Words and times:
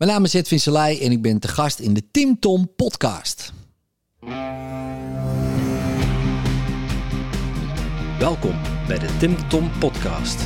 Mijn 0.00 0.12
naam 0.12 0.24
is 0.24 0.32
Edwin 0.32 0.60
Selei 0.60 1.00
en 1.00 1.12
ik 1.12 1.22
ben 1.22 1.38
te 1.38 1.48
gast 1.48 1.78
in 1.78 1.94
de 1.94 2.10
Tim 2.10 2.38
Tom 2.38 2.74
podcast. 2.76 3.52
Welkom 8.18 8.54
bij 8.86 8.98
de 8.98 9.16
Tim 9.18 9.48
Tom 9.48 9.70
podcast. 9.78 10.42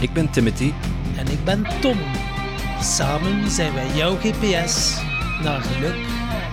Ik 0.00 0.12
ben 0.12 0.30
Timothy. 0.30 0.72
En 1.16 1.28
ik 1.28 1.44
ben 1.44 1.80
Tom. 1.80 1.98
Samen 2.80 3.50
zijn 3.50 3.74
wij 3.74 3.96
jouw 3.96 4.16
GPS 4.16 5.00
naar 5.42 5.60
geluk 5.60 6.06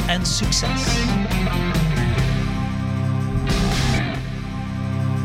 en 0.07 0.25
succes. 0.25 0.83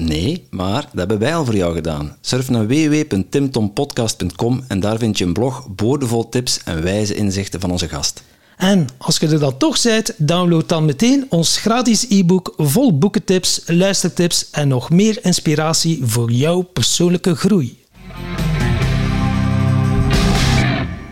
Nee, 0.00 0.46
maar 0.50 0.82
dat 0.82 0.98
hebben 0.98 1.18
wij 1.18 1.34
al 1.34 1.44
voor 1.44 1.56
jou 1.56 1.74
gedaan. 1.74 2.16
Surf 2.20 2.50
naar 2.50 2.66
www.timtompodcast.com 2.66 4.64
en 4.68 4.80
daar 4.80 4.98
vind 4.98 5.18
je 5.18 5.24
een 5.24 5.32
blog 5.32 5.66
boordevol 5.68 6.28
tips 6.28 6.60
en 6.64 6.82
wijze 6.82 7.14
inzichten 7.14 7.60
van 7.60 7.70
onze 7.70 7.88
gast. 7.88 8.22
En 8.56 8.86
als 8.98 9.18
je 9.18 9.28
er 9.28 9.38
dan 9.38 9.56
toch 9.56 9.82
bent, 9.82 10.14
download 10.16 10.68
dan 10.68 10.84
meteen 10.84 11.26
ons 11.28 11.56
gratis 11.56 12.06
e-book 12.08 12.54
vol 12.56 12.98
boekentips, 12.98 13.62
luistertips 13.66 14.50
en 14.50 14.68
nog 14.68 14.90
meer 14.90 15.18
inspiratie 15.24 16.00
voor 16.02 16.30
jouw 16.30 16.62
persoonlijke 16.62 17.34
groei. 17.34 17.82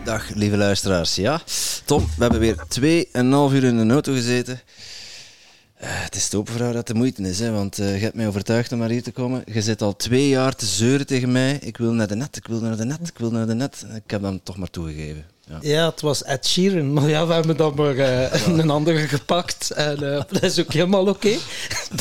Dag 0.03 0.29
lieve 0.33 0.57
luisteraars. 0.57 1.15
Ja, 1.15 1.41
Tom, 1.85 2.07
we 2.17 2.23
hebben 2.23 2.39
weer 2.39 2.55
2,5 2.55 2.85
uur 3.53 3.63
in 3.63 3.87
de 3.87 3.93
auto 3.93 4.13
gezeten. 4.13 4.61
Uh, 5.83 5.89
het 5.89 6.15
is 6.15 6.29
de 6.29 6.41
vrouw 6.43 6.71
dat 6.71 6.87
de 6.87 6.93
moeite 6.93 7.21
is, 7.21 7.39
hè, 7.39 7.51
want 7.51 7.79
uh, 7.79 7.95
je 7.95 8.03
hebt 8.03 8.15
mij 8.15 8.27
overtuigd 8.27 8.71
om 8.71 8.77
naar 8.77 8.89
hier 8.89 9.03
te 9.03 9.11
komen. 9.11 9.43
Je 9.53 9.61
zit 9.61 9.81
al 9.81 9.95
twee 9.95 10.29
jaar 10.29 10.55
te 10.55 10.65
zeuren 10.65 11.05
tegen 11.05 11.31
mij. 11.31 11.59
Ik 11.61 11.77
wil 11.77 11.91
naar 11.91 12.07
de 12.07 12.15
net, 12.15 12.35
ik 12.35 12.47
wil 12.47 12.59
naar 12.59 12.77
de 12.77 12.85
net, 12.85 13.07
ik 13.07 13.17
wil 13.17 13.31
naar 13.31 13.47
de 13.47 13.53
net. 13.53 13.85
Ik 13.95 14.11
heb 14.11 14.21
hem 14.21 14.39
toch 14.43 14.57
maar 14.57 14.69
toegegeven. 14.69 15.25
Ja. 15.47 15.57
ja, 15.61 15.89
het 15.89 16.01
was 16.01 16.23
Ed 16.23 16.47
Sheeran, 16.47 16.93
maar 16.93 17.09
ja, 17.09 17.27
we 17.27 17.33
hebben 17.33 17.57
dan 17.57 17.73
maar 17.75 17.95
uh, 17.95 18.47
een 18.47 18.69
andere 18.69 19.07
gepakt 19.07 19.71
en 19.71 19.99
dat 20.29 20.43
is 20.43 20.59
ook 20.59 20.73
helemaal 20.73 21.07
oké. 21.07 21.09
Okay. 21.09 21.39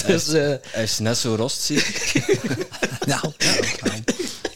Dus, 0.06 0.26
hij 0.26 0.82
is 0.82 0.98
net 0.98 1.18
zo 1.18 1.34
rostziek. 1.34 2.12
nou, 3.06 3.32
nou, 3.82 4.02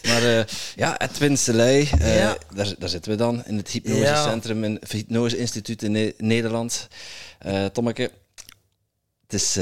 Maar 0.03 0.23
uh, 0.23 0.41
ja, 0.77 1.01
Edwin 1.01 1.39
Selei, 1.39 1.91
uh, 1.99 2.17
ja. 2.17 2.37
daar, 2.55 2.75
daar, 2.79 2.89
zitten 2.89 3.11
we 3.11 3.17
dan 3.17 3.45
in 3.45 3.57
het 3.57 3.69
hypnosecentrum, 3.69 4.65
in 4.65 4.77
het 4.81 4.93
Hypnose 4.93 5.39
Instituut 5.39 5.83
in 5.83 5.93
ne 5.93 6.15
Nederland. 6.19 6.89
Uh, 7.47 7.65
Tommeke, 7.65 8.11
het 9.29 9.41
is... 9.41 9.57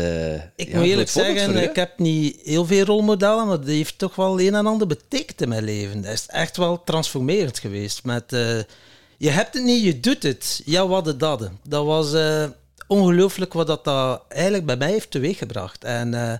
ik 0.56 0.68
ja, 0.68 0.78
moet 0.78 0.86
eerlijk 0.86 1.08
zeggen, 1.08 1.62
ik 1.62 1.76
heb 1.76 1.98
niet 1.98 2.40
heel 2.42 2.66
veel 2.66 2.84
rolmodellen, 2.84 3.46
maar 3.46 3.60
die 3.60 3.76
heeft 3.76 3.98
toch 3.98 4.14
wel 4.14 4.40
een 4.40 4.54
en 4.54 4.66
ander 4.66 4.86
betekend 4.86 5.40
in 5.40 5.48
mijn 5.48 5.64
leven. 5.64 6.02
Dat 6.02 6.12
is 6.12 6.26
echt 6.26 6.56
wel 6.56 6.84
transformerend 6.84 7.58
geweest. 7.58 8.04
Met, 8.04 8.24
je 9.18 9.30
hebt 9.30 9.54
het 9.54 9.64
niet, 9.64 9.84
je 9.84 10.00
doet 10.00 10.22
het. 10.22 10.62
Ja, 10.64 10.86
wat 10.86 11.06
het 11.06 11.20
dat. 11.20 11.50
Dat 11.62 11.84
was 11.84 12.14
ongelooflijk 12.86 13.52
wat 13.52 13.66
dat, 13.66 13.84
dat 13.84 14.22
eigenlijk 14.28 14.66
bij 14.66 14.76
mij 14.76 14.90
heeft 14.90 15.10
teweeggebracht. 15.10 15.84
En 15.84 16.12
uh, 16.12 16.32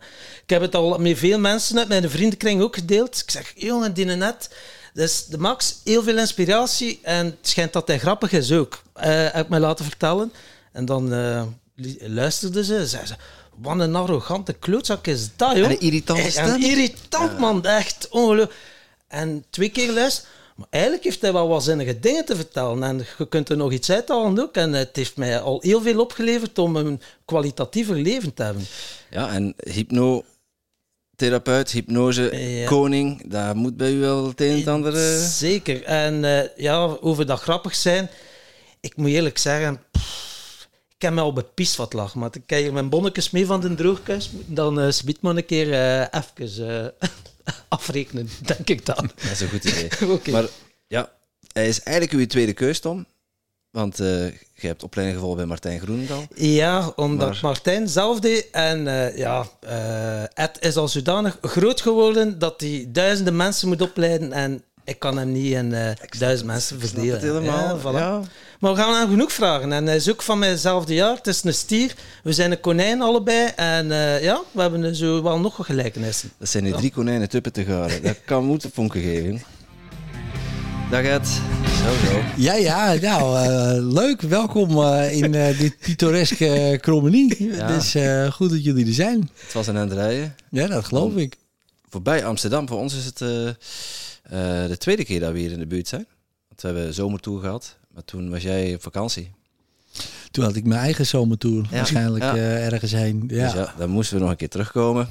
ik 0.43 0.51
heb 0.51 0.61
het 0.61 0.75
al 0.75 0.99
met 0.99 1.19
veel 1.19 1.39
mensen 1.39 1.79
uit 1.79 1.89
mijn 1.89 2.11
vriendenkring 2.11 2.63
ook 2.63 2.75
gedeeld. 2.75 3.21
Ik 3.21 3.31
zeg, 3.31 3.53
jongen, 3.57 3.95
die 3.95 4.05
net... 4.05 4.51
Dus 4.93 5.27
de 5.27 5.39
Max, 5.39 5.81
heel 5.85 6.03
veel 6.03 6.19
inspiratie 6.19 6.99
en 7.03 7.27
het 7.27 7.49
schijnt 7.49 7.73
dat 7.73 7.89
hij 7.89 7.99
grappig 7.99 8.33
is 8.33 8.53
ook. 8.53 8.83
Uh, 8.97 9.05
heb 9.05 9.45
ik 9.45 9.49
mij 9.49 9.61
laten 9.61 9.85
vertellen. 9.85 10.33
En 10.73 10.85
dan 10.85 11.13
uh, 11.13 11.43
luisterde 11.99 12.65
ze, 12.65 12.87
zei 12.87 13.07
ze... 13.07 13.15
Wat 13.57 13.81
een 13.81 13.95
arrogante 13.95 14.53
klootzak 14.53 15.07
is 15.07 15.37
dat, 15.37 15.57
joh. 15.57 15.65
En 15.65 15.71
een 15.71 15.81
irritant 15.81 16.31
stem. 16.31 16.49
Een 16.49 16.63
irritant, 16.63 17.39
man. 17.39 17.65
Echt 17.65 18.09
ongelooflijk. 18.11 18.53
En 19.09 19.45
twee 19.51 19.69
keer 19.69 19.93
luisteren 19.93 20.31
maar 20.55 20.67
eigenlijk 20.71 21.05
heeft 21.05 21.21
hij 21.21 21.33
wel 21.33 21.49
wat 21.49 21.65
zinnige 21.65 22.01
dingen 22.01 22.25
te 22.25 22.37
vertellen. 22.37 22.83
En 22.83 23.07
je 23.19 23.29
kunt 23.29 23.49
er 23.49 23.57
nog 23.57 23.73
iets 23.73 23.91
uithalen 23.91 24.39
ook. 24.39 24.55
En 24.55 24.73
het 24.73 24.97
heeft 24.97 25.17
mij 25.17 25.41
al 25.41 25.61
heel 25.63 25.81
veel 25.81 26.01
opgeleverd 26.01 26.59
om 26.59 26.77
een 26.77 27.01
kwalitatiever 27.25 27.97
leven 27.97 28.35
te 28.35 28.43
hebben. 28.43 28.67
Ja, 29.11 29.33
en 29.33 29.55
hypnotherapeut, 29.57 31.71
hypnose, 31.71 32.63
koning, 32.67 33.31
daar 33.31 33.57
moet 33.57 33.77
bij 33.77 33.93
u 33.93 34.01
wel 34.01 34.27
het 34.27 34.41
een 34.41 34.63
en 34.63 34.69
ander... 34.69 35.19
Zeker. 35.19 35.83
En 35.83 36.23
uh, 36.23 36.57
ja, 36.57 36.97
over 37.01 37.27
dat 37.27 37.41
grappig 37.41 37.75
zijn, 37.75 38.11
ik 38.81 38.97
moet 38.97 39.09
eerlijk 39.09 39.39
zeggen... 39.39 39.83
Pff, 39.91 40.34
ik 41.05 41.11
heb 41.11 41.19
me 41.19 41.25
al 41.25 41.33
bepiest 41.33 41.77
wat 41.77 41.93
lachen, 41.93 42.21
maar 42.21 42.31
ik 42.33 42.43
krijg 42.47 42.63
hier 42.63 42.73
mijn 42.73 42.89
bonnetjes 42.89 43.31
mee 43.31 43.47
van 43.47 43.61
de 43.61 43.75
droogkuis. 43.75 44.31
Dan 44.47 44.81
uh, 44.81 44.91
smiet 44.91 45.21
maar 45.21 45.37
een 45.37 45.47
keer 45.47 45.69
even 46.11 46.95
afrekenen, 47.69 48.29
denk 48.43 48.69
ik 48.69 48.87
dan. 48.87 49.11
Dat 49.15 49.31
is 49.31 49.41
een 49.41 49.49
goed 49.49 49.65
idee. 49.65 49.89
okay. 50.17 50.33
Maar 50.33 50.45
ja, 50.87 51.13
hij 51.53 51.69
is 51.69 51.83
eigenlijk 51.83 52.19
uw 52.19 52.27
tweede 52.27 52.53
keus, 52.53 52.81
Tom. 52.81 53.07
Want 53.71 54.01
uh, 54.01 54.27
je 54.55 54.67
hebt 54.67 54.83
opleiding 54.83 55.19
gevolgd 55.19 55.39
bij 55.39 55.49
Martijn 55.49 55.81
Groenendal. 55.81 56.27
Ja, 56.35 56.93
omdat 56.97 57.29
maar... 57.29 57.39
Martijn 57.43 57.89
zelf 57.89 58.21
deed. 58.21 58.51
En 58.51 58.87
uh, 58.87 59.17
ja, 59.17 59.47
uh, 59.65 60.23
Ed 60.23 60.57
is 60.61 60.77
al 60.77 60.89
zodanig 60.89 61.39
groot 61.41 61.81
geworden 61.81 62.39
dat 62.39 62.61
hij 62.61 62.89
duizenden 62.89 63.37
mensen 63.37 63.69
moet 63.69 63.83
opleiden. 63.83 64.33
En 64.33 64.65
ik 64.85 64.99
kan 64.99 65.17
hem 65.17 65.33
niet 65.33 65.53
in 65.53 65.97
duizend 66.19 66.47
mensen 66.47 66.81
verdelen. 66.81 67.21
helemaal. 67.21 67.77
Ja, 67.77 67.81
voilà. 67.81 67.97
ja. 67.97 68.23
Maar 68.61 68.75
we 68.75 68.79
gaan 68.81 68.95
hem 68.95 69.09
genoeg 69.09 69.33
vragen. 69.33 69.73
En 69.73 69.87
hij 69.87 69.97
is 69.97 70.11
ook 70.11 70.23
van 70.23 70.39
mijzelfde 70.39 70.95
jaar. 70.95 71.17
Het 71.17 71.27
is 71.27 71.45
een 71.45 71.55
stier. 71.55 71.95
We 72.23 72.33
zijn 72.33 72.51
een 72.51 72.61
konijn 72.61 73.03
allebei. 73.03 73.51
En 73.57 73.87
uh, 73.87 74.23
ja, 74.23 74.41
we 74.53 74.61
hebben 74.61 74.97
zo 74.97 75.23
wel 75.23 75.41
nog 75.41 75.57
wat 75.57 75.67
gelijkenissen. 75.67 76.31
Dat 76.39 76.49
zijn 76.49 76.65
die 76.65 76.75
drie 76.75 76.93
konijnen 76.93 77.29
tuppen 77.29 77.53
te 77.53 77.65
garen. 77.65 78.03
Dat 78.13 78.19
kan 78.25 78.45
moeten 78.45 78.71
vonken 78.75 79.01
geven. 79.01 79.43
Dag 80.91 81.03
Ed. 81.03 81.27
Zo, 81.27 82.07
zo. 82.07 82.21
Ja, 82.37 82.55
ja, 82.55 82.95
nou, 82.95 83.47
uh, 83.47 83.93
leuk. 83.93 84.21
Welkom 84.21 84.79
uh, 84.79 85.17
in 85.17 85.35
uh, 85.35 85.59
dit 85.59 85.79
pittoreske 85.79 86.79
Krommenie. 86.81 87.53
Ja. 87.55 87.73
Het 87.73 87.95
is 87.95 87.97
goed 88.35 88.51
dat 88.51 88.65
jullie 88.65 88.87
er 88.87 88.93
zijn. 88.93 89.31
Het 89.35 89.53
was 89.53 89.67
een 89.67 89.95
rijden. 89.95 90.37
Ja, 90.51 90.67
dat 90.67 90.85
geloof 90.85 91.13
Om, 91.13 91.19
ik. 91.19 91.37
Voorbij 91.89 92.25
Amsterdam. 92.25 92.69
Voor 92.69 92.79
ons 92.79 92.97
is 92.97 93.05
het 93.05 93.19
de 93.19 94.77
tweede 94.79 95.05
keer 95.05 95.21
dat 95.21 95.33
we 95.33 95.39
hier 95.39 95.53
in 95.53 95.59
de 95.59 95.67
buurt 95.67 95.89
zijn. 95.89 96.07
Want 96.49 96.61
we 96.61 96.67
hebben 96.69 96.95
zomertour 96.95 97.41
gehad. 97.41 97.77
Maar 97.95 98.05
toen 98.05 98.31
was 98.31 98.43
jij 98.43 98.75
op 98.75 98.83
vakantie. 98.83 99.31
Toen 100.31 100.45
had 100.45 100.57
ik 100.57 100.65
mijn 100.65 100.81
eigen 100.81 101.07
zomertour 101.07 101.67
ja. 101.71 101.77
waarschijnlijk 101.77 102.25
ja. 102.25 102.35
Uh, 102.35 102.73
ergens 102.73 102.93
heen. 102.93 103.25
Ja. 103.29 103.45
Dus 103.45 103.53
ja, 103.53 103.75
dan 103.79 103.91
moesten 103.91 104.17
we 104.17 104.23
nog 104.23 104.31
een 104.31 104.37
keer 104.37 104.49
terugkomen. 104.49 105.09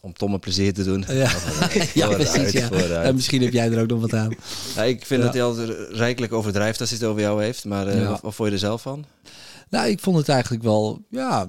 Om 0.00 0.12
Tom 0.12 0.32
een 0.32 0.40
plezier 0.40 0.74
te 0.74 0.84
doen. 0.84 1.04
Ja, 1.08 1.30
ja 1.94 2.08
precies. 2.08 2.52
Ja. 2.52 2.70
En 3.02 3.14
misschien 3.14 3.42
heb 3.42 3.52
jij 3.52 3.72
er 3.72 3.80
ook 3.80 3.88
nog 3.88 4.00
wat 4.00 4.14
aan. 4.14 4.34
Ja, 4.74 4.82
ik 4.82 5.06
vind 5.06 5.22
dat 5.22 5.32
hij 5.32 5.42
al 5.42 5.64
rijkelijk 5.90 6.32
overdrijft 6.32 6.80
als 6.80 6.90
hij 6.90 6.98
het 6.98 7.08
over 7.08 7.20
jou 7.20 7.42
heeft. 7.42 7.64
Maar 7.64 7.96
uh, 7.96 8.08
wat, 8.08 8.20
wat 8.20 8.34
vond 8.34 8.48
je 8.48 8.54
er 8.54 8.60
zelf 8.60 8.82
van? 8.82 9.04
Nou, 9.68 9.88
ik 9.88 10.00
vond 10.00 10.16
het 10.16 10.28
eigenlijk 10.28 10.62
wel... 10.62 11.04
Ja, 11.10 11.48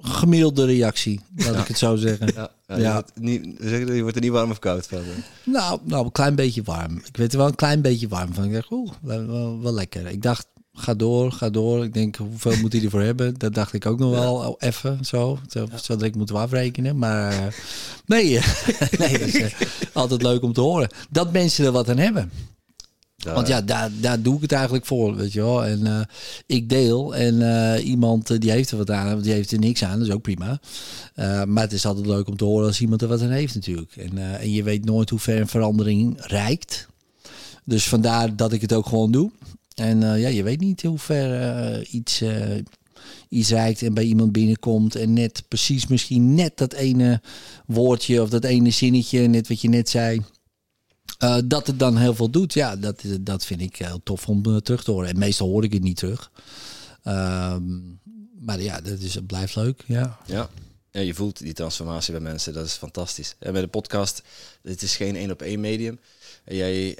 gemiddelde 0.00 0.64
reactie, 0.64 1.20
laat 1.36 1.58
ik 1.58 1.68
het 1.68 1.78
zo 1.78 1.96
zeggen. 1.96 2.32
Ja, 2.34 2.50
ja, 2.66 2.76
ja. 2.76 2.86
Je, 2.86 2.92
wordt 2.92 3.20
niet, 3.20 3.56
zeg, 3.60 3.78
je 3.78 4.00
wordt 4.00 4.16
er 4.16 4.22
niet 4.22 4.30
warm 4.30 4.50
of 4.50 4.58
koud 4.58 4.86
van. 4.86 4.98
Nou, 5.44 5.80
nou, 5.82 6.04
een 6.04 6.12
klein 6.12 6.34
beetje 6.34 6.62
warm. 6.62 6.96
Ik 7.04 7.16
weet 7.16 7.32
er 7.32 7.38
wel 7.38 7.46
een 7.46 7.54
klein 7.54 7.80
beetje 7.80 8.08
warm 8.08 8.34
van. 8.34 8.44
Ik 8.44 8.52
dacht, 8.52 8.70
oeh, 8.70 8.92
wel, 9.00 9.60
wel, 9.60 9.72
lekker. 9.72 10.06
Ik 10.06 10.22
dacht, 10.22 10.46
ga 10.72 10.94
door, 10.94 11.32
ga 11.32 11.50
door. 11.50 11.84
Ik 11.84 11.94
denk, 11.94 12.16
hoeveel 12.16 12.56
moet 12.56 12.72
hij 12.72 12.82
ervoor 12.82 13.02
hebben? 13.02 13.38
Dat 13.38 13.54
dacht 13.54 13.72
ik 13.72 13.86
ook 13.86 13.98
nog 13.98 14.10
wel 14.10 14.34
oh, 14.34 14.54
even 14.58 15.04
zo. 15.04 15.38
Zo, 15.48 15.68
zo 15.82 15.96
dat 15.96 16.02
ik 16.02 16.14
moet 16.14 16.32
afrekenen. 16.32 16.98
Maar 16.98 17.32
uh, 17.32 17.38
nee, 18.06 18.24
nee 18.98 19.18
dat 19.18 19.28
is 19.28 19.34
uh, 19.34 19.50
altijd 19.92 20.22
leuk 20.22 20.42
om 20.42 20.52
te 20.52 20.60
horen. 20.60 20.88
Dat 21.10 21.32
mensen 21.32 21.64
er 21.64 21.72
wat 21.72 21.88
aan 21.88 21.98
hebben. 21.98 22.30
Want 23.24 23.48
ja, 23.48 23.60
daar, 23.60 23.90
daar 24.00 24.22
doe 24.22 24.34
ik 24.34 24.40
het 24.40 24.52
eigenlijk 24.52 24.86
voor, 24.86 25.16
weet 25.16 25.32
je 25.32 25.40
wel. 25.40 25.64
En 25.64 25.80
uh, 25.80 26.00
ik 26.46 26.68
deel 26.68 27.16
en 27.16 27.34
uh, 27.34 27.86
iemand 27.86 28.30
uh, 28.30 28.38
die 28.38 28.50
heeft 28.50 28.70
er 28.70 28.76
wat 28.76 28.90
aan, 28.90 29.20
die 29.20 29.32
heeft 29.32 29.52
er 29.52 29.58
niks 29.58 29.84
aan, 29.84 29.98
dat 29.98 30.08
is 30.08 30.14
ook 30.14 30.22
prima. 30.22 30.60
maar 31.46 31.62
het 31.62 31.72
is 31.72 31.86
altijd 31.86 32.06
leuk 32.06 32.28
om 32.28 32.36
te 32.36 32.44
horen 32.44 32.66
als 32.66 32.80
iemand 32.80 33.02
er 33.02 33.08
wat 33.08 33.22
aan 33.22 33.30
heeft 33.30 33.54
natuurlijk. 33.54 33.96
En, 33.96 34.38
en 34.40 34.52
je 34.52 34.62
weet 34.62 34.84
nooit 34.84 35.10
hoe 35.10 35.18
ver 35.18 35.40
een 35.40 35.48
verandering 35.48 36.16
reikt. 36.20 36.88
Dus 37.64 37.88
vandaar 37.88 38.36
dat 38.36 38.52
ik 38.52 38.60
het 38.60 38.72
ook 38.72 38.86
gewoon 38.86 39.12
doe. 39.12 39.30
En 39.74 40.00
ja, 40.00 40.28
je 40.28 40.42
weet 40.42 40.60
niet 40.60 40.82
hoe 40.82 40.98
ver 40.98 41.86
iets, 41.86 42.22
iets 43.28 43.50
reikt 43.50 43.82
en 43.82 43.94
bij 43.94 44.04
iemand 44.04 44.32
binnenkomt. 44.32 44.94
En 44.94 45.12
net 45.12 45.42
precies 45.48 45.86
misschien 45.86 46.34
net 46.34 46.56
dat 46.56 46.72
ene 46.72 47.20
woordje 47.66 48.22
of 48.22 48.28
dat 48.28 48.44
ene 48.44 48.70
zinnetje, 48.70 49.26
net 49.26 49.48
wat 49.48 49.60
je 49.60 49.68
net 49.68 49.88
zei 49.88 50.22
uh, 51.18 51.38
dat 51.44 51.66
het 51.66 51.78
dan 51.78 51.96
heel 51.96 52.14
veel 52.14 52.30
doet, 52.30 52.52
ja, 52.52 52.76
dat, 52.76 53.02
dat 53.20 53.44
vind 53.44 53.60
ik 53.60 53.76
heel 53.76 54.00
tof 54.02 54.28
om 54.28 54.46
uh, 54.46 54.56
terug 54.56 54.84
te 54.84 54.90
horen. 54.90 55.08
En 55.08 55.18
meestal 55.18 55.48
hoor 55.48 55.64
ik 55.64 55.72
het 55.72 55.82
niet 55.82 55.96
terug. 55.96 56.30
Uh, 57.04 57.56
maar 58.40 58.60
ja, 58.60 58.80
dat 58.80 58.98
is, 58.98 59.14
het 59.14 59.26
blijft 59.26 59.56
leuk, 59.56 59.84
ja. 59.86 60.18
Ja, 60.26 60.50
Ja, 60.90 61.00
je 61.00 61.14
voelt 61.14 61.38
die 61.38 61.52
transformatie 61.52 62.12
bij 62.12 62.20
mensen, 62.20 62.52
dat 62.52 62.66
is 62.66 62.72
fantastisch. 62.72 63.36
En 63.38 63.52
bij 63.52 63.60
de 63.60 63.68
podcast, 63.68 64.22
het 64.62 64.82
is 64.82 64.96
geen 64.96 65.16
één 65.16 65.30
op 65.30 65.42
één 65.42 65.60
medium. 65.60 66.00
En 66.44 66.56
jij, 66.56 66.98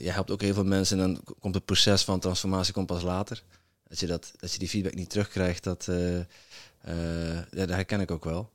jij 0.00 0.12
helpt 0.12 0.30
ook 0.30 0.40
heel 0.40 0.54
veel 0.54 0.64
mensen 0.64 1.00
en 1.00 1.12
dan 1.12 1.22
komt 1.40 1.54
het 1.54 1.64
proces 1.64 2.02
van 2.02 2.20
transformatie 2.20 2.72
komt 2.72 2.86
pas 2.86 3.02
later. 3.02 3.42
Dat 3.88 4.00
je, 4.00 4.06
dat, 4.06 4.32
dat 4.36 4.52
je 4.52 4.58
die 4.58 4.68
feedback 4.68 4.94
niet 4.94 5.10
terugkrijgt, 5.10 5.64
dat, 5.64 5.88
dat 7.50 7.68
herken 7.68 8.00
ik 8.00 8.10
ook 8.10 8.24
wel. 8.24 8.50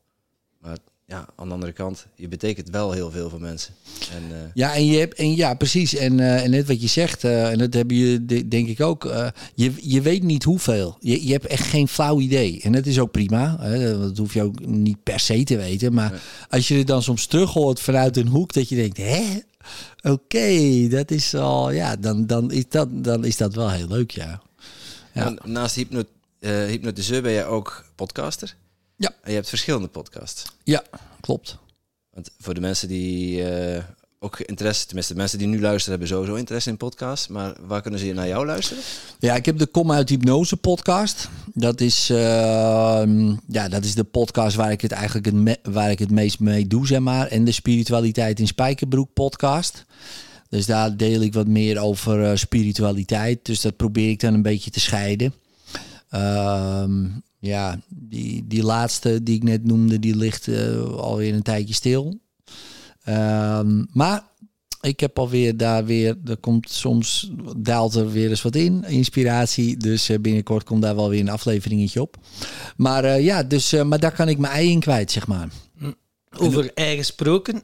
Maar 0.59 0.77
ja, 1.05 1.25
aan 1.35 1.47
de 1.47 1.53
andere 1.53 1.71
kant, 1.71 2.05
je 2.15 2.27
betekent 2.27 2.69
wel 2.69 2.91
heel 2.91 3.11
veel 3.11 3.29
voor 3.29 3.41
mensen. 3.41 3.73
En, 4.11 4.23
uh... 4.31 4.37
Ja, 4.53 4.75
en 4.75 4.85
je 4.85 4.99
hebt, 4.99 5.13
en 5.13 5.35
ja, 5.35 5.53
precies. 5.53 5.95
En, 5.95 6.17
uh, 6.17 6.43
en 6.43 6.49
net 6.49 6.67
wat 6.67 6.81
je 6.81 6.87
zegt, 6.87 7.23
uh, 7.23 7.51
en 7.51 7.57
dat 7.57 7.73
hebben 7.73 7.97
je 7.97 8.25
denk 8.47 8.67
ik 8.67 8.81
ook. 8.81 9.03
je, 9.55 9.73
je 9.81 10.01
weet 10.01 10.23
niet 10.23 10.43
hoeveel. 10.43 10.97
Je, 10.99 11.25
je 11.25 11.31
hebt 11.31 11.45
echt 11.45 11.67
geen 11.67 11.87
flauw 11.87 12.19
idee. 12.19 12.61
En 12.61 12.71
dat 12.71 12.85
is 12.85 12.99
ook 12.99 13.11
prima. 13.11 13.57
Hè? 13.59 13.99
Dat 13.99 14.17
hoef 14.17 14.33
je 14.33 14.43
ook 14.43 14.65
niet 14.65 15.03
per 15.03 15.19
se 15.19 15.43
te 15.43 15.57
weten. 15.57 15.93
Maar 15.93 16.21
als 16.49 16.67
je 16.67 16.75
het 16.75 16.87
dan 16.87 17.03
soms 17.03 17.25
terug 17.25 17.53
hoort 17.53 17.79
vanuit 17.79 18.17
een 18.17 18.27
hoek, 18.27 18.53
dat 18.53 18.69
je 18.69 18.75
denkt, 18.75 18.97
hè? 18.97 19.39
Oké, 19.97 20.11
okay, 20.11 20.87
dat 20.89 21.11
is 21.11 21.35
al, 21.35 21.71
ja, 21.71 21.95
dan, 21.95 22.27
dan, 22.27 22.51
is 22.51 22.69
dat, 22.69 23.03
dan 23.03 23.25
is 23.25 23.37
dat 23.37 23.53
wel 23.53 23.69
heel 23.69 23.87
leuk, 23.87 24.11
ja. 24.11 24.41
ja. 25.13 25.33
Naast 25.43 25.75
hypnot, 25.75 26.07
hypnotiseur 26.39 27.21
ben 27.21 27.31
je 27.31 27.43
ook 27.43 27.85
podcaster? 27.95 28.55
Ja. 29.03 29.13
En 29.21 29.29
je 29.29 29.35
hebt 29.35 29.49
verschillende 29.49 29.87
podcasts. 29.87 30.43
Ja, 30.63 30.83
klopt. 31.21 31.57
Want 32.09 32.29
voor 32.39 32.53
de 32.53 32.59
mensen 32.59 32.87
die 32.87 33.41
uh, 33.41 33.83
ook 34.19 34.39
interesse, 34.39 34.85
tenminste 34.85 35.13
de 35.13 35.19
mensen 35.19 35.37
die 35.37 35.47
nu 35.47 35.61
luisteren, 35.61 35.89
hebben 35.89 36.07
sowieso 36.07 36.35
interesse 36.35 36.69
in 36.69 36.77
podcasts. 36.77 37.27
Maar 37.27 37.55
waar 37.61 37.81
kunnen 37.81 37.99
ze 37.99 38.13
naar 38.13 38.27
jou 38.27 38.45
luisteren? 38.45 38.83
Ja, 39.19 39.35
ik 39.35 39.45
heb 39.45 39.57
de 39.57 39.65
Kom 39.65 39.91
uit 39.91 40.09
Hypnose 40.09 40.57
podcast. 40.57 41.29
Dat 41.53 41.81
is, 41.81 42.09
uh, 42.09 42.17
ja, 43.47 43.67
dat 43.69 43.83
is 43.83 43.95
de 43.95 44.03
podcast 44.03 44.55
waar 44.55 44.71
ik 44.71 44.81
het 44.81 44.91
eigenlijk 44.91 45.25
het, 45.25 45.59
waar 45.73 45.91
ik 45.91 45.99
het 45.99 46.11
meest 46.11 46.39
mee 46.39 46.67
doe, 46.67 46.87
zeg 46.87 46.99
maar. 46.99 47.27
En 47.27 47.43
de 47.43 47.51
Spiritualiteit 47.51 48.39
in 48.39 48.47
Spijkerbroek 48.47 49.13
podcast. 49.13 49.85
Dus 50.49 50.65
daar 50.65 50.97
deel 50.97 51.21
ik 51.21 51.33
wat 51.33 51.47
meer 51.47 51.79
over 51.79 52.19
uh, 52.19 52.35
spiritualiteit. 52.35 53.45
Dus 53.45 53.61
dat 53.61 53.75
probeer 53.75 54.09
ik 54.09 54.19
dan 54.19 54.33
een 54.33 54.41
beetje 54.41 54.71
te 54.71 54.79
scheiden. 54.79 55.33
Ehm, 56.09 57.05
ja, 57.43 57.79
die, 57.87 58.47
die 58.47 58.63
laatste 58.63 59.23
die 59.23 59.35
ik 59.35 59.43
net 59.43 59.65
noemde, 59.65 59.99
die 59.99 60.15
ligt 60.15 60.47
uh, 60.47 60.83
alweer 60.83 61.33
een 61.33 61.41
tijdje 61.41 61.73
stil. 61.73 62.19
Um, 63.09 63.87
maar 63.91 64.23
ik 64.81 64.99
heb 64.99 65.19
alweer 65.19 65.57
daar 65.57 65.85
weer, 65.85 66.17
er 66.25 66.37
komt 66.37 66.69
soms, 66.69 67.31
daalt 67.57 67.95
er 67.95 68.11
weer 68.11 68.29
eens 68.29 68.41
wat 68.41 68.55
in, 68.55 68.83
inspiratie. 68.83 69.77
Dus 69.77 70.09
uh, 70.09 70.19
binnenkort 70.19 70.63
komt 70.63 70.81
daar 70.81 70.95
wel 70.95 71.09
weer 71.09 71.19
een 71.19 71.29
afleveringetje 71.29 72.01
op. 72.01 72.17
Maar 72.77 73.05
uh, 73.05 73.23
ja, 73.23 73.43
dus, 73.43 73.83
maar 73.83 73.99
daar 73.99 74.13
kan 74.15 74.29
ik 74.29 74.37
mijn 74.37 74.53
ei 74.53 74.69
in 74.69 74.79
kwijt, 74.79 75.11
zeg 75.11 75.27
maar. 75.27 75.49
Over 76.37 76.71
ei 76.73 76.97
gesproken, 76.97 77.63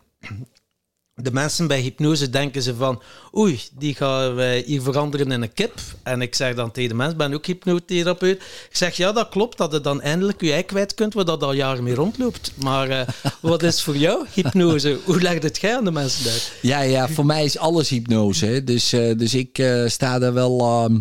de 1.22 1.32
mensen 1.32 1.68
bij 1.68 1.82
hypnose 1.82 2.30
denken 2.30 2.62
ze 2.62 2.76
van, 2.76 3.02
oei, 3.38 3.60
die 3.78 3.96
gaan 3.96 4.36
wij 4.36 4.64
hier 4.66 4.82
veranderen 4.82 5.32
in 5.32 5.42
een 5.42 5.54
kip. 5.54 5.80
En 6.04 6.22
ik 6.22 6.36
zeg 6.36 6.56
dan 6.56 6.72
tegen 6.72 6.90
de 6.90 6.96
mensen, 6.96 7.18
ben 7.18 7.34
ook 7.34 7.46
hypnotherapeut. 7.46 8.38
Ik 8.70 8.76
zeg, 8.76 8.98
ja, 8.98 9.12
dat 9.12 9.30
klopt, 9.30 9.58
dat 9.58 9.72
je 9.72 9.82
dan 9.82 10.02
eindelijk 10.02 10.42
je 10.42 10.52
ei 10.52 10.64
kwijt 10.64 10.94
kunt, 10.94 11.14
waar 11.14 11.26
dat 11.26 11.44
al 11.44 11.54
jaren 11.54 11.84
mee 11.84 11.96
rondloopt. 11.96 12.52
Maar 12.56 12.90
uh, 12.90 13.02
wat 13.40 13.64
is 13.64 13.84
voor 13.84 13.98
jou 13.98 14.26
hypnose? 14.34 15.00
Hoe 15.06 15.22
legt 15.22 15.44
het 15.44 15.62
jij 15.62 15.76
aan 15.76 15.84
de 15.84 15.92
mensen 15.92 16.32
uit? 16.32 16.52
Ja, 16.62 16.82
ja, 16.82 17.08
voor 17.08 17.26
mij 17.26 17.44
is 17.44 17.58
alles 17.58 17.90
hypnose. 17.90 18.46
Hè. 18.46 18.64
Dus, 18.64 18.94
uh, 18.94 19.18
dus 19.18 19.34
ik 19.34 19.58
uh, 19.58 19.88
sta 19.88 20.20
daar 20.20 20.34
wel... 20.34 20.60
Uh, 20.90 20.96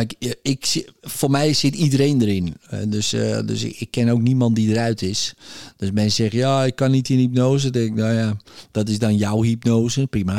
ik, 0.00 0.36
ik, 0.42 0.90
voor 1.00 1.30
mij 1.30 1.52
zit 1.52 1.74
iedereen 1.74 2.22
erin. 2.22 2.56
Dus, 2.88 3.14
uh, 3.14 3.38
dus 3.44 3.62
ik, 3.62 3.80
ik, 3.80 3.90
ken 3.90 4.08
ook 4.08 4.20
niemand 4.20 4.56
die 4.56 4.70
eruit 4.70 5.02
is. 5.02 5.34
Dus 5.76 5.90
mensen 5.90 6.12
zeggen, 6.12 6.38
ja, 6.38 6.64
ik 6.64 6.76
kan 6.76 6.90
niet 6.90 7.08
in 7.08 7.18
hypnose. 7.18 7.70
Dan 7.70 7.72
denk 7.72 7.96
ik, 7.96 8.02
nou 8.02 8.14
ja, 8.14 8.36
dat 8.70 8.88
is 8.88 8.98
dan 8.98 9.16
jouw 9.16 9.42
hypnose. 9.42 10.06
Prima. 10.06 10.38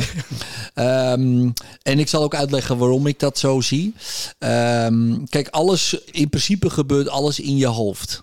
um, 0.75 1.53
en 1.83 1.99
ik 1.99 2.07
zal 2.07 2.23
ook 2.23 2.35
uitleggen 2.35 2.77
waarom 2.77 3.07
ik 3.07 3.19
dat 3.19 3.37
zo 3.37 3.61
zie. 3.61 3.93
Um, 4.39 5.29
kijk, 5.29 5.47
alles, 5.47 5.99
in 6.11 6.29
principe 6.29 6.69
gebeurt 6.69 7.09
alles 7.09 7.39
in 7.39 7.57
je 7.57 7.67
hoofd. 7.67 8.19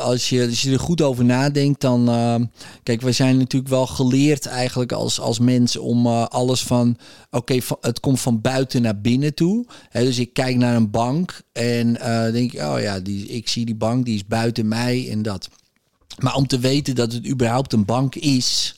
Als, 0.00 0.28
je, 0.28 0.70
er 0.70 0.80
goed 0.80 1.02
over 1.02 1.24
nadenkt, 1.24 1.80
dan. 1.80 2.08
Uh, 2.08 2.34
kijk, 2.82 3.00
we 3.00 3.12
zijn 3.12 3.38
natuurlijk 3.38 3.70
wel 3.70 3.86
geleerd 3.86 4.46
eigenlijk 4.46 4.92
als, 4.92 5.20
als 5.20 5.38
mens 5.38 5.76
om 5.76 6.06
uh, 6.06 6.26
alles 6.26 6.62
van. 6.62 6.96
Oké, 7.30 7.58
het 7.80 8.00
komt 8.00 8.20
van 8.20 8.40
buiten 8.40 8.82
naar 8.82 9.00
binnen 9.00 9.34
toe. 9.34 9.66
Dus 9.92 10.18
ik 10.18 10.32
kijk 10.32 10.56
naar 10.56 10.76
een 10.76 10.90
bank 10.90 11.42
en 11.52 11.88
uh, 11.88 12.32
denk 12.32 12.52
oh 12.54 12.80
ja, 12.80 13.00
die, 13.00 13.26
ik 13.26 13.48
zie 13.48 13.64
die 13.66 13.74
bank, 13.74 14.04
die 14.04 14.14
is 14.14 14.26
buiten 14.26 14.68
mij 14.68 15.10
en 15.10 15.22
dat. 15.22 15.48
Maar 16.18 16.34
om 16.34 16.46
te 16.46 16.58
weten 16.58 16.94
dat 16.94 17.12
het 17.12 17.26
überhaupt 17.26 17.72
een 17.72 17.84
bank 17.84 18.14
is, 18.14 18.74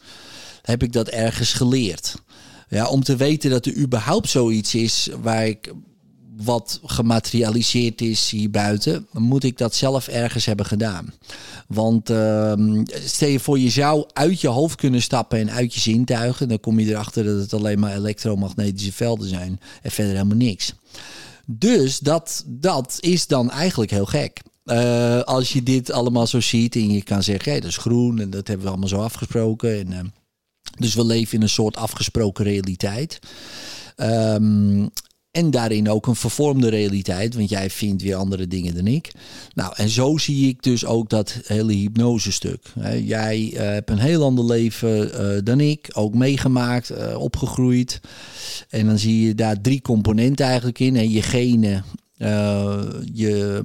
heb 0.63 0.83
ik 0.83 0.93
dat 0.93 1.09
ergens 1.09 1.53
geleerd. 1.53 2.15
Ja, 2.69 2.89
om 2.89 3.03
te 3.03 3.17
weten 3.17 3.51
dat 3.51 3.67
er 3.67 3.77
überhaupt 3.77 4.29
zoiets 4.29 4.75
is 4.75 5.09
waar 5.23 5.47
ik 5.47 5.73
wat 6.37 6.81
gematerialiseerd 6.85 8.01
is 8.01 8.31
hier 8.31 8.51
buiten, 8.51 9.07
moet 9.13 9.45
ik 9.45 9.59
dat 9.59 9.75
zelf 9.75 10.09
ergens 10.09 10.45
hebben 10.45 10.67
gedaan. 10.67 11.13
Want 11.67 12.11
uh, 12.11 12.53
stel 13.05 13.29
je 13.29 13.41
voor, 13.41 13.59
je 13.59 13.71
zou 13.71 14.05
uit 14.13 14.41
je 14.41 14.49
hoofd 14.49 14.77
kunnen 14.77 15.03
stappen 15.03 15.39
en 15.39 15.51
uit 15.51 15.75
je 15.75 15.81
zintuigen, 15.81 16.49
dan 16.49 16.61
kom 16.61 16.79
je 16.79 16.91
erachter 16.91 17.25
dat 17.25 17.39
het 17.39 17.55
alleen 17.55 17.79
maar 17.79 17.95
elektromagnetische 17.95 18.93
velden 18.93 19.29
zijn 19.29 19.61
en 19.83 19.91
verder 19.91 20.13
helemaal 20.13 20.37
niks. 20.37 20.75
Dus 21.47 21.99
dat, 21.99 22.45
dat 22.47 22.97
is 23.01 23.27
dan 23.27 23.51
eigenlijk 23.51 23.91
heel 23.91 24.07
gek. 24.07 24.43
Uh, 24.65 25.21
als 25.21 25.53
je 25.53 25.63
dit 25.63 25.93
allemaal 25.93 26.27
zo 26.27 26.41
ziet 26.41 26.75
en 26.75 26.93
je 26.93 27.03
kan 27.03 27.23
zeggen, 27.23 27.53
hey, 27.53 27.61
dat 27.61 27.71
is 27.71 27.77
groen 27.77 28.21
en 28.21 28.31
dat 28.31 28.47
hebben 28.47 28.67
we 28.67 28.73
allemaal 28.73 28.89
zo 28.89 29.03
afgesproken. 29.03 29.79
En, 29.79 29.93
uh, 29.93 29.99
dus 30.79 30.95
we 30.95 31.05
leven 31.05 31.35
in 31.35 31.43
een 31.43 31.49
soort 31.49 31.77
afgesproken 31.77 32.45
realiteit. 32.45 33.19
Um, 33.97 34.91
en 35.33 35.51
daarin 35.51 35.91
ook 35.91 36.07
een 36.07 36.17
vervormde 36.17 36.69
realiteit, 36.69 37.35
want 37.35 37.49
jij 37.49 37.71
vindt 37.71 38.03
weer 38.03 38.15
andere 38.15 38.47
dingen 38.47 38.75
dan 38.75 38.87
ik. 38.87 39.11
Nou, 39.55 39.73
en 39.77 39.89
zo 39.89 40.19
zie 40.19 40.49
ik 40.49 40.63
dus 40.63 40.85
ook 40.85 41.11
dat 41.11 41.39
hele 41.45 41.73
hypnosestuk. 41.73 42.73
Jij 43.05 43.51
uh, 43.53 43.59
hebt 43.59 43.91
een 43.91 43.99
heel 43.99 44.25
ander 44.25 44.45
leven 44.45 45.21
uh, 45.21 45.41
dan 45.45 45.61
ik, 45.61 45.89
ook 45.93 46.15
meegemaakt, 46.15 46.91
uh, 46.91 47.19
opgegroeid. 47.19 48.01
En 48.69 48.87
dan 48.87 48.99
zie 48.99 49.27
je 49.27 49.35
daar 49.35 49.61
drie 49.61 49.81
componenten 49.81 50.47
eigenlijk 50.47 50.79
in. 50.79 51.11
Je 51.11 51.23
genen, 51.23 51.85
je, 53.13 53.63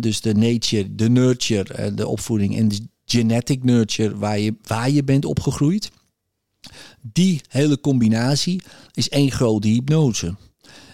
dus 0.00 0.20
de 0.20 0.34
nature, 0.34 0.94
de 0.94 1.08
nurture, 1.08 1.94
de 1.94 2.06
opvoeding 2.06 2.56
en 2.56 2.68
de 2.68 2.80
genetic 3.04 3.64
nurture 3.64 4.16
waar 4.16 4.38
je, 4.38 4.54
waar 4.66 4.90
je 4.90 5.04
bent 5.04 5.24
opgegroeid. 5.24 5.90
Die 7.12 7.40
hele 7.48 7.80
combinatie 7.80 8.62
is 8.92 9.08
één 9.08 9.30
grote 9.30 9.68
hypnose. 9.68 10.34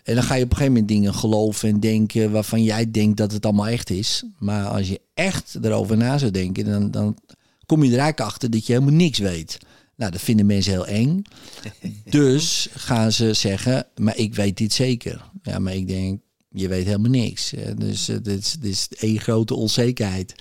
En 0.08 0.14
dan 0.14 0.22
ga 0.22 0.34
je 0.34 0.44
op 0.44 0.50
een 0.50 0.56
gegeven 0.56 0.72
moment 0.72 0.88
dingen 0.88 1.14
geloven 1.14 1.68
en 1.68 1.80
denken 1.80 2.30
waarvan 2.30 2.62
jij 2.62 2.90
denkt 2.90 3.16
dat 3.16 3.32
het 3.32 3.44
allemaal 3.44 3.68
echt 3.68 3.90
is. 3.90 4.24
Maar 4.38 4.66
als 4.66 4.88
je 4.88 5.00
echt 5.14 5.58
erover 5.62 5.96
na 5.96 6.18
zou 6.18 6.30
denken, 6.30 6.64
dan, 6.64 6.90
dan 6.90 7.18
kom 7.66 7.82
je 7.82 7.92
er 7.92 7.98
eigenlijk 7.98 8.30
achter 8.30 8.50
dat 8.50 8.66
je 8.66 8.72
helemaal 8.72 8.94
niks 8.94 9.18
weet. 9.18 9.58
Nou, 9.96 10.10
dat 10.10 10.20
vinden 10.20 10.46
mensen 10.46 10.72
heel 10.72 10.86
eng. 10.86 11.22
Dus 12.04 12.68
gaan 12.72 13.12
ze 13.12 13.32
zeggen, 13.32 13.86
maar 13.96 14.16
ik 14.16 14.34
weet 14.34 14.56
dit 14.56 14.72
zeker. 14.72 15.30
Ja, 15.42 15.58
maar 15.58 15.74
ik 15.74 15.88
denk, 15.88 16.20
je 16.48 16.68
weet 16.68 16.84
helemaal 16.84 17.10
niks. 17.10 17.52
Dus 17.76 18.04
dit 18.04 18.26
is, 18.26 18.52
dit 18.52 18.70
is 18.70 18.88
één 18.98 19.20
grote 19.20 19.54
onzekerheid. 19.54 20.34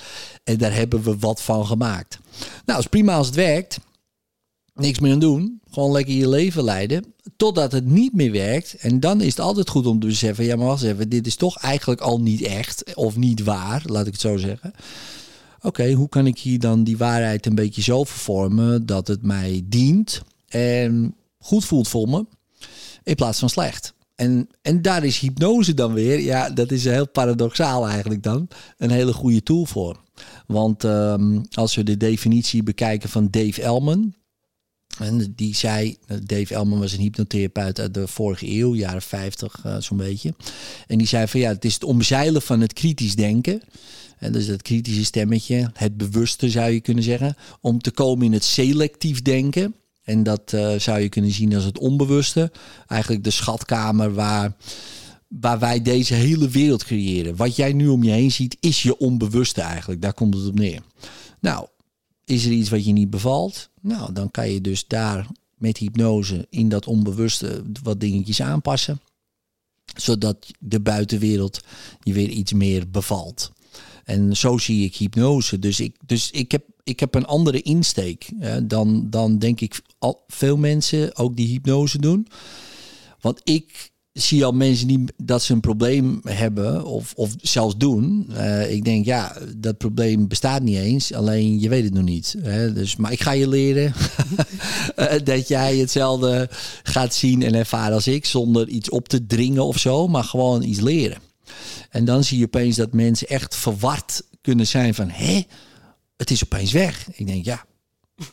En 0.43 0.57
daar 0.57 0.73
hebben 0.73 1.03
we 1.03 1.17
wat 1.17 1.41
van 1.41 1.65
gemaakt. 1.65 2.19
Nou, 2.65 2.79
is 2.79 2.87
prima 2.87 3.15
als 3.15 3.27
het 3.27 3.35
werkt 3.35 3.79
niks 4.79 4.99
meer 4.99 5.13
aan 5.13 5.19
doen. 5.19 5.61
Gewoon 5.71 5.91
lekker 5.91 6.13
je 6.13 6.29
leven 6.29 6.63
leiden. 6.63 7.13
Totdat 7.37 7.71
het 7.71 7.85
niet 7.85 8.13
meer 8.13 8.31
werkt. 8.31 8.73
En 8.73 8.99
dan 8.99 9.21
is 9.21 9.29
het 9.29 9.39
altijd 9.39 9.69
goed 9.69 9.85
om 9.85 9.99
te 9.99 10.07
beseffen: 10.07 10.45
ja, 10.45 10.55
maar 10.55 10.67
wacht 10.67 10.83
even, 10.83 11.09
dit 11.09 11.27
is 11.27 11.35
toch 11.35 11.57
eigenlijk 11.57 12.01
al 12.01 12.19
niet 12.21 12.41
echt. 12.41 12.95
Of 12.95 13.15
niet 13.15 13.43
waar, 13.43 13.83
laat 13.85 14.05
ik 14.05 14.11
het 14.11 14.21
zo 14.21 14.37
zeggen. 14.37 14.73
Oké, 15.61 15.91
hoe 15.91 16.09
kan 16.09 16.27
ik 16.27 16.39
hier 16.39 16.59
dan 16.59 16.83
die 16.83 16.97
waarheid 16.97 17.45
een 17.45 17.55
beetje 17.55 17.81
zo 17.81 18.03
vervormen 18.03 18.85
dat 18.85 19.07
het 19.07 19.21
mij 19.21 19.61
dient 19.65 20.21
en 20.47 21.15
goed 21.39 21.65
voelt 21.65 21.87
voor 21.87 22.09
me, 22.09 22.25
in 23.03 23.15
plaats 23.15 23.39
van 23.39 23.49
slecht? 23.49 23.93
En, 24.15 24.49
en 24.61 24.81
daar 24.81 25.03
is 25.03 25.19
hypnose 25.19 25.73
dan 25.73 25.93
weer, 25.93 26.19
ja, 26.19 26.49
dat 26.49 26.71
is 26.71 26.83
heel 26.83 27.09
paradoxaal 27.09 27.87
eigenlijk 27.87 28.23
dan, 28.23 28.47
een 28.77 28.91
hele 28.91 29.13
goede 29.13 29.43
tool 29.43 29.65
voor. 29.65 29.99
Want 30.47 30.83
um, 30.83 31.41
als 31.51 31.75
we 31.75 31.83
de 31.83 31.97
definitie 31.97 32.63
bekijken 32.63 33.09
van 33.09 33.27
Dave 33.31 33.61
Elman, 33.61 34.13
en 34.99 35.33
die 35.35 35.55
zei, 35.55 35.97
Dave 36.23 36.53
Elman 36.53 36.79
was 36.79 36.93
een 36.93 36.99
hypnotherapeut 36.99 37.79
uit 37.79 37.93
de 37.93 38.07
vorige 38.07 38.49
eeuw, 38.49 38.75
jaren 38.75 39.01
50 39.01 39.63
uh, 39.65 39.77
zo'n 39.79 39.97
beetje. 39.97 40.33
En 40.87 40.97
die 40.97 41.07
zei 41.07 41.27
van 41.27 41.39
ja, 41.39 41.49
het 41.49 41.65
is 41.65 41.73
het 41.73 41.83
omzeilen 41.83 42.41
van 42.41 42.61
het 42.61 42.73
kritisch 42.73 43.15
denken. 43.15 43.61
En 44.17 44.31
dus 44.31 44.47
dat 44.47 44.61
kritische 44.61 45.05
stemmetje, 45.05 45.69
het 45.73 45.97
bewuste 45.97 46.49
zou 46.49 46.71
je 46.71 46.79
kunnen 46.79 47.03
zeggen, 47.03 47.35
om 47.61 47.79
te 47.81 47.91
komen 47.91 48.25
in 48.25 48.33
het 48.33 48.43
selectief 48.43 49.21
denken. 49.21 49.75
En 50.03 50.23
dat 50.23 50.51
uh, 50.55 50.79
zou 50.79 50.99
je 50.99 51.09
kunnen 51.09 51.31
zien 51.31 51.55
als 51.55 51.63
het 51.63 51.77
onbewuste. 51.77 52.51
Eigenlijk 52.87 53.23
de 53.23 53.31
schatkamer 53.31 54.13
waar 54.13 54.55
waar 55.27 55.59
wij 55.59 55.81
deze 55.81 56.13
hele 56.13 56.49
wereld 56.49 56.83
creëren. 56.83 57.35
Wat 57.35 57.55
jij 57.55 57.73
nu 57.73 57.87
om 57.87 58.03
je 58.03 58.11
heen 58.11 58.31
ziet, 58.31 58.57
is 58.59 58.83
je 58.83 58.97
onbewuste 58.97 59.61
eigenlijk. 59.61 60.01
Daar 60.01 60.13
komt 60.13 60.33
het 60.33 60.47
op 60.47 60.59
neer. 60.59 60.81
Nou, 61.39 61.67
is 62.27 62.45
er 62.45 62.51
iets 62.51 62.69
wat 62.69 62.85
je 62.85 62.91
niet 62.91 63.09
bevalt? 63.09 63.69
Nou, 63.81 64.13
dan 64.13 64.31
kan 64.31 64.51
je 64.51 64.61
dus 64.61 64.87
daar 64.87 65.27
met 65.55 65.77
hypnose 65.77 66.47
in 66.49 66.69
dat 66.69 66.87
onbewuste 66.87 67.63
wat 67.83 67.99
dingetjes 67.99 68.41
aanpassen. 68.41 68.99
Zodat 69.95 70.51
de 70.59 70.79
buitenwereld 70.79 71.59
je 72.03 72.13
weer 72.13 72.29
iets 72.29 72.53
meer 72.53 72.89
bevalt. 72.89 73.51
En 74.03 74.37
zo 74.37 74.57
zie 74.57 74.85
ik 74.85 74.95
hypnose. 74.95 75.59
Dus 75.59 75.79
ik, 75.79 75.95
dus 76.05 76.31
ik, 76.31 76.51
heb, 76.51 76.65
ik 76.83 76.99
heb 76.99 77.15
een 77.15 77.25
andere 77.25 77.61
insteek 77.61 78.29
hè, 78.39 78.67
dan, 78.67 79.09
dan 79.09 79.39
denk 79.39 79.61
ik 79.61 79.81
al 79.99 80.23
veel 80.27 80.57
mensen 80.57 81.15
ook 81.15 81.35
die 81.35 81.47
hypnose 81.47 81.99
doen. 81.99 82.27
Want 83.19 83.41
ik 83.43 83.91
zie 84.17 84.45
al 84.45 84.51
mensen 84.51 84.87
die 84.87 85.03
dat 85.23 85.43
ze 85.43 85.53
een 85.53 85.59
probleem 85.59 86.19
hebben 86.23 86.85
of, 86.85 87.13
of 87.15 87.35
zelfs 87.41 87.77
doen. 87.77 88.29
Uh, 88.31 88.71
ik 88.71 88.83
denk, 88.83 89.05
ja, 89.05 89.37
dat 89.57 89.77
probleem 89.77 90.27
bestaat 90.27 90.61
niet 90.61 90.77
eens, 90.77 91.13
alleen 91.13 91.59
je 91.59 91.69
weet 91.69 91.83
het 91.83 91.93
nog 91.93 92.03
niet. 92.03 92.35
Hè? 92.41 92.73
Dus, 92.73 92.95
maar 92.95 93.11
ik 93.11 93.21
ga 93.21 93.31
je 93.31 93.47
leren 93.47 93.93
eh, 94.95 95.19
dat 95.23 95.47
jij 95.47 95.77
hetzelfde 95.77 96.49
gaat 96.83 97.13
zien 97.13 97.43
en 97.43 97.53
ervaren 97.53 97.93
als 97.93 98.07
ik, 98.07 98.25
zonder 98.25 98.67
iets 98.67 98.89
op 98.89 99.07
te 99.07 99.25
dringen 99.25 99.65
of 99.65 99.77
zo, 99.77 100.07
maar 100.07 100.23
gewoon 100.23 100.63
iets 100.63 100.79
leren. 100.79 101.17
En 101.89 102.05
dan 102.05 102.23
zie 102.23 102.37
je 102.37 102.45
opeens 102.45 102.75
dat 102.75 102.93
mensen 102.93 103.27
echt 103.27 103.55
verward 103.55 104.21
kunnen 104.41 104.67
zijn 104.67 104.93
van, 104.93 105.09
hé, 105.09 105.45
het 106.17 106.31
is 106.31 106.43
opeens 106.43 106.71
weg. 106.71 107.07
Ik 107.11 107.27
denk, 107.27 107.45
ja, 107.45 107.65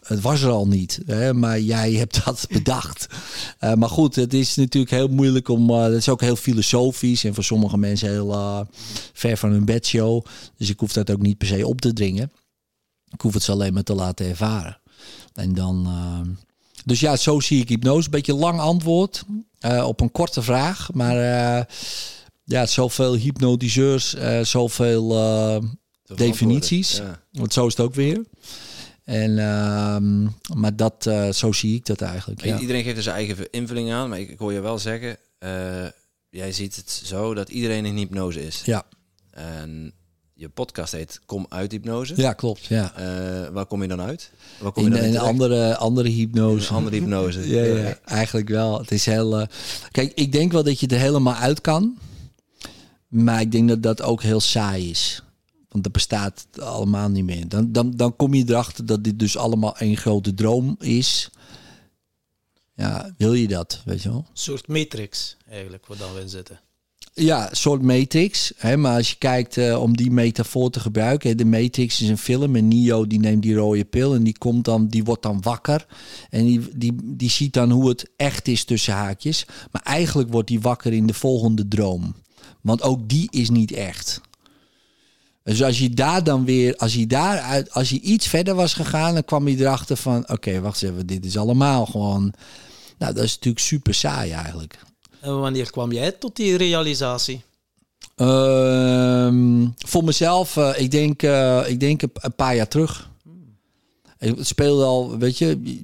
het 0.03 0.21
was 0.21 0.43
er 0.43 0.51
al 0.51 0.67
niet, 0.67 1.01
hè, 1.07 1.35
maar 1.35 1.61
jij 1.61 1.93
hebt 1.93 2.25
dat 2.25 2.47
bedacht. 2.51 3.07
Uh, 3.61 3.75
maar 3.75 3.89
goed, 3.89 4.15
het 4.15 4.35
is 4.35 4.55
natuurlijk 4.55 4.93
heel 4.93 5.09
moeilijk 5.09 5.49
om. 5.49 5.71
Uh, 5.71 5.83
het 5.83 5.93
is 5.93 6.09
ook 6.09 6.21
heel 6.21 6.37
filosofisch 6.37 7.25
en 7.25 7.35
voor 7.35 7.45
sommige 7.45 7.77
mensen 7.77 8.09
heel 8.09 8.33
uh, 8.33 8.61
ver 9.13 9.37
van 9.37 9.51
hun 9.51 9.65
bedshow. 9.65 10.25
Dus 10.57 10.69
ik 10.69 10.81
hoef 10.81 10.93
dat 10.93 11.11
ook 11.11 11.23
niet 11.23 11.39
per 11.39 11.47
se 11.47 11.67
op 11.67 11.81
te 11.81 11.93
dringen. 11.93 12.33
Ik 13.11 13.21
hoef 13.21 13.35
het 13.35 13.43
ze 13.43 13.53
alleen 13.53 13.73
maar 13.73 13.83
te 13.83 13.95
laten 13.95 14.27
ervaren. 14.27 14.79
En 15.35 15.55
dan. 15.55 15.89
dus 16.85 17.01
ja, 17.01 17.17
zo 17.17 17.41
zie 17.41 17.61
ik 17.61 17.69
hypnose. 17.69 18.11
Beetje 18.11 18.35
lang 18.35 18.61
antwoord 18.61 19.25
op 19.85 20.01
een 20.01 20.13
korte 20.13 20.43
vraag. 20.43 20.93
Maar 20.93 21.17
ja, 22.45 22.67
zoveel 22.67 23.15
hypnotiseurs, 23.15 24.17
zoveel 24.43 25.09
definities. 26.15 26.97
Ja. 26.97 27.21
Want 27.33 27.53
zo 27.53 27.67
is 27.67 27.77
het 27.77 27.87
ook 27.87 27.95
weer. 27.95 28.25
En, 29.05 29.31
uh, 29.31 29.97
maar 30.57 30.77
dat, 30.77 31.07
uh, 31.09 31.31
zo 31.31 31.53
zie 31.53 31.75
ik 31.75 31.87
dat 31.87 32.01
eigenlijk. 32.01 32.45
Ja. 32.45 32.59
Iedereen 32.59 32.83
geeft 32.83 32.97
er 32.97 33.03
zijn 33.03 33.17
eigen 33.17 33.51
invulling 33.51 33.93
aan, 33.93 34.09
maar 34.09 34.21
ik, 34.21 34.31
ik 34.31 34.39
hoor 34.39 34.53
je 34.53 34.61
wel 34.61 34.79
zeggen, 34.79 35.17
uh, 35.39 35.51
jij 36.31 36.53
ziet 36.53 36.77
het 36.77 36.91
zo 36.91 37.35
dat 37.35 37.49
iedereen 37.49 37.85
in 37.85 37.97
hypnose 37.97 38.47
is. 38.47 38.63
Ja. 38.65 38.85
En 39.31 39.93
je 40.35 40.49
podcast 40.49 40.93
heet 40.93 41.21
Kom 41.27 41.47
uit 41.49 41.73
hypnose. 41.73 42.15
Ja, 42.17 42.33
klopt. 42.33 42.65
Ja. 42.65 42.93
Uh, 42.99 43.49
waar 43.49 43.67
kom 43.67 43.83
je 43.83 43.89
dan 43.89 44.01
uit? 44.01 44.31
Waar 44.59 44.73
kom 44.73 44.85
in, 44.85 44.91
je 44.91 44.97
dan 44.97 45.07
in 45.07 45.15
een 45.15 45.21
andere, 45.21 45.77
andere 45.77 46.09
hypnose. 46.09 46.73
Andere 46.75 46.97
hypnose. 46.97 47.49
ja, 47.49 47.63
ja, 47.63 47.99
eigenlijk 48.05 48.49
wel. 48.49 48.79
Het 48.79 48.91
is 48.91 49.07
heel. 49.07 49.47
kijk, 49.91 50.13
ik 50.15 50.33
denk 50.33 50.53
wel 50.53 50.63
dat 50.63 50.81
je 50.81 50.87
er 50.87 50.99
helemaal 50.99 51.35
uit 51.35 51.61
kan. 51.61 51.99
Maar 53.09 53.41
ik 53.41 53.53
denk 53.53 53.69
dat 53.69 53.83
dat 53.83 54.03
ook 54.03 54.23
heel 54.23 54.41
saai 54.41 54.91
is. 54.91 55.23
Want 55.75 55.87
dat 55.87 55.93
bestaat 55.93 56.47
allemaal 56.61 57.09
niet 57.09 57.25
meer. 57.25 57.49
Dan, 57.49 57.73
dan, 57.73 57.91
dan 57.91 58.17
kom 58.17 58.35
je 58.35 58.45
erachter 58.49 58.87
dat 58.87 59.05
dit 59.05 59.19
dus 59.19 59.37
allemaal 59.37 59.75
een 59.79 59.97
grote 59.97 60.35
droom 60.35 60.77
is. 60.81 61.31
Ja, 62.75 63.15
wil 63.17 63.33
je 63.33 63.49
dat, 63.49 63.83
weet 63.85 64.03
je 64.03 64.09
wel? 64.09 64.19
Een 64.19 64.39
soort 64.39 64.69
matrix 64.69 65.37
eigenlijk, 65.49 65.87
wat 65.87 65.99
dan 65.99 66.15
we 66.15 66.21
in 66.21 66.29
zitten. 66.29 66.61
Ja, 67.15 67.51
een 67.51 67.57
soort 67.57 67.83
matrix. 67.83 68.53
Hè, 68.57 68.77
maar 68.77 68.97
als 68.97 69.11
je 69.11 69.17
kijkt 69.19 69.57
uh, 69.57 69.83
om 69.83 69.97
die 69.97 70.11
metafoor 70.11 70.71
te 70.71 70.81
gebruiken. 70.81 71.29
Hè, 71.29 71.35
de 71.35 71.45
matrix 71.45 72.01
is 72.01 72.09
een 72.09 72.19
film 72.19 72.57
en 72.57 72.69
Neo 72.69 73.07
die 73.07 73.19
neemt 73.19 73.43
die 73.43 73.55
rode 73.55 73.85
pil 73.85 74.15
en 74.15 74.23
die 74.23 74.39
komt 74.39 74.65
dan, 74.65 74.89
die 74.89 75.05
wordt 75.05 75.23
dan 75.23 75.43
wakker. 75.43 75.87
En 76.31 76.45
die, 76.45 76.69
die, 76.77 76.93
die 77.05 77.31
ziet 77.31 77.53
dan 77.53 77.71
hoe 77.71 77.89
het 77.89 78.11
echt 78.17 78.49
is 78.49 78.65
tussen 78.65 78.95
haakjes. 78.95 79.47
Maar 79.71 79.83
eigenlijk 79.83 80.31
wordt 80.31 80.49
die 80.49 80.61
wakker 80.61 80.93
in 80.93 81.07
de 81.07 81.15
volgende 81.15 81.69
droom. 81.69 82.15
Want 82.61 82.83
ook 82.83 83.09
die 83.09 83.29
is 83.31 83.51
niet 83.51 83.73
echt. 83.73 84.21
Dus 85.45 85.63
als 85.63 85.79
je 85.79 85.91
daar 85.91 86.25
dan 86.25 86.45
weer, 86.45 86.77
als 86.77 86.95
je 86.95 87.07
daaruit, 87.07 87.73
als 87.73 87.91
je 87.91 88.01
iets 88.01 88.27
verder 88.27 88.55
was 88.55 88.75
gegaan, 88.75 89.15
dan 89.15 89.25
kwam 89.25 89.49
je 89.49 89.59
erachter 89.59 89.97
van, 89.97 90.29
oké, 90.29 90.61
wacht 90.61 90.83
even, 90.83 91.07
dit 91.07 91.25
is 91.25 91.37
allemaal 91.37 91.87
gewoon, 91.87 92.33
nou, 92.99 93.15
dat 93.15 93.25
is 93.25 93.35
natuurlijk 93.35 93.65
super 93.65 93.95
saai 93.95 94.31
eigenlijk. 94.31 94.79
En 95.21 95.41
wanneer 95.41 95.71
kwam 95.71 95.93
jij 95.93 96.13
tot 96.13 96.37
die 96.37 96.57
realisatie? 96.57 97.43
Uh, 98.17 99.69
voor 99.77 100.05
mezelf, 100.05 100.57
uh, 100.57 100.71
ik 100.77 100.91
denk, 100.91 101.23
uh, 101.23 101.69
ik 101.69 101.81
denk 101.81 102.03
een 102.03 102.35
paar 102.37 102.57
jaar 102.57 102.69
terug. 102.69 103.11
Het 104.19 104.47
speelde 104.47 104.85
al, 104.85 105.19
weet 105.19 105.39
je, 105.39 105.79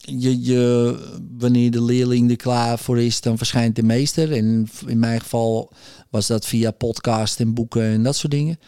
je, 0.00 0.96
wanneer 1.38 1.70
de 1.70 1.82
leerling 1.82 2.30
er 2.30 2.36
klaar 2.36 2.78
voor 2.78 3.00
is, 3.00 3.20
dan 3.20 3.38
verschijnt 3.38 3.76
de 3.76 3.82
meester. 3.82 4.32
En 4.32 4.68
in 4.86 4.98
mijn 4.98 5.20
geval 5.20 5.72
was 6.10 6.26
dat 6.26 6.46
via 6.46 6.70
podcast 6.70 7.40
en 7.40 7.54
boeken 7.54 7.82
en 7.82 8.02
dat 8.02 8.16
soort 8.16 8.32
dingen. 8.32 8.58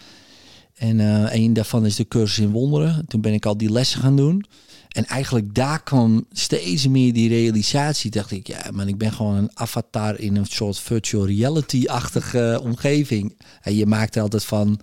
En 0.74 0.98
uh, 0.98 1.34
een 1.34 1.52
daarvan 1.52 1.86
is 1.86 1.96
de 1.96 2.08
cursus 2.08 2.44
in 2.44 2.50
wonderen. 2.50 3.06
Toen 3.06 3.20
ben 3.20 3.32
ik 3.32 3.46
al 3.46 3.56
die 3.56 3.72
lessen 3.72 4.00
gaan 4.00 4.16
doen. 4.16 4.44
En 4.88 5.06
eigenlijk 5.06 5.54
daar 5.54 5.82
kwam 5.82 6.26
steeds 6.32 6.88
meer 6.88 7.12
die 7.12 7.28
realisatie. 7.28 8.10
Dacht 8.10 8.30
ik, 8.30 8.46
ja, 8.46 8.70
maar 8.70 8.88
ik 8.88 8.98
ben 8.98 9.12
gewoon 9.12 9.34
een 9.34 9.50
avatar 9.54 10.20
in 10.20 10.36
een 10.36 10.46
soort 10.46 10.78
virtual 10.78 11.26
reality-achtige 11.26 12.60
omgeving. 12.62 13.36
En 13.62 13.74
je 13.74 13.86
maakt 13.86 14.16
er 14.16 14.22
altijd 14.22 14.44
van 14.44 14.80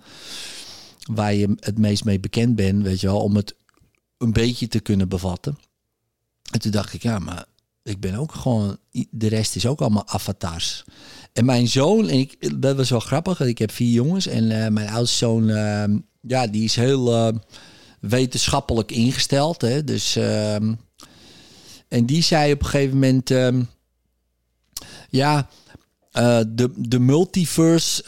waar 1.12 1.34
je 1.34 1.56
het 1.60 1.78
meest 1.78 2.04
mee 2.04 2.20
bekend 2.20 2.56
bent, 2.56 2.82
weet 2.82 3.00
je 3.00 3.06
wel, 3.06 3.20
om 3.20 3.36
het 3.36 3.54
een 4.18 4.32
beetje 4.32 4.68
te 4.68 4.80
kunnen 4.80 5.08
bevatten. 5.08 5.58
En 6.50 6.60
toen 6.60 6.70
dacht 6.70 6.92
ik, 6.92 7.02
ja, 7.02 7.18
maar 7.18 7.44
ik 7.82 8.00
ben 8.00 8.14
ook 8.14 8.34
gewoon, 8.34 8.78
de 9.10 9.28
rest 9.28 9.56
is 9.56 9.66
ook 9.66 9.80
allemaal 9.80 10.08
avatars. 10.08 10.84
En 11.32 11.44
mijn 11.44 11.68
zoon, 11.68 12.08
en 12.08 12.18
ik, 12.18 12.60
dat 12.62 12.76
was 12.76 12.90
wel 12.90 13.00
grappig, 13.00 13.40
ik 13.40 13.58
heb 13.58 13.70
vier 13.72 13.92
jongens 13.92 14.26
en 14.26 14.50
uh, 14.50 14.68
mijn 14.68 14.88
oudste 14.88 15.16
zoon, 15.16 15.48
uh, 15.48 15.84
ja, 16.20 16.46
die 16.46 16.64
is 16.64 16.76
heel 16.76 17.28
uh, 17.28 17.36
wetenschappelijk 18.00 18.90
ingesteld. 18.92 19.60
Hè? 19.60 19.84
Dus, 19.84 20.16
ehm, 20.16 20.74
en 21.88 22.06
die 22.06 22.22
zei 22.22 22.52
op 22.52 22.60
een 22.60 22.66
gegeven 22.66 22.94
moment, 22.94 23.30
ehm, 23.30 23.62
ja, 25.10 25.48
de, 26.48 26.72
de 26.76 26.98
multiverse 26.98 28.02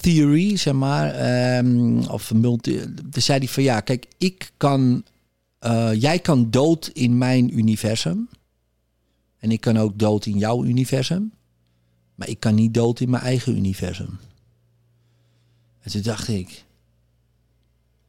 theory, 0.00 0.56
zeg 0.56 0.74
maar, 0.74 1.56
um, 1.58 2.06
of 2.06 2.34
multi, 2.34 2.80
zei 3.10 3.38
hij 3.38 3.48
van 3.48 3.62
ja, 3.62 3.80
kijk, 3.80 4.06
ik 4.18 4.52
kan, 4.56 5.04
jij 5.92 6.18
kan 6.18 6.50
dood 6.50 6.90
in 6.92 7.18
mijn 7.18 7.58
universum. 7.58 8.28
En 9.38 9.50
ik 9.50 9.60
kan 9.60 9.76
ook 9.76 9.98
dood 9.98 10.26
in 10.26 10.38
jouw 10.38 10.64
universum. 10.64 11.32
Maar 12.14 12.28
ik 12.28 12.40
kan 12.40 12.54
niet 12.54 12.74
dood 12.74 13.00
in 13.00 13.10
mijn 13.10 13.22
eigen 13.22 13.56
universum. 13.56 14.18
En 15.80 15.90
toen 15.90 16.02
dacht 16.02 16.28
ik. 16.28 16.64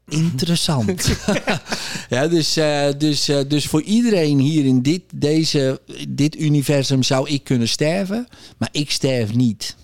Interessant. 0.08 1.18
ja, 2.10 2.27
dus, 2.27 2.58
uh, 2.58 2.89
dus, 2.98 3.30
uh, 3.30 3.39
dus 3.48 3.66
voor 3.66 3.82
iedereen 3.82 4.39
hier 4.39 4.66
in 4.66 4.82
dit, 4.82 5.01
deze, 5.16 5.82
dit 6.10 6.39
universum 6.39 7.04
zou 7.04 7.30
ik 7.30 7.44
kunnen 7.44 7.68
sterven, 7.68 8.27
maar 8.58 8.70
ik 8.72 8.92
sterf 8.92 9.34
niet. 9.34 9.75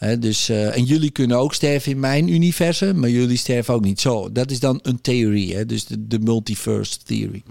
He, 0.00 0.18
dus, 0.18 0.50
uh, 0.50 0.76
en 0.76 0.84
jullie 0.84 1.10
kunnen 1.10 1.36
ook 1.36 1.54
sterven 1.54 1.92
in 1.92 2.00
mijn 2.00 2.28
universum, 2.28 2.98
maar 3.00 3.10
jullie 3.10 3.36
sterven 3.36 3.74
ook 3.74 3.84
niet. 3.84 4.00
Zo, 4.00 4.32
dat 4.32 4.50
is 4.50 4.60
dan 4.60 4.78
een 4.82 5.00
theorie, 5.00 5.54
hè? 5.54 5.66
dus 5.66 5.84
de, 5.84 6.06
de 6.06 6.18
multiverse 6.18 6.98
theory. 7.04 7.42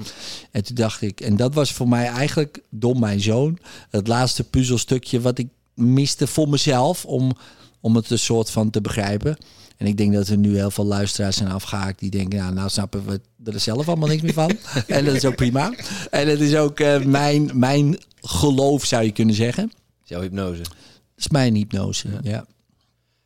En 0.51 0.63
toen 0.63 0.75
dacht 0.75 1.01
ik, 1.01 1.21
en 1.21 1.35
dat 1.35 1.53
was 1.53 1.73
voor 1.73 1.87
mij 1.87 2.05
eigenlijk 2.05 2.61
door 2.69 2.99
mijn 2.99 3.21
zoon 3.21 3.57
het 3.89 4.07
laatste 4.07 4.43
puzzelstukje 4.43 5.21
wat 5.21 5.37
ik 5.37 5.47
miste 5.73 6.27
voor 6.27 6.49
mezelf 6.49 7.05
om, 7.05 7.31
om 7.79 7.95
het 7.95 8.09
een 8.09 8.19
soort 8.19 8.49
van 8.49 8.69
te 8.69 8.81
begrijpen. 8.81 9.37
En 9.77 9.85
ik 9.87 9.97
denk 9.97 10.13
dat 10.13 10.27
er 10.27 10.37
nu 10.37 10.55
heel 10.55 10.71
veel 10.71 10.85
luisteraars 10.85 11.37
zijn 11.37 11.51
afgehaakt 11.51 11.99
die 11.99 12.09
denken, 12.09 12.39
nou, 12.39 12.53
nou 12.53 12.69
snappen 12.69 13.05
we 13.05 13.21
er 13.51 13.59
zelf 13.59 13.87
allemaal 13.87 14.07
niks 14.07 14.21
meer 14.21 14.33
van. 14.33 14.57
en 14.87 15.05
dat 15.05 15.15
is 15.15 15.25
ook 15.25 15.35
prima. 15.35 15.73
En 16.11 16.27
dat 16.27 16.39
is 16.39 16.55
ook 16.55 16.79
uh, 16.79 17.03
mijn, 17.03 17.51
mijn 17.53 17.97
geloof, 18.21 18.85
zou 18.85 19.03
je 19.03 19.11
kunnen 19.11 19.35
zeggen. 19.35 19.71
Jouw 20.03 20.21
hypnose. 20.21 20.61
Is 21.19 21.27
mijn 21.27 21.55
hypnose, 21.55 22.07
ja. 22.21 22.45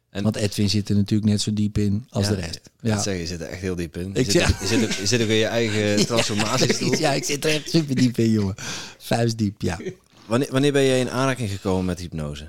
En 0.10 0.24
Want 0.24 0.36
Edwin 0.36 0.70
zit 0.70 0.90
er 0.90 0.96
natuurlijk 0.96 1.32
net 1.32 1.42
zo 1.42 1.54
diep 1.54 1.78
in 1.78 2.06
als 2.10 2.28
de 2.28 2.36
rest. 2.36 2.62
Ja, 2.82 3.02
zeg, 3.02 3.18
je 3.18 3.28
zit 3.28 3.42
er 3.42 3.48
echt 3.48 3.62
heel 3.62 3.76
diep 3.76 3.98
in. 3.98 4.10
Je, 4.14 4.20
ik 4.20 4.32
zit, 4.32 4.48
je, 4.60 4.68
zit, 4.68 4.84
ook, 4.84 4.92
je 4.92 5.06
zit 5.06 5.22
ook 5.22 5.28
in 5.28 5.36
je 5.36 5.46
eigen 5.46 5.96
transformatiestoel. 6.06 6.98
ja, 6.98 7.12
ik 7.12 7.24
zit 7.24 7.46
er 7.46 7.52
echt 7.52 7.70
super 7.70 7.96
diep 7.96 8.18
in, 8.18 8.30
jongen. 8.30 8.56
Vuist 8.98 9.38
diep, 9.38 9.62
ja. 9.62 9.80
Wanneer, 10.26 10.48
wanneer 10.52 10.72
ben 10.72 10.86
jij 10.86 11.00
in 11.00 11.10
aanraking 11.10 11.50
gekomen 11.50 11.86
met 11.86 12.00
hypnose? 12.00 12.48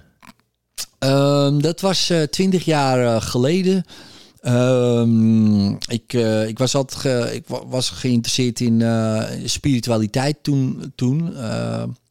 Um, 0.98 1.62
dat 1.62 1.80
was 1.80 2.10
uh, 2.10 2.22
twintig 2.22 2.64
jaar 2.64 3.00
uh, 3.02 3.22
geleden. 3.22 3.84
Um, 4.42 5.72
ik, 5.72 6.12
uh, 6.12 6.48
ik 6.48 6.58
was 6.58 6.74
altijd 6.74 7.00
ge, 7.00 7.30
ik 7.34 7.44
was 7.46 7.90
geïnteresseerd 7.90 8.60
in 8.60 8.82
spiritualiteit 9.44 10.36
toen, 10.42 10.92
toen 10.94 11.34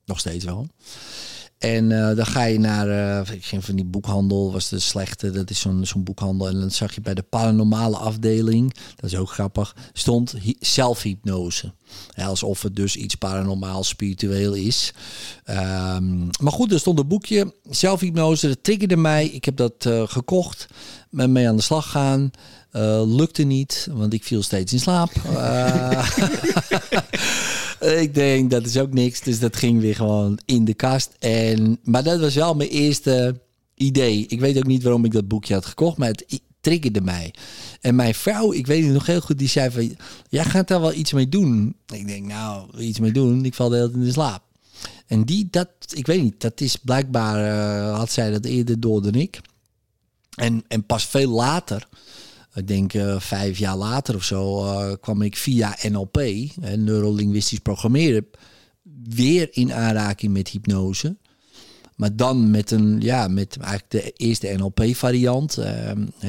nog 0.05 0.19
steeds 0.19 0.45
wel. 0.45 0.67
En 1.63 1.89
uh, 1.89 2.15
dan 2.15 2.25
ga 2.25 2.43
je 2.43 2.59
naar, 2.59 2.87
uh, 2.87 3.35
ik 3.35 3.45
ging 3.45 3.65
van 3.65 3.75
die 3.75 3.85
boekhandel, 3.85 4.51
was 4.51 4.69
de 4.69 4.79
slechte, 4.79 5.31
dat 5.31 5.49
is 5.49 5.59
zo'n 5.59 5.85
zo'n 5.85 6.03
boekhandel. 6.03 6.47
En 6.47 6.59
dan 6.59 6.71
zag 6.71 6.95
je 6.95 7.01
bij 7.01 7.13
de 7.13 7.21
paranormale 7.21 7.97
afdeling, 7.97 8.73
dat 8.95 9.11
is 9.11 9.17
ook 9.17 9.29
grappig, 9.29 9.75
stond 9.93 10.35
zelfhypnose. 10.59 11.73
Ja, 12.15 12.25
alsof 12.25 12.61
het 12.61 12.75
dus 12.75 12.95
iets 12.95 13.15
paranormaal 13.15 13.83
spiritueel 13.83 14.53
is. 14.53 14.93
Um, 15.45 16.29
maar 16.41 16.51
goed, 16.51 16.71
er 16.71 16.79
stond 16.79 16.99
een 16.99 17.07
boekje, 17.07 17.53
zelfhypnose, 17.69 18.47
dat 18.47 18.63
triggerde 18.63 18.97
mij. 18.97 19.25
Ik 19.25 19.45
heb 19.45 19.57
dat 19.57 19.85
uh, 19.87 20.03
gekocht, 20.05 20.67
ben 21.09 21.31
mee 21.31 21.47
aan 21.47 21.55
de 21.55 21.61
slag 21.61 21.91
gaan. 21.91 22.31
lukte 23.05 23.43
niet, 23.43 23.87
want 23.91 24.13
ik 24.13 24.23
viel 24.23 24.43
steeds 24.43 24.73
in 24.73 24.79
slaap. 24.79 25.11
ik 27.85 28.13
denk, 28.13 28.51
dat 28.51 28.65
is 28.65 28.77
ook 28.77 28.93
niks. 28.93 29.21
Dus 29.21 29.39
dat 29.39 29.55
ging 29.55 29.79
weer 29.79 29.95
gewoon 29.95 30.39
in 30.45 30.65
de 30.65 30.73
kast. 30.73 31.11
En, 31.19 31.79
maar 31.83 32.03
dat 32.03 32.19
was 32.19 32.35
wel 32.35 32.55
mijn 32.55 32.69
eerste 32.69 33.41
idee. 33.75 34.25
Ik 34.27 34.39
weet 34.39 34.57
ook 34.57 34.67
niet 34.67 34.83
waarom 34.83 35.05
ik 35.05 35.11
dat 35.11 35.27
boekje 35.27 35.53
had 35.53 35.65
gekocht, 35.65 35.97
maar 35.97 36.07
het 36.07 36.41
triggerde 36.61 37.01
mij. 37.01 37.33
En 37.81 37.95
mijn 37.95 38.15
vrouw, 38.15 38.53
ik 38.53 38.67
weet 38.67 38.83
het 38.83 38.93
nog 38.93 39.05
heel 39.05 39.21
goed, 39.21 39.37
die 39.37 39.47
zei 39.47 39.71
van... 39.71 39.95
Jij 40.29 40.43
gaat 40.43 40.67
daar 40.67 40.81
wel 40.81 40.93
iets 40.93 41.13
mee 41.13 41.29
doen. 41.29 41.75
Ik 41.93 42.07
denk, 42.07 42.25
nou, 42.25 42.77
iets 42.77 42.99
mee 42.99 43.11
doen? 43.11 43.45
Ik 43.45 43.53
val 43.53 43.69
de 43.69 43.89
in 43.93 44.03
de 44.03 44.11
slaap. 44.11 44.41
En 45.07 45.23
die, 45.23 45.47
dat, 45.51 45.69
ik 45.89 46.05
weet 46.05 46.21
niet, 46.21 46.41
dat 46.41 46.61
is 46.61 46.75
blijkbaar, 46.75 47.45
uh, 47.45 47.97
had 47.97 48.11
zij 48.11 48.31
dat 48.31 48.45
eerder 48.45 48.79
door 48.79 49.01
dan 49.01 49.15
ik. 49.15 49.41
En, 50.35 50.63
en 50.67 50.85
pas 50.85 51.05
veel 51.05 51.29
later 51.29 51.87
ik 52.53 52.67
denk 52.67 52.93
uh, 52.93 53.19
vijf 53.19 53.57
jaar 53.57 53.77
later 53.77 54.15
of 54.15 54.23
zo, 54.23 54.65
uh, 54.65 54.93
kwam 55.01 55.21
ik 55.21 55.37
via 55.37 55.77
NLP, 55.89 56.17
uh, 56.17 56.47
neurolinguistisch 56.75 57.59
programmeren, 57.59 58.25
weer 59.09 59.47
in 59.51 59.73
aanraking 59.73 60.33
met 60.33 60.47
hypnose. 60.47 61.17
Maar 61.95 62.15
dan 62.15 62.51
met 62.51 62.71
een, 62.71 63.01
ja, 63.01 63.27
met 63.27 63.57
eigenlijk 63.57 63.91
de 63.91 64.11
eerste 64.11 64.53
NLP-variant, 64.57 65.57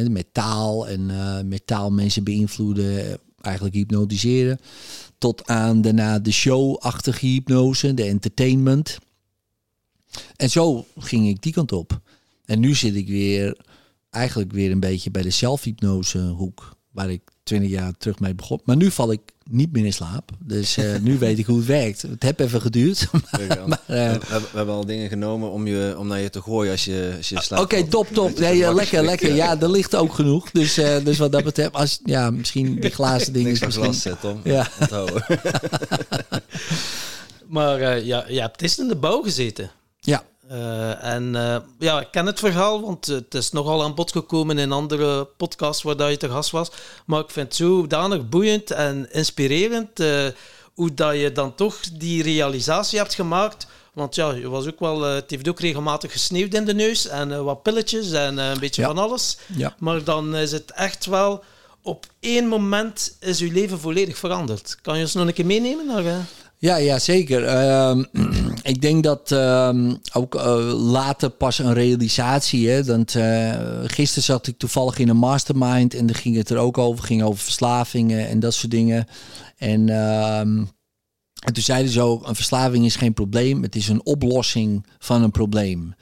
met 0.08 0.26
taal 0.32 0.88
en 0.88 1.08
met 1.48 1.66
taal 1.66 1.90
mensen 1.90 2.24
beïnvloeden, 2.24 3.18
eigenlijk 3.40 3.74
hypnotiseren. 3.74 4.60
Tot 5.18 5.46
aan 5.46 5.82
daarna 5.82 6.18
de 6.18 6.32
show-achtige 6.32 7.26
hypnose, 7.26 7.94
de 7.94 8.04
entertainment. 8.04 8.98
En 10.36 10.50
zo 10.50 10.86
ging 10.98 11.28
ik 11.28 11.42
die 11.42 11.52
kant 11.52 11.72
op. 11.72 12.00
En 12.44 12.60
nu 12.60 12.74
zit 12.74 12.94
ik 12.94 13.08
weer 13.08 13.56
eigenlijk 14.14 14.52
weer 14.52 14.70
een 14.70 14.80
beetje 14.80 15.10
bij 15.10 15.22
de 15.22 15.30
zelfhypnose 15.30 16.18
hoek. 16.18 16.72
Waar 16.90 17.10
ik 17.10 17.22
twintig 17.42 17.70
jaar 17.70 17.92
terug 17.98 18.18
mee 18.18 18.34
begon. 18.34 18.60
Maar 18.64 18.76
nu 18.76 18.90
val 18.90 19.12
ik 19.12 19.20
niet 19.50 19.72
meer 19.72 19.84
in 19.84 19.92
slaap. 19.92 20.30
Dus 20.38 20.78
uh, 20.78 20.96
nu 21.00 21.18
weet 21.24 21.38
ik 21.38 21.46
hoe 21.46 21.56
het 21.56 21.66
werkt. 21.66 22.02
Het 22.02 22.22
heeft 22.22 22.40
even 22.40 22.60
geduurd. 22.60 23.08
maar, 23.66 23.82
uh, 23.90 24.12
we, 24.12 24.18
we, 24.28 24.56
hebben 24.56 24.74
al 24.74 24.86
dingen 24.86 25.08
genomen 25.08 25.50
om, 25.50 25.66
je, 25.66 25.94
om 25.98 26.06
naar 26.06 26.20
je 26.20 26.30
te 26.30 26.42
gooien 26.42 26.72
als 26.72 26.84
je, 26.84 27.14
als 27.16 27.28
je 27.28 27.42
slaapt. 27.42 27.62
Oké, 27.62 27.84
top, 27.84 28.08
top. 28.12 28.38
Nee, 28.38 28.74
lekker, 28.74 29.04
lekker. 29.04 29.34
Ja, 29.44 29.60
er 29.60 29.70
ligt 29.70 29.96
ook 29.96 30.14
genoeg. 30.14 30.50
Dus, 30.50 30.78
uh, 30.78 31.04
dus 31.04 31.18
wat 31.18 31.32
dat 31.32 31.44
betreft, 31.44 31.72
als, 31.72 32.00
ja, 32.04 32.30
misschien 32.30 32.80
die 32.80 32.90
glazen 32.90 33.32
dingen. 33.32 33.48
Niks 33.48 33.60
misschien... 33.60 33.84
glas 33.84 34.02
zet, 34.02 34.20
Tom. 34.20 34.40
Ja. 34.44 34.68
maar 37.46 38.04
ja, 38.04 38.24
je 38.28 38.40
hebt 38.40 38.62
eerst 38.62 38.78
in 38.78 38.88
de 38.88 38.96
bouw 38.96 39.22
gezeten. 39.22 39.70
Ja. 40.00 40.24
Uh, 40.50 41.04
en 41.04 41.34
uh, 41.34 41.56
ja, 41.78 42.00
ik 42.00 42.08
ken 42.10 42.26
het 42.26 42.38
verhaal, 42.38 42.80
want 42.80 43.06
het 43.06 43.34
is 43.34 43.50
nogal 43.50 43.82
aan 43.82 43.94
bod 43.94 44.12
gekomen 44.12 44.58
in 44.58 44.72
andere 44.72 45.24
podcasts 45.24 45.82
waar 45.82 45.96
dat 45.96 46.10
je 46.10 46.16
te 46.16 46.28
gast 46.28 46.50
was. 46.50 46.70
Maar 47.06 47.20
ik 47.20 47.30
vind 47.30 47.46
het 47.46 47.56
zodanig 47.56 48.28
boeiend 48.28 48.70
en 48.70 49.12
inspirerend 49.12 50.00
uh, 50.00 50.26
hoe 50.74 50.94
dat 50.94 51.14
je 51.14 51.32
dan 51.32 51.54
toch 51.54 51.80
die 51.80 52.22
realisatie 52.22 52.98
hebt 52.98 53.14
gemaakt. 53.14 53.66
Want 53.92 54.14
ja, 54.14 54.32
je 54.32 54.48
was 54.48 54.66
ook 54.66 54.80
wel, 54.80 55.00
het 55.02 55.30
heeft 55.30 55.48
ook 55.48 55.60
regelmatig 55.60 56.12
gesneeuwd 56.12 56.54
in 56.54 56.64
de 56.64 56.74
neus 56.74 57.06
en 57.06 57.44
wat 57.44 57.62
pilletjes 57.62 58.12
en 58.12 58.38
een 58.38 58.58
beetje 58.58 58.82
ja. 58.82 58.88
van 58.88 58.98
alles. 58.98 59.38
Ja. 59.56 59.74
Maar 59.78 60.04
dan 60.04 60.36
is 60.36 60.52
het 60.52 60.70
echt 60.70 61.06
wel, 61.06 61.44
op 61.82 62.06
één 62.20 62.46
moment 62.46 63.16
is 63.20 63.38
je 63.38 63.52
leven 63.52 63.80
volledig 63.80 64.18
veranderd. 64.18 64.78
Kan 64.82 64.96
je 64.96 65.02
ons 65.02 65.14
nog 65.14 65.26
een 65.26 65.32
keer 65.32 65.46
meenemen 65.46 65.86
naar... 65.86 66.26
Ja, 66.64 66.76
ja 66.76 66.98
zeker. 66.98 67.42
Uh, 67.42 68.04
ik 68.72 68.80
denk 68.80 69.02
dat 69.02 69.30
uh, 69.30 69.92
ook 70.12 70.34
uh, 70.34 70.72
later 70.92 71.30
pas 71.30 71.58
een 71.58 71.72
realisatie. 71.72 72.68
Hè, 72.68 72.98
uh, 72.98 73.80
gisteren 73.84 74.22
zat 74.22 74.46
ik 74.46 74.58
toevallig 74.58 74.98
in 74.98 75.08
een 75.08 75.16
mastermind 75.16 75.94
en 75.94 76.06
daar 76.06 76.16
ging 76.16 76.36
het 76.36 76.50
er 76.50 76.58
ook 76.58 76.78
over. 76.78 77.04
ging 77.04 77.22
over 77.22 77.44
verslavingen 77.44 78.28
en 78.28 78.40
dat 78.40 78.54
soort 78.54 78.70
dingen. 78.70 79.06
En, 79.56 79.88
ehm, 79.88 80.64
en 81.44 81.52
toen 81.52 81.62
zeiden 81.62 81.92
ze 81.92 82.00
ook, 82.00 82.28
een 82.28 82.34
verslaving 82.34 82.84
is 82.84 82.96
geen 82.96 83.14
probleem. 83.14 83.62
Het 83.62 83.76
is 83.76 83.88
een 83.88 84.06
oplossing 84.06 84.86
van 84.98 85.22
een 85.22 85.30
probleem. 85.30 85.94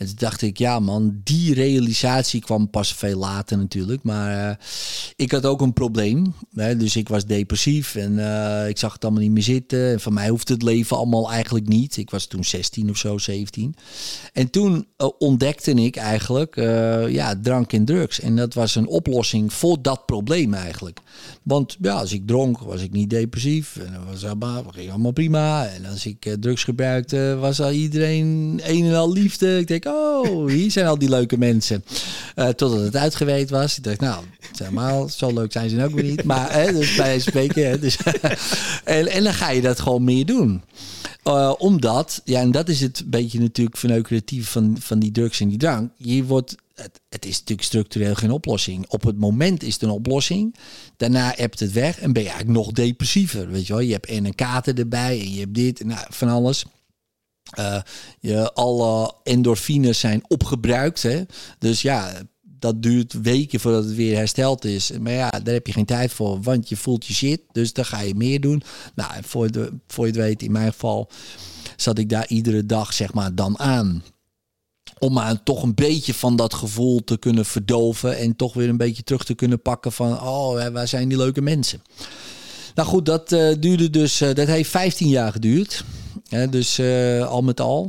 En 0.00 0.06
toen 0.06 0.14
dacht 0.18 0.42
ik, 0.42 0.58
ja 0.58 0.78
man, 0.78 1.20
die 1.24 1.54
realisatie 1.54 2.40
kwam 2.40 2.70
pas 2.70 2.94
veel 2.94 3.18
later 3.18 3.58
natuurlijk. 3.58 4.02
Maar 4.02 4.50
uh, 4.50 4.56
ik 5.16 5.32
had 5.32 5.46
ook 5.46 5.60
een 5.60 5.72
probleem. 5.72 6.34
Hè? 6.54 6.76
Dus 6.76 6.96
ik 6.96 7.08
was 7.08 7.26
depressief 7.26 7.94
en 7.94 8.12
uh, 8.12 8.68
ik 8.68 8.78
zag 8.78 8.92
het 8.92 9.04
allemaal 9.04 9.22
niet 9.22 9.30
meer 9.30 9.42
zitten. 9.42 9.90
En 9.92 10.00
van 10.00 10.14
mij 10.14 10.28
hoefde 10.28 10.52
het 10.52 10.62
leven 10.62 10.96
allemaal 10.96 11.30
eigenlijk 11.30 11.68
niet. 11.68 11.96
Ik 11.96 12.10
was 12.10 12.26
toen 12.26 12.44
16 12.44 12.90
of 12.90 12.96
zo, 12.96 13.18
17. 13.18 13.74
En 14.32 14.50
toen 14.50 14.86
uh, 14.98 15.08
ontdekte 15.18 15.70
ik 15.70 15.96
eigenlijk 15.96 16.54
ja, 17.10 17.40
drank 17.42 17.72
en 17.72 17.84
drugs. 17.84 18.20
En 18.20 18.36
dat 18.36 18.54
was 18.54 18.74
een 18.74 18.88
oplossing 18.88 19.52
voor 19.52 19.82
dat 19.82 20.06
probleem 20.06 20.54
eigenlijk. 20.54 20.98
Want 21.42 21.76
ja, 21.80 21.92
als 21.92 22.12
ik 22.12 22.26
dronk, 22.26 22.58
was 22.58 22.82
ik 22.82 22.92
niet 22.92 23.10
depressief. 23.10 23.76
En 23.76 24.06
was 24.10 24.24
allemaal, 24.24 24.64
ging 24.70 24.90
allemaal 24.90 25.12
prima. 25.12 25.66
En 25.66 25.86
als 25.86 26.06
ik 26.06 26.36
drugs 26.40 26.64
gebruikte, 26.64 27.36
was 27.40 27.60
al 27.60 27.70
iedereen 27.70 28.60
een 28.62 28.84
en 28.84 28.94
al 28.94 29.12
liefde. 29.12 29.58
Ik 29.58 29.66
denk, 29.66 29.88
oh, 29.90 30.48
hier 30.48 30.70
zijn 30.70 30.86
al 30.86 30.98
die 30.98 31.08
leuke 31.08 31.38
mensen. 31.38 31.84
Uh, 32.36 32.48
totdat 32.48 32.80
het 32.80 32.96
uitgeweid 32.96 33.50
was. 33.50 33.76
Ik 33.76 33.84
dacht, 33.84 34.00
nou, 34.00 34.24
zeg 34.52 34.70
maar, 34.70 35.10
zo 35.10 35.32
leuk 35.32 35.52
zijn 35.52 35.70
ze 35.70 35.84
ook 35.84 35.94
weer 35.94 36.04
niet. 36.04 36.24
Maar, 36.24 36.52
hè, 36.52 36.72
dus 36.72 36.94
bij 36.96 37.18
spreken. 37.18 37.68
Hè, 37.68 37.78
dus, 37.78 37.96
en, 38.84 39.06
en 39.08 39.24
dan 39.24 39.34
ga 39.34 39.50
je 39.50 39.60
dat 39.60 39.80
gewoon 39.80 40.04
meer 40.04 40.26
doen. 40.26 40.62
Uh, 41.24 41.54
omdat, 41.58 42.20
ja, 42.24 42.40
en 42.40 42.50
dat 42.50 42.68
is 42.68 42.80
het 42.80 43.02
beetje 43.06 43.40
natuurlijk 43.40 43.76
verneukeratief 43.76 44.48
van, 44.48 44.76
van 44.80 44.98
die 44.98 45.10
drugs 45.10 45.40
en 45.40 45.48
die 45.48 45.58
drank. 45.58 45.90
Je 45.96 46.24
wordt, 46.24 46.54
het, 46.74 47.00
het, 47.08 47.24
is 47.24 47.38
natuurlijk 47.38 47.68
structureel 47.68 48.14
geen 48.14 48.30
oplossing. 48.30 48.86
Op 48.88 49.02
het 49.02 49.18
moment 49.18 49.62
is 49.62 49.72
het 49.72 49.82
een 49.82 49.90
oplossing. 49.90 50.54
Daarna 50.96 51.32
hebt 51.36 51.60
het 51.60 51.72
weg 51.72 51.98
en 51.98 52.12
ben 52.12 52.22
je 52.22 52.28
eigenlijk 52.28 52.58
nog 52.58 52.72
depressiever. 52.72 53.50
Weet 53.50 53.66
je 53.66 53.72
wel, 53.72 53.82
je 53.82 53.92
hebt 53.92 54.06
en 54.06 54.24
een 54.24 54.34
kater 54.34 54.78
erbij 54.78 55.20
en 55.20 55.32
je 55.32 55.40
hebt 55.40 55.54
dit 55.54 55.80
en 55.80 55.86
nou, 55.86 56.06
van 56.08 56.28
alles. 56.28 56.64
Uh, 57.58 57.80
je, 58.20 58.52
alle 58.52 59.14
endorfines 59.22 59.98
zijn 59.98 60.22
opgebruikt. 60.28 61.02
Hè? 61.02 61.22
Dus 61.58 61.82
ja, 61.82 62.12
dat 62.42 62.82
duurt 62.82 63.20
weken 63.22 63.60
voordat 63.60 63.84
het 63.84 63.94
weer 63.94 64.16
hersteld 64.16 64.64
is. 64.64 64.90
Maar 65.00 65.12
ja, 65.12 65.30
daar 65.30 65.54
heb 65.54 65.66
je 65.66 65.72
geen 65.72 65.84
tijd 65.84 66.12
voor, 66.12 66.42
want 66.42 66.68
je 66.68 66.76
voelt 66.76 67.06
je 67.06 67.14
shit. 67.14 67.40
Dus 67.52 67.72
dan 67.72 67.84
ga 67.84 68.00
je 68.00 68.14
meer 68.14 68.40
doen. 68.40 68.62
Nou, 68.94 69.12
voor, 69.22 69.50
de, 69.50 69.72
voor 69.86 70.06
je 70.06 70.12
het 70.12 70.20
weet, 70.20 70.42
in 70.42 70.52
mijn 70.52 70.72
geval 70.72 71.10
zat 71.76 71.98
ik 71.98 72.08
daar 72.08 72.28
iedere 72.28 72.66
dag 72.66 72.92
zeg 72.92 73.12
maar 73.12 73.34
dan 73.34 73.58
aan. 73.58 74.02
Om 74.98 75.12
maar 75.12 75.42
toch 75.42 75.62
een 75.62 75.74
beetje 75.74 76.14
van 76.14 76.36
dat 76.36 76.54
gevoel 76.54 77.04
te 77.04 77.18
kunnen 77.18 77.44
verdoven. 77.44 78.16
En 78.16 78.36
toch 78.36 78.54
weer 78.54 78.68
een 78.68 78.76
beetje 78.76 79.02
terug 79.02 79.24
te 79.24 79.34
kunnen 79.34 79.62
pakken 79.62 79.92
van, 79.92 80.20
oh, 80.20 80.68
waar 80.68 80.88
zijn 80.88 81.08
die 81.08 81.18
leuke 81.18 81.40
mensen? 81.40 81.82
Nou 82.80 82.92
goed, 82.92 83.06
dat 83.06 83.32
uh, 83.32 83.54
duurde 83.58 83.90
dus, 83.90 84.22
uh, 84.22 84.34
dat 84.34 84.46
heeft 84.46 84.70
15 84.70 85.08
jaar 85.08 85.32
geduurd. 85.32 85.84
Dus 86.50 86.78
uh, 86.78 87.28
al 87.28 87.42
met 87.42 87.60
al. 87.60 87.80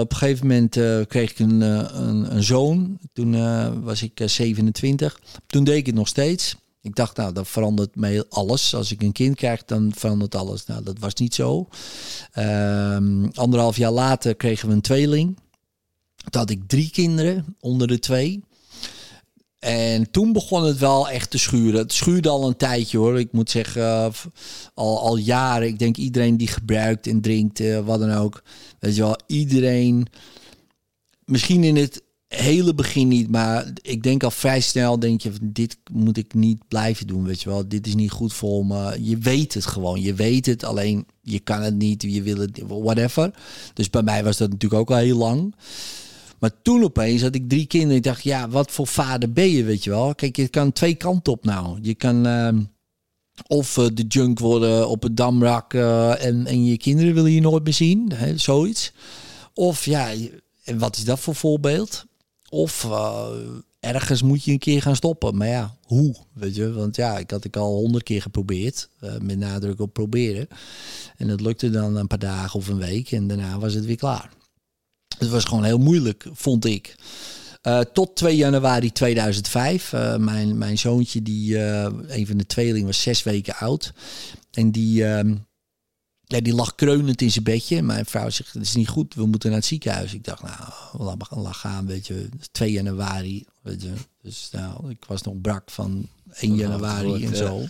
Op 0.00 0.10
een 0.10 0.16
gegeven 0.16 0.46
moment 0.46 0.72
kreeg 1.08 1.30
ik 1.30 1.38
een, 1.38 1.60
een, 1.60 2.34
een, 2.36 2.42
zoon. 2.42 2.98
Toen 3.12 3.82
was 3.82 4.02
ik 4.02 4.22
27. 4.24 5.20
Toen 5.46 5.64
deed 5.64 5.76
ik 5.76 5.86
het 5.86 5.94
nog 5.94 6.08
steeds. 6.08 6.56
Ik 6.80 6.94
dacht, 6.94 7.16
nou, 7.16 7.32
dat 7.32 7.48
verandert 7.48 7.96
mij 7.96 8.24
alles. 8.28 8.74
Als 8.74 8.92
ik 8.92 9.02
een 9.02 9.12
kind 9.12 9.36
krijg, 9.36 9.64
dan 9.64 9.92
verandert 9.96 10.34
alles. 10.34 10.66
Nou, 10.66 10.82
dat 10.82 10.98
was 10.98 11.14
niet 11.14 11.34
zo. 11.34 11.68
Ehm, 12.32 13.24
anderhalf 13.34 13.76
jaar 13.76 13.92
later 13.92 14.34
kregen 14.34 14.68
we 14.68 14.74
een 14.74 14.80
tweeling. 14.80 15.38
Toen 16.16 16.40
had 16.40 16.50
ik 16.50 16.62
drie 16.66 16.90
kinderen 16.90 17.56
onder 17.60 17.86
de 17.86 17.98
twee. 17.98 18.42
En 19.64 20.10
toen 20.10 20.32
begon 20.32 20.64
het 20.64 20.78
wel 20.78 21.08
echt 21.08 21.30
te 21.30 21.38
schuren. 21.38 21.80
Het 21.80 21.92
schuurde 21.92 22.28
al 22.28 22.46
een 22.46 22.56
tijdje 22.56 22.98
hoor. 22.98 23.18
Ik 23.18 23.32
moet 23.32 23.50
zeggen, 23.50 23.82
uh, 23.82 24.08
al, 24.74 25.00
al 25.00 25.16
jaren. 25.16 25.68
Ik 25.68 25.78
denk 25.78 25.96
iedereen 25.96 26.36
die 26.36 26.46
gebruikt 26.46 27.06
en 27.06 27.20
drinkt, 27.20 27.60
uh, 27.60 27.78
wat 27.78 28.00
dan 28.00 28.12
ook. 28.12 28.42
Weet 28.78 28.96
je 28.96 29.02
wel, 29.02 29.18
iedereen. 29.26 30.06
Misschien 31.24 31.64
in 31.64 31.76
het 31.76 32.02
hele 32.28 32.74
begin 32.74 33.08
niet, 33.08 33.30
maar 33.30 33.72
ik 33.82 34.02
denk 34.02 34.22
al 34.22 34.30
vrij 34.30 34.60
snel 34.60 34.98
denk 34.98 35.20
je, 35.20 35.30
dit 35.42 35.76
moet 35.92 36.16
ik 36.16 36.34
niet 36.34 36.68
blijven 36.68 37.06
doen, 37.06 37.24
weet 37.24 37.42
je 37.42 37.48
wel. 37.48 37.68
Dit 37.68 37.86
is 37.86 37.94
niet 37.94 38.10
goed 38.10 38.32
voor 38.32 38.66
me. 38.66 39.04
Je 39.04 39.18
weet 39.18 39.54
het 39.54 39.66
gewoon. 39.66 40.00
Je 40.00 40.14
weet 40.14 40.46
het, 40.46 40.64
alleen 40.64 41.06
je 41.22 41.38
kan 41.38 41.62
het 41.62 41.74
niet, 41.74 42.02
je 42.02 42.22
wil 42.22 42.36
het, 42.36 42.60
whatever. 42.66 43.30
Dus 43.74 43.90
bij 43.90 44.02
mij 44.02 44.24
was 44.24 44.36
dat 44.36 44.50
natuurlijk 44.50 44.80
ook 44.80 44.90
al 44.90 45.02
heel 45.02 45.18
lang. 45.18 45.54
Maar 46.44 46.62
toen 46.62 46.84
opeens 46.84 47.22
had 47.22 47.34
ik 47.34 47.48
drie 47.48 47.66
kinderen. 47.66 47.96
Ik 47.96 48.02
dacht, 48.02 48.22
ja, 48.22 48.48
wat 48.48 48.70
voor 48.70 48.86
vader 48.86 49.32
ben 49.32 49.50
je, 49.50 49.64
weet 49.64 49.84
je 49.84 49.90
wel? 49.90 50.14
Kijk, 50.14 50.36
je 50.36 50.48
kan 50.48 50.72
twee 50.72 50.94
kanten 50.94 51.32
op 51.32 51.44
nou. 51.44 51.78
Je 51.82 51.94
kan 51.94 52.26
uh, 52.26 52.48
of 53.46 53.76
uh, 53.76 53.86
de 53.94 54.02
junk 54.02 54.38
worden 54.38 54.88
op 54.88 55.02
het 55.02 55.16
damrak 55.16 55.72
uh, 55.72 56.24
en, 56.24 56.46
en 56.46 56.64
je 56.64 56.76
kinderen 56.76 57.14
willen 57.14 57.32
je 57.32 57.40
nooit 57.40 57.64
meer 57.64 57.72
zien. 57.72 58.12
Hè, 58.12 58.38
zoiets. 58.38 58.92
Of 59.54 59.84
ja, 59.84 60.12
en 60.64 60.78
wat 60.78 60.96
is 60.96 61.04
dat 61.04 61.20
voor 61.20 61.34
voorbeeld? 61.34 62.04
Of 62.48 62.84
uh, 62.84 63.26
ergens 63.80 64.22
moet 64.22 64.44
je 64.44 64.52
een 64.52 64.58
keer 64.58 64.82
gaan 64.82 64.96
stoppen. 64.96 65.36
Maar 65.36 65.48
ja, 65.48 65.76
hoe? 65.84 66.14
Weet 66.32 66.54
je, 66.54 66.72
want 66.72 66.96
ja, 66.96 67.18
ik 67.18 67.30
had 67.30 67.44
ik 67.44 67.56
al 67.56 67.74
honderd 67.74 68.04
keer 68.04 68.22
geprobeerd. 68.22 68.88
Met 69.20 69.38
nadruk 69.38 69.80
op 69.80 69.92
proberen. 69.92 70.48
En 71.16 71.28
dat 71.28 71.40
lukte 71.40 71.70
dan 71.70 71.96
een 71.96 72.06
paar 72.06 72.18
dagen 72.18 72.58
of 72.58 72.68
een 72.68 72.78
week. 72.78 73.12
En 73.12 73.26
daarna 73.26 73.58
was 73.58 73.74
het 73.74 73.84
weer 73.84 73.96
klaar. 73.96 74.30
Het 75.18 75.28
was 75.28 75.44
gewoon 75.44 75.64
heel 75.64 75.78
moeilijk, 75.78 76.26
vond 76.32 76.64
ik. 76.64 76.94
Uh, 77.62 77.80
tot 77.80 78.16
2 78.16 78.36
januari 78.36 78.92
2005. 78.92 79.92
Uh, 79.92 80.16
mijn, 80.16 80.58
mijn 80.58 80.78
zoontje, 80.78 81.22
die, 81.22 81.54
uh, 81.54 81.86
een 82.06 82.26
van 82.26 82.36
de 82.36 82.46
tweelingen, 82.46 82.86
was 82.86 83.02
zes 83.02 83.22
weken 83.22 83.56
oud. 83.56 83.92
En 84.50 84.70
die, 84.70 85.04
ja, 86.24 86.40
die 86.40 86.54
lag 86.54 86.74
kreunend 86.74 87.22
in 87.22 87.30
zijn 87.30 87.44
bedje. 87.44 87.82
Mijn 87.82 88.06
vrouw 88.06 88.30
zegt, 88.30 88.52
het 88.52 88.62
is 88.62 88.74
niet 88.74 88.88
goed, 88.88 89.14
we 89.14 89.26
moeten 89.26 89.48
naar 89.48 89.58
het 89.58 89.68
ziekenhuis. 89.68 90.14
Ik 90.14 90.24
dacht, 90.24 90.42
nou, 90.42 91.16
laat 91.30 91.56
gaan, 91.56 91.86
weet 91.86 92.06
je. 92.06 92.28
2 92.52 92.72
januari, 92.72 93.44
weet 93.60 93.82
je. 93.82 93.92
Dus 94.22 94.48
nou, 94.52 94.90
ik 94.90 95.04
was 95.04 95.22
nog 95.22 95.40
brak 95.40 95.70
van 95.70 96.08
1 96.34 96.54
januari 96.54 97.24
en 97.24 97.36
zo. 97.36 97.62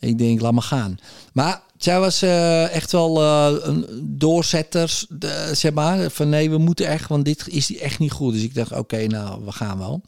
Ik 0.00 0.18
denk, 0.18 0.40
laat 0.40 0.52
maar 0.52 0.62
gaan. 0.62 0.98
Maar 1.32 1.62
zij 1.78 2.00
was 2.00 2.22
uh, 2.22 2.74
echt 2.74 2.92
wel 2.92 3.22
uh, 3.22 3.56
een 3.60 3.86
doorzetter, 4.02 5.02
zeg 5.52 5.72
maar. 5.72 6.10
Van 6.10 6.28
nee, 6.28 6.50
we 6.50 6.58
moeten 6.58 6.86
echt, 6.86 7.08
want 7.08 7.24
dit 7.24 7.48
is 7.48 7.78
echt 7.78 7.98
niet 7.98 8.12
goed. 8.12 8.32
Dus 8.32 8.42
ik 8.42 8.54
dacht, 8.54 8.70
oké, 8.70 8.80
okay, 8.80 9.06
nou, 9.06 9.44
we 9.44 9.52
gaan 9.52 9.78
wel. 9.78 10.02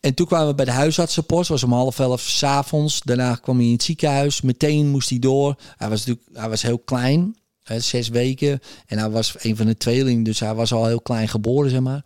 En 0.00 0.14
toen 0.14 0.26
kwamen 0.26 0.46
we 0.46 0.54
bij 0.54 0.64
de 0.64 0.70
huisartsenpost. 0.70 1.48
was 1.48 1.62
om 1.62 1.72
half 1.72 1.98
elf 1.98 2.20
s'avonds. 2.20 3.00
Daarna 3.04 3.34
kwam 3.34 3.56
hij 3.56 3.66
in 3.66 3.72
het 3.72 3.82
ziekenhuis. 3.82 4.40
Meteen 4.40 4.88
moest 4.88 5.10
hij 5.10 5.18
door. 5.18 5.56
Hij 5.76 5.88
was 5.88 5.98
natuurlijk, 5.98 6.38
hij 6.38 6.48
was 6.48 6.62
heel 6.62 6.78
klein. 6.78 7.36
Hè, 7.62 7.80
zes 7.80 8.08
weken. 8.08 8.60
En 8.86 8.98
hij 8.98 9.10
was 9.10 9.34
een 9.38 9.56
van 9.56 9.66
de 9.66 9.76
tweelingen. 9.76 10.22
Dus 10.22 10.40
hij 10.40 10.54
was 10.54 10.72
al 10.72 10.86
heel 10.86 11.00
klein 11.00 11.28
geboren, 11.28 11.70
zeg 11.70 11.80
maar. 11.80 12.04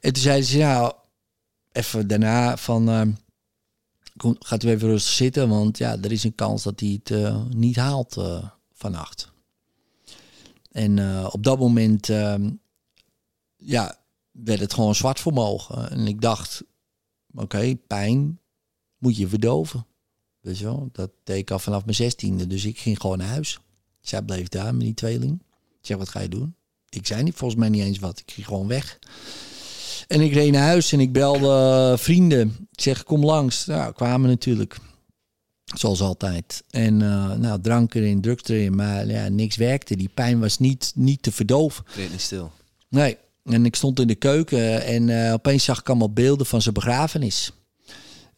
En 0.00 0.12
toen 0.12 0.22
zeiden 0.22 0.48
ze, 0.48 0.58
ja, 0.58 0.92
even 1.72 2.06
daarna 2.06 2.56
van... 2.56 3.16
Gaat 4.38 4.62
u 4.62 4.68
even 4.68 4.88
rustig 4.88 5.12
zitten, 5.12 5.48
want 5.48 5.78
ja, 5.78 5.98
er 6.02 6.12
is 6.12 6.24
een 6.24 6.34
kans 6.34 6.62
dat 6.62 6.80
hij 6.80 7.00
het 7.02 7.10
uh, 7.10 7.44
niet 7.48 7.76
haalt 7.76 8.16
uh, 8.16 8.48
vannacht. 8.72 9.32
En 10.70 10.96
uh, 10.96 11.28
op 11.32 11.42
dat 11.42 11.58
moment 11.58 12.08
ehm, 12.08 12.50
ja, 13.56 13.98
werd 14.30 14.60
het 14.60 14.74
gewoon 14.74 14.94
zwart 14.94 15.20
voor. 15.20 15.86
En 15.90 16.06
ik 16.06 16.20
dacht, 16.20 16.62
oké, 17.34 17.76
pijn 17.86 18.40
moet 18.98 19.16
je 19.16 19.28
verdoven. 19.28 19.86
Weet 20.40 20.58
dat 20.92 21.10
deed 21.24 21.38
ik 21.38 21.50
al 21.50 21.58
vanaf 21.58 21.84
mijn 21.84 21.96
zestiende. 21.96 22.46
Dus 22.46 22.64
ik 22.64 22.78
ging 22.78 23.00
gewoon 23.00 23.18
naar 23.18 23.28
huis. 23.28 23.58
Zij 24.00 24.22
bleef 24.22 24.48
daar 24.48 24.74
met 24.74 24.84
die 24.84 24.94
tweeling. 24.94 25.42
Ik 25.80 25.86
zeg, 25.86 25.96
wat 25.96 26.08
ga 26.08 26.20
je 26.20 26.28
doen? 26.28 26.54
Ik 26.88 27.06
zei 27.06 27.22
niet, 27.22 27.34
volgens 27.34 27.60
mij 27.60 27.68
niet 27.68 27.82
eens 27.82 27.98
wat. 27.98 28.18
Ik 28.18 28.30
ging 28.30 28.46
gewoon 28.46 28.66
weg. 28.66 28.98
En 30.06 30.20
ik 30.20 30.32
reed 30.32 30.52
naar 30.52 30.62
huis 30.62 30.92
en 30.92 31.00
ik 31.00 31.12
belde 31.12 31.94
vrienden. 31.98 32.56
Ik 32.72 32.80
zeg, 32.80 33.04
kom 33.04 33.24
langs. 33.24 33.66
Nou, 33.66 33.92
kwamen 33.92 34.28
natuurlijk. 34.28 34.76
Zoals 35.64 36.00
altijd. 36.00 36.62
En 36.70 37.00
uh, 37.00 37.32
nou, 37.32 37.60
drank 37.60 37.94
erin, 37.94 38.20
drugs 38.20 38.48
erin. 38.48 38.74
Maar 38.74 39.06
ja, 39.06 39.28
niks 39.28 39.56
werkte. 39.56 39.96
Die 39.96 40.10
pijn 40.14 40.40
was 40.40 40.58
niet, 40.58 40.92
niet 40.94 41.22
te 41.22 41.32
verdoven. 41.32 41.84
Reed 41.94 42.10
niet 42.10 42.20
stil. 42.20 42.52
Nee. 42.88 43.16
En 43.44 43.64
ik 43.64 43.76
stond 43.76 44.00
in 44.00 44.06
de 44.06 44.14
keuken 44.14 44.84
en 44.84 45.08
uh, 45.08 45.32
opeens 45.32 45.64
zag 45.64 45.78
ik 45.78 45.88
allemaal 45.88 46.12
beelden 46.12 46.46
van 46.46 46.62
zijn 46.62 46.74
begrafenis. 46.74 47.52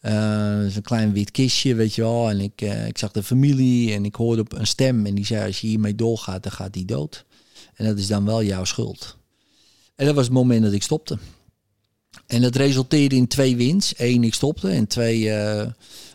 Uh, 0.01 0.75
een 0.75 0.81
klein 0.81 1.13
wit 1.13 1.31
kistje, 1.31 1.75
weet 1.75 1.95
je 1.95 2.01
wel. 2.01 2.29
En 2.29 2.39
ik, 2.39 2.61
uh, 2.61 2.87
ik 2.87 2.97
zag 2.97 3.11
de 3.11 3.23
familie 3.23 3.93
en 3.93 4.05
ik 4.05 4.15
hoorde 4.15 4.41
op 4.41 4.53
een 4.53 4.67
stem. 4.67 5.05
En 5.05 5.15
die 5.15 5.25
zei, 5.25 5.45
als 5.45 5.61
je 5.61 5.67
hiermee 5.67 5.95
doorgaat, 5.95 6.43
dan 6.43 6.51
gaat 6.51 6.75
hij 6.75 6.85
dood. 6.85 7.25
En 7.73 7.85
dat 7.85 7.97
is 7.97 8.07
dan 8.07 8.25
wel 8.25 8.43
jouw 8.43 8.63
schuld. 8.63 9.17
En 9.95 10.05
dat 10.05 10.15
was 10.15 10.23
het 10.23 10.33
moment 10.33 10.63
dat 10.63 10.73
ik 10.73 10.83
stopte. 10.83 11.17
En 12.27 12.41
dat 12.41 12.55
resulteerde 12.55 13.15
in 13.15 13.27
twee 13.27 13.55
wins. 13.55 13.93
Eén, 13.97 14.23
ik 14.23 14.33
stopte. 14.33 14.69
En 14.69 14.87
twee, 14.87 15.19
uh, 15.19 15.65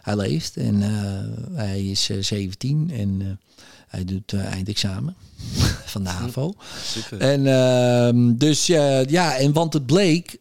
hij 0.02 0.16
leeft. 0.16 0.56
En 0.56 0.74
uh, 0.74 1.58
hij 1.58 1.84
is 1.84 2.10
uh, 2.10 2.22
17 2.22 2.90
en 2.94 3.40
hij 3.88 4.04
doet 4.04 4.32
eindexamen 4.32 5.14
van 5.92 6.04
de 6.04 6.10
HAVO. 6.10 6.54
Super. 6.84 7.20
En 7.20 7.46
ehm, 7.46 8.36
dus 8.36 8.66
ja, 8.66 9.36
en 9.36 9.52
want 9.52 9.72
het 9.72 9.86
bleek 9.86 10.36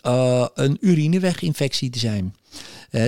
een 0.56 0.78
urineweginfectie 0.82 1.90
te 1.90 2.00
zijn. 2.00 2.36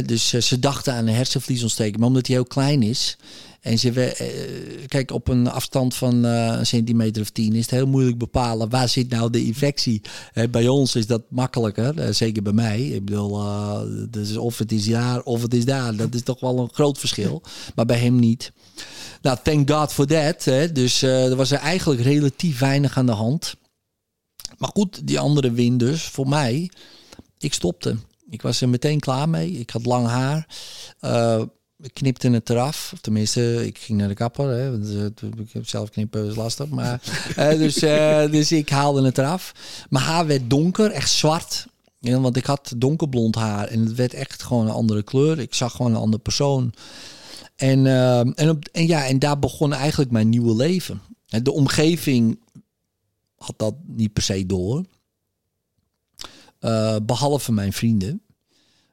dus 0.05 0.29
ze 0.29 0.59
dachten 0.59 0.93
aan 0.93 1.07
een 1.07 1.13
hersenvliesontsteking. 1.13 1.97
Maar 1.97 2.07
omdat 2.07 2.27
hij 2.27 2.35
heel 2.35 2.45
klein 2.45 2.83
is 2.83 3.17
en 3.63 3.79
ze, 3.79 3.89
uh, 3.89 4.87
kijk, 4.87 5.11
op 5.11 5.27
een 5.27 5.47
afstand 5.47 5.95
van 5.95 6.25
uh, 6.25 6.55
een 6.57 6.65
centimeter 6.65 7.21
of 7.21 7.29
tien 7.29 7.53
is 7.53 7.61
het 7.61 7.71
heel 7.71 7.87
moeilijk 7.87 8.17
bepalen 8.17 8.69
waar 8.69 8.89
zit 8.89 9.09
nou 9.09 9.29
de 9.29 9.45
infectie. 9.45 10.01
Bij 10.51 10.67
ons 10.67 10.95
is 10.95 11.07
dat 11.07 11.21
makkelijker, 11.29 12.13
zeker 12.13 12.43
bij 12.43 12.53
mij. 12.53 12.81
Ik 12.87 13.05
bedoel, 13.05 13.31
of 14.37 14.57
het 14.57 14.71
is 14.71 14.85
daar 14.85 15.21
of 15.21 15.41
het 15.41 15.53
is 15.53 15.65
daar. 15.65 15.95
Dat 15.95 16.13
is 16.13 16.21
toch 16.21 16.39
wel 16.39 16.59
een 16.59 16.73
groot 16.73 16.97
verschil. 16.97 17.41
Maar 17.75 17.85
bij 17.85 17.97
hem 17.97 18.15
niet. 18.15 18.51
Nou, 19.21 19.37
thank 19.43 19.71
God 19.71 19.93
for 19.93 20.07
that. 20.07 20.43
Hè. 20.43 20.71
Dus 20.71 21.01
er 21.01 21.35
was 21.35 21.51
er 21.51 21.59
eigenlijk 21.59 22.01
relatief 22.01 22.59
weinig 22.59 22.97
aan 22.97 23.05
de 23.05 23.11
hand. 23.11 23.55
Maar 24.57 24.69
goed, 24.73 25.07
die 25.07 25.19
andere 25.19 25.51
win 25.51 25.77
dus, 25.77 26.03
voor 26.03 26.27
mij, 26.27 26.71
ik 27.37 27.53
stopte. 27.53 27.97
Ik 28.29 28.41
was 28.41 28.61
er 28.61 28.69
meteen 28.69 28.99
klaar 28.99 29.29
mee. 29.29 29.51
Ik 29.51 29.69
had 29.69 29.85
lang 29.85 30.07
haar 30.07 30.47
ik 31.83 31.93
knipte 31.93 32.29
het 32.29 32.49
eraf. 32.49 32.91
Of 32.93 32.99
tenminste, 32.99 33.65
ik 33.67 33.77
ging 33.77 33.99
naar 33.99 34.07
de 34.07 34.13
kapper. 34.13 34.47
Hè, 34.49 34.71
want, 34.71 34.85
uh, 34.85 35.05
ik 35.39 35.51
heb 35.51 35.67
zelf 35.67 35.89
knippen 35.89 36.25
is 36.25 36.35
lastig. 36.35 36.69
Maar, 36.69 37.01
uh, 37.37 37.49
dus, 37.63 37.83
uh, 37.83 38.31
dus 38.31 38.51
ik 38.51 38.69
haalde 38.69 39.05
het 39.05 39.17
eraf. 39.17 39.53
Mijn 39.89 40.05
haar 40.05 40.27
werd 40.27 40.49
donker, 40.49 40.91
echt 40.91 41.11
zwart. 41.11 41.67
Ja, 41.99 42.19
want 42.19 42.35
ik 42.35 42.45
had 42.45 42.73
donkerblond 42.77 43.35
haar 43.35 43.67
en 43.67 43.79
het 43.79 43.95
werd 43.95 44.13
echt 44.13 44.43
gewoon 44.43 44.65
een 44.65 44.73
andere 44.73 45.03
kleur. 45.03 45.39
Ik 45.39 45.53
zag 45.53 45.71
gewoon 45.71 45.91
een 45.91 46.01
andere 46.01 46.21
persoon. 46.21 46.73
En, 47.55 47.87
en, 48.35 48.49
op, 48.49 48.67
en, 48.71 48.87
ja, 48.87 49.05
en 49.05 49.19
daar 49.19 49.39
begon 49.39 49.73
eigenlijk 49.73 50.11
mijn 50.11 50.29
nieuwe 50.29 50.55
leven. 50.55 51.01
De 51.25 51.51
omgeving 51.51 52.39
had 53.37 53.53
dat 53.57 53.75
niet 53.85 54.13
per 54.13 54.23
se 54.23 54.45
door. 54.45 54.83
behalve 57.05 57.51
mijn 57.51 57.73
vrienden. 57.73 58.21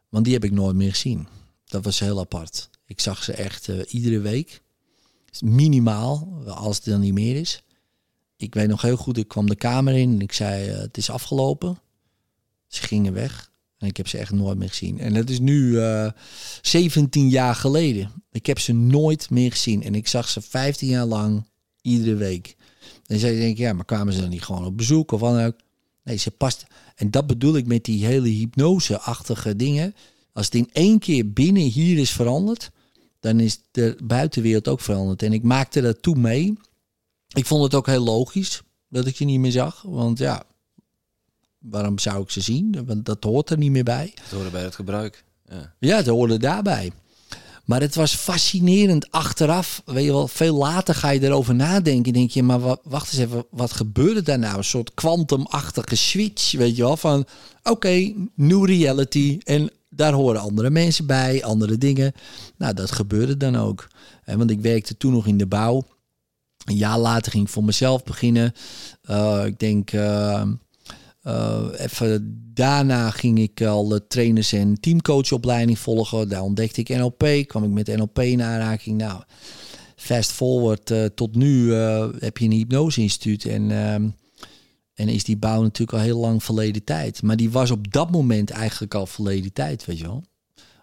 Want 0.09 0.25
die 0.25 0.35
heb 0.35 0.45
ik 0.45 0.53
nooit 0.53 0.77
meer 0.77 0.91
gezien. 0.91 1.27
Dat 1.65 1.85
was 1.85 1.99
heel 1.99 2.19
apart. 2.19 2.70
Ik 2.91 3.01
zag 3.01 3.25
ze 3.25 3.33
echt 3.33 3.69
uh, 3.69 3.81
iedere 3.89 4.19
week. 4.19 4.63
Minimaal, 5.41 6.43
als 6.47 6.77
het 6.77 6.85
dan 6.85 7.01
niet 7.01 7.13
meer 7.13 7.37
is. 7.37 7.63
Ik 8.37 8.55
weet 8.55 8.69
nog 8.69 8.83
heel 8.83 8.97
goed, 8.97 9.17
ik 9.17 9.29
kwam 9.29 9.49
de 9.49 9.55
kamer 9.55 9.95
in 9.95 10.13
en 10.13 10.21
ik 10.21 10.33
zei, 10.33 10.71
uh, 10.71 10.79
het 10.79 10.97
is 10.97 11.11
afgelopen. 11.11 11.79
Ze 12.67 12.83
gingen 12.83 13.13
weg 13.13 13.51
en 13.79 13.89
ik 13.89 13.97
heb 13.97 14.09
ze 14.09 14.19
echt 14.19 14.33
nooit 14.33 14.59
meer 14.59 14.69
gezien. 14.69 14.99
En 14.99 15.15
dat 15.15 15.29
is 15.31 15.39
nu 15.39 15.71
uh, 15.71 16.07
eh, 16.07 16.13
17 16.63 17.29
jaar 17.29 17.55
geleden. 17.55 18.11
Ik 18.33 18.47
heb 18.47 18.59
ze 18.59 18.73
nooit 18.73 19.31
meer 19.31 19.51
gezien. 19.51 19.83
En 19.83 19.95
ik 19.95 20.09
zag 20.09 20.29
ze 20.29 20.41
15 20.41 20.89
jaar 20.89 21.07
lang 21.07 21.45
iedere 21.83 22.15
week. 22.15 22.57
En 23.07 23.19
zei 23.19 23.39
denk 23.39 23.59
ja, 23.59 23.73
maar 23.73 23.85
kwamen 23.85 24.13
ze 24.13 24.21
dan 24.21 24.31
niet 24.31 24.43
gewoon 24.43 24.65
op 24.65 24.77
bezoek 24.77 25.13
of 25.13 25.21
wat 25.21 25.45
ook? 25.45 25.57
Nee, 26.05 26.17
ze 26.17 26.31
past. 26.31 26.67
En 26.95 27.11
dat 27.11 27.27
bedoel 27.27 27.57
ik 27.57 27.67
met 27.67 27.85
die 27.85 28.05
hele 28.05 28.29
hypnose-achtige 28.29 29.57
dingen. 29.57 29.95
Als 30.33 30.45
het 30.45 30.55
in 30.55 30.71
één 30.73 30.99
keer 30.99 31.33
binnen 31.33 31.63
hier 31.63 31.99
is 31.99 32.11
veranderd, 32.11 32.71
dan 33.21 33.41
is 33.41 33.61
de 33.71 33.97
buitenwereld 34.03 34.69
ook 34.69 34.81
veranderd. 34.81 35.23
En 35.23 35.33
ik 35.33 35.43
maakte 35.43 35.81
dat 35.81 36.03
toen 36.03 36.21
mee. 36.21 36.59
Ik 37.29 37.47
vond 37.47 37.63
het 37.63 37.75
ook 37.75 37.87
heel 37.87 38.05
logisch 38.05 38.63
dat 38.89 39.07
ik 39.07 39.17
je 39.17 39.25
niet 39.25 39.41
meer 39.41 39.53
zag. 39.53 39.83
Want 39.83 40.19
ja, 40.19 40.43
waarom 41.59 41.99
zou 41.99 42.23
ik 42.23 42.31
ze 42.31 42.41
zien? 42.41 42.85
Want 42.87 43.05
dat 43.05 43.25
hoort 43.25 43.51
er 43.51 43.59
niet 43.59 43.71
meer 43.71 43.85
bij. 43.85 44.13
Het 44.23 44.31
hoorde 44.31 44.51
bij 44.51 44.63
het 44.63 44.75
gebruik. 44.75 45.25
Ja, 45.49 45.75
ja 45.79 45.97
het 45.97 46.07
hoorde 46.07 46.39
daarbij. 46.39 46.93
Maar 47.65 47.81
het 47.81 47.95
was 47.95 48.15
fascinerend 48.15 49.11
achteraf. 49.11 49.83
Weet 49.85 50.05
je 50.05 50.13
wel, 50.13 50.29
veel 50.29 50.55
later 50.57 50.95
ga 50.95 51.11
je 51.11 51.23
erover 51.23 51.55
nadenken. 51.55 52.13
Denk 52.13 52.31
je, 52.31 52.43
maar 52.43 52.61
wacht 52.83 53.13
eens 53.13 53.21
even, 53.21 53.45
wat 53.51 53.73
gebeurde 53.73 54.23
daar 54.23 54.39
nou? 54.39 54.57
Een 54.57 54.65
soort 54.65 54.95
kwantumachtige 54.95 55.97
switch, 55.97 56.53
weet 56.53 56.77
je 56.77 56.83
wel? 56.83 56.97
Van 56.97 57.21
oké, 57.59 57.71
okay, 57.71 58.17
new 58.35 58.67
reality. 58.67 59.39
En 59.45 59.71
daar 59.91 60.13
horen 60.13 60.41
andere 60.41 60.71
mensen 60.71 61.07
bij, 61.07 61.45
andere 61.45 61.79
dingen. 61.79 62.13
Nou, 62.57 62.75
dat 62.75 62.93
gebeurde 62.93 63.37
dan 63.37 63.57
ook. 63.57 63.89
En 64.25 64.39
want 64.39 64.51
ik 64.51 64.61
werkte 64.61 64.97
toen 64.97 65.13
nog 65.13 65.27
in 65.27 65.39
de 65.39 65.47
bouw. 65.47 65.83
Een 66.65 66.77
jaar 66.77 66.99
later 66.99 67.33
ging 67.33 67.45
ik 67.45 67.51
voor 67.51 67.65
mezelf 67.65 68.05
beginnen. 68.05 68.53
Uh, 69.11 69.43
ik 69.47 69.59
denk, 69.59 69.93
uh, 69.93 70.43
even 71.77 72.41
daarna 72.55 73.11
ging 73.11 73.39
ik 73.39 73.63
al 73.63 74.01
trainers- 74.09 74.53
en 74.53 74.81
teamcoachopleiding 74.81 75.79
volgen. 75.79 76.29
Daar 76.29 76.43
ontdekte 76.43 76.81
ik 76.81 76.89
NLP, 76.89 77.25
kwam 77.47 77.65
ik 77.65 77.71
met 77.71 77.97
NLP 77.97 78.19
in 78.19 78.43
aanraking. 78.43 78.99
Nou, 78.99 79.23
fast 79.97 80.33
forward 80.33 80.93
tot 81.15 81.35
nu 81.35 81.73
heb 81.73 82.39
je 82.39 82.45
een 82.45 82.53
hypnose-instituut 82.53 83.45
en 83.45 83.71
ehm, 83.71 84.09
en 85.01 85.09
is 85.09 85.25
die 85.25 85.37
bouw 85.37 85.63
natuurlijk 85.63 85.99
al 85.99 86.05
heel 86.05 86.19
lang 86.19 86.45
verleden 86.45 86.85
tijd. 86.85 87.23
Maar 87.23 87.37
die 87.37 87.51
was 87.51 87.71
op 87.71 87.93
dat 87.93 88.11
moment 88.11 88.51
eigenlijk 88.51 88.95
al 88.95 89.07
verleden 89.07 89.53
tijd, 89.53 89.85
weet 89.85 89.99
je 89.99 90.05
wel. 90.05 90.25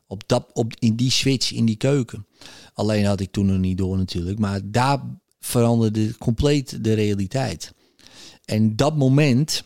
Op 0.07 0.23
dat, 0.25 0.49
op, 0.53 0.73
in 0.79 0.95
die 0.95 1.11
switch, 1.11 1.51
in 1.51 1.65
die 1.65 1.75
keuken. 1.75 2.25
Alleen 2.73 3.05
had 3.05 3.19
ik 3.19 3.31
toen 3.31 3.45
nog 3.45 3.57
niet 3.57 3.77
door 3.77 3.97
natuurlijk. 3.97 4.39
Maar 4.39 4.59
daar 4.63 5.01
veranderde 5.39 6.17
compleet 6.17 6.83
de 6.83 6.93
realiteit. 6.93 7.73
En 8.45 8.75
dat 8.75 8.97
moment 8.97 9.63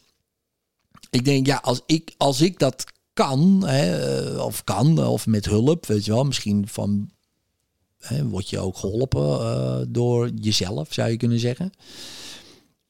ik 1.10 1.26
denk, 1.26 1.46
ja, 1.46 1.60
als 1.64 1.82
ik, 1.86 2.14
als 2.18 2.42
ik 2.42 2.60
dat 2.60 2.86
kan, 3.14 3.64
hè, 3.66 4.38
of 4.42 4.64
kan, 4.64 5.06
of 5.06 5.28
met 5.28 5.46
hulp, 5.46 5.86
weet 5.86 6.06
je 6.06 6.12
wel, 6.12 6.24
misschien 6.24 6.68
van 6.68 7.10
hè, 7.98 8.28
word 8.28 8.50
je 8.50 8.60
ook 8.60 8.78
geholpen 8.78 9.40
uh, 9.40 9.80
door 9.88 10.30
jezelf, 10.30 10.94
zou 10.94 11.10
je 11.10 11.18
kunnen 11.18 11.40
zeggen. 11.40 11.72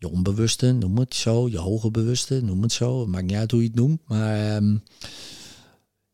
Je 0.01 0.09
onbewuste, 0.09 0.71
noem 0.71 0.97
het 0.97 1.15
zo, 1.15 1.49
je 1.49 1.57
hoge 1.57 1.91
bewuste, 1.91 2.41
noem 2.43 2.61
het 2.61 2.71
zo. 2.71 3.07
Maakt 3.07 3.25
niet 3.25 3.35
uit 3.35 3.51
hoe 3.51 3.61
je 3.61 3.67
het 3.67 3.75
noemt, 3.75 4.01
maar 4.07 4.55
um, 4.55 4.83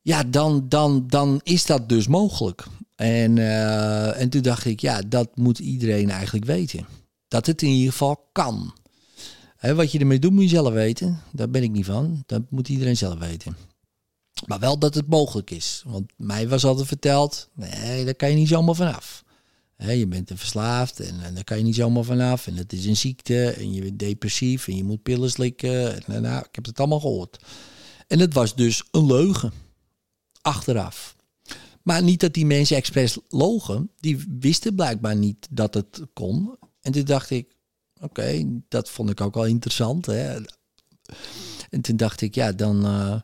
ja, 0.02 0.24
dan, 0.24 0.70
dan, 0.70 1.08
dan 1.08 1.40
is 1.44 1.66
dat 1.66 1.90
dus 1.90 2.08
mogelijk. 2.08 2.66
En, 2.96 3.38
uh, 3.38 4.22
en 4.22 4.30
toen 4.30 4.42
dacht 4.42 4.66
ik, 4.66 4.80
ja, 4.80 5.02
dat 5.02 5.30
moet 5.36 5.60
iedereen 5.60 6.10
eigenlijk 6.10 6.46
weten. 6.46 6.86
Dat 7.28 7.46
het 7.46 7.62
in 7.62 7.70
ieder 7.70 7.92
geval 7.92 8.30
kan. 8.32 8.74
Hè, 9.58 9.76
wat 9.76 9.92
je 9.92 10.00
ermee 10.00 10.20
doet, 10.20 10.32
moet 10.32 10.44
je 10.44 10.50
zelf 10.50 10.74
weten. 10.74 11.22
Daar 11.32 11.50
ben 11.50 11.64
ik 11.64 11.72
niet 11.72 11.86
van. 11.86 12.24
Dat 12.26 12.42
moet 12.50 12.70
iedereen 12.70 12.98
zelf 12.98 13.20
weten. 13.20 13.58
Maar 14.46 14.60
wel 14.60 14.80
dat 14.80 14.96
het 14.96 15.08
mogelijk 15.08 15.52
is. 15.52 15.84
Want 15.86 16.12
mij 16.18 16.48
was 16.48 16.66
altijd 16.66 16.88
verteld, 16.88 17.50
nee, 17.54 18.06
daar 18.06 18.16
kan 18.16 18.30
je 18.30 18.36
niet 18.36 18.48
zomaar 18.48 18.76
vanaf. 18.76 19.24
Je 19.78 20.08
bent 20.08 20.30
er 20.30 20.38
verslaafd 20.38 21.00
en, 21.00 21.22
en 21.22 21.34
daar 21.34 21.44
kan 21.44 21.58
je 21.58 21.64
niet 21.64 21.76
zomaar 21.76 22.04
vanaf. 22.04 22.48
En 22.48 22.56
het 22.56 22.74
is 22.74 22.86
een 22.86 22.98
ziekte 22.98 23.50
en 23.50 23.74
je 23.74 23.82
bent 23.82 24.00
depressief 24.00 24.68
en 24.68 24.76
je 24.76 24.84
moet 24.84 25.04
pillen 25.04 25.32
slikken. 25.32 26.06
En, 26.06 26.22
nou, 26.22 26.40
ik 26.40 26.56
heb 26.56 26.66
het 26.66 26.80
allemaal 26.80 27.00
gehoord. 27.00 27.38
En 28.08 28.20
het 28.20 28.34
was 28.34 28.56
dus 28.56 28.84
een 28.92 29.06
leugen. 29.06 29.52
Achteraf. 30.42 31.16
Maar 31.82 32.04
niet 32.04 32.20
dat 32.20 32.34
die 32.34 32.46
mensen 32.46 32.76
expres 32.76 33.18
logen. 33.28 33.92
Die 34.00 34.26
wisten 34.40 34.76
blijkbaar 34.76 35.16
niet 35.16 35.48
dat 35.50 35.74
het 35.74 36.02
kon. 36.14 36.58
En 36.82 36.92
toen 36.92 37.06
dacht 37.06 37.30
ik, 37.30 37.56
oké, 38.02 38.46
dat 38.68 38.90
vond 38.90 39.10
ik 39.10 39.22
ook 39.22 39.34
wel 39.34 39.46
interessant. 39.46 40.06
Hè. 40.06 40.40
En 41.70 41.82
toen 41.82 41.98
dacht 41.98 42.22
ik, 42.22 42.36
ja, 42.36 42.52
dan... 42.52 42.86
Uh, 42.86 43.20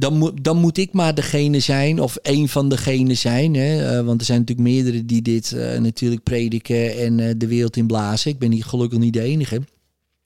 dan, 0.00 0.18
moet, 0.18 0.44
dan 0.44 0.56
moet 0.56 0.78
ik 0.78 0.92
maar 0.92 1.14
degene 1.14 1.60
zijn, 1.60 2.00
of 2.00 2.18
een 2.22 2.48
van 2.48 2.68
degenen 2.68 3.16
zijn. 3.16 3.54
Hè? 3.54 3.98
Uh, 3.98 4.06
want 4.06 4.20
er 4.20 4.26
zijn 4.26 4.38
natuurlijk 4.38 4.68
meerdere 4.68 5.04
die 5.04 5.22
dit 5.22 5.50
uh, 5.50 5.78
natuurlijk 5.78 6.22
prediken 6.22 6.98
en 6.98 7.18
uh, 7.18 7.32
de 7.36 7.46
wereld 7.46 7.76
in 7.76 7.86
blazen. 7.86 8.30
Ik 8.30 8.38
ben 8.38 8.52
hier 8.52 8.64
gelukkig 8.64 8.98
niet 8.98 9.12
de 9.12 9.22
enige. 9.22 9.62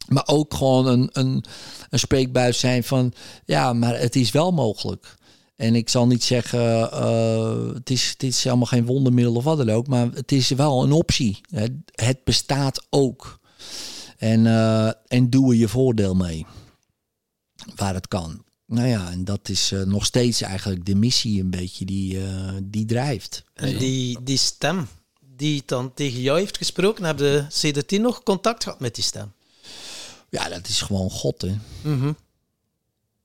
Maar 0.09 0.27
ook 0.27 0.55
gewoon 0.55 0.87
een, 0.87 1.09
een, 1.13 1.45
een 1.91 1.99
spreekbuis 1.99 2.59
zijn 2.59 2.85
van, 2.85 3.13
ja, 3.45 3.73
maar 3.73 4.01
het 4.01 4.17
is 4.17 4.31
wel 4.31 4.53
mogelijk. 4.53 5.15
En 5.57 5.75
ik 5.75 5.89
zal 5.89 6.07
niet 6.07 6.25
zeggen, 6.25 6.61
het, 7.75 7.91
is, 7.91 8.09
het 8.11 8.23
is 8.23 8.47
allemaal 8.47 8.67
geen 8.67 8.87
wondermiddel 8.87 9.35
of 9.35 9.45
wat 9.45 9.57
dan 9.57 9.71
ook, 9.71 9.87
maar 9.87 10.09
het 10.13 10.33
is 10.33 10.49
wel 10.49 10.83
een 10.83 10.93
optie. 10.93 11.41
Het, 11.49 11.73
het 11.93 12.25
bestaat 12.25 12.87
ook. 12.91 13.41
En, 14.17 14.47
en 15.07 15.31
doe 15.31 15.53
er 15.53 15.59
je 15.59 15.69
voordeel 15.69 16.15
mee, 16.15 16.47
waar 17.77 17.95
het 17.95 18.09
kan. 18.09 18.45
Nou 18.75 18.89
ja, 18.89 19.11
en 19.11 19.25
dat 19.25 19.49
is 19.49 19.73
uh, 19.73 19.83
nog 19.83 20.05
steeds 20.05 20.41
eigenlijk 20.41 20.87
de 20.87 20.95
missie 20.95 21.41
een 21.41 21.51
beetje 21.51 21.85
die, 21.85 22.17
uh, 22.17 22.51
die 22.63 22.85
drijft. 22.85 23.45
En 23.55 23.79
die, 23.79 24.19
die 24.23 24.39
stem 24.39 24.89
die 25.37 25.63
dan 25.67 25.95
tegen 25.95 26.21
jou 26.21 26.39
heeft 26.39 26.57
gesproken, 26.57 27.05
heb 27.05 27.19
je 27.19 27.47
CDT 27.49 27.91
nog 27.91 28.23
contact 28.23 28.63
gehad 28.63 28.81
met 28.81 28.95
die 28.95 29.05
stem? 29.05 29.33
Ja, 30.29 30.49
dat 30.49 30.69
is 30.69 30.81
gewoon 30.81 31.11
God, 31.11 31.43
hè. 31.43 31.55
Mm 31.83 32.01
-hmm. 32.01 32.17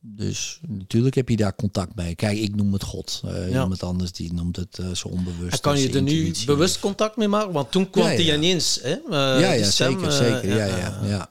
Dus 0.02 0.60
natuurlijk 0.68 1.16
heb 1.16 1.30
je 1.30 1.36
daar 1.36 1.56
contact 1.56 1.96
mee. 1.96 2.16
Kijk, 2.16 2.38
ik 2.38 2.56
noem 2.56 2.74
het 2.74 2.84
God. 2.84 3.22
Uh, 3.26 3.50
ja. 3.52 3.62
Iemand 3.62 3.84
anders 3.84 4.12
die 4.12 4.34
noemt 4.34 4.56
het 4.56 4.78
uh, 4.82 4.94
zo 4.94 5.08
onbewust. 5.08 5.54
En 5.54 5.60
kan 5.60 5.80
je 5.80 5.92
er 5.92 6.02
nu 6.02 6.34
bewust 6.46 6.80
contact 6.80 7.18
mee 7.18 7.28
maken? 7.28 7.52
Want 7.52 7.72
toen 7.72 7.90
kwam 7.90 8.06
ja, 8.06 8.12
ja. 8.12 8.24
hij 8.24 8.36
ineens. 8.36 8.80
Hè, 8.82 8.96
uh, 8.96 9.42
ja, 9.42 9.52
ja 9.52 9.70
stem, 9.70 10.00
zeker. 10.00 10.12
zeker. 10.12 10.56
ja, 10.56 10.66
ja, 10.66 11.00
ja. 11.04 11.30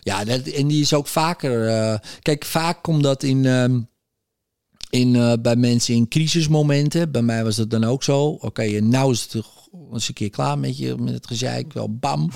Ja, 0.00 0.24
dat, 0.24 0.40
en 0.40 0.66
die 0.66 0.80
is 0.80 0.94
ook 0.94 1.06
vaker. 1.06 1.66
Uh, 1.68 1.94
kijk, 2.22 2.44
vaak 2.44 2.82
komt 2.82 3.02
dat 3.02 3.22
in. 3.22 3.44
Um, 3.44 3.88
in, 4.90 5.14
uh, 5.14 5.32
bij 5.42 5.56
mensen 5.56 5.94
in 5.94 6.08
crisismomenten. 6.08 7.10
Bij 7.10 7.22
mij 7.22 7.44
was 7.44 7.56
dat 7.56 7.70
dan 7.70 7.84
ook 7.84 8.02
zo. 8.02 8.26
Oké, 8.26 8.46
okay, 8.46 8.78
nou 8.78 9.12
is 9.12 9.22
het 9.22 9.44
eens 9.92 10.08
een 10.08 10.14
keer 10.14 10.30
klaar 10.30 10.58
met 10.58 10.78
je, 10.78 10.96
met 10.98 11.14
het 11.14 11.26
gezeik. 11.26 11.72
Wel 11.72 11.94
bam. 11.98 12.30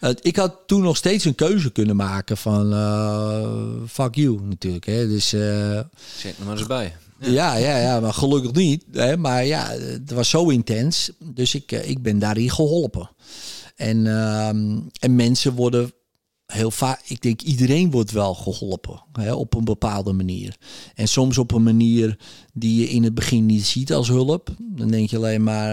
Uh, 0.00 0.10
ik 0.20 0.36
had 0.36 0.56
toen 0.66 0.82
nog 0.82 0.96
steeds 0.96 1.24
een 1.24 1.34
keuze 1.34 1.70
kunnen 1.70 1.96
maken 1.96 2.36
van 2.36 2.70
fuck 3.88 4.14
you 4.14 4.40
natuurlijk. 4.42 4.86
Hè. 4.86 5.08
Dus, 5.08 5.28
Zet 5.28 6.38
er 6.38 6.44
maar 6.44 6.56
eens 6.56 6.66
bij. 6.66 6.96
Ja. 7.18 7.30
ja, 7.30 7.56
ja, 7.56 7.76
ja, 7.76 8.00
maar 8.00 8.12
gelukkig 8.12 8.52
niet. 8.52 8.84
Hè. 8.92 9.16
Maar 9.16 9.44
ja, 9.44 9.70
het 9.70 10.10
was 10.10 10.30
zo 10.30 10.48
intens. 10.48 11.10
Dus 11.18 11.54
ik, 11.54 11.72
ik 11.72 12.02
ben 12.02 12.18
daarin 12.18 12.50
geholpen. 12.50 13.10
En, 13.76 14.06
ehm, 14.06 14.78
en 15.00 15.14
mensen 15.14 15.54
worden 15.54 15.92
heel 16.54 16.70
vaak, 16.70 17.00
ik 17.06 17.22
denk 17.22 17.42
iedereen 17.42 17.90
wordt 17.90 18.10
wel 18.10 18.34
geholpen 18.34 19.02
hè, 19.12 19.32
op 19.34 19.54
een 19.54 19.64
bepaalde 19.64 20.12
manier. 20.12 20.56
En 20.94 21.08
soms 21.08 21.38
op 21.38 21.52
een 21.52 21.62
manier 21.62 22.18
die 22.52 22.80
je 22.80 22.88
in 22.88 23.02
het 23.02 23.14
begin 23.14 23.46
niet 23.46 23.64
ziet 23.64 23.92
als 23.92 24.08
hulp. 24.08 24.48
Dan 24.58 24.88
denk 24.88 25.10
je 25.10 25.16
alleen 25.16 25.42
maar, 25.42 25.70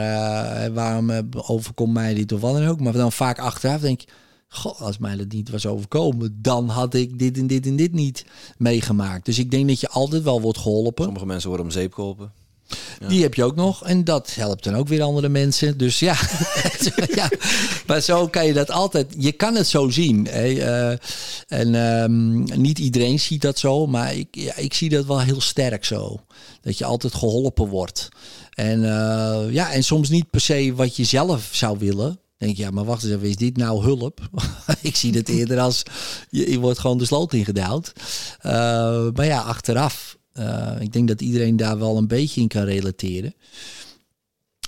uh, 0.68 0.74
waarom 0.74 1.30
overkomt 1.48 1.94
mij 1.94 2.14
dit 2.14 2.32
of 2.32 2.42
wat 2.42 2.54
dan 2.54 2.68
ook. 2.68 2.80
Maar 2.80 2.94
dan 2.94 3.12
vaak 3.12 3.40
achteraf 3.40 3.82
denk 3.82 4.02
je, 4.02 4.08
goh, 4.48 4.82
als 4.82 4.98
mij 4.98 5.16
dat 5.16 5.32
niet 5.32 5.50
was 5.50 5.66
overkomen, 5.66 6.40
dan 6.42 6.70
had 6.70 6.94
ik 6.94 7.20
dit 7.20 7.38
en 7.38 7.48
dit 7.48 7.66
en 7.66 7.76
dit 7.76 7.94
niet 7.94 8.26
meegemaakt. 8.58 9.26
Dus 9.26 9.40
ik 9.40 9.52
denk 9.52 9.68
dat 9.68 9.80
je 9.80 9.90
altijd 9.90 10.24
wel 10.24 10.42
wordt 10.42 10.58
geholpen. 10.58 11.04
Sommige 11.04 11.26
mensen 11.26 11.50
worden 11.50 11.66
om 11.68 11.72
zeep 11.72 11.94
geholpen. 11.94 12.32
Die 13.08 13.22
heb 13.22 13.34
je 13.34 13.44
ook 13.44 13.56
nog. 13.56 13.84
En 13.84 14.04
dat 14.04 14.36
helpt 14.36 14.64
dan 14.64 14.76
ook 14.76 14.88
weer 14.88 15.02
andere 15.02 15.30
mensen. 15.30 15.78
Dus 15.78 16.00
ja, 16.00 16.16
ja. 17.16 17.30
maar 17.88 18.02
zo 18.02 18.28
kan 18.28 18.46
je 18.46 18.54
dat 18.54 18.72
altijd. 18.72 19.16
Je 19.18 19.32
kan 19.32 19.56
het 19.56 19.68
zo 19.68 19.90
zien. 19.90 20.28
Hè. 20.30 20.50
Uh, 20.50 20.98
en 21.48 21.76
um, 21.76 22.44
niet 22.62 22.80
iedereen 22.80 23.20
ziet 23.20 23.42
dat 23.42 23.60
zo. 23.60 23.88
Maar 23.88 24.16
ik, 24.16 24.28
ja, 24.32 24.56
ik 24.56 24.74
zie 24.74 24.90
dat 24.90 25.06
wel 25.06 25.22
heel 25.22 25.42
sterk 25.42 25.86
zo. 25.86 26.20
Dat 26.62 26.78
je 26.78 26.86
altijd 26.86 27.14
geholpen 27.14 27.68
wordt. 27.68 28.10
En, 28.52 28.80
uh, 28.80 29.44
ja, 29.50 29.72
en 29.72 29.84
soms 29.84 30.10
niet 30.10 30.30
per 30.30 30.42
se 30.42 30.74
wat 30.76 30.96
je 30.96 31.04
zelf 31.04 31.50
zou 31.52 31.78
willen. 31.80 32.20
Denk 32.38 32.58
je, 32.58 32.64
ja, 32.64 32.72
maar 32.72 32.86
wacht 32.86 33.04
eens 33.04 33.14
even, 33.14 33.30
is 33.30 33.36
dit 33.36 33.58
nou 33.58 33.84
hulp? 33.84 34.20
ik 34.82 34.96
zie 34.96 35.14
het 35.14 35.30
eerder 35.30 35.60
als 35.60 35.84
je, 36.30 36.52
je 36.52 36.60
wordt 36.60 36.80
gewoon 36.80 36.98
de 36.98 37.06
sloot 37.06 37.34
ingedouwd. 37.34 37.94
Uh, 38.46 38.52
maar 39.14 39.26
ja, 39.26 39.42
achteraf 39.42 40.18
uh, 40.34 40.76
ik 40.80 40.94
denk 40.94 41.08
dat 41.08 41.22
iedereen 41.22 41.56
daar 41.56 41.80
wel 41.80 41.98
een 41.98 42.08
beetje 42.08 42.42
in 42.42 42.48
kan 42.48 42.64
relateren. 42.64 43.34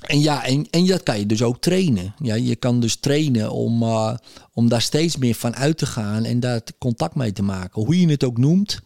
En 0.02 0.22
ja, 0.22 0.46
en, 0.46 0.70
en 0.70 0.86
dat 0.86 1.04
kan 1.04 1.20
je 1.20 1.26
dus 1.26 1.42
ook 1.42 1.62
trainen. 1.62 2.16
Ja, 2.20 2.36
je 2.36 2.56
kan 2.56 2.80
dus 2.80 2.96
trainen 2.96 3.52
om, 3.52 3.84
uh, 3.84 4.16
om 4.54 4.70
daar 4.70 4.82
steeds 4.82 5.18
meer 5.18 5.36
van 5.36 5.56
uit 5.56 5.78
te 5.78 5.86
gaan 5.86 6.24
en 6.24 6.40
daar 6.40 6.62
contact 6.78 7.16
mee 7.16 7.32
te 7.32 7.44
maken. 7.44 7.86
Hoe 7.86 8.00
je 8.00 8.08
het 8.08 8.24
ook 8.24 8.38
noemt. 8.38 8.82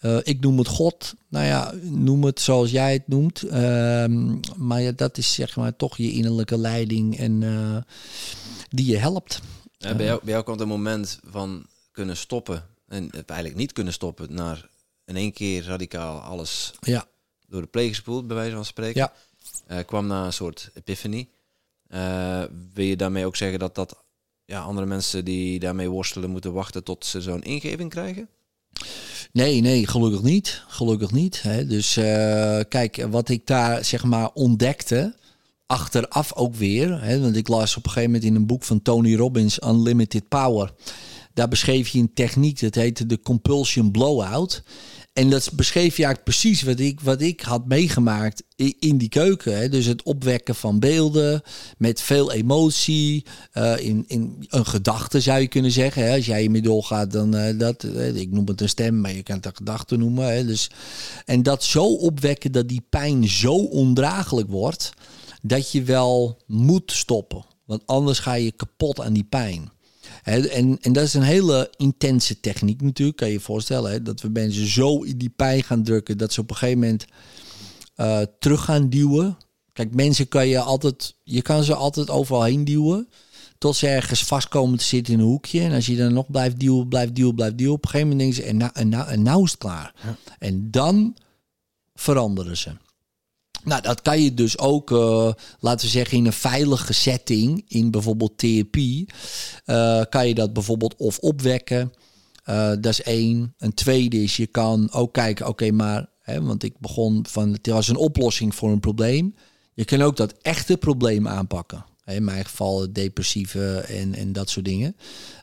Uh, 0.00 0.16
ik 0.22 0.40
noem 0.40 0.58
het 0.58 0.68
God. 0.68 1.14
Nou 1.28 1.44
ja, 1.44 1.74
noem 1.82 2.24
het 2.24 2.40
zoals 2.40 2.70
jij 2.70 2.92
het 2.92 3.08
noemt. 3.08 3.42
Ehm, 3.42 4.34
maar 4.56 4.82
ja, 4.82 4.92
dat 4.92 5.18
is 5.18 5.34
zeg 5.34 5.56
maar 5.56 5.76
toch 5.76 5.96
je 5.96 6.12
innerlijke 6.12 6.58
leiding 6.58 7.18
en 7.18 7.44
die 8.68 8.86
je 8.86 8.96
helpt. 8.96 9.40
Ja, 9.78 9.94
bij, 9.94 10.06
jou, 10.06 10.20
bij 10.22 10.32
jou 10.32 10.44
komt 10.44 10.60
een 10.60 10.68
moment 10.68 11.20
van 11.24 11.66
kunnen 11.92 12.16
stoppen. 12.16 12.64
En 12.88 13.10
eigenlijk 13.10 13.56
niet 13.56 13.72
kunnen 13.72 13.92
stoppen 13.92 14.34
naar 14.34 14.68
in 15.06 15.16
één 15.16 15.32
keer 15.32 15.64
radicaal 15.64 16.20
alles 16.20 16.72
ja. 16.80 17.06
door 17.48 17.60
de 17.60 17.66
pleeg 17.66 17.88
gespoeld, 17.88 18.26
bij 18.26 18.36
wijze 18.36 18.54
van 18.54 18.64
spreken. 18.64 19.00
Ja. 19.00 19.12
Uh, 19.70 19.84
kwam 19.86 20.06
na 20.06 20.24
een 20.24 20.32
soort 20.32 20.70
epiphany. 20.74 21.28
Uh, 21.90 22.42
wil 22.72 22.84
je 22.84 22.96
daarmee 22.96 23.26
ook 23.26 23.36
zeggen 23.36 23.58
dat, 23.58 23.74
dat 23.74 24.04
ja, 24.44 24.60
andere 24.60 24.86
mensen 24.86 25.24
die 25.24 25.58
daarmee 25.58 25.88
worstelen 25.88 26.30
moeten 26.30 26.52
wachten 26.52 26.84
tot 26.84 27.04
ze 27.04 27.20
zo'n 27.20 27.42
ingeving 27.42 27.90
krijgen? 27.90 28.28
Nee, 29.32 29.60
nee, 29.60 29.86
gelukkig 29.86 30.22
niet. 30.22 30.62
Gelukkig 30.68 31.12
niet. 31.12 31.42
Hè. 31.42 31.66
Dus 31.66 31.96
uh, 31.96 32.04
kijk, 32.68 33.06
wat 33.10 33.28
ik 33.28 33.46
daar 33.46 33.84
zeg 33.84 34.04
maar 34.04 34.30
ontdekte, 34.32 35.14
achteraf 35.66 36.34
ook 36.34 36.54
weer. 36.54 37.02
Hè, 37.02 37.20
want 37.20 37.36
ik 37.36 37.48
las 37.48 37.76
op 37.76 37.84
een 37.84 37.90
gegeven 37.90 38.10
moment 38.10 38.30
in 38.30 38.34
een 38.34 38.46
boek 38.46 38.64
van 38.64 38.82
Tony 38.82 39.16
Robbins, 39.16 39.58
Unlimited 39.62 40.28
Power. 40.28 40.72
Daar 41.34 41.48
beschreef 41.48 41.88
je 41.88 41.98
een 41.98 42.14
techniek, 42.14 42.60
dat 42.60 42.74
heette 42.74 43.06
de 43.06 43.20
compulsion 43.20 43.90
blowout. 43.90 44.62
En 45.16 45.30
dat 45.30 45.50
beschreef 45.52 45.96
je 45.96 46.04
eigenlijk 46.04 46.24
precies 46.24 46.62
wat 46.62 46.78
ik, 46.78 47.00
wat 47.00 47.20
ik 47.20 47.40
had 47.40 47.66
meegemaakt 47.66 48.42
in 48.78 48.98
die 48.98 49.08
keuken. 49.08 49.58
Hè. 49.58 49.68
Dus 49.68 49.86
het 49.86 50.02
opwekken 50.02 50.54
van 50.54 50.78
beelden 50.78 51.42
met 51.78 52.00
veel 52.00 52.32
emotie. 52.32 53.24
Uh, 53.54 53.78
in, 53.78 54.04
in 54.06 54.46
een 54.48 54.66
gedachte 54.66 55.20
zou 55.20 55.40
je 55.40 55.46
kunnen 55.46 55.70
zeggen. 55.70 56.04
Hè. 56.04 56.14
Als 56.14 56.26
jij 56.26 56.40
hiermee 56.40 56.62
doorgaat, 56.62 57.12
dan 57.12 57.36
uh, 57.36 57.58
dat. 57.58 57.84
Uh, 57.84 58.16
ik 58.16 58.30
noem 58.30 58.46
het 58.46 58.60
een 58.60 58.68
stem, 58.68 59.00
maar 59.00 59.12
je 59.12 59.22
kan 59.22 59.36
het 59.36 59.46
een 59.46 59.56
gedachte 59.56 59.96
noemen. 59.96 60.34
Hè. 60.34 60.44
Dus, 60.44 60.70
en 61.24 61.42
dat 61.42 61.64
zo 61.64 61.84
opwekken 61.94 62.52
dat 62.52 62.68
die 62.68 62.86
pijn 62.90 63.28
zo 63.28 63.54
ondraaglijk 63.54 64.48
wordt. 64.48 64.92
Dat 65.42 65.72
je 65.72 65.82
wel 65.82 66.42
moet 66.46 66.92
stoppen. 66.92 67.44
Want 67.64 67.82
anders 67.86 68.18
ga 68.18 68.34
je 68.34 68.52
kapot 68.52 69.00
aan 69.00 69.12
die 69.12 69.26
pijn. 69.28 69.70
En, 70.26 70.78
en 70.80 70.92
dat 70.92 71.04
is 71.04 71.14
een 71.14 71.22
hele 71.22 71.70
intense 71.76 72.40
techniek 72.40 72.82
natuurlijk, 72.82 73.16
kan 73.16 73.26
je 73.26 73.32
je 73.32 73.40
voorstellen. 73.40 73.90
Hè? 73.90 74.02
Dat 74.02 74.20
we 74.20 74.28
mensen 74.28 74.66
zo 74.66 75.02
in 75.02 75.18
die 75.18 75.30
pijn 75.36 75.62
gaan 75.62 75.82
drukken 75.82 76.18
dat 76.18 76.32
ze 76.32 76.40
op 76.40 76.50
een 76.50 76.56
gegeven 76.56 76.80
moment 76.80 77.04
uh, 77.96 78.20
terug 78.38 78.64
gaan 78.64 78.88
duwen. 78.88 79.36
Kijk, 79.72 79.94
mensen 79.94 80.28
kan 80.28 80.48
je 80.48 80.60
altijd, 80.60 81.14
je 81.22 81.42
kan 81.42 81.64
ze 81.64 81.74
altijd 81.74 82.10
overal 82.10 82.42
heen 82.42 82.64
duwen. 82.64 83.08
Tot 83.58 83.76
ze 83.76 83.86
ergens 83.86 84.24
vast 84.24 84.48
komen 84.48 84.78
te 84.78 84.84
zitten 84.84 85.14
in 85.14 85.20
een 85.20 85.26
hoekje. 85.26 85.60
En 85.60 85.72
als 85.72 85.86
je 85.86 85.96
dan 85.96 86.12
nog 86.12 86.30
blijft 86.30 86.60
duwen, 86.60 86.88
blijft 86.88 87.14
duwen, 87.14 87.34
blijft 87.34 87.58
duwen. 87.58 87.72
Op 87.72 87.84
een 87.84 87.90
gegeven 87.90 88.08
moment 88.08 88.34
denken 88.34 88.44
ze, 88.44 88.50
en 88.50 88.56
nou, 88.56 88.70
en 88.74 88.88
nou, 88.88 89.08
en 89.08 89.22
nou 89.22 89.44
is 89.44 89.50
het 89.50 89.60
klaar. 89.60 89.94
En 90.38 90.70
dan 90.70 91.16
veranderen 91.94 92.56
ze. 92.56 92.70
Nou, 93.66 93.82
dat 93.82 94.02
kan 94.02 94.20
je 94.20 94.34
dus 94.34 94.58
ook, 94.58 94.90
uh, 94.90 95.30
laten 95.58 95.86
we 95.86 95.92
zeggen, 95.92 96.18
in 96.18 96.26
een 96.26 96.32
veilige 96.32 96.92
setting, 96.92 97.64
in 97.68 97.90
bijvoorbeeld 97.90 98.38
therapie, 98.38 99.08
uh, 99.66 100.02
kan 100.08 100.28
je 100.28 100.34
dat 100.34 100.52
bijvoorbeeld 100.52 100.94
of 100.96 101.18
opwekken. 101.18 101.92
Uh, 102.48 102.68
dat 102.68 102.86
is 102.86 103.02
één. 103.02 103.54
Een 103.58 103.74
tweede 103.74 104.22
is, 104.22 104.36
je 104.36 104.46
kan 104.46 104.92
ook 104.92 105.12
kijken, 105.12 105.46
oké, 105.46 105.70
maar, 105.70 106.06
hè, 106.20 106.42
want 106.42 106.62
ik 106.62 106.78
begon 106.78 107.24
van, 107.28 107.52
het 107.52 107.66
was 107.66 107.88
een 107.88 107.96
oplossing 107.96 108.54
voor 108.54 108.70
een 108.70 108.80
probleem. 108.80 109.34
Je 109.74 109.84
kan 109.84 110.02
ook 110.02 110.16
dat 110.16 110.34
echte 110.42 110.76
probleem 110.76 111.28
aanpakken. 111.28 111.84
In 112.04 112.24
mijn 112.24 112.44
geval 112.44 112.92
depressieve 112.92 113.76
en, 113.78 114.14
en 114.14 114.32
dat 114.32 114.50
soort 114.50 114.64
dingen. 114.64 114.96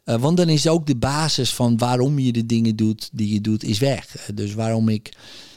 Want 0.04 0.38
dan 0.38 0.50
is 0.50 0.68
ook 0.68 0.88
de 0.88 0.96
basis 0.96 1.54
van 1.54 1.78
waarom 1.78 2.20
je 2.20 2.32
de 2.32 2.46
dingen 2.46 2.76
doet 2.76 3.10
die 3.14 3.34
je 3.34 3.42
doet, 3.42 3.64
is 3.64 3.80
weg. 3.80 4.30
Dus 4.34 4.54
waarom 4.54 4.90
ik 4.90 5.14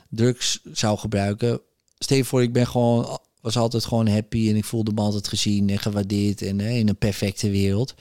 drugs 0.08 0.60
zou 0.72 0.98
gebruiken. 0.98 1.60
Stel 1.98 2.16
je 2.16 2.24
voor, 2.24 2.42
ik 2.42 2.52
ben 2.52 2.66
gewoon, 2.66 3.18
was 3.40 3.56
altijd 3.56 3.84
gewoon 3.84 4.08
happy 4.08 4.48
en 4.48 4.56
ik 4.56 4.64
voelde 4.64 4.92
me 4.92 5.00
altijd 5.00 5.28
gezien 5.28 5.70
en 5.70 5.78
gewaardeerd 5.78 6.42
en 6.42 6.58
hè, 6.58 6.70
in 6.70 6.88
een 6.88 6.96
perfecte 6.96 7.50
wereld. 7.50 7.94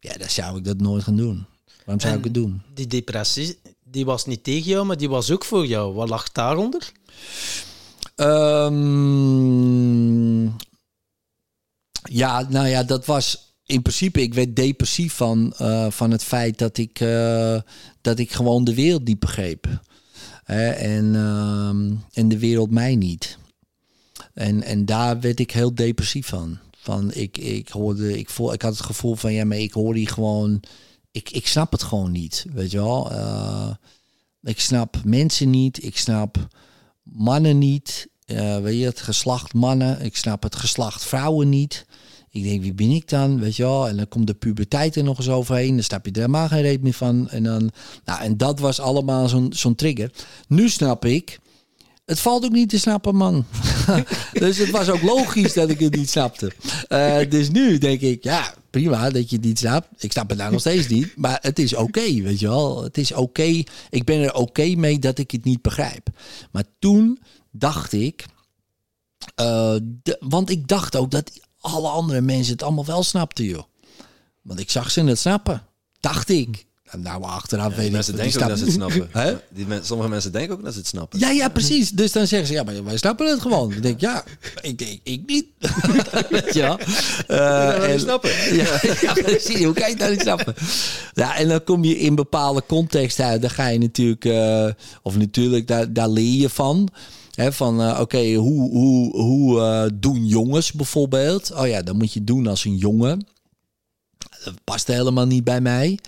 Ja, 0.00 0.16
dan 0.16 0.30
zou 0.30 0.58
ik 0.58 0.64
dat 0.64 0.80
nooit 0.80 1.02
gaan 1.02 1.16
doen. 1.16 1.46
Waarom 1.84 2.00
zou 2.00 2.12
En 2.12 2.18
ik 2.18 2.24
het 2.24 2.34
doen? 2.34 2.62
Die 2.74 2.86
depressie, 2.86 3.58
die 3.84 4.04
was 4.04 4.26
niet 4.26 4.44
tegen 4.44 4.70
jou, 4.70 4.86
maar 4.86 4.96
die 4.96 5.08
was 5.08 5.30
ook 5.30 5.44
voor 5.44 5.66
jou. 5.66 5.94
Wat 5.94 6.08
lag 6.08 6.32
daaronder? 6.32 6.92
Ehm, 8.14 9.42
ja, 12.02 12.46
nou 12.48 12.66
ja, 12.66 12.82
dat 12.82 13.06
was 13.06 13.54
in 13.66 13.82
principe. 13.82 14.20
Ik 14.20 14.34
werd 14.34 14.56
depressief 14.56 15.14
van, 15.14 15.52
eh, 15.56 15.90
van 15.90 16.10
het 16.10 16.24
feit 16.24 16.58
dat 16.58 16.78
ik, 16.78 17.00
eh, 17.00 17.60
dat 18.00 18.18
ik 18.18 18.32
gewoon 18.32 18.64
de 18.64 18.74
wereld 18.74 19.04
niet 19.04 19.18
begreep. 19.18 19.66
En, 20.58 21.14
ehm, 21.14 21.92
en 22.12 22.28
de 22.28 22.38
wereld 22.38 22.70
mij 22.70 22.96
niet. 22.96 23.38
En, 24.34 24.62
en 24.62 24.84
daar 24.84 25.20
werd 25.20 25.40
ik 25.40 25.50
heel 25.50 25.74
depressief 25.74 26.26
van. 26.26 26.58
Van 26.78 27.12
ik, 27.12 27.38
ik 27.38 27.68
hoorde, 27.68 28.18
ik 28.18 28.30
voel, 28.30 28.52
ik 28.52 28.62
had 28.62 28.76
het 28.76 28.86
gevoel 28.86 29.14
van 29.14 29.32
ja, 29.32 29.44
maar 29.44 29.58
ik 29.58 29.72
hoor 29.72 29.94
hier 29.94 30.08
gewoon. 30.08 30.62
Ik, 31.10 31.30
ik 31.30 31.46
snap 31.46 31.72
het 31.72 31.82
gewoon 31.82 32.12
niet. 32.12 32.46
Weet 32.52 32.70
je 32.70 32.76
wel? 32.76 33.10
Eh, 33.10 33.70
ik 34.42 34.60
snap 34.60 34.96
mensen 35.04 35.50
niet. 35.50 35.84
Ik 35.84 35.96
snap 35.96 36.48
mannen 37.02 37.58
niet. 37.58 38.08
Eh, 38.24 38.58
weet 38.58 38.78
je, 38.78 38.84
het 38.84 39.00
geslacht 39.00 39.54
mannen. 39.54 40.00
Ik 40.00 40.16
snap 40.16 40.42
het 40.42 40.56
geslacht 40.56 41.04
vrouwen 41.04 41.48
niet. 41.48 41.86
Ik 42.32 42.42
denk, 42.42 42.62
wie 42.62 42.74
ben 42.74 42.90
ik 42.90 43.08
dan? 43.08 43.40
Weet 43.40 43.56
je 43.56 43.62
wel? 43.62 43.88
En 43.88 43.96
dan 43.96 44.08
komt 44.08 44.26
de 44.26 44.34
puberteit 44.34 44.96
er 44.96 45.04
nog 45.04 45.18
eens 45.18 45.28
overheen. 45.28 45.74
Dan 45.74 45.84
snap 45.84 46.04
je 46.04 46.12
er 46.12 46.18
helemaal 46.18 46.48
geen 46.48 46.62
reet 46.62 46.82
meer 46.82 46.92
van. 46.92 47.28
En, 47.30 47.42
dan, 47.42 47.70
nou, 48.04 48.22
en 48.22 48.36
dat 48.36 48.58
was 48.58 48.80
allemaal 48.80 49.28
zo'n 49.28 49.52
zo'n 49.52 49.74
trigger. 49.74 50.10
Nu 50.48 50.68
snap 50.68 51.04
ik. 51.04 51.40
Het 52.04 52.20
valt 52.20 52.44
ook 52.44 52.52
niet 52.52 52.68
te 52.68 52.78
snappen, 52.78 53.16
man. 53.16 53.44
dus 54.32 54.58
het 54.58 54.70
was 54.70 54.88
ook 54.90 55.02
logisch 55.02 55.52
dat 55.52 55.70
ik 55.70 55.78
het 55.80 55.96
niet 55.96 56.10
snapte. 56.10 56.52
Eh, 56.88 57.18
dus 57.30 57.50
nu 57.50 57.78
denk 57.78 58.00
ik, 58.00 58.24
ja, 58.24 58.54
prima 58.70 59.10
dat 59.10 59.30
je 59.30 59.36
het 59.36 59.44
niet 59.44 59.58
snapt. 59.58 60.02
Ik 60.04 60.12
snap 60.12 60.28
het 60.28 60.38
nou 60.38 60.50
nog 60.50 60.60
steeds 60.60 60.88
niet. 60.88 61.16
Maar 61.16 61.38
het 61.40 61.58
is 61.58 61.74
oké, 61.74 62.22
weet 62.22 62.40
je 62.40 62.48
wel. 62.48 62.82
Het 62.82 62.98
is 62.98 63.12
oké. 63.12 63.62
Ik 63.90 64.04
ben 64.04 64.20
er 64.20 64.34
oké 64.34 64.74
mee 64.74 64.98
dat 64.98 65.18
ik 65.18 65.30
het 65.30 65.44
niet 65.44 65.62
begrijp. 65.62 66.08
Maar 66.50 66.64
toen 66.78 67.18
dacht 67.50 67.92
ik... 67.92 68.24
eh, 69.34 69.76
want 70.20 70.50
ik 70.50 70.68
dacht 70.68 70.96
ook 70.96 71.10
dat 71.10 71.30
alle 71.62 71.88
andere 71.88 72.20
mensen 72.20 72.52
het 72.52 72.62
allemaal 72.62 72.84
wel 72.84 73.02
snapten, 73.02 73.44
joh. 73.44 73.62
Want 74.42 74.60
ik 74.60 74.70
zag 74.70 74.90
ze 74.90 75.04
het 75.04 75.18
snappen. 75.18 75.62
Dacht 76.00 76.28
ik. 76.28 76.66
Nou, 76.96 77.22
achteraf 77.22 77.74
weet 77.74 77.86
ik 77.86 77.92
mensen 77.92 78.16
denken 78.16 78.42
ook 78.42 78.48
dat 78.48 78.58
ze 78.58 78.64
het 78.64 78.72
snappen-. 78.72 79.08
Hè? 79.22 79.34
Die 79.50 79.66
men- 79.66 79.84
sommige 79.84 80.08
mensen 80.08 80.32
denken 80.32 80.54
ook 80.56 80.64
dat 80.64 80.72
ze 80.72 80.78
het 80.78 80.88
snappen. 80.88 81.18
Ja, 81.18 81.30
ja, 81.30 81.48
precies. 81.48 81.90
Dus 81.90 82.12
dan 82.12 82.26
zeggen 82.26 82.48
ze, 82.48 82.54
ja, 82.54 82.62
maar 82.62 82.84
wij 82.84 82.96
snappen 82.96 83.30
het 83.30 83.40
gewoon. 83.40 83.72
Ik 83.72 83.82
denk, 83.82 84.00
ja, 84.00 84.24
ik 84.60 84.78
denk, 84.78 85.00
ik 85.02 85.22
niet. 85.26 85.46
Dat 86.12 86.30
niet 86.30 86.40
en- 87.26 88.00
snappen? 88.00 88.30
Ja, 88.54 88.80
ja, 89.00 89.12
precies. 89.12 89.64
Hoe 89.64 89.74
kan 89.74 89.84
je 89.84 89.90
het 89.90 89.98
nou 89.98 90.10
niet 90.10 90.20
snappen? 90.20 90.54
Ja, 91.12 91.36
en 91.36 91.48
dan 91.48 91.64
kom 91.64 91.84
je 91.84 91.98
in 91.98 92.14
bepaalde 92.14 92.62
context 92.66 93.20
uit. 93.20 93.40
Dan 93.40 93.50
ga 93.50 93.66
je 93.66 93.78
natuurlijk, 93.78 94.24
eh, 94.24 94.68
of 95.02 95.16
natuurlijk, 95.16 95.66
daar, 95.66 95.92
daar 95.92 96.08
leer 96.08 96.40
je 96.40 96.48
van. 96.48 96.88
Van, 97.36 97.80
eh, 97.80 98.00
oké, 98.00 98.34
hoe, 98.34 98.70
hoe, 98.70 99.16
hoe 99.16 99.60
eh, 99.60 99.90
doen 99.94 100.26
jongens 100.26 100.72
bijvoorbeeld? 100.72 101.52
Oh 101.52 101.66
ja, 101.66 101.82
dan 101.82 101.96
moet 101.96 102.12
je 102.12 102.24
doen 102.24 102.46
als 102.46 102.64
een 102.64 102.76
jongen. 102.76 103.26
Dat 104.44 104.54
past 104.64 104.86
helemaal 104.86 105.26
niet 105.26 105.44
bij 105.44 105.60
mij. 105.60 105.98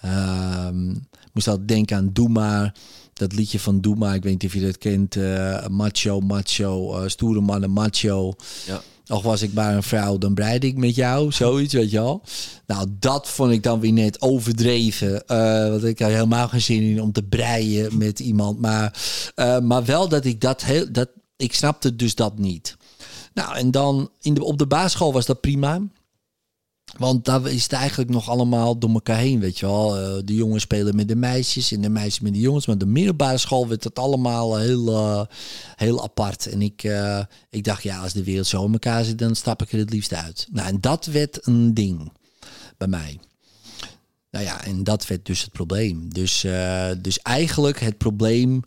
Ehm, 0.00 0.90
ik 0.90 1.30
moest 1.32 1.48
altijd 1.48 1.68
denken 1.68 1.96
aan 1.96 2.10
Doe 2.12 2.28
maar. 2.28 2.74
Dat 3.12 3.32
liedje 3.32 3.60
van 3.60 3.80
Doe 3.80 3.96
maar. 3.96 4.14
Ik 4.14 4.22
weet 4.22 4.32
niet 4.32 4.44
of 4.44 4.54
je 4.54 4.66
dat 4.66 4.78
kent. 4.78 5.16
eh, 5.16 5.66
macho, 5.66 6.20
macho. 6.20 7.08
stoere 7.08 7.40
mannen, 7.40 7.70
macho. 7.70 8.32
Ja. 8.66 8.82
Of 9.08 9.22
was 9.22 9.42
ik 9.42 9.52
maar 9.52 9.74
een 9.74 9.82
vrouw, 9.82 10.18
dan 10.18 10.34
breide 10.34 10.66
ik 10.66 10.76
met 10.76 10.94
jou. 10.94 11.32
Zoiets, 11.32 11.74
weet 11.74 11.90
je 11.90 11.96
wel. 11.98 12.22
Nou, 12.66 12.86
dat 12.98 13.28
vond 13.28 13.52
ik 13.52 13.62
dan 13.62 13.80
weer 13.80 13.92
net 13.92 14.20
overdreven. 14.20 15.26
eh, 15.26 15.68
want 15.68 15.84
ik 15.84 15.98
had 15.98 16.10
helemaal 16.10 16.48
geen 16.48 16.60
zin 16.60 16.82
in 16.82 17.02
om 17.02 17.12
te 17.12 17.22
breien 17.22 17.98
met 17.98 18.20
iemand. 18.20 18.60
Maar, 18.60 19.02
eh, 19.34 19.58
maar 19.58 19.84
wel 19.84 20.08
dat 20.08 20.24
ik 20.24 20.40
dat 20.40 20.64
heel... 20.64 20.92
Dat, 20.92 21.08
ik 21.36 21.54
snapte 21.54 21.96
dus 21.96 22.14
dat 22.14 22.38
niet. 22.38 22.76
Nou, 23.34 23.56
en 23.56 23.70
dan 23.70 24.10
in 24.20 24.34
de, 24.34 24.44
op 24.44 24.58
de 24.58 24.66
basisschool 24.66 25.12
was 25.12 25.26
dat 25.26 25.40
prima. 25.40 25.80
Want 26.94 27.24
daar 27.24 27.46
is 27.46 27.62
het 27.62 27.72
eigenlijk 27.72 28.10
nog 28.10 28.28
allemaal 28.28 28.78
door 28.78 28.90
elkaar 28.90 29.18
heen, 29.18 29.40
weet 29.40 29.58
je 29.58 29.66
wel. 29.66 29.98
Eh, 29.98 30.22
de 30.24 30.34
jongens 30.34 30.62
spelen 30.62 30.96
met 30.96 31.08
de 31.08 31.16
meisjes 31.16 31.72
en 31.72 31.80
de 31.80 31.88
meisjes 31.88 32.20
met 32.20 32.32
de 32.32 32.40
jongens. 32.40 32.66
Maar 32.66 32.78
de 32.78 32.86
middelbare 32.86 33.38
school 33.38 33.68
werd 33.68 33.84
het 33.84 33.98
allemaal 33.98 34.56
heel, 34.56 34.88
eh, 34.88 35.22
heel 35.76 36.02
apart. 36.02 36.46
En 36.46 36.62
ik, 36.62 36.82
eh, 36.82 37.20
ik 37.50 37.64
dacht, 37.64 37.82
ja, 37.82 37.98
als 37.98 38.12
de 38.12 38.24
wereld 38.24 38.46
zo 38.46 38.64
in 38.64 38.72
elkaar 38.72 39.04
zit, 39.04 39.18
dan 39.18 39.34
stap 39.34 39.62
ik 39.62 39.72
er 39.72 39.78
het 39.78 39.90
liefst 39.90 40.14
uit. 40.14 40.46
Nou, 40.52 40.68
en 40.68 40.80
dat 40.80 41.06
werd 41.06 41.46
een 41.46 41.74
ding 41.74 42.12
bij 42.76 42.88
mij. 42.88 43.20
Nou 44.30 44.44
ja, 44.44 44.64
en 44.64 44.84
dat 44.84 45.06
werd 45.06 45.26
dus 45.26 45.40
het 45.40 45.52
probleem. 45.52 46.12
Dus, 46.12 46.46
dus 46.98 47.18
eigenlijk 47.18 47.80
het 47.80 47.98
probleem 47.98 48.62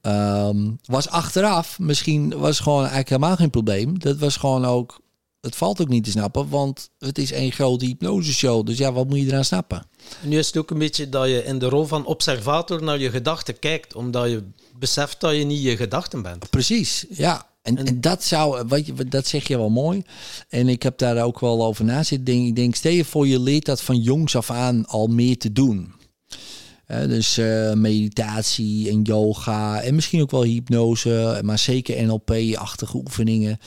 ehm, 0.00 0.70
was 0.84 1.08
achteraf, 1.08 1.78
misschien 1.78 2.38
was 2.38 2.60
gewoon 2.60 2.78
eigenlijk 2.78 3.08
helemaal 3.08 3.36
geen 3.36 3.50
probleem. 3.50 3.98
Dat 3.98 4.18
was 4.18 4.36
gewoon 4.36 4.64
ook, 4.64 5.00
het 5.40 5.56
valt 5.56 5.80
ook 5.80 5.88
niet 5.88 6.04
te 6.04 6.10
snappen, 6.10 6.48
want 6.48 6.90
het 6.98 7.18
is 7.18 7.32
één 7.32 7.52
grote 7.52 7.84
hypnoseshow. 7.84 8.66
Dus 8.66 8.78
ja, 8.78 8.92
wat 8.92 9.08
moet 9.08 9.18
je 9.18 9.26
eraan 9.26 9.44
snappen? 9.44 9.86
En 10.22 10.28
nu 10.28 10.38
is 10.38 10.46
het 10.46 10.56
ook 10.56 10.70
een 10.70 10.78
beetje 10.78 11.08
dat 11.08 11.28
je 11.28 11.44
in 11.44 11.58
de 11.58 11.68
rol 11.68 11.84
van 11.84 12.06
observator 12.06 12.82
naar 12.82 12.98
je 12.98 13.10
gedachten 13.10 13.58
kijkt, 13.58 13.94
omdat 13.94 14.30
je 14.30 14.42
beseft 14.78 15.20
dat 15.20 15.36
je 15.36 15.44
niet 15.44 15.62
je 15.62 15.76
gedachten 15.76 16.22
bent. 16.22 16.50
Precies, 16.50 17.06
ja. 17.10 17.46
En, 17.62 17.86
en, 17.86 18.00
dat 18.00 18.24
zou, 18.24 18.64
wat 18.66 18.86
je, 18.86 19.04
dat 19.04 19.26
zeg 19.26 19.48
je 19.48 19.56
wel 19.56 19.70
mooi. 19.70 20.02
En 20.48 20.68
ik 20.68 20.82
heb 20.82 20.98
daar 20.98 21.24
ook 21.24 21.40
wel 21.40 21.64
over 21.64 21.84
na 21.84 22.02
zitten 22.02 22.24
denken. 22.24 22.46
Ik 22.46 22.56
denk, 22.56 22.74
stel 22.74 22.92
je 22.92 23.04
voor, 23.04 23.26
je 23.26 23.40
leert 23.40 23.64
dat 23.64 23.82
van 23.82 24.00
jongs 24.00 24.36
af 24.36 24.50
aan 24.50 24.86
al 24.86 25.06
meer 25.06 25.38
te 25.38 25.52
doen. 25.52 25.94
Dus 26.86 27.38
eh, 27.38 27.72
meditatie 27.72 28.88
en 28.88 29.02
yoga 29.02 29.80
en 29.80 29.94
misschien 29.94 30.22
ook 30.22 30.30
wel 30.30 30.42
hypnose, 30.42 31.40
maar 31.44 31.58
zeker 31.58 32.06
NLP-achtige 32.06 32.96
oefeningen 32.96 33.58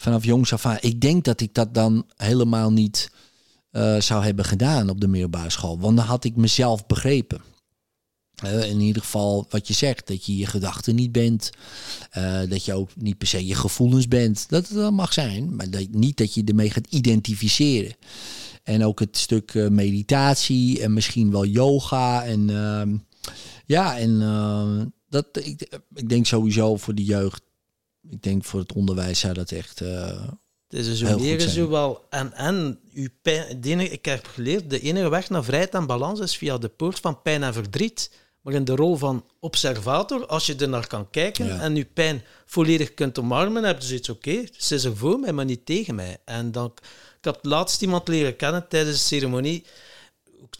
vanaf 0.00 0.24
jongs 0.24 0.52
af 0.52 0.66
aan. 0.66 0.76
Ik 0.80 1.00
denk 1.00 1.24
dat 1.24 1.40
ik 1.40 1.54
dat 1.54 1.74
dan 1.74 2.06
helemaal 2.16 2.72
niet 2.72 3.10
eh, 3.70 4.00
zou 4.00 4.24
hebben 4.24 4.44
gedaan 4.44 4.90
op 4.90 5.00
de 5.00 5.08
middelbare 5.08 5.50
school, 5.50 5.78
want 5.78 5.96
dan 5.96 6.06
had 6.06 6.24
ik 6.24 6.36
mezelf 6.36 6.86
begrepen. 6.86 7.40
Eh, 8.34 8.70
in 8.70 8.80
ieder 8.80 9.02
geval 9.02 9.46
wat 9.48 9.68
je 9.68 9.74
zegt, 9.74 10.06
dat 10.06 10.26
je 10.26 10.36
je 10.36 10.46
gedachten 10.46 10.94
niet 10.94 11.12
bent. 11.12 11.50
eh, 12.10 12.40
dat 12.48 12.64
je 12.64 12.74
ook 12.74 12.90
niet 12.96 13.18
per 13.18 13.26
se 13.26 13.46
je 13.46 13.54
gevoelens 13.54 14.08
bent. 14.08 14.48
Dat, 14.48 14.68
dat 14.72 14.92
mag 14.92 15.12
zijn, 15.12 15.56
maar 15.56 15.66
niet 15.90 16.16
dat 16.16 16.34
je 16.34 16.44
ermee 16.44 16.70
gaat 16.70 16.86
identificeren. 16.86 17.94
En 18.62 18.84
ook 18.84 19.00
het 19.00 19.16
stuk 19.16 19.54
meditatie 19.54 20.82
en 20.82 20.92
misschien 20.92 21.30
wel 21.30 21.44
yoga. 21.44 22.24
En 22.24 22.50
ehm, 22.50 22.96
ja, 23.66 23.98
en 23.98 24.22
eh, 24.22 24.80
dat, 25.08 25.26
ik, 25.32 25.80
ik 25.94 26.08
denk 26.08 26.26
sowieso 26.26 26.76
voor 26.76 26.94
de 26.94 27.04
jeugd. 27.04 27.42
Ik 28.10 28.22
denk 28.22 28.44
voor 28.44 28.60
het 28.60 28.72
onderwijs 28.72 29.18
zou 29.20 29.34
dat 29.34 29.50
echt. 29.50 29.80
eh, 29.80 30.28
Het 30.68 30.78
is 30.80 30.86
je 30.86 30.94
zijn. 30.94 31.38
zo 31.50 31.68
wel 31.68 32.06
en 32.10 32.32
en 32.32 32.80
uw 32.92 33.08
pijn, 33.22 33.60
de 33.60 33.68
enige, 33.68 33.90
ik 33.92 34.04
heb 34.04 34.26
geleerd, 34.26 34.70
de 34.70 34.80
enige 34.80 35.08
weg 35.08 35.28
naar 35.30 35.44
vrijheid 35.44 35.74
en 35.74 35.86
balans 35.86 36.20
is 36.20 36.36
via 36.36 36.58
de 36.58 36.68
poort 36.68 37.00
van 37.00 37.22
pijn 37.22 37.42
en 37.42 37.52
verdriet. 37.52 38.10
Maar 38.40 38.54
in 38.54 38.64
de 38.64 38.74
rol 38.74 38.96
van 38.96 39.24
observator, 39.40 40.26
als 40.26 40.46
je 40.46 40.54
er 40.56 40.68
naar 40.68 40.86
kan 40.86 41.10
kijken 41.10 41.46
Ja. 41.46 41.60
en 41.60 41.76
je 41.76 41.84
pijn 41.84 42.22
volledig 42.46 42.94
kunt 42.94 43.18
omarmen, 43.18 43.64
heb 43.64 43.80
je 43.80 43.86
zoiets 43.86 44.08
oké, 44.08 44.44
ze 44.56 44.74
is 44.74 44.84
er 44.84 44.96
voor 44.96 45.18
mij, 45.18 45.32
maar 45.32 45.44
niet 45.44 45.66
tegen 45.66 45.94
mij. 45.94 46.16
En 46.24 46.52
dan, 46.52 46.72
ik 47.18 47.24
heb 47.24 47.38
laatst 47.42 47.82
iemand 47.82 48.08
leren 48.08 48.36
kennen 48.36 48.68
tijdens 48.68 48.96
de 48.96 49.02
ceremonie, 49.02 49.64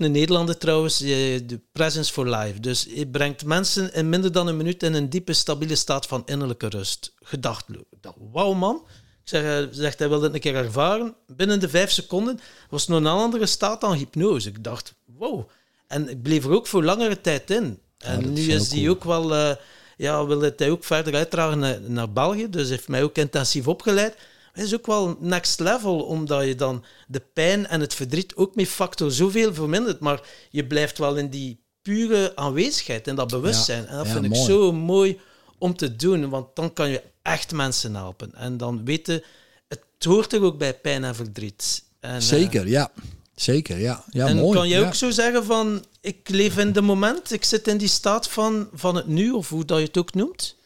een 0.00 0.12
Nederlander 0.12 0.58
trouwens, 0.58 1.00
eh, 1.00 1.08
de 1.46 1.60
Presence 1.72 2.12
for 2.12 2.28
Life. 2.28 2.60
Dus 2.60 2.86
het 2.94 3.10
brengt 3.10 3.44
mensen 3.44 3.94
in 3.94 4.08
minder 4.08 4.32
dan 4.32 4.46
een 4.46 4.56
minuut 4.56 4.82
in 4.82 4.94
een 4.94 5.10
diepe, 5.10 5.32
stabiele 5.32 5.74
staat 5.74 6.06
van 6.06 6.22
innerlijke 6.26 6.68
rust. 6.68 7.12
Gedachtloos. 7.20 7.84
Ik 7.90 8.02
dacht, 8.02 8.16
wauw 8.32 8.52
man. 8.52 8.82
Ik 9.22 9.28
zeg, 9.28 9.42
hij 9.42 9.68
zegt, 9.70 9.98
hij 9.98 10.08
wilde 10.08 10.24
het 10.24 10.34
een 10.34 10.40
keer 10.40 10.54
ervaren. 10.54 11.14
Binnen 11.26 11.60
de 11.60 11.68
vijf 11.68 11.90
seconden 11.90 12.40
was 12.70 12.80
het 12.80 12.90
nog 12.90 12.98
een 12.98 13.06
andere 13.06 13.46
staat 13.46 13.80
dan 13.80 13.94
hypnose. 13.94 14.48
Ik 14.48 14.64
dacht, 14.64 14.94
wow. 15.04 15.48
En 15.86 16.08
ik 16.08 16.22
bleef 16.22 16.44
er 16.44 16.50
ook 16.50 16.66
voor 16.66 16.84
langere 16.84 17.20
tijd 17.20 17.50
in. 17.50 17.78
En 17.98 18.32
nu 18.32 18.52
is 18.52 18.72
hij 18.72 18.88
ook 18.88 19.04
wel... 19.04 19.32
Uh, 19.32 19.52
ja, 19.96 20.26
wil 20.26 20.40
het 20.40 20.58
hij 20.58 20.70
ook 20.70 20.84
verder 20.84 21.14
uitdragen 21.14 21.58
naar, 21.58 21.80
naar 21.80 22.12
België. 22.12 22.50
Dus 22.50 22.68
heeft 22.68 22.88
mij 22.88 23.02
ook 23.02 23.16
intensief 23.16 23.68
opgeleid. 23.68 24.16
Het 24.52 24.64
is 24.64 24.74
ook 24.74 24.86
wel 24.86 25.16
next 25.20 25.60
level, 25.60 26.02
omdat 26.02 26.44
je 26.44 26.54
dan 26.54 26.84
de 27.08 27.22
pijn 27.32 27.66
en 27.66 27.80
het 27.80 27.94
verdriet 27.94 28.36
ook 28.36 28.54
met 28.54 28.68
factor 28.68 29.12
zoveel 29.12 29.54
vermindert. 29.54 30.00
Maar 30.00 30.20
je 30.50 30.66
blijft 30.66 30.98
wel 30.98 31.16
in 31.16 31.28
die 31.28 31.60
pure 31.82 32.36
aanwezigheid, 32.36 33.06
in 33.06 33.14
dat 33.14 33.28
bewustzijn. 33.28 33.86
en 33.86 33.96
dat 33.96 34.08
vind 34.08 34.24
ik 34.24 34.34
zo 34.34 34.72
mooi 34.72 35.20
om 35.58 35.76
te 35.76 35.96
doen, 35.96 36.28
want 36.28 36.46
dan 36.54 36.72
kan 36.72 36.88
je 36.88 37.02
echt 37.22 37.52
mensen 37.52 37.94
helpen. 37.94 38.34
En 38.34 38.56
dan 38.56 38.84
weten, 38.84 39.22
het 39.68 39.84
hoort 39.98 40.32
er 40.32 40.42
ook 40.42 40.58
bij 40.58 40.74
pijn 40.74 41.04
en 41.04 41.14
verdriet. 41.14 41.84
En, 42.00 42.22
Zeker, 42.22 42.68
ja. 42.68 42.90
Zeker, 43.34 43.78
ja. 43.78 44.04
ja 44.10 44.26
en 44.26 44.36
mooi. 44.36 44.58
kan 44.58 44.68
je 44.68 44.86
ook 44.86 44.94
zo 44.94 45.10
zeggen 45.10 45.44
van, 45.44 45.84
ik 46.00 46.28
leef 46.28 46.58
in 46.58 46.72
de 46.72 46.80
moment, 46.80 47.32
ik 47.32 47.44
zit 47.44 47.68
in 47.68 47.76
die 47.76 47.88
staat 47.88 48.28
van, 48.28 48.68
van 48.72 48.94
het 48.94 49.06
nu, 49.06 49.30
of 49.30 49.48
hoe 49.48 49.64
dat 49.64 49.78
je 49.78 49.84
het 49.84 49.98
ook 49.98 50.14
noemt? 50.14 50.56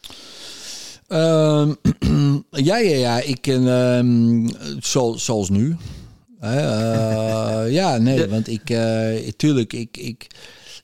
Uh, 1.15 1.71
ja, 2.69 2.77
ja, 2.77 2.95
ja. 2.95 3.19
Ik, 3.19 3.47
uh, 3.47 4.49
zo, 4.79 5.13
zoals 5.17 5.49
nu. 5.49 5.75
Uh, 6.43 7.65
ja, 7.69 7.97
nee, 7.97 8.27
want 8.27 8.47
ik, 8.47 8.69
uh, 8.69 9.29
tuurlijk, 9.37 9.73
ik, 9.73 9.97
ik, 9.97 10.27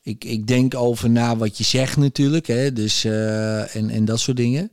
ik, 0.04 0.24
ik 0.24 0.48
denk 0.48 0.76
over 0.76 1.10
na 1.10 1.38
wat 1.38 1.58
je 1.58 1.64
zegt 1.64 1.98
natuurlijk, 1.98 2.48
hè, 2.48 2.74
dus, 2.74 3.06
uh, 3.06 3.76
en, 3.76 3.90
en 3.90 4.06
dat 4.06 4.20
soort 4.20 4.38
dingen. 4.38 4.72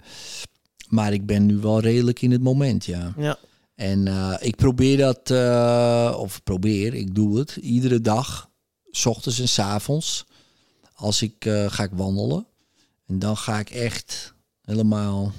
Maar 0.89 1.13
ik 1.13 1.27
ben 1.27 1.47
nu 1.47 1.57
wel 1.57 1.81
redelijk 1.81 2.23
in 2.23 2.31
het 2.31 2.43
moment, 2.43 2.85
ja. 2.85 3.15
ja. 3.17 3.39
En 3.75 4.09
ik 4.41 4.57
probeer 4.57 4.97
dat, 4.97 5.31
of 6.17 6.43
probeer, 6.43 6.95
ik 6.95 7.15
doe 7.15 7.39
het 7.39 7.57
iedere 7.57 8.01
dag, 8.01 8.51
s 8.91 9.07
ochtends 9.07 9.41
en 9.41 9.49
s 9.49 9.59
avonds. 9.59 10.25
Als 10.95 11.23
ik 11.23 11.35
ga 11.69 11.83
ik 11.83 11.91
wandelen. 11.93 12.47
En 13.07 13.19
dan 13.19 13.37
ga 13.37 13.59
ik 13.59 13.71
echt 13.71 14.35
helemaal 14.65 15.33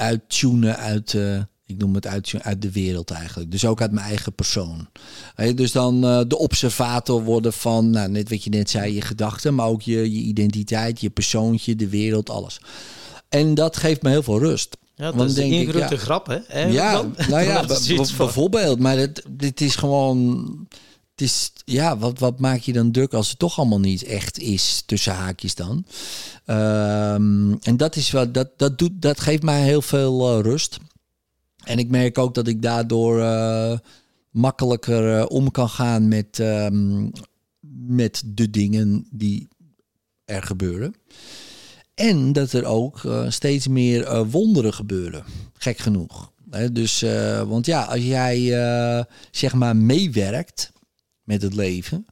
uittunen 0.00 0.76
uit, 0.76 1.16
ik 1.66 1.76
noem 1.78 1.94
het 1.94 2.06
uit, 2.06 2.32
uit 2.42 2.62
de 2.62 2.72
wereld 2.72 3.10
eigenlijk. 3.10 3.50
Dus 3.50 3.64
ook 3.64 3.80
uit 3.80 3.92
mijn 3.92 4.06
eigen 4.06 4.32
persoon. 4.34 4.88
Dus 5.54 5.72
dan 5.72 6.00
de 6.00 6.38
observator 6.38 7.22
worden 7.22 7.52
van, 7.52 7.90
nou, 7.90 8.08
net 8.10 8.28
wat 8.28 8.44
je 8.44 8.50
net 8.50 8.70
zei, 8.70 8.94
je 8.94 9.00
gedachten, 9.00 9.54
maar 9.54 9.66
ook 9.66 9.82
je, 9.82 10.12
je 10.12 10.20
identiteit, 10.20 11.00
je 11.00 11.10
persoontje, 11.10 11.76
de 11.76 11.88
wereld, 11.88 12.30
alles. 12.30 12.60
En 13.28 13.54
dat 13.54 13.76
geeft 13.76 14.02
me 14.02 14.10
heel 14.10 14.22
veel 14.22 14.38
rust. 14.38 14.76
Ja, 14.94 15.12
dat 15.12 15.28
is 15.28 15.34
denk 15.34 15.52
een 15.52 15.68
grote 15.68 15.94
ja, 15.94 16.00
grap, 16.00 16.26
hè? 16.26 16.62
Ja, 16.62 16.92
dan? 16.92 17.14
nou 17.28 17.42
ja, 17.42 17.66
bijvoorbeeld. 18.16 18.78
Maar 18.78 18.98
het, 18.98 19.22
dit 19.30 19.60
is 19.60 19.76
gewoon... 19.76 20.68
Is, 21.20 21.52
ja, 21.64 21.98
wat, 21.98 22.18
wat 22.18 22.38
maak 22.38 22.60
je 22.60 22.72
dan 22.72 22.90
druk 22.90 23.14
als 23.14 23.28
het 23.28 23.38
toch 23.38 23.58
allemaal 23.58 23.80
niet 23.80 24.02
echt 24.02 24.38
is, 24.38 24.82
tussen 24.86 25.14
haakjes 25.14 25.54
dan. 25.54 25.84
Um, 26.46 27.58
en 27.60 27.76
dat, 27.76 27.96
is 27.96 28.10
wat, 28.10 28.34
dat, 28.34 28.48
dat, 28.56 28.78
doet, 28.78 29.02
dat 29.02 29.20
geeft 29.20 29.42
mij 29.42 29.62
heel 29.62 29.82
veel 29.82 30.38
uh, 30.38 30.42
rust. 30.44 30.78
En 31.64 31.78
ik 31.78 31.88
merk 31.88 32.18
ook 32.18 32.34
dat 32.34 32.46
ik 32.46 32.62
daardoor 32.62 33.18
uh, 33.18 33.78
makkelijker 34.30 35.18
uh, 35.18 35.24
om 35.28 35.50
kan 35.50 35.68
gaan 35.68 36.08
met, 36.08 36.38
um, 36.38 37.10
met 37.86 38.22
de 38.26 38.50
dingen 38.50 39.06
die 39.10 39.48
er 40.24 40.42
gebeuren. 40.42 40.94
En 41.94 42.32
dat 42.32 42.52
er 42.52 42.64
ook 42.64 43.00
steeds 43.28 43.68
meer 43.68 44.26
wonderen 44.26 44.74
gebeuren. 44.74 45.24
Gek 45.54 45.78
genoeg. 45.78 46.32
He, 46.50 46.72
dus, 46.72 47.04
want 47.46 47.66
ja, 47.66 47.82
als 47.84 48.02
jij 48.02 48.38
zeg 49.30 49.54
maar 49.54 49.76
meewerkt 49.76 50.72
met 51.30 51.42
het 51.42 51.54
leven, 51.54 52.06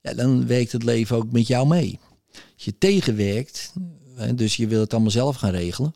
ja, 0.00 0.14
dan 0.14 0.46
werkt 0.46 0.72
het 0.72 0.82
leven 0.82 1.16
ook 1.16 1.32
met 1.32 1.46
jou 1.46 1.66
mee. 1.66 1.98
Als 2.32 2.64
je 2.64 2.78
tegenwerkt, 2.78 3.72
dus 4.34 4.56
je 4.56 4.66
wil 4.66 4.80
het 4.80 4.92
allemaal 4.92 5.10
zelf 5.10 5.36
gaan 5.36 5.50
regelen. 5.50 5.94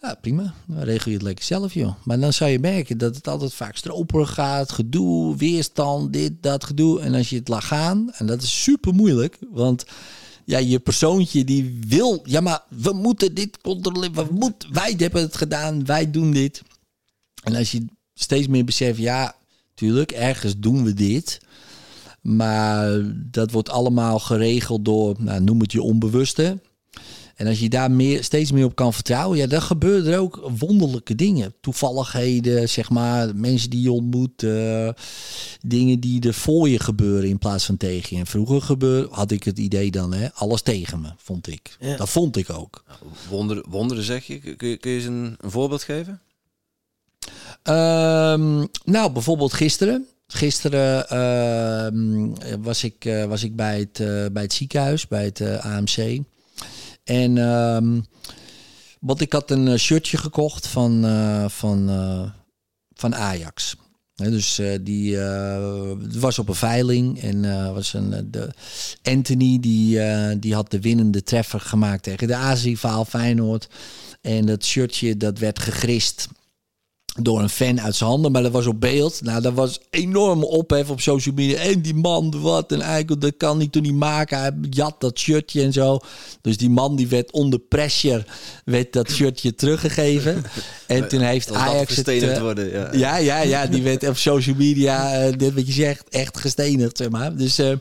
Ja, 0.00 0.14
prima. 0.14 0.54
Dan 0.66 0.82
regel 0.82 1.10
je 1.10 1.16
het 1.16 1.26
lekker 1.26 1.44
zelf, 1.44 1.74
joh. 1.74 1.94
Maar 2.04 2.20
dan 2.20 2.32
zou 2.32 2.50
je 2.50 2.58
merken 2.58 2.98
dat 2.98 3.16
het 3.16 3.28
altijd 3.28 3.54
vaak 3.54 3.76
stroperig 3.76 4.34
gaat. 4.34 4.72
Gedoe, 4.72 5.36
weerstand, 5.36 6.12
dit, 6.12 6.32
dat, 6.40 6.64
gedoe. 6.64 7.00
En 7.00 7.14
als 7.14 7.30
je 7.30 7.36
het 7.36 7.48
laat 7.48 7.64
gaan, 7.64 8.12
en 8.12 8.26
dat 8.26 8.42
is 8.42 8.62
super 8.62 8.94
moeilijk, 8.94 9.38
want 9.50 9.84
ja, 10.44 10.58
je 10.58 10.78
persoontje 10.78 11.44
die 11.44 11.78
wil, 11.86 12.20
ja, 12.24 12.40
maar 12.40 12.62
we 12.68 12.92
moeten 12.92 13.34
dit 13.34 13.60
controleren. 13.60 14.14
We 14.14 14.26
moet, 14.32 14.66
wij 14.72 14.94
hebben 14.96 15.22
het 15.22 15.36
gedaan, 15.36 15.84
wij 15.84 16.10
doen 16.10 16.30
dit. 16.30 16.62
En 17.42 17.54
als 17.54 17.70
je 17.70 17.84
steeds 18.14 18.46
meer 18.46 18.64
beseft, 18.64 18.98
ja, 18.98 19.36
tuurlijk, 19.74 20.12
ergens 20.12 20.54
doen 20.58 20.84
we 20.84 20.94
dit. 20.94 21.40
Maar 22.20 23.00
dat 23.14 23.50
wordt 23.50 23.70
allemaal 23.70 24.18
geregeld 24.18 24.84
door, 24.84 25.14
nou, 25.18 25.40
noem 25.40 25.60
het 25.60 25.72
je 25.72 25.82
onbewuste. 25.82 26.58
En 27.40 27.46
als 27.46 27.60
je 27.60 27.68
daar 27.68 27.90
meer, 27.90 28.24
steeds 28.24 28.52
meer 28.52 28.64
op 28.64 28.74
kan 28.74 28.92
vertrouwen, 28.92 29.38
ja, 29.38 29.46
dan 29.46 29.62
gebeuren 29.62 30.12
er 30.12 30.18
ook 30.18 30.50
wonderlijke 30.58 31.14
dingen. 31.14 31.54
Toevalligheden, 31.60 32.68
zeg 32.68 32.90
maar, 32.90 33.36
mensen 33.36 33.70
die 33.70 33.82
je 33.82 33.92
ontmoet, 33.92 34.42
uh, 34.42 34.88
dingen 35.60 36.00
die 36.00 36.26
er 36.26 36.34
voor 36.34 36.68
je 36.68 36.78
gebeuren 36.78 37.28
in 37.28 37.38
plaats 37.38 37.64
van 37.64 37.76
tegen 37.76 38.16
je. 38.16 38.22
En 38.22 38.28
vroeger 38.28 38.62
gebeurde, 38.62 39.08
had 39.10 39.30
ik 39.30 39.44
het 39.44 39.58
idee 39.58 39.90
dan, 39.90 40.12
hè, 40.12 40.32
alles 40.32 40.62
tegen 40.62 41.00
me, 41.00 41.08
vond 41.16 41.46
ik. 41.46 41.76
Ja. 41.80 41.96
Dat 41.96 42.08
vond 42.08 42.36
ik 42.36 42.50
ook. 42.50 42.84
Wonder, 43.28 43.64
wonderen 43.68 44.04
zeg 44.04 44.26
je, 44.26 44.38
kun 44.38 44.68
je, 44.68 44.76
kun 44.76 44.90
je 44.90 44.96
eens 44.96 45.06
een, 45.06 45.34
een 45.38 45.50
voorbeeld 45.50 45.82
geven? 45.82 46.20
Um, 47.62 48.68
nou, 48.84 49.12
bijvoorbeeld 49.12 49.52
gisteren. 49.52 50.06
Gisteren 50.32 51.06
uh, 51.12 52.54
was, 52.60 52.84
ik, 52.84 53.04
uh, 53.04 53.24
was 53.24 53.42
ik 53.42 53.56
bij 53.56 53.78
het, 53.78 53.98
uh, 53.98 54.26
bij 54.32 54.42
het 54.42 54.52
ziekenhuis, 54.52 55.08
bij 55.08 55.24
het 55.24 55.40
AMC. 55.60 56.20
En 57.04 57.36
um, 57.36 58.04
want 59.00 59.20
ik 59.20 59.32
had 59.32 59.50
een 59.50 59.78
shirtje 59.78 60.16
gekocht 60.16 60.66
van, 60.66 61.04
van, 61.50 61.88
van 62.94 63.14
Ajax. 63.14 63.76
Dus 64.14 64.58
uh, 64.58 64.78
die 64.80 65.18
was 66.18 66.38
op 66.38 66.48
een 66.48 66.54
veiling 66.54 67.20
en 67.22 67.72
was 67.74 67.92
een, 67.92 68.28
de 68.30 68.50
Anthony 69.02 69.60
die, 69.60 69.98
die 70.38 70.54
had 70.54 70.70
de 70.70 70.80
winnende 70.80 71.22
treffer 71.22 71.60
gemaakt 71.60 72.02
tegen 72.02 72.26
de 72.26 72.34
Azië-vaal 72.34 73.04
Feyenoord. 73.04 73.68
En 74.20 74.46
dat 74.46 74.64
shirtje 74.64 75.16
dat 75.16 75.38
werd 75.38 75.58
gegrist 75.58 76.28
door 77.18 77.40
een 77.40 77.48
fan 77.48 77.80
uit 77.80 77.96
zijn 77.96 78.10
handen, 78.10 78.32
maar 78.32 78.42
dat 78.42 78.52
was 78.52 78.66
op 78.66 78.80
beeld. 78.80 79.20
Nou, 79.22 79.42
dat 79.42 79.52
was 79.52 79.80
enorm 79.90 80.44
ophef 80.44 80.90
op 80.90 81.00
social 81.00 81.34
media. 81.34 81.58
En 81.58 81.82
die 81.82 81.94
man, 81.94 82.40
wat 82.40 82.72
een 82.72 82.82
eikel, 82.82 83.18
dat 83.18 83.36
kan 83.36 83.58
hij 83.58 83.68
toen 83.68 83.82
niet 83.82 83.94
maken. 83.94 84.38
Hij 84.38 84.52
jat 84.70 84.94
dat 84.98 85.18
shirtje 85.18 85.62
en 85.62 85.72
zo. 85.72 85.98
Dus 86.40 86.56
die 86.56 86.70
man 86.70 86.96
die 86.96 87.08
werd 87.08 87.32
onder 87.32 87.58
pressure, 87.58 88.24
werd 88.64 88.92
dat 88.92 89.10
shirtje 89.10 89.54
teruggegeven. 89.54 90.42
En 90.86 91.08
toen 91.08 91.20
heeft 91.20 91.52
Ajax 91.52 91.96
het... 91.96 92.08
Uh, 92.08 92.40
worden, 92.40 92.70
ja. 92.70 92.92
ja. 92.92 93.16
ja, 93.16 93.40
ja, 93.40 93.66
die 93.66 93.82
werd 93.82 94.08
op 94.08 94.16
social 94.16 94.56
media, 94.56 95.26
uh, 95.26 95.32
dit 95.36 95.54
wat 95.54 95.66
je 95.66 95.72
zegt, 95.72 96.08
echt 96.08 96.38
gestenigd, 96.38 96.96
zeg 96.96 97.10
maar. 97.10 97.36
Dus, 97.36 97.58
uh, 97.58 97.72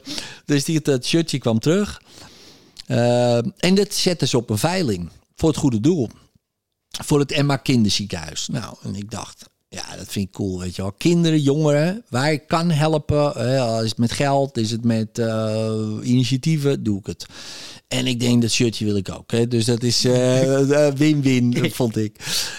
dus 0.45 0.63
die, 0.63 0.81
dat 0.81 1.05
shirtje 1.05 1.37
kwam 1.37 1.59
terug. 1.59 2.01
en 3.57 3.75
dat 3.75 3.93
zette 3.93 4.27
ze 4.27 4.37
op 4.37 4.49
een 4.49 4.57
veiling 4.57 5.09
voor 5.35 5.49
het 5.49 5.57
goede 5.57 5.79
doel 5.79 6.09
voor 6.89 7.19
het 7.19 7.31
Emma 7.31 7.55
Kinderziekenhuis. 7.55 8.47
Nou, 8.47 8.75
en 8.83 8.95
ik 8.95 9.11
dacht, 9.11 9.49
ja, 9.69 9.95
dat 9.97 10.07
vind 10.07 10.27
ik 10.27 10.31
cool, 10.31 10.59
weet 10.59 10.75
je 10.75 10.81
wel. 10.81 10.91
Kinderen, 10.91 11.41
jongeren, 11.41 12.03
waar 12.09 12.31
ik 12.31 12.47
kan 12.47 12.71
helpen. 12.71 13.35
Is 13.83 13.89
het 13.89 13.97
met 13.97 14.11
geld, 14.11 14.57
is 14.57 14.71
het 14.71 14.83
met 14.83 15.19
uh, 15.19 15.97
initiatieven, 16.03 16.83
doe 16.83 16.99
ik 16.99 17.05
het. 17.05 17.25
En 17.87 18.07
ik 18.07 18.19
denk, 18.19 18.41
dat 18.41 18.51
shirtje 18.51 18.85
wil 18.85 18.95
ik 18.95 19.11
ook. 19.11 19.31
Hè. 19.31 19.47
Dus 19.47 19.65
dat 19.65 19.83
is 19.83 20.01
win-win, 20.95 21.53
uh, 21.57 21.71
vond 21.71 21.97
ik. 21.97 22.15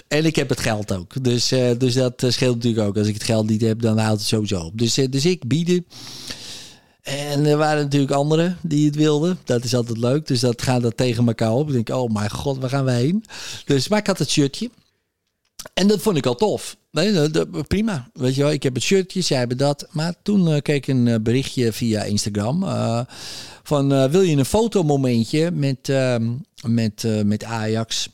En 0.08 0.24
ik 0.24 0.36
heb 0.36 0.48
het 0.48 0.60
geld 0.60 0.92
ook. 0.92 1.24
Dus, 1.24 1.52
uh, 1.52 1.70
dus 1.78 1.94
dat 1.94 2.24
scheelt 2.28 2.54
natuurlijk 2.54 2.86
ook. 2.86 2.96
Als 2.96 3.06
ik 3.06 3.14
het 3.14 3.24
geld 3.24 3.48
niet 3.48 3.60
heb, 3.60 3.80
dan 3.80 3.98
houdt 3.98 4.18
het 4.18 4.28
sowieso 4.28 4.60
op. 4.60 4.78
Dus, 4.78 4.94
dus 4.94 5.26
ik 5.26 5.48
bieden. 5.48 5.86
En 7.02 7.44
er 7.44 7.56
waren 7.56 7.82
natuurlijk 7.82 8.12
anderen 8.12 8.58
die 8.62 8.86
het 8.86 8.96
wilden. 8.96 9.38
Dat 9.44 9.64
is 9.64 9.74
altijd 9.74 9.98
leuk. 9.98 10.26
Dus 10.26 10.40
dat 10.40 10.62
gaat 10.62 10.82
dat 10.82 10.96
tegen 10.96 11.26
elkaar 11.26 11.52
op. 11.52 11.68
Ik 11.68 11.72
denk, 11.72 11.88
oh 11.88 12.12
mijn 12.12 12.30
god, 12.30 12.58
waar 12.58 12.70
gaan 12.70 12.84
we 12.84 12.90
heen? 12.90 13.24
Dus, 13.64 13.88
maar 13.88 13.98
ik 13.98 14.06
had 14.06 14.18
het 14.18 14.30
shirtje. 14.30 14.70
En 15.74 15.86
dat 15.86 16.00
vond 16.00 16.16
ik 16.16 16.26
al 16.26 16.34
tof. 16.34 16.76
Prima. 17.66 18.10
Weet 18.12 18.34
je 18.34 18.42
wel, 18.42 18.50
ik 18.50 18.62
heb 18.62 18.74
het 18.74 18.82
shirtje, 18.82 19.20
zij 19.20 19.38
hebben 19.38 19.56
dat. 19.56 19.86
Maar 19.90 20.14
toen 20.22 20.48
uh, 20.48 20.58
keek 20.60 20.86
ik 20.86 20.86
een 20.86 21.22
berichtje 21.22 21.72
via 21.72 22.02
Instagram. 22.02 22.62
Uh, 22.62 23.00
van, 23.62 24.10
wil 24.10 24.20
je 24.20 24.36
een 24.36 24.44
fotomomentje 24.44 25.50
met, 25.50 25.88
ehm, 25.88 26.32
met, 26.66 27.06
met 27.24 27.44
Ajax? 27.44 28.08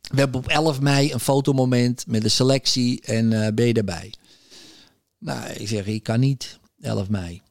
We 0.00 0.18
hebben 0.18 0.40
op 0.40 0.48
11 0.48 0.80
mei 0.80 1.12
een 1.12 1.20
fotomoment 1.20 2.04
met 2.06 2.22
de 2.22 2.28
selectie 2.28 3.00
en 3.00 3.54
ben 3.54 3.66
je 3.66 3.74
daarbij? 3.74 4.12
Nou, 5.18 5.52
ik 5.52 5.68
zeg, 5.68 5.86
ik 5.86 6.02
kan 6.02 6.20
niet. 6.20 6.58
11 6.80 7.08
mei. 7.08 7.42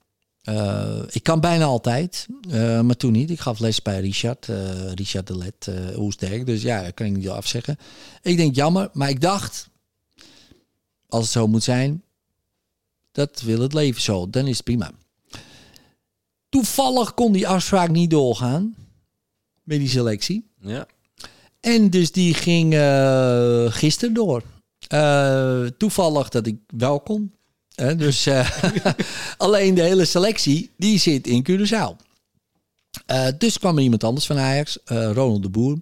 Uh, 0.49 1.01
ik 1.09 1.23
kan 1.23 1.39
bijna 1.39 1.65
altijd, 1.65 2.27
uh, 2.47 2.81
maar 2.81 2.95
toen 2.95 3.11
niet. 3.11 3.29
Ik 3.29 3.39
gaf 3.39 3.59
les 3.59 3.81
bij 3.81 3.99
Richard, 3.99 4.47
uh, 4.47 4.91
Richard 4.91 5.27
de 5.27 5.37
Let, 5.37 5.69
Oesterk. 5.97 6.45
Dus 6.45 6.61
ja, 6.61 6.91
kan 6.91 7.05
ik 7.05 7.15
niet 7.15 7.29
afzeggen. 7.29 7.77
Ik 8.21 8.37
denk 8.37 8.55
jammer, 8.55 8.89
maar 8.93 9.09
ik 9.09 9.21
dacht, 9.21 9.69
als 11.07 11.23
het 11.23 11.31
zo 11.31 11.47
moet 11.47 11.63
zijn, 11.63 12.03
dat 13.11 13.41
wil 13.41 13.59
het 13.59 13.73
leven 13.73 14.01
zo. 14.01 14.29
Dan 14.29 14.47
is 14.47 14.55
het 14.55 14.65
prima. 14.65 14.91
Toevallig 16.49 17.13
kon 17.13 17.31
die 17.31 17.47
afspraak 17.47 17.89
niet 17.89 18.09
doorgaan 18.09 18.75
met 19.63 19.79
die 19.79 19.89
selectie. 19.89 20.47
Ja. 20.59 20.87
En 21.59 21.89
dus 21.89 22.11
die 22.11 22.33
ging 22.33 22.73
gisteren 23.73 24.13
door. 24.13 24.43
Toevallig 25.77 26.29
dat 26.29 26.47
ik 26.47 26.57
wel 26.67 26.99
kon. 26.99 27.33
Dus 27.75 28.27
alleen 29.37 29.73
de 29.73 29.81
hele 29.81 30.05
selectie, 30.05 30.69
die 30.77 30.99
zit 30.99 31.27
in 31.27 31.45
Curaçao. 31.49 31.95
dus 33.37 33.59
kwam 33.59 33.77
er 33.77 33.83
iemand 33.83 34.03
anders 34.03 34.25
van 34.25 34.37
Ajax, 34.37 34.77
Ronald 34.85 35.41
de 35.43 35.49
Boer. 35.49 35.77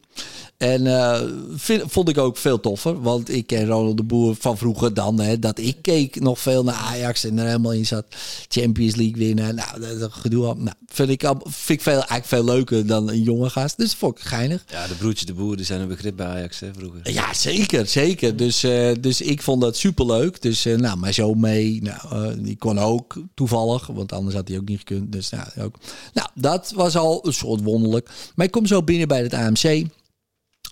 En 0.62 0.86
uh, 0.86 1.22
vind, 1.56 1.84
vond 1.88 2.10
ik 2.10 2.18
ook 2.18 2.38
veel 2.38 2.60
toffer. 2.60 3.02
Want 3.02 3.30
ik 3.30 3.48
ken 3.48 3.66
Ronald 3.66 3.98
de 3.98 4.04
Boer 4.04 4.36
van 4.40 4.58
vroeger 4.58 4.94
dan. 4.94 5.20
Hè, 5.20 5.40
dat 5.40 5.60
ik 5.60 5.78
keek 5.82 6.20
nog 6.20 6.40
veel 6.40 6.64
naar 6.64 6.76
Ajax 6.76 7.24
en 7.24 7.40
er 7.40 7.46
helemaal 7.46 7.74
in 7.74 7.86
zat. 7.86 8.06
Champions 8.48 8.96
League 8.96 9.16
winnen. 9.16 9.56
Nou, 9.56 9.98
dat, 10.00 10.14
gedoe. 10.14 10.56
Nou, 10.58 10.76
vind 10.88 11.10
ik, 11.10 11.22
vind 11.44 11.70
ik 11.70 11.82
veel, 11.82 11.94
eigenlijk 11.94 12.26
veel 12.26 12.44
leuker 12.44 12.88
dan 12.88 13.10
een 13.10 13.22
jonge 13.22 13.50
gast. 13.50 13.78
Dus 13.78 13.90
dat 13.90 13.98
vond 13.98 14.18
ik 14.18 14.24
geinig. 14.24 14.64
Ja, 14.68 14.88
de 14.88 14.94
broertjes 14.94 15.26
de 15.26 15.34
Boer 15.34 15.56
die 15.56 15.66
zijn 15.66 15.82
een 15.82 15.88
begrip 15.88 16.16
bij 16.16 16.26
Ajax 16.26 16.60
hè, 16.60 16.74
vroeger. 16.78 17.12
Ja, 17.12 17.34
zeker. 17.34 17.88
Zeker. 17.88 18.36
Dus, 18.36 18.64
uh, 18.64 18.92
dus 19.00 19.22
ik 19.22 19.42
vond 19.42 19.62
dat 19.62 19.78
superleuk. 19.78 20.42
Dus 20.42 20.66
uh, 20.66 20.78
nou, 20.78 20.98
maar 20.98 21.14
zo 21.14 21.34
mee. 21.34 21.82
Nou, 21.82 22.42
die 22.42 22.58
kon 22.58 22.80
ook 22.80 23.16
toevallig. 23.34 23.88
Want 23.88 24.12
anders 24.12 24.36
had 24.36 24.48
hij 24.48 24.58
ook 24.58 24.68
niet 24.68 24.80
gekund. 24.80 25.12
Dus 25.12 25.30
nou, 25.30 25.48
ook. 25.60 25.76
nou, 26.14 26.28
dat 26.34 26.72
was 26.76 26.96
al 26.96 27.28
een 27.28 27.34
soort 27.34 27.62
wonderlijk. 27.62 28.10
Maar 28.36 28.46
ik 28.46 28.52
kom 28.52 28.66
zo 28.66 28.84
binnen 28.84 29.08
bij 29.08 29.22
het 29.22 29.34
AMC. 29.34 29.86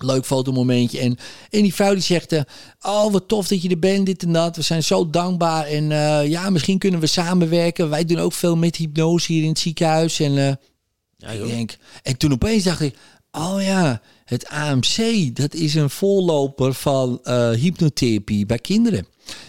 Leuk 0.03 0.25
fotomomentje. 0.25 0.99
En, 0.99 1.17
en 1.49 1.61
die 1.61 1.73
vrouw 1.73 1.93
die 1.93 2.01
zegt: 2.01 2.33
uh, 2.33 2.41
Oh, 2.81 3.11
wat 3.11 3.27
tof 3.27 3.47
dat 3.47 3.61
je 3.61 3.69
er 3.69 3.79
bent, 3.79 4.05
dit 4.05 4.23
en 4.23 4.33
dat. 4.33 4.55
We 4.55 4.61
zijn 4.61 4.83
zo 4.83 5.09
dankbaar. 5.09 5.65
En 5.65 5.91
uh, 5.91 6.27
ja, 6.27 6.49
misschien 6.49 6.77
kunnen 6.77 6.99
we 6.99 7.07
samenwerken. 7.07 7.89
Wij 7.89 8.05
doen 8.05 8.19
ook 8.19 8.33
veel 8.33 8.55
met 8.57 8.75
hypnose 8.75 9.33
hier 9.33 9.43
in 9.43 9.49
het 9.49 9.59
ziekenhuis. 9.59 10.19
En, 10.19 10.31
uh, 10.31 10.51
ja, 11.17 11.29
ik 11.29 11.47
denk, 11.47 11.77
en 12.03 12.17
toen 12.17 12.31
opeens 12.31 12.63
dacht 12.63 12.81
ik: 12.81 12.95
Oh 13.31 13.61
ja, 13.61 14.01
het 14.25 14.47
AMC, 14.47 15.29
dat 15.35 15.53
is 15.53 15.75
een 15.75 15.89
voorloper 15.89 16.73
van 16.73 17.19
hypnotherapie 17.55 18.45
bij 18.45 18.59
kinderen. 18.59 19.07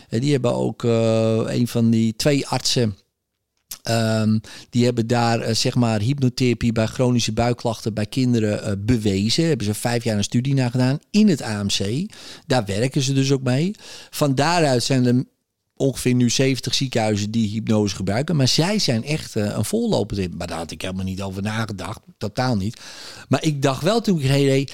En 0.09 0.21
die 0.21 0.33
hebben 0.33 0.55
ook 0.55 0.83
een 0.83 1.69
van 1.69 1.91
die 1.91 2.17
twee 2.17 2.47
artsen 2.47 2.97
Um, 3.89 4.41
die 4.71 4.85
hebben 4.85 5.07
daar 5.07 5.49
uh, 5.49 5.55
zeg 5.55 5.75
maar 5.75 6.01
hypnotherapie 6.01 6.73
bij 6.73 6.87
chronische 6.87 7.33
buikklachten 7.33 7.95
bij 7.95 8.07
kinderen 8.07 8.69
uh, 8.69 8.73
bewezen. 8.79 9.47
Hebben 9.47 9.67
ze 9.67 9.75
vijf 9.75 10.05
jaar 10.05 10.17
een 10.17 10.25
studie 10.25 10.55
naar 10.55 10.71
gedaan 10.71 10.99
in 11.11 11.29
het 11.29 11.43
AMC. 11.43 12.07
Daar 12.47 12.65
werken 12.65 13.03
ze 13.03 13.13
dus 13.13 13.33
ook 13.33 13.43
mee. 13.43 13.75
Van 14.11 14.35
daaruit 14.35 14.83
zijn 14.83 15.07
er 15.07 15.25
ongeveer 15.77 16.15
nu 16.15 16.31
70 16.31 16.75
ziekenhuizen 16.75 17.31
die 17.31 17.49
hypnose 17.49 17.97
gebruiken. 17.97 18.37
Maar 18.37 18.49
zij 18.49 18.79
zijn 18.79 19.05
echt 19.05 19.37
uh, 19.37 19.45
een 19.45 19.65
voorloper 19.65 20.19
in. 20.19 20.35
Maar 20.37 20.47
daar 20.47 20.59
had 20.59 20.71
ik 20.71 20.83
helemaal 20.83 21.05
niet 21.05 21.23
over 21.23 21.43
nagedacht. 21.43 22.01
Totaal 22.19 22.57
niet. 22.57 22.81
Maar 23.29 23.45
ik 23.45 23.63
dacht 23.63 23.83
wel 23.83 24.01
toen 24.01 24.21
ik 24.21 24.27
heen 24.27 24.69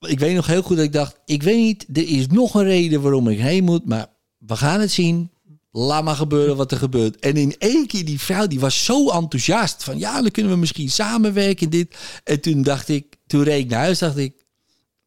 Ik 0.00 0.18
weet 0.18 0.34
nog 0.34 0.46
heel 0.46 0.62
goed 0.62 0.76
dat 0.76 0.84
ik 0.84 0.92
dacht, 0.92 1.18
ik 1.24 1.42
weet 1.42 1.58
niet, 1.58 1.86
er 1.92 2.08
is 2.08 2.26
nog 2.26 2.54
een 2.54 2.64
reden 2.64 3.02
waarom 3.02 3.28
ik 3.28 3.38
heen 3.38 3.64
moet. 3.64 3.86
Maar 3.86 4.06
we 4.38 4.56
gaan 4.56 4.80
het 4.80 4.90
zien 4.90 5.30
laat 5.76 6.04
maar 6.04 6.16
gebeuren 6.16 6.56
wat 6.56 6.72
er 6.72 6.78
gebeurt. 6.78 7.18
En 7.18 7.36
in 7.36 7.54
één 7.58 7.86
keer 7.86 8.04
die 8.04 8.20
vrouw, 8.20 8.46
die 8.46 8.60
was 8.60 8.84
zo 8.84 9.10
enthousiast. 9.10 9.84
Van 9.84 9.98
ja, 9.98 10.22
dan 10.22 10.30
kunnen 10.30 10.52
we 10.52 10.58
misschien 10.58 10.90
samenwerken 10.90 11.70
dit. 11.70 11.96
En 12.24 12.40
toen 12.40 12.62
dacht 12.62 12.88
ik, 12.88 13.16
toen 13.26 13.42
reed 13.42 13.64
ik 13.64 13.70
naar 13.70 13.80
huis, 13.80 13.98
dacht 13.98 14.16
ik, 14.16 14.44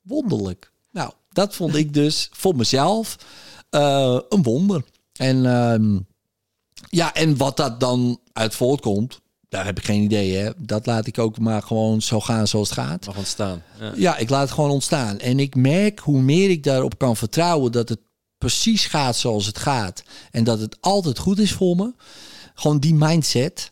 wonderlijk. 0.01 0.71
Nou, 0.91 1.11
dat 1.31 1.55
vond 1.55 1.75
ik 1.75 1.93
dus 1.93 2.29
voor 2.31 2.55
mezelf 2.55 3.15
uh, 3.71 4.19
een 4.29 4.43
wonder. 4.43 4.83
En 5.13 5.37
uh, 5.37 5.99
ja, 6.89 7.13
en 7.13 7.37
wat 7.37 7.57
dat 7.57 7.79
dan 7.79 8.19
uit 8.33 8.55
voortkomt, 8.55 9.19
daar 9.49 9.65
heb 9.65 9.77
ik 9.77 9.85
geen 9.85 10.01
idee. 10.01 10.35
Hè. 10.35 10.51
Dat 10.57 10.85
laat 10.85 11.07
ik 11.07 11.17
ook 11.17 11.39
maar 11.39 11.61
gewoon 11.61 12.01
zo 12.01 12.19
gaan 12.19 12.47
zoals 12.47 12.69
het 12.69 12.79
gaat. 12.79 13.05
Mag 13.05 13.17
ontstaan. 13.17 13.63
Ja. 13.79 13.91
ja, 13.95 14.17
ik 14.17 14.29
laat 14.29 14.41
het 14.41 14.51
gewoon 14.51 14.69
ontstaan. 14.69 15.19
En 15.19 15.39
ik 15.39 15.55
merk 15.55 15.99
hoe 15.99 16.21
meer 16.21 16.49
ik 16.49 16.63
daarop 16.63 16.97
kan 16.97 17.15
vertrouwen 17.15 17.71
dat 17.71 17.89
het 17.89 17.99
precies 18.39 18.85
gaat 18.85 19.17
zoals 19.17 19.45
het 19.45 19.57
gaat 19.57 20.03
en 20.31 20.43
dat 20.43 20.59
het 20.59 20.77
altijd 20.81 21.19
goed 21.19 21.39
is 21.39 21.51
voor 21.51 21.75
me, 21.75 21.93
gewoon 22.53 22.79
die 22.79 22.93
mindset, 22.93 23.71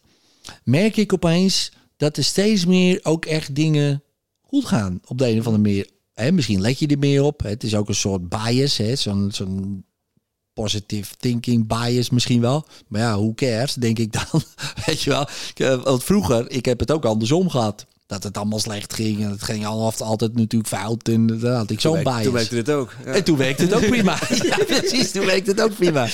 merk 0.63 0.97
ik 0.97 1.13
opeens 1.13 1.72
dat 1.97 2.18
er 2.18 2.24
steeds 2.24 2.65
meer 2.65 2.99
ook 3.03 3.26
echt 3.26 3.55
dingen 3.55 4.03
goed 4.41 4.65
gaan 4.65 5.01
op 5.05 5.18
de 5.18 5.28
een 5.30 5.39
of 5.39 5.45
andere 5.45 5.63
manier. 5.63 5.89
Hè, 6.13 6.32
misschien 6.32 6.61
let 6.61 6.80
je 6.80 6.88
er 6.88 6.99
meer 6.99 7.24
op. 7.24 7.43
Het 7.43 7.63
is 7.63 7.76
ook 7.76 7.88
een 7.88 7.95
soort 7.95 8.30
bias, 8.30 8.80
zo'n 8.93 9.30
zo'n 9.32 9.86
positive 10.53 11.15
thinking 11.18 11.68
bias 11.68 12.09
misschien 12.09 12.41
wel. 12.41 12.65
Maar 12.88 13.01
ja, 13.01 13.18
hoe 13.18 13.34
cares, 13.34 13.74
denk 13.74 13.99
ik 13.99 14.11
dan. 14.11 14.41
Weet 14.86 15.01
je 15.01 15.09
wel. 15.09 15.28
Eh, 15.55 15.84
want 15.84 16.03
vroeger, 16.03 16.51
ik 16.51 16.65
heb 16.65 16.80
het 16.80 16.91
ook 16.91 17.05
andersom 17.05 17.49
gehad 17.49 17.86
dat 18.08 18.24
het 18.24 18.38
allemaal 18.38 18.60
slecht 18.60 18.93
ging. 18.93 19.24
En 19.24 19.30
het 19.30 19.43
ging 19.43 19.66
altijd 19.66 20.36
natuurlijk 20.36 20.68
fout. 20.68 21.08
En 21.08 21.28
dan 21.28 21.53
had 21.53 21.70
ik 21.70 21.80
zo'n 21.80 22.03
bias. 22.03 22.24
Toen 22.24 22.34
werkte 22.34 22.55
het 22.55 22.70
ook. 22.70 22.93
En 23.05 23.24
toen 23.24 23.38
werkte 23.38 23.64
het 23.64 23.74
ook 23.74 23.88
prima. 23.88 24.20
ja, 24.49 24.58
precies. 24.58 25.12
Toen 25.12 25.26
werkte 25.26 25.51
het 25.51 25.62
ook 25.62 25.76
prima. 25.76 26.08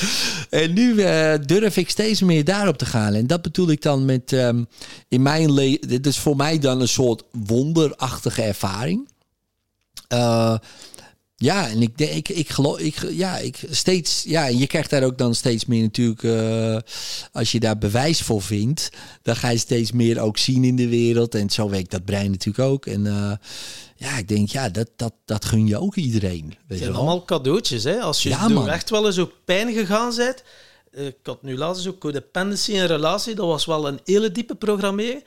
En 0.50 0.74
nu 0.74 0.94
uh, 0.94 1.34
durf 1.46 1.78
ik 1.78 1.90
steeds 1.90 2.22
meer 2.22 2.44
daarop 2.44 2.78
te 2.78 2.86
gaan. 2.86 3.14
En 3.14 3.28
dat 3.28 3.42
bedoel 3.42 3.70
ik 3.70 3.82
dan 3.82 4.06
met... 4.06 4.32
Um, 4.32 4.68
in 5.08 5.22
mijn 5.22 5.54
leven... 5.54 5.88
Dit 5.88 6.08
is 6.08 6.18
voor 6.18 6.36
mij 6.36 6.60
dan 6.60 6.82
een 6.82 6.88
soort 6.88 7.24
wonderachtige 7.32 8.42
ervaring. 8.42 9.10
Uh, 10.14 10.58
ja, 11.44 11.70
en 11.70 11.82
ik, 11.82 12.00
ik, 12.00 12.30
ik 12.30 12.50
geloof, 12.50 12.80
ik, 12.80 12.96
ja, 13.10 13.38
ik 13.38 13.64
steeds, 13.70 14.24
ja, 14.24 14.48
en 14.48 14.58
je 14.58 14.68
krijgt 14.68 14.90
daar 14.90 15.04
ook 15.04 15.18
dan 15.18 15.36
steeds 15.36 15.66
meer 15.66 15.82
natuurlijk, 15.82 16.24
uh, 16.24 16.78
als 17.32 17.52
je 17.52 17.60
daar 17.60 17.78
bewijs 17.78 18.22
voor 18.22 18.42
vindt, 18.42 18.90
dan 19.22 19.36
ga 19.36 19.50
je 19.50 19.58
steeds 19.58 19.92
meer 19.92 20.20
ook 20.20 20.38
zien 20.38 20.64
in 20.64 20.76
de 20.76 20.88
wereld. 20.88 21.36
En 21.36 21.50
zo 21.50 21.70
werkt 21.70 21.92
dat 21.92 22.06
brein 22.06 22.32
natuurlijk 22.32 22.70
ook. 22.70 22.86
En 22.86 23.06
uh, 23.06 23.32
ja, 23.96 24.18
ik 24.18 24.28
denk, 24.28 24.50
ja, 24.50 24.70
dat, 24.70 24.90
dat, 24.96 25.14
dat 25.26 25.46
gun 25.46 25.68
je 25.68 25.78
ook 25.78 25.96
iedereen. 25.96 26.56
Weet 26.68 26.80
je 26.80 26.92
allemaal 26.92 27.26
cadeautjes, 27.26 27.84
hè? 27.84 28.00
Als 28.00 28.24
je 28.24 28.30
ja, 28.30 28.48
door 28.48 28.68
echt 28.68 28.90
wel 28.90 29.06
eens 29.06 29.20
ook 29.20 29.34
pijn 29.46 29.74
gegaan 29.74 30.16
bent. 30.16 30.44
Uh, 30.92 31.06
ik 31.06 31.16
had 31.24 31.44
nu 31.44 31.58
laatst 31.58 31.88
ook 31.88 32.00
codependency 32.00 32.72
in 32.72 32.86
relatie, 32.86 33.36
dat 33.36 33.46
was 33.46 33.66
wel 33.66 33.88
een 33.88 34.00
hele 34.04 34.32
diepe 34.32 34.56
programmering. 34.56 35.24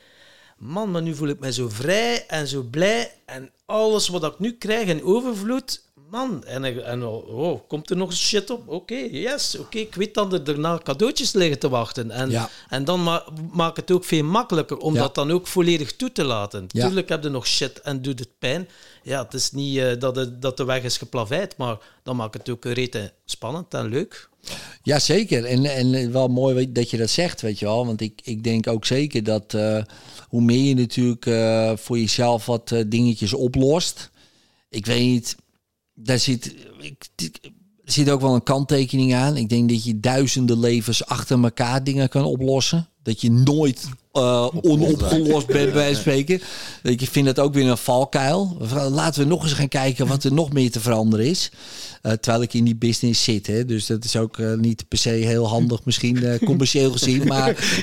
Man, 0.58 0.90
maar 0.90 1.02
nu 1.02 1.14
voel 1.14 1.28
ik 1.28 1.40
me 1.40 1.52
zo 1.52 1.68
vrij 1.68 2.26
en 2.26 2.46
zo 2.46 2.62
blij. 2.62 3.12
En 3.26 3.50
alles 3.66 4.08
wat 4.08 4.24
ik 4.24 4.38
nu 4.38 4.52
krijg 4.52 4.88
in 4.88 5.02
overvloed, 5.02 5.84
man, 6.10 6.44
en, 6.44 6.84
en 6.84 7.04
oh, 7.04 7.60
komt 7.68 7.90
er 7.90 7.96
nog 7.96 8.12
shit 8.12 8.50
op? 8.50 8.68
Oké, 8.68 8.94
yes, 8.94 9.58
oké, 9.58 9.78
ik 9.78 9.94
weet 9.94 10.14
dat 10.14 10.32
er 10.32 10.44
daarna 10.44 10.80
cadeautjes 10.82 11.32
liggen 11.32 11.58
te 11.58 11.68
wachten. 11.68 12.10
En, 12.10 12.30
ja. 12.30 12.50
en 12.68 12.84
dan 12.84 13.02
ma 13.02 13.24
maakt 13.52 13.76
het 13.76 13.90
ook 13.90 14.04
veel 14.04 14.24
makkelijker 14.24 14.78
om 14.78 14.94
dat 14.94 15.14
dan 15.14 15.30
ook 15.30 15.46
volledig 15.46 15.96
toe 15.96 16.12
te 16.12 16.24
laten. 16.24 16.64
Ja. 16.68 16.86
Tuurlijk 16.86 17.08
heb 17.08 17.22
je 17.22 17.28
nog 17.28 17.46
shit 17.46 17.80
en 17.80 18.02
doet 18.02 18.18
het 18.18 18.38
pijn. 18.38 18.68
Ja, 19.02 19.24
het 19.24 19.34
is 19.34 19.50
niet 19.50 19.76
uh, 19.76 19.92
dat, 19.98 20.14
de, 20.14 20.38
dat 20.38 20.56
de 20.56 20.64
weg 20.64 20.82
is 20.82 20.96
geplaveid, 20.96 21.56
maar 21.56 21.78
dan 22.02 22.16
maakt 22.16 22.34
het 22.34 22.48
ook 22.48 22.64
rete 22.64 23.12
spannend 23.24 23.74
en 23.74 23.88
leuk. 23.88 24.28
Ja, 24.82 24.98
zeker. 24.98 25.44
En, 25.44 25.64
en 25.64 26.12
wel 26.12 26.28
mooi 26.28 26.72
dat 26.72 26.90
je 26.90 26.96
dat 26.96 27.10
zegt, 27.10 27.40
weet 27.40 27.58
je 27.58 27.64
wel. 27.64 27.86
Want 27.86 28.00
ik, 28.00 28.20
ik 28.24 28.44
denk 28.44 28.66
ook 28.66 28.84
zeker 28.84 29.24
dat 29.24 29.52
uh, 29.52 29.82
hoe 30.28 30.42
meer 30.42 30.68
je 30.68 30.74
natuurlijk 30.74 31.26
uh, 31.26 31.72
voor 31.76 31.98
jezelf 31.98 32.46
wat 32.46 32.74
dingetjes 32.86 33.32
oplost. 33.32 34.10
Ik 34.68 34.86
weet 34.86 35.00
niet, 35.00 35.36
daar 35.96 36.18
zit, 36.18 36.54
ik, 36.80 37.08
er 37.84 37.92
zit 37.92 38.10
ook 38.10 38.20
wel 38.20 38.34
een 38.34 38.42
kanttekening 38.42 39.14
aan. 39.14 39.36
Ik 39.36 39.48
denk 39.48 39.68
dat 39.68 39.84
je 39.84 40.00
duizenden 40.00 40.60
levens 40.60 41.06
achter 41.06 41.42
elkaar 41.42 41.84
dingen 41.84 42.08
kan 42.08 42.24
oplossen. 42.24 42.88
Dat 43.02 43.20
je 43.20 43.30
nooit 43.30 43.88
uh, 44.12 44.48
onopgelost 44.72 45.46
bent 45.46 45.72
bij 45.72 45.94
spreken. 45.94 46.40
Dat 46.82 47.00
je 47.00 47.06
vindt 47.06 47.34
dat 47.34 47.44
ook 47.44 47.54
weer 47.54 47.70
een 47.70 47.76
valkuil. 47.76 48.56
Laten 48.90 49.22
we 49.22 49.28
nog 49.28 49.42
eens 49.42 49.52
gaan 49.52 49.68
kijken 49.68 50.06
wat 50.06 50.24
er 50.24 50.32
nog 50.32 50.52
meer 50.52 50.70
te 50.70 50.80
veranderen 50.80 51.26
is. 51.26 51.50
Uh, 52.02 52.12
terwijl 52.12 52.42
ik 52.42 52.54
in 52.54 52.64
die 52.64 52.76
business 52.76 53.24
zit. 53.24 53.46
Hè. 53.46 53.64
Dus 53.64 53.86
dat 53.86 54.04
is 54.04 54.16
ook 54.16 54.38
uh, 54.38 54.54
niet 54.54 54.88
per 54.88 54.98
se 54.98 55.08
heel 55.08 55.48
handig 55.48 55.84
misschien 55.84 56.38
commercieel 56.44 56.92
gezien. 56.92 57.26
Maar, 57.26 57.80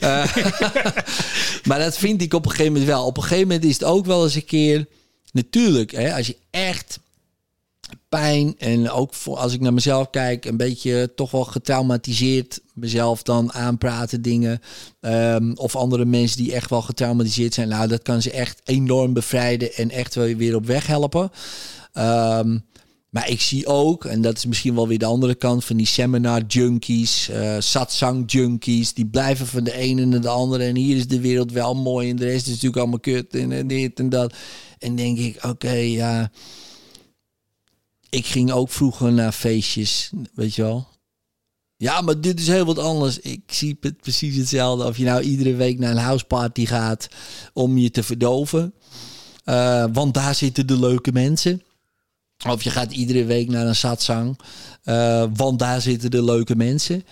maar 1.68 1.80
dat 1.80 1.98
vind 1.98 2.22
ik 2.22 2.34
op 2.34 2.46
een 2.46 2.52
gegeven 2.52 2.72
moment 2.74 2.92
wel. 2.92 3.06
Op 3.06 3.18
een 3.18 3.24
gegeven 3.24 3.48
moment 3.48 3.66
is 3.66 3.74
het 3.74 3.84
ook 3.84 4.06
wel 4.06 4.24
eens 4.24 4.36
een 4.36 4.46
keer... 4.46 4.86
Natuurlijk, 5.32 5.92
hè, 5.92 6.16
als 6.16 6.28
je 6.28 6.36
echt 6.50 7.00
pijn 8.20 8.56
en 8.58 8.90
ook 8.90 9.14
voor, 9.14 9.38
als 9.38 9.54
ik 9.54 9.60
naar 9.60 9.74
mezelf 9.74 10.10
kijk, 10.10 10.46
een 10.46 10.58
beetje 10.58 11.12
toch 11.16 11.32
wel 11.32 11.44
getraumatiseerd 11.44 12.62
mezelf 12.74 13.24
dan 13.24 13.54
aanpraten 13.54 14.22
dingen. 14.22 14.60
Um, 15.02 15.58
of 15.58 15.76
andere 15.76 16.06
mensen 16.06 16.38
die 16.38 16.54
echt 16.54 16.70
wel 16.70 16.82
getraumatiseerd 16.82 17.54
zijn. 17.54 17.68
Nou, 17.68 17.88
dat 17.88 18.02
kan 18.02 18.22
ze 18.22 18.32
echt 18.32 18.62
enorm 18.64 19.14
bevrijden 19.14 19.74
en 19.74 19.90
echt 19.90 20.16
wel 20.16 20.36
weer 20.36 20.56
op 20.56 20.66
weg 20.66 20.88
helpen. 20.88 21.32
Um, 21.94 22.66
maar 23.10 23.30
ik 23.30 23.42
zie 23.42 23.66
ook, 23.66 24.06
en 24.06 24.22
dat 24.22 24.38
is 24.38 24.46
misschien 24.46 24.76
wel 24.76 24.88
weer 24.88 25.00
de 25.00 25.06
andere 25.06 25.36
kant 25.36 25.66
van 25.66 25.78
die 25.78 25.86
seminar 25.86 26.42
junkies, 26.48 27.30
uh, 27.30 27.56
satsang 27.60 28.32
junkies, 28.32 28.94
die 28.94 29.06
blijven 29.06 29.48
van 29.48 29.64
de 29.64 29.74
ene 29.74 30.06
naar 30.06 30.22
de 30.22 30.28
andere. 30.28 30.64
En 30.64 30.76
hier 30.76 30.98
is 30.98 31.08
de 31.08 31.20
wereld 31.20 31.52
wel 31.52 31.76
mooi 31.76 32.10
en 32.10 32.16
de 32.16 32.26
rest 32.26 32.46
is 32.46 32.52
natuurlijk 32.52 32.78
allemaal 32.78 33.00
kut 33.00 33.36
en, 33.36 33.52
en 33.52 33.68
dit 33.68 34.00
en 34.00 34.10
dat. 34.10 34.34
En 34.80 34.96
denk 34.96 35.18
ik, 35.18 35.46
oké, 35.46 35.74
ja 35.74 36.32
ik 38.14 38.26
ging 38.26 38.52
ook 38.52 38.70
vroeger 38.70 39.14
naar 39.14 39.32
feestjes, 39.32 40.12
weet 40.34 40.56
je 40.56 40.62
wel. 40.62 40.88
Ja, 41.76 42.02
maar 42.02 42.22
dit 42.22 42.40
is 42.40 42.48
heel 42.48 42.66
wat 42.66 42.80
anders. 42.80 43.20
Ik 43.20 43.42
zie 43.48 43.78
het 43.80 44.02
precies 44.02 44.36
hetzelfde. 44.36 44.86
Of 44.86 44.98
je 44.98 45.04
nou 45.04 45.22
iedere 45.22 45.56
week 45.56 45.80
naar 45.80 45.92
een 45.92 45.98
houseparty 45.98 46.66
gaat 46.66 47.08
om 47.54 47.78
je 47.78 47.92
te 47.92 48.04
verdoven. 48.04 48.74
Uh, 49.46 49.86
want 49.94 50.14
daar 50.14 50.36
zitten 50.36 50.68
de 50.68 50.80
leuke 50.80 51.12
mensen. 51.12 51.62
Of 52.50 52.64
je 52.64 52.70
gaat 52.70 52.92
iedere 52.92 53.26
week 53.26 53.50
naar 53.50 53.68
een 53.68 53.76
satsang. 53.76 54.40
Uh, 54.84 55.26
want 55.34 55.60
daar 55.60 55.82
zitten 55.82 56.12
de 56.12 56.24
leuke 56.24 56.56
mensen. 56.56 57.04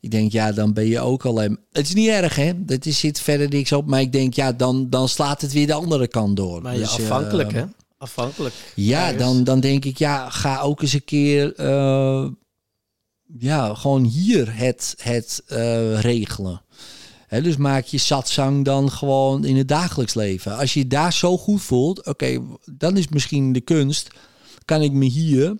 Ik 0.00 0.10
denk, 0.10 0.32
ja, 0.32 0.52
dan 0.52 0.72
ben 0.72 0.86
je 0.86 1.00
ook 1.00 1.24
alleen. 1.24 1.58
Het 1.72 1.86
is 1.86 1.94
niet 1.94 2.08
erg, 2.08 2.36
hè? 2.36 2.52
Het 2.66 2.86
is, 2.86 2.98
zit 2.98 3.20
verder 3.20 3.48
niks 3.48 3.72
op. 3.72 3.86
Maar 3.86 4.00
ik 4.00 4.12
denk, 4.12 4.34
ja, 4.34 4.52
dan, 4.52 4.90
dan 4.90 5.08
slaat 5.08 5.40
het 5.40 5.52
weer 5.52 5.66
de 5.66 5.72
andere 5.72 6.08
kant 6.08 6.36
door. 6.36 6.62
Maar 6.62 6.72
ja, 6.72 6.78
dus, 6.78 6.92
afhankelijk, 6.92 7.52
uh, 7.52 7.58
hè? 7.58 7.64
Afhankelijk. 8.00 8.54
Ja, 8.74 9.12
dan, 9.12 9.44
dan 9.44 9.60
denk 9.60 9.84
ik, 9.84 9.98
ja, 9.98 10.30
ga 10.30 10.60
ook 10.60 10.82
eens 10.82 10.92
een 10.92 11.04
keer. 11.04 11.60
Uh, 11.60 12.28
ja, 13.38 13.74
gewoon 13.74 14.04
hier 14.04 14.56
het, 14.56 14.94
het 15.02 15.42
regelen. 16.00 16.62
He, 17.26 17.42
dus 17.42 17.56
maak 17.56 17.84
je 17.84 17.98
satsang 17.98 18.64
dan 18.64 18.90
gewoon 18.90 19.44
in 19.44 19.56
het 19.56 19.68
dagelijks 19.68 20.14
leven. 20.14 20.56
Als 20.56 20.74
je 20.74 20.86
daar 20.86 21.12
zo 21.12 21.38
goed 21.38 21.62
voelt, 21.62 22.06
oké, 22.06 22.42
dan 22.72 22.96
is 22.96 23.08
misschien 23.08 23.52
de 23.52 23.60
kunst. 23.60 24.10
Kan 24.64 24.82
ik 24.82 24.92
me 24.92 25.04
hier 25.04 25.56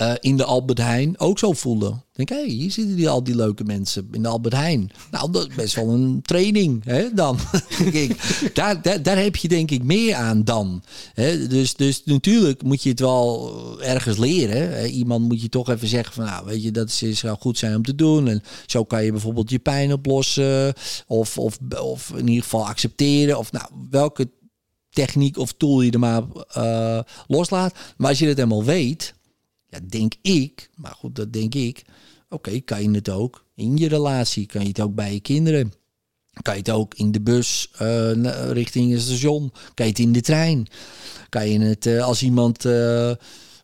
uh, 0.00 0.12
in 0.20 0.36
de 0.36 0.44
Albert 0.44 0.78
Heijn 0.78 1.18
ook 1.18 1.38
zo 1.38 1.52
voelen. 1.52 2.04
Denk, 2.12 2.30
hier 2.46 2.70
zitten 2.70 2.96
die, 2.96 3.08
al 3.08 3.24
die 3.24 3.34
leuke 3.34 3.64
mensen 3.64 4.08
in 4.12 4.22
de 4.22 4.28
Albert 4.28 4.54
Heijn. 4.54 4.90
Nou, 5.10 5.30
dat 5.32 5.48
is 5.48 5.54
best 5.54 5.74
wel 5.74 5.88
een 5.88 6.22
training, 6.22 6.84
hè, 6.84 7.14
dan. 7.14 7.38
Daar, 8.54 8.82
daar, 8.82 9.02
daar 9.02 9.18
heb 9.18 9.36
je 9.36 9.48
denk 9.48 9.70
ik 9.70 9.82
meer 9.82 10.14
aan 10.14 10.44
dan. 10.44 10.82
Hè, 11.14 11.46
dus, 11.46 11.74
dus 11.74 12.02
natuurlijk 12.04 12.62
moet 12.62 12.82
je 12.82 12.88
het 12.88 13.00
wel 13.00 13.52
ergens 13.82 14.16
leren. 14.16 14.70
Hè. 14.70 14.86
Iemand 14.86 15.28
moet 15.28 15.42
je 15.42 15.48
toch 15.48 15.68
even 15.68 15.88
zeggen 15.88 16.14
van, 16.14 16.24
nou, 16.24 16.46
weet 16.46 16.62
je, 16.62 16.70
dat 16.70 16.88
is, 16.88 17.18
zou 17.18 17.36
goed 17.40 17.58
zijn 17.58 17.76
om 17.76 17.82
te 17.82 17.94
doen. 17.94 18.28
En 18.28 18.42
zo 18.66 18.84
kan 18.84 19.04
je 19.04 19.10
bijvoorbeeld 19.12 19.50
je 19.50 19.58
pijn 19.58 19.92
oplossen. 19.92 20.74
Of, 21.06 21.38
of, 21.38 21.58
of 21.80 22.12
in 22.16 22.28
ieder 22.28 22.42
geval 22.42 22.66
accepteren. 22.66 23.38
Of 23.38 23.52
nou, 23.52 23.66
welke 23.90 24.30
techniek 24.90 25.38
of 25.38 25.52
tool 25.52 25.80
je 25.80 25.90
er 25.90 25.98
maar 25.98 26.22
loslaat. 27.26 27.74
Maar 27.96 28.08
als 28.08 28.18
je 28.18 28.26
het 28.26 28.36
helemaal 28.36 28.64
weet 28.64 29.14
ja, 29.70 29.78
denk 29.88 30.14
ik, 30.22 30.70
maar 30.74 30.94
goed, 30.98 31.16
dat 31.16 31.32
denk 31.32 31.54
ik. 31.54 31.84
Oké, 32.28 32.60
kan 32.60 32.82
je 32.82 32.90
het 32.90 33.08
ook 33.08 33.44
in 33.54 33.76
je 33.76 33.88
relatie? 33.88 34.46
Kan 34.46 34.60
je 34.60 34.68
het 34.68 34.80
ook 34.80 34.94
bij 34.94 35.12
je 35.12 35.20
kinderen? 35.20 35.72
Kan 36.42 36.54
je 36.54 36.60
het 36.60 36.70
ook 36.70 36.94
in 36.94 37.12
de 37.12 37.20
bus 37.20 37.70
uh, 37.82 38.12
richting 38.52 38.92
het 38.92 39.00
station? 39.00 39.52
Kan 39.74 39.86
je 39.86 39.92
het 39.92 40.00
in 40.00 40.12
de 40.12 40.20
trein? 40.20 40.66
Kan 41.28 41.48
je 41.48 41.58
het 41.58 41.86
uh, 41.86 42.04
als 42.04 42.22
iemand 42.22 42.64
uh, 42.64 43.12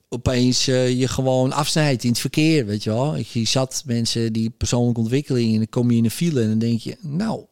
opeens 0.09 0.65
je 0.65 1.09
gewoon 1.09 1.53
afsnijdt 1.53 2.05
in 2.05 2.11
het 2.11 2.19
verkeer? 2.19 2.67
Weet 2.67 2.85
je 2.85 2.91
wel? 2.91 3.17
Ik 3.17 3.49
zat 3.49 3.83
mensen 3.87 4.33
die 4.33 4.51
persoonlijke 4.51 5.01
ontwikkeling 5.01 5.53
en 5.53 5.57
dan 5.59 5.69
kom 5.69 5.91
je 5.91 5.97
in 5.97 6.05
een 6.05 6.11
file 6.11 6.43
en 6.43 6.49
dan 6.49 6.59
denk 6.59 6.81
je, 6.81 6.97
nou, 7.01 7.45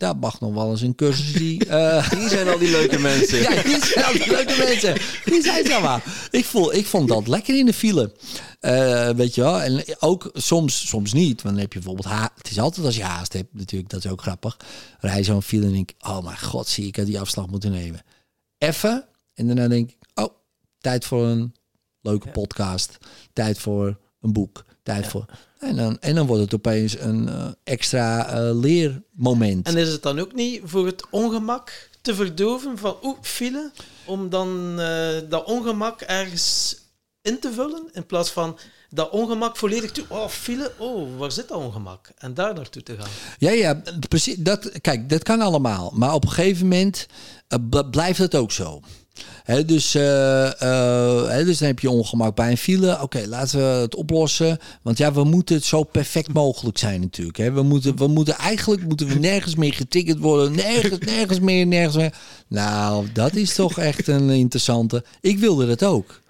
daar 0.00 0.16
mag 0.16 0.40
nog 0.40 0.54
wel 0.54 0.70
eens 0.70 0.80
een 0.80 0.94
cursus 0.94 1.32
die... 1.32 1.66
Uh... 1.66 2.10
Hier 2.18 2.28
zijn 2.28 2.48
al 2.48 2.58
die 2.58 2.70
leuke 2.70 2.98
mensen. 2.98 3.38
ja, 3.38 3.62
hier 3.62 3.84
zijn 3.84 4.04
al 4.04 4.12
die 4.12 4.28
leuke 4.28 4.56
mensen. 4.58 4.94
Die 5.24 5.42
zijn 5.42 5.66
ze 5.66 5.78
maar. 5.82 6.28
Ik, 6.30 6.44
voel, 6.44 6.74
ik 6.74 6.86
vond 6.86 7.08
dat 7.08 7.28
lekker 7.28 7.58
in 7.58 7.66
de 7.66 7.72
file. 7.72 8.12
Uh, 8.60 9.08
weet 9.10 9.34
je 9.34 9.40
wel. 9.40 9.60
En 9.60 9.84
ook 9.98 10.30
soms, 10.32 10.88
soms 10.88 11.12
niet. 11.12 11.42
Want 11.42 11.54
dan 11.54 11.62
heb 11.62 11.72
je 11.72 11.78
bijvoorbeeld... 11.78 12.14
Ha 12.14 12.32
het 12.36 12.50
is 12.50 12.58
altijd 12.58 12.86
als 12.86 12.96
je 12.96 13.02
haast 13.02 13.32
hebt 13.32 13.54
natuurlijk. 13.54 13.90
Dat 13.90 14.04
is 14.04 14.10
ook 14.10 14.22
grappig. 14.22 14.56
Rij 14.98 15.24
zo'n 15.24 15.42
file 15.42 15.66
en 15.66 15.72
denk 15.72 15.90
oh 15.98 16.24
mijn 16.24 16.38
god, 16.38 16.68
zie 16.68 16.86
ik 16.86 16.96
had 16.96 17.06
die 17.06 17.20
afslag 17.20 17.46
moeten 17.46 17.70
nemen. 17.70 18.02
Even. 18.58 19.06
En 19.34 19.46
daarna 19.46 19.68
denk 19.68 19.90
ik, 19.90 19.96
oh, 20.14 20.34
tijd 20.78 21.04
voor 21.04 21.26
een 21.26 21.54
leuke 22.00 22.28
podcast. 22.28 22.98
Tijd 23.32 23.58
voor 23.58 23.98
een 24.20 24.32
boek. 24.32 24.64
Tijd 24.82 25.06
voor... 25.06 25.26
En 25.60 25.76
dan, 25.76 25.98
en 26.00 26.14
dan 26.14 26.26
wordt 26.26 26.42
het 26.42 26.54
opeens 26.54 26.98
een 26.98 27.28
uh, 27.28 27.46
extra 27.64 28.34
uh, 28.34 28.60
leermoment. 28.60 29.66
En 29.66 29.76
is 29.76 29.92
het 29.92 30.02
dan 30.02 30.18
ook 30.18 30.34
niet 30.34 30.60
voor 30.64 30.86
het 30.86 31.04
ongemak 31.10 31.88
te 32.00 32.14
verdoven 32.14 32.78
van 32.78 32.96
oeh, 33.02 33.18
file, 33.20 33.70
om 34.04 34.28
dan 34.28 34.80
uh, 34.80 35.08
dat 35.28 35.44
ongemak 35.44 36.00
ergens 36.00 36.76
in 37.22 37.38
te 37.38 37.52
vullen, 37.52 37.88
in 37.92 38.06
plaats 38.06 38.30
van 38.30 38.58
dat 38.90 39.10
ongemak 39.10 39.56
volledig 39.56 39.92
toe. 39.92 40.04
Oh, 40.08 40.28
file, 40.28 40.72
oh, 40.78 41.18
waar 41.18 41.32
zit 41.32 41.48
dat 41.48 41.58
ongemak? 41.58 42.10
En 42.18 42.34
daar 42.34 42.54
naartoe 42.54 42.82
te 42.82 42.96
gaan. 42.98 43.10
Ja, 43.38 43.50
ja, 43.50 43.82
precies. 44.08 44.36
Dat, 44.36 44.80
kijk, 44.80 45.08
dat 45.08 45.22
kan 45.22 45.40
allemaal. 45.40 45.92
Maar 45.94 46.14
op 46.14 46.24
een 46.24 46.30
gegeven 46.30 46.68
moment 46.68 47.06
blijft 47.90 48.18
het 48.18 48.34
ook 48.34 48.52
zo 48.52 48.80
dus, 49.66 49.94
uh, 49.94 51.44
dus 51.44 51.58
dan 51.58 51.68
heb 51.68 51.78
je 51.78 51.90
ongemak 51.90 52.34
bij 52.34 52.50
een 52.50 52.56
file. 52.56 53.02
Oké, 53.02 53.24
laten 53.26 53.58
we 53.58 53.64
het 53.64 53.94
oplossen. 53.94 54.58
Want 54.82 54.98
ja, 54.98 55.12
we 55.12 55.24
moeten 55.24 55.54
het 55.54 55.64
zo 55.64 55.82
perfect 55.82 56.32
mogelijk 56.32 56.78
zijn 56.78 57.00
natuurlijk. 57.00 57.36
We, 57.36 57.62
moeten, 57.62 57.96
we 57.96 58.06
moeten 58.06 58.34
eigenlijk 58.34 58.86
moeten 58.86 59.06
we 59.06 59.14
nergens 59.14 59.54
meer 59.54 59.74
getikkerd 59.74 60.18
worden. 60.18 60.56
Nergens, 60.56 60.98
nergens 60.98 61.40
meer, 61.40 61.66
nergens 61.66 61.96
meer. 61.96 62.14
Nou, 62.48 63.06
dat 63.12 63.34
is 63.34 63.54
toch 63.54 63.78
echt 63.78 64.08
een 64.08 64.30
interessante. 64.30 65.04
Ik 65.20 65.38
wilde 65.38 65.66
dat 65.66 65.84
ook. 65.84 66.20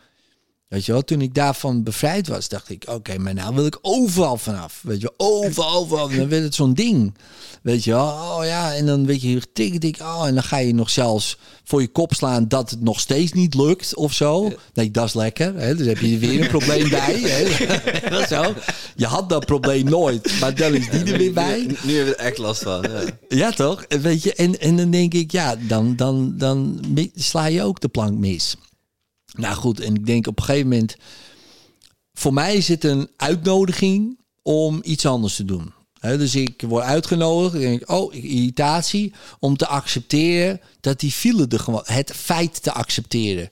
Weet 0.70 0.86
je 0.86 0.92
wel, 0.92 1.02
toen 1.02 1.20
ik 1.20 1.34
daarvan 1.34 1.82
bevrijd 1.82 2.28
was, 2.28 2.48
dacht 2.48 2.70
ik, 2.70 2.84
oké, 2.88 3.18
maar 3.18 3.34
nou 3.34 3.54
wil 3.54 3.66
ik 3.66 3.78
overal 3.82 4.36
vanaf. 4.36 4.80
Weet 4.82 5.00
je, 5.00 5.12
overal, 5.16 5.74
overal. 5.74 6.08
Dan 6.08 6.28
werd 6.28 6.42
het 6.42 6.54
zo'n 6.54 6.74
ding. 6.74 7.14
Weet 7.62 7.84
je 7.84 7.90
wel, 7.90 8.06
oh 8.06 8.44
ja, 8.44 8.74
en 8.74 8.86
dan 8.86 9.06
weet 9.06 9.22
je, 9.22 9.42
tik, 9.52 9.80
tik, 9.80 10.00
oh, 10.00 10.26
en 10.26 10.34
dan 10.34 10.42
ga 10.42 10.58
je 10.58 10.74
nog 10.74 10.90
zelfs 10.90 11.38
voor 11.64 11.80
je 11.80 11.88
kop 11.88 12.14
slaan 12.14 12.48
dat 12.48 12.70
het 12.70 12.80
nog 12.80 13.00
steeds 13.00 13.32
niet 13.32 13.54
lukt 13.54 13.96
of 13.96 14.12
zo. 14.12 14.52
Nee, 14.74 14.90
dat 14.90 15.04
is 15.04 15.14
lekker. 15.14 15.54
Hè? 15.54 15.74
Dus 15.74 15.86
heb 15.86 15.98
je 15.98 16.18
weer 16.18 16.40
een 16.40 16.48
probleem 16.48 16.88
bij. 17.00 17.20
Hè? 17.20 18.26
zo. 18.36 18.54
Je 18.96 19.06
had 19.06 19.28
dat 19.28 19.46
probleem 19.46 19.84
nooit, 19.84 20.40
maar 20.40 20.54
dan 20.54 20.74
is 20.74 20.90
die 20.90 21.12
er 21.12 21.18
weer 21.18 21.32
bij. 21.32 21.58
Nu, 21.58 21.76
nu 21.82 21.94
hebben 21.96 22.12
we 22.12 22.18
er 22.18 22.26
echt 22.26 22.38
last 22.38 22.62
van. 22.62 22.86
Ja, 22.90 23.02
ja 23.28 23.50
toch? 23.50 23.84
Weet 23.88 24.22
je, 24.22 24.34
en, 24.34 24.60
en 24.60 24.76
dan 24.76 24.90
denk 24.90 25.14
ik, 25.14 25.32
ja, 25.32 25.56
dan, 25.56 25.96
dan, 25.96 26.34
dan 26.36 26.80
sla 27.14 27.46
je 27.46 27.62
ook 27.62 27.80
de 27.80 27.88
plank 27.88 28.18
mis. 28.18 28.56
Nou 29.32 29.54
goed, 29.54 29.80
en 29.80 29.94
ik 29.94 30.06
denk 30.06 30.26
op 30.26 30.38
een 30.38 30.44
gegeven 30.44 30.68
moment, 30.68 30.96
voor 32.12 32.32
mij 32.32 32.54
is 32.54 32.68
het 32.68 32.84
een 32.84 33.08
uitnodiging 33.16 34.18
om 34.42 34.80
iets 34.82 35.06
anders 35.06 35.36
te 35.36 35.44
doen. 35.44 35.72
dus 36.00 36.34
ik 36.34 36.62
word 36.66 36.84
uitgenodigd. 36.84 37.54
En 37.54 37.60
denk 37.60 37.90
oh, 37.90 38.14
irritatie. 38.14 39.12
Om 39.38 39.56
te 39.56 39.66
accepteren 39.66 40.60
dat 40.80 41.00
die 41.00 41.10
file 41.12 41.46
er 41.48 41.60
gewoon. 41.60 41.82
Het 41.84 42.12
feit 42.14 42.62
te 42.62 42.72
accepteren. 42.72 43.50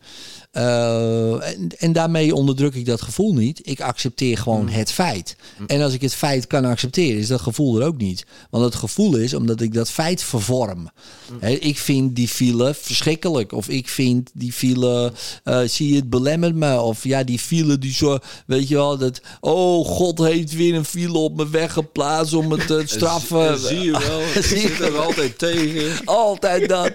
Uh, 0.59 1.49
en, 1.49 1.69
en, 1.79 1.93
daarmee 1.93 2.35
onderdruk 2.35 2.75
ik 2.75 2.87
dat 2.87 3.03
gevoel 3.03 3.35
niet. 3.35 3.61
Ik 3.63 3.81
accepteer 3.81 4.39
gewoon 4.39 4.63
mm. 4.63 4.69
het 4.69 4.93
feit. 4.93 5.37
Mm. 5.59 5.67
En 5.67 5.81
als 5.81 5.93
ik 5.93 6.01
het 6.01 6.15
feit 6.15 6.47
kan 6.47 6.65
accepteren, 6.65 7.21
is 7.21 7.27
dat 7.27 7.41
gevoel 7.41 7.81
er 7.81 7.87
ook 7.87 7.97
niet. 7.97 8.27
Want 8.51 8.65
het 8.65 8.75
gevoel 8.75 9.17
is 9.17 9.35
omdat 9.35 9.61
ik 9.61 9.75
dat 9.75 9.91
feit 9.91 10.23
vervorm. 10.23 10.91
Mm. 11.31 11.49
ik 11.49 11.79
vind 11.79 12.17
die 12.17 12.29
file 12.29 12.75
verschrikkelijk. 12.75 13.53
Of 13.53 13.69
ik 13.69 13.89
vind 13.89 14.31
die 14.35 14.53
file, 14.53 15.13
uh, 15.45 15.61
zie 15.65 15.89
je 15.89 15.97
het 15.97 16.11
belemmert 16.11 16.55
me. 16.55 16.81
Of 16.81 17.05
ja, 17.05 17.25
die 17.25 17.39
file 17.39 17.79
die 17.79 17.93
zo, 17.93 18.19
weet 18.47 18.69
je 18.69 18.75
wel, 18.75 18.99
dat... 18.99 19.21
Oh, 19.41 19.87
God 19.87 20.19
heeft 20.19 20.55
weer 20.55 20.75
een 20.75 20.85
file 20.85 21.19
op 21.19 21.37
me 21.37 21.49
weggeplaatst 21.49 22.35
om 22.35 22.53
het 22.53 22.67
te 22.67 22.83
straffen. 22.97 23.59
zie 23.59 23.81
je 23.81 23.91
wel, 23.91 24.43
zie 24.43 24.61
je 24.61 24.85
er 24.85 24.99
altijd 24.99 25.39
tegen. 25.39 26.05
Altijd 26.05 26.69
dat. 26.69 26.93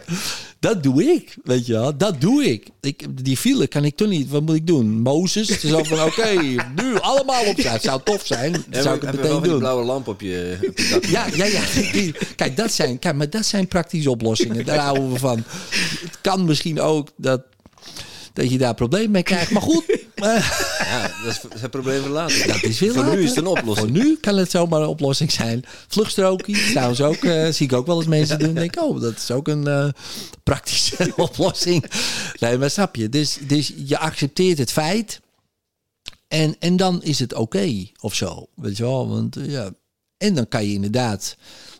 Dat 0.64 0.84
doe 0.84 1.03
ik, 1.03 1.36
weet 1.43 1.66
je 1.66 1.74
wel. 1.74 1.97
Dat 1.97 2.22
doe 2.22 2.43
ik. 2.43 2.68
ik 2.82 3.26
die 3.26 3.38
file 3.38 3.68
kan 3.68 3.86
ik 3.86 3.95
toch 3.95 4.07
niet. 4.07 4.30
Wat 4.30 4.41
moet 4.41 4.55
ik 4.55 4.68
doen? 4.68 5.01
Mozes? 5.01 5.59
Zo 5.59 5.84
van, 5.84 6.01
oké, 6.01 6.30
nu 6.82 6.99
allemaal 6.99 7.45
op. 7.45 7.57
het 7.57 7.82
zou 7.82 8.01
tof 8.03 8.26
zijn. 8.26 8.51
Dat 8.68 8.84
zou 8.84 8.95
ik 8.95 9.01
het 9.01 9.16
meteen 9.16 9.32
doen. 9.32 9.41
die 9.41 9.57
blauwe 9.57 9.84
lamp 9.84 10.07
op 10.07 10.22
je, 10.22 10.57
op 10.70 10.78
je 10.78 10.89
dak. 10.89 11.05
Ja, 11.05 11.28
ja, 11.36 11.45
ja. 11.45 11.61
Kijk, 12.36 12.57
dat 12.57 12.72
zijn, 12.72 12.99
kijk, 12.99 13.16
maar 13.16 13.30
dat 13.30 13.45
zijn 13.45 13.68
praktische 13.68 14.09
oplossingen. 14.09 14.66
Daar 14.66 14.80
houden 14.80 15.11
we 15.11 15.20
van. 15.20 15.43
Het 16.01 16.18
kan 16.22 16.45
misschien 16.45 16.82
ook 16.82 17.09
dat 17.18 17.41
dat 18.34 18.51
je 18.51 18.57
daar 18.57 18.73
problemen 18.73 19.11
mee 19.11 19.23
krijgt. 19.23 19.51
Maar 19.51 19.61
goed. 19.61 19.84
ja, 20.15 21.11
dat 21.23 21.47
is 21.55 21.61
het 21.61 21.71
probleem 21.71 22.01
van 22.01 22.11
later. 22.11 22.47
Dat 22.47 22.63
is 22.63 22.77
veel 22.77 22.93
Voor 22.93 23.15
nu 23.15 23.23
is 23.23 23.29
het 23.29 23.38
een 23.38 23.47
oplossing. 23.47 23.89
Voor 23.89 24.03
nu 24.03 24.17
kan 24.17 24.38
het 24.38 24.51
zomaar 24.51 24.81
een 24.81 24.88
oplossing 24.88 25.31
zijn. 25.31 25.63
Vluchtstrookjes, 25.88 26.71
trouwens 26.71 27.01
ook, 27.01 27.23
uh, 27.23 27.49
zie 27.49 27.65
ik 27.65 27.73
ook 27.73 27.86
wel 27.86 27.97
eens 27.97 28.07
mensen 28.07 28.39
doen. 28.39 28.53
Denk 28.53 28.81
oh, 28.81 29.01
dat 29.01 29.15
is 29.15 29.31
ook 29.31 29.47
een 29.47 29.67
uh, 29.67 29.89
praktische 30.43 31.13
oplossing. 31.15 31.86
Nee, 32.39 32.57
maar 32.57 32.69
snap 32.69 32.95
je? 32.95 33.09
Dus, 33.09 33.38
dus 33.47 33.73
je 33.86 33.97
accepteert 33.97 34.57
het 34.57 34.71
feit. 34.71 35.21
En, 36.27 36.55
en 36.59 36.77
dan 36.77 37.03
is 37.03 37.19
het 37.19 37.34
oké 37.34 37.88
of 37.99 38.15
zo. 38.15 38.47
Weet 38.55 38.77
je 38.77 38.84
wel? 38.84 39.09
Want 39.09 39.38
ja. 39.41 39.71
En 40.17 40.36
dan 40.36 40.47
kan 40.47 40.65
je 40.65 40.73
inderdaad 40.73 41.36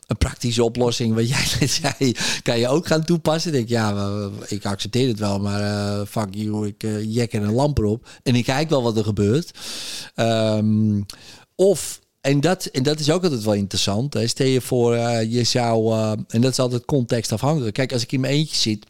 een 0.08 0.18
praktische 0.18 0.64
oplossing, 0.64 1.16
wat 1.16 1.30
jij 1.30 1.46
net 1.60 1.70
zei, 1.70 2.16
kan 2.44 2.60
je 2.60 2.68
ook 2.68 2.88
gaan 2.88 3.04
toepassen. 3.04 3.54
Ik 3.54 3.58
denk, 3.58 3.70
ja, 3.70 4.30
ik 4.48 4.66
accepteer 4.66 5.08
het 5.08 5.20
wel, 5.20 5.40
maar 5.40 5.62
uh, 5.62 6.06
fuck 6.08 6.28
you, 6.32 6.68
ik 6.68 6.84
uh, 6.84 7.14
jek 7.16 7.34
er 7.34 7.44
een 7.44 7.54
lamp 7.54 7.78
erop 7.78 8.08
en 8.24 8.36
ik 8.36 8.44
kijk 8.44 8.70
wel 8.70 8.84
wat 8.84 8.98
er 8.98 9.04
gebeurt. 9.04 9.52
Um, 10.16 11.06
of 11.56 12.02
en 12.22 12.42
dat, 12.42 12.66
en 12.66 12.84
dat 12.84 13.00
is 13.00 13.12
ook 13.12 13.24
altijd 13.24 13.44
wel 13.44 13.54
interessant. 13.54 14.14
Hè. 14.14 14.28
Stel 14.28 14.48
je 14.48 14.62
voor, 14.62 14.96
uh, 14.96 15.32
je 15.32 15.44
zou, 15.44 15.94
uh, 15.94 16.12
en 16.28 16.42
dat 16.42 16.52
is 16.52 16.60
altijd 16.60 16.86
contextafhankelijk. 16.86 17.74
Kijk, 17.74 17.94
als 17.94 18.02
ik 18.02 18.12
in 18.12 18.20
mijn 18.20 18.34
eentje 18.34 18.56
zit 18.56 18.86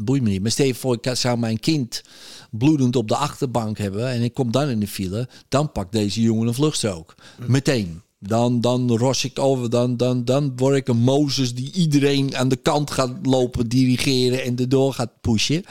boeit 0.00 0.22
me 0.22 0.28
niet. 0.28 0.42
Maar 0.42 0.50
stel 0.50 0.66
je 0.66 0.74
voor, 0.74 0.98
ik 1.00 1.16
zou 1.16 1.38
mijn 1.38 1.60
kind 1.60 2.02
bloedend 2.50 2.96
op 2.96 3.08
de 3.08 3.16
achterbank 3.16 3.78
hebben 3.78 4.08
en 4.08 4.22
ik 4.22 4.34
kom 4.34 4.52
dan 4.52 4.68
in 4.68 4.80
de 4.80 4.88
file, 4.88 5.28
dan 5.48 5.72
pakt 5.72 5.92
deze 5.92 6.22
jongen 6.22 6.48
een 6.48 6.54
vluchtstrook. 6.54 7.14
Meteen. 7.46 8.02
Dan, 8.26 8.60
dan 8.60 8.96
ros 8.96 9.24
ik 9.24 9.38
over, 9.38 9.70
dan, 9.70 9.96
dan, 9.96 10.24
dan 10.24 10.52
word 10.56 10.76
ik 10.76 10.88
een 10.88 10.96
Mozes 10.96 11.54
die 11.54 11.72
iedereen 11.72 12.36
aan 12.36 12.48
de 12.48 12.56
kant 12.56 12.90
gaat 12.90 13.12
lopen, 13.22 13.68
dirigeren 13.68 14.42
en 14.42 14.56
erdoor 14.56 14.92
gaat 14.92 15.20
pushen. 15.20 15.64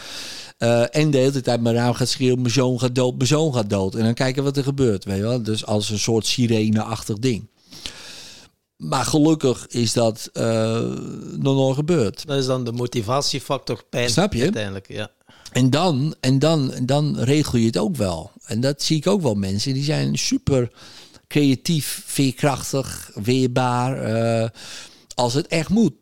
Uh, 0.60 0.96
en 0.96 1.12
de 1.12 1.18
hele 1.18 1.42
tijd 1.42 1.62
mijn 1.62 1.76
raam 1.76 1.94
gaat 1.94 2.08
schreeuwen, 2.08 2.42
mijn 2.42 2.54
zoon 2.54 2.80
gaat 2.80 2.96
dood, 2.96 3.16
mijn 3.16 3.28
zoon 3.28 3.54
gaat 3.54 3.70
dood. 3.70 3.96
En 3.96 4.04
dan 4.04 4.14
kijken 4.14 4.44
wat 4.44 4.58
er 4.58 4.64
gebeurt, 4.64 5.06
weet 5.06 5.16
je 5.16 5.22
wel. 5.22 5.44
Dus 5.44 5.66
als 5.66 5.90
een 5.90 6.00
soort 6.00 6.26
sirene-achtig 6.26 7.20
ding. 7.20 7.48
Maar 8.78 9.06
gelukkig 9.06 9.68
is 9.68 9.94
dat 9.94 10.30
uh, 10.34 10.44
nog 11.38 11.56
nooit 11.56 11.76
gebeurd. 11.76 12.28
Dat 12.28 12.38
is 12.38 12.46
dan 12.46 12.64
de 12.64 12.72
motivatiefactor 12.72 13.84
pijn. 13.90 14.10
Snap 14.10 14.34
je? 14.34 14.42
Uiteindelijk, 14.42 14.88
ja. 14.88 15.12
En 15.52 15.70
dan, 15.70 16.16
en 16.20 16.40
dan, 16.40 16.74
dan 16.86 17.20
regel 17.20 17.58
je 17.58 17.66
het 17.66 17.78
ook 17.78 17.96
wel. 17.96 18.32
En 18.46 18.62
dat 18.62 18.84
zie 18.84 18.98
ik 18.98 19.08
ook 19.08 19.22
wel 19.22 19.36
mensen. 19.36 19.74
Die 19.74 19.84
zijn 19.84 20.18
super 20.18 20.72
creatief, 21.34 22.04
veerkrachtig, 22.06 23.12
weerbaar. 23.14 24.12
Uh, 24.42 24.50
als 25.16 25.34
het 25.34 25.48
echt 25.48 25.70
moet. 25.70 25.94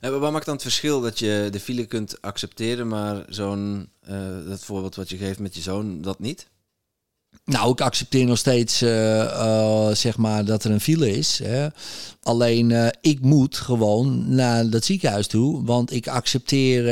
En 0.00 0.20
wat 0.20 0.32
maakt 0.32 0.44
dan 0.44 0.54
het 0.54 0.62
verschil 0.62 1.00
dat 1.00 1.18
je 1.18 1.48
de 1.50 1.60
file 1.60 1.86
kunt 1.86 2.22
accepteren, 2.22 2.88
maar 2.88 3.24
zo'n, 3.28 3.88
uh, 4.10 4.16
dat 4.48 4.64
voorbeeld 4.64 4.94
wat 4.94 5.10
je 5.10 5.16
geeft 5.16 5.38
met 5.38 5.54
je 5.54 5.60
zoon, 5.60 6.02
dat 6.02 6.18
niet? 6.18 6.48
Nou, 7.44 7.70
ik 7.70 7.80
accepteer 7.80 8.26
nog 8.26 8.38
steeds 8.38 8.82
uh, 8.82 9.18
uh, 9.24 9.90
zeg 9.92 10.16
maar 10.16 10.44
dat 10.44 10.64
er 10.64 10.70
een 10.70 10.80
file 10.80 11.10
is. 11.10 11.40
Hè. 11.42 11.66
Alleen 12.22 12.70
uh, 12.70 12.88
ik 13.00 13.20
moet 13.20 13.56
gewoon 13.56 14.34
naar 14.34 14.70
dat 14.70 14.84
ziekenhuis 14.84 15.26
toe. 15.26 15.64
Want 15.64 15.92
ik 15.92 16.08
accepteer. 16.08 16.82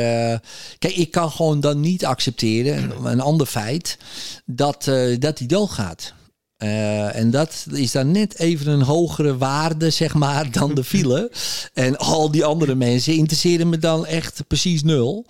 kijk, 0.78 0.94
ik 0.94 1.10
kan 1.10 1.30
gewoon 1.30 1.60
dan 1.60 1.80
niet 1.80 2.04
accepteren. 2.04 3.06
Een 3.06 3.20
ander 3.20 3.46
feit. 3.46 3.98
Dat, 4.44 4.84
dat 5.18 5.38
hij 5.38 5.46
doodgaat. 5.46 6.16
Uh, 6.58 7.16
en 7.16 7.30
dat 7.30 7.66
is 7.70 7.92
dan 7.92 8.10
net 8.10 8.38
even 8.38 8.72
een 8.72 8.82
hogere 8.82 9.36
waarde, 9.36 9.90
zeg 9.90 10.14
maar, 10.14 10.50
dan 10.58 10.74
de 10.74 10.84
file. 10.84 11.32
en 11.74 11.96
al 11.98 12.30
die 12.30 12.44
andere 12.44 12.74
mensen 12.74 13.14
interesseren 13.14 13.68
me 13.68 13.78
dan 13.78 14.06
echt 14.06 14.46
precies 14.46 14.82
nul. 14.82 15.26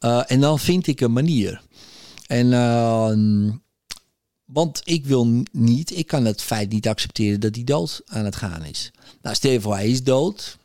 Uh, 0.00 0.22
en 0.26 0.40
dan 0.40 0.58
vind 0.58 0.86
ik 0.86 1.00
een 1.00 1.12
manier. 1.12 1.62
En, 2.26 2.46
uh, 2.46 3.52
want 4.44 4.80
ik 4.84 5.06
wil 5.06 5.42
niet, 5.52 5.96
ik 5.96 6.06
kan 6.06 6.24
het 6.24 6.42
feit 6.42 6.70
niet 6.70 6.88
accepteren 6.88 7.40
dat 7.40 7.54
hij 7.54 7.64
dood 7.64 8.02
aan 8.06 8.24
het 8.24 8.36
gaan 8.36 8.64
is. 8.64 8.90
Nou, 9.22 9.34
stel 9.34 9.50
je 9.50 9.60
voor, 9.60 9.74
hij 9.74 9.90
is 9.90 10.02
dood. 10.02 10.58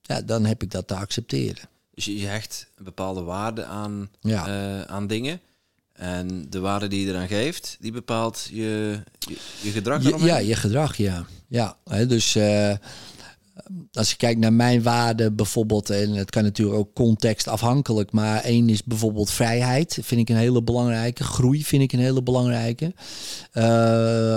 Ja, 0.00 0.20
dan 0.20 0.44
heb 0.44 0.62
ik 0.62 0.70
dat 0.70 0.86
te 0.86 0.94
accepteren. 0.94 1.68
Dus 1.94 2.04
je 2.04 2.26
hecht 2.26 2.66
een 2.76 2.84
bepaalde 2.84 3.22
waarde 3.22 3.64
aan, 3.64 4.10
ja. 4.20 4.86
aan 4.86 5.06
dingen. 5.06 5.40
En 6.00 6.46
de 6.48 6.60
waarde 6.60 6.88
die 6.88 7.06
je 7.06 7.12
eraan 7.12 7.28
geeft, 7.28 7.76
die 7.80 7.92
bepaalt 7.92 8.48
je, 8.52 9.00
je, 9.18 9.36
je 9.62 9.70
gedrag. 9.70 10.02
Je, 10.02 10.24
ja, 10.24 10.38
je 10.38 10.54
gedrag, 10.54 10.96
ja. 10.96 11.26
ja 11.48 11.76
hè, 11.84 12.06
dus 12.06 12.36
uh, 12.36 12.72
als 13.92 14.10
je 14.10 14.16
kijkt 14.16 14.40
naar 14.40 14.52
mijn 14.52 14.82
waarde 14.82 15.32
bijvoorbeeld, 15.32 15.90
en 15.90 16.10
het 16.10 16.30
kan 16.30 16.42
natuurlijk 16.42 16.78
ook 16.78 16.94
contextafhankelijk, 16.94 18.12
maar 18.12 18.42
één 18.42 18.68
is 18.68 18.84
bijvoorbeeld 18.84 19.30
vrijheid, 19.30 19.98
vind 20.02 20.20
ik 20.20 20.28
een 20.28 20.36
hele 20.36 20.62
belangrijke. 20.62 21.24
Groei 21.24 21.64
vind 21.64 21.82
ik 21.82 21.92
een 21.92 21.98
hele 21.98 22.22
belangrijke. 22.22 22.94
Uh, 23.54 24.34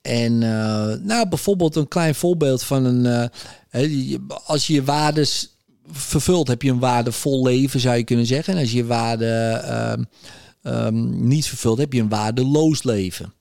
en 0.00 0.42
uh, 0.42 0.94
nou, 1.02 1.28
bijvoorbeeld 1.28 1.76
een 1.76 1.88
klein 1.88 2.14
voorbeeld 2.14 2.62
van 2.62 2.84
een, 2.84 3.30
uh, 3.70 4.28
als 4.44 4.66
je 4.66 4.72
je 4.72 4.84
waardes 4.84 5.50
vervult, 5.90 6.48
heb 6.48 6.62
je 6.62 6.70
een 6.70 6.78
waardevol 6.78 7.42
leven, 7.42 7.80
zou 7.80 7.96
je 7.96 8.04
kunnen 8.04 8.26
zeggen. 8.26 8.54
En 8.54 8.60
als 8.60 8.70
je 8.70 8.76
je 8.76 8.86
waarde 8.86 9.62
uh, 9.64 10.04
um, 10.66 11.26
niet 11.26 11.46
vervuld, 11.46 11.78
heb 11.78 11.92
je 11.92 12.00
een 12.00 12.08
waardeloos 12.08 12.82
leven. 12.82 13.34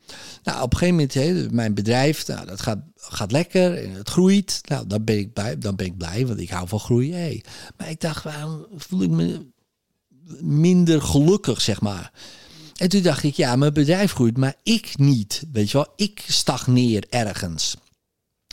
Nou, 0.43 0.61
op 0.61 0.71
een 0.71 0.77
gegeven 0.77 0.95
moment, 0.95 1.13
hè, 1.13 1.49
mijn 1.51 1.73
bedrijf, 1.73 2.27
nou, 2.27 2.45
dat 2.45 2.61
gaat, 2.61 2.79
gaat 2.95 3.31
lekker 3.31 3.83
en 3.83 3.91
het 3.91 4.09
groeit. 4.09 4.61
Nou, 4.69 4.87
dan 4.87 5.03
ben 5.03 5.17
ik 5.17 5.33
blij, 5.33 5.57
dan 5.57 5.75
ben 5.75 5.85
ik 5.85 5.97
blij 5.97 6.27
want 6.27 6.39
ik 6.39 6.49
hou 6.49 6.67
van 6.67 6.79
groeien. 6.79 7.13
Hey. 7.13 7.43
Maar 7.77 7.89
ik 7.89 8.01
dacht, 8.01 8.23
waarom 8.23 8.65
voel 8.75 9.01
ik 9.01 9.09
me 9.09 9.45
minder 10.39 11.01
gelukkig, 11.01 11.61
zeg 11.61 11.81
maar. 11.81 12.11
En 12.75 12.89
toen 12.89 13.01
dacht 13.01 13.23
ik, 13.23 13.35
ja, 13.35 13.55
mijn 13.55 13.73
bedrijf 13.73 14.11
groeit, 14.11 14.37
maar 14.37 14.55
ik 14.63 14.97
niet. 14.97 15.43
Weet 15.51 15.71
je 15.71 15.77
wel, 15.77 15.93
ik 15.95 16.23
stagneer 16.27 17.05
ergens. 17.09 17.75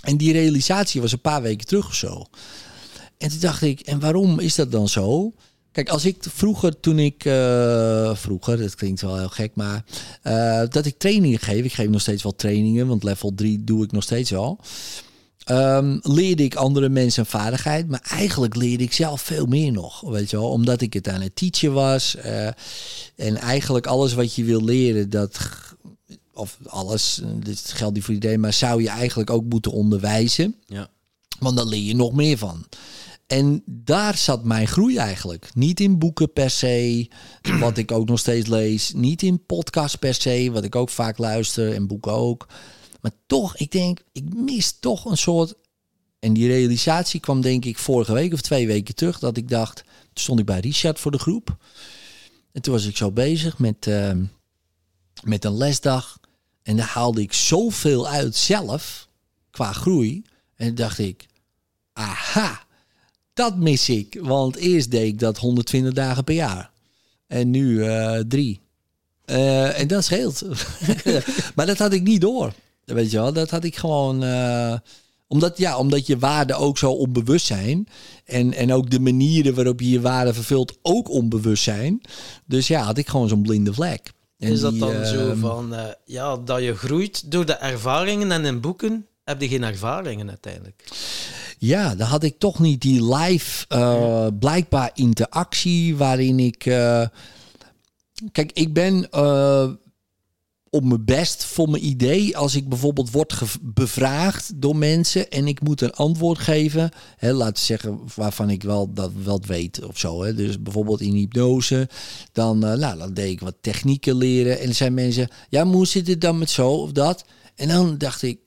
En 0.05 0.17
die 0.17 0.33
realisatie 0.33 1.01
was 1.01 1.13
een 1.13 1.21
paar 1.21 1.43
weken 1.43 1.67
terug 1.67 1.87
of 1.87 1.95
zo. 1.95 2.27
En 3.19 3.29
toen 3.29 3.41
dacht 3.41 3.63
ik, 3.63 3.81
en 3.81 4.01
waarom 4.01 4.39
is 4.39 4.55
dat 4.55 4.73
dan 4.73 4.89
zo? 4.89 5.35
Kijk, 5.73 5.89
als 5.89 6.05
ik 6.05 6.17
vroeger, 6.21 6.81
toen 6.81 6.99
ik 6.99 7.25
uh, 7.25 8.15
vroeger, 8.15 8.59
dat 8.59 8.75
klinkt 8.75 9.01
wel 9.01 9.19
heel 9.19 9.29
gek, 9.29 9.55
maar 9.55 9.85
uh, 10.25 10.63
dat 10.69 10.87
ik 10.87 10.99
trainingen 10.99 11.39
geef, 11.39 11.65
ik 11.65 11.73
geef 11.73 11.89
nog 11.89 12.01
steeds 12.01 12.23
wel 12.23 12.37
trainingen, 12.37 12.87
want 12.87 13.03
level 13.03 13.33
3 13.35 13.65
doe 13.65 13.85
ik 13.85 13.93
nog 13.93 14.03
steeds 14.03 14.31
wel. 14.31 14.61
Um, 15.51 16.01
leerde 16.03 16.43
ik 16.43 16.55
andere 16.55 16.89
mensen 16.89 17.23
een 17.23 17.31
vaardigheid, 17.31 17.89
maar 17.89 18.03
eigenlijk 18.09 18.57
leerde 18.57 18.85
ik 18.85 18.93
zelf 18.93 19.21
veel 19.21 19.47
meer 19.47 19.73
nog, 19.73 20.01
weet 20.01 20.31
je 20.31 20.37
wel, 20.37 20.51
omdat 20.51 20.81
ik 20.81 20.93
het 20.93 21.09
aan 21.09 21.21
het 21.21 21.37
teachen 21.37 21.73
was. 21.73 22.17
Uh, 22.17 22.47
en 23.17 23.37
eigenlijk 23.37 23.87
alles 23.87 24.15
wat 24.15 24.35
je 24.35 24.45
wil 24.45 24.65
leren, 24.65 25.11
dat, 25.11 25.39
of 26.33 26.59
alles, 26.67 27.21
dit 27.35 27.73
geldt 27.75 27.95
niet 27.95 28.05
voor 28.05 28.15
iedereen, 28.15 28.41
maar 28.41 28.53
zou 28.53 28.83
je 28.83 28.89
eigenlijk 28.89 29.31
ook 29.31 29.45
moeten 29.45 29.73
onderwijzen. 29.73 30.55
Ja. 30.67 30.89
Want 31.39 31.57
dan 31.57 31.69
leer 31.69 31.83
je 31.83 31.95
nog 31.95 32.13
meer 32.13 32.39
van. 32.39 32.67
En 33.33 33.63
daar 33.67 34.17
zat 34.17 34.45
mijn 34.45 34.67
groei 34.67 34.97
eigenlijk. 34.97 35.51
Niet 35.55 35.81
in 35.81 35.99
boeken 35.99 36.33
per 36.33 36.51
se, 36.51 37.09
wat 37.61 37.77
ik 37.77 37.93
ook 37.93 38.09
nog 38.09 38.19
steeds 38.19 38.49
lees. 38.49 38.93
Niet 38.93 39.23
in 39.23 39.47
podcasts 39.47 39.97
per 39.97 40.15
se, 40.15 40.51
wat 40.53 40.65
ik 40.65 40.77
ook 40.77 40.89
vaak 40.91 41.19
luister 41.19 41.75
en 41.75 41.87
boeken 41.87 42.13
ook. 42.13 42.47
Maar 43.01 43.11
toch, 43.27 43.57
ik 43.57 43.71
denk, 43.71 44.01
ik 44.13 44.35
mis 44.35 44.79
toch 44.79 45.05
een 45.05 45.17
soort. 45.17 45.55
En 46.19 46.33
die 46.33 46.47
realisatie 46.47 47.21
kwam 47.21 47.41
denk 47.41 47.65
ik 47.65 47.79
vorige 47.79 48.13
week 48.13 48.33
of 48.33 48.41
twee 48.41 48.67
weken 48.67 48.95
terug. 48.95 49.19
Dat 49.19 49.37
ik 49.37 49.49
dacht, 49.49 49.77
toen 49.85 50.23
stond 50.23 50.39
ik 50.39 50.47
bij 50.47 50.61
Richard 50.61 51.01
voor 51.01 51.11
de 51.11 51.19
groep. 51.19 51.57
En 52.53 52.63
toen 52.63 52.73
was 52.73 52.85
ik 52.87 52.97
zo 52.97 53.13
bezig 53.13 53.59
met, 53.59 53.87
uh, 53.87 54.13
met 55.23 55.45
een 55.45 55.57
lesdag. 55.57 56.19
En 56.63 56.77
daar 56.77 56.87
haalde 56.87 57.21
ik 57.21 57.33
zoveel 57.33 58.09
uit 58.09 58.37
zelf, 58.37 59.09
qua 59.51 59.73
groei. 59.73 60.23
En 60.55 60.75
dacht 60.75 60.99
ik, 60.99 61.27
aha, 61.93 62.71
dat 63.35 63.57
mis 63.57 63.89
ik. 63.89 64.19
Want 64.21 64.57
eerst 64.57 64.91
deed 64.91 65.07
ik 65.07 65.19
dat 65.19 65.39
120 65.39 65.93
dagen 65.93 66.25
per 66.25 66.35
jaar. 66.35 66.71
En 67.27 67.51
nu 67.51 67.85
uh, 67.85 68.19
drie. 68.19 68.61
Uh, 69.27 69.81
en 69.81 69.89
dat 69.89 70.05
scheelt. 70.05 70.43
maar 71.55 71.67
dat 71.67 71.79
had 71.79 71.93
ik 71.93 72.03
niet 72.03 72.21
door. 72.21 72.53
Weet 72.85 73.11
je 73.11 73.17
wel, 73.17 73.33
dat 73.33 73.51
had 73.51 73.65
ik 73.65 73.77
gewoon. 73.77 74.25
Uh, 74.25 74.75
omdat, 75.27 75.59
ja, 75.59 75.79
omdat 75.79 76.07
je 76.07 76.19
waarden 76.19 76.57
ook 76.57 76.79
zo 76.79 76.91
onbewust 76.91 77.47
zijn. 77.47 77.89
En, 78.25 78.53
en 78.55 78.73
ook 78.73 78.91
de 78.91 79.01
manieren 79.01 79.55
waarop 79.55 79.81
je 79.81 79.91
je 79.91 80.01
waarden 80.01 80.35
vervult 80.35 80.79
ook 80.83 81.11
onbewust 81.11 81.63
zijn. 81.63 82.01
Dus 82.47 82.67
ja, 82.67 82.83
had 82.83 82.99
ik 82.99 83.09
gewoon 83.09 83.29
zo'n 83.29 83.43
blinde 83.43 83.75
vlek. 83.75 84.13
En 84.39 84.53
is 84.53 84.61
dat 84.61 84.79
dan 84.79 85.07
zo 85.07 85.35
van, 85.35 85.75
ja, 86.05 86.37
dat 86.37 86.63
je 86.63 86.77
groeit 86.77 87.31
door 87.31 87.47
de 87.47 87.53
ervaringen 87.53 88.33
en 88.33 88.45
in 88.45 88.61
boeken 88.61 89.07
heb 89.25 89.41
je 89.41 89.49
geen 89.49 89.63
ervaringen 89.63 90.29
uiteindelijk? 90.29 90.85
Ja, 91.65 91.95
dan 91.95 92.07
had 92.07 92.23
ik 92.23 92.39
toch 92.39 92.59
niet 92.59 92.81
die 92.81 93.15
live, 93.15 93.65
uh, 93.69 94.27
blijkbaar 94.39 94.91
interactie 94.95 95.97
waarin 95.97 96.39
ik. 96.39 96.67
Uh, 96.67 97.07
kijk, 98.33 98.53
ik 98.53 98.73
ben 98.73 99.07
uh, 99.15 99.71
op 100.71 100.85
mijn 100.85 101.05
best 101.05 101.45
voor 101.45 101.69
mijn 101.71 101.87
idee 101.87 102.37
als 102.37 102.55
ik 102.55 102.69
bijvoorbeeld 102.69 103.11
word 103.11 103.35
bevraagd 103.61 104.53
door 104.55 104.77
mensen 104.77 105.31
en 105.31 105.47
ik 105.47 105.61
moet 105.61 105.81
een 105.81 105.93
antwoord 105.93 106.39
geven. 106.39 106.91
Hè, 107.17 107.33
laten 107.33 107.65
zeggen 107.65 108.01
waarvan 108.15 108.51
ik 108.51 108.63
wel 108.63 108.93
dat 108.93 109.11
wel 109.25 109.41
weet 109.47 109.85
of 109.85 109.99
zo. 109.99 110.23
Hè. 110.23 110.35
Dus 110.35 110.63
bijvoorbeeld 110.63 111.01
in 111.01 111.15
hypnose, 111.15 111.89
dan, 112.33 112.59
nou, 112.59 112.99
dan 112.99 113.15
deed 113.15 113.31
ik 113.31 113.41
wat 113.41 113.57
technieken 113.61 114.17
leren 114.17 114.61
en 114.61 114.69
er 114.69 114.75
zijn 114.75 114.95
mensen, 114.95 115.29
ja, 115.49 115.67
hoe 115.67 115.87
zit 115.87 116.07
het 116.07 116.21
dan 116.21 116.39
met 116.39 116.51
zo 116.51 116.71
of 116.71 116.93
dat? 116.93 117.25
En 117.55 117.69
dan 117.69 117.99
dacht 117.99 118.23
ik, 118.23 118.39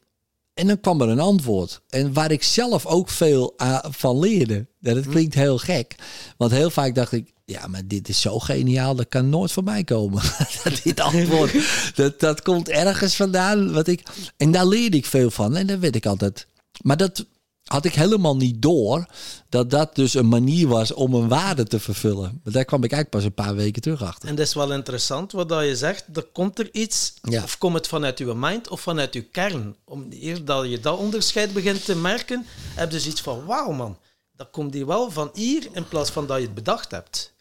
en 0.56 0.68
dan 0.68 0.80
kwam 0.80 1.02
er 1.02 1.10
een 1.10 1.20
antwoord. 1.20 1.82
En 1.90 2.14
waar 2.14 2.32
ik 2.32 2.44
zelf 2.44 2.86
ook 2.86 3.10
veel 3.10 3.54
uh, 3.58 3.80
van 3.90 4.20
leerde. 4.20 4.68
Dat 4.80 4.96
het 4.96 5.08
klinkt 5.08 5.34
heel 5.34 5.58
gek. 5.58 5.96
Want 6.38 6.52
heel 6.52 6.70
vaak 6.70 6.96
dacht 6.96 7.12
ik, 7.12 7.34
ja, 7.46 7.68
maar 7.68 7.88
dit 7.88 8.10
is 8.10 8.22
zo 8.22 8.40
geniaal, 8.40 8.96
dat 8.96 9.10
kan 9.10 9.30
nooit 9.30 9.52
van 9.52 9.64
mij 9.64 9.84
komen. 9.84 10.22
dit 10.84 11.00
antwoord, 11.00 11.52
dat, 11.96 12.20
dat 12.20 12.42
komt 12.42 12.70
ergens 12.70 13.16
vandaan. 13.16 13.74
Wat 13.74 13.88
ik, 13.88 14.04
en 14.38 14.52
daar 14.52 14.66
leerde 14.66 14.98
ik 14.98 15.06
veel 15.06 15.32
van. 15.32 15.56
En 15.56 15.68
dan 15.68 15.80
weet 15.80 15.96
ik 15.96 16.06
altijd. 16.06 16.48
Maar 16.82 16.98
dat 16.98 17.26
had 17.66 17.86
ik 17.86 17.94
helemaal 17.94 18.36
niet 18.36 18.62
door 18.62 19.06
dat 19.50 19.70
dat 19.70 19.96
dus 19.96 20.14
een 20.14 20.28
manier 20.28 20.68
was 20.68 20.94
om 20.94 21.14
een 21.14 21.28
waarde 21.28 21.64
te 21.64 21.80
vervullen. 21.80 22.42
Daar 22.44 22.66
kwam 22.66 22.84
ik 22.84 22.92
eigenlijk 22.92 23.10
pas 23.10 23.24
een 23.24 23.46
paar 23.46 23.56
weken 23.56 23.82
terug 23.82 24.04
achter. 24.04 24.30
En 24.30 24.36
dat 24.36 24.48
is 24.48 24.54
wel 24.54 24.74
interessant 24.74 25.32
wat 25.32 25.50
je 25.50 25.76
zegt. 25.76 26.06
Er 26.14 26.24
komt 26.24 26.60
er 26.60 26.70
iets, 26.72 27.14
ja. 27.22 27.44
of 27.44 27.58
komt 27.58 27.76
het 27.76 27.88
vanuit 27.88 28.20
uw 28.20 28.34
mind 28.34 28.68
of 28.70 28.82
vanuit 28.82 29.14
uw 29.14 29.24
kern? 29.32 29.76
Om, 29.86 30.08
eer 30.10 30.46
dat 30.46 30.70
je 30.70 30.80
dat 30.80 30.98
onderscheid 30.98 31.54
begint 31.54 31.86
te 31.86 31.96
merken, 31.96 32.46
heb 32.76 32.92
je 32.92 32.96
dus 32.96 33.08
iets 33.08 33.22
van, 33.22 33.46
wauw 33.46 33.72
man, 33.72 33.98
dat 34.36 34.48
komt 34.52 34.74
hier 34.74 34.86
wel 34.86 35.12
van 35.12 35.30
hier 35.34 35.68
in 35.72 35.88
plaats 35.88 36.10
van 36.10 36.28
dat 36.28 36.38
je 36.38 36.44
het 36.44 36.56
bedacht 36.56 36.92
hebt. 36.92 37.34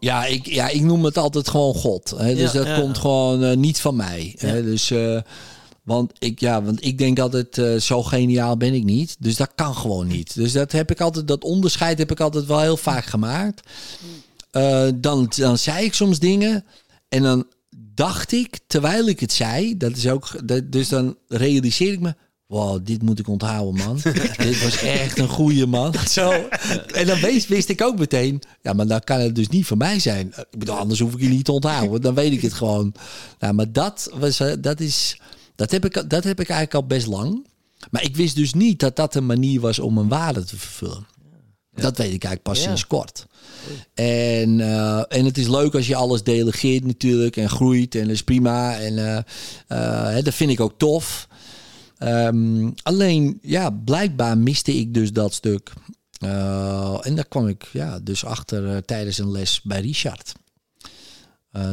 Ja, 0.00 0.24
ik, 0.24 0.46
ja, 0.46 0.68
ik 0.68 0.82
noem 0.82 1.04
het 1.04 1.18
altijd 1.18 1.48
gewoon 1.48 1.74
God. 1.74 2.10
Hè? 2.16 2.34
Dus 2.34 2.52
dat 2.52 2.74
komt 2.74 2.98
gewoon 2.98 3.42
uh, 3.42 3.56
niet 3.56 3.80
van 3.80 3.96
mij. 3.96 4.34
Hè? 4.38 4.62
Dus, 4.62 4.90
uh, 4.90 5.20
want, 5.84 6.12
ik, 6.18 6.40
ja, 6.40 6.62
want 6.62 6.84
ik 6.84 6.98
denk 6.98 7.18
altijd, 7.18 7.56
uh, 7.56 7.76
zo 7.76 8.02
geniaal 8.02 8.56
ben 8.56 8.74
ik 8.74 8.84
niet. 8.84 9.16
Dus 9.18 9.36
dat 9.36 9.50
kan 9.54 9.74
gewoon 9.74 10.06
niet. 10.06 10.34
Dus 10.34 10.52
dat 10.52 10.72
heb 10.72 10.90
ik 10.90 11.00
altijd, 11.00 11.28
dat 11.28 11.44
onderscheid 11.44 11.98
heb 11.98 12.10
ik 12.10 12.20
altijd 12.20 12.46
wel 12.46 12.60
heel 12.60 12.76
vaak 12.76 13.04
gemaakt. 13.04 13.68
dan, 14.94 15.32
dan 15.36 15.58
zei 15.58 15.84
ik 15.84 15.94
soms 15.94 16.18
dingen 16.18 16.64
en 17.08 17.22
dan 17.22 17.46
dacht 17.94 18.32
ik, 18.32 18.58
terwijl 18.66 19.08
ik 19.08 19.20
het 19.20 19.32
zei, 19.32 19.76
dat 19.76 19.96
is 19.96 20.08
ook, 20.08 20.48
dat, 20.48 20.72
dus 20.72 20.88
dan 20.88 21.16
realiseer 21.28 21.92
ik 21.92 22.00
me, 22.00 22.14
wow, 22.46 22.86
dit 22.86 23.02
moet 23.02 23.18
ik 23.18 23.28
onthouden, 23.28 23.84
man. 23.84 24.00
dit 24.36 24.62
was 24.62 24.82
echt 24.82 25.18
een 25.18 25.28
goede 25.28 25.66
man. 25.66 25.94
Zo. 26.08 26.30
En 26.94 27.06
dan 27.06 27.20
wist, 27.20 27.48
wist 27.48 27.68
ik 27.68 27.82
ook 27.82 27.98
meteen, 27.98 28.42
ja, 28.62 28.72
maar 28.72 28.86
dan 28.86 29.00
kan 29.00 29.20
het 29.20 29.34
dus 29.34 29.48
niet 29.48 29.66
van 29.66 29.78
mij 29.78 29.98
zijn. 29.98 30.26
Ik 30.50 30.58
bedoel, 30.58 30.76
anders 30.76 31.00
hoef 31.00 31.14
ik 31.14 31.20
je 31.20 31.28
niet 31.28 31.44
te 31.44 31.52
onthouden. 31.52 32.00
Dan 32.00 32.14
weet 32.14 32.32
ik 32.32 32.42
het 32.42 32.52
gewoon. 32.52 32.94
Nou, 33.38 33.54
maar 33.54 33.72
dat 33.72 34.10
was, 34.14 34.40
eh, 34.40 34.52
dat 34.58 34.80
is, 34.80 35.18
dat 35.54 35.70
heb 35.70 35.84
ik, 35.84 36.10
dat 36.10 36.24
heb 36.24 36.40
ik 36.40 36.48
eigenlijk 36.48 36.74
al 36.74 36.86
best 36.86 37.06
lang. 37.06 37.46
Maar 37.90 38.02
ik 38.02 38.16
wist 38.16 38.36
dus 38.36 38.54
niet 38.54 38.80
dat 38.80 38.96
dat 38.96 39.14
een 39.14 39.26
manier 39.26 39.60
was 39.60 39.78
om 39.78 39.98
een 39.98 40.08
waarde 40.08 40.44
te 40.44 40.56
vervullen. 40.56 41.06
Dat 41.74 41.96
weet 41.96 42.12
ik 42.12 42.24
eigenlijk 42.24 42.42
pas 42.42 42.62
sinds 42.62 42.86
kort. 42.86 43.26
En, 43.94 44.58
uh, 44.58 45.02
en 45.08 45.24
het 45.24 45.38
is 45.38 45.48
leuk 45.48 45.74
als 45.74 45.86
je 45.86 45.96
alles 45.96 46.22
delegeert 46.22 46.84
natuurlijk 46.84 47.36
en 47.36 47.50
groeit 47.50 47.94
en 47.94 48.00
dat 48.00 48.10
is 48.10 48.22
prima. 48.22 48.78
En 48.78 48.92
uh, 48.92 49.18
uh, 49.68 50.24
dat 50.24 50.34
vind 50.34 50.50
ik 50.50 50.60
ook 50.60 50.78
tof. 50.78 51.28
Um, 51.98 52.74
alleen, 52.82 53.38
ja, 53.42 53.70
blijkbaar 53.70 54.38
miste 54.38 54.74
ik 54.74 54.94
dus 54.94 55.12
dat 55.12 55.34
stuk. 55.34 55.72
en 57.00 57.14
daar 57.14 57.28
kwam 57.28 57.48
ik 57.48 57.68
ja, 57.72 57.98
dus 57.98 58.24
achter 58.24 58.84
tijdens 58.84 59.18
een 59.18 59.30
les 59.30 59.62
bij 59.62 59.80
Richard. 59.80 60.32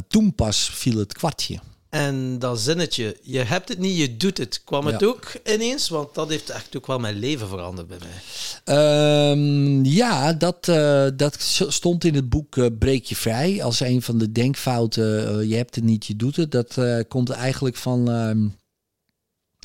toen 0.08 0.36
pas 0.36 0.70
viel 0.74 0.98
het 0.98 1.14
kwartje. 1.14 1.60
En 1.92 2.40
dat 2.40 2.60
zinnetje, 2.60 3.18
je 3.22 3.40
hebt 3.40 3.70
het 3.70 3.80
niet, 3.80 3.98
je 3.98 4.18
doet 4.18 4.38
het. 4.38 4.62
Kwam 4.64 4.86
het 4.86 5.04
ook 5.04 5.34
ineens? 5.44 5.90
Want 5.90 6.16
dat 6.16 6.30
heeft 6.30 6.50
echt 6.50 6.78
ook 6.78 6.88
wel 6.88 7.00
mijn 7.00 7.20
leven 7.20 7.48
veranderd 7.48 7.88
bij 7.88 7.98
mij. 8.00 9.32
Um, 9.32 9.86
ja, 9.86 10.34
dat, 10.34 10.68
uh, 10.68 11.08
dat 11.16 11.38
stond 11.68 12.04
in 12.04 12.16
het 12.16 12.30
boek 12.30 12.56
uh, 12.56 12.66
Breek 12.80 13.06
je 13.06 13.16
vrij. 13.16 13.64
Als 13.64 13.80
een 13.80 14.02
van 14.02 14.18
de 14.18 14.32
denkfouten, 14.32 15.40
uh, 15.40 15.50
je 15.50 15.56
hebt 15.56 15.76
het 15.76 15.84
niet, 15.84 16.06
je 16.06 16.16
doet 16.16 16.36
het. 16.36 16.52
Dat 16.52 16.80
komt 17.08 17.30
eigenlijk 17.30 17.76
van, 17.76 18.10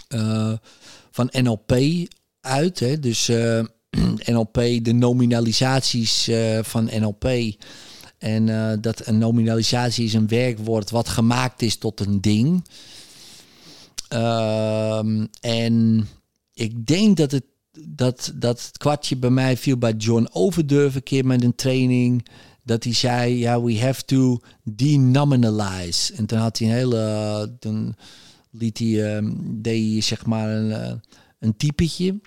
ehm, 0.07 0.57
van 1.11 1.29
NLP 1.33 1.73
uit. 2.41 2.79
Hè? 2.79 2.99
Dus 2.99 3.31
NLP, 4.33 4.55
de 4.83 4.93
nominalisaties 4.93 6.31
van 6.63 6.85
NLP 6.85 7.29
en 8.27 8.47
uh, 8.47 8.73
dat 8.81 9.07
een 9.07 9.19
nominalisatie 9.19 10.05
is 10.05 10.15
een 10.15 10.29
werkwoord 10.29 10.91
wat 10.91 11.09
gemaakt 11.09 11.63
is 11.63 11.77
tot 11.77 12.01
een 12.01 12.21
ding. 12.21 12.65
Uh, 14.13 14.99
en 15.41 16.09
ik 16.55 16.87
denk 16.87 17.17
dat 17.17 17.31
het, 17.31 17.45
dat, 17.89 18.33
dat 18.35 18.67
het 18.67 18.79
kwartje 18.79 19.17
bij 19.17 19.31
mij 19.31 19.57
viel 19.57 19.77
bij 19.77 19.93
John 19.93 20.29
Overdurf 20.33 20.95
een 20.95 21.03
keer 21.03 21.27
met 21.27 21.45
een 21.45 21.55
training. 21.55 22.27
Dat 22.63 22.85
hij 22.85 22.93
zei, 22.93 23.39
ja, 23.39 23.63
we 23.63 23.79
have 23.79 24.05
to 24.05 24.41
denominalize. 24.63 26.15
En 26.15 26.27
toen 26.27 26.39
had 26.39 26.59
hij 26.59 26.69
een 26.69 26.75
hele, 26.75 27.57
toen 27.59 27.97
liet 28.51 28.79
hij, 28.79 29.17
um, 29.17 29.63
deed 29.63 29.93
hij 29.93 30.01
zeg 30.01 30.27
maar 30.27 30.51
een, 30.51 30.69
uh, 30.69 30.93
een 31.39 31.57
typetje. 31.57 32.21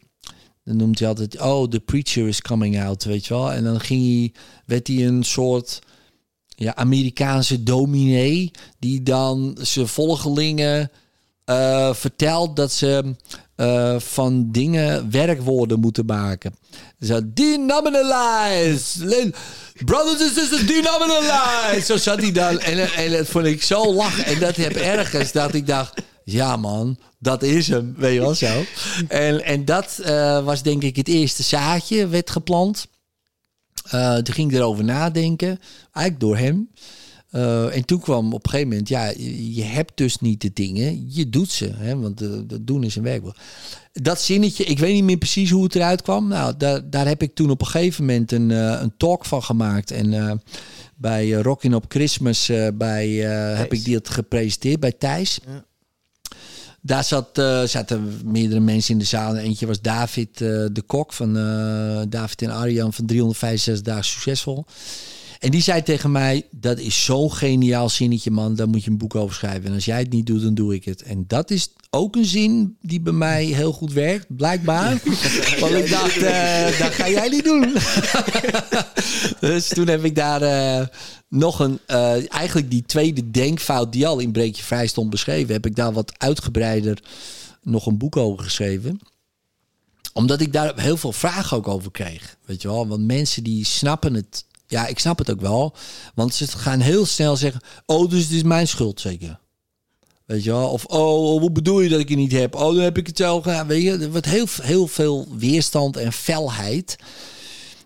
Dan 0.69 0.77
noemt 0.77 0.99
hij 0.99 1.07
altijd, 1.07 1.41
oh, 1.41 1.67
the 1.67 1.79
preacher 1.79 2.27
is 2.27 2.41
coming 2.41 2.81
out, 2.81 3.03
weet 3.03 3.25
je 3.25 3.33
wel. 3.33 3.51
En 3.51 3.63
dan 3.63 3.79
ging 3.79 4.01
hij, 4.01 4.33
werd 4.65 4.87
hij 4.87 5.05
een 5.05 5.23
soort 5.23 5.79
ja, 6.47 6.75
Amerikaanse 6.75 7.63
dominee, 7.63 8.51
die 8.79 9.03
dan 9.03 9.57
zijn 9.61 9.87
volgelingen 9.87 10.91
uh, 11.45 11.93
vertelt 11.93 12.55
dat 12.55 12.71
ze 12.71 13.15
uh, 13.57 13.99
van 13.99 14.51
dingen 14.51 15.11
werkwoorden 15.11 15.79
moeten 15.79 16.05
maken. 16.05 16.55
Dus 16.99 17.21
denominalize. 17.25 19.31
Brothers 19.85 20.21
and 20.21 20.33
sisters, 20.33 20.65
denominalize. 20.65 21.85
Zo 21.85 21.97
zat 21.97 22.21
hij 22.21 22.31
dan. 22.31 22.59
En, 22.59 22.93
en 22.93 23.11
dat 23.11 23.27
vond 23.27 23.45
ik 23.45 23.63
zo 23.63 23.93
lachen. 23.93 24.25
En 24.25 24.39
dat 24.39 24.55
heb 24.55 24.75
ergens 24.75 25.31
dat 25.31 25.53
ik 25.53 25.67
dacht... 25.67 26.01
Ja, 26.31 26.57
man, 26.57 26.97
dat 27.19 27.43
is 27.43 27.67
hem. 27.67 27.93
Weet 27.97 28.13
je 28.13 28.19
wel 28.19 28.35
zo. 28.35 28.63
En, 29.07 29.43
en 29.43 29.65
dat 29.65 29.99
uh, 30.01 30.43
was 30.43 30.63
denk 30.63 30.83
ik 30.83 30.95
het 30.95 31.07
eerste 31.07 31.43
zaadje, 31.43 32.07
werd 32.07 32.29
geplant. 32.29 32.87
Uh, 33.93 34.15
toen 34.15 34.33
ging 34.33 34.51
ik 34.51 34.57
erover 34.57 34.83
nadenken, 34.83 35.59
eigenlijk 35.91 36.19
door 36.19 36.37
hem. 36.37 36.69
Uh, 37.31 37.75
en 37.75 37.85
toen 37.85 37.99
kwam 37.99 38.33
op 38.33 38.43
een 38.43 38.49
gegeven 38.49 38.69
moment, 38.69 38.89
ja, 38.89 39.13
je 39.53 39.63
hebt 39.63 39.97
dus 39.97 40.19
niet 40.19 40.41
de 40.41 40.53
dingen, 40.53 41.13
je 41.13 41.29
doet 41.29 41.51
ze. 41.51 41.71
Hè, 41.75 41.97
want 41.97 42.17
dat 42.49 42.67
doen 42.67 42.83
is 42.83 42.95
een 42.95 43.03
werkwoord. 43.03 43.37
Dat 43.93 44.21
zinnetje, 44.21 44.63
ik 44.63 44.79
weet 44.79 44.93
niet 44.93 45.03
meer 45.03 45.17
precies 45.17 45.49
hoe 45.49 45.63
het 45.63 45.75
eruit 45.75 46.01
kwam. 46.01 46.27
Nou, 46.27 46.53
daar, 46.57 46.89
daar 46.89 47.07
heb 47.07 47.21
ik 47.21 47.35
toen 47.35 47.49
op 47.49 47.61
een 47.61 47.67
gegeven 47.67 48.05
moment 48.05 48.31
een, 48.31 48.49
een 48.49 48.93
talk 48.97 49.25
van 49.25 49.43
gemaakt. 49.43 49.91
En 49.91 50.41
bij 50.95 51.31
Rockin' 51.31 51.75
op 51.75 51.85
Christmas 51.87 52.51
bij, 52.73 53.09
heb 53.55 53.73
ik 53.73 53.83
die 53.83 53.95
het 53.95 54.09
gepresenteerd 54.09 54.79
bij 54.79 54.91
Thijs. 54.91 55.39
Ja. 55.45 55.67
Daar 56.81 57.03
zat, 57.03 57.37
uh, 57.37 57.63
zaten 57.63 58.21
meerdere 58.25 58.59
mensen 58.59 58.93
in 58.93 58.99
de 58.99 59.05
zaal. 59.05 59.35
Eentje 59.35 59.67
was 59.67 59.81
David 59.81 60.41
uh, 60.41 60.65
de 60.71 60.81
Kok 60.85 61.13
van 61.13 61.37
uh, 61.37 62.01
David 62.09 62.41
en 62.41 62.49
Arjan 62.49 62.93
van 62.93 63.05
365 63.05 63.85
dagen 63.85 64.05
succesvol. 64.05 64.65
En 65.39 65.51
die 65.51 65.61
zei 65.61 65.83
tegen 65.83 66.11
mij: 66.11 66.47
Dat 66.51 66.79
is 66.79 67.03
zo'n 67.05 67.33
geniaal 67.33 67.89
zinnetje, 67.89 68.31
man. 68.31 68.55
Daar 68.55 68.69
moet 68.69 68.83
je 68.83 68.89
een 68.89 68.97
boek 68.97 69.15
over 69.15 69.35
schrijven. 69.35 69.65
En 69.65 69.73
als 69.73 69.85
jij 69.85 69.99
het 69.99 70.11
niet 70.11 70.25
doet, 70.25 70.41
dan 70.41 70.53
doe 70.53 70.73
ik 70.73 70.85
het. 70.85 71.01
En 71.01 71.23
dat 71.27 71.51
is 71.51 71.69
ook 71.89 72.15
een 72.15 72.25
zin 72.25 72.77
die 72.81 73.01
bij 73.01 73.13
mij 73.13 73.45
heel 73.45 73.71
goed 73.71 73.93
werkt, 73.93 74.35
blijkbaar. 74.35 75.01
Want 75.59 75.73
ik 75.73 75.89
dacht: 75.89 76.17
uh, 76.17 76.79
Dat 76.79 76.93
ga 76.93 77.09
jij 77.09 77.29
niet 77.29 77.43
doen. 77.43 77.73
dus 79.49 79.67
toen 79.67 79.87
heb 79.87 80.03
ik 80.03 80.15
daar 80.15 80.41
uh, 80.41 80.87
nog 81.29 81.59
een. 81.59 81.79
Uh, 81.87 82.33
eigenlijk 82.33 82.71
die 82.71 82.83
tweede 82.85 83.31
denkfout 83.31 83.91
die 83.91 84.07
al 84.07 84.19
in 84.19 84.31
Breekje 84.31 84.63
Vrij 84.63 84.87
stond 84.87 85.09
beschreven, 85.09 85.53
heb 85.53 85.65
ik 85.65 85.75
daar 85.75 85.93
wat 85.93 86.13
uitgebreider 86.17 87.03
nog 87.61 87.85
een 87.85 87.97
boek 87.97 88.17
over 88.17 88.43
geschreven 88.43 88.99
omdat 90.13 90.41
ik 90.41 90.53
daar 90.53 90.79
heel 90.79 90.97
veel 90.97 91.11
vragen 91.11 91.57
ook 91.57 91.67
over 91.67 91.91
kreeg. 91.91 92.37
Weet 92.45 92.61
je 92.61 92.67
wel, 92.67 92.87
want 92.87 93.05
mensen 93.05 93.43
die 93.43 93.65
snappen 93.65 94.13
het 94.13 94.45
ja, 94.69 94.87
ik 94.87 94.99
snap 94.99 95.17
het 95.17 95.31
ook 95.31 95.41
wel. 95.41 95.75
Want 96.15 96.33
ze 96.33 96.47
gaan 96.47 96.79
heel 96.79 97.05
snel 97.05 97.35
zeggen: 97.35 97.61
Oh, 97.85 98.09
dus 98.09 98.23
het 98.23 98.31
is 98.31 98.43
mijn 98.43 98.67
schuld 98.67 99.01
zeker. 99.01 99.39
Weet 100.25 100.43
je 100.43 100.51
wel? 100.51 100.69
Of 100.69 100.85
oh, 100.85 101.39
hoe 101.39 101.51
bedoel 101.51 101.81
je 101.81 101.89
dat 101.89 101.99
ik 101.99 102.09
het 102.09 102.17
niet 102.17 102.31
heb? 102.31 102.55
Oh, 102.55 102.75
dan 102.75 102.83
heb 102.83 102.97
ik 102.97 103.07
het 103.07 103.17
zelf 103.17 103.43
gedaan. 103.43 103.67
Weet 103.67 103.83
je, 103.83 103.97
er 103.97 104.11
wordt 104.11 104.25
heel, 104.25 104.47
heel 104.61 104.87
veel 104.87 105.27
weerstand 105.37 105.97
en 105.97 106.13
felheid. 106.13 106.95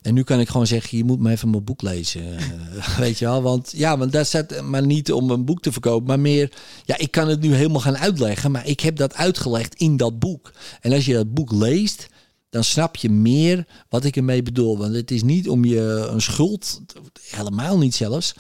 En 0.02 0.14
nu 0.14 0.24
kan 0.24 0.40
ik 0.40 0.50
gewoon 0.50 0.68
zeggen: 0.68 0.98
je 0.98 1.04
moet 1.04 1.20
me 1.20 1.32
even 1.32 1.50
mijn 1.50 1.64
boek 1.64 1.82
lezen. 1.82 2.24
weet 2.98 3.20
je 3.20 3.26
wel? 3.26 3.42
Want 3.42 3.72
ja, 3.76 3.98
want 3.98 4.12
dat 4.12 4.28
staat 4.28 4.62
maar 4.62 4.86
niet 4.86 5.12
om 5.12 5.30
een 5.30 5.46
boek 5.46 5.62
te 5.62 5.72
verkopen, 5.72 6.08
maar 6.08 6.20
meer. 6.20 6.52
Ja, 6.86 6.98
ik 6.98 7.12
kan 7.12 7.28
het 7.28 7.42
nu 7.42 7.54
helemaal 7.56 7.82
gaan 7.82 7.98
uitleggen, 7.98 8.52
maar 8.52 8.68
ik 8.68 8.80
heb 8.80 8.96
dat 8.96 9.16
uitgelegd 9.16 9.76
in 9.76 9.98
dat 9.98 10.20
boek. 10.20 10.52
En 10.82 10.94
als 10.94 11.06
je 11.06 11.14
dat 11.14 11.34
boek 11.34 11.52
leest, 11.52 12.08
dan 12.54 12.64
snap 12.64 12.95
je 12.95 13.10
meer 13.10 13.68
wat 13.89 14.06
ik 14.06 14.16
ermee 14.16 14.43
bedoel. 14.43 14.78
Want 14.78 14.95
het 14.95 15.12
is 15.12 15.24
niet 15.24 15.49
om 15.49 15.66
je 15.66 16.08
een 16.10 16.22
schuld, 16.22 16.82
helemaal 17.22 17.78
niet 17.78 17.95
zelfs. 17.95 18.34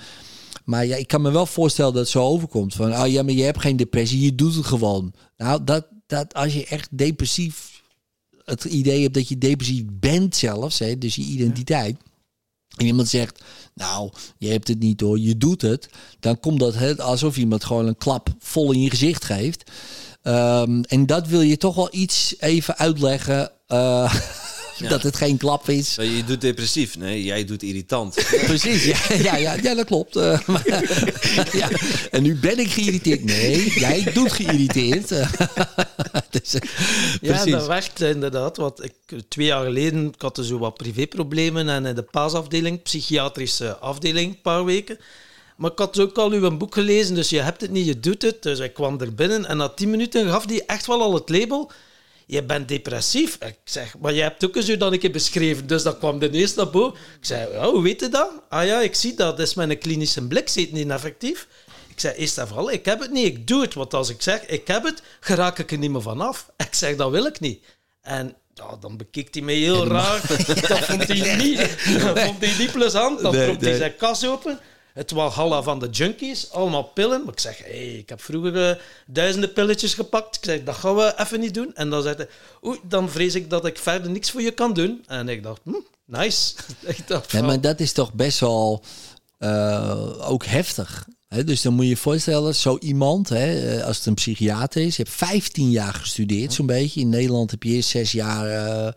Maar 0.65 0.85
ja, 0.85 0.95
ik 0.95 1.07
kan 1.07 1.21
me 1.21 1.31
wel 1.31 1.45
voorstellen 1.45 1.93
dat 1.93 2.01
het 2.01 2.11
zo 2.11 2.23
overkomt. 2.23 2.73
Van, 2.73 2.93
oh 2.93 3.07
ja, 3.07 3.23
maar 3.23 3.33
je 3.33 3.43
hebt 3.43 3.61
geen 3.61 3.75
depressie, 3.75 4.21
je 4.21 4.35
doet 4.35 4.55
het 4.55 4.65
gewoon. 4.65 5.13
Nou, 5.37 5.63
dat, 5.63 5.87
dat 6.05 6.33
als 6.33 6.53
je 6.53 6.65
echt 6.65 6.97
depressief, 6.97 7.81
het 8.43 8.63
idee 8.63 9.01
hebt 9.01 9.13
dat 9.13 9.27
je 9.27 9.37
depressief 9.37 9.83
bent 9.91 10.35
zelfs, 10.35 10.79
hè, 10.79 10.97
dus 10.97 11.15
je 11.15 11.21
identiteit. 11.21 11.97
En 12.77 12.85
iemand 12.85 13.07
zegt, 13.07 13.43
nou, 13.73 14.11
je 14.37 14.47
hebt 14.47 14.67
het 14.67 14.79
niet 14.79 15.01
hoor, 15.01 15.19
je 15.19 15.37
doet 15.37 15.61
het. 15.61 15.89
Dan 16.19 16.39
komt 16.39 16.59
dat 16.59 16.99
alsof 16.99 17.37
iemand 17.37 17.63
gewoon 17.63 17.87
een 17.87 17.97
klap 17.97 18.29
vol 18.39 18.71
in 18.71 18.81
je 18.81 18.89
gezicht 18.89 19.25
geeft. 19.25 19.71
Um, 20.23 20.83
en 20.83 21.05
dat 21.05 21.27
wil 21.27 21.41
je 21.41 21.57
toch 21.57 21.75
wel 21.75 21.87
iets 21.91 22.35
even 22.39 22.77
uitleggen. 22.77 23.51
Uh, 23.73 24.13
Dat 24.89 25.03
het 25.03 25.15
geen 25.15 25.37
klap 25.37 25.69
is. 25.69 25.97
Maar 25.97 26.05
je 26.05 26.23
doet 26.23 26.41
depressief. 26.41 26.97
Nee, 26.97 27.23
jij 27.23 27.45
doet 27.45 27.63
irritant. 27.63 28.13
Precies, 28.45 28.85
ja, 28.85 28.97
ja, 29.17 29.35
ja, 29.35 29.55
ja 29.61 29.75
dat 29.75 29.85
klopt. 29.85 30.15
Uh, 30.15 30.39
maar, 30.47 30.67
ja. 31.51 31.69
En 32.11 32.23
nu 32.23 32.35
ben 32.35 32.59
ik 32.59 32.71
geïrriteerd. 32.71 33.23
Nee, 33.23 33.79
jij 33.79 34.03
doet 34.13 34.31
geïrriteerd. 34.31 35.09
dus, 36.29 36.55
ja, 37.21 37.45
dat 37.45 37.67
werkt 37.67 38.01
inderdaad. 38.01 38.57
Want 38.57 38.83
ik, 38.83 38.93
twee 39.27 39.45
jaar 39.45 39.63
geleden 39.63 40.07
ik 40.07 40.21
had 40.21 40.37
er 40.37 40.45
zo 40.45 40.57
wat 40.57 40.77
privéproblemen. 40.77 41.69
En 41.69 41.85
in 41.85 41.95
de 41.95 42.03
paasafdeling, 42.03 42.81
psychiatrische 42.81 43.77
afdeling, 43.77 44.29
een 44.29 44.41
paar 44.41 44.65
weken. 44.65 44.97
Maar 45.63 45.71
ik 45.71 45.79
had 45.79 45.99
ook 45.99 46.17
al 46.17 46.31
uw 46.31 46.57
boek 46.57 46.73
gelezen, 46.73 47.15
dus 47.15 47.29
je 47.29 47.39
hebt 47.39 47.61
het 47.61 47.71
niet, 47.71 47.85
je 47.85 47.99
doet 47.99 48.21
het. 48.21 48.43
Dus 48.43 48.59
ik 48.59 48.73
kwam 48.73 48.99
er 48.99 49.15
binnen 49.15 49.45
en 49.45 49.57
na 49.57 49.69
tien 49.69 49.89
minuten 49.89 50.29
gaf 50.29 50.45
die 50.45 50.65
echt 50.65 50.85
wel 50.85 51.01
al 51.01 51.13
het 51.13 51.29
label. 51.29 51.71
je 52.25 52.43
bent 52.43 52.67
depressief. 52.67 53.35
Ik 53.35 53.57
zeg, 53.63 53.97
maar 53.99 54.13
je 54.13 54.21
hebt 54.21 54.45
ook 54.45 54.55
eens 54.55 54.69
u 54.69 54.77
dan 54.77 54.93
een 54.93 54.99
keer 54.99 55.11
beschreven. 55.11 55.67
Dus 55.67 55.83
dat 55.83 55.97
kwam 55.97 56.19
de 56.19 56.29
eerste 56.29 56.57
naar 56.57 56.69
boven. 56.69 56.99
Ik 57.19 57.25
zei, 57.25 57.51
ja, 57.51 57.69
hoe 57.69 57.81
weet 57.81 57.99
je 57.99 58.09
dat? 58.09 58.31
Ah 58.49 58.65
ja, 58.65 58.81
ik 58.81 58.95
zie 58.95 59.13
dat. 59.13 59.37
Dat 59.37 59.47
is 59.47 59.53
mijn 59.53 59.77
klinische 59.77 60.27
blik, 60.27 60.49
zit 60.49 60.71
niet 60.71 60.89
effectief. 60.89 61.47
Ik 61.87 61.99
zei, 61.99 62.15
is 62.15 62.33
dat 62.33 62.47
vooral? 62.47 62.71
Ik 62.71 62.85
heb 62.85 62.99
het 62.99 63.11
niet, 63.11 63.25
ik 63.25 63.47
doe 63.47 63.61
het. 63.61 63.73
Want 63.73 63.93
als 63.93 64.09
ik 64.09 64.21
zeg, 64.21 64.45
ik 64.45 64.67
heb 64.67 64.83
het, 64.83 65.01
geraak 65.19 65.59
ik 65.59 65.71
er 65.71 65.77
niet 65.77 65.91
meer 65.91 66.01
vanaf. 66.01 66.49
Ik 66.67 66.73
zeg, 66.73 66.95
dat 66.95 67.11
wil 67.11 67.25
ik 67.25 67.39
niet. 67.39 67.63
En 68.01 68.35
ja, 68.53 68.77
dan 68.79 68.97
bekeek 68.97 69.33
hij 69.33 69.43
mij 69.43 69.55
heel 69.55 69.87
raar. 69.87 70.21
dat 70.67 70.79
vond 70.79 71.07
hij 71.07 71.35
niet, 71.35 71.57
dat 72.01 72.19
vond 72.27 72.39
hij 72.39 72.57
niet 72.57 72.71
plezant. 72.71 73.21
Dan 73.21 73.35
nee, 73.35 73.57
hij 73.59 73.77
zijn 73.77 73.95
kas 73.95 74.25
open. 74.27 74.59
Het 74.93 75.11
Walhalla 75.11 75.61
van 75.61 75.79
de 75.79 75.89
junkies, 75.89 76.51
allemaal 76.51 76.83
pillen. 76.83 77.23
Maar 77.23 77.33
ik 77.33 77.39
zeg, 77.39 77.57
hey, 77.57 77.93
ik 77.93 78.09
heb 78.09 78.21
vroeger 78.21 78.69
uh, 78.69 78.75
duizenden 79.07 79.53
pilletjes 79.53 79.93
gepakt. 79.93 80.35
Ik 80.35 80.43
zeg, 80.43 80.63
dat 80.63 80.75
gaan 80.75 80.95
we 80.95 81.13
even 81.17 81.39
niet 81.39 81.53
doen. 81.53 81.75
En 81.75 81.89
dan 81.89 82.01
zei 82.01 82.15
hij, 82.15 82.27
oei, 82.65 82.79
dan 82.83 83.09
vrees 83.09 83.35
ik 83.35 83.49
dat 83.49 83.65
ik 83.65 83.77
verder 83.77 84.11
niks 84.11 84.31
voor 84.31 84.41
je 84.41 84.51
kan 84.51 84.73
doen. 84.73 85.03
En 85.07 85.29
ik 85.29 85.43
dacht, 85.43 85.61
hm, 85.63 85.73
nice. 86.05 86.53
ik 86.97 87.07
dacht, 87.07 87.31
ja, 87.31 87.41
maar 87.41 87.61
dat 87.61 87.79
is 87.79 87.91
toch 87.91 88.13
best 88.13 88.39
wel 88.39 88.83
uh, 89.39 90.29
ook 90.31 90.45
heftig 90.45 91.07
dus 91.45 91.61
dan 91.61 91.73
moet 91.73 91.83
je 91.83 91.89
je 91.89 91.97
voorstellen, 91.97 92.55
zo 92.55 92.77
iemand, 92.79 93.31
eh, 93.31 93.83
als 93.83 93.97
het 93.97 94.05
een 94.05 94.13
psychiater 94.13 94.81
is, 94.81 94.95
je 94.95 95.03
hebt 95.03 95.15
15 95.15 95.71
jaar 95.71 95.93
gestudeerd, 95.93 96.53
zo'n 96.53 96.65
beetje. 96.65 96.99
In 96.99 97.09
Nederland 97.09 97.51
heb 97.51 97.63
je 97.63 97.69
eerst 97.69 97.89
zes 97.89 98.11
jaar, 98.11 98.47
uh, 98.49 98.91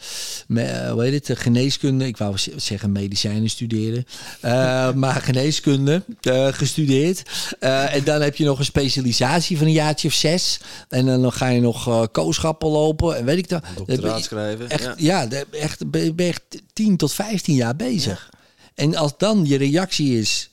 me, 0.47 0.89
hoe 0.91 1.03
heet 1.03 1.29
het, 1.29 1.39
geneeskunde, 1.39 2.07
ik 2.07 2.17
wou 2.17 2.35
zeggen 2.57 2.93
medicijnen 2.93 3.51
studeren, 3.51 4.07
uh, 4.45 4.93
maar 5.03 5.21
geneeskunde 5.21 6.03
gestudeerd. 6.51 7.23
en 7.59 8.05
dan 8.05 8.21
heb 8.21 8.37
je 8.37 8.45
nog 8.45 8.59
een 8.59 8.65
specialisatie 8.65 9.59
van 9.59 9.67
een 9.67 9.73
jaartje 9.73 10.09
of 10.09 10.15
zes. 10.15 10.61
En 10.89 11.07
dan 11.07 11.33
ga 11.33 11.49
je 11.49 11.61
nog 11.61 12.11
kooschappen 12.11 12.69
lopen 12.69 13.17
en 13.17 13.25
weet 13.25 13.39
ik 13.39 13.49
dat. 13.49 13.65
Doctoraat 13.77 14.23
schrijven. 14.23 14.69
Echt, 14.69 14.95
ja, 14.97 15.27
ja 15.31 15.45
echt, 15.51 15.91
ben 15.91 16.05
je 16.05 16.13
echt 16.17 16.43
10 16.73 16.97
tot 16.97 17.13
15 17.13 17.55
jaar 17.55 17.77
bezig. 17.77 18.31
En 18.75 18.97
als 18.97 19.13
dan 19.17 19.45
je 19.47 19.57
reactie 19.57 20.19
is 20.19 20.51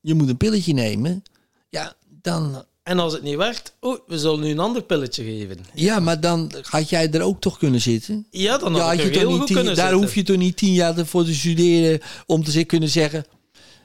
je 0.00 0.14
moet 0.14 0.28
een 0.28 0.36
pilletje 0.36 0.72
nemen, 0.72 1.22
ja, 1.68 1.94
dan... 2.22 2.64
En 2.82 2.98
als 2.98 3.12
het 3.12 3.22
niet 3.22 3.36
werkt, 3.36 3.76
oh, 3.80 3.98
we 4.06 4.18
zullen 4.18 4.40
nu 4.40 4.50
een 4.50 4.58
ander 4.58 4.82
pilletje 4.82 5.24
geven. 5.24 5.58
Ja, 5.74 6.00
maar 6.00 6.20
dan 6.20 6.52
had 6.62 6.88
jij 6.88 7.10
er 7.10 7.22
ook 7.22 7.40
toch 7.40 7.58
kunnen 7.58 7.80
zitten? 7.80 8.26
Ja, 8.30 8.58
dan 8.58 8.74
had, 8.74 8.96
ja, 8.96 9.04
je 9.04 9.10
toch 9.10 9.38
niet 9.38 9.46
tien, 9.46 9.74
Daar 9.74 9.92
hoef 9.92 10.14
je 10.14 10.22
toch 10.22 10.36
niet 10.36 10.56
tien 10.56 10.72
jaar 10.72 11.06
voor 11.06 11.24
te 11.24 11.34
studeren 11.34 12.00
om 12.26 12.44
te 12.44 12.64
kunnen 12.64 12.88
zeggen... 12.88 13.24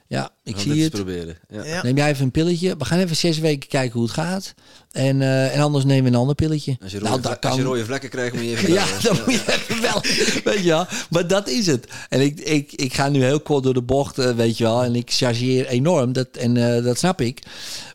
Ja, 0.08 0.30
ik 0.42 0.58
zie 0.58 0.82
het. 0.82 0.92
proberen. 0.92 1.38
Ja. 1.48 1.82
Neem 1.82 1.96
jij 1.96 2.10
even 2.10 2.24
een 2.24 2.30
pilletje. 2.30 2.76
We 2.76 2.84
gaan 2.84 2.98
even 2.98 3.16
zes 3.16 3.38
weken 3.38 3.68
kijken 3.68 3.92
hoe 3.92 4.02
het 4.02 4.12
gaat. 4.12 4.54
En, 4.90 5.20
uh, 5.20 5.54
en 5.54 5.60
anders 5.60 5.84
nemen 5.84 6.02
we 6.04 6.08
een 6.08 6.20
ander 6.20 6.34
pilletje. 6.34 6.76
Als 6.82 6.92
je 6.92 6.98
rode, 6.98 7.10
nou, 7.10 7.22
dat 7.22 7.38
kan... 7.38 7.50
als 7.50 7.60
je 7.60 7.66
rode 7.66 7.84
vlekken 7.84 8.10
krijgt, 8.10 8.34
moet 8.34 8.44
je 8.44 8.50
even 8.50 8.72
Ja, 8.78 8.84
dan 9.02 9.16
moet 9.24 9.34
je 9.34 9.52
even 9.52 9.80
wel. 9.80 10.00
weet 10.52 10.62
je 10.62 10.68
wel. 10.68 10.86
Maar 11.10 11.26
dat 11.26 11.48
is 11.48 11.66
het. 11.66 11.86
En 12.08 12.20
ik, 12.20 12.40
ik, 12.40 12.72
ik 12.72 12.94
ga 12.94 13.08
nu 13.08 13.22
heel 13.22 13.40
kort 13.40 13.62
door 13.62 13.74
de 13.74 13.82
bocht, 13.82 14.18
uh, 14.18 14.30
weet 14.30 14.58
je 14.58 14.64
wel. 14.64 14.82
En 14.82 14.94
ik 14.94 15.10
chargeer 15.10 15.66
enorm. 15.66 16.12
Dat, 16.12 16.28
en 16.32 16.56
uh, 16.56 16.84
dat 16.84 16.98
snap 16.98 17.20
ik. 17.20 17.42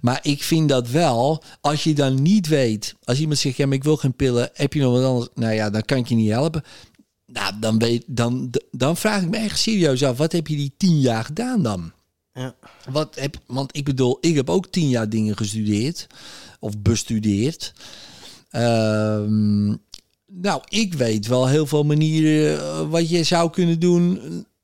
Maar 0.01 0.19
ik 0.21 0.43
vind 0.43 0.69
dat 0.69 0.89
wel, 0.89 1.43
als 1.61 1.83
je 1.83 1.93
dan 1.93 2.21
niet 2.21 2.47
weet... 2.47 2.95
Als 3.03 3.19
iemand 3.19 3.39
zegt, 3.39 3.57
ja, 3.57 3.65
maar 3.65 3.75
ik 3.75 3.83
wil 3.83 3.97
geen 3.97 4.15
pillen. 4.15 4.49
Heb 4.53 4.73
je 4.73 4.81
nog 4.81 4.93
wat 4.93 5.03
anders? 5.03 5.29
Nou 5.35 5.53
ja, 5.53 5.69
dan 5.69 5.85
kan 5.85 5.97
ik 5.97 6.07
je 6.07 6.15
niet 6.15 6.31
helpen. 6.31 6.63
Nou, 7.25 7.53
dan, 7.59 7.79
weet, 7.79 8.03
dan, 8.07 8.53
dan 8.71 8.97
vraag 8.97 9.21
ik 9.21 9.29
me 9.29 9.37
echt 9.37 9.59
serieus 9.59 10.03
af. 10.03 10.17
Wat 10.17 10.31
heb 10.31 10.47
je 10.47 10.55
die 10.55 10.73
tien 10.77 10.99
jaar 10.99 11.23
gedaan 11.23 11.63
dan? 11.63 11.91
Ja. 12.33 12.55
Wat 12.89 13.15
heb, 13.15 13.37
want 13.45 13.77
ik 13.77 13.83
bedoel, 13.83 14.17
ik 14.21 14.35
heb 14.35 14.49
ook 14.49 14.67
tien 14.67 14.89
jaar 14.89 15.09
dingen 15.09 15.37
gestudeerd 15.37 16.07
of 16.59 16.79
bestudeerd. 16.79 17.73
Ehm, 18.49 19.67
nou, 20.25 20.61
ik 20.67 20.93
weet 20.93 21.27
wel 21.27 21.47
heel 21.47 21.65
veel 21.65 21.83
manieren 21.83 22.59
eh, 22.59 22.89
wat 22.89 23.09
je 23.09 23.23
zou 23.23 23.49
kunnen 23.49 23.79
doen 23.79 24.19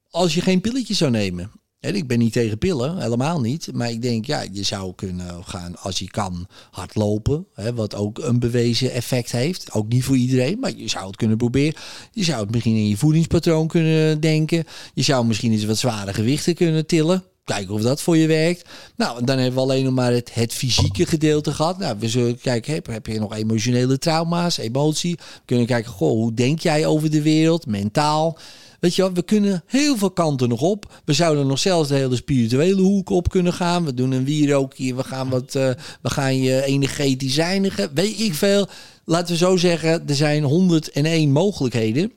als 0.09 0.33
je 0.33 0.41
geen 0.41 0.61
pilletje 0.61 0.93
zou 0.93 1.11
nemen. 1.11 1.51
En 1.79 1.95
ik 1.95 2.07
ben 2.07 2.19
niet 2.19 2.33
tegen 2.33 2.57
pillen, 2.57 3.01
helemaal 3.01 3.41
niet. 3.41 3.69
Maar 3.73 3.89
ik 3.89 4.01
denk, 4.01 4.25
ja, 4.25 4.45
je 4.51 4.63
zou 4.63 4.95
kunnen 4.95 5.45
gaan, 5.45 5.77
als 5.77 5.99
je 5.99 6.09
kan, 6.09 6.47
hardlopen. 6.71 7.47
Hè, 7.53 7.73
wat 7.73 7.95
ook 7.95 8.17
een 8.19 8.39
bewezen 8.39 8.91
effect 8.91 9.31
heeft. 9.31 9.71
Ook 9.71 9.87
niet 9.87 10.03
voor 10.03 10.17
iedereen, 10.17 10.59
maar 10.59 10.75
je 10.75 10.87
zou 10.87 11.07
het 11.07 11.15
kunnen 11.15 11.37
proberen. 11.37 11.79
Je 12.11 12.23
zou 12.23 12.41
het 12.41 12.51
misschien 12.51 12.75
in 12.75 12.87
je 12.87 12.97
voedingspatroon 12.97 13.67
kunnen 13.67 14.19
denken. 14.19 14.65
Je 14.93 15.01
zou 15.01 15.25
misschien 15.25 15.51
eens 15.51 15.65
wat 15.65 15.77
zware 15.77 16.13
gewichten 16.13 16.55
kunnen 16.55 16.85
tillen. 16.85 17.23
Kijken 17.47 17.73
of 17.73 17.81
dat 17.81 18.01
voor 18.01 18.17
je 18.17 18.27
werkt. 18.27 18.69
Nou, 18.95 19.25
dan 19.25 19.37
hebben 19.37 19.55
we 19.55 19.61
alleen 19.61 19.83
nog 19.83 19.93
maar 19.93 20.11
het, 20.11 20.53
fysieke 20.53 21.05
gedeelte 21.05 21.53
gehad. 21.53 21.77
Nou, 21.77 21.95
we 21.99 22.09
zullen 22.09 22.39
kijken, 22.39 22.73
heb, 22.73 22.87
heb 22.87 23.07
je 23.07 23.19
nog 23.19 23.35
emotionele 23.35 23.97
trauma's, 23.97 24.57
emotie? 24.57 25.15
We 25.15 25.41
kunnen 25.45 25.65
kijken, 25.65 25.91
goh, 25.91 26.09
hoe 26.09 26.33
denk 26.33 26.59
jij 26.59 26.85
over 26.85 27.11
de 27.11 27.21
wereld, 27.21 27.65
mentaal? 27.65 28.37
Weet 28.79 28.95
je 28.95 29.01
wel, 29.01 29.13
we 29.13 29.21
kunnen 29.21 29.63
heel 29.65 29.97
veel 29.97 30.11
kanten 30.11 30.49
nog 30.49 30.61
op. 30.61 31.01
We 31.05 31.13
zouden 31.13 31.47
nog 31.47 31.59
zelfs 31.59 31.89
de 31.89 31.95
hele 31.95 32.15
spirituele 32.15 32.81
hoek 32.81 33.09
op 33.09 33.29
kunnen 33.29 33.53
gaan. 33.53 33.85
We 33.85 33.93
doen 33.93 34.11
een 34.11 34.25
wierookje, 34.25 34.95
we 34.95 35.03
gaan, 35.03 35.29
wat, 35.29 35.55
uh, 35.55 35.69
we 36.01 36.09
gaan 36.09 36.41
je 36.41 36.63
energetisch 36.63 37.33
zijnigen. 37.33 37.89
Weet 37.93 38.19
ik 38.19 38.33
veel. 38.33 38.67
Laten 39.05 39.31
we 39.31 39.37
zo 39.37 39.57
zeggen, 39.57 40.07
er 40.07 40.15
zijn 40.15 40.43
101 40.43 41.31
mogelijkheden. 41.31 42.11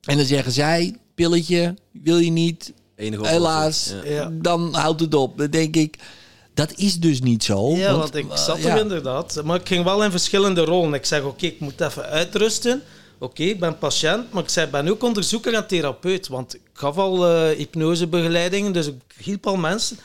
En 0.00 0.16
dan 0.16 0.26
zeggen 0.26 0.52
zij, 0.52 0.96
pilletje, 1.14 1.74
wil 1.92 2.18
je 2.18 2.30
niet, 2.30 2.72
Helaas, 3.00 3.94
dan 4.32 4.74
houdt 4.74 5.00
het 5.00 5.14
op. 5.14 5.38
Dan 5.38 5.50
denk 5.50 5.76
ik, 5.76 5.98
dat 6.54 6.72
is 6.76 6.98
dus 6.98 7.20
niet 7.20 7.44
zo. 7.44 7.76
Ja, 7.76 7.96
want, 7.96 8.14
ik 8.14 8.26
zat 8.34 8.58
er 8.58 8.78
inderdaad. 8.78 9.40
Maar 9.44 9.60
ik 9.60 9.68
ging 9.68 9.84
wel 9.84 10.04
in 10.04 10.10
verschillende 10.10 10.64
rollen. 10.64 10.94
Ik 10.94 11.06
zeg, 11.06 11.22
oké, 11.22 11.46
ik 11.46 11.60
moet 11.60 11.80
even 11.80 12.04
uitrusten. 12.04 12.82
Oké, 13.18 13.42
ik 13.42 13.60
ben 13.60 13.78
patiënt, 13.78 14.32
maar 14.32 14.42
ik 14.42 14.48
zei, 14.48 14.66
ben 14.66 14.88
ook 14.88 15.02
onderzoeker 15.02 15.54
en 15.54 15.66
therapeut. 15.66 16.28
Want 16.28 16.54
ik 16.54 16.60
gaf 16.72 16.96
al 16.96 17.30
uh, 17.30 17.56
hypnosebegeleidingen, 17.56 18.72
dus 18.72 18.86
ik 18.86 18.94
hielp 19.16 19.46
al 19.46 19.56
mensen. 19.56 19.98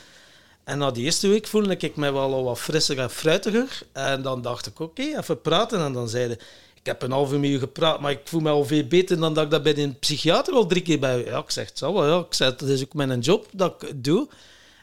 En 0.64 0.78
na 0.78 0.90
die 0.90 1.04
eerste 1.04 1.28
week 1.28 1.46
voelde 1.46 1.76
ik 1.76 1.96
me 1.96 2.12
wel 2.12 2.34
al 2.34 2.44
wat 2.44 2.58
frisser 2.58 2.98
en 2.98 3.10
fruitiger. 3.10 3.82
En 3.92 4.22
dan 4.22 4.42
dacht 4.42 4.66
ik, 4.66 4.80
oké, 4.80 5.02
even 5.02 5.40
praten. 5.40 5.80
En 5.80 5.92
dan 5.92 6.08
zeiden 6.08 6.38
ik 6.86 6.92
heb 6.92 7.02
een 7.02 7.16
halve 7.16 7.36
uur 7.36 7.58
gepraat, 7.58 8.00
maar 8.00 8.10
ik 8.10 8.20
voel 8.24 8.40
me 8.40 8.50
al 8.50 8.64
veel 8.64 8.86
beter 8.86 9.18
dan 9.18 9.34
dat 9.34 9.44
ik 9.44 9.50
dat 9.50 9.62
bij 9.62 9.78
een 9.78 9.98
psychiater 9.98 10.54
al 10.54 10.66
drie 10.66 10.82
keer 10.82 10.98
bij. 10.98 11.24
Ja, 11.24 11.38
ik 11.38 11.50
zeg 11.50 11.68
het 11.68 11.80
wel. 11.80 12.06
Ja. 12.06 12.18
Ik 12.18 12.34
zeg, 12.34 12.56
dat 12.56 12.68
is 12.68 12.82
ook 12.82 12.94
mijn 12.94 13.20
job 13.20 13.46
dat 13.52 13.82
ik 13.82 14.04
doe. 14.04 14.28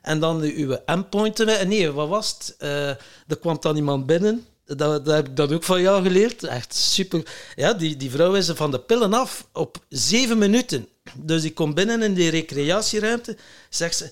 En 0.01 0.20
dan 0.20 0.41
uw 0.41 0.78
endpointen. 0.86 1.68
Nee, 1.68 1.91
wat 1.91 2.08
was 2.08 2.30
het? 2.30 2.56
Uh, 2.60 2.89
er 3.28 3.38
kwam 3.39 3.58
dan 3.60 3.76
iemand 3.76 4.06
binnen. 4.06 4.45
Dat, 4.66 5.06
dat 5.06 5.16
heb 5.16 5.28
ik 5.28 5.36
dan 5.36 5.54
ook 5.54 5.64
van 5.64 5.82
jou 5.82 6.04
geleerd. 6.04 6.43
Echt 6.43 6.76
super. 6.76 7.24
Ja, 7.56 7.74
die, 7.74 7.97
die 7.97 8.12
vrouw 8.12 8.34
is 8.34 8.49
van 8.54 8.72
de 8.72 8.80
pillen 8.80 9.14
af 9.14 9.47
op 9.54 9.78
zeven 9.89 10.38
minuten. 10.38 10.88
Dus 11.18 11.41
die 11.41 11.54
komt 11.54 11.76
binnen 11.76 12.01
in 12.01 12.14
die 12.14 12.30
recreatieruimte. 12.30 13.38
Zegt 13.70 13.97
ze 13.97 14.12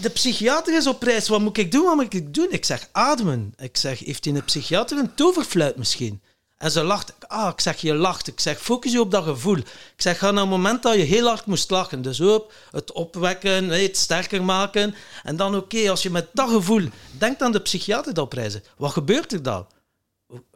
de 0.00 0.10
psychiater 0.10 0.76
is 0.76 0.86
op 0.86 1.02
reis. 1.02 1.28
Wat 1.28 1.40
moet 1.40 1.58
ik 1.58 1.72
doen? 1.72 1.84
Wat 1.84 1.94
moet 1.94 2.14
ik 2.14 2.34
doen? 2.34 2.48
Ik 2.50 2.64
zeg 2.64 2.88
ademen. 2.92 3.54
Ik 3.56 3.76
zeg, 3.76 3.98
heeft 3.98 4.24
hij 4.24 4.34
een 4.34 4.44
psychiater 4.44 4.98
een 4.98 5.14
toverfluit 5.14 5.76
misschien? 5.76 6.20
En 6.64 6.70
ze 6.70 6.82
lacht. 6.82 7.12
Ah, 7.26 7.52
ik 7.52 7.60
zeg, 7.60 7.80
je 7.80 7.94
lacht. 7.94 8.26
Ik 8.26 8.40
zeg, 8.40 8.60
focus 8.60 8.92
je 8.92 9.00
op 9.00 9.10
dat 9.10 9.24
gevoel. 9.24 9.56
Ik 9.56 9.94
zeg, 9.96 10.18
ga 10.18 10.30
naar 10.30 10.40
het 10.40 10.50
moment 10.50 10.82
dat 10.82 10.94
je 10.94 11.02
heel 11.02 11.26
hard 11.26 11.46
moest 11.46 11.70
lachen. 11.70 12.02
Dus 12.02 12.20
op, 12.20 12.52
het 12.70 12.92
opwekken, 12.92 13.68
het 13.68 13.96
sterker 13.96 14.44
maken. 14.44 14.94
En 15.22 15.36
dan, 15.36 15.56
oké, 15.56 15.90
als 15.90 16.02
je 16.02 16.10
met 16.10 16.26
dat 16.32 16.50
gevoel... 16.50 16.88
Denk 17.10 17.40
aan 17.40 17.52
de 17.52 17.60
psychiater 17.60 18.14
dat 18.14 18.24
opreizen. 18.24 18.64
Wat 18.76 18.92
gebeurt 18.92 19.32
er 19.32 19.42
dan? 19.42 19.66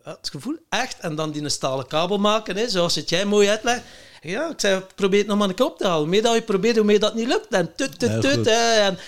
Het 0.03 0.29
gevoel, 0.31 0.57
echt. 0.69 0.99
En 0.99 1.15
dan 1.15 1.31
die 1.31 1.43
een 1.43 1.51
stalen 1.51 1.87
kabel 1.87 2.19
maken, 2.19 2.57
hè, 2.57 2.69
zoals 2.69 2.95
het 2.95 3.09
jij 3.09 3.25
mooi 3.25 3.49
uitlegt. 3.49 3.83
Ja, 4.21 4.51
ik 4.51 4.61
zeg, 4.61 4.95
probeer 4.95 5.19
het 5.19 5.29
nog 5.29 5.39
maar 5.39 5.49
een 5.49 5.55
keer 5.55 5.67
op 5.67 5.79
te 5.79 5.85
halen. 5.85 6.01
Hoe 6.01 6.09
meer 6.09 6.23
dat 6.23 6.35
je 6.35 6.43
probeert, 6.43 6.77
hoe 6.77 6.85
meer 6.85 7.01
dat 7.01 7.15
niet 7.15 7.27
lukt. 7.27 7.47
En 7.49 7.75
tut, 7.77 7.99
tut, 7.99 8.21
tut. 8.21 8.47
en 8.47 8.99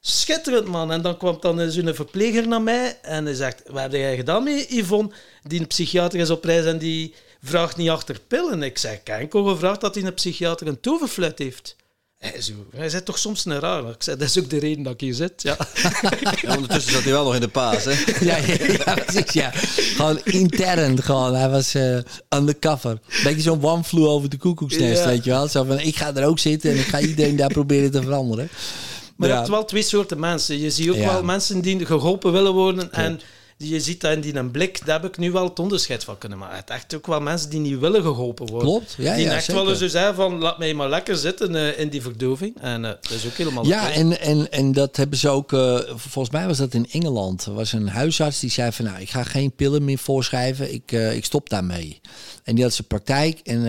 Schitterend, 0.00 0.66
man. 0.66 0.92
En 0.92 1.02
dan 1.02 1.16
kwam 1.16 1.36
dan 1.40 1.70
zo'n 1.70 1.94
verpleger 1.94 2.48
naar 2.48 2.62
mij 2.62 2.98
en 3.02 3.24
hij 3.24 3.34
zegt, 3.34 3.62
wat 3.66 3.82
heb 3.82 3.92
jij 3.92 4.16
gedaan 4.16 4.44
met 4.44 4.66
Yvonne? 4.68 5.10
Die 5.42 5.60
een 5.60 5.66
psychiater 5.66 6.20
is 6.20 6.30
op 6.30 6.44
reis 6.44 6.64
en 6.64 6.78
die 6.78 7.14
vraagt 7.42 7.76
niet 7.76 7.88
achter 7.88 8.20
pillen. 8.28 8.62
Ik 8.62 8.78
zeg, 8.78 8.98
enkel 9.02 9.44
gevraagd 9.44 9.80
dat 9.80 9.94
hij 9.94 10.04
een 10.04 10.14
psychiater 10.14 10.66
een 10.66 10.80
toverfluit 10.80 11.38
heeft. 11.38 11.76
Hij, 12.18 12.40
zo, 12.40 12.52
hij 12.76 12.88
zit 12.88 13.04
toch 13.04 13.18
soms 13.18 13.44
een 13.44 13.58
raar. 13.58 13.88
Ik 13.88 14.02
zei, 14.02 14.16
dat 14.16 14.28
is 14.28 14.38
ook 14.38 14.50
de 14.50 14.58
reden 14.58 14.82
dat 14.82 14.92
ik 14.92 15.00
hier 15.00 15.14
zit. 15.14 15.42
Ja. 15.42 15.56
ja 16.42 16.54
ondertussen 16.54 16.92
zat 16.92 17.02
hij 17.02 17.12
wel 17.12 17.24
nog 17.24 17.34
in 17.34 17.40
de 17.40 17.48
paas, 17.48 17.84
hè? 17.84 17.92
ja, 18.30 18.36
ja, 18.36 18.94
precies, 18.94 19.32
ja. 19.32 19.50
Gewoon 19.54 20.20
intern, 20.24 21.02
gewoon. 21.02 21.34
Hij 21.34 21.48
was 21.48 21.74
uh, 21.74 21.98
undercover. 22.28 22.98
Beetje 23.22 23.40
zo'n 23.40 23.64
one 23.64 23.84
flew 23.84 24.06
over 24.06 24.28
de 24.28 24.36
koekoeksnest, 24.36 25.04
weet 25.04 25.24
je 25.24 25.30
wel. 25.30 25.48
Zo 25.48 25.64
van, 25.64 25.78
ik 25.78 25.96
ga 25.96 26.14
er 26.14 26.26
ook 26.26 26.38
zitten 26.38 26.70
en 26.70 26.76
ik 26.76 26.86
ga 26.86 27.00
iedereen 27.00 27.36
daar 27.36 27.52
proberen 27.52 27.90
te 27.90 28.02
veranderen. 28.02 28.48
Maar 29.20 29.28
je 29.28 29.34
hebt 29.34 29.48
wel 29.48 29.64
twee 29.64 29.82
soorten 29.82 30.20
mensen. 30.20 30.58
Je 30.58 30.70
ziet 30.70 30.90
ook 30.90 30.96
wel 30.96 31.22
mensen 31.22 31.60
die 31.60 31.86
geholpen 31.86 32.32
willen 32.32 32.52
worden. 32.52 32.92
En 32.92 33.20
je 33.56 33.80
ziet 33.80 34.00
dat 34.00 34.12
in 34.12 34.20
die 34.20 34.36
een 34.36 34.50
blik, 34.50 34.86
daar 34.86 35.00
heb 35.00 35.10
ik 35.10 35.18
nu 35.18 35.32
wel 35.32 35.44
het 35.44 35.58
onderscheid 35.58 36.04
van 36.04 36.18
kunnen 36.18 36.38
maken. 36.38 36.56
Het 36.56 36.70
echt 36.70 36.94
ook 36.94 37.06
wel 37.06 37.20
mensen 37.20 37.50
die 37.50 37.60
niet 37.60 37.78
willen 37.78 38.02
geholpen 38.02 38.46
worden. 38.46 38.68
Klopt, 38.68 38.94
ja, 38.98 39.14
die 39.14 39.24
ja, 39.24 39.32
echt 39.32 39.44
zeker. 39.44 39.62
wel 39.62 39.70
eens 39.70 39.80
zo 39.80 39.88
zeggen 39.88 40.14
van, 40.14 40.38
laat 40.38 40.58
mij 40.58 40.74
maar 40.74 40.88
lekker 40.88 41.16
zitten 41.16 41.56
eh, 41.56 41.78
in 41.78 41.88
die 41.88 42.02
verdoving. 42.02 42.60
En 42.60 42.84
eh, 42.84 42.90
dat 43.00 43.10
is 43.10 43.26
ook 43.26 43.32
helemaal 43.32 43.66
Ja, 43.66 43.92
en, 43.92 44.20
en, 44.20 44.50
en 44.52 44.72
dat 44.72 44.96
hebben 44.96 45.18
ze 45.18 45.28
ook, 45.28 45.52
eh, 45.52 45.78
volgens 45.94 46.30
mij 46.30 46.46
was 46.46 46.58
dat 46.58 46.74
in 46.74 46.86
Engeland. 46.90 47.44
Er 47.44 47.54
was 47.54 47.72
een 47.72 47.88
huisarts 47.88 48.40
die 48.40 48.50
zei 48.50 48.72
van, 48.72 48.84
nou, 48.84 49.00
ik 49.00 49.10
ga 49.10 49.24
geen 49.24 49.52
pillen 49.52 49.84
meer 49.84 49.98
voorschrijven, 49.98 50.72
ik, 50.72 50.92
ik 50.92 51.24
stop 51.24 51.48
daarmee. 51.48 52.00
En 52.44 52.54
die 52.54 52.64
had 52.64 52.72
zijn 52.72 52.86
praktijk 52.86 53.40
en 53.44 53.62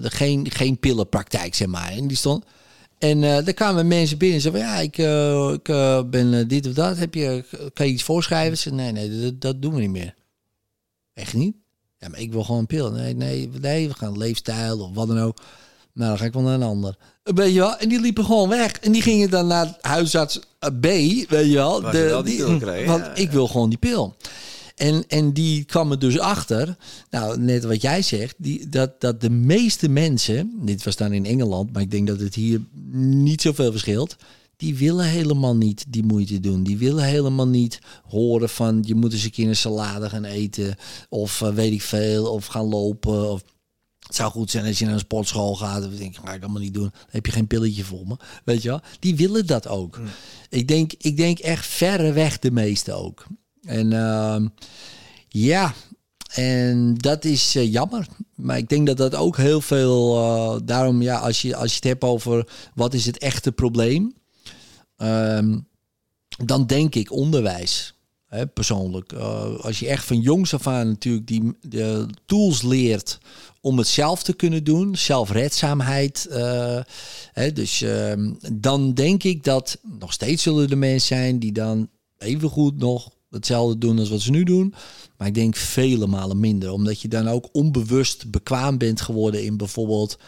de, 0.00 0.10
geen, 0.10 0.50
geen 0.50 0.78
pillenpraktijk, 0.78 1.54
zeg 1.54 1.68
maar. 1.68 1.90
En 1.90 2.06
die 2.06 2.16
stond... 2.16 2.44
En 3.10 3.24
eh 3.24 3.44
daar 3.44 3.54
kwamen 3.54 3.86
mensen 3.86 4.18
binnen 4.18 4.36
en 4.36 4.42
zeiden 4.42 4.62
van, 4.62 4.70
ja, 4.70 4.80
ik, 4.80 4.98
eh, 4.98 5.52
ik 5.52 5.68
eh, 5.68 6.02
ben 6.10 6.48
dit 6.48 6.66
of 6.66 6.72
dat. 6.72 6.96
Heb 6.98 7.14
je, 7.14 7.44
kan 7.72 7.86
je 7.86 7.92
iets 7.92 8.02
voorschrijven? 8.02 8.58
Ze 8.58 8.72
nee, 8.72 8.92
nee, 8.92 9.20
dat, 9.20 9.40
dat 9.40 9.62
doen 9.62 9.74
we 9.74 9.80
niet 9.80 9.90
meer. 9.90 10.14
Echt 11.14 11.34
niet? 11.34 11.56
Ja, 11.98 12.08
maar 12.08 12.20
ik 12.20 12.32
wil 12.32 12.44
gewoon 12.44 12.60
een 12.60 12.66
pil. 12.66 12.90
Nee, 12.90 13.14
nee, 13.14 13.50
nee, 13.60 13.88
we 13.88 13.94
gaan 13.94 14.18
leefstijl 14.18 14.80
of 14.80 14.94
wat 14.94 15.08
dan 15.08 15.20
ook. 15.20 15.38
Nou, 15.92 16.08
dan 16.08 16.18
ga 16.18 16.24
ik 16.24 16.32
wel 16.32 16.42
naar 16.42 16.54
een 16.54 16.62
ander. 16.62 16.96
Weet 17.22 17.52
je 17.52 17.58
wel? 17.58 17.76
En 17.76 17.88
die 17.88 18.00
liepen 18.00 18.24
gewoon 18.24 18.48
weg. 18.48 18.72
En 18.72 18.92
die 18.92 19.02
gingen 19.02 19.30
dan 19.30 19.46
naar 19.46 19.76
huisarts 19.80 20.38
B, 20.80 20.82
weet 20.82 21.28
je 21.28 21.54
wel. 21.54 21.82
Waar 21.82 21.96
je 21.96 22.04
wel 22.04 22.22
die 22.22 22.44
Want 22.86 23.04
ja, 23.04 23.14
ik 23.14 23.30
wil 23.30 23.46
gewoon 23.46 23.68
die 23.68 23.78
pil. 23.78 24.16
En, 24.74 25.04
en 25.08 25.32
die 25.32 25.64
kwam 25.64 25.90
er 25.90 25.98
dus 25.98 26.18
achter, 26.18 26.76
nou 27.10 27.38
net 27.38 27.64
wat 27.64 27.82
jij 27.82 28.02
zegt, 28.02 28.34
die, 28.38 28.68
dat, 28.68 29.00
dat 29.00 29.20
de 29.20 29.30
meeste 29.30 29.88
mensen, 29.88 30.52
dit 30.60 30.84
was 30.84 30.96
dan 30.96 31.12
in 31.12 31.26
Engeland, 31.26 31.72
maar 31.72 31.82
ik 31.82 31.90
denk 31.90 32.06
dat 32.06 32.20
het 32.20 32.34
hier 32.34 32.60
niet 32.92 33.42
zoveel 33.42 33.70
verschilt, 33.70 34.16
die 34.56 34.76
willen 34.76 35.04
helemaal 35.04 35.56
niet 35.56 35.84
die 35.88 36.04
moeite 36.04 36.40
doen. 36.40 36.62
Die 36.62 36.78
willen 36.78 37.04
helemaal 37.04 37.48
niet 37.48 37.78
horen 38.08 38.48
van 38.48 38.82
je 38.86 38.94
moet 38.94 39.12
eens 39.12 39.24
een 39.24 39.30
keer 39.30 39.48
een 39.48 39.56
salade 39.56 40.08
gaan 40.08 40.24
eten 40.24 40.76
of 41.08 41.42
eh, 41.42 41.54
weet 41.54 41.72
ik 41.72 41.82
veel, 41.82 42.32
of 42.32 42.46
gaan 42.46 42.68
lopen. 42.68 43.30
Of, 43.30 43.42
het 43.98 44.14
zou 44.14 44.30
goed 44.30 44.50
zijn 44.50 44.66
als 44.66 44.78
je 44.78 44.84
naar 44.84 44.94
een 44.94 45.00
sportschool 45.00 45.56
gaat. 45.56 45.82
Dan 45.82 45.96
denk 45.96 46.16
ik, 46.16 46.20
ga 46.24 46.34
ik 46.34 46.42
allemaal 46.42 46.62
niet 46.62 46.74
doen. 46.74 46.90
Dan 46.90 47.08
heb 47.08 47.26
je 47.26 47.32
geen 47.32 47.46
pilletje 47.46 47.84
voor 47.84 48.06
me. 48.06 48.16
Weet 48.44 48.62
je 48.62 48.68
wel? 48.68 48.80
Die 48.98 49.16
willen 49.16 49.46
dat 49.46 49.68
ook. 49.68 50.00
Ik, 50.48 50.68
denk, 50.68 50.92
ik 50.98 51.16
denk 51.16 51.38
echt 51.38 51.66
verreweg 51.66 52.38
de 52.38 52.50
meeste 52.50 52.92
ook. 52.92 53.26
En 53.64 53.92
ehm, 53.92 54.46
ja, 55.28 55.74
en 56.34 56.94
dat 56.94 57.24
is 57.24 57.54
eh, 57.54 57.72
jammer. 57.72 58.06
Maar 58.34 58.56
ik 58.56 58.68
denk 58.68 58.86
dat 58.86 58.96
dat 58.96 59.14
ook 59.14 59.36
heel 59.36 59.60
veel... 59.60 60.16
eh, 60.16 60.60
daarom, 60.64 61.02
ja, 61.02 61.18
als 61.18 61.42
je, 61.42 61.56
als 61.56 61.70
je 61.70 61.76
het 61.76 61.84
hebt 61.84 62.04
over 62.04 62.48
wat 62.74 62.94
is 62.94 63.06
het 63.06 63.18
echte 63.18 63.52
probleem... 63.52 64.14
ehm, 64.96 65.58
dan 66.44 66.66
denk 66.66 66.94
ik 66.94 67.12
onderwijs. 67.12 67.94
Hè, 68.26 68.46
persoonlijk. 68.46 69.12
Eh, 69.12 69.58
als 69.60 69.78
je 69.78 69.88
echt 69.88 70.04
van 70.04 70.20
jongs 70.20 70.54
af 70.54 70.66
aan 70.66 70.88
natuurlijk 70.88 71.26
die 71.26 71.56
de 71.60 72.06
tools 72.26 72.62
leert 72.62 73.18
om 73.60 73.78
het 73.78 73.88
zelf 73.88 74.22
te 74.22 74.32
kunnen 74.32 74.64
doen, 74.64 74.96
zelfredzaamheid. 74.96 76.26
hè, 77.32 77.52
dus 77.52 77.82
ehm, 77.82 78.32
dan 78.52 78.94
denk 78.94 79.22
ik 79.22 79.44
dat 79.44 79.78
nog 80.00 80.12
steeds 80.12 80.42
zullen 80.42 80.70
er 80.70 80.78
mensen 80.78 81.16
zijn 81.16 81.38
die 81.38 81.52
dan 81.52 81.88
even 82.18 82.48
goed 82.48 82.78
nog 82.78 83.10
hetzelfde 83.34 83.78
doen 83.78 83.98
als 83.98 84.08
wat 84.08 84.20
ze 84.20 84.30
nu 84.30 84.44
doen. 84.44 84.74
Maar 85.16 85.28
ik 85.28 85.34
denk 85.34 85.56
vele 85.56 86.06
malen 86.06 86.40
minder. 86.40 86.70
Omdat 86.70 87.00
je 87.00 87.08
dan 87.08 87.28
ook 87.28 87.48
onbewust 87.52 88.30
bekwaam 88.30 88.78
bent 88.78 89.00
geworden 89.00 89.44
in 89.44 89.56
bijvoorbeeld 89.56 90.18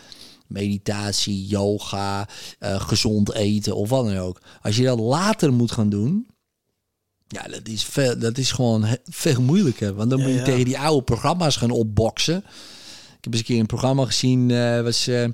meditatie, 0.46 1.46
yoga, 1.46 2.28
eh, 2.58 2.80
gezond 2.80 3.32
eten 3.32 3.76
of 3.76 3.88
wat 3.88 4.04
dan 4.04 4.16
ook. 4.16 4.40
Als 4.62 4.76
je 4.76 4.84
dat 4.84 4.98
later 4.98 5.52
moet 5.52 5.72
gaan 5.72 5.88
doen, 5.88 6.26
ja, 7.26 7.42
dat 7.42 7.68
is, 7.68 7.84
veel, 7.84 8.18
dat 8.18 8.38
is 8.38 8.52
gewoon 8.52 8.86
veel 9.04 9.42
moeilijker. 9.42 9.94
Want 9.94 10.10
dan 10.10 10.20
moet 10.20 10.28
je 10.28 10.34
ja. 10.34 10.44
tegen 10.44 10.64
die 10.64 10.78
oude 10.78 11.04
programma's 11.04 11.56
gaan 11.56 11.70
opboksen. 11.70 12.44
Ik 13.26 13.32
heb 13.32 13.40
eens 13.40 13.48
een 13.48 13.54
keer 13.54 13.62
een 13.62 13.78
programma 13.78 14.04
gezien. 14.04 14.50
eh 14.50 14.80
was, 14.80 15.06
eh, 15.06 15.24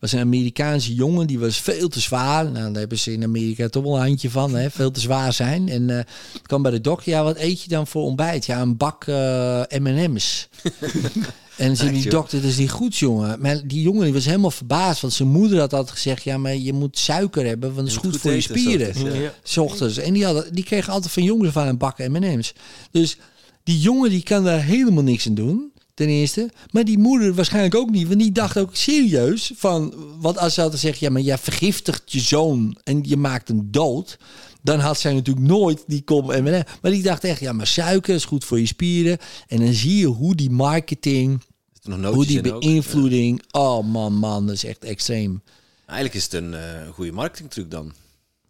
was 0.00 0.12
een 0.12 0.20
Amerikaanse 0.20 0.94
jongen. 0.94 1.26
Die 1.26 1.38
was 1.38 1.60
veel 1.60 1.88
te 1.88 2.00
zwaar. 2.00 2.44
Nou, 2.50 2.64
daar 2.64 2.80
hebben 2.80 2.98
ze 2.98 3.12
in 3.12 3.22
Amerika 3.22 3.68
toch 3.68 3.82
wel 3.82 3.94
een 3.96 4.06
handje 4.06 4.30
van. 4.30 4.54
Hè? 4.54 4.70
Veel 4.70 4.90
te 4.90 5.00
zwaar 5.00 5.32
zijn. 5.32 5.68
En 5.68 5.90
eh 5.98 6.04
kwam 6.42 6.62
bij 6.62 6.70
de 6.70 6.80
dokter. 6.80 7.12
Ja, 7.12 7.22
wat 7.22 7.36
eet 7.36 7.62
je 7.62 7.68
dan 7.68 7.86
voor 7.86 8.02
ontbijt? 8.02 8.46
Ja, 8.46 8.60
een 8.60 8.76
bak 8.76 9.04
eh, 9.04 9.62
M&M's. 9.78 10.48
En 11.56 11.76
zei 11.76 11.92
die 11.92 12.10
dokter, 12.10 12.40
dat 12.40 12.50
is 12.50 12.56
niet 12.56 12.70
goed, 12.70 12.96
jongen. 12.96 13.40
Maar 13.40 13.66
die 13.66 13.82
jongen 13.82 14.04
die 14.04 14.12
was 14.12 14.24
helemaal 14.24 14.50
verbaasd. 14.50 15.00
Want 15.00 15.12
zijn 15.12 15.28
moeder 15.28 15.58
had 15.58 15.72
altijd 15.72 15.94
gezegd... 15.94 16.22
Ja, 16.22 16.38
maar 16.38 16.56
je 16.56 16.72
moet 16.72 16.98
suiker 16.98 17.46
hebben, 17.46 17.74
want 17.74 17.86
dat 17.86 17.96
is 17.96 18.02
goed, 18.02 18.10
goed 18.10 18.20
voor 18.20 18.32
je 18.32 18.40
spieren. 18.40 18.94
s 18.94 18.98
ochtends, 18.98 19.18
ja. 19.18 19.32
S 19.42 19.56
ochtends. 19.56 19.96
En 19.98 20.12
die, 20.12 20.24
hadden, 20.24 20.54
die 20.54 20.64
kregen 20.64 20.92
altijd 20.92 21.12
van 21.12 21.22
jongens 21.22 21.52
van 21.52 21.66
een 21.66 21.78
bak 21.78 21.98
M&M's. 21.98 22.52
Dus 22.90 23.16
die 23.64 23.78
jongen 23.78 24.10
die 24.10 24.22
kan 24.22 24.44
daar 24.44 24.62
helemaal 24.62 25.02
niks 25.02 25.26
aan 25.26 25.34
doen. 25.34 25.72
Ten 25.94 26.08
eerste. 26.08 26.50
Maar 26.70 26.84
die 26.84 26.98
moeder 26.98 27.34
waarschijnlijk 27.34 27.74
ook 27.74 27.90
niet. 27.90 28.08
Want 28.08 28.20
die 28.20 28.32
dacht 28.32 28.58
ook 28.58 28.76
serieus 28.76 29.52
van... 29.56 29.94
Want 30.20 30.38
als 30.38 30.54
ze 30.54 30.60
hadden 30.60 30.78
gezegd... 30.78 30.98
Ja, 30.98 31.10
maar 31.10 31.22
jij 31.22 31.38
vergiftigt 31.38 32.12
je 32.12 32.20
zoon 32.20 32.76
en 32.84 33.00
je 33.02 33.16
maakt 33.16 33.48
hem 33.48 33.68
dood... 33.70 34.18
Dan 34.62 34.80
had 34.80 35.00
zij 35.00 35.14
natuurlijk 35.14 35.46
nooit 35.46 35.84
die 35.86 36.02
kom 36.02 36.26
M&M. 36.26 36.62
Maar 36.82 36.90
die 36.90 37.02
dacht 37.02 37.24
echt... 37.24 37.40
Ja, 37.40 37.52
maar 37.52 37.66
suiker 37.66 38.14
is 38.14 38.24
goed 38.24 38.44
voor 38.44 38.60
je 38.60 38.66
spieren. 38.66 39.18
En 39.46 39.58
dan 39.58 39.72
zie 39.72 39.96
je 39.96 40.06
hoe 40.06 40.34
die 40.34 40.50
marketing... 40.50 41.42
Hoe 41.82 42.26
die 42.26 42.52
ook? 42.52 42.60
beïnvloeding... 42.60 43.42
Oh 43.50 43.86
man, 43.86 44.14
man. 44.14 44.46
Dat 44.46 44.54
is 44.54 44.64
echt 44.64 44.84
extreem. 44.84 45.42
Eigenlijk 45.86 46.14
is 46.14 46.24
het 46.24 46.32
een 46.32 46.54
eh, 46.54 46.88
goede 46.92 47.12
marketingtruc 47.12 47.70
dan. 47.70 47.92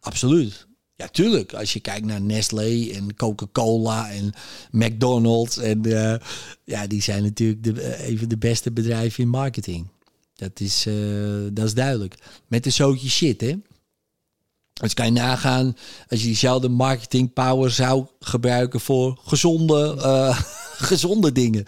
Absoluut. 0.01 0.67
Ja, 0.97 1.09
tuurlijk. 1.09 1.55
Als 1.55 1.73
je 1.73 1.81
kijkt 1.81 2.07
naar 2.07 2.21
Nestlé 2.21 2.91
en 2.93 3.17
Coca-Cola 3.17 4.11
en 4.11 4.33
McDonald's. 4.71 5.57
En 5.57 5.87
uh, 5.87 6.15
ja, 6.65 6.87
die 6.87 7.03
zijn 7.03 7.23
natuurlijk 7.23 7.65
de, 7.65 7.73
uh, 7.73 8.09
even 8.09 8.29
de 8.29 8.39
beste 8.39 8.73
bedrijven 8.73 9.23
in 9.23 9.29
marketing. 9.29 9.87
Dat 10.35 10.61
is, 10.61 10.87
uh, 10.87 11.49
dat 11.53 11.65
is 11.65 11.75
duidelijk. 11.75 12.15
Met 12.47 12.65
de 12.65 12.71
zootje 12.71 13.11
shit, 13.11 13.41
hè. 13.41 13.55
Dus 14.73 14.95
kan 14.95 15.07
je 15.07 15.13
nagaan, 15.13 15.77
als 16.09 16.21
je 16.21 16.27
diezelfde 16.27 16.69
marketing 16.69 17.33
power 17.33 17.71
zou 17.71 18.07
gebruiken 18.21 18.81
voor 18.81 19.21
gezonde, 19.25 19.95
uh, 19.99 20.39
gezonde 20.91 21.33
dingen. 21.33 21.65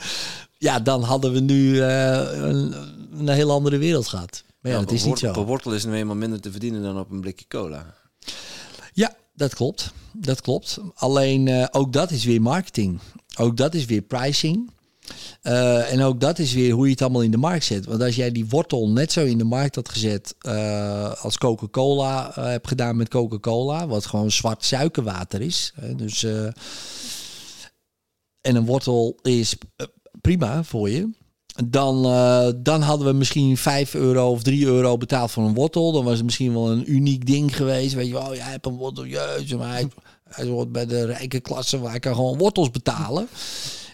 Ja, 0.59 0.81
dan 0.81 1.03
hadden 1.03 1.33
we 1.33 1.41
nu 1.41 1.83
een, 1.83 2.75
een 3.19 3.29
hele 3.29 3.53
andere 3.53 3.79
wereld 3.79 4.09
gehad. 4.09 4.45
Maar 4.61 4.73
ja, 4.73 4.79
ja, 4.79 4.85
dat 4.85 4.95
is 4.95 5.05
niet 5.05 5.19
zo. 5.19 5.33
Per 5.33 5.45
wortel 5.45 5.75
is 5.75 5.85
nu 5.85 5.95
eenmaal 5.95 6.17
minder 6.17 6.41
te 6.41 6.51
verdienen 6.51 6.83
dan 6.83 6.99
op 6.99 7.11
een 7.11 7.21
blikje 7.21 7.45
cola. 7.49 7.95
Ja, 8.97 9.17
dat 9.35 9.55
klopt. 9.55 9.93
Dat 10.13 10.41
klopt. 10.41 10.79
Alleen 10.95 11.47
uh, 11.47 11.67
ook 11.71 11.93
dat 11.93 12.11
is 12.11 12.25
weer 12.25 12.43
marketing. 12.43 13.01
Ook 13.39 13.57
dat 13.57 13.75
is 13.75 13.85
weer 13.85 14.03
pricing. 14.03 14.71
Uh, 15.43 15.93
en 15.93 16.03
ook 16.03 16.21
dat 16.21 16.39
is 16.39 16.53
weer 16.53 16.73
hoe 16.73 16.85
je 16.85 16.91
het 16.91 17.03
allemaal 17.03 17.23
in 17.23 17.31
de 17.31 17.37
markt 17.37 17.65
zet. 17.65 17.87
Want 17.87 18.03
als 18.03 18.17
jij 18.17 18.33
die 18.33 18.47
wortel 18.47 18.89
net 18.89 19.13
zo 19.13 19.25
in 19.25 19.39
de 19.39 19.45
markt 19.45 19.75
had 19.75 19.89
gezet 19.89 20.35
uh, 20.43 21.13
als 21.23 21.39
Coca-Cola 21.39 22.33
hebt 22.35 22.69
gedaan 22.69 22.97
met 22.97 23.09
Coca-Cola, 23.09 23.87
wat 23.87 24.07
gewoon 24.07 24.31
zwart 24.31 24.65
suikerwater 24.65 25.41
is. 25.41 25.73
Hè, 25.75 25.95
dus, 25.95 26.23
en 28.41 28.57
een 28.57 28.67
wortel 28.67 29.19
is 29.23 29.57
prima 30.21 30.65
voor 30.65 30.91
je. 30.91 31.11
Dan, 31.65 32.07
uh, 32.07 32.49
dan 32.57 32.83
hadden 32.83 33.07
we 33.07 33.13
misschien 33.13 33.57
5 33.57 33.95
euro 33.95 34.31
of 34.31 34.43
3 34.43 34.67
euro 34.67 34.97
betaald 34.97 35.31
voor 35.31 35.45
een 35.45 35.55
wortel. 35.55 35.93
Dan 35.93 36.05
was 36.05 36.17
het 36.17 36.25
misschien 36.25 36.53
wel 36.53 36.71
een 36.71 36.93
uniek 36.93 37.27
ding 37.27 37.57
geweest. 37.57 37.95
Weet 37.95 38.07
je 38.07 38.13
wel, 38.13 38.35
jij 38.35 38.51
hebt 38.51 38.67
een 38.67 38.77
wortel, 38.77 39.07
jeetje, 39.07 39.57
maar 39.57 39.83
hij, 40.29 40.47
hoort 40.47 40.73
bij 40.73 40.87
de 40.87 41.05
rijke 41.05 41.41
klasse 41.41 41.81
waar 41.81 41.95
ik 41.95 42.01
kan 42.01 42.15
gewoon 42.15 42.39
wortels 42.39 42.71
betalen. 42.71 43.29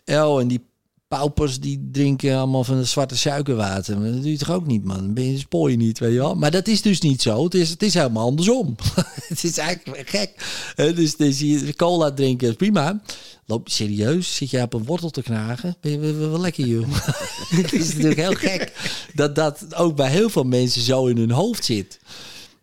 Oh, 0.06 0.40
en 0.40 0.48
die 0.48 0.71
paupers 1.18 1.60
die 1.60 1.88
drinken 1.92 2.36
allemaal 2.36 2.64
van 2.64 2.76
het 2.76 2.88
zwarte 2.88 3.16
suikerwater. 3.16 3.94
Dat 3.94 4.22
doe 4.22 4.30
je 4.30 4.38
toch 4.38 4.50
ook 4.50 4.66
niet, 4.66 4.84
man? 4.84 4.96
Dan 4.96 5.14
ben 5.14 5.30
je 5.30 5.38
spoor 5.38 5.70
je 5.70 5.76
niet, 5.76 5.98
weet 5.98 6.12
je 6.12 6.18
wel. 6.18 6.34
Maar 6.34 6.50
dat 6.50 6.68
is 6.68 6.82
dus 6.82 7.00
niet 7.00 7.22
zo. 7.22 7.44
Het 7.44 7.54
is, 7.54 7.70
het 7.70 7.82
is 7.82 7.94
helemaal 7.94 8.26
andersom. 8.26 8.76
het 9.28 9.44
is 9.44 9.58
eigenlijk 9.58 10.08
gek. 10.08 10.30
Dus, 10.74 11.16
dus 11.16 11.44
cola 11.76 12.12
drinken 12.12 12.48
is 12.48 12.54
prima. 12.54 13.02
Loop 13.46 13.68
serieus, 13.68 14.36
zit 14.36 14.50
je 14.50 14.62
op 14.62 14.74
een 14.74 14.84
wortel 14.84 15.10
te 15.10 15.22
knagen? 15.22 15.76
Ben 15.80 15.90
je 15.90 16.12
wel, 16.12 16.40
lekker, 16.40 16.66
joh. 16.66 16.86
het 17.62 17.72
is 17.72 17.88
natuurlijk 17.88 18.20
heel 18.20 18.34
gek 18.34 18.72
dat 19.14 19.34
dat 19.34 19.74
ook 19.74 19.96
bij 19.96 20.10
heel 20.10 20.28
veel 20.28 20.44
mensen 20.44 20.82
zo 20.82 21.06
in 21.06 21.16
hun 21.16 21.30
hoofd 21.30 21.64
zit. 21.64 21.98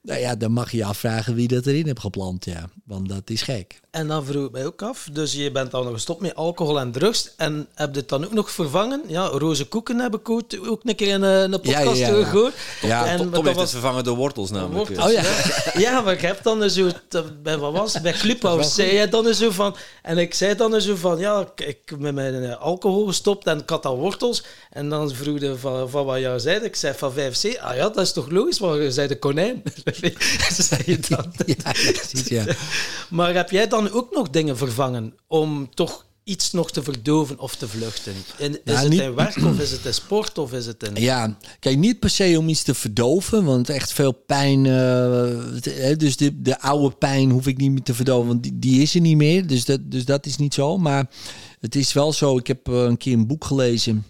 Nou 0.01 0.19
ja, 0.19 0.35
dan 0.35 0.51
mag 0.51 0.71
je 0.71 0.85
afvragen 0.85 1.35
wie 1.35 1.47
dat 1.47 1.65
erin 1.65 1.85
heeft 1.85 1.99
geplant, 1.99 2.45
ja. 2.45 2.69
Want 2.85 3.09
dat 3.09 3.29
is 3.29 3.41
gek. 3.41 3.79
En 3.91 4.07
dan 4.07 4.25
vroeg 4.25 4.45
ik 4.45 4.51
mij 4.51 4.65
ook 4.65 4.81
af, 4.81 5.07
dus 5.11 5.33
je 5.33 5.51
bent 5.51 5.71
dan 5.71 5.83
nog 5.83 5.93
gestopt 5.93 6.21
met 6.21 6.35
alcohol 6.35 6.79
en 6.79 6.91
drugs 6.91 7.29
en 7.37 7.67
heb 7.73 7.93
je 7.93 7.99
het 7.99 8.09
dan 8.09 8.25
ook 8.25 8.33
nog 8.33 8.51
vervangen? 8.51 9.01
Ja, 9.07 9.25
roze 9.25 9.65
koeken 9.65 9.99
heb 9.99 10.15
ik 10.15 10.29
ook, 10.29 10.43
ook 10.67 10.81
een 10.83 10.95
keer 10.95 11.07
in 11.07 11.21
een, 11.21 11.53
een 11.53 11.61
podcast 11.61 11.97
ja, 11.97 12.07
ja, 12.07 12.15
ja. 12.15 12.25
gehoord. 12.25 12.53
Ja, 12.81 13.05
en, 13.05 13.17
Tom, 13.17 13.31
Tom 13.31 13.45
heeft 13.45 13.59
het 13.59 13.69
vervangen 13.69 14.03
door 14.03 14.15
wortels 14.15 14.51
namelijk. 14.51 14.87
Wortels, 14.87 15.07
Oh 15.07 15.11
ja. 15.11 15.23
ja, 15.81 16.01
maar 16.01 16.13
ik 16.13 16.21
heb 16.21 16.43
dan 16.43 16.69
zo, 16.69 16.89
bij, 17.43 17.57
wat 17.57 17.73
was 17.73 17.93
het, 17.93 18.03
bij 18.03 18.13
Clubhouse 18.13 18.69
zei 18.69 18.95
je 18.95 19.07
dan 19.07 19.33
zo 19.33 19.51
van, 19.51 19.75
en 20.01 20.17
ik 20.17 20.33
zei 20.33 20.55
dan 20.55 20.81
zo 20.81 20.95
van, 20.95 21.19
ja, 21.19 21.47
ik, 21.55 21.67
ik 21.67 21.99
met 21.99 22.13
mijn 22.13 22.57
alcohol 22.57 23.05
gestopt 23.05 23.47
en 23.47 23.59
ik 23.59 23.69
had 23.69 23.85
al 23.85 23.97
wortels. 23.97 24.43
En 24.69 24.89
dan 24.89 25.11
vroeg 25.15 25.39
je 25.39 25.55
van, 25.57 25.89
van 25.89 26.05
wat 26.05 26.19
jou 26.19 26.39
zei, 26.39 26.59
ik 26.59 26.75
zei 26.75 26.93
van 26.97 27.13
5C, 27.13 27.59
ah 27.59 27.75
ja, 27.75 27.89
dat 27.89 27.97
is 27.97 28.11
toch 28.11 28.29
logisch, 28.29 28.59
want 28.59 28.81
je 28.81 28.91
zei 28.91 29.07
de 29.07 29.19
konijn. 29.19 29.63
zei 30.69 30.81
je 30.85 30.99
dan. 31.07 31.33
ja, 31.63 31.71
precies, 31.71 32.27
ja. 32.27 32.43
Maar 33.09 33.33
heb 33.33 33.49
jij 33.49 33.67
dan 33.67 33.78
ook 33.87 34.11
nog 34.11 34.29
dingen 34.29 34.57
vervangen 34.57 35.13
om 35.27 35.69
toch 35.73 36.05
iets 36.23 36.51
nog 36.51 36.71
te 36.71 36.83
verdoven 36.83 37.39
of 37.39 37.55
te 37.55 37.67
vluchten? 37.67 38.13
In, 38.37 38.59
is 38.63 38.79
het 38.79 38.93
in 38.93 39.15
werk 39.15 39.35
of 39.37 39.59
is 39.59 39.71
het 39.71 39.85
in 39.85 39.93
sport 39.93 40.37
of 40.37 40.53
is 40.53 40.65
het 40.65 40.83
in... 40.83 41.01
Ja, 41.01 41.37
kijk, 41.59 41.77
niet 41.77 41.99
per 41.99 42.09
se 42.09 42.35
om 42.37 42.49
iets 42.49 42.63
te 42.63 42.73
verdoven, 42.73 43.43
want 43.43 43.69
echt 43.69 43.93
veel 43.93 44.11
pijn... 44.11 44.65
Uh, 44.65 45.97
dus 45.97 46.17
de, 46.17 46.41
de 46.41 46.61
oude 46.61 46.95
pijn 46.95 47.29
hoef 47.29 47.47
ik 47.47 47.57
niet 47.57 47.71
meer 47.71 47.83
te 47.83 47.93
verdoven, 47.93 48.27
want 48.27 48.43
die, 48.43 48.59
die 48.59 48.81
is 48.81 48.95
er 48.95 49.01
niet 49.01 49.17
meer. 49.17 49.47
Dus 49.47 49.65
dat, 49.65 49.91
dus 49.91 50.05
dat 50.05 50.25
is 50.25 50.37
niet 50.37 50.53
zo. 50.53 50.77
Maar 50.77 51.09
het 51.59 51.75
is 51.75 51.93
wel 51.93 52.13
zo, 52.13 52.37
ik 52.37 52.47
heb 52.47 52.67
een 52.67 52.97
keer 52.97 53.13
een 53.13 53.27
boek 53.27 53.45
gelezen 53.45 54.05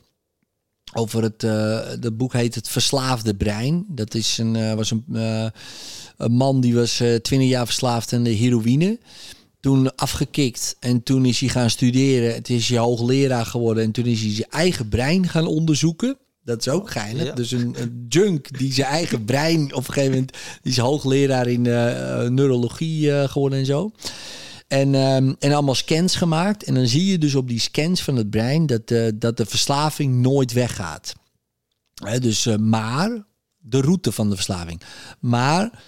over 0.93 1.23
het, 1.23 1.43
uh, 1.43 1.79
dat 1.99 2.17
boek 2.17 2.33
heet 2.33 2.55
Het 2.55 2.69
Verslaafde 2.69 3.35
Brein. 3.35 3.85
Dat 3.87 4.13
is 4.13 4.37
een, 4.37 4.55
uh, 4.55 4.73
was 4.73 4.91
een, 4.91 5.03
uh, 5.11 5.45
een 6.17 6.31
man 6.31 6.61
die 6.61 6.75
was 6.75 6.95
20 6.95 7.41
jaar 7.41 7.65
verslaafd 7.65 8.13
aan 8.13 8.23
de 8.23 8.29
heroïne. 8.29 8.99
Toen 9.59 9.95
afgekikt 9.95 10.75
en 10.79 11.03
toen 11.03 11.25
is 11.25 11.39
hij 11.39 11.49
gaan 11.49 11.69
studeren. 11.69 12.33
Het 12.33 12.49
is 12.49 12.69
hij 12.69 12.77
hoogleraar 12.77 13.45
geworden 13.45 13.83
en 13.83 13.91
toen 13.91 14.05
is 14.05 14.21
hij 14.21 14.33
zijn 14.33 14.49
eigen 14.49 14.89
brein 14.89 15.27
gaan 15.27 15.47
onderzoeken. 15.47 16.17
Dat 16.43 16.59
is 16.59 16.69
ook 16.69 16.91
geinig. 16.91 17.33
Dus 17.33 17.51
een, 17.51 17.75
een, 17.77 18.05
junk 18.09 18.57
die 18.57 18.73
zijn 18.73 18.87
eigen 18.87 19.25
brein 19.25 19.73
op 19.73 19.87
een 19.87 19.93
gegeven 19.93 20.11
moment... 20.11 20.37
Die 20.61 20.71
is 20.71 20.77
hoogleraar 20.77 21.47
in 21.47 21.61
neurologie 21.61 23.27
geworden 23.27 23.59
en 23.59 23.65
zo. 23.65 23.91
En, 24.69 24.95
um, 24.95 25.35
en 25.39 25.51
allemaal 25.51 25.75
scans 25.75 26.15
gemaakt. 26.15 26.63
En 26.63 26.73
dan 26.73 26.87
zie 26.87 27.05
je 27.05 27.17
dus 27.17 27.35
op 27.35 27.47
die 27.47 27.59
scans 27.59 28.03
van 28.03 28.15
het 28.15 28.29
brein 28.29 28.65
dat, 28.65 28.91
uh, 28.91 29.07
dat 29.15 29.37
de 29.37 29.45
verslaving 29.45 30.21
nooit 30.21 30.53
weggaat. 30.53 31.13
He, 32.03 32.19
dus, 32.19 32.47
maar 32.59 33.25
de 33.57 33.81
route 33.81 34.11
van 34.11 34.29
de 34.29 34.35
verslaving. 34.35 34.81
Maar 35.19 35.83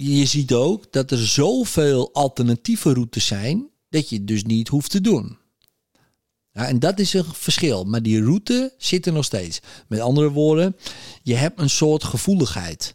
je 0.00 0.26
ziet 0.26 0.52
ook 0.52 0.92
dat 0.92 1.10
er 1.10 1.26
zoveel 1.26 2.12
alternatieve 2.12 2.92
routes 2.92 3.26
zijn 3.26 3.68
dat 3.90 4.08
je 4.08 4.16
het 4.16 4.26
dus 4.26 4.44
niet 4.44 4.68
hoeft 4.68 4.90
te 4.90 5.00
doen. 5.00 5.36
Ja, 6.52 6.66
en 6.66 6.78
dat 6.78 6.98
is 6.98 7.12
een 7.12 7.24
verschil. 7.32 7.84
Maar 7.84 8.02
die 8.02 8.22
route 8.22 8.74
zit 8.78 9.06
er 9.06 9.12
nog 9.12 9.24
steeds. 9.24 9.60
Met 9.88 10.00
andere 10.00 10.30
woorden, 10.30 10.76
je 11.22 11.34
hebt 11.34 11.60
een 11.60 11.70
soort 11.70 12.04
gevoeligheid. 12.04 12.94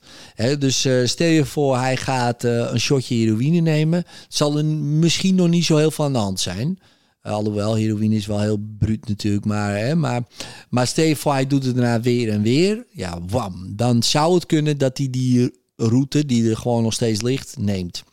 dus 0.60 0.86
uh, 0.86 1.06
stel 1.06 1.28
je 1.28 1.46
voor, 1.46 1.78
hij 1.78 1.98
gaat 1.98 2.44
uh, 2.44 2.72
een 2.72 2.80
shotje 2.80 3.16
heroïne 3.16 3.60
nemen. 3.60 4.04
Zal 4.28 4.58
er 4.58 4.66
misschien 4.66 5.36
nog 5.36 5.50
niet 5.50 5.66
zo 5.66 5.78
heel 5.78 5.92
veel 5.92 6.06
aan 6.06 6.14
de 6.14 6.20
hand 6.20 6.40
zijn. 6.40 6.80
Uh, 7.24 7.32
alhoewel, 7.32 7.76
heroïne 7.76 8.16
is 8.16 8.26
wel 8.26 8.40
heel 8.40 8.66
bruut 8.78 9.08
natuurlijk. 9.08 9.46
Maar, 9.46 9.78
hè, 9.78 9.96
maar, 9.96 10.24
maar 10.70 10.88
stel 10.88 11.06
je 11.06 11.16
voor, 11.16 11.32
hij 11.32 11.48
doet 11.48 11.66
het 11.66 11.76
daarna 11.76 12.02
weer 12.02 12.30
en 12.30 12.42
weer. 12.42 12.86
Ja, 12.92 13.20
wam. 13.28 13.76
Dan 13.76 14.04
zou 14.04 14.34
het 14.34 14.46
kunnen 14.46 14.78
dat 14.78 14.98
hij 14.98 15.08
die 15.10 15.62
route, 15.88 16.26
die 16.26 16.50
er 16.50 16.58
gewoon 16.58 16.84
nog 16.84 16.94
steeds 16.94 17.22
ligt, 17.22 17.58
neemt. 17.58 18.04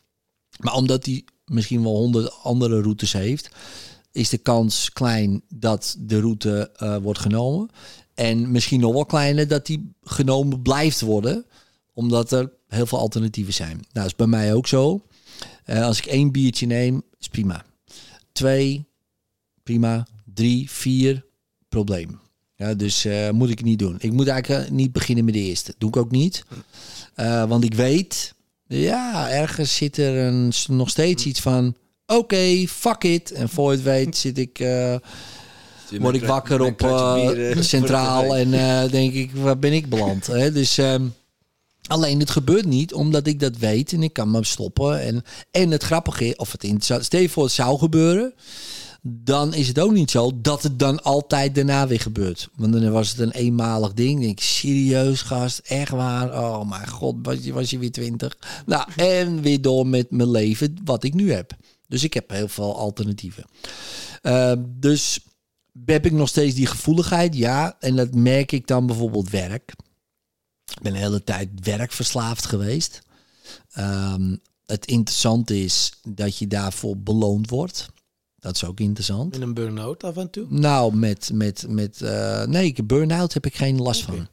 Maar 0.59 0.75
omdat 0.75 1.07
hij 1.07 1.25
misschien 1.45 1.83
wel 1.83 1.97
honderd 1.97 2.43
andere 2.43 2.81
routes 2.81 3.13
heeft 3.13 3.51
is 4.13 4.29
de 4.29 4.39
kans 4.39 4.93
klein 4.93 5.43
dat 5.49 5.97
de 5.99 6.21
route 6.21 6.71
uh, 6.83 6.97
wordt 6.97 7.19
genomen. 7.19 7.69
En 8.15 8.51
misschien 8.51 8.81
nog 8.81 8.93
wel 8.93 9.07
kleiner 9.07 9.49
dat 9.49 9.67
die 9.67 9.93
genomen 10.03 10.63
blijft 10.63 11.01
worden, 11.01 11.45
omdat 11.93 12.33
er 12.33 12.53
heel 12.69 12.87
veel 12.87 12.99
alternatieven 12.99 13.55
zijn. 13.55 13.77
Nou, 13.77 13.89
dat 13.93 14.05
is 14.05 14.15
bij 14.15 14.27
mij 14.27 14.55
ook 14.55 14.67
zo. 14.67 15.05
Uh, 15.67 15.85
als 15.85 15.99
ik 15.99 16.07
één 16.07 16.33
biertje 16.33 16.67
neem, 16.67 17.03
is 17.19 17.29
prima. 17.29 17.65
Twee, 18.33 18.85
prima. 19.63 20.07
Drie, 20.35 20.71
vier, 20.71 21.25
probleem. 21.69 22.21
Ja, 22.55 22.75
dus 22.75 23.07
uh, 23.07 23.31
moet 23.31 23.51
ik 23.51 23.63
niet 23.63 23.79
doen. 23.79 23.97
Ik 23.99 24.13
moet 24.13 24.29
eigenlijk 24.29 24.71
niet 24.71 24.93
beginnen 24.93 25.25
met 25.25 25.35
de 25.35 25.41
eerste. 25.41 25.75
Doe 25.79 25.89
ik 25.89 25.97
ook 25.97 26.11
niet. 26.11 26.45
Want 27.49 27.65
ik 27.65 27.75
weet, 27.75 28.35
ja, 28.67 29.31
ergens 29.31 29.77
zit 29.77 29.97
er 29.97 30.17
een, 30.17 30.53
nog 30.69 30.89
steeds 30.89 31.25
iets 31.25 31.41
van 31.41 31.75
oké, 32.07 32.67
fuck 32.69 33.05
it. 33.05 33.33
En 33.33 33.49
voor 33.49 33.71
het 33.71 33.83
weet 33.83 34.17
zit 34.17 34.39
ik, 34.39 34.59
uh, 34.59 34.95
word 35.99 36.15
ik 36.15 36.25
wakker 36.25 36.61
op 36.61 36.83
uh, 36.83 37.61
centraal 37.61 38.37
en 38.37 38.51
denk 38.91 39.13
ik, 39.13 39.31
waar 39.33 39.59
ben 39.59 39.73
ik 39.73 39.89
beland? 39.89 40.27
Hè? 40.27 40.53
Dus 40.53 40.79
um, 40.79 41.15
alleen 41.87 42.21
het 42.21 42.31
gebeurt 42.31 42.67
niet 42.67 42.95
omdat 42.95 43.27
ik 43.27 43.41
dat 43.41 43.57
weet 43.57 43.93
en 43.93 44.03
ik 44.03 44.13
kan 44.13 44.31
me 44.31 44.45
stoppen. 44.45 45.01
En, 45.01 45.23
en 45.51 45.71
het 45.71 45.83
grappige 45.83 46.25
is, 46.25 46.37
of 46.37 46.53
het 46.53 46.65
interessant, 46.65 47.05
stel 47.05 47.21
je 47.21 47.29
voor 47.29 47.45
het 47.45 47.53
zou 47.53 47.79
gebeuren 47.79 48.35
dan 49.03 49.55
is 49.55 49.69
het 49.69 49.79
ook 49.79 49.93
niet 49.93 50.11
zo 50.11 50.41
dat 50.41 50.63
het 50.63 50.79
dan 50.79 51.03
altijd 51.03 51.55
daarna 51.55 51.87
weer 51.87 52.01
gebeurt. 52.01 52.49
Want 52.57 52.73
dan 52.73 52.91
was 52.91 53.11
het 53.11 53.19
een 53.19 53.31
eenmalig 53.31 53.93
ding. 53.93 54.21
Denk 54.21 54.33
ik, 54.33 54.45
serieus 54.45 55.23
gast, 55.23 55.59
echt 55.59 55.91
waar? 55.91 56.29
Oh 56.29 56.69
mijn 56.69 56.89
god, 56.89 57.17
was 57.23 57.37
je, 57.43 57.53
was 57.53 57.71
je 57.71 57.79
weer 57.79 57.93
twintig? 57.93 58.37
Nou, 58.67 58.89
en 58.97 59.43
weer 59.43 59.63
door 59.63 59.87
met 59.87 60.11
mijn 60.11 60.31
leven 60.31 60.77
wat 60.85 61.05
ik 61.05 61.15
nu 61.15 61.33
heb. 61.33 61.57
Dus 61.89 62.05
ik 62.05 62.15
heb 62.15 62.31
heel 62.31 62.49
veel 62.49 62.77
alternatieven. 62.77 63.45
Uh, 64.23 64.53
dus 64.69 65.21
heb 65.85 66.07
ik 66.07 66.13
nog 66.13 66.29
steeds 66.29 66.55
die 66.55 66.67
gevoeligheid? 66.67 67.35
Ja. 67.35 67.77
En 67.81 67.97
dat 67.97 68.15
merk 68.15 68.53
ik 68.53 68.67
dan 68.67 68.87
bijvoorbeeld 68.87 69.31
werk. 69.31 69.75
Ik 70.75 70.83
ben 70.83 70.93
de 70.93 70.99
hele 70.99 71.25
tijd 71.25 71.49
werkverslaafd 71.63 72.47
geweest. 72.47 73.03
Um, 73.79 74.41
het 74.67 74.87
interessante 74.87 75.63
is 75.63 75.93
dat 76.09 76.37
je 76.37 76.47
daarvoor 76.47 76.99
beloond 76.99 77.51
wordt. 77.51 77.89
Dat 78.41 78.55
is 78.55 78.65
ook 78.65 78.81
interessant. 78.81 79.35
In 79.35 79.43
een 79.43 79.55
burn-out 79.55 80.05
af 80.05 80.17
en 80.17 80.31
toe? 80.31 80.47
Nou, 80.49 80.97
met, 80.97 81.31
met, 81.33 81.65
met 81.69 82.01
uh, 82.03 82.45
nee, 82.45 82.75
burn-out 82.85 83.35
heb 83.35 83.47
ik 83.47 83.57
geen 83.57 83.79
last 83.79 84.03
okay. 84.03 84.17
van. 84.17 84.29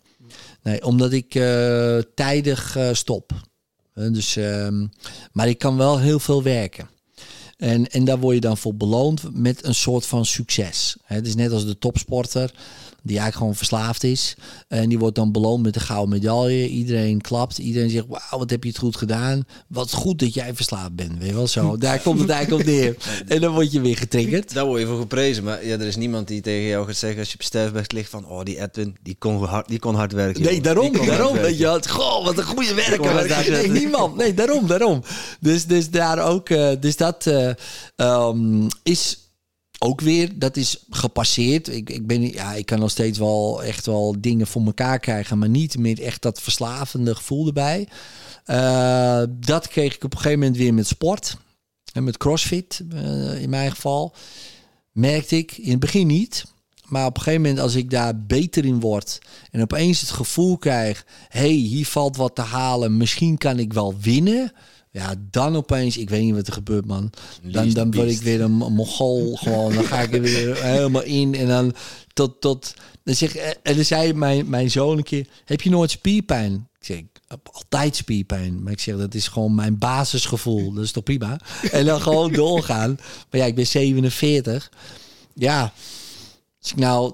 Nee, 0.62 0.84
omdat 0.84 1.12
ik 1.12 1.36
uh, 1.36 1.98
tijdig 2.16 2.78
uh, 2.78 2.94
stop. 2.94 3.32
dus, 3.94 4.36
um, 4.36 4.90
maar 5.32 5.48
ik 5.48 5.58
kan 5.58 5.78
wel 5.78 6.00
heel 6.00 6.20
veel 6.20 6.44
werken. 6.44 6.90
En, 7.58 7.90
en 7.90 8.06
daar 8.06 8.20
word 8.20 8.36
je 8.36 8.42
dan 8.42 8.58
voor 8.58 8.76
beloond 8.76 9.24
met 9.34 9.66
een 9.66 9.76
soort 9.76 10.06
van 10.06 10.26
succes. 10.26 10.98
Het 11.04 11.28
is 11.28 11.36
net 11.36 11.52
als 11.52 11.66
de 11.66 11.78
topsporter 11.78 12.54
eigenlijk 13.16 13.38
gewoon 13.38 13.56
verslaafd 13.56 14.04
is. 14.04 14.36
En 14.68 14.90
die 14.90 15.00
wordt 15.00 15.16
dan 15.16 15.32
beloond 15.32 15.64
met 15.64 15.76
een 15.76 15.82
gouden 15.82 16.10
medaille. 16.10 16.68
Iedereen 16.68 17.22
klapt. 17.22 17.58
Iedereen 17.58 17.90
zegt, 17.90 18.06
wauw, 18.08 18.40
wat 18.40 18.50
heb 18.50 18.64
je 18.64 18.70
het 18.70 18.78
goed 18.78 18.96
gedaan. 18.96 19.46
Wat 19.68 19.94
goed 19.94 20.20
dat 20.20 20.34
jij 20.34 20.54
verslaafd 20.54 20.96
bent. 20.96 21.18
Weet 21.18 21.28
je 21.28 21.34
wel 21.34 21.48
zo. 21.48 21.78
Daar 21.78 22.00
komt 22.00 22.20
het 22.20 22.30
eigenlijk 22.30 22.62
op 22.62 22.74
neer. 22.74 22.96
En 23.28 23.42
dan 23.42 23.54
word 23.54 23.72
je 23.72 23.82
weer 23.82 23.98
getriggerd. 23.98 24.54
Daar 24.54 24.66
word 24.66 24.82
je 24.82 24.88
voor 24.88 25.00
geprezen. 25.00 25.44
Maar 25.44 25.66
ja, 25.66 25.74
er 25.74 25.88
is 25.88 25.96
niemand 25.96 26.28
die 26.28 26.42
tegen 26.42 26.68
jou 26.68 26.86
gaat 26.86 26.96
zeggen 26.96 27.20
als 27.20 27.30
je 27.30 27.36
op 27.36 27.44
sterfbed 27.44 27.92
ligt 27.92 28.10
van, 28.10 28.28
oh, 28.28 28.44
die 28.44 28.62
Edwin, 28.62 28.98
die 29.04 29.16
kon 29.20 29.44
hard, 29.44 29.68
die 29.68 29.80
kon 29.80 29.96
hard 29.96 30.12
werken. 30.12 30.42
Nee, 30.42 30.62
daarom. 30.62 31.06
daarom. 31.06 31.38
Weet 31.38 31.58
je, 31.58 31.80
goh, 31.90 32.26
wat 32.26 32.38
een 32.38 32.44
goede 32.44 32.74
werker. 32.74 33.52
Nee, 33.52 33.70
niemand. 33.70 34.16
Nee, 34.16 34.34
daarom, 34.34 34.68
daarom. 34.68 35.04
Dus, 35.40 35.66
dus 35.66 35.90
daar 35.90 36.20
ook, 36.20 36.50
uh, 36.50 36.70
dus 36.80 36.96
dat 36.96 37.26
uh, 37.26 37.52
um, 37.96 38.68
is 38.84 39.27
ook 39.80 40.02
weer, 40.02 40.40
dat 40.40 40.58
is 40.58 40.84
gepasseerd. 40.90 41.68
Ik, 41.68 41.90
ik, 41.90 42.08
ben, 42.08 42.32
ja, 42.32 42.54
ik 42.54 42.66
kan 42.66 42.80
nog 42.80 42.92
steeds 42.92 43.18
wel 43.18 43.64
echt 43.64 43.86
wel 43.86 44.16
dingen 44.20 44.48
voor 44.48 44.66
elkaar 44.66 45.00
krijgen, 45.00 45.38
maar 45.38 45.50
niet 45.50 45.78
meer 45.78 46.02
echt 46.02 46.22
dat 46.22 46.42
verslavende 46.42 47.16
gevoel 47.16 47.48
erbij. 47.48 47.88
Uh, 48.46 49.24
dat 49.30 49.68
kreeg 49.68 49.96
ik 49.96 50.04
op 50.04 50.12
een 50.12 50.18
gegeven 50.18 50.40
moment 50.40 50.58
weer 50.58 50.74
met 50.74 50.88
sport. 50.88 51.38
En 51.94 52.04
met 52.04 52.18
CrossFit 52.18 52.84
uh, 52.94 53.42
in 53.42 53.50
mijn 53.50 53.72
geval. 53.72 54.16
Merkte 54.92 55.38
ik 55.38 55.58
in 55.58 55.72
het 55.72 55.80
begin 55.80 56.08
niet. 56.08 56.46
Maar 56.88 57.06
op 57.06 57.18
een 57.18 57.24
gegeven 57.24 57.42
moment, 57.42 57.60
als 57.60 57.76
ik 57.76 57.90
daar 57.90 58.26
beter 58.26 58.66
in 58.66 58.80
word 58.80 59.20
en 59.52 59.62
opeens 59.62 60.02
het 60.02 60.10
gevoel 60.10 60.58
krijg: 60.58 61.06
hey, 61.28 61.50
hier 61.50 61.86
valt 61.86 62.18
wat 62.18 62.36
te 62.36 62.42
halen, 62.42 62.98
misschien 62.98 63.38
kan 63.38 63.60
ik 63.60 63.74
wel 63.74 63.96
winnen 64.00 64.52
ja, 64.98 65.16
dan 65.32 65.56
opeens, 65.56 65.98
ik 65.98 66.10
weet 66.10 66.22
niet 66.22 66.36
wat 66.36 66.48
er 66.48 66.54
gebeurt, 66.54 66.86
man. 66.86 67.10
Dan, 67.42 67.70
dan 67.70 67.92
word 67.92 68.10
ik 68.10 68.22
weer 68.22 68.42
een 68.42 68.52
mogol 68.52 69.36
gewoon. 69.36 69.74
Dan 69.74 69.84
ga 69.84 70.02
ik 70.02 70.14
er 70.14 70.22
weer 70.22 70.64
helemaal 70.64 71.04
in. 71.04 71.36
En 71.36 71.48
dan 71.48 71.76
tot, 72.14 72.42
tot, 72.42 72.74
dan 73.04 73.16
zeg, 73.16 73.36
en 73.36 73.76
dan 73.76 73.86
zei 73.86 74.14
mijn, 74.14 74.50
mijn 74.50 74.72
zoon 74.72 74.98
een 74.98 75.04
keer, 75.04 75.28
heb 75.46 75.62
je 75.62 75.70
nooit 75.70 75.92
spierpijn? 75.92 76.68
Ik 76.80 76.86
zeg, 76.86 76.98
ik 76.98 77.08
heb 77.28 77.50
altijd 77.52 77.96
spierpijn. 77.96 78.64
Maar 78.64 78.72
ik 78.72 78.80
zeg, 78.80 78.98
dat 78.98 79.14
is 79.14 79.28
gewoon 79.28 79.56
mijn 79.56 79.78
basisgevoel. 79.78 80.74
Dat 80.74 80.84
is 80.84 80.92
toch 80.92 81.04
prima? 81.04 81.40
En 81.72 81.86
dan 81.86 82.02
gewoon 82.02 82.32
doorgaan. 82.32 83.00
Maar 83.30 83.40
ja, 83.40 83.46
ik 83.46 83.56
ben 83.56 83.68
47. 83.68 84.72
Ja, 85.34 85.74
als 86.62 86.72
ik 86.72 86.78
nou 86.78 87.14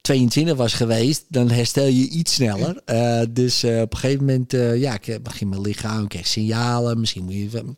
22 0.00 0.56
was 0.56 0.72
geweest, 0.72 1.24
dan 1.28 1.50
herstel 1.50 1.86
je 1.86 2.08
iets 2.08 2.34
sneller. 2.34 2.82
Uh, 2.86 3.22
dus 3.30 3.64
uh, 3.64 3.80
op 3.80 3.92
een 3.92 3.98
gegeven 3.98 4.24
moment, 4.24 4.54
uh, 4.54 4.80
ja, 4.80 4.98
ik 5.02 5.22
begin 5.22 5.48
mijn 5.48 5.60
lichaam, 5.60 6.02
ik 6.02 6.08
krijg 6.08 6.26
signalen. 6.26 7.00
Misschien 7.00 7.24
moet 7.24 7.34
je. 7.34 7.74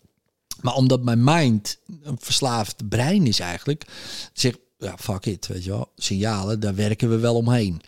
Maar 0.61 0.75
omdat 0.75 1.03
mijn 1.03 1.25
mind 1.25 1.79
een 2.03 2.17
verslaafd 2.21 2.89
brein 2.89 3.27
is 3.27 3.41
eigenlijk, 3.41 3.85
zeg 4.33 4.57
ja, 4.79 4.97
fuck 4.99 5.27
it, 5.27 5.47
weet 5.47 5.65
je 5.65 5.71
wel. 5.71 5.93
Signalen, 5.97 6.61
daar 6.61 6.75
werken 6.75 7.11
we 7.11 7.19
wel 7.19 7.37
omheen. 7.37 7.81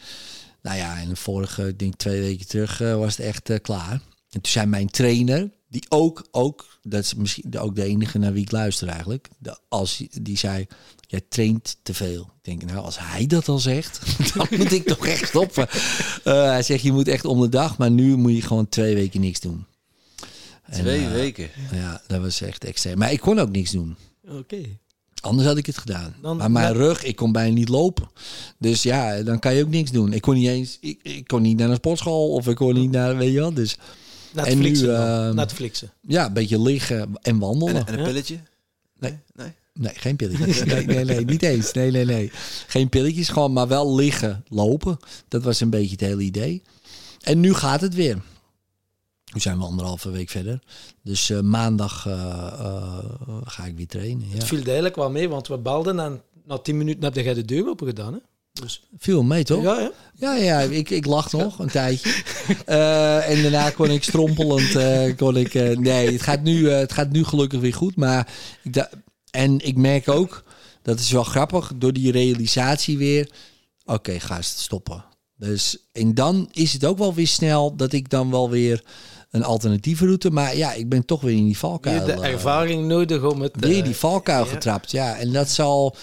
Nou 0.63 0.77
ja, 0.77 1.01
en 1.01 1.09
de 1.09 1.17
vorige, 1.17 1.69
ik 1.69 1.79
denk 1.79 1.95
twee 1.95 2.21
weken 2.21 2.47
terug, 2.47 2.79
was 2.79 3.17
het 3.17 3.27
echt 3.27 3.61
klaar. 3.61 3.93
En 4.31 4.41
toen 4.41 4.53
zei 4.53 4.67
mijn 4.67 4.91
trainer, 4.91 5.51
die 5.75 5.85
ook, 5.89 6.27
ook, 6.31 6.79
dat 6.83 7.03
is 7.03 7.15
misschien 7.15 7.59
ook 7.59 7.77
de 7.77 7.85
enige 7.85 8.19
naar 8.19 8.33
wie 8.33 8.43
ik 8.43 8.51
luister 8.51 8.89
eigenlijk, 8.89 9.29
de, 9.39 9.59
als 9.69 10.03
die 10.11 10.39
zei, 10.39 10.67
jij 11.01 11.21
traint 11.29 11.77
te 11.83 11.95
veel. 11.95 12.21
Ik 12.23 12.45
denk, 12.59 12.65
nou, 12.65 12.85
als 12.85 12.99
hij 12.99 13.27
dat 13.27 13.49
al 13.49 13.59
zegt, 13.59 14.01
dan 14.35 14.47
moet 14.51 14.73
ik 14.73 14.87
toch 14.87 15.07
echt 15.07 15.29
stoppen. 15.29 15.67
Uh, 16.25 16.45
hij 16.45 16.63
zegt, 16.63 16.83
je 16.83 16.93
moet 16.93 17.09
echt 17.09 17.25
om 17.25 17.41
de 17.41 17.49
dag, 17.49 17.79
maar 17.79 17.91
nu 17.91 18.17
moet 18.17 18.35
je 18.35 18.43
gewoon 18.43 18.69
twee 18.69 18.95
weken 18.95 19.21
niks 19.21 19.41
doen. 19.41 19.65
Twee 20.71 21.05
en, 21.05 21.09
uh, 21.09 21.13
weken? 21.13 21.51
Ja, 21.73 22.03
dat 22.07 22.21
was 22.21 22.41
echt 22.41 22.65
extreem. 22.65 22.99
Maar 22.99 23.13
ik 23.13 23.21
kon 23.21 23.39
ook 23.39 23.51
niks 23.51 23.71
doen. 23.71 23.97
Oké. 24.25 24.37
Okay. 24.37 24.79
Anders 25.21 25.49
had 25.49 25.57
ik 25.57 25.67
het 25.67 25.79
gedaan. 25.79 26.15
maar 26.21 26.51
mijn 26.51 26.73
rug, 26.73 27.05
ik 27.05 27.17
kon 27.17 27.33
bijna 27.33 27.55
niet 27.55 27.69
lopen. 27.69 28.11
Dus 28.59 28.83
ja, 28.83 29.23
dan 29.23 29.39
kan 29.39 29.55
je 29.55 29.65
ook 29.65 29.71
niks 29.71 29.91
doen. 29.91 30.13
Ik 30.13 30.23
kon 30.23 30.35
niet 30.35 30.49
eens, 30.49 30.79
ik, 30.81 30.99
ik 31.03 31.27
kon 31.27 31.43
niet 31.43 31.57
naar 31.57 31.69
een 31.69 31.75
sportschool 31.75 32.33
of 32.33 32.49
ik 32.49 32.57
kon 32.57 32.75
niet 32.75 32.91
naar, 32.91 33.17
weet 33.17 33.33
je 33.33 33.39
wel. 33.39 33.55
Dus, 33.55 33.77
Netflixen 34.35 34.97
en 34.97 35.23
nu, 35.23 35.29
uh, 35.29 35.35
Netflixen. 35.35 35.91
Ja, 36.01 36.27
een 36.27 36.33
beetje 36.33 36.61
liggen 36.61 37.13
en 37.23 37.39
wandelen. 37.39 37.87
En, 37.87 37.99
een 37.99 38.05
pilletje? 38.05 38.39
Nee. 38.99 39.19
Nee? 39.35 39.53
Nee, 39.73 39.95
geen 39.95 40.17
pilletjes. 40.17 40.65
Nee, 40.65 40.87
nee, 40.87 41.05
nee, 41.05 41.25
niet 41.25 41.43
eens. 41.43 41.73
Nee, 41.73 41.91
nee, 41.91 42.05
nee. 42.05 42.31
Geen 42.67 42.89
pilletjes, 42.89 43.29
gewoon 43.29 43.53
maar 43.53 43.69
wel 43.69 43.95
liggen, 43.95 44.45
lopen. 44.49 44.99
Dat 45.29 45.43
was 45.43 45.61
een 45.61 45.71
beetje 45.71 45.91
het 45.91 46.01
hele 46.01 46.23
idee. 46.23 46.63
En 47.21 47.41
nu 47.41 47.55
gaat 47.55 47.81
het 47.81 47.95
weer. 47.95 48.23
Nu 49.35 49.41
zijn 49.41 49.59
we 49.59 49.65
anderhalve 49.65 50.11
week 50.11 50.31
verder. 50.31 50.63
Dus 51.03 51.31
uh, 51.31 51.41
maandag 51.41 52.07
uh, 52.07 52.13
uh, 52.13 52.99
ga 53.45 53.65
ik 53.65 53.77
weer 53.77 53.87
trainen. 53.87 54.29
Ja. 54.29 54.35
Het 54.35 54.45
viel 54.45 54.63
eigenlijk 54.63 54.97
wel 54.97 55.11
mee, 55.11 55.29
want 55.29 55.49
we 55.49 55.59
belden 55.59 56.01
en 56.01 56.23
na 56.45 56.59
tien 56.59 56.77
minuten 56.77 57.03
heb 57.03 57.15
jij 57.15 57.35
de 57.35 57.45
deur 57.45 57.69
open 57.69 57.87
gedaan. 57.87 58.13
Hè? 58.13 58.19
Dus... 58.61 58.83
Viel 58.99 59.23
mee, 59.23 59.45
toch? 59.45 59.63
Ja, 59.63 59.81
ja. 59.81 59.91
Ja, 60.15 60.35
ja 60.35 60.61
ik, 60.61 60.91
ik 60.91 61.07
lag 61.07 61.33
nog 61.33 61.59
een 61.59 61.71
tijdje. 61.71 62.23
en 63.33 63.43
daarna 63.43 63.71
kon 63.71 63.91
ik 63.91 64.05
strompelend... 64.05 64.77
kon 65.17 65.37
ik, 65.37 65.55
nee, 65.79 66.13
het 66.13 66.23
gaat, 66.23 66.43
nu, 66.43 66.69
het 66.69 66.93
gaat 66.93 67.11
nu 67.11 67.25
gelukkig 67.25 67.61
weer 67.61 67.75
goed. 67.75 67.97
Maar 67.97 68.29
ik 68.63 68.89
en 69.35 69.67
ik 69.67 69.77
merk 69.77 70.09
ook, 70.09 70.45
dat 70.83 71.01
is 71.01 71.11
wel 71.11 71.25
grappig, 71.25 71.73
door 71.77 71.93
die 71.93 72.13
realisatie 72.13 72.99
weer... 72.99 73.31
Oké, 73.85 73.93
okay, 73.93 74.21
ga 74.21 74.37
eens 74.37 74.63
stoppen. 74.63 75.05
Dus, 75.37 75.79
en 75.93 76.15
dan 76.15 76.49
is 76.53 76.73
het 76.73 76.85
ook 76.85 76.99
wel 76.99 77.15
weer 77.15 77.27
snel 77.27 77.77
dat 77.77 77.93
ik 77.93 78.11
dan 78.11 78.31
wel 78.31 78.51
weer 78.51 78.83
een 79.31 79.45
alternatieve 79.45 80.05
route. 80.05 80.31
Maar 80.31 80.57
ja, 80.57 80.73
ik 80.73 80.89
ben 80.89 81.05
toch 81.05 81.21
weer 81.21 81.37
in 81.37 81.45
die 81.45 81.59
valkuil. 81.59 82.07
Je 82.07 82.15
de 82.15 82.23
ervaring 82.23 82.87
nodig 82.87 83.23
om 83.23 83.43
het... 83.43 83.53
Weer 83.59 83.85
die 83.85 83.97
valkuil 83.97 84.47
getrapt, 84.47 84.91
ja. 84.91 85.17
En 85.17 85.33
dat 85.33 85.51
zal, 85.51 85.97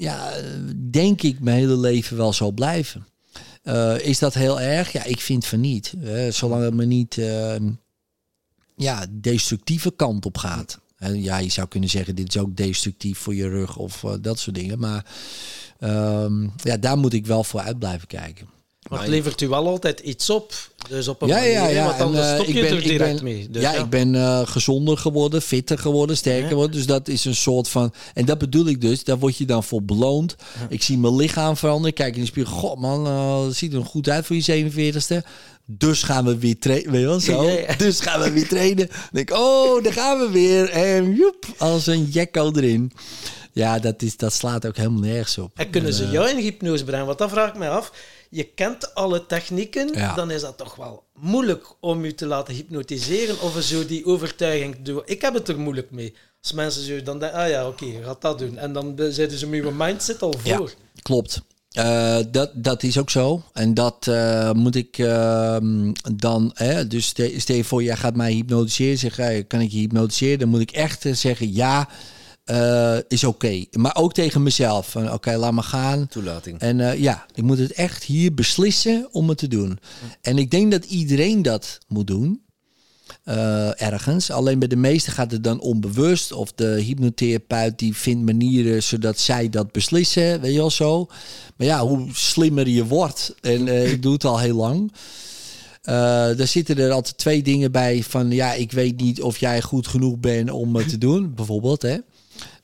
ja, 0.00 0.32
denk 0.90 1.22
ik, 1.22 1.40
mijn 1.40 1.56
hele 1.56 1.76
leven 1.76 2.16
wel 2.16 2.32
zo 2.32 2.50
blijven. 2.50 3.06
Uh, 3.64 3.98
is 3.98 4.18
dat 4.18 4.34
heel 4.34 4.60
erg? 4.60 4.92
Ja, 4.92 5.04
ik 5.04 5.20
vind 5.20 5.46
van 5.46 5.60
niet. 5.60 5.94
Zolang 6.30 6.62
het 6.62 6.74
me 6.74 6.84
niet 6.84 7.16
uh, 7.16 7.54
ja, 8.76 9.06
destructieve 9.10 9.92
kant 9.96 10.26
op 10.26 10.38
gaat. 10.38 10.78
ja, 11.12 11.38
je 11.38 11.50
zou 11.50 11.68
kunnen 11.68 11.88
zeggen, 11.88 12.14
dit 12.14 12.28
is 12.28 12.40
ook 12.40 12.56
destructief 12.56 13.18
voor 13.18 13.34
je 13.34 13.48
rug 13.48 13.76
of 13.76 14.04
dat 14.20 14.38
soort 14.38 14.56
dingen. 14.56 14.78
Maar 14.78 15.04
um, 15.80 16.52
ja, 16.56 16.76
daar 16.76 16.98
moet 16.98 17.12
ik 17.12 17.26
wel 17.26 17.44
voor 17.44 17.60
uit 17.60 17.78
blijven 17.78 18.08
kijken. 18.08 18.48
Maar 18.88 19.00
het 19.00 19.08
levert 19.08 19.40
u 19.40 19.48
wel 19.48 19.66
altijd 19.66 20.00
iets 20.00 20.30
op. 20.30 20.54
Dus 20.88 21.08
op 21.08 21.22
een 21.22 21.28
ja, 21.28 21.34
manier, 21.34 21.50
ja, 21.50 21.66
ja. 21.66 21.84
want 21.84 22.00
anders 22.00 22.26
en, 22.26 22.34
uh, 22.34 22.40
stop 22.40 22.54
je 22.54 22.60
ben, 22.60 22.76
er 22.76 22.82
direct 22.82 23.14
ben, 23.14 23.24
mee. 23.24 23.48
Dus 23.50 23.62
ja, 23.62 23.72
ja, 23.72 23.80
ik 23.80 23.90
ben 23.90 24.14
uh, 24.14 24.40
gezonder 24.44 24.98
geworden, 24.98 25.42
fitter 25.42 25.78
geworden, 25.78 26.16
sterker 26.16 26.48
geworden. 26.48 26.76
Dus 26.76 26.86
dat 26.86 27.08
is 27.08 27.24
een 27.24 27.34
soort 27.34 27.68
van... 27.68 27.92
En 28.14 28.24
dat 28.24 28.38
bedoel 28.38 28.66
ik 28.66 28.80
dus, 28.80 29.04
daar 29.04 29.18
word 29.18 29.36
je 29.36 29.44
dan 29.44 29.64
voor 29.64 29.82
beloond. 29.82 30.36
Ik 30.68 30.82
zie 30.82 30.98
mijn 30.98 31.16
lichaam 31.16 31.56
veranderen. 31.56 31.94
Kijk 31.94 32.14
in 32.14 32.20
de 32.20 32.26
spiegel, 32.26 32.56
god 32.56 32.78
man, 32.78 33.06
uh, 33.06 33.44
dat 33.44 33.54
ziet 33.54 33.72
er 33.72 33.84
goed 33.84 34.08
uit 34.08 34.26
voor 34.26 34.36
je 34.36 34.70
47ste. 34.72 35.26
Dus 35.66 36.02
gaan 36.02 36.24
we 36.24 36.38
weer 36.38 36.58
trainen, 36.58 36.90
weet 36.90 37.00
je 37.00 37.06
wel, 37.06 37.20
zo. 37.20 37.58
Dus 37.84 38.00
gaan 38.00 38.20
we 38.20 38.30
weer 38.30 38.48
trainen. 38.48 38.86
Dan 38.86 39.08
denk 39.12 39.30
ik, 39.30 39.36
oh, 39.36 39.82
daar 39.82 39.92
gaan 39.92 40.18
we 40.18 40.30
weer. 40.30 40.70
En 40.70 41.14
joep, 41.14 41.46
als 41.58 41.86
een 41.86 42.04
jekko 42.04 42.52
erin. 42.52 42.92
Ja, 43.52 43.78
dat, 43.78 44.02
is, 44.02 44.16
dat 44.16 44.32
slaat 44.32 44.66
ook 44.66 44.76
helemaal 44.76 45.00
nergens 45.00 45.38
op. 45.38 45.50
En 45.54 45.70
kunnen 45.70 45.92
ze 45.92 46.10
jou 46.10 46.28
in 46.28 46.36
hypnose 46.36 46.84
brengen? 46.84 47.06
Want 47.06 47.18
dat 47.18 47.30
vraag 47.30 47.48
ik 47.48 47.58
mij 47.58 47.70
af 47.70 47.92
je 48.30 48.44
kent 48.44 48.94
alle 48.94 49.26
technieken, 49.26 49.92
ja. 49.92 50.14
dan 50.14 50.30
is 50.30 50.40
dat 50.40 50.56
toch 50.56 50.74
wel 50.74 51.04
moeilijk 51.14 51.66
om 51.80 52.04
je 52.04 52.14
te 52.14 52.26
laten 52.26 52.54
hypnotiseren 52.54 53.40
of 53.40 53.62
zo 53.62 53.86
die 53.86 54.06
overtuiging 54.06 54.82
doen. 54.82 55.02
Ik 55.04 55.20
heb 55.20 55.34
het 55.34 55.48
er 55.48 55.58
moeilijk 55.58 55.90
mee. 55.90 56.14
Als 56.42 56.52
mensen 56.52 56.82
zo 56.82 57.02
dan 57.02 57.18
denken, 57.18 57.38
ah 57.38 57.48
ja, 57.48 57.66
oké, 57.66 57.84
okay, 57.84 58.02
gaat 58.02 58.20
dat 58.20 58.38
doen. 58.38 58.58
En 58.58 58.72
dan 58.72 58.94
zitten 59.10 59.38
ze 59.38 59.46
met 59.46 59.64
je 59.64 59.70
mindset 59.70 60.22
al 60.22 60.34
voor. 60.38 60.68
Ja, 60.68 61.02
klopt. 61.02 61.42
Uh, 61.78 62.18
dat, 62.30 62.50
dat 62.54 62.82
is 62.82 62.98
ook 62.98 63.10
zo. 63.10 63.42
En 63.52 63.74
dat 63.74 64.06
uh, 64.08 64.52
moet 64.52 64.74
ik 64.74 64.98
uh, 64.98 65.56
dan. 66.14 66.50
Hè, 66.54 66.86
dus 66.86 67.06
stel 67.36 67.56
je 67.56 67.64
voor, 67.64 67.82
jij 67.82 67.96
gaat 67.96 68.16
mij 68.16 68.32
hypnotiseren. 68.32 68.98
Zeg, 68.98 69.46
kan 69.46 69.60
ik 69.60 69.70
je 69.70 69.78
hypnotiseren? 69.78 70.38
Dan 70.38 70.48
moet 70.48 70.60
ik 70.60 70.70
echt 70.70 71.06
zeggen 71.12 71.54
ja. 71.54 71.88
Uh, 72.50 72.96
is 73.08 73.24
oké. 73.24 73.46
Okay. 73.46 73.68
Maar 73.72 73.96
ook 73.96 74.12
tegen 74.12 74.42
mezelf. 74.42 74.90
Van 74.90 75.04
oké, 75.04 75.14
okay, 75.14 75.36
laat 75.36 75.52
me 75.52 75.62
gaan. 75.62 76.08
Toelating. 76.08 76.58
En 76.58 76.78
uh, 76.78 76.98
ja, 76.98 77.26
ik 77.34 77.42
moet 77.42 77.58
het 77.58 77.72
echt 77.72 78.04
hier 78.04 78.34
beslissen 78.34 79.08
om 79.12 79.28
het 79.28 79.38
te 79.38 79.48
doen. 79.48 79.78
En 80.20 80.38
ik 80.38 80.50
denk 80.50 80.72
dat 80.72 80.84
iedereen 80.84 81.42
dat 81.42 81.78
moet 81.88 82.06
doen. 82.06 82.42
Uh, 83.24 83.82
ergens. 83.82 84.30
Alleen 84.30 84.58
bij 84.58 84.68
de 84.68 84.76
meesten 84.76 85.12
gaat 85.12 85.30
het 85.30 85.44
dan 85.44 85.60
onbewust. 85.60 86.32
Of 86.32 86.52
de 86.52 86.80
hypnotherapeut 86.80 87.78
die 87.78 87.96
vindt 87.96 88.24
manieren 88.24 88.82
zodat 88.82 89.18
zij 89.18 89.48
dat 89.48 89.72
beslissen. 89.72 90.40
Weet 90.40 90.52
je 90.52 90.58
wel 90.58 90.70
zo. 90.70 91.06
Maar 91.56 91.66
ja, 91.66 91.86
hoe 91.86 92.08
slimmer 92.12 92.68
je 92.68 92.84
wordt. 92.84 93.34
En 93.40 93.68
ik 93.92 94.02
doe 94.02 94.12
het 94.12 94.24
al 94.24 94.38
heel 94.38 94.56
lang. 94.56 94.92
Uh, 95.84 95.94
daar 96.36 96.46
zitten 96.46 96.78
er 96.78 96.90
altijd 96.90 97.18
twee 97.18 97.42
dingen 97.42 97.72
bij 97.72 98.02
van 98.02 98.30
ja, 98.30 98.52
ik 98.52 98.72
weet 98.72 99.00
niet 99.00 99.22
of 99.22 99.38
jij 99.38 99.62
goed 99.62 99.86
genoeg 99.86 100.18
bent 100.18 100.50
om 100.50 100.76
het 100.76 100.88
te 100.88 100.98
doen, 100.98 101.34
bijvoorbeeld. 101.34 101.82
Hè? 101.82 101.96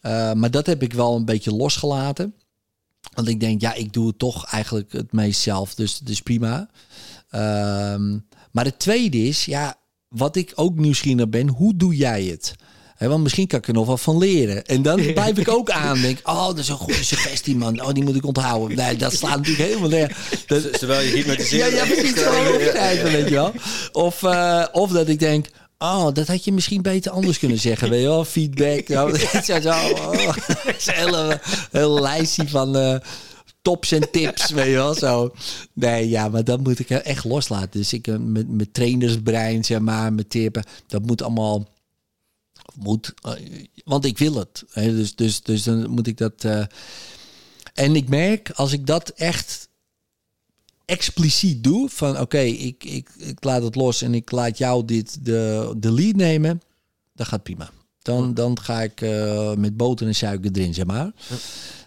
Uh, 0.02 0.32
maar 0.32 0.50
dat 0.50 0.66
heb 0.66 0.82
ik 0.82 0.92
wel 0.92 1.16
een 1.16 1.24
beetje 1.24 1.54
losgelaten. 1.54 2.34
Want 3.14 3.28
ik 3.28 3.40
denk, 3.40 3.60
ja, 3.60 3.74
ik 3.74 3.92
doe 3.92 4.06
het 4.06 4.18
toch 4.18 4.46
eigenlijk 4.46 4.92
het 4.92 5.12
meest 5.12 5.40
zelf, 5.40 5.74
dus, 5.74 5.98
dus 5.98 6.20
prima. 6.20 6.70
Uh, 7.30 7.40
maar 8.52 8.64
het 8.64 8.78
tweede 8.78 9.18
is, 9.18 9.44
ja, 9.44 9.74
wat 10.08 10.36
ik 10.36 10.52
ook 10.54 10.78
nieuwsgierig 10.78 11.28
ben, 11.28 11.48
hoe 11.48 11.76
doe 11.76 11.96
jij 11.96 12.24
het? 12.24 12.54
He, 12.96 13.08
want 13.08 13.22
misschien 13.22 13.46
kan 13.46 13.58
ik 13.58 13.66
er 13.66 13.72
nog 13.72 13.86
wat 13.86 14.00
van 14.00 14.18
leren. 14.18 14.64
En 14.64 14.82
dan 14.82 14.96
blijf 15.12 15.38
ik 15.38 15.48
ook 15.48 15.70
aan. 15.70 16.00
Denk, 16.00 16.18
oh, 16.22 16.46
dat 16.46 16.58
is 16.58 16.68
een 16.68 16.76
goede 16.76 17.04
suggestie, 17.04 17.56
man. 17.56 17.82
Oh, 17.82 17.92
die 17.92 18.04
moet 18.04 18.16
ik 18.16 18.26
onthouden. 18.26 18.76
Nee, 18.76 18.96
dat 18.96 19.12
slaat 19.12 19.36
natuurlijk 19.36 19.68
helemaal 19.68 19.88
neer. 19.88 20.16
Dat, 20.46 20.78
Terwijl 20.78 21.08
je 21.08 21.14
niet 21.14 21.26
met 21.26 21.38
de 21.38 21.44
zin... 21.44 21.58
Ja, 21.58 21.66
ja, 21.66 21.84
precies. 21.84 22.12
weet 23.12 23.28
je 23.28 23.34
wel. 23.34 23.52
Of, 23.92 24.22
uh, 24.22 24.64
of 24.72 24.90
dat 24.90 25.08
ik 25.08 25.18
denk, 25.18 25.46
Oh, 25.78 26.12
dat 26.12 26.26
had 26.26 26.44
je 26.44 26.52
misschien 26.52 26.82
beter 26.82 27.12
anders 27.12 27.38
kunnen 27.38 27.58
zeggen. 27.58 27.90
Weet 27.90 28.00
je 28.00 28.06
wel, 28.06 28.24
feedback. 28.24 28.88
Nou, 28.96 29.18
zo, 29.18 29.60
zo, 29.60 29.68
oh, 29.68 30.12
een 30.66 30.94
hele, 30.94 31.40
hele 31.70 32.00
lijstje 32.00 32.48
van 32.48 32.76
uh, 32.76 32.96
tops 33.62 33.92
en 33.92 34.10
tips, 34.10 34.50
weet 34.50 34.66
je 34.66 34.72
wel. 34.72 34.94
Zo. 34.94 35.34
Nee, 35.72 36.08
ja, 36.08 36.28
maar 36.28 36.44
dat 36.44 36.60
moet 36.60 36.78
ik 36.78 36.90
echt 36.90 37.24
loslaten. 37.24 37.80
Dus 37.80 37.92
ik 37.92 38.06
uh, 38.06 38.16
met, 38.18 38.48
met 38.48 38.74
trainersbrein, 38.74 39.64
zeg 39.64 39.80
maar, 39.80 40.12
met 40.12 40.30
tippen. 40.30 40.64
Dat 40.86 41.02
moet 41.02 41.22
allemaal... 41.22 41.68
Moet, 42.74 43.14
uh, 43.26 43.32
want 43.84 44.04
ik 44.04 44.18
wil 44.18 44.34
het. 44.34 44.64
Hè? 44.70 44.96
Dus, 44.96 45.14
dus, 45.14 45.42
dus 45.42 45.62
dan 45.62 45.90
moet 45.90 46.06
ik 46.06 46.18
dat... 46.18 46.44
en 47.74 47.96
ik 47.96 48.08
merk, 48.08 48.50
als 48.50 48.72
ik 48.72 48.86
dat 48.86 49.08
echt 49.08 49.65
expliciet 50.86 51.64
doe, 51.64 51.88
van 51.88 52.10
oké, 52.10 52.20
okay, 52.20 52.48
ik, 52.48 52.84
ik, 52.84 53.08
ik 53.16 53.44
laat 53.44 53.62
het 53.62 53.74
los 53.74 54.02
en 54.02 54.14
ik 54.14 54.30
laat 54.30 54.58
jou 54.58 54.84
dit 54.84 55.24
de, 55.24 55.74
de 55.76 55.92
lead 55.92 56.16
nemen, 56.16 56.62
dat 57.14 57.26
gaat 57.26 57.42
prima. 57.42 57.70
Dan, 58.02 58.34
dan 58.34 58.60
ga 58.60 58.82
ik 58.82 59.00
uh, 59.00 59.54
met 59.54 59.76
boter 59.76 60.06
en 60.06 60.14
suiker 60.14 60.50
erin, 60.52 60.74
zeg 60.74 60.86
maar. 60.86 61.12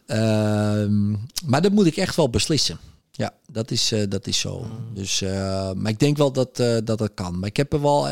Ja. 0.08 0.84
Uh, 0.84 0.90
maar 1.46 1.62
dat 1.62 1.72
moet 1.72 1.86
ik 1.86 1.98
echt 1.98 2.16
wel 2.16 2.30
beslissen. 2.30 2.80
Ja, 3.12 3.34
dat 3.52 3.72
is, 3.72 3.92
uh, 3.92 4.04
dat 4.10 4.28
is 4.28 4.40
zo. 4.40 4.60
Mm. 4.60 4.94
Dus, 4.94 5.22
uh, 5.22 5.72
maar 5.74 5.92
ik 5.92 6.00
denk 6.00 6.18
wel 6.18 6.32
dat, 6.32 6.56
dat 6.56 6.98
dat 6.98 7.14
kan. 7.14 7.40
Maar 7.40 7.50
ik 7.50 7.58
heb 7.58 7.74
er 7.74 7.82
wel 7.82 8.08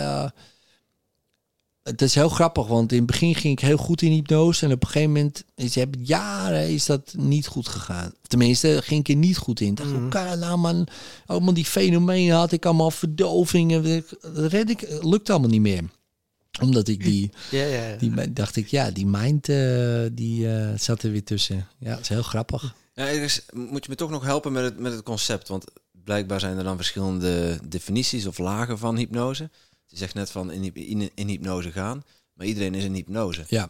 het 1.88 2.02
is 2.02 2.16
heel 2.16 2.30
grappig, 2.30 2.68
want 2.68 2.92
in 2.92 2.98
het 2.98 3.08
begin 3.08 3.36
ging 3.36 3.54
ik 3.54 3.66
heel 3.66 3.78
goed 3.78 4.02
in 4.02 4.12
hypnose. 4.12 4.66
En 4.66 4.72
op 4.72 4.82
een 4.82 4.88
gegeven 4.88 5.12
moment, 5.12 5.44
is, 5.56 5.76
heb 5.76 5.96
jaren, 6.00 6.70
is 6.70 6.86
dat 6.86 7.14
niet 7.18 7.48
goed 7.48 7.68
gegaan. 7.68 8.14
Tenminste, 8.28 8.80
ging 8.84 9.00
ik 9.00 9.10
er 9.10 9.16
niet 9.16 9.38
goed 9.38 9.60
in. 9.60 9.76
Dacht, 9.76 9.90
mm. 9.90 10.12
-hmm. 10.12 10.60
man, 10.60 10.88
allemaal 11.26 11.54
die 11.54 11.66
fenomenen 11.66 12.36
had 12.36 12.52
ik 12.52 12.66
allemaal 12.66 12.92
verdovingen. 12.92 14.04
Red 14.34 14.70
ik, 14.70 15.00
lukt 15.02 15.30
allemaal 15.30 15.50
niet 15.50 15.62
meer. 15.62 15.84
Omdat 16.62 16.88
ik 16.88 17.04
die, 17.04 17.32
ja, 17.52 17.64
ja, 17.64 17.88
ja. 17.88 17.96
die 17.96 18.34
dacht 18.34 18.56
ik, 18.56 18.68
ja, 18.68 18.92
die 18.92 19.06
mind, 19.06 19.50
uh, 19.50 20.06
die 20.12 20.46
uh, 20.46 20.70
zat 20.78 21.04
er 21.04 21.12
weer 21.12 21.24
tussen. 21.24 21.68
Ja, 21.80 21.90
dat 21.90 22.00
is 22.00 22.10
heel 22.10 22.24
grappig. 22.24 22.76
Ja, 22.94 23.12
dus 23.12 23.42
moet 23.54 23.84
je 23.84 23.90
me 23.90 23.96
toch 23.96 24.10
nog 24.10 24.24
helpen 24.24 24.52
met 24.52 24.64
het, 24.64 24.80
met 24.80 24.92
het 24.92 25.04
concept. 25.04 25.48
Want 25.48 25.66
blijkbaar 26.04 26.40
zijn 26.40 26.58
er 26.58 26.64
dan 26.64 26.76
verschillende 26.76 27.60
definities 27.64 28.26
of 28.26 28.38
lagen 28.38 28.78
van 28.78 28.98
hypnose. 28.98 29.50
Je 29.88 29.98
zegt 29.98 30.14
net 30.14 30.32
van 30.32 30.52
in, 30.52 30.74
in, 30.74 31.10
in 31.16 31.28
hypnose 31.28 31.72
gaan, 31.72 32.04
maar 32.34 32.46
iedereen 32.46 32.76
is 32.76 32.84
in 32.84 32.94
hypnose. 32.94 33.46
Ja. 33.48 33.70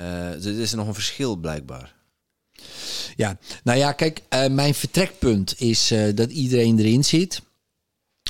Uh, 0.00 0.30
dus 0.30 0.44
er 0.44 0.60
is 0.60 0.72
nog 0.72 0.86
een 0.86 0.94
verschil 0.94 1.36
blijkbaar. 1.36 1.94
Ja, 3.16 3.38
nou 3.64 3.78
ja, 3.78 3.92
kijk, 3.92 4.22
uh, 4.34 4.46
mijn 4.46 4.74
vertrekpunt 4.74 5.60
is 5.60 5.92
uh, 5.92 6.14
dat 6.14 6.30
iedereen 6.30 6.78
erin 6.78 7.04
zit. 7.04 7.42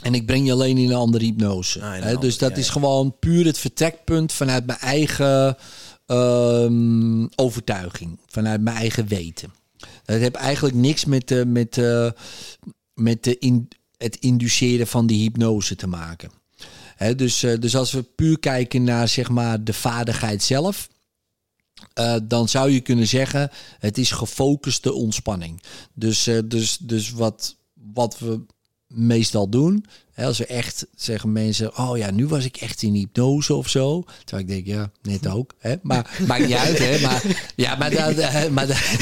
En 0.02 0.14
ik 0.14 0.26
breng 0.26 0.46
je 0.46 0.52
alleen 0.52 0.78
in 0.78 0.88
een 0.88 0.96
andere 0.96 1.24
hypnose. 1.24 1.82
Ah, 1.82 2.10
een 2.10 2.20
dus 2.20 2.38
dat 2.38 2.50
ja, 2.50 2.56
is 2.56 2.66
ja. 2.66 2.72
gewoon 2.72 3.18
puur 3.18 3.46
het 3.46 3.58
vertrekpunt 3.58 4.32
vanuit 4.32 4.66
mijn 4.66 4.78
eigen 4.78 5.56
um, 6.06 7.28
overtuiging, 7.34 8.18
vanuit 8.26 8.60
mijn 8.60 8.76
eigen 8.76 9.06
weten. 9.06 9.52
Dat 10.04 10.18
heeft 10.18 10.34
eigenlijk 10.34 10.74
niks 10.74 11.04
met, 11.04 11.30
uh, 11.30 11.44
met, 11.44 11.76
met 12.94 13.24
de 13.24 13.38
in, 13.38 13.68
het 13.96 14.16
induceren 14.16 14.86
van 14.86 15.06
die 15.06 15.22
hypnose 15.22 15.76
te 15.76 15.86
maken. 15.86 16.39
Dus, 17.16 17.42
uh, 17.42 17.58
dus 17.58 17.76
als 17.76 17.92
we 17.92 18.02
puur 18.02 18.38
kijken 18.38 18.84
naar 18.84 19.08
zeg 19.08 19.28
maar, 19.28 19.64
de 19.64 19.72
vaardigheid 19.72 20.42
zelf. 20.42 20.88
Uh, 21.98 22.16
dan 22.22 22.48
zou 22.48 22.70
je 22.70 22.80
kunnen 22.80 23.06
zeggen, 23.06 23.50
het 23.78 23.98
is 23.98 24.10
gefocuste 24.10 24.92
ontspanning. 24.92 25.62
Dus, 25.94 26.28
uh, 26.28 26.38
dus, 26.44 26.76
dus 26.76 27.10
wat, 27.10 27.56
wat 27.74 28.18
we 28.18 28.40
meestal 28.90 29.48
doen, 29.48 29.84
als 30.26 30.38
we 30.38 30.46
echt 30.46 30.86
zeggen 30.96 31.32
mensen, 31.32 31.78
oh 31.78 31.96
ja, 31.96 32.10
nu 32.10 32.26
was 32.26 32.44
ik 32.44 32.56
echt 32.56 32.82
in 32.82 32.94
hypnose 32.94 33.54
of 33.54 33.68
zo. 33.68 34.04
Terwijl 34.24 34.48
ik 34.48 34.48
denk, 34.48 34.66
ja, 34.66 34.90
net 35.02 35.28
ook. 35.28 35.52
Hè? 35.58 35.74
Maar 35.82 36.16
maakt 36.28 36.46
niet 36.46 36.56
uit, 36.56 36.78
hè? 36.78 37.00
Maar, 37.00 37.22
ja, 37.56 37.76
maar, 37.76 37.90
daar, 37.90 38.14
maar, 38.52 38.66
daar, 38.66 38.98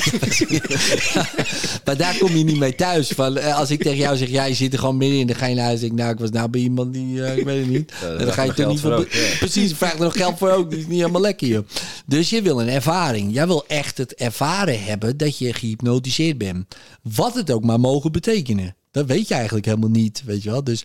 maar 1.84 1.96
daar 1.96 2.16
kom 2.18 2.36
je 2.36 2.44
niet 2.44 2.58
mee 2.58 2.74
thuis. 2.74 3.08
Van, 3.08 3.38
eh, 3.38 3.58
als 3.58 3.70
ik 3.70 3.82
tegen 3.82 3.98
jou 3.98 4.16
zeg, 4.16 4.28
ja, 4.28 4.44
je 4.44 4.54
zit 4.54 4.72
er 4.72 4.78
gewoon 4.78 4.96
midden 4.96 5.18
in, 5.18 5.26
dan 5.26 5.36
ga 5.36 5.46
je 5.46 5.54
naar 5.54 5.64
huis. 5.64 5.80
Denk, 5.80 5.92
nou, 5.92 6.12
ik 6.12 6.18
was 6.18 6.30
nou 6.30 6.48
bij 6.48 6.60
iemand 6.60 6.92
die, 6.92 7.16
uh, 7.16 7.36
ik 7.36 7.44
weet 7.44 7.60
het 7.60 7.68
niet. 7.68 7.92
Ja, 8.02 8.16
dan 8.16 8.32
ga 8.32 8.42
je 8.42 8.54
toch 8.54 8.68
niet 8.68 8.80
voor. 8.80 8.92
Ook, 8.92 9.08
Precies, 9.38 9.72
vraag 9.72 9.92
er 9.92 10.00
nog 10.00 10.16
geld 10.16 10.38
voor 10.38 10.50
ook. 10.50 10.70
Dat 10.70 10.78
is 10.78 10.86
niet 10.86 11.00
helemaal 11.00 11.20
lekker, 11.20 11.48
joh. 11.48 11.68
Dus 12.06 12.30
je 12.30 12.42
wil 12.42 12.60
een 12.60 12.68
ervaring. 12.68 13.34
Jij 13.34 13.46
wil 13.46 13.64
echt 13.66 13.98
het 13.98 14.14
ervaren 14.14 14.84
hebben 14.84 15.16
dat 15.16 15.38
je 15.38 15.52
gehypnotiseerd 15.52 16.38
bent. 16.38 16.76
Wat 17.02 17.34
het 17.34 17.50
ook 17.50 17.64
maar 17.64 17.80
mogen 17.80 18.12
betekenen. 18.12 18.76
Dat 18.90 19.06
weet 19.06 19.28
je 19.28 19.34
eigenlijk 19.34 19.66
helemaal 19.66 19.90
niet, 19.90 20.22
weet 20.24 20.42
je 20.42 20.50
wel. 20.50 20.64
Dus, 20.64 20.84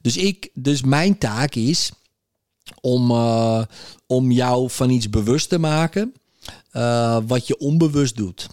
dus, 0.00 0.16
ik, 0.16 0.50
dus 0.54 0.82
mijn 0.82 1.18
taak 1.18 1.54
is 1.54 1.92
om, 2.80 3.10
uh, 3.10 3.62
om 4.06 4.30
jou 4.30 4.70
van 4.70 4.90
iets 4.90 5.10
bewust 5.10 5.48
te 5.48 5.58
maken 5.58 6.14
uh, 6.72 7.18
wat 7.26 7.46
je 7.46 7.58
onbewust 7.58 8.16
doet. 8.16 8.48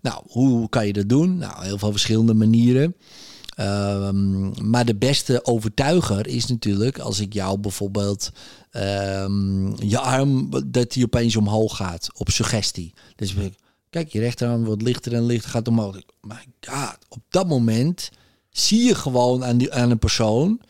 Nou, 0.00 0.22
hoe 0.28 0.68
kan 0.68 0.86
je 0.86 0.92
dat 0.92 1.08
doen? 1.08 1.36
Nou, 1.36 1.64
heel 1.64 1.78
veel 1.78 1.90
verschillende 1.90 2.34
manieren. 2.34 2.96
Um, 3.60 4.52
maar 4.68 4.84
de 4.84 4.94
beste 4.94 5.44
overtuiger 5.44 6.26
is 6.26 6.46
natuurlijk 6.46 6.98
als 6.98 7.20
ik 7.20 7.32
jou 7.32 7.58
bijvoorbeeld 7.58 8.30
um, 8.72 9.82
je 9.82 9.98
arm, 9.98 10.50
dat 10.66 10.92
die 10.92 11.04
opeens 11.04 11.36
omhoog 11.36 11.76
gaat 11.76 12.08
op 12.14 12.30
suggestie. 12.30 12.94
Dus 13.14 13.34
kijk, 13.90 14.12
je 14.12 14.20
rechterarm 14.20 14.64
wordt 14.64 14.82
lichter 14.82 15.12
en 15.12 15.26
lichter, 15.26 15.50
gaat 15.50 15.68
omhoog. 15.68 16.00
My 16.20 16.46
god, 16.60 16.96
op 17.08 17.22
dat 17.28 17.48
moment 17.48 18.10
zie 18.58 18.82
je 18.82 18.94
gewoon 18.94 19.44
aan, 19.44 19.58
die, 19.58 19.72
aan 19.72 19.90
een 19.90 19.98
persoon. 19.98 20.60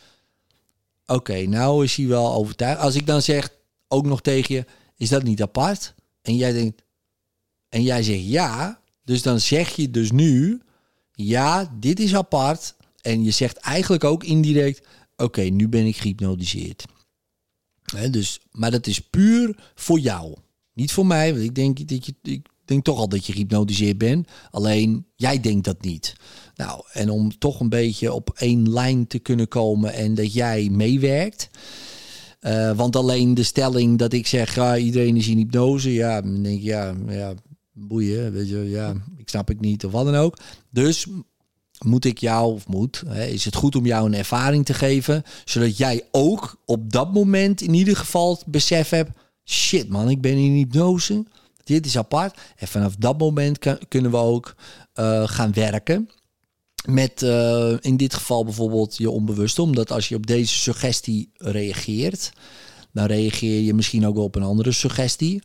Oké, 1.06 1.46
nou 1.46 1.84
is 1.84 1.96
hij 1.96 2.06
wel 2.06 2.32
overtuigd. 2.32 2.80
Als 2.80 2.94
ik 2.94 3.06
dan 3.06 3.22
zeg, 3.22 3.50
ook 3.88 4.06
nog 4.06 4.20
tegen 4.22 4.54
je, 4.54 4.64
is 4.96 5.08
dat 5.08 5.22
niet 5.22 5.42
apart? 5.42 5.94
En 6.22 6.36
jij 6.36 6.52
denkt, 6.52 6.82
en 7.68 7.82
jij 7.82 8.02
zegt 8.02 8.26
ja, 8.26 8.80
dus 9.04 9.22
dan 9.22 9.40
zeg 9.40 9.76
je 9.76 9.90
dus 9.90 10.10
nu, 10.10 10.62
ja, 11.12 11.76
dit 11.78 12.00
is 12.00 12.14
apart. 12.14 12.74
En 13.00 13.24
je 13.24 13.30
zegt 13.30 13.56
eigenlijk 13.56 14.04
ook 14.04 14.24
indirect, 14.24 14.86
oké, 15.16 15.42
nu 15.42 15.68
ben 15.68 15.86
ik 15.86 15.96
gehypnotiseerd. 15.96 16.84
dus, 18.10 18.40
maar 18.50 18.70
dat 18.70 18.86
is 18.86 19.00
puur 19.00 19.70
voor 19.74 19.98
jou. 19.98 20.36
Niet 20.72 20.92
voor 20.92 21.06
mij, 21.06 21.32
want 21.32 21.44
ik 21.44 21.54
denk 21.54 21.88
dat 21.88 22.06
je, 22.06 22.14
ik 22.22 22.46
denk 22.64 22.84
toch 22.84 22.98
al 22.98 23.08
dat 23.08 23.26
je 23.26 23.32
gehypnotiseerd 23.32 23.98
bent. 23.98 24.28
Alleen 24.50 25.06
jij 25.16 25.40
denkt 25.40 25.64
dat 25.64 25.82
niet. 25.82 26.14
Nou, 26.56 26.82
en 26.92 27.10
om 27.10 27.38
toch 27.38 27.60
een 27.60 27.68
beetje 27.68 28.12
op 28.12 28.30
één 28.36 28.72
lijn 28.72 29.06
te 29.06 29.18
kunnen 29.18 29.48
komen 29.48 29.92
en 29.92 30.14
dat 30.14 30.32
jij 30.32 30.68
meewerkt. 30.70 31.50
Uh, 32.40 32.76
want 32.76 32.96
alleen 32.96 33.34
de 33.34 33.42
stelling 33.42 33.98
dat 33.98 34.12
ik 34.12 34.26
zeg, 34.26 34.54
ja, 34.54 34.76
iedereen 34.76 35.16
is 35.16 35.28
in 35.28 35.36
hypnose. 35.36 35.92
Ja, 35.92 36.20
dan 36.20 36.42
denk 36.42 36.58
ik, 36.58 36.64
ja, 36.64 36.94
ja, 37.08 37.34
boeien, 37.72 38.32
weet 38.32 38.48
je, 38.48 38.70
ja, 38.70 38.94
ik 39.16 39.28
snap 39.28 39.50
ik 39.50 39.60
niet 39.60 39.84
of 39.84 39.92
wat 39.92 40.04
dan 40.04 40.14
ook. 40.14 40.38
Dus 40.70 41.06
moet 41.84 42.04
ik 42.04 42.18
jou, 42.18 42.52
of 42.52 42.68
moet, 42.68 43.02
hè, 43.06 43.24
is 43.24 43.44
het 43.44 43.54
goed 43.54 43.76
om 43.76 43.86
jou 43.86 44.06
een 44.06 44.14
ervaring 44.14 44.64
te 44.64 44.74
geven, 44.74 45.22
zodat 45.44 45.76
jij 45.76 46.02
ook 46.10 46.62
op 46.64 46.92
dat 46.92 47.12
moment 47.12 47.60
in 47.60 47.74
ieder 47.74 47.96
geval 47.96 48.34
het 48.34 48.46
besef 48.46 48.88
hebt, 48.88 49.18
shit 49.44 49.88
man, 49.88 50.10
ik 50.10 50.20
ben 50.20 50.36
in 50.36 50.52
hypnose. 50.52 51.24
Dit 51.64 51.86
is 51.86 51.98
apart. 51.98 52.38
En 52.56 52.68
vanaf 52.68 52.96
dat 52.96 53.18
moment 53.18 53.58
kunnen 53.88 54.10
we 54.10 54.16
ook 54.16 54.54
uh, 54.94 55.28
gaan 55.28 55.52
werken 55.52 56.08
met 56.86 57.22
uh, 57.22 57.76
in 57.80 57.96
dit 57.96 58.14
geval 58.14 58.44
bijvoorbeeld 58.44 58.96
je 58.96 59.10
onbewuste. 59.10 59.62
Omdat 59.62 59.92
als 59.92 60.08
je 60.08 60.14
op 60.14 60.26
deze 60.26 60.54
suggestie 60.54 61.30
reageert, 61.34 62.32
dan 62.92 63.06
reageer 63.06 63.60
je 63.60 63.74
misschien 63.74 64.06
ook 64.06 64.14
wel 64.14 64.24
op 64.24 64.34
een 64.34 64.42
andere 64.42 64.72
suggestie. 64.72 65.42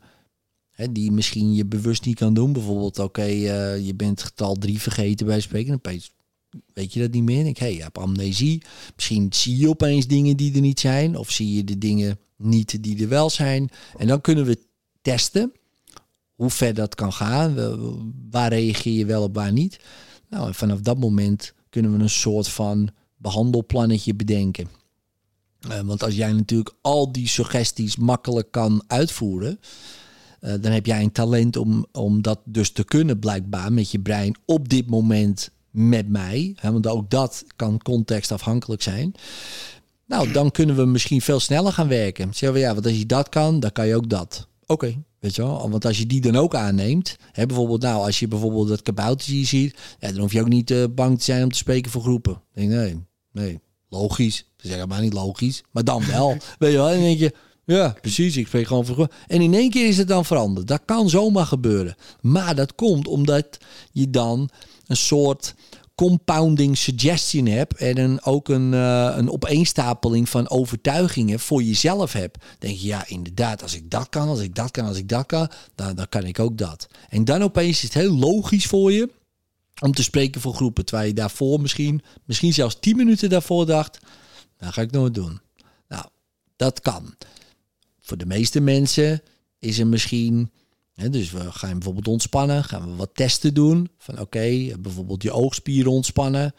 Hè, 0.72 0.92
die 0.92 1.12
misschien 1.12 1.54
je 1.54 1.66
bewust 1.66 2.06
niet 2.06 2.18
kan 2.18 2.34
doen. 2.34 2.54
Bijvoorbeeld, 2.54 3.00
oké, 3.00 3.28
uh, 3.28 3.86
je 3.86 3.96
bent 3.96 4.24
getal 4.24 4.56
3 4.56 4.82
vergeten 4.82 5.26
bij 5.26 5.40
spreken. 5.40 5.74
Opeens 5.74 6.12
weet 6.74 6.94
je 6.94 7.00
dat 7.00 7.12
niet 7.12 7.24
meer. 7.24 7.46
Ik, 7.46 7.58
hey, 7.58 7.76
je 7.76 7.82
hebt 7.82 7.98
amnesie. 7.98 8.64
Misschien 8.96 9.28
zie 9.34 9.58
je 9.58 9.70
opeens 9.70 10.08
dingen 10.08 10.38
die 10.38 10.56
er 10.56 10.62
niet 10.62 10.80
zijn. 10.80 11.18
Of 11.18 11.32
zie 11.32 11.56
je 11.56 11.64
de 11.64 11.78
dingen 11.78 12.20
niet 12.38 12.84
die 12.84 13.02
er 13.02 13.10
wel 13.10 13.30
zijn. 13.30 13.70
En 13.98 14.08
dan 14.08 14.22
kunnen 14.22 14.46
we 14.46 14.60
testen 15.02 15.52
hoe 16.36 16.50
ver 16.50 16.74
dat 16.74 16.96
kan 16.96 17.14
gaan. 17.14 17.56
Waar 18.30 18.50
reageer 18.50 18.94
je 18.94 19.06
wel 19.06 19.24
op, 19.24 19.36
waar 19.36 19.52
niet. 19.52 19.80
Nou, 20.32 20.48
en 20.48 20.56
vanaf 20.56 20.80
dat 20.80 20.98
moment 20.98 21.54
kunnen 21.70 21.98
we 21.98 22.04
een 22.04 22.10
soort 22.10 22.48
van 22.48 22.90
behandelplannetje 23.18 24.14
bedenken. 24.14 24.68
Uh, 25.70 25.80
want 25.80 26.04
als 26.04 26.16
jij 26.16 26.32
natuurlijk 26.32 26.76
al 26.82 27.12
die 27.12 27.28
suggesties 27.28 27.96
makkelijk 27.96 28.52
kan 28.52 28.84
uitvoeren, 28.88 29.60
uh, 30.42 30.54
dan 30.62 30.72
heb 30.72 30.86
jij 30.86 31.02
een 31.02 31.12
talent 31.12 31.58
om, 31.58 31.86
om 31.92 32.22
dat 32.22 32.40
dus 32.44 32.72
te 32.72 32.84
kunnen, 32.84 33.20
blijkbaar, 33.20 33.74
met 33.74 33.92
je 33.92 34.00
brein 34.00 34.36
op 34.46 34.70
dit 34.70 34.90
moment 34.90 35.50
met 35.72 36.10
mij. 36.10 36.56
Hè, 36.56 36.72
want 36.72 36.88
ook 36.88 37.10
dat 37.10 37.44
kan 37.56 37.82
contextafhankelijk 37.82 38.82
zijn. 38.82 39.14
Nou, 40.06 40.32
dan 40.32 40.52
kunnen 40.52 40.76
we 40.76 40.86
misschien 40.86 41.22
veel 41.22 41.40
sneller 41.40 41.74
gaan 41.74 41.88
werken. 41.88 42.34
Zeggen 42.34 42.54
we 42.54 42.60
ja, 42.60 42.74
want 42.74 42.86
als 42.86 42.98
je 42.98 43.06
dat 43.06 43.30
kan, 43.30 43.60
dan 43.60 43.72
kan 43.72 43.88
je 43.88 43.96
ook 43.96 44.10
dat. 44.10 44.48
Oké, 44.72 45.04
Weet 45.22 45.36
je 45.36 45.42
wel? 45.42 45.70
Want 45.70 45.86
als 45.86 45.98
je 45.98 46.06
die 46.06 46.22
dan 46.22 46.36
ook 46.36 46.56
aanneemt, 46.56 47.16
hè, 47.32 47.46
bijvoorbeeld 47.46 47.82
nou, 47.82 48.06
als 48.06 48.20
je 48.20 48.28
bijvoorbeeld 48.28 48.68
dat 48.68 48.82
kaboutertje 48.82 49.46
ziet, 49.46 49.78
ja, 50.00 50.12
dan 50.12 50.20
hoef 50.20 50.32
je 50.32 50.42
ook 50.42 50.48
niet 50.48 50.72
uh, 50.72 50.84
bang 50.92 51.18
te 51.18 51.24
zijn 51.24 51.44
om 51.44 51.52
te 51.52 51.58
spreken 51.58 51.92
voor 51.92 52.02
groepen. 52.02 52.42
denk, 52.54 52.70
nee, 52.70 53.06
nee, 53.32 53.60
logisch. 53.90 54.36
Ze 54.58 54.68
zeggen 54.68 54.88
maar 54.88 55.02
niet 55.02 55.14
logisch, 55.14 55.64
maar 55.72 55.84
dan 55.84 56.06
wel. 56.06 56.38
Weet 56.60 56.72
je 56.72 56.78
wel? 56.78 56.88
En 56.88 56.94
dan 56.94 57.04
denk 57.04 57.20
je, 57.20 57.34
ja, 57.66 57.96
precies, 58.02 58.38
ik 58.38 58.48
spreek 58.48 58.68
gewoon 58.68 58.86
voor 58.86 58.96
groepen. 58.96 59.16
En 59.28 59.42
in 59.42 59.54
één 59.54 59.70
keer 59.70 59.88
is 59.88 59.98
het 59.98 60.08
dan 60.08 60.26
veranderd. 60.26 60.68
Dat 60.68 60.82
kan 60.86 61.10
zomaar 61.10 61.46
gebeuren. 61.46 61.96
Maar 62.22 62.56
dat 62.56 62.76
komt 62.76 63.08
omdat 63.08 63.58
je 63.92 64.10
dan 64.10 64.50
een 64.88 64.98
soort 64.98 65.56
compounding 66.02 66.78
suggestion 66.78 67.46
hebt 67.46 67.76
en 67.76 67.98
een, 67.98 68.24
ook 68.24 68.50
een, 68.50 68.74
uh, 68.74 69.14
een 69.16 69.32
opeenstapeling 69.32 70.30
van 70.30 70.50
overtuigingen 70.50 71.40
voor 71.40 71.64
jezelf 71.64 72.14
hebt, 72.14 72.44
denk 72.60 72.78
je 72.78 72.88
ja, 72.88 73.08
inderdaad, 73.08 73.62
als 73.62 73.76
ik 73.76 73.90
dat 73.92 74.10
kan, 74.10 74.28
als 74.28 74.40
ik 74.40 74.56
dat 74.56 74.72
kan, 74.72 74.86
als 74.86 74.98
ik 74.98 75.10
dat 75.10 75.26
kan, 75.26 75.50
dan, 75.76 75.96
dan 75.96 76.10
kan 76.10 76.24
ik 76.24 76.40
ook 76.40 76.58
dat. 76.58 76.88
En 77.10 77.26
dan 77.26 77.44
opeens 77.44 77.78
is 77.78 77.84
het 77.84 77.94
heel 77.94 78.18
logisch 78.18 78.66
voor 78.66 78.92
je 78.92 79.10
om 79.82 79.94
te 79.94 80.04
spreken 80.04 80.42
voor 80.42 80.54
groepen, 80.54 80.86
terwijl 80.86 81.08
je 81.08 81.14
daarvoor 81.14 81.62
misschien, 81.62 82.02
misschien 82.26 82.54
zelfs 82.54 82.78
tien 82.80 82.98
minuten 82.98 83.30
daarvoor 83.30 83.66
dacht, 83.66 84.00
dan 84.58 84.74
ga 84.74 84.82
ik 84.82 84.92
nooit 84.92 85.14
doen. 85.14 85.40
Nou, 85.88 86.06
dat 86.56 86.80
kan. 86.80 87.16
Voor 88.02 88.18
de 88.18 88.26
meeste 88.26 88.60
mensen 88.60 89.22
is 89.60 89.80
er 89.80 89.88
misschien 89.88 90.52
dus 90.94 91.32
we 91.32 91.52
gaan 91.52 91.74
bijvoorbeeld 91.74 92.08
ontspannen, 92.08 92.64
gaan 92.64 92.90
we 92.90 92.96
wat 92.96 93.16
testen 93.16 93.54
doen. 93.54 93.90
Van 93.98 94.20
oké, 94.20 94.76
bijvoorbeeld 94.80 95.24
je 95.24 95.32
oogspieren 95.32 95.92
ontspannen. 95.92 96.54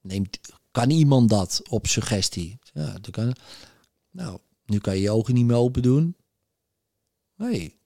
Neemt, 0.00 0.38
kan 0.70 0.90
iemand 0.90 1.30
dat 1.30 1.62
op 1.68 1.86
suggestie? 1.86 2.58
Ja, 2.72 2.92
dat 2.92 3.10
kan. 3.10 3.36
Nou, 4.10 4.38
nu 4.64 4.78
kan 4.78 4.94
je 4.94 5.00
je 5.00 5.10
ogen 5.10 5.34
niet 5.34 5.46
meer 5.46 5.56
open 5.56 5.82
doen. 5.82 6.16
Nee, 7.36 7.78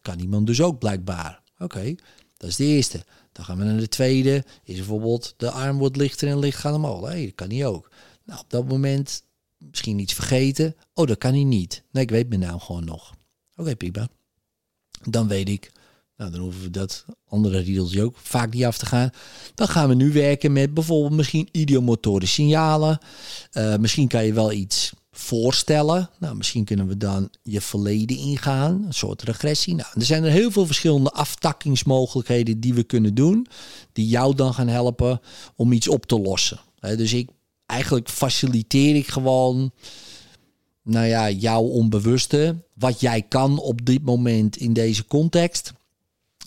kan 0.00 0.18
iemand 0.18 0.46
dus 0.46 0.60
ook 0.60 0.78
blijkbaar. 0.78 1.42
Oké, 1.58 1.94
dat 2.36 2.48
is 2.48 2.56
de 2.56 2.64
eerste. 2.64 3.04
Dan 3.32 3.44
gaan 3.44 3.58
we 3.58 3.64
naar 3.64 3.76
de 3.76 3.88
tweede. 3.88 4.44
Is 4.64 4.76
bijvoorbeeld 4.76 5.34
de 5.36 5.50
arm 5.50 5.78
wordt 5.78 5.96
lichter 5.96 6.28
en 6.28 6.38
licht 6.38 6.58
gaat 6.58 6.74
omhoog. 6.74 7.08
Nee, 7.08 7.26
dat 7.26 7.34
kan 7.34 7.48
niet 7.48 7.64
ook. 7.64 7.90
Nou, 8.24 8.40
op 8.40 8.50
dat 8.50 8.68
moment 8.68 9.24
misschien 9.58 9.98
iets 9.98 10.14
vergeten. 10.14 10.76
Oh, 10.94 11.06
dat 11.06 11.18
kan 11.18 11.32
hij 11.32 11.44
niet. 11.44 11.84
Nee, 11.90 12.02
ik 12.02 12.10
weet 12.10 12.28
mijn 12.28 12.40
naam 12.40 12.60
gewoon 12.60 12.84
nog. 12.84 13.14
Oké, 13.56 13.70
okay, 13.70 14.08
dan 15.10 15.28
weet 15.28 15.48
ik, 15.48 15.72
nou, 16.16 16.30
dan 16.30 16.40
hoeven 16.40 16.62
we 16.62 16.70
dat 16.70 17.04
andere 17.28 17.58
riedeltje 17.58 18.02
ook 18.02 18.16
vaak 18.16 18.52
niet 18.52 18.64
af 18.64 18.78
te 18.78 18.86
gaan. 18.86 19.10
Dan 19.54 19.68
gaan 19.68 19.88
we 19.88 19.94
nu 19.94 20.12
werken 20.12 20.52
met 20.52 20.74
bijvoorbeeld 20.74 21.12
misschien 21.12 21.48
idiomotorische 21.52 22.34
signalen. 22.34 22.98
Uh, 23.52 23.76
misschien 23.76 24.08
kan 24.08 24.24
je 24.24 24.32
wel 24.32 24.52
iets 24.52 24.92
voorstellen. 25.10 26.10
Nou, 26.18 26.36
misschien 26.36 26.64
kunnen 26.64 26.86
we 26.86 26.96
dan 26.96 27.30
je 27.42 27.60
verleden 27.60 28.16
ingaan, 28.16 28.84
een 28.86 28.94
soort 28.94 29.22
regressie. 29.22 29.74
Nou, 29.74 29.88
er 29.94 30.04
zijn 30.04 30.24
er 30.24 30.30
heel 30.30 30.50
veel 30.50 30.66
verschillende 30.66 31.10
aftakkingsmogelijkheden 31.10 32.60
die 32.60 32.74
we 32.74 32.82
kunnen 32.82 33.14
doen, 33.14 33.46
die 33.92 34.08
jou 34.08 34.34
dan 34.34 34.54
gaan 34.54 34.68
helpen 34.68 35.20
om 35.56 35.72
iets 35.72 35.88
op 35.88 36.06
te 36.06 36.20
lossen. 36.20 36.60
dus 36.80 37.12
ik 37.12 37.28
eigenlijk 37.66 38.08
faciliteer 38.08 38.96
ik 38.96 39.08
gewoon 39.08 39.72
nou 40.82 41.06
ja, 41.06 41.30
jouw 41.30 41.62
onbewuste, 41.62 42.56
wat 42.74 43.00
jij 43.00 43.22
kan 43.22 43.58
op 43.58 43.86
dit 43.86 44.02
moment 44.04 44.56
in 44.56 44.72
deze 44.72 45.06
context. 45.06 45.72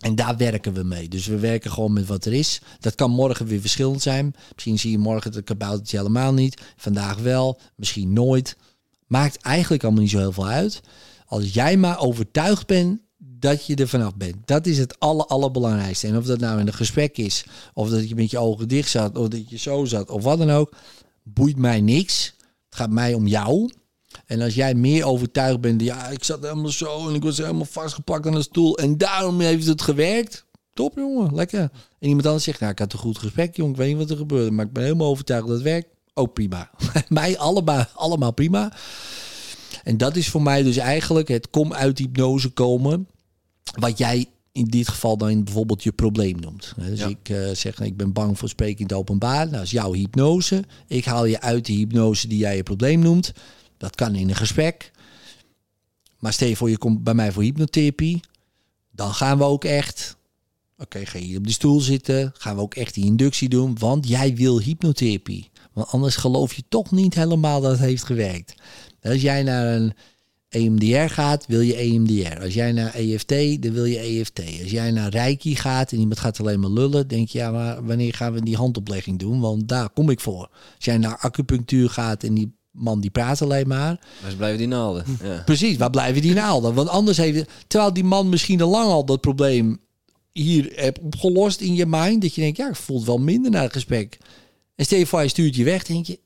En 0.01 0.15
daar 0.15 0.37
werken 0.37 0.73
we 0.73 0.83
mee. 0.83 1.07
Dus 1.07 1.25
we 1.25 1.39
werken 1.39 1.71
gewoon 1.71 1.93
met 1.93 2.05
wat 2.05 2.25
er 2.25 2.33
is. 2.33 2.61
Dat 2.79 2.95
kan 2.95 3.11
morgen 3.11 3.45
weer 3.45 3.61
verschillend 3.61 4.01
zijn. 4.01 4.35
Misschien 4.53 4.79
zie 4.79 4.91
je 4.91 4.97
morgen 4.97 5.33
het 5.33 5.43
kaboutertje 5.43 5.97
helemaal 5.97 6.33
niet. 6.33 6.61
Vandaag 6.77 7.17
wel, 7.17 7.59
misschien 7.75 8.13
nooit. 8.13 8.55
Maakt 9.07 9.41
eigenlijk 9.41 9.83
allemaal 9.83 10.01
niet 10.01 10.11
zo 10.11 10.17
heel 10.17 10.31
veel 10.31 10.47
uit. 10.47 10.81
Als 11.25 11.53
jij 11.53 11.77
maar 11.77 11.99
overtuigd 11.99 12.67
bent 12.67 12.99
dat 13.17 13.65
je 13.65 13.75
er 13.75 13.87
vanaf 13.87 14.15
bent. 14.15 14.35
Dat 14.45 14.65
is 14.65 14.77
het 14.77 14.99
aller, 14.99 15.25
allerbelangrijkste. 15.25 16.07
En 16.07 16.17
of 16.17 16.25
dat 16.25 16.39
nou 16.39 16.59
in 16.59 16.67
een 16.67 16.73
gesprek 16.73 17.17
is, 17.17 17.45
of 17.73 17.89
dat 17.89 18.09
je 18.09 18.15
met 18.15 18.31
je 18.31 18.37
ogen 18.37 18.67
dicht 18.67 18.89
zat, 18.89 19.17
of 19.17 19.27
dat 19.27 19.49
je 19.49 19.57
zo 19.57 19.85
zat, 19.85 20.09
of 20.09 20.23
wat 20.23 20.37
dan 20.37 20.51
ook, 20.51 20.73
boeit 21.23 21.57
mij 21.57 21.81
niks. 21.81 22.33
Het 22.65 22.75
gaat 22.75 22.89
mij 22.89 23.13
om 23.13 23.27
jou. 23.27 23.69
En 24.25 24.41
als 24.41 24.55
jij 24.55 24.73
meer 24.73 25.05
overtuigd 25.05 25.61
bent, 25.61 25.81
ja, 25.81 26.07
ik 26.07 26.23
zat 26.23 26.41
helemaal 26.41 26.71
zo 26.71 27.09
en 27.09 27.15
ik 27.15 27.23
was 27.23 27.37
helemaal 27.37 27.65
vastgepakt 27.65 28.25
aan 28.27 28.33
de 28.33 28.41
stoel 28.41 28.77
en 28.77 28.97
daarom 28.97 29.39
heeft 29.39 29.67
het 29.67 29.81
gewerkt. 29.81 30.45
Top, 30.73 30.95
jongen, 30.95 31.35
lekker. 31.35 31.59
En 31.99 32.07
iemand 32.07 32.25
anders 32.25 32.43
zegt, 32.43 32.59
nou, 32.59 32.71
ik 32.71 32.79
had 32.79 32.93
een 32.93 32.99
goed 32.99 33.17
gesprek, 33.17 33.55
jongen, 33.55 33.71
ik 33.71 33.77
weet 33.77 33.87
niet 33.87 33.97
wat 33.97 34.09
er 34.09 34.17
gebeurde, 34.17 34.51
maar 34.51 34.65
ik 34.65 34.73
ben 34.73 34.83
helemaal 34.83 35.09
overtuigd 35.09 35.47
dat 35.47 35.55
het 35.55 35.63
werkt. 35.63 35.87
Ook 36.13 36.33
prima. 36.33 36.69
mij 37.07 37.37
allemaal, 37.37 37.85
allemaal 37.93 38.33
prima. 38.33 38.73
En 39.83 39.97
dat 39.97 40.15
is 40.15 40.29
voor 40.29 40.41
mij 40.41 40.63
dus 40.63 40.77
eigenlijk 40.77 41.27
het 41.27 41.49
kom 41.49 41.73
uit 41.73 41.97
hypnose 41.97 42.49
komen. 42.49 43.07
Wat 43.79 43.97
jij 43.97 44.25
in 44.55 44.65
dit 44.65 44.87
geval 44.87 45.17
dan 45.17 45.43
bijvoorbeeld 45.43 45.83
je 45.83 45.91
probleem 45.91 46.39
noemt. 46.39 46.73
Dus 46.77 46.99
ik 46.99 47.29
uh, 47.29 47.49
zeg, 47.53 47.79
ik 47.79 47.97
ben 47.97 48.13
bang 48.13 48.37
voor 48.39 48.49
spreken 48.49 48.77
in 48.77 48.85
het 48.85 48.93
openbaar. 48.93 49.37
Nou, 49.37 49.51
dat 49.51 49.61
is 49.61 49.71
jouw 49.71 49.93
hypnose. 49.93 50.63
Ik 50.87 51.05
haal 51.05 51.25
je 51.25 51.41
uit 51.41 51.65
de 51.65 51.73
hypnose 51.73 52.27
die 52.27 52.37
jij 52.37 52.55
je 52.55 52.63
probleem 52.63 52.99
noemt. 52.99 53.31
Dat 53.77 53.95
kan 53.95 54.15
in 54.15 54.29
een 54.29 54.35
gesprek. 54.35 54.91
Maar 56.19 56.33
stel 56.33 56.47
je 56.47 56.55
voor, 56.55 56.69
je 56.69 56.77
komt 56.77 57.03
bij 57.03 57.13
mij 57.13 57.31
voor 57.31 57.43
hypnotherapie. 57.43 58.19
Dan 58.91 59.13
gaan 59.13 59.37
we 59.37 59.43
ook 59.43 59.63
echt... 59.63 60.17
Oké, 60.77 61.05
ga 61.05 61.19
je 61.19 61.37
op 61.37 61.47
de 61.47 61.53
stoel 61.53 61.79
zitten. 61.79 62.31
Gaan 62.37 62.55
we 62.55 62.61
ook 62.61 62.75
echt 62.75 62.93
die 62.93 63.05
inductie 63.05 63.49
doen. 63.49 63.79
Want 63.79 64.07
jij 64.07 64.35
wil 64.35 64.61
hypnotherapie. 64.61 65.49
Want 65.73 65.87
anders 65.87 66.15
geloof 66.15 66.53
je 66.53 66.63
toch 66.69 66.91
niet 66.91 67.13
helemaal 67.13 67.61
dat 67.61 67.71
het 67.71 67.79
heeft 67.79 68.03
gewerkt. 68.03 68.53
Als 69.01 69.21
jij 69.21 69.43
naar 69.43 69.75
een 69.75 69.93
EMDR 70.49 71.13
gaat, 71.13 71.45
wil 71.47 71.61
je 71.61 71.75
EMDR. 71.75 72.41
Als 72.41 72.53
jij 72.53 72.71
naar 72.71 72.93
EFT, 72.93 73.61
dan 73.61 73.71
wil 73.71 73.85
je 73.85 73.97
EFT. 73.99 74.39
Als 74.61 74.71
jij 74.71 74.91
naar 74.91 75.09
Reiki 75.09 75.55
gaat 75.55 75.91
en 75.91 75.99
iemand 75.99 76.19
gaat 76.19 76.39
alleen 76.39 76.59
maar 76.59 76.69
lullen, 76.69 77.07
denk 77.07 77.27
je, 77.27 77.37
ja, 77.37 77.51
maar 77.51 77.85
wanneer 77.85 78.13
gaan 78.13 78.33
we 78.33 78.41
die 78.41 78.55
handoplegging 78.55 79.19
doen? 79.19 79.39
Want 79.39 79.67
daar 79.67 79.89
kom 79.89 80.09
ik 80.09 80.19
voor. 80.19 80.49
Als 80.75 80.85
jij 80.85 80.97
naar 80.97 81.17
acupunctuur 81.17 81.89
gaat 81.89 82.23
en 82.23 82.33
die 82.33 82.53
man 82.75 82.99
die 82.99 83.09
praat 83.09 83.41
alleen 83.41 83.67
maar. 83.67 83.99
Waar 84.21 84.35
blijven 84.35 84.57
die 84.57 84.67
naalden? 84.67 85.05
Ja. 85.23 85.41
Precies, 85.45 85.77
waar 85.77 85.89
blijven 85.89 86.21
die 86.21 86.33
naalden? 86.33 86.73
Want 86.73 86.89
anders 86.89 87.17
heeft 87.17 87.49
terwijl 87.67 87.93
die 87.93 88.03
man 88.03 88.29
misschien 88.29 88.61
al 88.61 88.69
lang 88.69 88.85
al 88.85 89.05
dat 89.05 89.21
probleem 89.21 89.79
hier 90.31 90.71
hebt 90.75 90.99
opgelost 90.99 91.59
in 91.59 91.75
je 91.75 91.85
mind, 91.85 92.21
dat 92.21 92.35
je 92.35 92.41
denkt, 92.41 92.57
ja, 92.57 92.69
ik 92.69 92.75
voel 92.75 92.97
het 92.97 93.05
wel 93.05 93.17
minder 93.17 93.51
na 93.51 93.61
het 93.61 93.73
gesprek. 93.73 94.17
En 94.75 94.85
hij 95.09 95.27
stuurt 95.27 95.55
je 95.55 95.63
weg, 95.63 95.83
denk 95.83 96.05
je, 96.05 96.19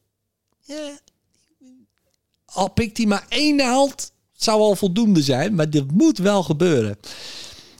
ja, 0.65 0.99
al 2.45 2.71
pikt 2.71 2.97
hij 2.97 3.05
maar 3.05 3.25
één 3.29 3.55
naald, 3.55 4.11
zou 4.33 4.61
al 4.61 4.75
voldoende 4.75 5.21
zijn, 5.21 5.55
maar 5.55 5.69
dit 5.69 5.91
moet 5.91 6.17
wel 6.17 6.43
gebeuren. 6.43 6.97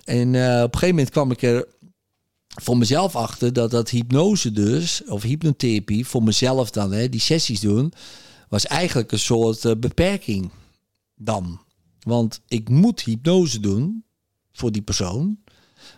En 0.04 0.34
uh, 0.34 0.62
op 0.64 0.74
een 0.74 0.80
gegeven 0.80 0.96
moment 0.96 1.10
kwam 1.10 1.32
ik 1.32 1.41
er 1.41 1.68
voor 2.48 2.78
mezelf 2.78 3.16
achter 3.16 3.54
dat 3.54 3.72
dat 3.72 3.90
hypnose 3.90 4.52
dus, 4.52 5.02
of 5.08 5.24
hypnotherapie, 5.24 6.08
voor 6.08 6.24
mezelf 6.24 6.72
dan, 6.72 6.91
hè, 6.91 7.10
die 7.10 7.20
sessies 7.20 7.60
doen, 7.60 7.94
was 8.50 8.66
eigenlijk 8.66 9.12
een 9.12 9.20
soort 9.20 9.64
uh, 9.64 9.72
beperking 9.78 10.50
dan. 11.16 11.62
Want 12.00 12.42
ik 12.48 12.70
moet 12.70 13.02
hypnose 13.02 13.60
doen 13.60 14.04
voor 14.52 14.72
die 14.72 14.82
persoon. 14.82 15.40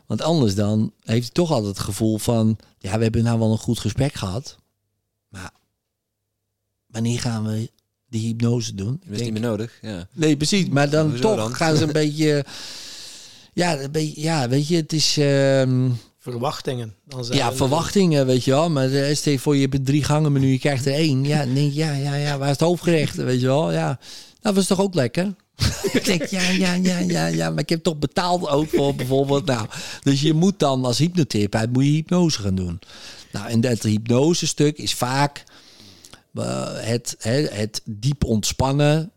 Want 0.06 0.22
anders 0.22 0.56
dan 0.56 0.94
heeft 1.04 1.24
hij 1.24 1.34
toch 1.34 1.52
altijd 1.52 1.78
het 1.78 1.86
gevoel 1.86 2.18
van, 2.18 2.58
ja, 2.78 2.98
we 2.98 3.04
hebben 3.04 3.24
nou 3.24 3.40
wel 3.40 3.52
een 3.52 3.58
goed 3.58 3.80
gesprek 3.80 4.14
gehad. 4.14 4.58
Maar 5.28 5.52
wanneer 6.88 7.20
gaan 7.20 7.44
we 7.44 7.72
de 8.06 8.18
hypnose 8.18 8.76
doen. 8.76 9.02
Dat 9.06 9.20
is 9.20 9.22
niet 9.22 9.32
meer 9.32 9.42
nodig. 9.42 9.78
Ja. 9.82 10.08
Nee, 10.12 10.38
precies. 10.38 10.70
Maar 10.70 10.90
dan 10.90 11.20
toch 11.20 11.58
gaan 11.58 11.76
ze 11.76 11.84
een 11.84 11.92
beetje. 12.04 12.46
Ja, 13.54 13.80
een 13.80 13.92
beetje, 13.92 14.22
ja, 14.22 14.50
weet 14.50 14.68
je, 14.68 14.76
het 14.76 14.94
is. 14.94 15.18
Ehm, 15.18 15.90
verwachtingen. 16.22 16.96
Dan 17.06 17.26
zijn 17.26 17.38
ja, 17.38 17.54
verwachtingen, 17.54 18.26
weet 18.26 18.44
je 18.44 18.52
wel. 18.52 18.70
Maar 18.70 18.90
uh, 18.90 19.16
stel 19.16 19.32
je 19.32 19.40
voor, 19.40 19.56
je 19.56 19.62
hebt 19.62 19.74
een 19.74 19.84
drie 19.84 20.04
gangen 20.04 20.32
menu, 20.32 20.48
je 20.48 20.60
krijgt 20.60 20.86
er 20.86 20.94
één. 20.94 21.24
Ja, 21.24 21.46
denk 21.46 21.74
ja, 21.74 21.94
ja, 21.94 22.16
ja, 22.16 22.38
waar 22.38 22.48
is 22.48 22.54
het 22.54 22.68
hoofdgerecht, 22.68 23.16
weet 23.16 23.42
je 23.42 23.48
wel. 23.48 23.72
Ja, 23.72 24.00
dat 24.42 24.56
was 24.56 24.68
toch 24.68 24.80
ook 24.80 24.94
lekker? 24.94 25.36
ik 25.94 26.06
denk, 26.06 26.26
ja, 26.26 26.50
ja, 26.50 26.74
ja, 26.74 27.00
ja, 27.00 27.26
ja, 27.26 27.50
maar 27.50 27.60
ik 27.60 27.70
heb 27.70 27.84
toch 27.84 27.98
betaald 27.98 28.48
ook 28.48 28.70
voor 28.70 28.96
bijvoorbeeld. 28.96 29.46
Nou, 29.46 29.68
dus 30.04 30.22
je 30.22 30.34
moet 30.34 30.60
dan 30.60 30.86
als 30.86 30.98
hypnotherapeut 30.98 31.74
moet 31.74 31.84
je 31.84 31.92
hypnose 31.92 32.42
gaan 32.42 32.56
doen. 32.56 32.80
Nou, 33.32 33.50
en 33.50 33.62
dat 33.62 33.84
hypnose 33.84 34.48
stuk 34.48 34.78
is 34.78 34.94
vaak 34.94 35.44
het, 36.34 37.16
het, 37.20 37.54
het 37.54 37.82
diep 37.86 38.24
ontspannen 38.24 39.12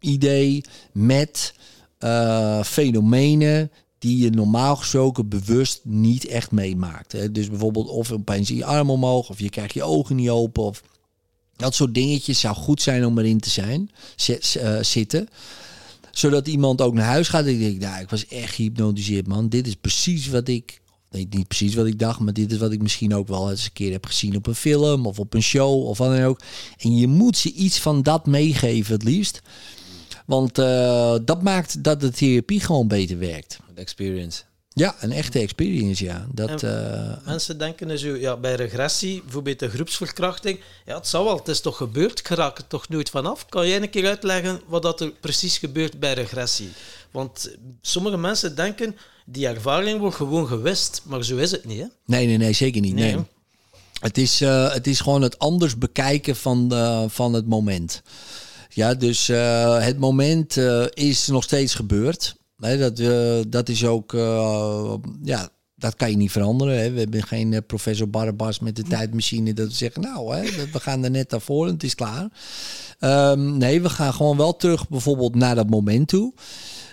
idee 0.00 0.64
met 0.92 1.54
uh, 2.00 2.62
fenomenen 2.62 3.70
die 4.00 4.22
je 4.22 4.30
normaal 4.30 4.76
gesproken 4.76 5.28
bewust 5.28 5.80
niet 5.84 6.26
echt 6.26 6.50
meemaakt. 6.50 7.12
Hè. 7.12 7.32
Dus 7.32 7.48
bijvoorbeeld 7.48 7.88
of 7.88 8.12
opeens 8.12 8.48
je 8.48 8.64
arm 8.64 8.90
omhoog, 8.90 9.30
of 9.30 9.38
je 9.38 9.48
krijgt 9.48 9.74
je 9.74 9.82
ogen 9.82 10.16
niet 10.16 10.30
open, 10.30 10.62
of 10.62 10.82
dat 11.56 11.74
soort 11.74 11.94
dingetjes 11.94 12.40
zou 12.40 12.56
goed 12.56 12.82
zijn 12.82 13.06
om 13.06 13.18
erin 13.18 13.40
te 13.40 13.50
zijn, 13.50 13.90
uh, 14.28 14.78
zitten. 14.80 15.28
Zodat 16.10 16.48
iemand 16.48 16.80
ook 16.80 16.94
naar 16.94 17.06
huis 17.06 17.28
gaat 17.28 17.46
en 17.46 17.58
denkt, 17.58 17.80
nou, 17.80 18.00
ik 18.00 18.10
was 18.10 18.26
echt 18.26 18.54
gehypnotiseerd, 18.54 19.26
man. 19.26 19.48
Dit 19.48 19.66
is 19.66 19.74
precies 19.74 20.28
wat 20.28 20.48
ik 20.48 20.80
Nee, 21.10 21.26
niet 21.30 21.48
precies 21.48 21.74
wat 21.74 21.86
ik 21.86 21.98
dacht, 21.98 22.20
maar 22.20 22.32
dit 22.32 22.52
is 22.52 22.58
wat 22.58 22.72
ik 22.72 22.82
misschien 22.82 23.14
ook 23.14 23.28
wel 23.28 23.50
eens 23.50 23.64
een 23.64 23.72
keer 23.72 23.92
heb 23.92 24.06
gezien 24.06 24.36
op 24.36 24.46
een 24.46 24.54
film 24.54 25.06
of 25.06 25.18
op 25.18 25.34
een 25.34 25.42
show 25.42 25.86
of 25.86 25.98
wat 25.98 26.10
dan 26.16 26.22
ook. 26.24 26.40
En 26.78 26.96
je 26.96 27.06
moet 27.06 27.36
ze 27.36 27.52
iets 27.52 27.78
van 27.78 28.02
dat 28.02 28.26
meegeven 28.26 28.92
het 28.94 29.02
liefst. 29.02 29.40
Want 30.30 30.58
uh, 30.58 31.14
dat 31.24 31.42
maakt 31.42 31.84
dat 31.84 32.00
de 32.00 32.10
therapie 32.10 32.60
gewoon 32.60 32.88
beter 32.88 33.18
werkt. 33.18 33.58
De 33.74 33.80
experience. 33.80 34.42
Ja, 34.68 34.94
een 35.00 35.12
echte 35.12 35.38
experience, 35.38 36.04
ja. 36.04 36.26
Dat, 36.32 36.62
uh, 36.62 37.12
mensen 37.24 37.58
denken 37.58 37.88
dus, 37.88 38.02
ja, 38.02 38.36
bij 38.36 38.54
regressie, 38.54 39.22
bijvoorbeeld 39.22 39.58
de 39.58 39.68
groepsverkrachting, 39.68 40.60
ja, 40.86 40.96
het 40.96 41.06
zou 41.06 41.24
wel, 41.24 41.36
het 41.36 41.48
is 41.48 41.60
toch 41.60 41.76
gebeurd, 41.76 42.18
ik 42.18 42.28
raak 42.28 42.58
er 42.58 42.66
toch 42.66 42.88
nooit 42.88 43.10
vanaf. 43.10 43.46
Kan 43.46 43.68
jij 43.68 43.82
een 43.82 43.90
keer 43.90 44.06
uitleggen 44.06 44.60
wat 44.66 44.82
dat 44.82 45.00
er 45.00 45.10
precies 45.20 45.58
gebeurt 45.58 46.00
bij 46.00 46.12
regressie? 46.12 46.70
Want 47.10 47.56
sommige 47.80 48.16
mensen 48.16 48.56
denken, 48.56 48.96
die 49.26 49.46
ervaring 49.46 50.00
wordt 50.00 50.16
gewoon 50.16 50.46
gewist, 50.46 51.02
maar 51.04 51.24
zo 51.24 51.36
is 51.36 51.50
het 51.50 51.64
niet. 51.64 51.78
Hè? 51.78 51.86
Nee, 52.06 52.26
nee, 52.26 52.36
nee, 52.36 52.52
zeker 52.52 52.80
niet. 52.80 52.94
Nee. 52.94 53.16
Het, 54.00 54.18
is, 54.18 54.42
uh, 54.42 54.72
het 54.72 54.86
is 54.86 55.00
gewoon 55.00 55.22
het 55.22 55.38
anders 55.38 55.78
bekijken 55.78 56.36
van, 56.36 56.68
de, 56.68 57.06
van 57.08 57.32
het 57.32 57.46
moment. 57.46 58.02
Ja, 58.72 58.94
dus 58.94 59.28
uh, 59.28 59.78
het 59.78 59.98
moment 59.98 60.56
uh, 60.56 60.84
is 60.90 61.26
nog 61.26 61.42
steeds 61.42 61.74
gebeurd. 61.74 62.36
Dat, 62.56 63.02
dat 63.48 63.68
is 63.68 63.84
ook, 63.84 64.12
ja, 65.22 65.48
dat 65.76 65.96
kan 65.96 66.10
je 66.10 66.16
niet 66.16 66.30
veranderen. 66.30 66.80
Hè. 66.80 66.90
We 66.90 67.00
hebben 67.00 67.22
geen 67.22 67.62
professor 67.66 68.10
Barbas 68.10 68.58
met 68.58 68.76
de 68.76 68.82
tijdmachine 68.82 69.52
dat 69.52 69.66
we 69.66 69.74
zeggen, 69.74 70.02
nou, 70.02 70.36
hè, 70.36 70.42
we 70.72 70.80
gaan 70.80 71.04
er 71.04 71.10
net 71.10 71.30
daarvoor 71.30 71.66
en 71.66 71.72
het 71.72 71.82
is 71.82 71.94
klaar. 71.94 72.28
Um, 73.00 73.56
nee, 73.56 73.82
we 73.82 73.88
gaan 73.88 74.14
gewoon 74.14 74.36
wel 74.36 74.56
terug 74.56 74.88
bijvoorbeeld 74.88 75.34
naar 75.34 75.54
dat 75.54 75.70
moment 75.70 76.08
toe. 76.08 76.34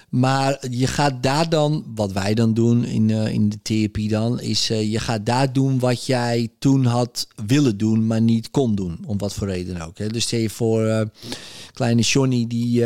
Maar 0.09 0.67
je 0.69 0.87
gaat 0.87 1.23
daar 1.23 1.49
dan, 1.49 1.85
wat 1.95 2.11
wij 2.11 2.33
dan 2.33 2.53
doen 2.53 2.85
in, 2.85 3.09
uh, 3.09 3.27
in 3.27 3.49
de 3.49 3.61
therapie 3.61 4.09
dan, 4.09 4.39
is 4.39 4.69
uh, 4.69 4.91
je 4.91 4.99
gaat 4.99 5.25
daar 5.25 5.53
doen 5.53 5.79
wat 5.79 6.05
jij 6.05 6.49
toen 6.59 6.85
had 6.85 7.27
willen 7.45 7.77
doen, 7.77 8.07
maar 8.07 8.21
niet 8.21 8.51
kon 8.51 8.75
doen. 8.75 8.99
Om 9.05 9.17
wat 9.17 9.33
voor 9.33 9.47
reden 9.47 9.81
ook. 9.81 9.97
Hè. 9.97 10.07
Dus 10.07 10.23
stel 10.23 10.39
je 10.39 10.49
voor, 10.49 10.85
uh, 10.85 11.01
kleine 11.73 12.01
Johnny, 12.01 12.47
die 12.47 12.85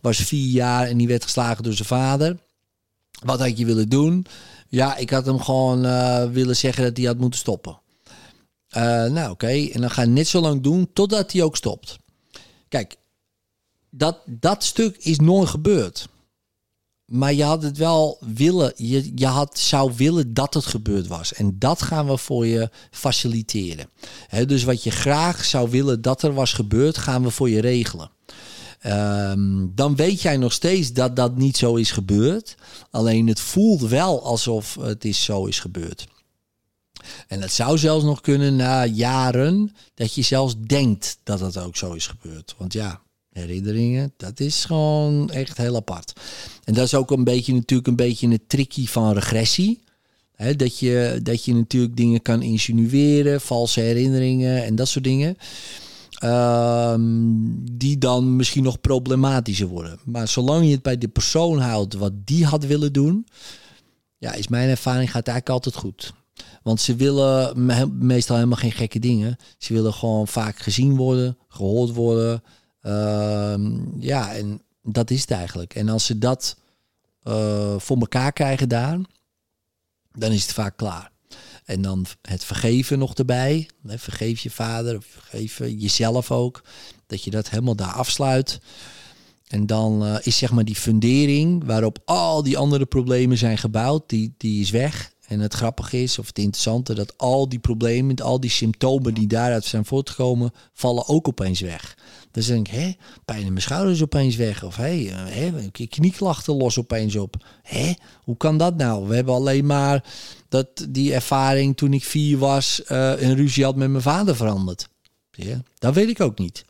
was 0.00 0.16
vier 0.16 0.46
jaar 0.46 0.86
en 0.86 0.96
die 0.96 1.08
werd 1.08 1.22
geslagen 1.22 1.64
door 1.64 1.72
zijn 1.72 1.88
vader. 1.88 2.38
Wat 3.24 3.38
had 3.38 3.58
je 3.58 3.66
willen 3.66 3.88
doen? 3.88 4.26
Ja, 4.68 4.96
ik 4.96 5.10
had 5.10 5.26
hem 5.26 5.40
gewoon 5.40 5.80
willen 6.32 6.56
zeggen 6.56 6.84
dat 6.84 6.96
hij 6.96 7.06
had 7.06 7.18
moeten 7.18 7.40
stoppen. 7.40 7.80
nou, 9.08 9.30
oké. 9.30 9.68
En 9.72 9.80
dan 9.80 9.90
ga 9.90 10.02
je 10.02 10.08
net 10.08 10.28
zo 10.28 10.40
lang 10.40 10.62
doen 10.62 10.90
totdat 10.92 11.32
hij 11.32 11.42
ook 11.42 11.56
stopt. 11.56 11.98
Kijk, 12.68 12.96
dat, 13.90 14.18
dat 14.26 14.64
stuk 14.64 14.96
is 14.96 15.18
nooit 15.18 15.48
gebeurd. 15.48 16.08
Maar 17.10 17.32
je 17.32 17.42
had 17.42 17.62
het 17.62 17.76
wel 17.76 18.18
willen, 18.34 18.72
je, 18.76 19.12
je 19.14 19.26
had, 19.26 19.58
zou 19.58 19.92
willen 19.96 20.34
dat 20.34 20.54
het 20.54 20.66
gebeurd 20.66 21.06
was. 21.06 21.32
En 21.32 21.58
dat 21.58 21.82
gaan 21.82 22.06
we 22.06 22.16
voor 22.16 22.46
je 22.46 22.70
faciliteren. 22.90 23.88
dus 24.46 24.64
wat 24.64 24.82
je 24.82 24.90
graag 24.90 25.44
zou 25.44 25.70
willen 25.70 26.02
dat 26.02 26.22
er 26.22 26.34
was 26.34 26.52
gebeurd, 26.52 26.98
gaan 26.98 27.22
we 27.22 27.30
voor 27.30 27.50
je 27.50 27.60
regelen. 27.60 28.10
Ehm, 28.80 29.66
dan 29.74 29.96
weet 29.96 30.22
jij 30.22 30.36
nog 30.36 30.52
steeds 30.52 30.92
dat 30.92 31.16
dat 31.16 31.36
niet 31.36 31.56
zo 31.56 31.74
is 31.74 31.90
gebeurd. 31.90 32.54
Alleen 32.90 33.26
het 33.26 33.40
voelt 33.40 33.80
wel 33.80 34.24
alsof 34.24 34.76
het 34.80 35.04
is 35.04 35.24
zo 35.24 35.44
is 35.44 35.60
gebeurd. 35.60 36.06
En 37.26 37.40
het 37.40 37.52
zou 37.52 37.78
zelfs 37.78 38.04
nog 38.04 38.20
kunnen 38.20 38.56
na 38.56 38.84
jaren 38.84 39.76
dat 39.94 40.14
je 40.14 40.22
zelfs 40.22 40.54
denkt 40.66 41.18
dat 41.22 41.40
het 41.40 41.56
ook 41.56 41.76
zo 41.76 41.92
is 41.92 42.06
gebeurd. 42.06 42.54
Want 42.58 42.72
ja, 42.72 43.00
herinneringen, 43.32 44.12
dat 44.16 44.40
is 44.40 44.64
gewoon 44.64 45.30
echt 45.30 45.56
heel 45.56 45.76
apart. 45.76 46.12
En 46.64 46.74
dat 46.74 46.84
is 46.84 46.94
ook 46.94 47.10
een 47.10 47.24
beetje 47.24 47.54
natuurlijk 47.54 47.88
een 47.88 47.96
beetje 47.96 48.26
een 48.26 48.40
tricky 48.46 48.86
van 48.86 49.12
regressie. 49.12 49.82
dat, 50.56 50.78
je, 50.78 51.20
dat 51.22 51.44
je 51.44 51.54
natuurlijk 51.54 51.96
dingen 51.96 52.22
kan 52.22 52.42
insinueren, 52.42 53.40
valse 53.40 53.80
herinneringen 53.80 54.64
en 54.64 54.74
dat 54.74 54.88
soort 54.88 55.04
dingen. 55.04 55.36
Ehm, 56.20 57.02
die 57.72 57.98
dan 57.98 58.36
misschien 58.36 58.62
nog 58.62 58.80
problematischer 58.80 59.66
worden. 59.66 59.98
Maar 60.04 60.28
zolang 60.28 60.64
je 60.64 60.70
het 60.70 60.82
bij 60.82 60.98
de 60.98 61.08
persoon 61.08 61.58
houdt 61.58 61.94
wat 61.94 62.12
die 62.24 62.44
had 62.44 62.64
willen 62.64 62.92
doen, 62.92 63.26
ja, 64.18 64.32
is 64.32 64.48
mijn 64.48 64.68
ervaring 64.68 65.10
gaat 65.10 65.28
eigenlijk 65.28 65.48
altijd 65.48 65.74
goed. 65.74 66.12
Want 66.62 66.80
ze 66.80 66.94
willen 66.96 67.66
meestal 67.98 68.36
helemaal 68.36 68.58
geen 68.58 68.72
gekke 68.72 68.98
dingen. 68.98 69.36
Ze 69.58 69.72
willen 69.72 69.92
gewoon 69.92 70.28
vaak 70.28 70.58
gezien 70.58 70.96
worden, 70.96 71.36
gehoord 71.48 71.94
worden. 71.94 72.42
Ehm, 72.82 74.00
ja, 74.00 74.34
en 74.34 74.62
dat 74.82 75.10
is 75.10 75.20
het 75.20 75.30
eigenlijk. 75.30 75.74
En 75.74 75.88
als 75.88 76.06
ze 76.06 76.18
dat 76.18 76.56
uh, 77.24 77.78
voor 77.78 77.98
elkaar 77.98 78.32
krijgen 78.32 78.68
daar, 78.68 78.98
dan 80.12 80.32
is 80.32 80.42
het 80.42 80.52
vaak 80.52 80.76
klaar. 80.76 81.10
En 81.64 81.82
dan 81.82 82.06
het 82.22 82.44
vergeven 82.44 82.98
nog 82.98 83.14
erbij. 83.14 83.68
Vergeef 83.84 84.40
je 84.40 84.50
vader, 84.50 85.02
vergeef 85.02 85.58
jezelf 85.58 86.30
ook. 86.30 86.62
Dat 87.06 87.24
je 87.24 87.30
dat 87.30 87.50
helemaal 87.50 87.76
daar 87.76 87.92
afsluit. 87.92 88.60
En 89.46 89.66
dan 89.66 90.06
uh, 90.06 90.16
is 90.22 90.38
zeg 90.38 90.50
maar 90.50 90.64
die 90.64 90.76
fundering 90.76 91.64
waarop 91.64 91.98
al 92.04 92.42
die 92.42 92.58
andere 92.58 92.86
problemen 92.86 93.38
zijn 93.38 93.58
gebouwd, 93.58 94.08
die, 94.08 94.34
die 94.36 94.60
is 94.60 94.70
weg. 94.70 95.12
En 95.30 95.40
het 95.40 95.54
grappige 95.54 96.02
is, 96.02 96.18
of 96.18 96.26
het 96.26 96.38
interessante, 96.38 96.94
dat 96.94 97.18
al 97.18 97.48
die 97.48 97.58
problemen, 97.58 98.16
al 98.16 98.40
die 98.40 98.50
symptomen 98.50 99.14
die 99.14 99.26
daaruit 99.26 99.64
zijn 99.64 99.84
voortgekomen, 99.84 100.52
vallen 100.72 101.08
ook 101.08 101.28
opeens 101.28 101.60
weg. 101.60 101.96
Dan 102.30 102.42
denk 102.42 102.68
ik, 102.68 102.74
hé, 102.74 102.92
pijn 103.24 103.40
in 103.40 103.52
mijn 103.52 103.62
schouders 103.62 104.02
opeens 104.02 104.36
weg. 104.36 104.62
Of 104.62 104.76
hé, 104.76 105.04
hey, 105.06 105.70
knieklachten 105.88 106.56
los 106.56 106.78
opeens 106.78 107.16
op. 107.16 107.46
Hé, 107.62 107.92
hoe 108.22 108.36
kan 108.36 108.58
dat 108.58 108.76
nou? 108.76 109.08
We 109.08 109.14
hebben 109.14 109.34
alleen 109.34 109.66
maar 109.66 110.04
dat 110.48 110.86
die 110.88 111.14
ervaring 111.14 111.76
toen 111.76 111.92
ik 111.92 112.04
vier 112.04 112.38
was, 112.38 112.82
uh, 112.88 113.20
een 113.20 113.36
ruzie 113.36 113.64
had 113.64 113.76
met 113.76 113.90
mijn 113.90 114.02
vader 114.02 114.36
veranderd. 114.36 114.88
Ja, 115.30 115.62
dat 115.78 115.94
weet 115.94 116.08
ik 116.08 116.20
ook 116.20 116.38
niet. 116.38 116.64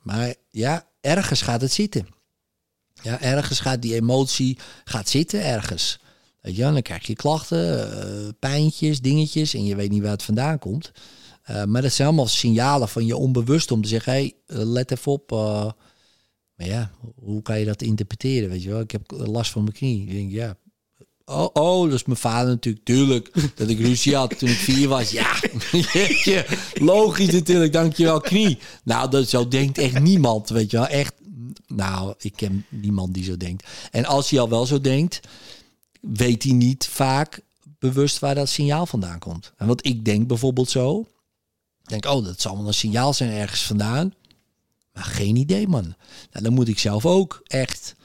Maar 0.00 0.34
ja, 0.50 0.86
ergens 1.00 1.42
gaat 1.42 1.60
het 1.60 1.72
zitten. 1.72 2.06
Ja, 3.02 3.20
ergens 3.20 3.60
gaat 3.60 3.82
die 3.82 3.94
emotie 3.94 4.58
gaat 4.84 5.08
zitten 5.08 5.44
ergens. 5.44 5.98
Weet 6.46 6.56
je, 6.56 6.62
dan 6.62 6.82
krijg 6.82 7.06
je 7.06 7.14
klachten, 7.14 7.88
uh, 7.88 8.28
pijntjes, 8.38 9.00
dingetjes 9.00 9.54
en 9.54 9.64
je 9.64 9.76
weet 9.76 9.90
niet 9.90 10.02
waar 10.02 10.10
het 10.10 10.22
vandaan 10.22 10.58
komt. 10.58 10.92
Uh, 11.50 11.64
maar 11.64 11.82
dat 11.82 11.92
zijn 11.92 12.08
allemaal 12.08 12.26
signalen 12.26 12.88
van 12.88 13.06
je 13.06 13.16
onbewust 13.16 13.70
om 13.70 13.82
te 13.82 13.88
zeggen, 13.88 14.12
hey, 14.12 14.34
eh, 14.46 14.56
let 14.58 14.90
even 14.90 15.12
op. 15.12 15.30
maar 15.30 16.66
ja, 16.66 16.90
hoe 17.14 17.42
kan 17.42 17.58
je 17.58 17.64
dat 17.64 17.82
interpreteren? 17.82 18.48
Weet 18.48 18.62
je 18.62 18.68
wel, 18.68 18.80
ik 18.80 18.90
heb 18.90 19.10
last 19.10 19.50
van 19.50 19.62
mijn 19.62 19.74
knie. 19.74 20.02
Ik 20.02 20.10
denk, 20.10 20.30
ja, 20.30 20.56
Oh, 21.24 21.48
oh, 21.52 21.84
dat 21.84 21.92
is 21.92 22.04
mijn 22.04 22.18
vader 22.18 22.48
natuurlijk. 22.48 22.84
Tuurlijk, 22.84 23.30
dat 23.54 23.68
ik 23.68 23.78
ruzie 23.78 24.16
had 24.16 24.38
toen 24.38 24.48
ik 24.48 24.56
vier 24.56 24.88
was. 24.88 25.10
Ja, 26.24 26.44
logisch 26.74 27.30
natuurlijk. 27.32 27.72
Dankjewel, 27.72 28.20
knie. 28.20 28.58
Nou, 28.84 29.10
dat, 29.10 29.28
zo 29.28 29.48
denkt 29.48 29.78
echt 29.78 30.00
niemand, 30.00 30.48
weet 30.48 30.70
je 30.70 30.76
wel. 30.76 30.86
Echt, 30.86 31.14
nou, 31.66 32.14
ik 32.18 32.32
ken 32.36 32.64
niemand 32.68 33.14
die 33.14 33.24
zo 33.24 33.36
denkt. 33.36 33.66
En 33.90 34.04
als 34.04 34.30
hij 34.30 34.40
al 34.40 34.48
wel 34.48 34.66
zo 34.66 34.80
denkt, 34.80 35.20
weet 36.12 36.42
hij 36.42 36.52
niet 36.52 36.86
vaak 36.86 37.40
bewust 37.78 38.18
waar 38.18 38.34
dat 38.34 38.48
signaal 38.48 38.86
vandaan 38.86 39.18
komt. 39.18 39.52
En 39.56 39.66
wat 39.66 39.86
ik 39.86 40.04
denk 40.04 40.26
bijvoorbeeld 40.26 40.70
zo, 40.70 41.06
denk, 41.82 42.06
oh, 42.06 42.24
dat 42.24 42.40
zal 42.40 42.56
wel 42.56 42.66
een 42.66 42.74
signaal 42.74 43.12
zijn 43.12 43.30
ergens 43.30 43.62
vandaan. 43.62 44.14
Maar 44.92 45.04
geen 45.04 45.36
idee, 45.36 45.68
man. 45.68 45.94
Nou, 46.30 46.44
dan 46.44 46.52
moet 46.52 46.68
ik 46.68 46.78
zelf 46.78 47.06
ook 47.06 47.40
echt 47.44 47.96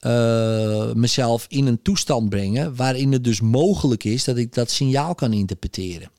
uh, 0.00 0.92
mezelf 0.92 1.46
in 1.48 1.66
een 1.66 1.82
toestand 1.82 2.28
brengen 2.28 2.76
waarin 2.76 3.12
het 3.12 3.24
dus 3.24 3.40
mogelijk 3.40 4.04
is 4.04 4.24
dat 4.24 4.36
ik 4.36 4.54
dat 4.54 4.70
signaal 4.70 5.14
kan 5.14 5.32
interpreteren. 5.32 6.10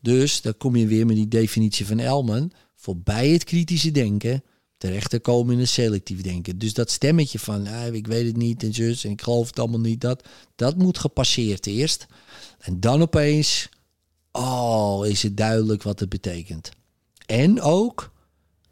Dus 0.00 0.40
dan 0.40 0.56
kom 0.56 0.76
je 0.76 0.86
weer 0.86 1.06
met 1.06 1.16
die 1.16 1.28
definitie 1.28 1.86
van 1.86 1.98
Elman, 1.98 2.52
voorbij 2.76 3.28
het 3.28 3.44
kritische 3.44 3.90
denken, 3.90 4.42
terecht 4.80 5.10
te 5.10 5.18
komen 5.18 5.54
in 5.54 5.60
het 5.60 5.68
selectief 5.68 6.20
denken. 6.20 6.58
Dus 6.58 6.74
dat 6.74 6.90
stemmetje 6.90 7.38
van, 7.38 7.66
ah, 7.66 7.94
ik 7.94 8.06
weet 8.06 8.26
het 8.26 8.36
niet 8.36 8.62
en 8.62 8.74
zus 8.74 9.04
en 9.04 9.10
ik 9.10 9.22
geloof 9.22 9.46
het 9.46 9.58
allemaal 9.58 9.80
niet, 9.80 10.00
dat, 10.00 10.28
dat 10.56 10.76
moet 10.76 10.98
gepasseerd 10.98 11.66
eerst. 11.66 12.06
En 12.58 12.80
dan 12.80 13.02
opeens, 13.02 13.68
oh, 14.32 15.06
is 15.06 15.22
het 15.22 15.36
duidelijk 15.36 15.82
wat 15.82 16.00
het 16.00 16.08
betekent. 16.08 16.70
En 17.26 17.60
ook, 17.60 18.12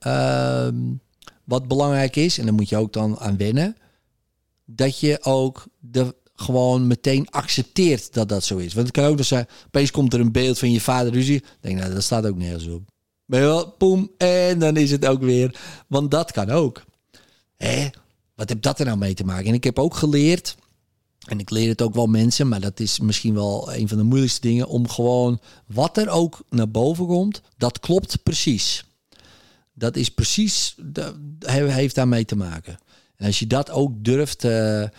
uh, 0.06 0.68
wat 1.44 1.68
belangrijk 1.68 2.16
is, 2.16 2.38
en 2.38 2.46
dan 2.46 2.54
moet 2.54 2.68
je 2.68 2.76
ook 2.76 2.92
dan 2.92 3.18
aan 3.18 3.36
wennen, 3.36 3.76
dat 4.64 4.98
je 4.98 5.18
ook 5.22 5.66
de, 5.78 6.14
gewoon 6.34 6.86
meteen 6.86 7.30
accepteert 7.30 8.14
dat 8.14 8.28
dat 8.28 8.44
zo 8.44 8.56
is. 8.56 8.74
Want 8.74 8.86
het 8.86 8.96
kan 8.96 9.04
ook 9.04 9.16
dus 9.16 9.28
zijn, 9.28 9.46
opeens 9.66 9.90
komt 9.90 10.14
er 10.14 10.20
een 10.20 10.32
beeld 10.32 10.58
van 10.58 10.72
je 10.72 10.80
vader 10.80 11.12
ruzie. 11.12 11.44
Denk, 11.60 11.78
nou, 11.78 11.94
dat 11.94 12.02
staat 12.02 12.26
ook 12.26 12.36
nergens 12.36 12.66
op. 12.66 12.88
Maar 13.28 13.40
wel, 13.40 13.70
poem, 13.70 14.10
en 14.16 14.58
dan 14.58 14.76
is 14.76 14.90
het 14.90 15.06
ook 15.06 15.20
weer. 15.20 15.60
Want 15.86 16.10
dat 16.10 16.32
kan 16.32 16.50
ook. 16.50 16.84
Hé, 17.56 17.88
wat 18.34 18.48
heb 18.48 18.62
dat 18.62 18.78
er 18.78 18.86
nou 18.86 18.98
mee 18.98 19.14
te 19.14 19.24
maken? 19.24 19.46
En 19.46 19.54
ik 19.54 19.64
heb 19.64 19.78
ook 19.78 19.94
geleerd, 19.94 20.56
en 21.26 21.38
ik 21.38 21.50
leer 21.50 21.68
het 21.68 21.82
ook 21.82 21.94
wel 21.94 22.06
mensen, 22.06 22.48
maar 22.48 22.60
dat 22.60 22.80
is 22.80 23.00
misschien 23.00 23.34
wel 23.34 23.74
een 23.74 23.88
van 23.88 23.98
de 23.98 24.04
moeilijkste 24.04 24.40
dingen, 24.40 24.68
om 24.68 24.88
gewoon 24.88 25.40
wat 25.66 25.96
er 25.96 26.08
ook 26.08 26.42
naar 26.50 26.70
boven 26.70 27.06
komt, 27.06 27.42
dat 27.56 27.80
klopt 27.80 28.22
precies. 28.22 28.84
Dat 29.74 29.96
is 29.96 30.08
precies, 30.08 30.74
dat 30.76 31.14
heeft 31.44 31.94
daarmee 31.94 32.24
te 32.24 32.36
maken. 32.36 32.78
En 33.16 33.26
als 33.26 33.38
je 33.38 33.46
dat 33.46 33.70
ook 33.70 34.04
durft 34.04 34.38
te 34.38 34.90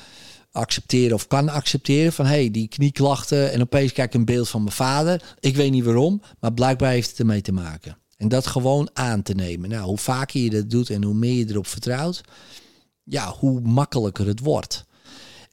accepteren 0.52 1.16
of 1.16 1.28
kan 1.28 1.50
accepteren 1.50 2.14
van 2.14 2.26
hey, 2.26 2.52
die 2.52 2.68
knieklachten 2.68 3.52
en 3.52 3.62
opeens 3.62 3.92
kijk 3.92 4.08
ik 4.08 4.20
een 4.20 4.26
beeld 4.26 4.50
van 4.50 4.64
mijn 4.64 4.76
vader. 4.76 5.36
Ik 5.40 5.56
weet 5.56 5.72
niet 5.72 5.84
waarom, 5.84 6.22
maar 6.40 6.54
blijkbaar 6.54 6.92
heeft 6.92 7.10
het 7.10 7.20
ermee 7.20 7.42
te 7.42 7.52
maken. 7.52 7.98
En 8.20 8.28
dat 8.28 8.48
gewoon 8.48 8.90
aan 8.94 9.22
te 9.22 9.34
nemen. 9.34 9.70
Nou, 9.70 9.86
hoe 9.86 9.98
vaker 9.98 10.42
je 10.42 10.50
dat 10.50 10.70
doet 10.70 10.90
en 10.90 11.04
hoe 11.04 11.14
meer 11.14 11.34
je 11.34 11.50
erop 11.50 11.68
vertrouwt, 11.68 12.22
ja, 13.04 13.32
hoe 13.32 13.62
makkelijker 13.62 14.28
het 14.28 14.40
wordt. 14.40 14.86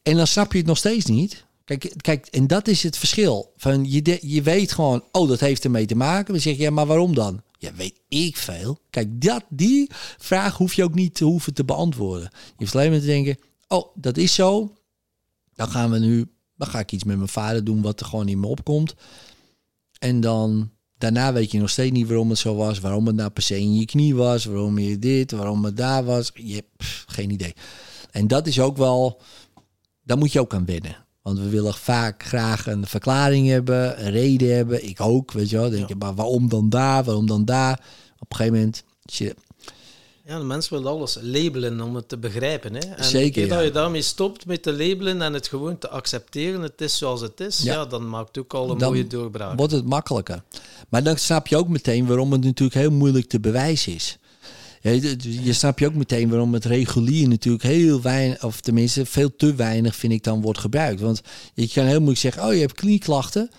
En 0.02 0.16
dan 0.16 0.26
snap 0.26 0.52
je 0.52 0.58
het 0.58 0.66
nog 0.66 0.76
steeds 0.76 1.06
niet. 1.06 1.44
Kijk, 1.64 1.92
kijk 1.96 2.26
en 2.26 2.46
dat 2.46 2.68
is 2.68 2.82
het 2.82 2.98
verschil. 2.98 3.52
Van 3.56 3.90
je, 3.90 4.18
je 4.20 4.42
weet 4.42 4.72
gewoon, 4.72 5.04
oh, 5.12 5.28
dat 5.28 5.40
heeft 5.40 5.64
ermee 5.64 5.86
te 5.86 5.96
maken. 5.96 6.32
Dan 6.32 6.42
zeg 6.42 6.56
je, 6.56 6.62
ja, 6.62 6.70
maar 6.70 6.86
waarom 6.86 7.14
dan? 7.14 7.42
Ja, 7.58 7.74
weet 7.74 8.00
ik 8.08 8.36
veel. 8.36 8.80
Kijk, 8.90 9.20
dat, 9.20 9.44
die 9.48 9.90
vraag 10.18 10.56
hoef 10.56 10.74
je 10.74 10.84
ook 10.84 10.94
niet 10.94 11.14
te 11.14 11.24
hoeven 11.24 11.54
te 11.54 11.64
beantwoorden. 11.64 12.30
Je 12.32 12.54
hoeft 12.56 12.74
alleen 12.74 12.90
maar 12.90 13.00
te 13.00 13.06
denken, 13.06 13.38
oh, 13.68 13.86
dat 13.94 14.16
is 14.16 14.34
zo. 14.34 14.76
Dan 15.54 15.68
gaan 15.68 15.90
we 15.90 15.98
nu, 15.98 16.26
dan 16.56 16.68
ga 16.68 16.78
ik 16.78 16.92
iets 16.92 17.04
met 17.04 17.16
mijn 17.16 17.28
vader 17.28 17.64
doen 17.64 17.82
wat 17.82 18.00
er 18.00 18.06
gewoon 18.06 18.28
in 18.28 18.40
me 18.40 18.46
opkomt. 18.46 18.94
En 19.98 20.20
dan 20.20 20.70
daarna 20.98 21.32
weet 21.32 21.50
je 21.50 21.58
nog 21.58 21.70
steeds 21.70 21.92
niet 21.92 22.06
waarom 22.06 22.30
het 22.30 22.38
zo 22.38 22.54
was, 22.54 22.80
waarom 22.80 23.06
het 23.06 23.16
nou 23.16 23.30
per 23.30 23.42
se 23.42 23.58
in 23.58 23.74
je 23.74 23.84
knie 23.84 24.14
was, 24.14 24.44
waarom 24.44 24.78
je 24.78 24.98
dit, 24.98 25.30
waarom 25.30 25.64
het 25.64 25.76
daar 25.76 26.04
was. 26.04 26.30
Je 26.34 26.54
hebt 26.54 27.04
geen 27.06 27.30
idee. 27.30 27.54
En 28.10 28.26
dat 28.28 28.46
is 28.46 28.60
ook 28.60 28.76
wel, 28.76 29.20
daar 30.02 30.18
moet 30.18 30.32
je 30.32 30.40
ook 30.40 30.54
aan 30.54 30.64
wennen. 30.64 31.04
Want 31.22 31.38
we 31.38 31.48
willen 31.48 31.74
vaak 31.74 32.22
graag 32.22 32.66
een 32.66 32.86
verklaring 32.86 33.48
hebben, 33.48 34.04
een 34.04 34.10
reden 34.10 34.56
hebben. 34.56 34.88
Ik 34.88 35.00
ook, 35.00 35.32
weet 35.32 35.50
je 35.50 35.56
wel. 35.56 35.70
Denk 35.70 35.88
je, 35.88 35.96
maar 35.96 36.14
waarom 36.14 36.48
dan 36.48 36.68
daar, 36.68 37.04
waarom 37.04 37.26
dan 37.26 37.44
daar? 37.44 37.80
Op 38.18 38.30
een 38.30 38.36
gegeven 38.36 38.58
moment, 38.58 38.84
je, 39.02 39.34
ja, 40.26 40.38
de 40.38 40.44
mensen 40.44 40.76
willen 40.76 40.92
alles 40.92 41.18
labelen 41.20 41.80
om 41.80 41.94
het 41.94 42.08
te 42.08 42.18
begrijpen. 42.18 42.74
Hè? 42.74 42.78
En 42.78 43.04
Zeker. 43.04 43.48
dat 43.48 43.64
je 43.64 43.70
daarmee 43.70 44.02
stopt 44.02 44.46
met 44.46 44.62
te 44.62 44.72
labelen 44.72 45.22
en 45.22 45.32
het 45.32 45.48
gewoon 45.48 45.78
te 45.78 45.88
accepteren, 45.88 46.60
het 46.60 46.80
is 46.80 46.98
zoals 46.98 47.20
het 47.20 47.40
is, 47.40 47.62
ja, 47.62 47.84
dan 47.84 48.08
maakt 48.08 48.38
ook 48.38 48.54
al 48.54 48.70
een 48.70 48.76
mooie 48.76 49.06
doorbraak. 49.06 49.58
Wordt 49.58 49.72
het 49.72 49.86
makkelijker. 49.86 50.42
Maar 50.88 51.02
dan 51.02 51.16
snap 51.16 51.46
je 51.46 51.56
ook 51.56 51.68
meteen 51.68 52.06
waarom 52.06 52.32
het 52.32 52.44
natuurlijk 52.44 52.78
heel 52.78 52.90
moeilijk 52.90 53.28
te 53.28 53.40
bewijzen 53.40 53.94
is. 53.94 54.18
Je, 54.80 55.16
je 55.42 55.52
snap 55.52 55.78
je 55.78 55.86
ook 55.86 55.94
meteen 55.94 56.28
waarom 56.28 56.52
het 56.54 56.64
regulier 56.64 57.28
natuurlijk 57.28 57.64
heel 57.64 58.00
weinig, 58.00 58.44
of 58.44 58.60
tenminste 58.60 59.06
veel 59.06 59.36
te 59.36 59.54
weinig 59.54 59.96
vind 59.96 60.12
ik 60.12 60.22
dan 60.22 60.40
wordt 60.40 60.58
gebruikt. 60.58 61.00
Want 61.00 61.20
je 61.54 61.68
kan 61.68 61.84
heel 61.84 61.94
moeilijk 61.94 62.20
zeggen, 62.20 62.44
oh 62.44 62.52
je 62.52 62.60
hebt 62.60 62.72
knieklachten. 62.72 63.50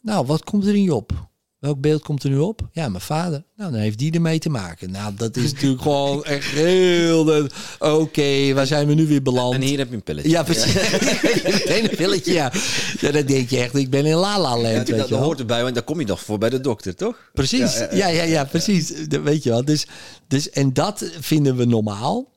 Nou, 0.00 0.26
wat 0.26 0.44
komt 0.44 0.66
er 0.66 0.74
in 0.74 0.82
je 0.82 0.94
op? 0.94 1.32
Welk 1.64 1.80
beeld 1.80 2.02
komt 2.02 2.22
er 2.22 2.30
nu 2.30 2.38
op? 2.38 2.68
Ja, 2.72 2.88
mijn 2.88 3.02
vader. 3.02 3.44
Nou, 3.56 3.70
dan 3.70 3.80
heeft 3.80 3.98
die 3.98 4.12
ermee 4.12 4.38
te 4.38 4.48
maken. 4.48 4.90
Nou, 4.90 5.14
dat 5.14 5.36
is 5.36 5.52
natuurlijk 5.52 5.82
gewoon 5.82 6.24
echt 6.24 6.46
heel... 6.46 7.48
Oké, 7.78 8.52
waar 8.52 8.66
zijn 8.66 8.86
we 8.86 8.94
nu 8.94 9.06
weer 9.06 9.22
beland? 9.22 9.54
En 9.54 9.60
hier 9.60 9.78
heb 9.78 9.88
je 9.88 9.94
een 9.94 10.02
pilletje. 10.02 10.30
Ja, 10.30 10.42
precies. 10.42 10.74
een 11.82 11.96
pilletje, 11.96 12.32
ja. 12.32 12.52
ja. 13.00 13.10
Dan 13.10 13.26
denk 13.26 13.50
je 13.50 13.58
echt, 13.58 13.74
ik 13.74 13.90
ben 13.90 14.06
in 14.06 14.14
La 14.14 14.40
La 14.40 14.58
Land, 14.58 14.88
ja, 14.88 14.96
dat, 14.96 15.08
hoort 15.08 15.38
erbij, 15.38 15.62
want 15.62 15.74
daar 15.74 15.84
kom 15.84 16.00
je 16.00 16.06
nog 16.06 16.20
voor 16.20 16.38
bij 16.38 16.50
de 16.50 16.60
dokter, 16.60 16.94
toch? 16.94 17.30
Precies, 17.32 17.78
ja, 17.78 18.08
ja, 18.08 18.22
ja, 18.22 18.44
precies. 18.44 18.92
weet 19.08 19.42
je 19.42 19.50
wel. 19.50 19.64
Dus, 19.64 19.86
dus, 20.28 20.50
en 20.50 20.72
dat 20.72 21.10
vinden 21.20 21.56
we 21.56 21.64
normaal. 21.64 22.32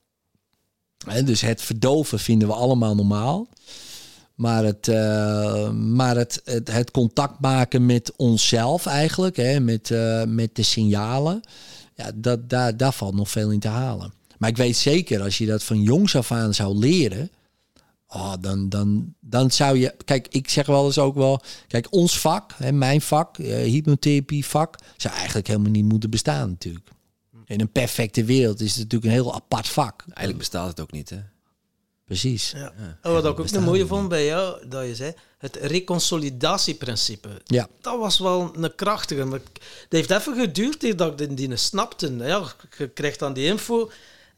En 1.08 1.26
dus 1.26 1.41
het 1.41 1.62
verdoven 1.62 2.20
vinden 2.20 2.48
we 2.48 2.54
allemaal 2.54 2.95
normaal. 2.95 3.48
Maar 4.38 4.64
het, 4.64 4.88
uh, 4.88 5.70
maar 5.72 6.16
het, 6.16 6.42
het, 6.64 6.92
contact 6.92 7.40
maken 7.40 7.86
met 7.86 8.14
onszelf 8.16 8.86
eigenlijk, 8.86 9.36
hè, 9.36 9.60
met, 9.60 9.90
uh, 9.90 10.24
met 10.24 10.56
de 10.56 10.64
signalen, 10.64 11.42
ja, 11.96 12.12
dat, 12.16 12.50
daar, 12.50 12.78
daar 12.78 12.94
valt 12.94 13.16
nog 13.16 13.30
veel 13.30 13.52
in 13.52 13.60
te 13.60 13.68
halen. 13.68 14.14
Maar 14.38 14.50
ik 14.50 14.58
weet 14.58 14.78
zeker, 14.78 15.22
als 15.22 15.38
je 15.38 15.46
dat 15.46 15.64
van 15.64 15.82
jongs 15.82 16.16
af 16.16 16.32
aan 16.32 16.54
zou 16.54 16.78
leren, 16.78 17.32
oh, 18.08 18.34
dan, 18.40 18.70
dan, 18.70 19.14
dan 19.20 19.52
zou 19.52 19.78
je. 19.78 19.96
Kijk, 20.06 20.28
ik 20.28 20.50
zeg 20.50 20.66
wel 20.66 20.86
eens 20.86 20.98
ook 20.98 21.16
wel. 21.16 21.42
Kijk, 21.68 21.88
ons 21.90 22.20
vak, 22.20 22.54
hè, 22.58 22.72
mijn 22.72 23.02
vak, 23.02 23.38
uh, 23.38 23.56
hypnotherapie 23.56 24.46
vak, 24.46 24.76
zou 24.98 25.14
eigenlijk 25.16 25.48
helemaal 25.48 25.72
niet 25.72 25.86
moeten 25.86 26.10
bestaan, 26.10 26.50
natuurlijk. 26.50 26.90
In 27.46 27.62
een 27.62 27.72
perfecte 27.72 28.24
wereld 28.24 28.60
is 28.60 28.70
het 28.72 28.80
natuurlijk 28.80 29.06
een 29.06 29.24
heel 29.24 29.36
apart 29.36 29.68
vak. 29.68 30.04
Eigenlijk 30.08 30.38
bestaat 30.38 30.68
het 30.68 30.80
ook 30.80 30.92
niet, 30.92 31.10
hè? 31.10 31.20
Precies. 32.08 32.52
Ja. 32.56 32.74
En 33.02 33.12
wat 33.12 33.26
ik 33.26 33.30
ook 33.40 33.52
een 33.52 33.64
mooie 33.64 33.88
vond 33.88 34.10
bij 34.10 34.26
jou, 34.26 34.68
dat 34.68 34.86
je 34.86 34.96
zei, 34.96 35.14
het 35.38 35.56
reconsolidatieprincipe. 35.56 37.30
Ja. 37.46 37.68
Dat 37.82 38.00
was 38.00 38.20
wel 38.20 38.52
een 38.56 38.76
krachtige. 38.76 39.26
Maar 39.26 39.40
het 39.40 39.62
heeft 39.90 40.12
even 40.12 40.36
geduurd 40.36 40.98
dat 40.98 41.22
ik 41.22 41.38
die 41.38 41.56
snapte. 41.56 42.16
Ja, 42.16 42.44
je 42.78 42.88
krijgt 42.88 43.20
dan 43.20 43.34
die 43.34 43.46
info 43.46 43.92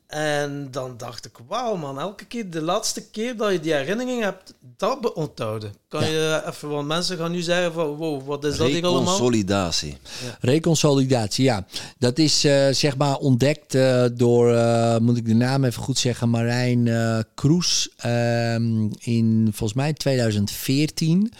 en 0.09 0.67
dan 0.71 0.93
dacht 0.97 1.25
ik, 1.25 1.37
wauw 1.47 1.75
man, 1.75 1.99
elke 1.99 2.25
keer, 2.25 2.49
de 2.49 2.61
laatste 2.61 3.09
keer 3.09 3.37
dat 3.37 3.51
je 3.51 3.59
die 3.59 3.73
herinnering 3.73 4.23
hebt, 4.23 4.53
dat 4.77 5.13
onthouden. 5.13 5.73
Kan 5.87 6.09
je 6.09 6.43
even, 6.47 6.69
want 6.69 6.87
mensen 6.87 7.17
gaan 7.17 7.31
nu 7.31 7.41
zeggen 7.41 7.73
van, 7.73 7.95
wow, 7.95 8.25
wat 8.25 8.43
is 8.43 8.57
dat 8.57 8.67
hier 8.67 8.85
allemaal? 8.85 9.03
Reconsolidatie. 9.03 9.97
Ja. 10.23 10.37
Reconsolidatie, 10.39 11.43
ja. 11.43 11.65
Dat 11.97 12.17
is 12.17 12.45
uh, 12.45 12.67
zeg 12.69 12.97
maar 12.97 13.17
ontdekt 13.17 13.75
uh, 13.75 14.05
door, 14.13 14.51
uh, 14.51 14.97
moet 14.97 15.17
ik 15.17 15.25
de 15.25 15.33
naam 15.33 15.63
even 15.63 15.83
goed 15.83 15.97
zeggen, 15.97 16.29
Marijn 16.29 16.89
Kroes 17.35 17.89
ehm, 17.97 18.89
in 18.99 19.49
volgens 19.53 19.79
mij 19.79 19.93
2014. 19.93 21.33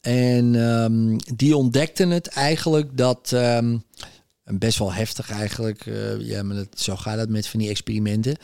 En 0.00 0.54
um, 0.54 1.16
die 1.34 1.56
ontdekte 1.56 2.06
het 2.06 2.26
eigenlijk 2.26 2.96
dat... 2.96 3.30
Um, 3.34 3.84
best 4.44 4.78
wel 4.78 4.92
heftig 4.92 5.30
eigenlijk. 5.30 5.86
Uh, 5.86 6.20
ja, 6.20 6.42
maar 6.42 6.56
dat, 6.56 6.80
zo 6.80 6.96
gaat 6.96 7.18
het 7.18 7.28
met 7.28 7.46
van 7.46 7.60
die 7.60 7.68
experimenten. 7.68 8.36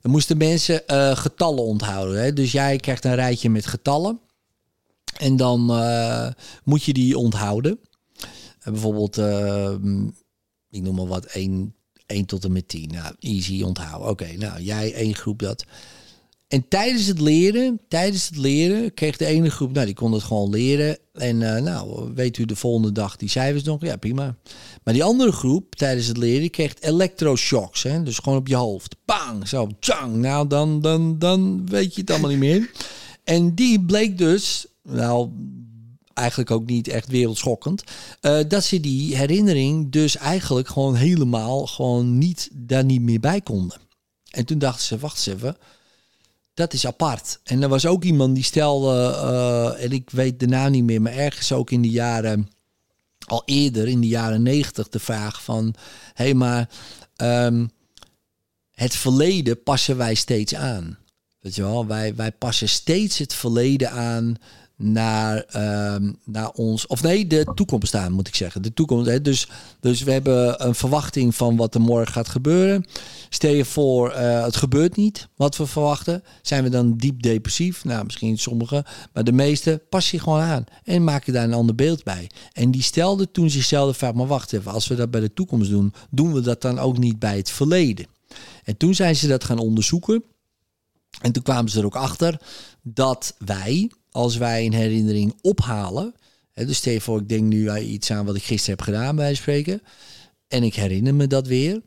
Dan 0.00 0.10
moesten 0.12 0.36
mensen 0.36 0.82
uh, 0.86 1.16
getallen 1.16 1.64
onthouden. 1.64 2.22
Hè? 2.22 2.32
Dus 2.32 2.52
jij 2.52 2.76
krijgt 2.76 3.04
een 3.04 3.14
rijtje 3.14 3.50
met 3.50 3.66
getallen. 3.66 4.20
En 5.16 5.36
dan 5.36 5.70
uh, 5.70 6.28
moet 6.64 6.84
je 6.84 6.92
die 6.92 7.18
onthouden. 7.18 7.80
bijvoorbeeld, 8.64 9.16
ik 10.70 10.82
noem 10.82 10.94
maar 10.94 11.06
wat, 11.06 11.24
1, 11.24 11.74
1 12.06 12.24
tot 12.24 12.44
en 12.44 12.52
met 12.52 12.68
10. 12.68 12.88
Nou, 12.88 13.14
easy 13.18 13.62
onthouden. 13.62 14.08
Oké, 14.08 14.32
nou, 14.32 14.60
jij 14.62 14.94
één 14.94 15.14
groep 15.14 15.38
dat. 15.38 15.64
En 16.48 16.68
tijdens 16.68 17.06
het 17.06 17.20
leren, 17.20 17.80
tijdens 17.88 18.26
het 18.26 18.36
leren 18.36 18.94
kreeg 18.94 19.16
de 19.16 19.26
ene 19.26 19.50
groep, 19.50 19.72
nou 19.72 19.86
die 19.86 19.94
kon 19.94 20.12
het 20.12 20.22
gewoon 20.22 20.50
leren. 20.50 20.98
En 21.12 21.40
uh, 21.40 21.56
nou, 21.56 22.12
weet 22.14 22.38
u 22.38 22.44
de 22.44 22.56
volgende 22.56 22.92
dag 22.92 23.16
die 23.16 23.28
cijfers 23.28 23.62
nog? 23.62 23.80
Ja, 23.80 23.96
prima. 23.96 24.36
Maar 24.84 24.94
die 24.94 25.04
andere 25.04 25.32
groep 25.32 25.74
tijdens 25.74 26.06
het 26.06 26.16
leren 26.16 26.50
kreeg 26.50 26.74
elektroshocks. 26.80 27.82
Hè? 27.82 28.02
Dus 28.02 28.18
gewoon 28.18 28.38
op 28.38 28.48
je 28.48 28.56
hoofd. 28.56 28.96
Bang, 29.04 29.48
zo, 29.48 29.68
tjang. 29.80 30.16
Nou, 30.16 30.46
dan, 30.46 30.80
dan, 30.80 31.18
dan 31.18 31.66
weet 31.66 31.94
je 31.94 32.00
het 32.00 32.10
allemaal 32.10 32.30
niet 32.30 32.38
meer. 32.38 32.70
En 33.24 33.54
die 33.54 33.84
bleek 33.84 34.18
dus, 34.18 34.66
nou, 34.82 35.30
eigenlijk 36.14 36.50
ook 36.50 36.66
niet 36.66 36.88
echt 36.88 37.08
wereldschokkend, 37.08 37.82
uh, 38.22 38.38
dat 38.48 38.64
ze 38.64 38.80
die 38.80 39.16
herinnering 39.16 39.92
dus 39.92 40.16
eigenlijk 40.16 40.68
gewoon 40.68 40.94
helemaal 40.94 41.66
gewoon 41.66 42.18
niet, 42.18 42.48
daar 42.52 42.84
niet 42.84 43.02
meer 43.02 43.20
bij 43.20 43.40
konden. 43.40 43.80
En 44.30 44.44
toen 44.44 44.58
dachten 44.58 44.86
ze, 44.86 44.98
wacht 44.98 45.26
eens 45.26 45.36
even 45.36 45.56
dat 46.58 46.72
is 46.72 46.86
apart. 46.86 47.40
En 47.44 47.62
er 47.62 47.68
was 47.68 47.86
ook 47.86 48.04
iemand 48.04 48.34
die 48.34 48.44
stelde, 48.44 48.94
uh, 48.94 49.84
en 49.84 49.90
ik 49.90 50.10
weet 50.10 50.40
de 50.40 50.46
naam 50.46 50.70
niet 50.70 50.84
meer, 50.84 51.02
maar 51.02 51.12
ergens 51.12 51.52
ook 51.52 51.70
in 51.70 51.82
de 51.82 51.90
jaren, 51.90 52.48
al 53.26 53.42
eerder 53.44 53.88
in 53.88 54.00
de 54.00 54.06
jaren 54.06 54.42
negentig, 54.42 54.88
de 54.88 54.98
vraag 54.98 55.42
van, 55.42 55.74
hé 56.14 56.24
hey, 56.24 56.34
maar 56.34 56.68
um, 57.16 57.70
het 58.70 58.96
verleden 58.96 59.62
passen 59.62 59.96
wij 59.96 60.14
steeds 60.14 60.54
aan. 60.54 60.98
Weet 61.40 61.54
je 61.54 61.62
wel, 61.62 61.86
wij, 61.86 62.14
wij 62.14 62.32
passen 62.32 62.68
steeds 62.68 63.18
het 63.18 63.34
verleden 63.34 63.90
aan 63.90 64.36
naar, 64.78 65.44
um, 65.94 66.18
naar 66.24 66.50
ons, 66.50 66.86
of 66.86 67.02
nee, 67.02 67.26
de 67.26 67.46
toekomst 67.54 67.94
aan 67.94 68.12
moet 68.12 68.28
ik 68.28 68.34
zeggen. 68.34 68.62
De 68.62 68.74
toekomst. 68.74 69.06
Hè? 69.06 69.22
Dus, 69.22 69.48
dus 69.80 70.02
we 70.02 70.12
hebben 70.12 70.66
een 70.66 70.74
verwachting 70.74 71.34
van 71.34 71.56
wat 71.56 71.74
er 71.74 71.80
morgen 71.80 72.12
gaat 72.12 72.28
gebeuren. 72.28 72.84
Stel 73.28 73.52
je 73.52 73.64
voor, 73.64 74.12
uh, 74.12 74.44
het 74.44 74.56
gebeurt 74.56 74.96
niet 74.96 75.28
wat 75.36 75.56
we 75.56 75.66
verwachten. 75.66 76.22
Zijn 76.42 76.62
we 76.62 76.68
dan 76.68 76.96
diep 76.96 77.22
depressief? 77.22 77.84
Nou, 77.84 78.04
misschien 78.04 78.38
sommigen, 78.38 78.84
maar 79.12 79.24
de 79.24 79.32
meeste 79.32 79.82
pas 79.88 80.10
je 80.10 80.18
gewoon 80.18 80.40
aan 80.40 80.64
en 80.84 81.04
maak 81.04 81.24
je 81.24 81.32
daar 81.32 81.44
een 81.44 81.52
ander 81.52 81.74
beeld 81.74 82.04
bij. 82.04 82.30
En 82.52 82.70
die 82.70 82.82
stelde 82.82 83.30
toen 83.30 83.50
zichzelf 83.50 83.96
vraag, 83.96 84.14
maar 84.14 84.26
wacht 84.26 84.52
even, 84.52 84.72
als 84.72 84.88
we 84.88 84.94
dat 84.94 85.10
bij 85.10 85.20
de 85.20 85.32
toekomst 85.32 85.70
doen, 85.70 85.92
doen 86.10 86.32
we 86.32 86.40
dat 86.40 86.62
dan 86.62 86.78
ook 86.78 86.98
niet 86.98 87.18
bij 87.18 87.36
het 87.36 87.50
verleden? 87.50 88.06
En 88.64 88.76
toen 88.76 88.94
zijn 88.94 89.16
ze 89.16 89.28
dat 89.28 89.44
gaan 89.44 89.58
onderzoeken. 89.58 90.22
En 91.20 91.32
toen 91.32 91.42
kwamen 91.42 91.70
ze 91.70 91.78
er 91.78 91.84
ook 91.84 91.96
achter 91.96 92.40
dat 92.82 93.34
wij, 93.38 93.90
als 94.10 94.36
wij 94.36 94.66
een 94.66 94.72
herinnering 94.72 95.34
ophalen. 95.40 96.14
Hè, 96.52 96.66
dus 96.66 96.76
stel 96.76 97.00
voor, 97.00 97.20
ik 97.20 97.28
denk 97.28 97.44
nu 97.44 97.78
iets 97.78 98.10
aan 98.10 98.26
wat 98.26 98.36
ik 98.36 98.42
gisteren 98.42 98.76
heb 98.76 98.86
gedaan 98.86 99.16
bij 99.16 99.34
spreken. 99.34 99.82
En 100.48 100.62
ik 100.62 100.74
herinner 100.74 101.14
me 101.14 101.26
dat 101.26 101.46
weer. 101.46 101.82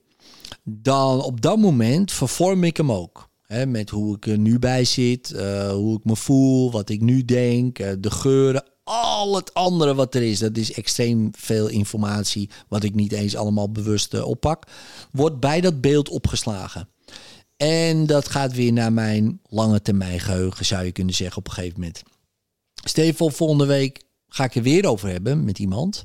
Dan 0.64 1.22
op 1.22 1.42
dat 1.42 1.58
moment 1.58 2.12
vervorm 2.12 2.64
ik 2.64 2.78
hem 2.78 2.92
ook. 2.92 3.30
Hè, 3.42 3.66
met 3.66 3.90
hoe 3.90 4.16
ik 4.16 4.28
er 4.28 4.38
nu 4.38 4.60
bij 4.60 4.86
zit, 4.86 5.32
uh, 5.36 5.72
hoe 5.72 5.98
ik 5.98 6.06
me 6.06 6.16
voel, 6.16 6.72
wat 6.72 6.90
ik 6.90 7.02
nu 7.02 7.26
denk, 7.26 7.80
uh, 7.80 7.92
de 8.00 8.12
geuren, 8.12 8.64
al 8.84 9.36
het 9.36 9.54
andere 9.54 9.96
wat 9.96 10.16
er 10.16 10.22
is. 10.22 10.40
Dat 10.40 10.58
is 10.58 10.74
extreem 10.74 11.30
veel 11.38 11.68
informatie, 11.68 12.50
wat 12.68 12.84
ik 12.84 12.96
niet 12.96 13.12
eens 13.12 13.36
allemaal 13.36 13.72
bewust 13.72 14.14
uh, 14.14 14.28
oppak. 14.28 14.64
Wordt 15.12 15.40
bij 15.40 15.62
dat 15.62 15.82
beeld 15.82 16.10
opgeslagen. 16.10 16.90
En 17.58 18.06
dat 18.06 18.28
gaat 18.28 18.54
weer 18.54 18.74
naar 18.74 18.94
mijn 18.94 19.40
lange 19.44 19.82
termijn 19.82 20.20
geheugen, 20.20 20.66
zou 20.66 20.86
je 20.86 20.92
kunnen 20.92 21.16
zeggen, 21.16 21.38
op 21.38 21.48
een 21.48 21.54
gegeven 21.54 21.80
moment. 21.80 22.04
Stel 22.84 23.14
volgende 23.14 23.66
week 23.66 24.04
ga 24.28 24.44
ik 24.44 24.56
er 24.56 24.62
weer 24.62 24.88
over 24.88 25.10
hebben 25.10 25.44
met 25.44 25.60
iemand. 25.60 26.04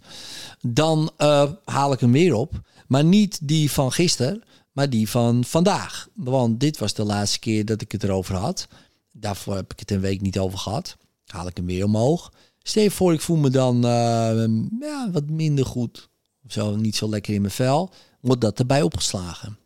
Dan 0.61 1.11
uh, 1.19 1.51
haal 1.65 1.93
ik 1.93 2.01
hem 2.01 2.13
weer 2.13 2.35
op. 2.35 2.61
Maar 2.87 3.05
niet 3.05 3.39
die 3.49 3.71
van 3.71 3.93
gisteren, 3.93 4.43
maar 4.73 4.91
die 4.91 5.09
van 5.09 5.45
vandaag. 5.45 6.09
Want 6.15 6.61
dit 6.61 6.79
was 6.79 6.95
de 6.95 7.05
laatste 7.05 7.39
keer 7.39 7.65
dat 7.65 7.81
ik 7.81 7.93
het 7.93 8.05
erover 8.05 8.35
had. 8.35 8.69
Daarvoor 9.13 9.55
heb 9.55 9.73
ik 9.73 9.79
het 9.79 9.91
een 9.91 10.01
week 10.01 10.21
niet 10.21 10.39
over 10.39 10.59
gehad. 10.59 10.97
Haal 11.27 11.47
ik 11.47 11.57
hem 11.57 11.67
weer 11.67 11.85
omhoog. 11.85 12.33
Stel 12.63 12.83
je 12.83 12.91
voor, 12.91 13.13
ik 13.13 13.21
voel 13.21 13.37
me 13.37 13.51
dan 13.51 13.77
uh, 13.77 14.47
ja, 14.81 15.11
wat 15.13 15.31
minder 15.31 15.67
goed. 15.67 16.09
Of 16.45 16.53
zo, 16.53 16.77
niet 16.77 16.97
zo 16.97 17.09
lekker 17.09 17.35
in 17.35 17.41
mijn 17.41 17.53
vel. 17.53 17.91
Wordt 18.21 18.41
dat 18.41 18.59
erbij 18.59 18.83
opgeslagen. 18.83 19.59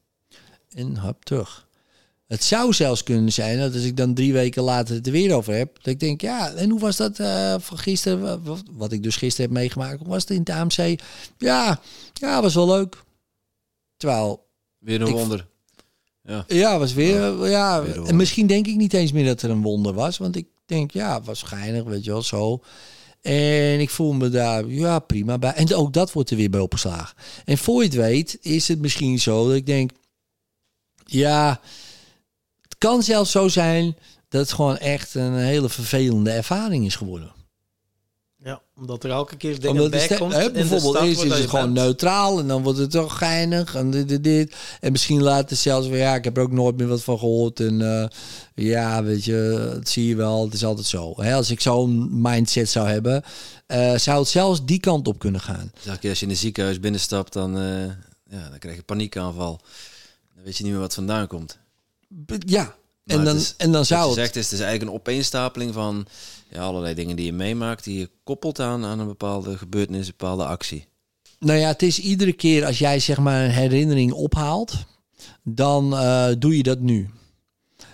En 0.70 0.98
hop, 0.98 1.24
terug. 1.24 1.68
Het 2.30 2.44
zou 2.44 2.72
zelfs 2.72 3.02
kunnen 3.02 3.32
zijn 3.32 3.58
dat 3.58 3.74
als 3.74 3.82
ik 3.82 3.96
dan 3.96 4.14
drie 4.14 4.32
weken 4.32 4.62
later 4.62 4.94
het 4.94 5.06
er 5.06 5.12
weer 5.12 5.34
over 5.34 5.54
heb, 5.54 5.74
dat 5.74 5.86
ik 5.86 6.00
denk, 6.00 6.20
ja, 6.20 6.52
en 6.52 6.70
hoe 6.70 6.80
was 6.80 6.96
dat 6.96 7.18
uh, 7.18 7.54
van 7.58 7.78
gisteren, 7.78 8.42
wat, 8.42 8.62
wat, 8.70 8.92
ik 8.92 9.02
dus 9.02 9.16
gisteren 9.16 9.50
heb 9.50 9.60
meegemaakt, 9.60 9.98
hoe 9.98 10.08
was 10.08 10.22
het 10.22 10.30
in 10.30 10.38
het 10.38 10.50
AMC? 10.50 11.00
Ja, 11.38 11.80
ja, 12.12 12.42
was 12.42 12.54
wel 12.54 12.66
leuk. 12.66 13.02
Terwijl... 13.96 14.46
Weer 14.78 15.00
een 15.00 15.10
wonder. 15.10 15.46
Ja, 16.22 16.44
ja 16.48 16.78
was 16.78 16.92
weer, 16.92 17.48
ja, 17.48 17.82
weer 17.82 18.04
en 18.04 18.16
misschien 18.16 18.46
denk 18.46 18.66
ik 18.66 18.76
niet 18.76 18.94
eens 18.94 19.12
meer 19.12 19.26
dat 19.26 19.42
er 19.42 19.50
een 19.50 19.62
wonder 19.62 19.94
was, 19.94 20.18
want 20.18 20.36
ik 20.36 20.46
denk, 20.66 20.90
ja, 20.90 21.22
geinig, 21.24 21.84
weet 21.84 22.04
je 22.04 22.10
wel, 22.10 22.22
zo. 22.22 22.60
En 23.20 23.80
ik 23.80 23.90
voel 23.90 24.12
me 24.12 24.28
daar, 24.28 24.66
ja, 24.66 24.98
prima 24.98 25.38
bij. 25.38 25.52
En 25.52 25.74
ook 25.74 25.92
dat 25.92 26.12
wordt 26.12 26.30
er 26.30 26.36
weer 26.36 26.50
bij 26.50 26.60
opgeslagen. 26.60 27.16
En 27.44 27.58
voor 27.58 27.82
je 27.82 27.88
het 27.88 27.96
weet, 27.96 28.38
is 28.40 28.68
het 28.68 28.80
misschien 28.80 29.18
zo 29.18 29.46
dat 29.46 29.56
ik 29.56 29.66
denk, 29.66 29.90
ja, 31.04 31.60
kan 32.80 33.02
zelfs 33.02 33.30
zo 33.30 33.48
zijn 33.48 33.96
dat 34.28 34.40
het 34.40 34.52
gewoon 34.52 34.78
echt 34.78 35.14
een 35.14 35.34
hele 35.34 35.68
vervelende 35.68 36.30
ervaring 36.30 36.86
is 36.86 36.96
geworden. 36.96 37.32
Ja, 38.36 38.62
omdat 38.76 39.04
er 39.04 39.10
elke 39.10 39.36
keer 39.36 39.60
dingen 39.60 39.90
bij 39.90 40.08
komt. 40.18 40.32
Hè, 40.32 40.50
bijvoorbeeld 40.50 40.96
eerst 40.96 41.22
is 41.22 41.38
het 41.38 41.50
gewoon 41.50 41.72
neutraal 41.72 42.38
en 42.38 42.48
dan 42.48 42.62
wordt 42.62 42.78
het 42.78 42.90
toch 42.90 43.18
geinig 43.18 43.74
en 43.74 43.90
dit, 43.90 44.08
dit, 44.08 44.24
dit. 44.24 44.56
En 44.80 44.92
misschien 44.92 45.22
later 45.22 45.56
zelfs 45.56 45.88
weer, 45.88 45.98
ja, 45.98 46.14
ik 46.14 46.24
heb 46.24 46.36
er 46.36 46.42
ook 46.42 46.52
nooit 46.52 46.76
meer 46.76 46.86
wat 46.86 47.02
van 47.02 47.18
gehoord. 47.18 47.60
En 47.60 47.80
uh, 47.80 48.06
ja, 48.54 49.02
weet 49.02 49.24
je, 49.24 49.70
dat 49.74 49.88
zie 49.88 50.06
je 50.06 50.16
wel, 50.16 50.44
het 50.44 50.54
is 50.54 50.64
altijd 50.64 50.86
zo. 50.86 51.14
Hè, 51.16 51.34
als 51.34 51.50
ik 51.50 51.60
zo'n 51.60 52.20
mindset 52.22 52.68
zou 52.68 52.88
hebben, 52.88 53.22
uh, 53.66 53.96
zou 53.96 54.18
het 54.18 54.28
zelfs 54.28 54.64
die 54.64 54.80
kant 54.80 55.08
op 55.08 55.18
kunnen 55.18 55.40
gaan. 55.40 55.72
Je, 56.00 56.08
als 56.08 56.18
je 56.18 56.24
in 56.24 56.30
een 56.30 56.38
ziekenhuis 56.38 56.80
binnenstapt, 56.80 57.32
dan, 57.32 57.58
uh, 57.58 57.84
ja, 58.24 58.48
dan 58.48 58.58
krijg 58.58 58.76
je 58.76 58.82
paniekaanval. 58.82 59.60
Dan 60.34 60.44
weet 60.44 60.56
je 60.56 60.62
niet 60.62 60.72
meer 60.72 60.80
wat 60.80 60.94
vandaan 60.94 61.26
komt. 61.26 61.58
Ja, 62.46 62.74
en 63.04 63.24
dan, 63.24 63.36
is, 63.36 63.54
en 63.56 63.72
dan 63.72 63.84
zou 63.84 64.06
het... 64.06 64.14
Zegt, 64.14 64.36
is, 64.36 64.44
het 64.44 64.52
is 64.52 64.60
eigenlijk 64.60 64.90
een 64.90 64.98
opeenstapeling 64.98 65.74
van 65.74 66.06
ja, 66.50 66.60
allerlei 66.60 66.94
dingen 66.94 67.16
die 67.16 67.26
je 67.26 67.32
meemaakt, 67.32 67.84
die 67.84 67.98
je 67.98 68.10
koppelt 68.24 68.60
aan, 68.60 68.84
aan 68.84 68.98
een 68.98 69.06
bepaalde 69.06 69.58
gebeurtenis, 69.58 70.06
een 70.06 70.14
bepaalde 70.16 70.44
actie. 70.44 70.88
Nou 71.38 71.58
ja, 71.58 71.68
het 71.68 71.82
is 71.82 72.00
iedere 72.00 72.32
keer 72.32 72.64
als 72.64 72.78
jij 72.78 72.98
zeg 72.98 73.18
maar 73.18 73.44
een 73.44 73.50
herinnering 73.50 74.12
ophaalt, 74.12 74.74
dan 75.42 75.92
uh, 75.92 76.28
doe 76.38 76.56
je 76.56 76.62
dat 76.62 76.80
nu. 76.80 77.08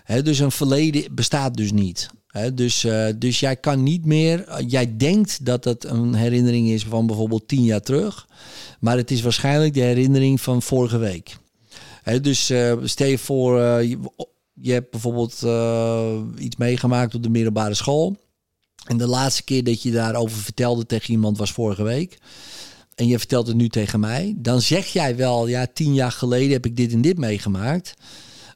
He, 0.04 0.22
dus 0.22 0.38
een 0.38 0.52
verleden 0.52 1.14
bestaat 1.14 1.56
dus 1.56 1.72
niet. 1.72 2.08
He, 2.26 2.54
dus, 2.54 2.84
uh, 2.84 3.06
dus 3.16 3.40
jij 3.40 3.56
kan 3.56 3.82
niet 3.82 4.04
meer, 4.04 4.48
uh, 4.48 4.56
jij 4.66 4.96
denkt 4.96 5.44
dat 5.44 5.64
het 5.64 5.84
een 5.84 6.14
herinnering 6.14 6.68
is 6.68 6.84
van 6.84 7.06
bijvoorbeeld 7.06 7.48
tien 7.48 7.64
jaar 7.64 7.80
terug, 7.82 8.28
maar 8.80 8.96
het 8.96 9.10
is 9.10 9.20
waarschijnlijk 9.20 9.74
de 9.74 9.80
herinnering 9.80 10.40
van 10.40 10.62
vorige 10.62 10.98
week. 10.98 11.36
Dus 12.20 12.52
stel 12.84 13.06
je 13.06 13.18
voor, 13.18 13.60
je, 13.60 13.98
je 14.52 14.72
hebt 14.72 14.90
bijvoorbeeld 14.90 15.40
uh, 15.44 16.18
iets 16.38 16.56
meegemaakt 16.56 17.14
op 17.14 17.22
de 17.22 17.28
middelbare 17.28 17.74
school. 17.74 18.16
En 18.86 18.96
de 18.96 19.06
laatste 19.06 19.44
keer 19.44 19.64
dat 19.64 19.82
je 19.82 19.90
daarover 19.90 20.38
vertelde 20.38 20.86
tegen 20.86 21.10
iemand 21.10 21.38
was 21.38 21.52
vorige 21.52 21.82
week. 21.82 22.18
en 22.94 23.06
je 23.06 23.18
vertelt 23.18 23.46
het 23.46 23.56
nu 23.56 23.68
tegen 23.68 24.00
mij, 24.00 24.34
dan 24.36 24.60
zeg 24.60 24.86
jij 24.86 25.16
wel, 25.16 25.46
ja, 25.46 25.66
tien 25.72 25.94
jaar 25.94 26.12
geleden 26.12 26.52
heb 26.52 26.66
ik 26.66 26.76
dit 26.76 26.92
en 26.92 27.00
dit 27.00 27.18
meegemaakt. 27.18 27.94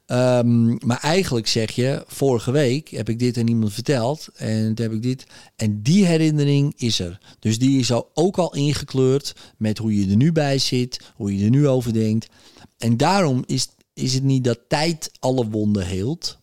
Ehm, 0.05 0.67
maar 0.85 0.99
eigenlijk 1.01 1.47
zeg 1.47 1.71
je, 1.71 2.03
vorige 2.07 2.51
week 2.51 2.89
heb 2.89 3.09
ik 3.09 3.19
dit 3.19 3.37
aan 3.37 3.47
iemand 3.47 3.73
verteld 3.73 4.27
en 4.35 4.71
heb 4.75 4.91
ik 4.91 5.01
dit. 5.01 5.25
En 5.55 5.81
die 5.81 6.05
herinnering 6.05 6.73
is 6.77 6.99
er. 6.99 7.19
Dus 7.39 7.59
die 7.59 7.79
is 7.79 7.91
ook 8.13 8.37
al 8.37 8.55
ingekleurd 8.55 9.35
met 9.57 9.77
hoe 9.77 9.99
je 9.99 10.09
er 10.09 10.15
nu 10.15 10.31
bij 10.31 10.57
zit, 10.57 10.99
hoe 11.15 11.37
je 11.37 11.43
er 11.43 11.49
nu 11.49 11.67
over 11.67 11.93
denkt. 11.93 12.27
En 12.81 12.97
daarom 12.97 13.43
is, 13.45 13.67
is 13.93 14.13
het 14.13 14.23
niet 14.23 14.43
dat 14.43 14.59
tijd 14.67 15.11
alle 15.19 15.49
wonden 15.49 15.85
heelt, 15.85 16.37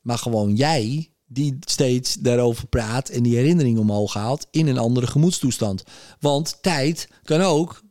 maar 0.00 0.18
gewoon 0.18 0.54
jij 0.56 1.10
die 1.26 1.58
steeds 1.60 2.14
daarover 2.14 2.66
praat 2.66 3.08
en 3.08 3.22
die 3.22 3.36
herinnering 3.36 3.78
omhoog 3.78 4.14
haalt 4.14 4.46
in 4.50 4.66
een 4.66 4.78
andere 4.78 5.06
gemoedstoestand. 5.06 5.82
Want 6.20 6.58
tijd 6.60 7.08
kan 7.22 7.40
ook 7.40 7.82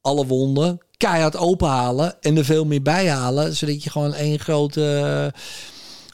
alle 0.00 0.26
wonden 0.26 0.78
keihard 0.96 1.36
openhalen 1.36 2.22
en 2.22 2.36
er 2.36 2.44
veel 2.44 2.64
meer 2.64 2.82
bij 2.82 3.10
halen, 3.10 3.56
zodat 3.56 3.82
je 3.82 3.90
gewoon 3.90 4.14
één 4.14 4.38
grote 4.38 5.32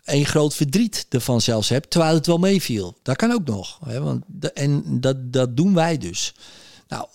een 0.05 0.26
groot 0.26 0.55
verdriet 0.55 1.06
ervan 1.09 1.40
zelfs 1.40 1.68
hebt, 1.68 1.90
terwijl 1.90 2.14
het 2.14 2.26
wel 2.26 2.39
meeviel. 2.39 2.97
Dat 3.02 3.16
kan 3.16 3.32
ook 3.32 3.47
nog. 3.47 3.78
Hè? 3.85 4.01
Want 4.01 4.24
en 4.55 5.01
dat, 5.01 5.32
dat 5.32 5.56
doen 5.56 5.74
wij 5.74 5.98
dus. 5.98 6.35
Nou, 6.89 7.06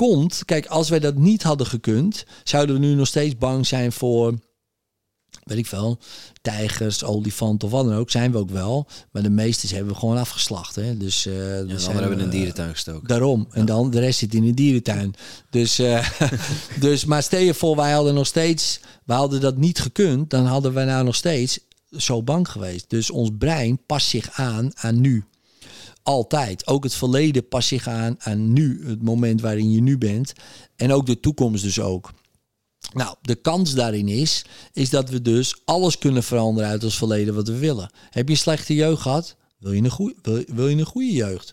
komt, 0.00 0.42
kijk, 0.44 0.66
als 0.66 0.88
wij 0.88 0.98
dat 0.98 1.16
niet 1.16 1.42
hadden 1.42 1.66
gekund, 1.66 2.24
zouden 2.44 2.74
we 2.74 2.86
nu 2.86 2.94
nog 2.94 3.06
steeds 3.06 3.38
bang 3.38 3.66
zijn 3.66 3.92
voor 3.92 4.34
weet 5.44 5.58
ik 5.58 5.66
veel, 5.66 5.98
tijgers, 6.42 7.04
olifanten 7.04 7.68
of 7.68 7.74
wat 7.74 7.84
dan 7.84 7.94
ook, 7.94 8.10
zijn 8.10 8.32
we 8.32 8.38
ook 8.38 8.50
wel. 8.50 8.86
Maar 9.10 9.22
de 9.22 9.30
meeste 9.30 9.74
hebben 9.74 9.92
we 9.92 9.98
gewoon 9.98 10.16
afgeslacht. 10.16 10.74
Hè? 10.74 10.96
Dus, 10.96 11.26
uh, 11.26 11.68
ja, 11.68 11.92
hebben 11.92 12.16
we 12.16 12.22
een 12.22 12.30
dierentuin 12.30 12.70
gestoken. 12.70 13.08
Daarom. 13.08 13.48
En 13.50 13.66
dan 13.66 13.90
de 13.90 14.00
rest 14.00 14.18
zit 14.18 14.34
in 14.34 14.44
een 14.44 14.54
dierentuin. 14.54 15.14
Dus, 15.50 15.80
uh, 15.80 16.08
dus 16.80 17.04
maar 17.04 17.22
stel 17.22 17.40
je 17.40 17.54
voor, 17.54 17.76
wij 17.76 17.92
hadden 17.92 18.14
nog 18.14 18.26
steeds, 18.26 18.80
wij 19.04 19.16
hadden 19.16 19.40
dat 19.40 19.56
niet 19.56 19.80
gekund, 19.80 20.30
dan 20.30 20.46
hadden 20.46 20.72
wij 20.72 20.84
nou 20.84 21.04
nog 21.04 21.14
steeds 21.14 21.58
zo 21.90 22.22
bang 22.22 22.48
geweest. 22.48 22.90
Dus 22.90 23.10
ons 23.10 23.30
brein 23.38 23.80
past 23.86 24.08
zich 24.08 24.30
aan 24.30 24.70
aan 24.74 25.00
nu. 25.00 25.24
Altijd. 26.10 26.66
Ook 26.66 26.84
het 26.84 26.94
verleden 26.94 27.48
past 27.48 27.68
zich 27.68 27.88
aan 27.88 28.16
aan 28.18 28.52
nu, 28.52 28.86
het 28.86 29.02
moment 29.02 29.40
waarin 29.40 29.70
je 29.70 29.80
nu 29.80 29.98
bent. 29.98 30.32
En 30.76 30.92
ook 30.92 31.06
de 31.06 31.20
toekomst 31.20 31.62
dus 31.62 31.80
ook. 31.80 32.12
Nou, 32.92 33.16
de 33.22 33.34
kans 33.34 33.74
daarin 33.74 34.08
is, 34.08 34.44
is 34.72 34.90
dat 34.90 35.10
we 35.10 35.22
dus 35.22 35.62
alles 35.64 35.98
kunnen 35.98 36.22
veranderen 36.22 36.70
uit 36.70 36.84
ons 36.84 36.98
verleden 36.98 37.34
wat 37.34 37.48
we 37.48 37.58
willen. 37.58 37.90
Heb 38.10 38.26
je 38.26 38.34
een 38.34 38.40
slechte 38.40 38.74
jeugd 38.74 39.02
gehad? 39.02 39.36
Wil 39.58 39.72
je 39.72 39.82
een 39.82 39.90
goede, 39.90 40.14
wil, 40.22 40.44
wil 40.46 40.68
je 40.68 40.76
een 40.76 40.84
goede 40.84 41.12
jeugd? 41.12 41.52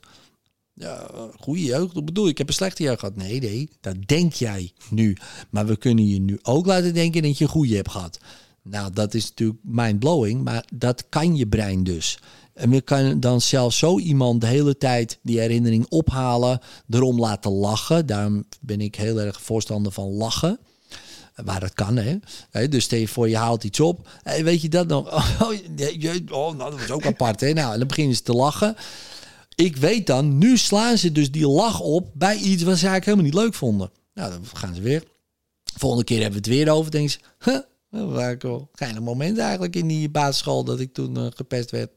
Ja, 0.73 1.07
goede 1.39 1.63
jeugd, 1.63 1.93
wat 1.93 2.05
bedoel? 2.05 2.27
Ik 2.27 2.37
heb 2.37 2.47
een 2.47 2.53
slechte 2.53 2.83
jeugd 2.83 2.99
gehad. 2.99 3.15
Nee, 3.15 3.39
nee, 3.39 3.69
dat 3.81 3.95
denk 4.05 4.33
jij 4.33 4.71
nu. 4.89 5.17
Maar 5.49 5.65
we 5.65 5.77
kunnen 5.77 6.07
je 6.07 6.19
nu 6.19 6.39
ook 6.41 6.65
laten 6.65 6.93
denken 6.93 7.21
dat 7.21 7.37
je 7.37 7.43
een 7.43 7.49
goede 7.49 7.75
hebt 7.75 7.91
gehad. 7.91 8.19
Nou, 8.63 8.93
dat 8.93 9.13
is 9.13 9.29
natuurlijk 9.29 9.59
mind-blowing, 9.63 10.43
maar 10.43 10.65
dat 10.73 11.09
kan 11.09 11.35
je 11.35 11.47
brein 11.47 11.83
dus. 11.83 12.19
En 12.57 12.69
we 12.69 12.81
kan 12.81 13.19
dan 13.19 13.41
zelfs 13.41 13.77
zo 13.77 13.99
iemand 13.99 14.41
de 14.41 14.47
hele 14.47 14.77
tijd 14.77 15.19
die 15.21 15.39
herinnering 15.39 15.85
ophalen, 15.89 16.59
erom 16.89 17.19
laten 17.19 17.51
lachen. 17.51 18.05
Daarom 18.05 18.45
ben 18.61 18.81
ik 18.81 18.95
heel 18.95 19.19
erg 19.19 19.41
voorstander 19.41 19.91
van 19.91 20.07
lachen 20.07 20.59
waar 21.35 21.61
het 21.61 21.73
kan. 21.73 21.97
Hè? 21.97 22.67
Dus 22.67 22.83
stel 22.83 22.99
je 22.99 23.07
voor, 23.07 23.29
je 23.29 23.37
haalt 23.37 23.63
iets 23.63 23.79
op. 23.79 24.09
Weet 24.23 24.61
je 24.61 24.69
dat 24.69 24.87
nog? 24.87 25.05
Oh, 25.41 25.51
oh, 26.31 26.57
nou, 26.57 26.71
dat 26.71 26.79
was 26.79 26.91
ook 26.91 27.05
apart. 27.05 27.39
Hè? 27.39 27.53
Nou, 27.53 27.73
en 27.73 27.79
dan 27.79 27.87
beginnen 27.87 28.15
ze 28.15 28.21
te 28.21 28.33
lachen. 28.33 28.75
Ik 29.55 29.77
weet 29.77 30.07
dan, 30.07 30.37
nu 30.37 30.57
slaan 30.57 30.97
ze 30.97 31.11
dus 31.11 31.31
die 31.31 31.47
lach 31.47 31.79
op 31.79 32.09
bij 32.13 32.35
iets 32.35 32.63
wat 32.63 32.77
ze 32.77 32.87
eigenlijk 32.87 33.05
helemaal 33.05 33.25
niet 33.25 33.33
leuk 33.33 33.53
vonden. 33.53 33.91
Nou, 34.13 34.31
dan 34.31 34.45
gaan 34.53 34.75
ze 34.75 34.81
weer. 34.81 35.03
Volgende 35.77 36.05
keer 36.05 36.21
hebben 36.21 36.41
we 36.43 36.49
het 36.49 36.57
weer 36.57 36.73
over. 36.73 36.91
Denk 36.91 37.09
ze, 37.09 37.19
huh, 37.39 37.59
dat 37.89 38.09
was 38.11 38.35
wel 38.71 38.89
een 38.95 39.03
moment 39.03 39.37
eigenlijk 39.37 39.75
in 39.75 39.87
die 39.87 40.09
basisschool 40.09 40.63
dat 40.63 40.79
ik 40.79 40.93
toen 40.93 41.17
uh, 41.17 41.25
gepest 41.35 41.71
werd. 41.71 41.89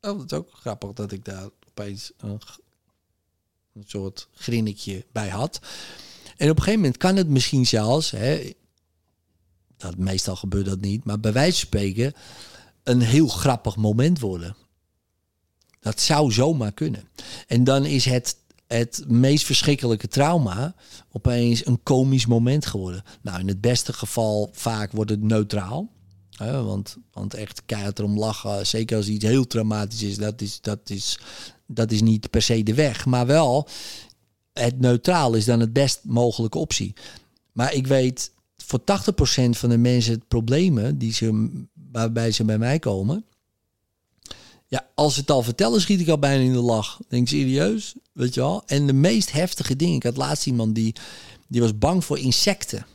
Oh, 0.00 0.18
dat 0.18 0.32
is 0.32 0.38
ook 0.38 0.50
grappig 0.52 0.92
dat 0.92 1.12
ik 1.12 1.24
daar 1.24 1.48
opeens 1.68 2.12
een, 2.16 2.40
een 3.72 3.84
soort 3.86 4.28
grinnetje 4.32 5.06
bij 5.12 5.28
had. 5.28 5.60
En 6.36 6.50
op 6.50 6.56
een 6.56 6.62
gegeven 6.62 6.80
moment 6.80 6.96
kan 6.96 7.16
het 7.16 7.28
misschien 7.28 7.66
zelfs, 7.66 8.10
hè, 8.10 8.52
dat 9.76 9.96
meestal 9.96 10.36
gebeurt 10.36 10.66
dat 10.66 10.80
niet, 10.80 11.04
maar 11.04 11.20
bij 11.20 11.32
wijze 11.32 11.58
van 11.58 11.66
spreken 11.66 12.12
een 12.82 13.00
heel 13.00 13.28
grappig 13.28 13.76
moment 13.76 14.20
worden. 14.20 14.56
Dat 15.80 16.00
zou 16.00 16.32
zomaar 16.32 16.72
kunnen. 16.72 17.08
En 17.46 17.64
dan 17.64 17.84
is 17.84 18.04
het, 18.04 18.36
het 18.66 19.04
meest 19.06 19.44
verschrikkelijke 19.44 20.08
trauma 20.08 20.74
opeens 21.10 21.66
een 21.66 21.82
komisch 21.82 22.26
moment 22.26 22.66
geworden. 22.66 23.02
Nou, 23.22 23.40
in 23.40 23.48
het 23.48 23.60
beste 23.60 23.92
geval 23.92 24.50
vaak 24.52 24.92
wordt 24.92 25.10
het 25.10 25.22
neutraal. 25.22 25.88
Want, 26.38 26.96
want 27.12 27.34
echt 27.34 27.62
keihard 27.66 27.98
erom 27.98 28.18
lachen, 28.18 28.66
zeker 28.66 28.96
als 28.96 29.08
iets 29.08 29.24
heel 29.24 29.46
traumatisch 29.46 30.02
is, 30.02 30.16
dat 30.16 30.40
is, 30.40 30.60
dat 30.60 30.90
is, 30.90 31.18
dat 31.66 31.90
is 31.90 32.02
niet 32.02 32.30
per 32.30 32.42
se 32.42 32.62
de 32.62 32.74
weg. 32.74 33.06
Maar 33.06 33.26
wel, 33.26 33.68
het 34.52 34.80
neutraal 34.80 35.34
is 35.34 35.44
dan 35.44 35.60
het 35.60 35.72
best 35.72 36.00
mogelijke 36.02 36.58
optie. 36.58 36.94
Maar 37.52 37.74
ik 37.74 37.86
weet 37.86 38.32
voor 38.56 38.80
80% 38.80 38.84
van 39.50 39.68
de 39.68 39.78
mensen 39.78 40.12
het 40.12 40.28
problemen 40.28 40.98
die 40.98 41.12
ze, 41.12 41.50
waarbij 41.92 42.30
ze 42.30 42.44
bij 42.44 42.58
mij 42.58 42.78
komen. 42.78 43.24
Ja, 44.66 44.88
als 44.94 45.14
ze 45.14 45.20
het 45.20 45.30
al 45.30 45.42
vertellen, 45.42 45.80
schiet 45.80 46.00
ik 46.00 46.08
al 46.08 46.18
bijna 46.18 46.42
in 46.42 46.52
de 46.52 46.58
lach. 46.58 47.00
Denk 47.08 47.28
serieus, 47.28 47.94
weet 48.12 48.34
je 48.34 48.40
wel? 48.40 48.62
En 48.66 48.86
de 48.86 48.92
meest 48.92 49.32
heftige 49.32 49.76
dingen. 49.76 49.96
Ik 49.96 50.02
had 50.02 50.16
laatst 50.16 50.46
iemand 50.46 50.74
die, 50.74 50.94
die 51.46 51.60
was 51.60 51.78
bang 51.78 52.04
voor 52.04 52.18
insecten. 52.18 52.86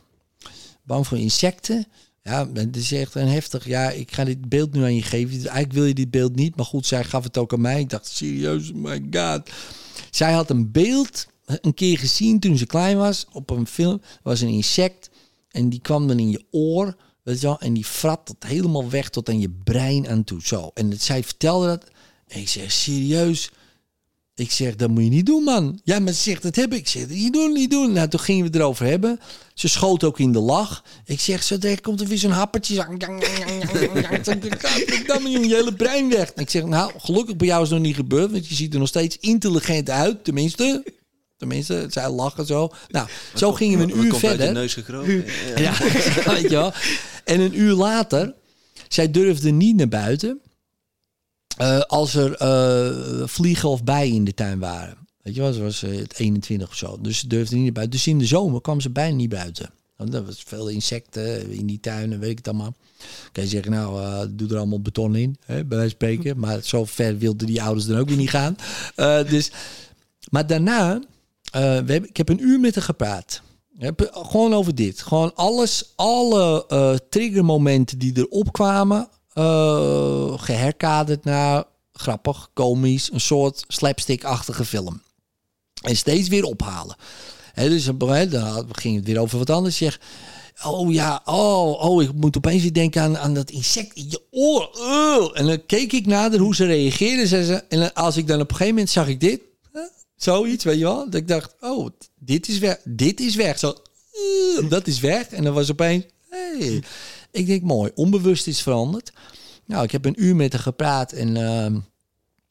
Bang 0.82 1.06
voor 1.06 1.18
insecten. 1.18 1.86
Ja, 2.26 2.48
het 2.52 2.76
is 2.76 2.92
echt 2.92 3.14
een 3.14 3.28
heftig. 3.28 3.66
Ja, 3.66 3.90
ik 3.90 4.12
ga 4.12 4.24
dit 4.24 4.48
beeld 4.48 4.72
nu 4.72 4.82
aan 4.82 4.94
je 4.94 5.02
geven. 5.02 5.32
Eigenlijk 5.32 5.72
wil 5.72 5.84
je 5.84 5.94
dit 5.94 6.10
beeld 6.10 6.36
niet, 6.36 6.56
maar 6.56 6.64
goed, 6.64 6.86
zij 6.86 7.04
gaf 7.04 7.24
het 7.24 7.38
ook 7.38 7.52
aan 7.52 7.60
mij. 7.60 7.80
Ik 7.80 7.90
dacht, 7.90 8.06
serieus, 8.06 8.70
oh 8.70 8.76
my 8.76 9.06
god. 9.10 9.50
Zij 10.10 10.32
had 10.32 10.50
een 10.50 10.70
beeld 10.70 11.26
een 11.44 11.74
keer 11.74 11.98
gezien 11.98 12.40
toen 12.40 12.56
ze 12.58 12.66
klein 12.66 12.96
was 12.96 13.26
op 13.32 13.50
een 13.50 13.66
film. 13.66 14.00
was 14.22 14.40
een 14.40 14.48
insect 14.48 15.10
en 15.50 15.68
die 15.68 15.80
kwam 15.80 16.08
dan 16.08 16.18
in 16.18 16.30
je 16.30 16.44
oor, 16.50 16.96
weet 17.22 17.40
je 17.40 17.58
en 17.58 17.74
die 17.74 17.84
frat 17.84 18.26
dat 18.26 18.50
helemaal 18.50 18.90
weg 18.90 19.08
tot 19.08 19.28
aan 19.28 19.40
je 19.40 19.50
brein 19.64 20.08
aan 20.08 20.24
toe. 20.24 20.42
Zo. 20.42 20.70
En 20.74 21.00
zij 21.00 21.24
vertelde 21.24 21.66
dat. 21.66 21.84
En 22.26 22.40
ik 22.40 22.48
zeg, 22.48 22.72
serieus? 22.72 23.50
Ik 24.36 24.50
zeg, 24.50 24.76
dat 24.76 24.90
moet 24.90 25.02
je 25.02 25.08
niet 25.10 25.26
doen, 25.26 25.42
man. 25.42 25.80
Ja, 25.84 25.98
maar 25.98 26.12
ze 26.12 26.22
zegt, 26.22 26.42
dat 26.42 26.56
heb 26.56 26.72
ik. 26.72 26.78
Ik 26.78 26.88
zeg, 26.88 27.08
niet 27.08 27.32
doen, 27.32 27.52
niet 27.52 27.70
doen. 27.70 27.92
Nou, 27.92 28.08
toen 28.08 28.20
gingen 28.20 28.50
we 28.50 28.58
erover 28.58 28.86
hebben. 28.86 29.20
Ze 29.54 29.68
schoot 29.68 30.04
ook 30.04 30.18
in 30.18 30.32
de 30.32 30.38
lach. 30.38 30.84
Ik 31.04 31.20
zeg, 31.20 31.42
zo 31.42 31.58
direct 31.58 31.80
komt 31.80 32.00
er 32.00 32.06
weer 32.06 32.18
zo'n 32.18 32.30
happertje. 32.30 32.74
Dan 35.06 35.22
moet 35.22 35.32
je 35.32 35.38
je 35.48 35.54
hele 35.54 35.74
brein 35.74 36.10
weg. 36.10 36.32
Ik 36.34 36.50
zeg, 36.50 36.64
nou, 36.64 36.92
gelukkig 36.98 37.36
bij 37.36 37.46
jou 37.46 37.62
is 37.62 37.68
het 37.68 37.78
nog 37.78 37.86
niet 37.86 37.96
gebeurd. 37.96 38.30
Want 38.30 38.48
je 38.48 38.54
ziet 38.54 38.72
er 38.72 38.78
nog 38.78 38.88
steeds 38.88 39.18
intelligent 39.20 39.90
uit. 39.90 40.24
Tenminste, 40.24 40.82
Tenminste, 41.36 41.86
zij 41.90 42.10
lachen 42.10 42.46
zo. 42.46 42.70
Nou, 42.88 43.08
zo 43.34 43.52
gingen 43.52 43.78
we 43.78 43.84
een 43.84 44.04
uur 44.04 44.14
verder. 44.14 44.52
neus 44.52 44.74
gekropen. 44.74 45.24
Ja, 45.56 45.78
weet 46.26 46.42
je 46.42 46.48
wel. 46.48 46.72
En 47.24 47.40
een 47.40 47.60
uur 47.60 47.72
later, 47.74 48.34
zij 48.88 49.10
durfde 49.10 49.50
niet 49.50 49.76
naar 49.76 49.88
buiten 49.88 50.40
uh, 51.58 51.80
als 51.80 52.14
er 52.14 52.42
uh, 52.42 53.26
vliegen 53.26 53.68
of 53.68 53.84
bijen 53.84 54.14
in 54.14 54.24
de 54.24 54.34
tuin 54.34 54.58
waren. 54.58 54.96
Weet 55.22 55.34
je 55.34 55.40
wel, 55.40 55.58
was 55.58 55.82
uh, 55.82 55.98
het 55.98 56.18
21 56.18 56.68
of 56.68 56.74
zo. 56.74 56.98
Dus 57.00 57.18
ze 57.18 57.26
durfde 57.26 57.54
niet 57.54 57.64
naar 57.64 57.72
buiten. 57.72 57.96
Dus 57.96 58.06
in 58.06 58.18
de 58.18 58.26
zomer 58.26 58.60
kwam 58.60 58.80
ze 58.80 58.90
bijna 58.90 59.16
niet 59.16 59.28
buiten. 59.28 59.70
Want 59.96 60.14
er 60.14 60.24
was 60.24 60.42
veel 60.46 60.68
insecten 60.68 61.50
in 61.50 61.66
die 61.66 61.80
tuinen, 61.80 62.18
weet 62.18 62.30
ik 62.30 62.36
het 62.36 62.48
allemaal. 62.48 62.74
Kan 63.32 63.44
je 63.44 63.50
zeggen, 63.50 63.72
nou, 63.72 64.26
doe 64.34 64.48
er 64.48 64.56
allemaal 64.56 64.80
beton 64.80 65.16
in, 65.16 65.36
hè, 65.44 65.64
bij 65.64 65.76
wijze 65.78 65.96
van 65.98 66.08
spreken. 66.08 66.38
Maar 66.38 66.62
zo 66.62 66.84
ver 66.84 67.18
wilden 67.18 67.46
die 67.46 67.62
ouders 67.62 67.86
dan 67.86 67.98
ook 67.98 68.08
weer 68.08 68.16
niet 68.16 68.30
gaan. 68.30 68.56
dus, 69.28 69.50
maar 70.30 70.46
daarna 70.46 71.00
we 71.52 71.58
hebben, 71.58 72.08
ik 72.08 72.16
heb 72.16 72.28
een 72.28 72.42
uur 72.42 72.60
met 72.60 72.74
haar 72.74 72.84
gepraat. 72.84 73.42
Gewoon 74.10 74.54
over 74.54 74.74
dit. 74.74 75.02
Gewoon 75.02 75.34
alles, 75.34 75.92
alle 75.94 77.00
triggermomenten 77.08 77.98
die 77.98 78.18
erop 78.18 78.52
kwamen, 78.52 79.08
uh, 79.34 80.38
geherkaderd 80.38 81.24
naar 81.24 81.64
grappig, 81.92 82.50
komisch, 82.52 83.12
een 83.12 83.20
soort 83.20 83.64
slapstick-achtige 83.68 84.64
film. 84.64 85.02
En 85.82 85.96
steeds 85.96 86.28
weer 86.28 86.44
ophalen. 86.44 86.96
Dus 87.54 87.84
dan 87.84 88.66
ging 88.72 88.96
het 88.96 89.04
weer 89.04 89.18
over 89.18 89.38
wat 89.38 89.50
anders. 89.50 89.76
Zeg, 89.76 90.00
oh 90.64 90.92
ja, 90.92 91.22
oh, 91.24 91.84
oh, 91.84 92.02
ik 92.02 92.12
moet 92.12 92.36
opeens 92.36 92.62
weer 92.62 92.72
denken 92.72 93.02
aan, 93.02 93.18
aan 93.18 93.34
dat 93.34 93.50
insect 93.50 93.96
in 93.96 94.06
je 94.08 94.22
oor. 94.30 95.32
En 95.34 95.46
dan 95.46 95.66
keek 95.66 95.92
ik 95.92 96.06
naar 96.06 96.36
hoe 96.36 96.54
ze 96.54 96.66
reageerde. 96.66 97.26
Zei 97.26 97.44
ze, 97.44 97.54
en 97.54 97.92
als 97.92 98.16
ik 98.16 98.26
dan 98.26 98.40
op 98.40 98.50
een 98.50 98.56
gegeven 98.56 98.74
moment 98.74 98.90
zag 98.92 99.08
ik 99.08 99.20
dit. 99.20 99.40
Zoiets, 100.16 100.64
weet 100.64 100.78
je 100.78 100.84
wel? 100.84 101.04
Dat 101.04 101.14
ik 101.14 101.28
dacht, 101.28 101.54
oh, 101.60 101.88
dit 102.18 102.48
is 102.48 102.58
weg. 102.58 102.78
Dit 102.84 103.20
is 103.20 103.34
weg. 103.34 103.58
Zo, 103.58 103.74
dat 104.68 104.86
is 104.86 105.00
weg. 105.00 105.28
En 105.28 105.44
dan 105.44 105.54
was 105.54 105.70
opeens, 105.70 106.04
hey. 106.28 106.82
Ik 107.34 107.46
denk, 107.46 107.62
mooi. 107.62 107.90
Onbewust 107.94 108.46
is 108.46 108.62
veranderd. 108.62 109.12
Nou, 109.66 109.84
ik 109.84 109.90
heb 109.90 110.04
een 110.04 110.22
uur 110.22 110.36
met 110.36 110.52
haar 110.52 110.62
gepraat 110.62 111.12
en 111.12 111.36
uh, 111.36 111.80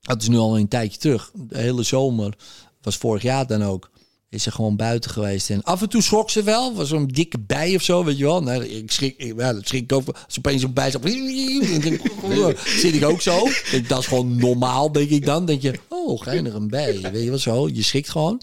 dat 0.01 0.21
is 0.21 0.27
nu 0.27 0.37
al 0.37 0.57
een 0.57 0.67
tijdje 0.67 0.99
terug. 0.99 1.31
De 1.33 1.57
hele 1.57 1.83
zomer 1.83 2.37
was 2.81 2.97
vorig 2.97 3.21
jaar 3.21 3.47
dan 3.47 3.63
ook. 3.63 3.91
Is 4.33 4.43
ze 4.43 4.51
gewoon 4.51 4.75
buiten 4.75 5.11
geweest. 5.11 5.49
En 5.49 5.63
af 5.63 5.81
en 5.81 5.89
toe 5.89 6.01
schrok 6.01 6.29
ze 6.29 6.43
wel. 6.43 6.73
Was 6.73 6.89
zo'n 6.89 7.07
dikke 7.07 7.39
bij 7.39 7.75
of 7.75 7.81
zo, 7.81 8.03
weet 8.03 8.17
je 8.17 8.23
wel. 8.23 8.43
Nou, 8.43 8.65
ik 8.65 8.91
schrik, 8.91 9.17
ik, 9.17 9.33
ja, 9.37 9.53
dat 9.53 9.67
schrik 9.67 9.83
ik 9.83 9.93
ook. 9.93 10.07
Als 10.07 10.37
opeens 10.37 10.63
een 10.63 10.73
bij 10.73 10.91
zat, 10.91 11.01
zit 12.81 12.93
ik 12.93 13.05
ook 13.05 13.21
zo. 13.21 13.47
Dat 13.87 13.99
is 13.99 14.07
gewoon 14.07 14.35
normaal, 14.35 14.91
denk 14.91 15.09
ik 15.09 15.25
dan. 15.25 15.45
Denk 15.45 15.61
je, 15.61 15.79
oh, 15.87 16.21
geinig 16.21 16.53
een 16.53 16.67
bij. 16.67 16.99
Weet 17.01 17.23
je 17.23 17.29
wel 17.29 17.37
zo. 17.37 17.67
Je 17.67 17.83
schrikt 17.83 18.09
gewoon. 18.09 18.41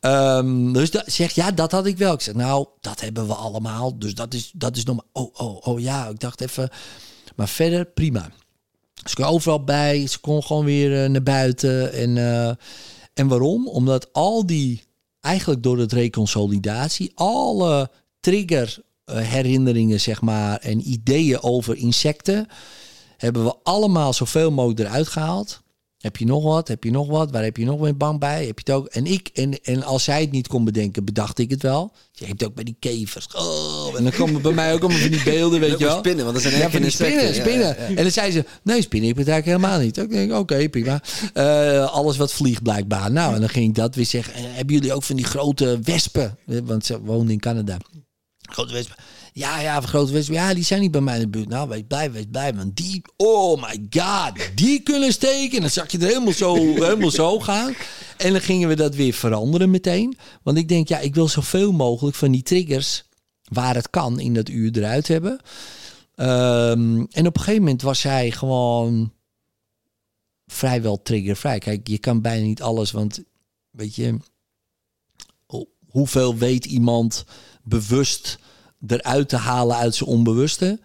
Um, 0.00 0.72
dus 0.72 0.90
dat, 0.90 1.04
zegt, 1.06 1.34
ja, 1.34 1.50
dat 1.50 1.72
had 1.72 1.86
ik 1.86 1.98
wel. 1.98 2.12
Ik 2.12 2.20
zeg, 2.20 2.34
nou, 2.34 2.66
dat 2.80 3.00
hebben 3.00 3.26
we 3.26 3.34
allemaal. 3.34 3.98
Dus 3.98 4.14
dat 4.14 4.34
is, 4.34 4.50
dat 4.54 4.76
is 4.76 4.84
normaal. 4.84 5.08
Oh, 5.12 5.40
oh, 5.40 5.66
oh 5.66 5.80
ja, 5.80 6.08
ik 6.08 6.20
dacht 6.20 6.40
even. 6.40 6.70
Maar 7.36 7.48
verder, 7.48 7.84
prima. 7.84 8.30
Ze 9.08 9.14
kon 9.14 9.24
overal 9.24 9.64
bij. 9.64 10.06
Ze 10.06 10.18
kon 10.18 10.42
gewoon 10.42 10.64
weer 10.64 11.04
uh, 11.04 11.10
naar 11.10 11.22
buiten. 11.22 11.92
En, 11.92 12.16
uh, 12.16 12.48
en 13.14 13.28
waarom? 13.28 13.68
Omdat 13.68 14.12
al 14.12 14.46
die, 14.46 14.82
eigenlijk 15.20 15.62
door 15.62 15.78
het 15.78 15.92
reconsolidatie, 15.92 17.12
alle 17.14 17.90
trigger 18.20 18.78
uh, 18.78 19.16
herinneringen, 19.16 20.00
zeg 20.00 20.20
maar, 20.20 20.58
en 20.58 20.88
ideeën 20.90 21.42
over 21.42 21.76
insecten, 21.76 22.46
hebben 23.16 23.44
we 23.44 23.54
allemaal 23.62 24.12
zoveel 24.12 24.50
mogelijk 24.50 24.80
eruit 24.80 25.08
gehaald. 25.08 25.62
Heb 26.00 26.16
je 26.16 26.24
nog 26.24 26.42
wat? 26.44 26.68
Heb 26.68 26.84
je 26.84 26.90
nog 26.90 27.08
wat? 27.08 27.30
Waar 27.30 27.42
heb 27.42 27.56
je 27.56 27.64
nog 27.64 27.80
een 27.80 27.96
bang 27.96 28.18
bij? 28.18 28.46
Heb 28.46 28.58
je 28.58 28.72
het 28.72 28.80
ook? 28.80 28.86
En 28.86 29.06
ik, 29.06 29.30
en, 29.34 29.62
en 29.62 29.82
als 29.82 30.04
zij 30.04 30.20
het 30.20 30.30
niet 30.30 30.48
kon 30.48 30.64
bedenken, 30.64 31.04
bedacht 31.04 31.38
ik 31.38 31.50
het 31.50 31.62
wel. 31.62 31.92
Je 32.12 32.26
hebt 32.26 32.44
ook 32.44 32.54
bij 32.54 32.64
die 32.64 32.76
kevers. 32.78 33.26
Oh, 33.36 33.96
en 33.96 34.02
dan 34.02 34.12
komen 34.12 34.42
bij 34.42 34.52
mij 34.52 34.72
ook 34.72 34.80
allemaal 34.80 34.98
van 34.98 35.10
die 35.10 35.22
beelden, 35.22 35.60
weet 35.60 35.78
je 35.78 35.84
wel. 35.84 35.98
Spinnen, 35.98 36.24
want 36.24 36.36
dat 36.36 36.44
zijn 36.44 36.60
ja, 36.60 36.70
van 36.70 36.82
die 36.82 36.90
spinnen, 36.90 37.34
spinnen. 37.34 37.66
Ja, 37.66 37.74
ja, 37.78 37.86
En 37.86 37.94
dan 37.94 38.10
zei 38.10 38.30
ze, 38.30 38.44
nee, 38.62 38.82
spinnen, 38.82 39.10
ik 39.10 39.16
betrek 39.16 39.44
helemaal 39.44 39.78
niet. 39.78 39.96
Ik 39.96 40.10
denk, 40.10 40.30
oké, 40.30 40.40
okay, 40.40 40.68
prima. 40.68 41.02
Uh, 41.34 41.92
alles 41.92 42.16
wat 42.16 42.32
vliegt 42.32 42.62
blijkbaar. 42.62 43.10
Nou, 43.10 43.34
en 43.34 43.40
dan 43.40 43.48
ging 43.48 43.68
ik 43.68 43.74
dat 43.74 43.94
weer 43.94 44.06
zeggen. 44.06 44.34
En 44.34 44.54
hebben 44.54 44.74
jullie 44.74 44.92
ook 44.92 45.02
van 45.02 45.16
die 45.16 45.24
grote 45.24 45.78
wespen? 45.82 46.38
Want 46.44 46.86
ze 46.86 47.00
woonde 47.00 47.32
in 47.32 47.40
Canada. 47.40 47.76
Grote 48.40 48.72
wespen. 48.72 48.96
Ja, 49.32 49.60
ja, 49.60 49.80
grote 49.80 50.12
wespen. 50.12 50.34
Ja, 50.34 50.54
die 50.54 50.64
zijn 50.64 50.80
niet 50.80 50.90
bij 50.90 51.00
mij 51.00 51.14
in 51.14 51.20
de 51.20 51.28
buurt. 51.28 51.48
Nou, 51.48 51.68
wees 51.68 51.82
blij, 51.88 52.12
wees 52.12 52.24
blij. 52.30 52.54
Want 52.54 52.76
die, 52.76 53.02
oh 53.16 53.62
my 53.62 53.86
god, 53.90 54.32
die 54.54 54.80
kunnen 54.80 55.12
steken. 55.12 55.56
En 55.56 55.60
dan 55.60 55.70
zag 55.70 55.90
je 55.90 55.98
er 55.98 56.06
helemaal 56.06 56.32
zo, 56.32 56.54
helemaal 56.84 57.10
zo 57.10 57.40
gaan. 57.40 57.74
En 58.16 58.32
dan 58.32 58.40
gingen 58.40 58.68
we 58.68 58.76
dat 58.76 58.94
weer 58.94 59.12
veranderen 59.12 59.70
meteen. 59.70 60.18
Want 60.42 60.58
ik 60.58 60.68
denk, 60.68 60.88
ja, 60.88 60.98
ik 60.98 61.14
wil 61.14 61.28
zoveel 61.28 61.72
mogelijk 61.72 62.16
van 62.16 62.30
die 62.30 62.42
triggers, 62.42 63.04
waar 63.42 63.74
het 63.74 63.90
kan, 63.90 64.20
in 64.20 64.34
dat 64.34 64.48
uur 64.48 64.76
eruit 64.76 65.08
hebben. 65.08 65.40
Um, 66.16 67.06
en 67.10 67.26
op 67.26 67.36
een 67.36 67.42
gegeven 67.42 67.62
moment 67.62 67.82
was 67.82 68.00
zij 68.00 68.30
gewoon 68.30 69.12
vrijwel 70.46 71.02
triggervrij. 71.02 71.58
Kijk, 71.58 71.88
je 71.88 71.98
kan 71.98 72.20
bijna 72.20 72.44
niet 72.46 72.62
alles, 72.62 72.90
want 72.90 73.22
weet 73.70 73.94
je, 73.94 74.16
hoeveel 75.90 76.36
weet 76.36 76.64
iemand 76.64 77.24
bewust 77.62 78.38
eruit 78.86 79.28
te 79.28 79.36
halen 79.36 79.76
uit 79.76 79.94
zijn 79.94 80.10
onbewuste. 80.10 80.78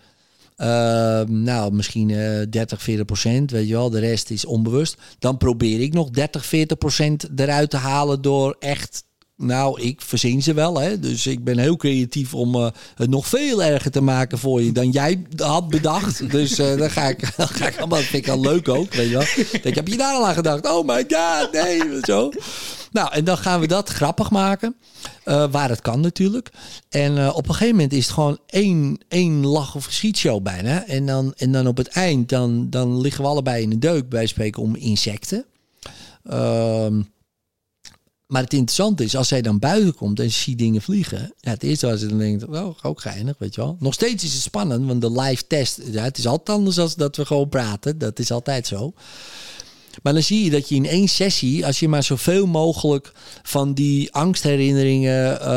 Uh, 0.57 1.21
nou, 1.21 1.73
misschien 1.73 2.09
uh, 2.09 2.41
30, 2.49 2.81
40 2.81 3.05
procent, 3.05 3.51
weet 3.51 3.67
je 3.67 3.73
wel. 3.73 3.89
De 3.89 3.99
rest 3.99 4.29
is 4.29 4.45
onbewust. 4.45 4.97
Dan 5.19 5.37
probeer 5.37 5.81
ik 5.81 5.93
nog 5.93 6.09
30, 6.09 6.45
40 6.45 6.77
procent 6.77 7.27
eruit 7.35 7.69
te 7.69 7.77
halen 7.77 8.21
door 8.21 8.55
echt... 8.59 9.03
Nou, 9.37 9.81
ik 9.81 10.01
verzin 10.01 10.43
ze 10.43 10.53
wel, 10.53 10.79
hè. 10.79 10.99
Dus 10.99 11.27
ik 11.27 11.43
ben 11.43 11.57
heel 11.57 11.75
creatief 11.75 12.33
om 12.33 12.55
uh, 12.55 12.67
het 12.95 13.09
nog 13.09 13.27
veel 13.27 13.63
erger 13.63 13.91
te 13.91 14.01
maken 14.01 14.37
voor 14.37 14.61
je 14.61 14.71
dan 14.71 14.89
jij 14.89 15.21
had 15.37 15.69
bedacht. 15.69 16.29
dus 16.31 16.59
uh, 16.59 16.77
dan 16.77 16.89
ga 16.89 17.07
ik, 17.07 17.31
dan 17.37 17.47
ga 17.47 17.67
ik 17.67 17.77
allemaal, 17.77 17.99
dat 17.99 18.07
vind 18.07 18.25
ik 18.25 18.31
al 18.31 18.39
leuk 18.39 18.69
ook, 18.69 18.93
weet 18.93 19.09
je 19.09 19.17
wel. 19.17 19.61
Denk, 19.61 19.75
heb 19.75 19.87
je 19.87 19.97
daar 19.97 20.13
al 20.13 20.27
aan 20.27 20.33
gedacht? 20.33 20.69
Oh 20.69 20.87
my 20.87 21.05
god, 21.07 21.51
nee, 21.51 21.81
zo. 22.01 22.31
Nou, 22.91 23.11
en 23.11 23.23
dan 23.23 23.37
gaan 23.37 23.59
we 23.59 23.67
dat 23.67 23.89
grappig 23.89 24.31
maken. 24.31 24.75
Uh, 25.25 25.45
waar 25.51 25.69
het 25.69 25.81
kan 25.81 25.99
natuurlijk. 25.99 26.49
En 26.89 27.17
uh, 27.17 27.35
op 27.35 27.47
een 27.47 27.53
gegeven 27.53 27.75
moment 27.75 27.93
is 27.93 28.05
het 28.05 28.13
gewoon 28.13 28.39
één, 28.47 28.97
één 29.07 29.45
lach- 29.45 29.75
of 29.75 29.87
schietshow 29.89 30.43
bijna. 30.43 30.85
En 30.87 31.05
dan, 31.05 31.33
en 31.37 31.51
dan 31.51 31.67
op 31.67 31.77
het 31.77 31.87
eind, 31.87 32.29
dan, 32.29 32.69
dan 32.69 33.01
liggen 33.01 33.23
we 33.23 33.29
allebei 33.29 33.61
in 33.63 33.69
de 33.69 33.79
deuk 33.79 34.09
bij 34.09 34.25
spreken 34.25 34.61
om 34.61 34.75
insecten. 34.75 35.45
Uh, 36.31 36.87
maar 38.27 38.41
het 38.41 38.53
interessante 38.53 39.03
is, 39.03 39.15
als 39.15 39.27
zij 39.27 39.41
dan 39.41 39.59
buiten 39.59 39.95
komt 39.95 40.19
en 40.19 40.31
ziet 40.31 40.57
dingen 40.57 40.81
vliegen. 40.81 41.33
Ja, 41.39 41.49
het 41.49 41.63
eerste 41.63 41.87
wat 41.87 41.99
ze 41.99 42.07
dan 42.07 42.17
denkt, 42.17 42.47
oh, 42.47 42.75
ook 42.81 43.01
geinig, 43.01 43.35
weet 43.37 43.55
je 43.55 43.61
wel. 43.61 43.75
Nog 43.79 43.93
steeds 43.93 44.23
is 44.23 44.33
het 44.33 44.41
spannend, 44.41 44.85
want 44.85 45.01
de 45.01 45.11
live 45.11 45.47
test, 45.47 45.81
ja, 45.91 46.03
het 46.03 46.17
is 46.17 46.27
altijd 46.27 46.57
anders 46.57 46.75
dan 46.75 46.89
dat 46.95 47.15
we 47.15 47.25
gewoon 47.25 47.49
praten. 47.49 47.97
Dat 47.97 48.19
is 48.19 48.31
altijd 48.31 48.67
zo. 48.67 48.93
Maar 50.03 50.13
dan 50.13 50.23
zie 50.23 50.43
je 50.43 50.49
dat 50.49 50.69
je 50.69 50.75
in 50.75 50.85
één 50.85 51.07
sessie, 51.07 51.65
als 51.65 51.79
je 51.79 51.87
maar 51.87 52.03
zoveel 52.03 52.45
mogelijk 52.45 53.11
van 53.43 53.73
die 53.73 54.13
angstherinneringen 54.13 55.33
uh, 55.33 55.47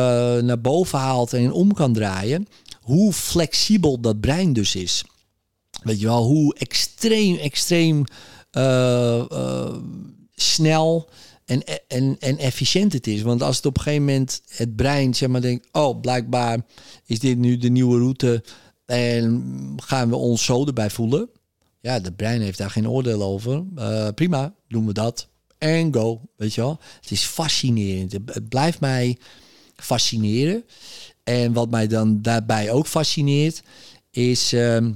naar 0.42 0.60
boven 0.60 0.98
haalt 0.98 1.32
en 1.32 1.52
om 1.52 1.74
kan 1.74 1.92
draaien, 1.92 2.48
hoe 2.80 3.12
flexibel 3.12 4.00
dat 4.00 4.20
brein 4.20 4.52
dus 4.52 4.74
is. 4.74 5.04
Weet 5.82 6.00
je 6.00 6.06
wel, 6.06 6.24
hoe 6.24 6.54
extreem, 6.54 7.36
extreem 7.36 8.04
uh, 8.52 9.24
uh, 9.32 9.74
snel 10.34 11.08
en, 11.48 11.62
en, 11.88 12.16
en 12.18 12.38
efficiënt 12.38 12.92
het 12.92 13.06
is. 13.06 13.22
Want 13.22 13.42
als 13.42 13.56
het 13.56 13.66
op 13.66 13.76
een 13.76 13.82
gegeven 13.82 14.04
moment 14.04 14.42
het 14.48 14.76
brein 14.76 15.14
zeg 15.14 15.28
maar 15.28 15.40
denkt, 15.40 15.68
oh 15.72 16.00
blijkbaar 16.00 16.60
is 17.06 17.18
dit 17.18 17.38
nu 17.38 17.56
de 17.56 17.68
nieuwe 17.68 17.98
route 17.98 18.44
en 18.86 19.74
gaan 19.76 20.08
we 20.08 20.16
ons 20.16 20.44
zo 20.44 20.66
erbij 20.66 20.90
voelen 20.90 21.30
ja, 21.80 22.00
de 22.00 22.12
brein 22.12 22.40
heeft 22.40 22.58
daar 22.58 22.70
geen 22.70 22.88
oordeel 22.88 23.22
over. 23.22 23.64
Uh, 23.76 24.08
prima, 24.14 24.54
doen 24.68 24.86
we 24.86 24.92
dat. 24.92 25.28
En 25.58 25.94
go, 25.94 26.20
weet 26.36 26.54
je 26.54 26.60
wel. 26.60 26.78
Het 27.00 27.10
is 27.10 27.24
fascinerend. 27.24 28.12
Het 28.12 28.48
blijft 28.48 28.80
mij 28.80 29.18
fascineren. 29.76 30.64
En 31.24 31.52
wat 31.52 31.70
mij 31.70 31.86
dan 31.86 32.22
daarbij 32.22 32.70
ook 32.70 32.86
fascineert, 32.86 33.62
is 34.10 34.52
uh, 34.52 34.86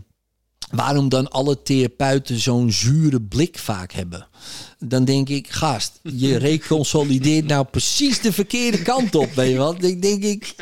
waarom 0.72 1.08
dan 1.08 1.30
alle 1.30 1.62
therapeuten 1.62 2.38
zo'n 2.38 2.72
zure 2.72 3.20
blik 3.20 3.58
vaak 3.58 3.92
hebben. 3.92 4.26
Dan 4.78 5.04
denk 5.04 5.28
ik, 5.28 5.50
gast, 5.50 6.00
je 6.02 6.36
reconsolideert 6.48 7.46
nou 7.46 7.64
precies 7.64 8.20
de 8.20 8.32
verkeerde 8.32 8.82
kant 8.82 9.14
op, 9.14 9.34
weet 9.34 9.50
je 9.50 9.58
wat? 9.58 9.80
Dan 9.80 10.00
denk 10.00 10.22
ik, 10.22 10.54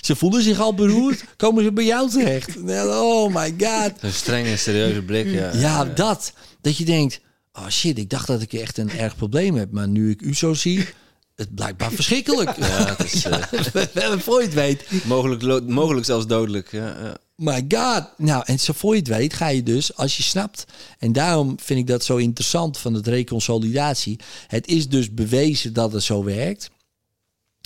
ze 0.00 0.16
voelen 0.16 0.42
zich 0.42 0.60
al 0.60 0.74
beroerd, 0.74 1.24
komen 1.36 1.64
ze 1.64 1.72
bij 1.72 1.84
jou 1.84 2.10
terecht. 2.10 2.56
Oh 2.56 3.34
my 3.34 3.54
god. 3.58 3.92
Een 4.00 4.12
strenge, 4.12 4.56
serieuze 4.56 5.02
blik, 5.02 5.26
ja. 5.30 5.52
Ja, 5.54 5.84
dat. 5.84 6.32
Dat 6.60 6.76
je 6.76 6.84
denkt, 6.84 7.20
oh 7.52 7.68
shit, 7.68 7.98
ik 7.98 8.10
dacht 8.10 8.26
dat 8.26 8.42
ik 8.42 8.52
echt 8.52 8.78
een 8.78 8.90
erg 8.90 9.16
probleem 9.16 9.54
heb. 9.54 9.72
Maar 9.72 9.88
nu 9.88 10.10
ik 10.10 10.22
u 10.22 10.34
zo 10.34 10.54
zie, 10.54 10.86
het 11.34 11.54
blijkbaar 11.54 11.90
verschrikkelijk. 11.90 12.56
Ja, 12.56 12.96
het 12.96 13.12
is, 13.12 13.26
uh, 13.26 14.18
voor 14.18 14.38
je 14.40 14.44
het 14.46 14.54
weet. 14.54 15.04
Mogelijk, 15.04 15.68
mogelijk 15.68 16.06
zelfs 16.06 16.26
dodelijk, 16.26 16.70
ja, 16.70 16.96
ja. 17.02 17.16
My 17.38 17.64
god. 17.68 18.10
Nou, 18.16 18.42
en 18.46 18.60
zo 18.60 18.72
voor 18.72 18.92
je 18.92 18.98
het 18.98 19.08
weet 19.08 19.34
ga 19.34 19.48
je 19.48 19.62
dus, 19.62 19.96
als 19.96 20.16
je 20.16 20.22
snapt... 20.22 20.64
en 20.98 21.12
daarom 21.12 21.60
vind 21.60 21.80
ik 21.80 21.86
dat 21.86 22.04
zo 22.04 22.16
interessant 22.16 22.78
van 22.78 22.94
het 22.94 23.06
reconsolidatie... 23.06 24.20
het 24.46 24.66
is 24.66 24.88
dus 24.88 25.14
bewezen 25.14 25.72
dat 25.72 25.92
het 25.92 26.02
zo 26.02 26.24
werkt. 26.24 26.70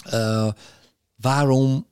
Uh, 0.07 0.53
waarom 1.17 1.87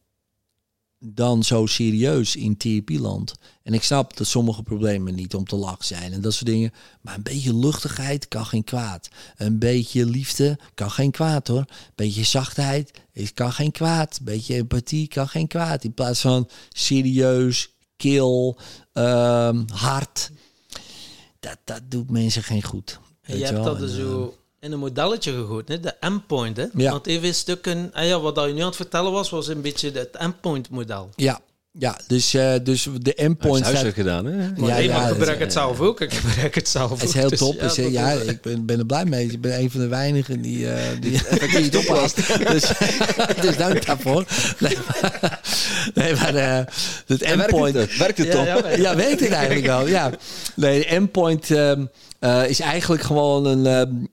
dan 1.03 1.43
zo 1.43 1.67
serieus 1.67 2.37
in 2.37 2.57
therapieland. 2.57 3.35
En 3.63 3.75
ik 3.75 3.83
snap 3.83 4.17
dat 4.17 4.27
sommige 4.27 4.63
problemen 4.63 5.15
niet 5.15 5.35
om 5.35 5.45
te 5.45 5.57
lachen 5.57 5.85
zijn 5.85 6.13
en 6.13 6.21
dat 6.21 6.33
soort 6.33 6.47
dingen. 6.47 6.73
Maar 7.01 7.15
een 7.15 7.23
beetje 7.23 7.57
luchtigheid 7.57 8.29
kan 8.29 8.47
geen 8.47 8.65
kwaad. 8.65 9.09
Een 9.37 9.59
beetje 9.59 10.07
liefde 10.07 10.59
kan 10.75 10.91
geen 10.91 11.11
kwaad 11.11 11.49
hoor. 11.49 11.59
Een 11.59 11.93
beetje 11.95 12.25
zachtheid 12.25 12.93
kan 13.35 13.53
geen 13.53 13.71
kwaad. 13.71 14.19
Een 14.19 14.25
beetje 14.25 14.55
empathie 14.55 15.09
kan 15.09 15.29
geen 15.29 15.47
kwaad. 15.47 15.85
In 15.85 15.95
plaats 15.95 16.21
van 16.21 16.49
serieus, 16.69 17.75
kil, 17.97 18.59
um, 18.93 19.65
hard. 19.73 20.31
Dat, 21.41 21.59
dat 21.65 21.83
doet 21.89 22.11
mensen 22.11 22.43
geen 22.43 22.63
goed. 22.63 23.01
je 23.23 23.45
hebt 23.45 23.65
dat 23.65 23.79
dus 23.79 23.95
zo 23.95 24.35
in 24.61 24.73
een 24.73 24.78
modelletje 24.78 25.32
gegooid, 25.32 25.69
hè? 25.69 25.81
de 25.81 25.95
endpoint. 26.01 26.57
Hè? 26.57 26.66
Ja. 26.73 26.91
Want 26.91 27.07
even 27.07 27.35
stukken, 27.35 27.91
ah 27.93 28.07
ja, 28.07 28.20
wat 28.20 28.37
je 28.37 28.53
nu 28.53 28.61
aan 28.61 28.66
het 28.66 28.77
vertellen 28.77 29.12
was, 29.12 29.31
was 29.31 29.49
een 29.49 29.61
beetje 29.61 29.91
het 29.91 30.16
endpoint 30.16 30.70
model. 30.70 31.11
Ja, 31.16 31.41
ja, 31.78 31.99
dus, 32.07 32.35
uh, 32.35 32.55
dus 32.62 32.89
de 32.99 33.15
endpoint. 33.15 33.65
Dat 33.65 33.85
is 33.85 33.93
gedaan, 33.93 34.24
hè? 34.24 34.37
Maar 34.37 34.69
ja, 34.69 34.74
nee, 34.74 34.89
ja, 34.89 34.99
maar 34.99 35.09
ik 35.09 35.16
gebruik 35.16 35.39
het 35.39 35.53
zelf 35.53 35.81
ook. 35.81 36.01
Ik 36.01 36.12
gebruik 36.15 36.55
het 36.55 36.69
zelf 36.69 36.91
Het 36.91 37.09
is 37.09 37.15
heel 37.15 37.28
dus 37.28 37.39
top. 37.39 37.61
Dus, 37.61 37.74
ja, 37.74 37.87
ja 37.87 38.11
ik 38.11 38.41
ben, 38.41 38.66
ben 38.66 38.78
er 38.78 38.87
blij 38.87 39.05
mee. 39.05 39.27
Ik 39.27 39.41
ben 39.41 39.61
een 39.61 39.70
van 39.70 39.81
de 39.81 39.89
weinigen 39.89 40.41
die, 40.41 40.59
uh, 40.59 40.74
die, 41.01 41.11
die 41.51 41.65
het 41.65 41.77
oppast. 41.77 42.16
dus, 42.49 42.73
dus 43.43 43.57
dank 43.57 43.87
daarvoor. 43.87 44.24
Nee, 44.59 44.77
maar, 44.87 45.41
nee, 45.95 46.15
maar 46.15 46.35
uh, 46.35 46.61
het 47.07 47.23
endpoint... 47.23 47.74
Werkt 47.74 47.91
het, 47.91 47.99
werkt 47.99 48.19
het 48.19 48.31
toch? 48.31 48.45
Ja, 48.45 48.69
ja, 48.69 48.97
werkt 48.97 49.20
het 49.20 49.32
eigenlijk 49.32 49.66
wel. 49.66 49.87
Ja. 49.87 50.11
Nee, 50.55 50.78
de 50.78 50.87
endpoint... 50.87 51.51
Um, 51.51 51.91
uh, 52.21 52.49
is 52.49 52.61
eigenlijk 52.61 53.03
gewoon 53.03 53.47
een, 53.47 53.65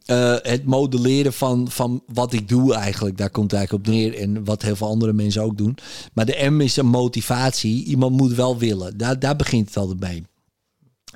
uh, 0.08 0.18
uh, 0.18 0.36
het 0.42 0.66
modelleren 0.66 1.34
van, 1.34 1.72
van 1.72 2.04
wat 2.14 2.34
ik 2.34 2.48
doe 2.48 2.74
eigenlijk. 2.74 3.18
Daar 3.18 3.30
komt 3.30 3.52
het 3.52 3.60
eigenlijk 3.60 3.88
op 3.88 3.94
neer. 3.94 4.18
En 4.18 4.46
wat 4.46 4.62
heel 4.62 4.76
veel 4.76 4.88
andere 4.88 5.14
mensen 5.14 5.42
ook 5.42 5.58
doen. 5.58 5.78
Maar 6.14 6.26
de 6.26 6.50
M 6.50 6.62
is 6.62 6.78
een 6.78 6.88
motivatie. 6.88 7.84
Iemand 7.84 8.18
moet 8.18 8.34
wel 8.34 8.58
willen. 8.58 8.98
Daar, 8.98 9.20
daar 9.20 9.36
begint 9.36 9.68
het 9.68 9.78
altijd 9.78 10.00
mee. 10.00 10.24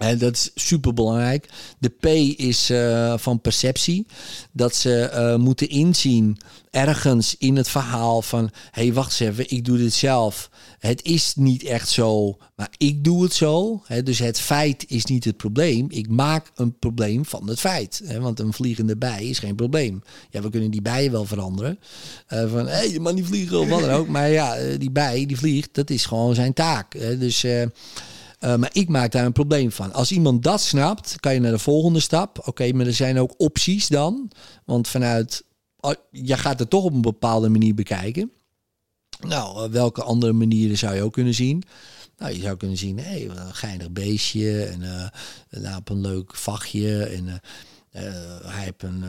En 0.02 0.18
dat 0.18 0.34
is 0.34 0.52
super 0.56 0.94
belangrijk. 0.94 1.50
De 1.80 1.90
P 1.90 2.06
is 2.40 2.70
uh, 2.70 3.14
van 3.18 3.42
perceptie. 3.42 4.06
Dat 4.52 4.76
ze 4.76 5.12
uh, 5.14 5.36
moeten 5.36 5.70
inzien 5.70 6.38
ergens 6.70 7.36
in 7.38 7.56
het 7.56 7.70
verhaal 7.70 8.22
van: 8.22 8.44
hé, 8.72 8.84
hey, 8.84 8.94
wacht 8.94 9.20
eens 9.20 9.30
even, 9.30 9.50
ik 9.50 9.66
doe 9.66 9.78
dit 9.78 9.94
zelf. 9.94 10.50
Het 10.80 11.04
is 11.04 11.34
niet 11.36 11.64
echt 11.64 11.90
zo, 11.90 12.38
maar 12.56 12.70
ik 12.78 13.04
doe 13.04 13.24
het 13.24 13.34
zo. 13.34 13.84
Dus 14.04 14.20
het 14.20 14.40
feit 14.40 14.86
is 14.88 15.06
niet 15.06 15.24
het 15.24 15.38
probleem. 15.38 15.86
Ik 15.90 16.10
maak 16.10 16.52
een 16.56 16.80
probleem 16.80 17.26
van 17.26 17.48
het 17.50 17.60
feit. 17.60 18.02
Want 18.20 18.40
een 18.40 18.54
vliegende 18.54 18.98
bij 18.98 19.26
is 19.26 19.40
geen 19.40 19.56
probleem. 19.56 20.02
Ja, 20.30 20.42
we 20.42 20.50
kunnen 20.50 20.72
die 20.72 20.82
bijen 20.82 21.12
wel 21.12 21.26
veranderen. 21.26 21.80
Uh, 22.30 22.52
van 22.52 22.68
hé, 22.68 22.90
hey, 22.90 23.00
mag 23.00 23.14
niet 23.14 23.26
vliegen 23.26 23.60
of 23.60 23.70
wat 23.70 23.82
dan 23.82 23.90
ook. 23.90 24.08
Maar 24.08 24.30
ja, 24.30 24.78
die 24.78 24.92
bij 24.92 25.26
die 25.26 25.38
vliegt, 25.38 25.70
dat 25.72 25.90
is 25.90 26.06
gewoon 26.06 26.36
zijn 26.36 26.54
taak. 26.54 26.94
Hè, 26.94 27.18
dus. 27.18 27.46
Uh, 28.44 28.56
maar 28.56 28.70
ik 28.74 28.90
maak 28.90 29.12
daar 29.12 29.26
een 29.26 29.32
probleem 29.32 29.72
van. 29.72 29.94
Als 29.94 30.12
iemand 30.12 30.44
dat 30.44 30.62
snapt, 30.62 31.20
kan 31.20 31.34
je 31.34 31.40
naar 31.40 31.52
de 31.52 31.60
volgende 31.60 32.00
stap. 32.00 32.48
Oké, 32.48 32.72
maar 32.72 32.86
er 32.86 32.94
zijn 32.94 33.20
ook 33.20 33.34
opties 33.38 33.88
dan. 33.88 34.32
Want 34.66 34.88
vanuit, 34.88 35.44
oh, 35.80 35.94
je 36.12 36.38
gaat 36.38 36.60
het 36.60 36.70
toch 36.70 36.84
op 36.84 36.94
een 36.94 37.02
bepaalde 37.02 37.50
manier 37.50 37.76
bekijken. 37.76 38.32
Nou, 39.20 39.66
uh, 39.66 39.72
welke 39.72 40.04
andere 40.04 40.34
manieren 40.34 40.78
zou 40.78 40.96
je 40.96 41.02
ook 41.02 41.14
kunnen 41.14 41.34
zien? 41.34 41.64
Nou, 42.18 42.34
je 42.34 42.42
zou 42.42 42.58
kunnen 42.58 42.78
zien, 42.78 42.98
hé, 42.98 43.04
hey, 43.04 43.30
een 43.30 43.56
geinig 43.56 43.92
beestje 43.92 44.64
en 44.64 44.82
uh, 44.82 45.78
een 45.84 46.02
leuk 46.02 46.36
vachtje. 46.36 47.04
En 47.04 47.42
hij 48.44 48.64
heeft 48.64 48.84
een 48.84 49.04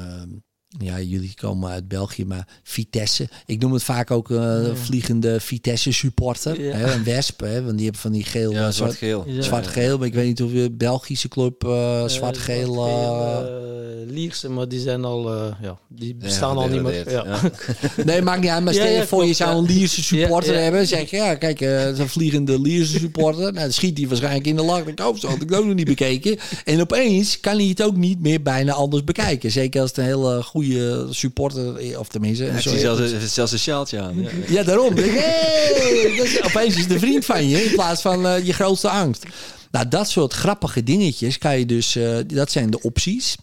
ja, 0.78 1.00
jullie 1.00 1.34
komen 1.34 1.70
uit 1.70 1.88
België, 1.88 2.24
maar 2.24 2.48
Vitesse. 2.62 3.28
Ik 3.46 3.60
noem 3.60 3.72
het 3.72 3.82
vaak 3.82 4.10
ook 4.10 4.30
uh, 4.30 4.74
vliegende 4.74 5.40
Vitesse 5.40 5.92
supporter. 5.92 6.60
Ja. 6.60 6.76
Hè, 6.76 6.92
een 6.92 7.04
wesp, 7.04 7.40
hè, 7.40 7.62
want 7.62 7.74
die 7.74 7.84
hebben 7.84 8.00
van 8.00 8.12
die 8.12 8.24
geel... 8.24 8.52
Ja, 8.52 8.70
zwart-geel. 8.70 9.24
Ja. 9.26 9.42
Zwart-geel, 9.42 9.98
maar 9.98 10.06
ik 10.06 10.14
weet 10.14 10.26
niet 10.26 10.42
of 10.42 10.52
je 10.52 10.70
Belgische 10.70 11.28
club 11.28 11.64
uh, 11.64 12.06
zwart-geel... 12.06 12.72
Zwart 12.72 13.70
Lierse, 14.06 14.48
maar 14.48 14.68
die 14.68 14.80
zijn 14.80 15.04
al... 15.04 15.34
ja, 15.62 15.78
die 15.88 16.14
bestaan 16.14 16.56
al 16.56 16.68
niet 16.68 16.82
meer. 16.82 17.10
Ja. 17.10 17.40
nee, 18.04 18.22
maakt 18.22 18.40
niet 18.40 18.50
uit, 18.50 18.64
maar 18.64 18.74
stel 18.74 18.86
je 18.86 19.06
voor 19.06 19.24
je 19.24 19.32
zou 19.32 19.56
een 19.56 19.64
Lierse 19.64 20.02
supporter 20.02 20.62
hebben. 20.62 20.86
Zeg 20.86 21.10
je, 21.10 21.16
ja, 21.16 21.34
kijk, 21.34 21.60
uh, 21.60 21.92
zo'n 21.94 22.08
vliegende 22.08 22.60
Lierse 22.60 22.98
supporter. 22.98 23.42
Nou, 23.42 23.54
dan 23.54 23.72
schiet 23.72 23.98
hij 23.98 24.08
waarschijnlijk 24.08 24.46
in 24.46 24.56
de 24.56 24.62
lach. 24.62 24.86
Ik 24.86 24.98
hoop 24.98 25.18
zo, 25.18 25.28
had 25.28 25.42
ik 25.42 25.52
ook 25.52 25.64
nog 25.64 25.74
niet 25.74 25.86
bekeken. 25.86 26.38
En 26.64 26.80
opeens 26.80 27.40
kan 27.40 27.56
hij 27.56 27.66
het 27.66 27.82
ook 27.82 27.96
niet 27.96 28.20
meer 28.20 28.42
bijna 28.42 28.72
anders 28.72 29.04
bekijken. 29.04 29.50
Zeker 29.50 29.80
als 29.80 29.90
het 29.90 29.98
een 29.98 30.04
hele 30.04 30.42
goede 30.42 30.61
goede 30.64 31.06
supporter, 31.10 31.98
of 31.98 32.08
tenminste... 32.08 32.44
Ja, 32.44 32.60
zelfs, 32.60 33.34
zelfs 33.34 33.52
een 33.52 33.58
sjaaltje 33.58 34.00
aan. 34.00 34.22
Ja, 34.22 34.30
ja 34.48 34.62
daarom. 34.62 34.96
hey, 34.96 36.14
dat 36.16 36.26
is, 36.26 36.42
opeens 36.42 36.76
is 36.76 36.88
de 36.88 36.98
vriend 36.98 37.24
van 37.24 37.48
je 37.48 37.64
in 37.64 37.72
plaats 37.72 38.02
van 38.02 38.26
uh, 38.26 38.46
je 38.46 38.52
grootste 38.52 38.88
angst. 38.88 39.26
Nou, 39.70 39.88
dat 39.88 40.08
soort 40.08 40.32
grappige 40.32 40.82
dingetjes 40.82 41.38
kan 41.38 41.58
je 41.58 41.66
dus... 41.66 41.96
Uh, 41.96 42.18
dat 42.26 42.50
zijn 42.50 42.70
de 42.70 42.80
opties. 42.80 43.36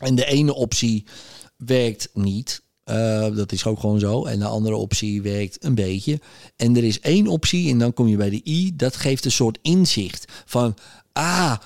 En 0.00 0.14
de 0.14 0.24
ene 0.24 0.54
optie 0.54 1.04
werkt 1.56 2.08
niet. 2.14 2.62
Uh, 2.90 3.26
dat 3.34 3.52
is 3.52 3.64
ook 3.64 3.80
gewoon 3.80 3.98
zo. 3.98 4.24
En 4.24 4.38
de 4.38 4.46
andere 4.46 4.76
optie 4.76 5.22
werkt 5.22 5.64
een 5.64 5.74
beetje. 5.74 6.20
En 6.56 6.76
er 6.76 6.84
is 6.84 7.00
één 7.00 7.26
optie, 7.26 7.70
en 7.70 7.78
dan 7.78 7.92
kom 7.92 8.08
je 8.08 8.16
bij 8.16 8.30
de 8.30 8.40
I. 8.44 8.76
Dat 8.76 8.96
geeft 8.96 9.24
een 9.24 9.30
soort 9.30 9.58
inzicht 9.62 10.24
van... 10.44 10.76
Ah, 11.12 11.56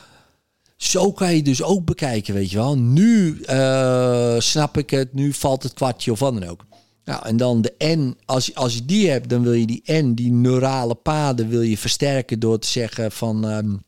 zo 0.82 1.12
kan 1.12 1.36
je 1.36 1.42
dus 1.42 1.62
ook 1.62 1.84
bekijken, 1.84 2.34
weet 2.34 2.50
je 2.50 2.56
wel. 2.56 2.78
Nu 2.78 3.38
uh, 3.50 4.40
snap 4.40 4.78
ik 4.78 4.90
het, 4.90 5.14
nu 5.14 5.32
valt 5.32 5.62
het 5.62 5.72
kwartje 5.72 6.12
of 6.12 6.18
wat 6.18 6.40
dan 6.40 6.48
ook. 6.48 6.66
Nou, 7.04 7.26
en 7.26 7.36
dan 7.36 7.62
de 7.62 7.74
N, 7.78 8.16
als, 8.24 8.54
als 8.54 8.74
je 8.74 8.84
die 8.84 9.10
hebt, 9.10 9.28
dan 9.28 9.42
wil 9.42 9.52
je 9.52 9.66
die 9.66 9.82
N, 9.92 10.12
die 10.14 10.32
neurale 10.32 10.94
paden, 10.94 11.48
wil 11.48 11.60
je 11.60 11.78
versterken 11.78 12.40
door 12.40 12.58
te 12.58 12.68
zeggen 12.68 13.12
van 13.12 13.44
um, 13.44 13.82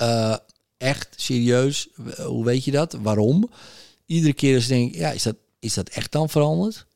uh, 0.00 0.36
echt, 0.76 1.08
serieus, 1.16 1.88
hoe 2.24 2.44
weet 2.44 2.64
je 2.64 2.70
dat? 2.70 2.96
Waarom? 3.02 3.50
Iedere 4.06 4.32
keer 4.32 4.54
als 4.54 4.66
je 4.66 4.72
denkt, 4.72 4.96
ja, 4.96 5.10
is 5.10 5.22
dat, 5.22 5.36
is 5.58 5.74
dat 5.74 5.88
echt 5.88 6.12
dan 6.12 6.28
veranderd? 6.28 6.86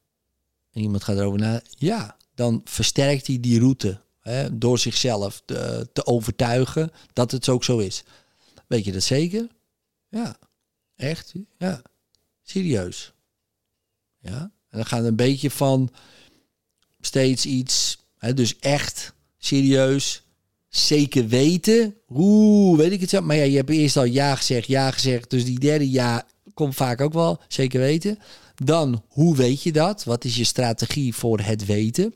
En 0.73 0.81
iemand 0.81 1.05
gaat 1.05 1.17
erover 1.17 1.41
na, 1.41 1.61
ja, 1.79 2.17
dan 2.35 2.61
versterkt 2.65 3.27
hij 3.27 3.41
die 3.41 3.59
route 3.59 4.01
hè, 4.21 4.59
door 4.59 4.79
zichzelf 4.79 5.43
te, 5.45 5.89
te 5.93 6.07
overtuigen 6.07 6.91
dat 7.13 7.31
het 7.31 7.49
ook 7.49 7.65
zo 7.65 7.79
is. 7.79 8.05
Weet 8.75 8.85
je 8.85 8.93
dat 8.93 9.03
zeker? 9.03 9.49
Ja. 10.09 10.39
Echt? 10.97 11.33
Ja. 11.59 11.83
Serieus. 12.43 13.13
Ja. 14.21 14.41
En 14.41 14.79
dan 14.79 14.87
gaat 14.87 15.05
een 15.05 15.17
beetje 15.17 15.51
van 15.51 15.91
steeds 17.01 17.47
iets, 17.47 17.99
hè, 18.19 18.35
dus 18.35 18.59
echt 18.59 19.13
serieus, 19.39 20.23
zeker 20.69 21.29
weten. 21.29 21.97
Oeh, 22.09 22.79
weet 22.79 22.93
ik 22.93 23.01
het 23.01 23.11
zo. 23.11 23.21
Maar 23.21 23.37
ja, 23.37 23.43
je 23.43 23.57
hebt 23.57 23.71
eerst 23.71 23.97
al 23.97 24.05
ja 24.05 24.35
gezegd, 24.35 24.67
ja 24.67 24.91
gezegd. 24.91 25.31
Dus 25.31 25.45
die 25.45 25.59
derde 25.59 25.91
ja 25.91 26.27
komt 26.55 26.75
vaak 26.75 27.01
ook 27.01 27.13
wel, 27.13 27.41
zeker 27.49 27.81
weten. 27.81 28.19
Dan, 28.55 29.05
hoe 29.09 29.37
weet 29.37 29.63
je 29.63 29.73
dat? 29.73 30.05
Wat 30.05 30.25
is 30.25 30.37
je 30.37 30.45
strategie 30.45 31.15
voor 31.15 31.41
het 31.41 31.67
weten? 31.67 32.15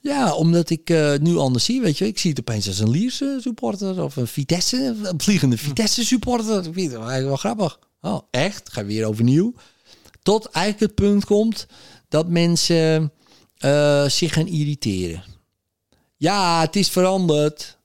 Ja, 0.00 0.34
omdat 0.34 0.70
ik 0.70 0.90
uh, 0.90 1.14
nu 1.16 1.36
anders 1.36 1.64
zie, 1.64 1.80
weet 1.80 1.98
je. 1.98 2.06
Ik 2.06 2.18
zie 2.18 2.30
het 2.30 2.40
opeens 2.40 2.66
als 2.66 2.78
een 2.78 2.90
Lierse 2.90 3.38
supporter 3.40 4.02
of 4.02 4.16
een 4.16 4.26
Vitesse, 4.26 4.96
een 5.02 5.20
vliegende 5.20 5.58
Vitesse 5.58 6.04
supporter. 6.04 6.56
Ik 6.56 6.74
vind 6.74 6.92
het 6.92 7.00
eigenlijk 7.00 7.26
wel 7.26 7.36
grappig. 7.36 7.78
Oh, 8.00 8.20
echt? 8.30 8.72
Ga 8.72 8.84
weer 8.84 9.06
overnieuw. 9.06 9.54
Tot 10.22 10.46
eigenlijk 10.46 10.84
het 10.86 10.94
punt 10.94 11.24
komt 11.24 11.66
dat 12.08 12.28
mensen 12.28 13.12
uh, 13.64 14.08
zich 14.08 14.32
gaan 14.32 14.46
irriteren. 14.46 15.24
Ja, 16.16 16.60
het 16.60 16.76
is 16.76 16.88
veranderd. 16.88 17.77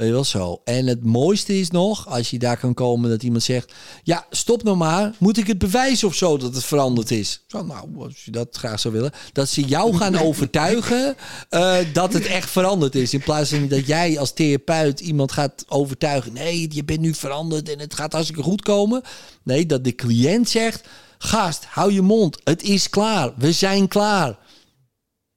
Weet 0.00 0.08
je 0.08 0.14
wel 0.14 0.24
zo. 0.24 0.60
En 0.64 0.86
het 0.86 1.04
mooiste 1.04 1.58
is 1.58 1.70
nog, 1.70 2.08
als 2.08 2.30
je 2.30 2.38
daar 2.38 2.56
kan 2.56 2.74
komen 2.74 3.10
dat 3.10 3.22
iemand 3.22 3.42
zegt... 3.42 3.72
Ja, 4.02 4.26
stop 4.30 4.62
nou 4.62 4.76
maar. 4.76 5.14
Moet 5.18 5.38
ik 5.38 5.46
het 5.46 5.58
bewijzen 5.58 6.08
of 6.08 6.14
zo 6.14 6.36
dat 6.36 6.54
het 6.54 6.64
veranderd 6.64 7.10
is? 7.10 7.44
Zo, 7.46 7.64
nou, 7.64 7.88
als 7.98 8.24
je 8.24 8.30
dat 8.30 8.56
graag 8.56 8.80
zou 8.80 8.94
willen. 8.94 9.12
Dat 9.32 9.48
ze 9.48 9.62
jou 9.62 9.96
gaan 9.96 10.18
overtuigen 10.18 11.16
uh, 11.50 11.76
dat 11.92 12.12
het 12.12 12.26
echt 12.26 12.50
veranderd 12.50 12.94
is. 12.94 13.14
In 13.14 13.22
plaats 13.22 13.50
van 13.50 13.68
dat 13.68 13.86
jij 13.86 14.18
als 14.18 14.32
therapeut 14.32 15.00
iemand 15.00 15.32
gaat 15.32 15.64
overtuigen... 15.68 16.32
Nee, 16.32 16.74
je 16.74 16.84
bent 16.84 17.00
nu 17.00 17.14
veranderd 17.14 17.68
en 17.68 17.78
het 17.78 17.94
gaat 17.94 18.12
hartstikke 18.12 18.42
goed 18.42 18.62
komen. 18.62 19.02
Nee, 19.42 19.66
dat 19.66 19.84
de 19.84 19.94
cliënt 19.94 20.48
zegt... 20.48 20.88
Gast, 21.18 21.64
hou 21.64 21.92
je 21.92 22.02
mond. 22.02 22.40
Het 22.44 22.62
is 22.62 22.88
klaar. 22.88 23.32
We 23.36 23.52
zijn 23.52 23.88
klaar. 23.88 24.38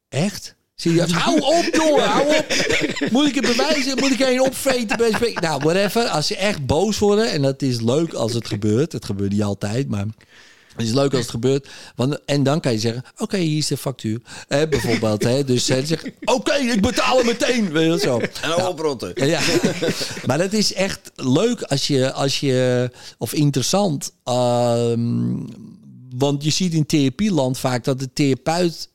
Echt? 0.09 0.55
Serieus, 0.75 1.11
hou 1.23 1.39
op 1.39 1.69
jongen, 1.71 2.03
hou 2.03 2.37
op. 2.37 2.45
Moet 3.11 3.27
ik 3.27 3.35
het 3.35 3.45
bewijzen? 3.55 3.99
Moet 3.99 4.11
ik 4.11 4.19
een 4.19 4.41
opvreten? 4.41 4.97
Nou, 5.41 5.61
whatever. 5.63 6.07
Als 6.07 6.27
ze 6.27 6.35
echt 6.35 6.65
boos 6.65 6.99
worden, 6.99 7.31
en 7.31 7.41
dat 7.41 7.61
is 7.61 7.81
leuk 7.81 8.13
als 8.13 8.33
het 8.33 8.47
gebeurt. 8.47 8.91
Het 8.91 9.05
gebeurt 9.05 9.31
niet 9.31 9.43
altijd, 9.43 9.89
maar... 9.89 10.05
Het 10.75 10.85
is 10.85 10.93
leuk 10.93 11.11
als 11.11 11.21
het 11.21 11.29
gebeurt. 11.29 11.67
Want, 11.95 12.19
en 12.25 12.43
dan 12.43 12.59
kan 12.59 12.71
je 12.71 12.79
zeggen: 12.79 13.03
Oké, 13.17 13.37
hier 13.37 13.57
is 13.57 13.67
de 13.67 13.77
factuur. 13.77 14.19
Eh, 14.47 14.67
bijvoorbeeld. 14.69 15.23
Hè, 15.23 15.43
dus 15.43 15.65
ze 15.65 15.85
zeggen: 15.85 16.13
Oké, 16.23 16.53
ik 16.53 16.81
betaal 16.81 17.17
hem 17.17 17.25
meteen. 17.25 17.71
Weet 17.71 17.91
je, 17.91 17.99
zo. 17.99 18.19
En 18.19 18.29
dan 18.41 18.49
nou, 18.49 18.69
oprotten. 18.69 19.27
Ja. 19.27 19.39
maar 20.27 20.37
dat 20.37 20.53
is 20.53 20.73
echt 20.73 21.11
leuk 21.15 21.61
als 21.61 21.87
je. 21.87 22.11
Als 22.11 22.39
je 22.39 22.91
of 23.17 23.33
interessant. 23.33 24.11
Uh, 24.25 24.93
want 26.15 26.43
je 26.43 26.49
ziet 26.49 26.73
in 26.73 26.85
therapieland 26.85 27.57
vaak 27.57 27.83
dat 27.83 27.99
de 27.99 28.09
therapeut 28.13 28.89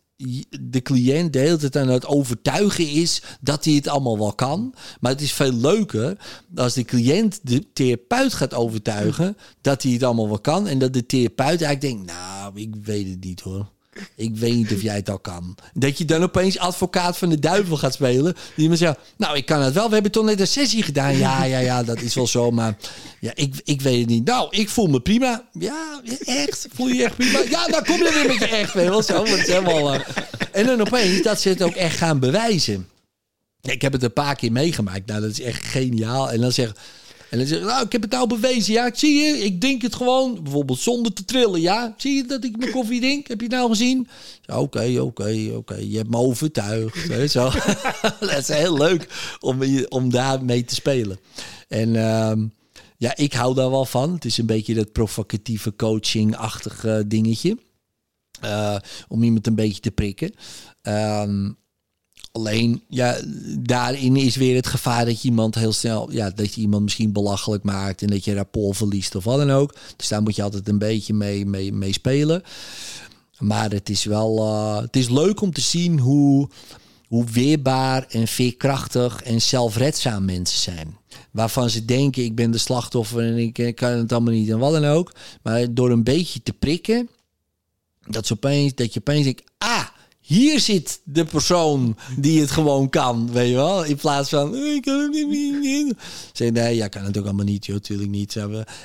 de 0.60 0.82
cliënt 0.82 1.32
de 1.32 1.38
hele 1.38 1.56
tijd 1.56 1.76
aan 1.76 1.88
het 1.88 2.06
overtuigen 2.06 2.88
is 2.88 3.22
dat 3.40 3.64
hij 3.64 3.74
het 3.74 3.88
allemaal 3.88 4.18
wel 4.18 4.32
kan. 4.32 4.74
Maar 5.00 5.12
het 5.12 5.20
is 5.20 5.32
veel 5.32 5.52
leuker 5.52 6.16
als 6.54 6.74
de 6.74 6.84
cliënt 6.84 7.40
de 7.42 7.72
therapeut 7.72 8.34
gaat 8.34 8.54
overtuigen 8.54 9.36
dat 9.60 9.82
hij 9.82 9.92
het 9.92 10.02
allemaal 10.02 10.28
wel 10.28 10.40
kan. 10.40 10.66
En 10.66 10.78
dat 10.78 10.92
de 10.92 11.06
therapeut 11.06 11.62
eigenlijk 11.62 11.80
denkt, 11.80 12.12
nou, 12.12 12.60
ik 12.60 12.74
weet 12.76 13.08
het 13.08 13.24
niet 13.24 13.40
hoor. 13.40 13.72
Ik 14.14 14.36
weet 14.36 14.54
niet 14.54 14.72
of 14.72 14.82
jij 14.82 14.94
het 14.94 15.10
al 15.10 15.18
kan. 15.18 15.56
Dat 15.74 15.98
je 15.98 16.04
dan 16.04 16.22
opeens 16.22 16.58
advocaat 16.58 17.18
van 17.18 17.28
de 17.28 17.38
duivel 17.38 17.76
gaat 17.76 17.94
spelen. 17.94 18.34
Die 18.56 18.68
me 18.68 18.76
zegt, 18.76 18.98
nou, 19.16 19.36
ik 19.36 19.46
kan 19.46 19.62
het 19.62 19.74
wel. 19.74 19.86
We 19.88 19.94
hebben 19.94 20.12
toch 20.12 20.24
net 20.24 20.40
een 20.40 20.46
sessie 20.46 20.82
gedaan. 20.82 21.16
Ja, 21.16 21.44
ja, 21.44 21.58
ja, 21.58 21.82
dat 21.82 22.00
is 22.00 22.14
wel 22.14 22.26
zo. 22.26 22.50
Maar 22.50 22.76
ja, 23.20 23.32
ik, 23.34 23.54
ik 23.64 23.80
weet 23.80 24.00
het 24.00 24.08
niet. 24.08 24.24
Nou, 24.24 24.48
ik 24.50 24.68
voel 24.68 24.86
me 24.86 25.00
prima. 25.00 25.48
Ja, 25.52 26.00
echt? 26.24 26.68
Voel 26.74 26.88
je 26.88 26.94
je 26.94 27.04
echt 27.04 27.16
prima? 27.16 27.42
Ja, 27.50 27.66
dan 27.66 27.84
kom 27.84 27.96
je 27.96 28.12
weer 28.14 28.26
met 28.26 28.48
je 28.48 28.56
echt. 28.56 28.74
Wel 28.74 29.02
zo. 29.02 29.22
Is 29.22 29.46
helemaal, 29.46 29.94
uh... 29.94 30.00
En 30.52 30.66
dan 30.66 30.80
opeens 30.80 31.22
dat 31.22 31.40
ze 31.40 31.48
het 31.48 31.62
ook 31.62 31.74
echt 31.74 31.96
gaan 31.96 32.18
bewijzen. 32.18 32.88
Ik 33.60 33.82
heb 33.82 33.92
het 33.92 34.02
een 34.02 34.12
paar 34.12 34.36
keer 34.36 34.52
meegemaakt. 34.52 35.06
Nou, 35.06 35.20
dat 35.20 35.30
is 35.30 35.40
echt 35.40 35.64
geniaal. 35.64 36.30
En 36.30 36.40
dan 36.40 36.52
zeggen 36.52 36.76
en 37.30 37.38
dan 37.38 37.46
zeg 37.46 37.60
nou, 37.60 37.84
ik 37.84 37.92
heb 37.92 38.02
het 38.02 38.10
nou 38.10 38.26
bewezen. 38.26 38.72
Ja, 38.72 38.90
zie 38.94 39.14
je, 39.14 39.38
ik 39.38 39.60
drink 39.60 39.82
het 39.82 39.94
gewoon. 39.94 40.42
Bijvoorbeeld 40.42 40.78
zonder 40.78 41.12
te 41.12 41.24
trillen. 41.24 41.60
Ja, 41.60 41.94
zie 41.96 42.14
je 42.14 42.24
dat 42.24 42.44
ik 42.44 42.56
mijn 42.56 42.70
koffie 42.70 43.00
drink? 43.00 43.26
Heb 43.26 43.40
je 43.40 43.46
het 43.46 43.54
nou 43.54 43.68
gezien? 43.68 44.08
Oké, 44.46 45.00
oké, 45.00 45.52
oké. 45.54 45.74
Je 45.74 45.96
hebt 45.96 46.10
me 46.10 46.16
overtuigd. 46.16 47.30
Zo. 47.30 47.50
dat 48.20 48.38
is 48.38 48.48
heel 48.48 48.76
leuk 48.76 49.08
om, 49.40 49.62
om 49.88 50.10
daar 50.10 50.44
mee 50.44 50.64
te 50.64 50.74
spelen. 50.74 51.18
En 51.68 51.88
uh, 51.94 52.32
ja, 52.96 53.16
ik 53.16 53.32
hou 53.32 53.54
daar 53.54 53.70
wel 53.70 53.84
van. 53.84 54.12
Het 54.12 54.24
is 54.24 54.38
een 54.38 54.46
beetje 54.46 54.74
dat 54.74 54.92
provocatieve 54.92 55.76
coaching-achtige 55.76 57.04
dingetje. 57.06 57.58
Uh, 58.44 58.76
om 59.08 59.22
iemand 59.22 59.46
een 59.46 59.54
beetje 59.54 59.80
te 59.80 59.90
prikken. 59.90 60.34
Uh, 60.82 61.48
Alleen, 62.32 62.82
ja, 62.88 63.16
daarin 63.58 64.16
is 64.16 64.36
weer 64.36 64.54
het 64.56 64.66
gevaar 64.66 65.04
dat 65.04 65.22
je 65.22 65.28
iemand 65.28 65.54
heel 65.54 65.72
snel, 65.72 66.12
ja, 66.12 66.30
dat 66.30 66.54
je 66.54 66.60
iemand 66.60 66.82
misschien 66.82 67.12
belachelijk 67.12 67.62
maakt 67.64 68.02
en 68.02 68.08
dat 68.08 68.24
je 68.24 68.34
rapport 68.34 68.76
verliest 68.76 69.14
of 69.14 69.24
wat 69.24 69.38
dan 69.38 69.50
ook. 69.50 69.74
Dus 69.96 70.08
daar 70.08 70.22
moet 70.22 70.36
je 70.36 70.42
altijd 70.42 70.68
een 70.68 70.78
beetje 70.78 71.14
mee, 71.14 71.46
mee, 71.72 71.92
spelen. 71.92 72.42
Maar 73.38 73.70
het 73.70 73.88
is 73.88 74.04
wel, 74.04 74.38
uh, 74.38 74.80
het 74.80 74.96
is 74.96 75.08
leuk 75.08 75.40
om 75.40 75.52
te 75.52 75.60
zien 75.60 75.98
hoe, 75.98 76.48
hoe 77.06 77.24
weerbaar 77.24 78.06
en 78.08 78.28
veerkrachtig 78.28 79.22
en 79.22 79.42
zelfredzaam 79.42 80.24
mensen 80.24 80.58
zijn. 80.58 80.96
Waarvan 81.30 81.70
ze 81.70 81.84
denken, 81.84 82.24
ik 82.24 82.34
ben 82.34 82.50
de 82.50 82.58
slachtoffer 82.58 83.22
en 83.22 83.38
ik 83.38 83.76
kan 83.76 83.90
het 83.90 84.12
allemaal 84.12 84.32
niet 84.32 84.50
en 84.50 84.58
wat 84.58 84.72
dan 84.72 84.84
ook. 84.84 85.12
Maar 85.42 85.74
door 85.74 85.90
een 85.90 86.04
beetje 86.04 86.42
te 86.42 86.52
prikken, 86.52 87.08
dat, 88.06 88.26
ze 88.26 88.32
opeens, 88.32 88.74
dat 88.74 88.92
je 88.92 89.00
opeens 89.00 89.24
denkt, 89.24 89.42
ah, 89.58 89.86
hier 90.28 90.60
zit 90.60 91.00
de 91.04 91.24
persoon 91.24 91.96
die 92.16 92.40
het 92.40 92.50
gewoon 92.50 92.88
kan, 92.88 93.32
weet 93.32 93.48
je 93.48 93.54
wel? 93.54 93.84
In 93.84 93.96
plaats 93.96 94.28
van, 94.28 94.54
oh, 94.54 94.66
ik 94.66 94.82
kan 94.82 95.00
het 95.00 95.28
niet. 95.28 95.94
Zeg, 96.32 96.50
nee, 96.50 96.76
ja, 96.76 96.88
kan 96.88 97.04
het 97.04 97.18
ook 97.18 97.24
allemaal 97.24 97.44
niet, 97.44 97.66
joh, 97.66 97.76
natuurlijk 97.76 98.10
niet. 98.10 98.36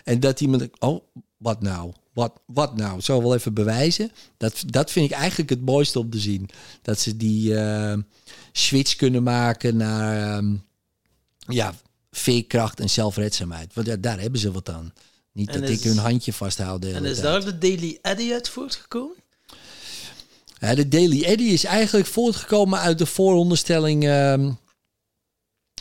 En 0.03 0.19
dat 0.19 0.41
iemand, 0.41 0.67
oh, 0.79 1.03
wat 1.37 1.61
nou? 1.61 1.91
Wat, 2.13 2.33
wat 2.45 2.75
nou? 2.75 3.01
Zo 3.01 3.21
wel 3.21 3.35
even 3.35 3.53
bewijzen. 3.53 4.11
Dat, 4.37 4.63
dat 4.65 4.91
vind 4.91 5.11
ik 5.11 5.17
eigenlijk 5.17 5.49
het 5.49 5.65
mooiste 5.65 5.99
om 5.99 6.09
te 6.09 6.19
zien. 6.19 6.49
Dat 6.81 6.99
ze 6.99 7.17
die 7.17 7.51
uh, 7.51 7.93
switch 8.51 8.95
kunnen 8.95 9.23
maken 9.23 9.77
naar 9.77 10.37
um, 10.37 10.63
ja, 11.37 11.73
veerkracht 12.11 12.79
en 12.79 12.89
zelfredzaamheid. 12.89 13.73
Want 13.73 13.87
ja, 13.87 13.95
daar 13.95 14.19
hebben 14.19 14.39
ze 14.39 14.51
wat 14.51 14.69
aan. 14.69 14.93
Niet 15.31 15.53
dat 15.53 15.69
ik 15.69 15.81
hun 15.81 15.97
handje 15.97 16.33
vasthoud. 16.33 16.85
En 16.85 17.05
is 17.05 17.21
daar 17.21 17.45
de 17.45 17.57
Daily 17.57 17.99
Eddy 18.01 18.33
uit 18.33 18.49
voortgekomen? 18.49 19.22
De 20.71 20.87
Daily 20.87 21.23
Eddy 21.23 21.43
is 21.43 21.63
eigenlijk 21.63 22.07
voortgekomen 22.07 22.79
uit 22.79 22.97
de 22.97 23.05
vooronderstelling. 23.05 24.03
Uh, 24.03 24.49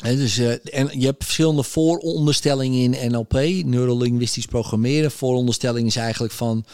dus, 0.03 0.39
uh, 0.39 0.51
en 0.51 1.01
je 1.01 1.07
hebt 1.07 1.25
verschillende 1.25 1.63
vooronderstellingen 1.63 2.95
in 2.95 3.13
NLP, 3.13 3.33
neurolinguistisch 3.65 4.47
programmeren. 4.47 5.11
Vooronderstelling 5.11 5.87
is 5.87 5.97
eigenlijk 5.97 6.33
van, 6.33 6.65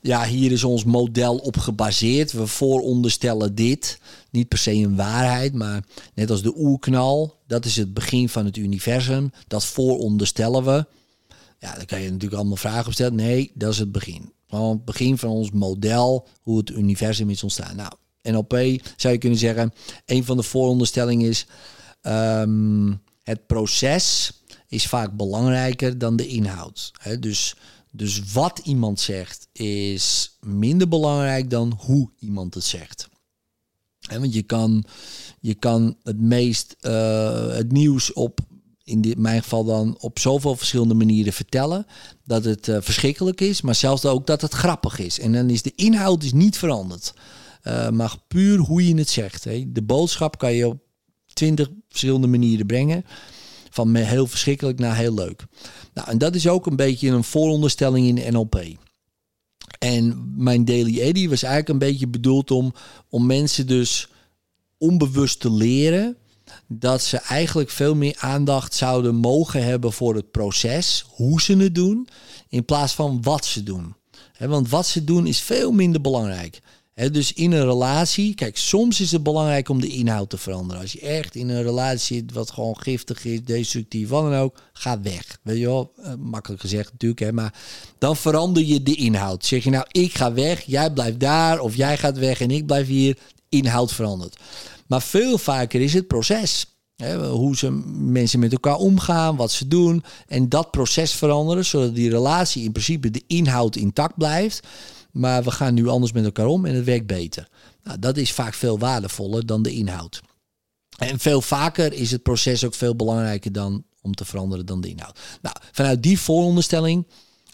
ja, 0.00 0.24
hier 0.24 0.52
is 0.52 0.64
ons 0.64 0.84
model 0.84 1.36
op 1.36 1.56
gebaseerd. 1.56 2.32
We 2.32 2.46
vooronderstellen 2.46 3.54
dit. 3.54 3.98
Niet 4.30 4.48
per 4.48 4.58
se 4.58 4.72
een 4.72 4.96
waarheid, 4.96 5.54
maar 5.54 5.84
net 6.14 6.30
als 6.30 6.42
de 6.42 6.56
oerknal, 6.56 7.34
dat 7.46 7.64
is 7.64 7.76
het 7.76 7.94
begin 7.94 8.28
van 8.28 8.44
het 8.44 8.56
universum. 8.56 9.32
Dat 9.46 9.64
vooronderstellen 9.64 10.64
we. 10.64 10.86
Ja, 11.58 11.74
dan 11.74 11.86
kan 11.86 12.00
je 12.00 12.10
natuurlijk 12.10 12.40
allemaal 12.40 12.56
vragen 12.56 12.86
op 12.86 12.92
stellen. 12.92 13.14
Nee, 13.14 13.50
dat 13.54 13.72
is 13.72 13.78
het 13.78 13.92
begin. 13.92 14.32
Gewoon 14.52 14.76
het 14.76 14.84
begin 14.84 15.18
van 15.18 15.30
ons 15.30 15.50
model, 15.50 16.28
hoe 16.42 16.58
het 16.58 16.70
universum 16.70 17.30
is 17.30 17.42
ontstaan. 17.42 17.76
Nou, 17.76 17.92
NLP 18.22 18.82
zou 18.96 19.12
je 19.12 19.18
kunnen 19.18 19.38
zeggen, 19.38 19.72
een 20.06 20.24
van 20.24 20.36
de 20.36 20.42
vooronderstellingen 20.42 21.28
is 21.28 21.46
um, 22.02 23.02
het 23.22 23.46
proces 23.46 24.32
is 24.68 24.86
vaak 24.86 25.16
belangrijker 25.16 25.98
dan 25.98 26.16
de 26.16 26.26
inhoud. 26.26 26.92
Dus, 27.20 27.56
dus 27.90 28.32
wat 28.32 28.58
iemand 28.58 29.00
zegt 29.00 29.48
is 29.52 30.36
minder 30.40 30.88
belangrijk 30.88 31.50
dan 31.50 31.78
hoe 31.78 32.10
iemand 32.18 32.54
het 32.54 32.64
zegt. 32.64 33.08
Want 34.08 34.34
je 34.34 34.42
kan, 34.42 34.84
je 35.40 35.54
kan 35.54 35.96
het 36.02 36.20
meest 36.20 36.76
uh, 36.80 37.48
het 37.48 37.72
nieuws 37.72 38.12
op 38.12 38.40
in 38.92 39.14
mijn 39.16 39.42
geval 39.42 39.64
dan 39.64 39.96
op 40.00 40.18
zoveel 40.18 40.56
verschillende 40.56 40.94
manieren 40.94 41.32
vertellen 41.32 41.86
dat 42.24 42.44
het 42.44 42.68
uh, 42.68 42.76
verschrikkelijk 42.80 43.40
is, 43.40 43.62
maar 43.62 43.74
zelfs 43.74 44.04
ook 44.04 44.26
dat 44.26 44.40
het 44.40 44.52
grappig 44.52 44.98
is. 44.98 45.20
En 45.20 45.32
dan 45.32 45.50
is 45.50 45.62
de 45.62 45.72
inhoud 45.74 46.22
is 46.22 46.32
niet 46.32 46.58
veranderd, 46.58 47.14
uh, 47.64 47.88
maar 47.88 48.16
puur 48.28 48.58
hoe 48.58 48.88
je 48.88 48.94
het 48.94 49.08
zegt. 49.08 49.44
Hè. 49.44 49.64
De 49.72 49.82
boodschap 49.82 50.38
kan 50.38 50.52
je 50.52 50.66
op 50.66 50.78
twintig 51.32 51.70
verschillende 51.88 52.26
manieren 52.26 52.66
brengen, 52.66 53.04
van 53.70 53.94
heel 53.94 54.26
verschrikkelijk 54.26 54.78
naar 54.78 54.96
heel 54.96 55.14
leuk. 55.14 55.46
Nou, 55.94 56.08
en 56.08 56.18
dat 56.18 56.34
is 56.34 56.48
ook 56.48 56.66
een 56.66 56.76
beetje 56.76 57.08
een 57.08 57.24
vooronderstelling 57.24 58.18
in 58.18 58.32
NLP. 58.32 58.62
En 59.78 60.32
mijn 60.36 60.64
Daily 60.64 61.00
Eddy 61.00 61.28
was 61.28 61.42
eigenlijk 61.42 61.72
een 61.72 61.88
beetje 61.90 62.08
bedoeld 62.08 62.50
om, 62.50 62.74
om 63.08 63.26
mensen 63.26 63.66
dus 63.66 64.08
onbewust 64.78 65.40
te 65.40 65.50
leren 65.50 66.16
dat 66.66 67.02
ze 67.02 67.16
eigenlijk 67.16 67.70
veel 67.70 67.94
meer 67.94 68.16
aandacht 68.18 68.74
zouden 68.74 69.14
mogen 69.14 69.64
hebben 69.64 69.92
voor 69.92 70.14
het 70.14 70.30
proces, 70.30 71.04
hoe 71.08 71.42
ze 71.42 71.56
het 71.56 71.74
doen, 71.74 72.08
in 72.48 72.64
plaats 72.64 72.92
van 72.92 73.22
wat 73.22 73.44
ze 73.44 73.62
doen. 73.62 73.94
want 74.38 74.68
wat 74.68 74.86
ze 74.86 75.04
doen 75.04 75.26
is 75.26 75.40
veel 75.40 75.72
minder 75.72 76.00
belangrijk. 76.00 76.60
dus 76.94 77.32
in 77.32 77.52
een 77.52 77.64
relatie, 77.64 78.34
kijk, 78.34 78.56
soms 78.56 79.00
is 79.00 79.12
het 79.12 79.22
belangrijk 79.22 79.68
om 79.68 79.80
de 79.80 79.88
inhoud 79.88 80.30
te 80.30 80.38
veranderen. 80.38 80.82
Als 80.82 80.92
je 80.92 81.00
echt 81.00 81.34
in 81.34 81.48
een 81.48 81.62
relatie 81.62 82.16
zit 82.16 82.32
wat 82.32 82.50
gewoon 82.50 82.80
giftig 82.80 83.24
is, 83.24 83.44
destructief, 83.44 84.08
wat 84.08 84.22
dan 84.22 84.34
ook, 84.34 84.58
ga 84.72 85.00
weg. 85.00 85.38
Weet 85.42 85.58
je 85.58 85.66
wel, 85.66 85.92
eh, 85.96 86.12
makkelijk 86.18 86.60
gezegd 86.60 86.92
natuurlijk, 86.92 87.32
maar 87.32 87.54
dan 87.98 88.16
verander 88.16 88.62
je 88.62 88.82
de 88.82 88.94
inhoud. 88.94 89.44
Zeg 89.44 89.64
je 89.64 89.70
nou, 89.70 89.84
ik 89.90 90.14
ga 90.14 90.32
weg, 90.32 90.62
jij 90.66 90.90
blijft 90.90 91.20
daar, 91.20 91.60
of 91.60 91.76
jij 91.76 91.98
gaat 91.98 92.18
weg 92.18 92.40
en 92.40 92.50
ik 92.50 92.66
blijf 92.66 92.86
hier, 92.86 93.16
inhoud 93.48 93.92
verandert. 93.92 94.36
Maar 94.92 95.02
veel 95.02 95.38
vaker 95.38 95.80
is 95.80 95.94
het 95.94 96.06
proces. 96.06 96.66
Hè, 96.96 97.28
hoe 97.28 97.56
ze 97.56 97.70
mensen 97.96 98.38
met 98.38 98.52
elkaar 98.52 98.76
omgaan, 98.76 99.36
wat 99.36 99.52
ze 99.52 99.68
doen. 99.68 100.04
En 100.26 100.48
dat 100.48 100.70
proces 100.70 101.14
veranderen, 101.14 101.64
zodat 101.64 101.94
die 101.94 102.10
relatie 102.10 102.64
in 102.64 102.72
principe 102.72 103.10
de 103.10 103.22
inhoud 103.26 103.76
intact 103.76 104.16
blijft. 104.16 104.66
Maar 105.12 105.42
we 105.42 105.50
gaan 105.50 105.74
nu 105.74 105.88
anders 105.88 106.12
met 106.12 106.24
elkaar 106.24 106.46
om 106.46 106.64
en 106.64 106.74
het 106.74 106.84
werkt 106.84 107.06
beter. 107.06 107.48
Nou, 107.82 107.98
dat 107.98 108.16
is 108.16 108.32
vaak 108.32 108.54
veel 108.54 108.78
waardevoller 108.78 109.46
dan 109.46 109.62
de 109.62 109.72
inhoud. 109.72 110.20
En 110.98 111.18
veel 111.18 111.40
vaker 111.40 111.92
is 111.92 112.10
het 112.10 112.22
proces 112.22 112.64
ook 112.64 112.74
veel 112.74 112.96
belangrijker 112.96 113.52
dan 113.52 113.84
om 114.00 114.14
te 114.14 114.24
veranderen 114.24 114.66
dan 114.66 114.80
de 114.80 114.88
inhoud. 114.88 115.18
Nou, 115.42 115.56
vanuit 115.72 116.02
die 116.02 116.20
vooronderstelling 116.20 117.06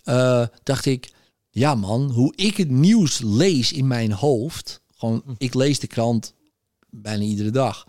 uh, 0.05 0.47
dacht 0.63 0.87
ik, 0.87 1.13
ja 1.51 1.75
man, 1.75 2.11
hoe 2.11 2.33
ik 2.37 2.57
het 2.57 2.71
nieuws 2.71 3.21
lees 3.25 3.73
in 3.73 3.87
mijn 3.87 4.13
hoofd. 4.13 4.81
Gewoon, 4.97 5.23
ik 5.37 5.55
lees 5.55 5.79
de 5.79 5.87
krant 5.87 6.37
bijna 6.91 7.23
iedere 7.23 7.51
dag. 7.51 7.87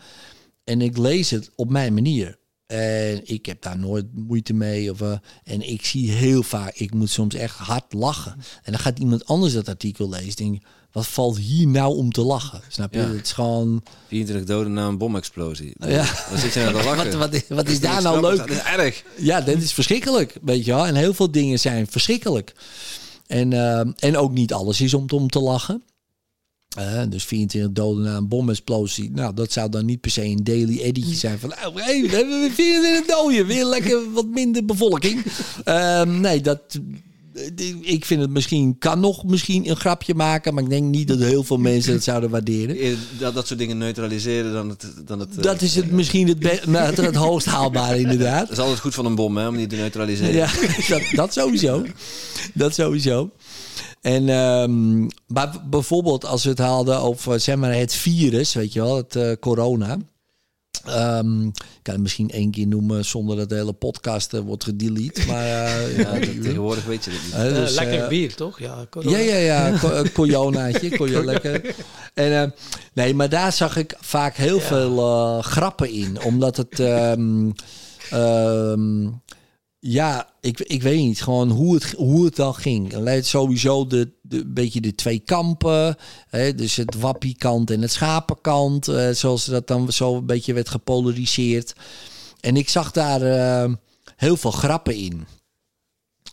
En 0.63 0.81
ik 0.81 0.97
lees 0.97 1.29
het 1.29 1.51
op 1.55 1.69
mijn 1.69 1.93
manier. 1.93 2.37
En 2.65 3.21
ik 3.23 3.45
heb 3.45 3.61
daar 3.61 3.79
nooit 3.79 4.05
moeite 4.13 4.53
mee. 4.53 4.91
Of, 4.91 5.01
uh, 5.01 5.13
en 5.43 5.69
ik 5.69 5.85
zie 5.85 6.11
heel 6.11 6.43
vaak, 6.43 6.75
ik 6.75 6.93
moet 6.93 7.09
soms 7.09 7.35
echt 7.35 7.55
hard 7.55 7.93
lachen. 7.93 8.35
En 8.63 8.71
dan 8.71 8.81
gaat 8.81 8.99
iemand 8.99 9.25
anders 9.25 9.53
dat 9.53 9.67
artikel 9.67 10.09
lezen. 10.09 10.35
Denk, 10.35 10.63
wat 10.91 11.07
valt 11.07 11.37
hier 11.37 11.67
nou 11.67 11.95
om 11.95 12.11
te 12.11 12.21
lachen? 12.21 12.61
Snap 12.67 12.93
je? 12.93 12.99
Het 12.99 13.25
is 13.25 13.31
gewoon... 13.31 13.83
24 14.07 14.47
doden 14.47 14.73
na 14.73 14.87
een 14.87 14.97
bomexplosie. 14.97 15.73
Ja. 15.79 16.05
Wat 16.29 16.39
zit 16.39 16.53
je 16.53 16.59
nou 16.59 16.73
te 16.73 16.83
lachen? 16.89 17.17
wat, 17.17 17.31
wat, 17.31 17.47
wat 17.47 17.67
is 17.67 17.79
daar 17.79 18.01
nou 18.07 18.21
leuk? 18.21 18.37
Dat 18.37 18.49
is 18.49 18.63
erg. 18.63 19.03
Ja, 19.17 19.41
dat 19.41 19.57
is 19.57 19.73
verschrikkelijk. 19.73 20.37
Weet 20.41 20.65
je 20.65 20.71
wel? 20.71 20.85
En 20.85 20.95
heel 20.95 21.13
veel 21.13 21.31
dingen 21.31 21.59
zijn 21.59 21.87
verschrikkelijk. 21.87 22.53
En, 23.27 23.51
uh, 23.51 23.79
en 23.79 24.17
ook 24.17 24.31
niet 24.31 24.53
alles 24.53 24.81
is 24.81 24.93
om, 24.93 25.05
om 25.09 25.29
te 25.29 25.39
lachen. 25.39 25.83
Uh, 26.77 27.01
dus 27.09 27.23
24 27.23 27.71
doden 27.71 28.03
na 28.03 28.15
een 28.15 28.27
bomexplosie. 28.27 29.11
Nou, 29.11 29.33
dat 29.33 29.51
zou 29.51 29.69
dan 29.69 29.85
niet 29.85 30.01
per 30.01 30.11
se 30.11 30.23
een 30.23 30.43
daily 30.43 30.79
editie 30.79 31.15
zijn 31.15 31.39
van... 31.39 31.51
Oh, 31.51 31.75
hey, 31.75 32.01
we 32.01 32.15
hebben 32.15 32.39
weer 32.39 32.51
24 32.51 33.15
doden. 33.15 33.45
Weer 33.45 33.65
lekker 33.65 34.11
wat 34.13 34.27
minder 34.27 34.65
bevolking. 34.65 35.25
Uh, 35.65 36.03
nee, 36.25 36.41
dat... 36.41 36.61
Ik 37.81 38.05
vind 38.05 38.21
het 38.21 38.29
misschien... 38.29 38.77
Kan 38.79 38.99
nog 38.99 39.23
misschien 39.23 39.69
een 39.69 39.75
grapje 39.75 40.15
maken. 40.15 40.53
Maar 40.53 40.63
ik 40.63 40.69
denk 40.69 40.83
niet 40.83 41.07
dat 41.07 41.19
heel 41.19 41.43
veel 41.43 41.57
mensen 41.57 41.93
het 41.93 42.03
zouden 42.03 42.29
waarderen. 42.29 42.77
Dat, 43.19 43.33
dat 43.33 43.47
soort 43.47 43.59
dingen 43.59 43.77
neutraliseren 43.77 44.53
dan 44.53 44.69
het... 44.69 44.85
Dan 45.05 45.19
het 45.19 45.43
dat 45.43 45.61
is 45.61 45.75
het 45.75 45.91
misschien 45.91 46.27
het, 46.27 46.65
nou, 46.65 47.01
het, 47.01 47.15
hoogst 47.15 47.47
haalbare 47.47 47.99
inderdaad. 47.99 48.47
Dat 48.47 48.57
is 48.57 48.63
altijd 48.63 48.79
goed 48.79 48.95
van 48.95 49.05
een 49.05 49.15
bom, 49.15 49.37
hè, 49.37 49.47
om 49.47 49.57
die 49.57 49.67
te 49.67 49.75
neutraliseren. 49.75 50.33
Ja, 50.33 50.49
dat, 50.87 51.01
dat 51.11 51.33
sowieso. 51.33 51.85
Dat 52.53 52.73
sowieso. 52.73 53.31
En 54.01 54.29
um, 54.29 55.07
maar 55.27 55.55
bijvoorbeeld 55.69 56.25
als 56.25 56.43
we 56.43 56.49
het 56.49 56.59
haalden 56.59 56.99
over 56.99 57.39
zeg 57.39 57.55
maar, 57.55 57.73
het 57.73 57.93
virus, 57.93 58.53
weet 58.53 58.73
je 58.73 58.81
wel, 58.81 58.95
het 58.95 59.15
uh, 59.15 59.31
corona. 59.39 59.97
Um, 60.87 61.45
ik 61.45 61.79
kan 61.81 61.93
het 61.93 62.01
misschien 62.01 62.29
één 62.29 62.51
keer 62.51 62.67
noemen 62.67 63.05
zonder 63.05 63.35
dat 63.35 63.49
de 63.49 63.55
hele 63.55 63.73
podcast 63.73 64.33
uh, 64.33 64.39
wordt 64.39 64.63
gedelete. 64.63 65.25
Maar 65.27 65.45
uh, 65.45 65.97
ja, 65.99 66.11
tegenwoordig 66.19 66.85
weet 66.85 67.05
je 67.05 67.11
het 67.11 67.21
niet. 67.23 67.55
Dus, 67.55 67.75
lekker 67.75 68.07
bier, 68.07 68.35
toch? 68.35 68.59
Ja, 68.59 68.85
corona. 68.89 69.17
ja, 69.17 69.37
ja, 69.37 69.67
ja. 69.67 69.79
Co 69.79 70.03
coronaatje. 70.13 70.97
kon 70.97 71.09
je 71.09 71.25
lekker. 71.25 71.75
En, 72.13 72.53
nee, 72.93 73.13
maar 73.13 73.29
daar 73.29 73.53
zag 73.53 73.77
ik 73.77 73.95
vaak 73.99 74.35
heel 74.35 74.59
ja. 74.59 74.61
veel 74.61 75.41
grappen 75.41 75.89
in. 75.91 76.21
Omdat 76.23 76.57
het... 76.57 76.79
Um, 76.79 77.53
ja, 79.79 80.29
ik, 80.41 80.59
ik 80.59 80.81
weet 80.81 80.99
niet. 80.99 81.21
Gewoon 81.21 81.49
hoe 81.49 81.73
het, 81.73 81.91
hoe 81.97 82.25
het 82.25 82.35
dan 82.35 82.55
ging. 82.55 82.93
Sowieso 83.21 83.87
de, 83.87 84.11
de 84.21 84.45
beetje 84.45 84.81
de 84.81 84.95
twee 84.95 85.19
kampen. 85.19 85.97
Hè, 86.29 86.55
dus 86.55 86.75
het 86.75 86.95
wappiekant 86.95 87.71
en 87.71 87.81
het 87.81 87.91
schapenkant. 87.91 88.89
Uh, 88.89 89.09
zoals 89.09 89.45
dat 89.45 89.67
dan 89.67 89.91
zo 89.91 90.15
een 90.15 90.25
beetje 90.25 90.53
werd 90.53 90.69
gepolariseerd. 90.69 91.73
En 92.39 92.57
ik 92.57 92.69
zag 92.69 92.91
daar 92.91 93.21
uh, 93.21 93.73
heel 94.15 94.37
veel 94.37 94.51
grappen 94.51 94.95
in. 94.95 95.25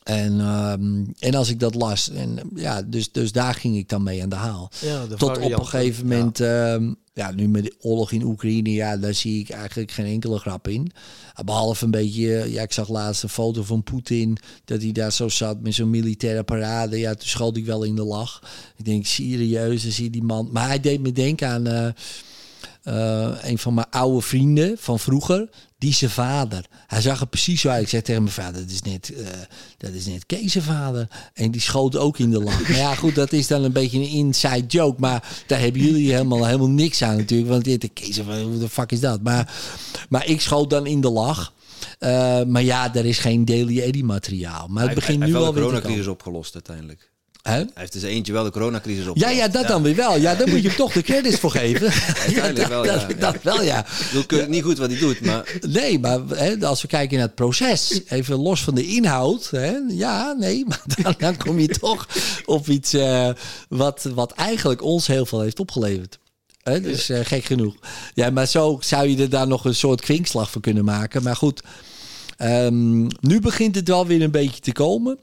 En, 0.07 0.41
ehm, 0.41 1.05
en 1.19 1.35
als 1.35 1.49
ik 1.49 1.61
dat 1.61 1.75
las, 1.75 2.11
en 2.11 2.39
ja, 2.55 2.83
dus, 2.83 3.13
dus 3.13 3.33
daar 3.33 3.55
ging 3.55 3.77
ik 3.77 3.89
dan 3.89 4.03
mee 4.03 4.23
aan 4.23 4.29
de 4.29 4.35
haal. 4.37 4.71
Ja, 4.81 5.07
de 5.07 5.15
Tot 5.15 5.39
op 5.39 5.59
een 5.59 5.67
gegeven 5.67 6.07
moment, 6.07 6.39
ja. 6.39 6.81
ja, 7.15 7.31
nu 7.31 7.49
met 7.49 7.65
de 7.65 7.75
oorlog 7.81 8.13
in 8.13 8.23
Oekraïne, 8.23 8.71
ja, 8.71 8.97
daar 8.97 9.15
zie 9.15 9.41
ik 9.41 9.51
eigenlijk 9.51 9.91
geen 9.91 10.07
enkele 10.07 10.39
grap 10.39 10.69
in. 10.69 10.93
Behalve 11.45 11.85
een 11.85 11.91
beetje, 11.91 12.53
ja, 12.53 12.63
ik 12.63 12.73
zag 12.73 12.89
laatst 12.89 13.23
een 13.23 13.29
foto 13.29 13.63
van 13.63 13.83
Poetin, 13.83 14.37
dat 14.65 14.83
hij 14.83 14.93
daar 14.93 15.13
zo 15.13 15.29
zat 15.29 15.61
met 15.61 15.75
zo'n 15.75 15.91
militaire 15.91 16.43
parade. 16.43 16.99
Ja, 16.99 17.15
toen 17.15 17.29
schoot 17.29 17.57
ik 17.57 17.65
wel 17.65 17.83
in 17.83 17.97
de 17.97 18.05
lach. 18.05 18.43
Ik 18.77 18.85
denk, 18.85 19.07
serieus, 19.07 19.83
dan 19.83 19.93
zie 19.93 20.05
je 20.05 20.11
die 20.11 20.23
man. 20.23 20.49
Maar 20.53 20.67
hij 20.67 20.81
deed 20.81 21.01
me 21.01 21.13
denken 21.13 21.49
aan 21.49 21.69
uh, 21.69 21.89
uh, 22.89 23.29
een 23.43 23.59
van 23.59 23.75
mijn 23.75 23.87
oude 23.91 24.21
vrienden 24.21 24.77
van 24.79 24.99
vroeger, 24.99 25.49
die 25.79 25.95
zijn 25.95 26.11
vader. 26.11 26.67
Hij 26.87 27.01
zag 27.01 27.21
er 27.21 27.27
precies 27.27 27.61
zo 27.61 27.69
uit. 27.69 27.83
Ik 27.83 27.89
zei 27.89 28.03
tegen 28.03 28.23
mijn 28.23 28.35
vader, 28.35 28.61
dat 28.61 28.71
is 28.71 28.83
net, 28.83 29.13
uh, 29.17 29.27
dat 29.77 29.91
is 29.91 30.07
net 30.07 30.27
Kees' 30.27 30.57
vader. 30.59 31.09
En 31.35 31.51
die 31.51 31.61
schoot 31.61 31.97
ook 31.97 32.19
in 32.19 32.31
de 32.31 32.43
lach. 32.43 32.69
maar 32.69 32.77
ja, 32.77 32.95
goed, 32.95 33.15
dat 33.15 33.33
is 33.33 33.47
dan 33.47 33.65
een 33.65 33.73
beetje 33.73 33.99
een 33.99 34.09
inside 34.09 34.67
joke. 34.67 35.01
Maar 35.01 35.43
daar 35.47 35.61
hebben 35.61 35.81
jullie 35.83 36.13
helemaal, 36.13 36.45
helemaal 36.45 36.71
niks 36.71 37.03
aan 37.03 37.17
natuurlijk. 37.17 37.51
Want 37.51 37.65
dit, 37.65 37.91
Kees, 37.93 38.19
hoe 38.21 38.59
de 38.59 38.69
fuck 38.69 38.93
is 38.93 39.01
dat? 39.01 39.23
Maar, 39.23 39.55
maar 40.09 40.27
ik 40.27 40.41
schoot 40.41 40.71
dan 40.71 40.87
in 40.87 41.01
de 41.01 41.11
lach. 41.11 41.55
Uh, 42.01 42.43
maar 42.43 42.63
ja, 42.63 42.95
er 42.95 43.07
is 43.07 43.19
geen 43.19 43.45
Daily 43.45 43.81
Eddy 43.81 44.03
materiaal. 44.03 44.69
Maar 44.69 44.85
het 44.85 44.95
begint 44.95 45.19
hij, 45.19 45.27
nu 45.27 45.33
hij 45.33 45.43
wel 45.43 45.53
de 45.53 45.61
weer 45.61 45.69
te 45.69 45.75
coronacrisis 45.75 46.07
opgelost 46.07 46.55
uiteindelijk. 46.55 47.11
Hij 47.47 47.69
heeft 47.75 47.93
dus 47.93 48.03
eentje 48.03 48.33
wel 48.33 48.45
de 48.45 48.51
coronacrisis 48.51 49.05
Ja, 49.05 49.11
opgelost. 49.11 49.37
ja, 49.37 49.49
dat 49.49 49.67
dan 49.67 49.83
weer 49.83 49.95
wel. 49.95 50.17
Ja, 50.17 50.35
daar 50.35 50.49
moet 50.49 50.63
je 50.63 50.69
hem 50.69 50.77
toch 50.77 50.93
de 50.93 51.03
credits 51.03 51.39
voor 51.39 51.51
geven. 51.61 51.93
Uiteindelijk 52.23 52.69
wel, 52.69 52.85
ja. 52.85 52.97
dat, 53.07 53.21
dat 53.21 53.43
wel, 53.43 53.63
ja. 53.63 53.87
Ik 54.13 54.31
weet 54.31 54.49
niet 54.49 54.63
goed 54.63 54.79
wat 54.79 54.91
hij 54.91 54.99
doet, 54.99 55.21
maar... 55.21 55.59
Nee, 55.69 55.99
maar 55.99 56.21
hè, 56.29 56.67
als 56.67 56.83
we 56.83 56.89
kijken 56.89 57.17
naar 57.17 57.27
het 57.27 57.35
proces, 57.35 58.01
even 58.09 58.37
los 58.37 58.63
van 58.63 58.75
de 58.75 58.87
inhoud. 58.87 59.49
Hè, 59.51 59.77
ja, 59.89 60.33
nee, 60.33 60.65
maar 60.69 60.83
dan, 61.03 61.15
dan 61.19 61.37
kom 61.37 61.59
je 61.59 61.69
toch 61.69 62.09
op 62.45 62.69
iets 62.69 62.95
uh, 62.95 63.31
wat, 63.69 64.09
wat 64.15 64.33
eigenlijk 64.33 64.83
ons 64.83 65.07
heel 65.07 65.27
veel 65.27 65.41
heeft 65.41 65.61
opgeleverd. 65.61 66.19
Hè, 66.63 66.81
dus 66.81 67.11
uh, 67.11 67.19
gek 67.23 67.45
genoeg. 67.45 67.75
Ja, 68.15 68.31
maar 68.31 68.47
zo 68.47 68.79
zou 68.81 69.09
je 69.09 69.23
er 69.23 69.31
daar 69.31 69.47
nog 69.47 69.65
een 69.65 69.75
soort 69.75 70.01
kwinkslag 70.01 70.51
van 70.51 70.61
kunnen 70.61 70.85
maken. 70.85 71.23
Maar 71.23 71.37
goed, 71.37 71.63
um, 72.39 73.07
nu 73.21 73.41
begint 73.41 73.75
het 73.75 73.89
wel 73.89 74.07
weer 74.07 74.23
een 74.23 74.31
beetje 74.31 74.61
te 74.61 74.73
komen. 74.73 75.19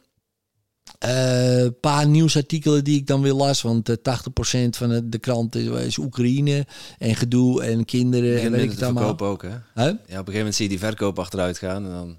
Een 1.04 1.64
uh, 1.64 1.70
paar 1.82 2.08
nieuwsartikelen 2.08 2.84
die 2.84 3.00
ik 3.00 3.08
dan 3.08 3.22
weer 3.22 3.34
las. 3.34 3.62
Want 3.62 3.90
uh, 3.90 3.96
80% 3.96 4.70
van 4.70 4.90
de, 4.90 5.10
de 5.10 5.18
krant 5.18 5.56
is, 5.56 5.68
is, 5.68 5.98
Oekraïne. 5.98 6.66
En 6.98 7.16
gedoe 7.16 7.64
en 7.64 7.86
kinderen. 7.86 8.42
En 8.42 8.52
weet 8.52 8.64
ik 8.64 8.72
het 8.72 8.84
allemaal. 8.84 9.20
ook, 9.20 9.42
hè? 9.42 9.50
Huh? 9.50 9.58
Ja, 9.76 9.90
op 9.90 9.96
een 10.08 10.08
gegeven 10.08 10.38
moment 10.38 10.56
zie 10.56 10.64
je 10.64 10.72
die 10.72 10.80
verkoop 10.80 11.20
achteruit 11.20 11.58
gaan. 11.58 11.86
En 11.86 11.92
dan 11.92 12.18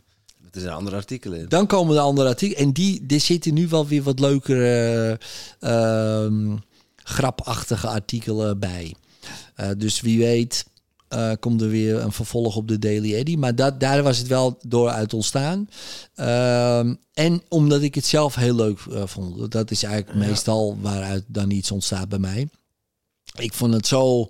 er 0.50 0.60
zijn 0.60 0.72
andere 0.72 0.96
artikelen 0.96 1.38
in. 1.38 1.48
Dan 1.48 1.66
komen 1.66 1.94
de 1.94 2.00
andere 2.00 2.28
artikelen. 2.28 2.66
En 2.66 2.72
die, 2.72 3.06
die 3.06 3.18
zitten 3.18 3.54
nu 3.54 3.68
wel 3.68 3.86
weer 3.86 4.02
wat 4.02 4.20
leukere, 4.20 5.20
uh, 5.60 6.54
grapachtige 6.96 7.86
artikelen 7.86 8.58
bij. 8.58 8.94
Dus 9.76 10.00
wie 10.00 10.18
weet... 10.18 10.64
Uh, 11.14 11.32
komt 11.40 11.60
er 11.60 11.68
weer 11.68 12.00
een 12.00 12.12
vervolg 12.12 12.56
op 12.56 12.68
de 12.68 12.78
Daily 12.78 13.14
Eddy. 13.14 13.36
Maar 13.36 13.54
dat, 13.54 13.80
daar 13.80 14.02
was 14.02 14.18
het 14.18 14.26
wel 14.26 14.58
door 14.66 14.88
uit 14.88 15.14
ontstaan. 15.14 15.68
Uh, 16.16 16.78
en 17.12 17.42
omdat 17.48 17.82
ik 17.82 17.94
het 17.94 18.06
zelf 18.06 18.34
heel 18.34 18.54
leuk 18.54 18.78
uh, 18.90 19.02
vond. 19.06 19.52
Dat 19.52 19.70
is 19.70 19.82
eigenlijk 19.82 20.18
ja. 20.18 20.26
meestal 20.26 20.78
waaruit 20.80 21.24
dan 21.26 21.50
iets 21.50 21.70
ontstaat 21.70 22.08
bij 22.08 22.18
mij. 22.18 22.48
Ik 23.38 23.52
vond 23.52 23.74
het 23.74 23.86
zo... 23.86 24.28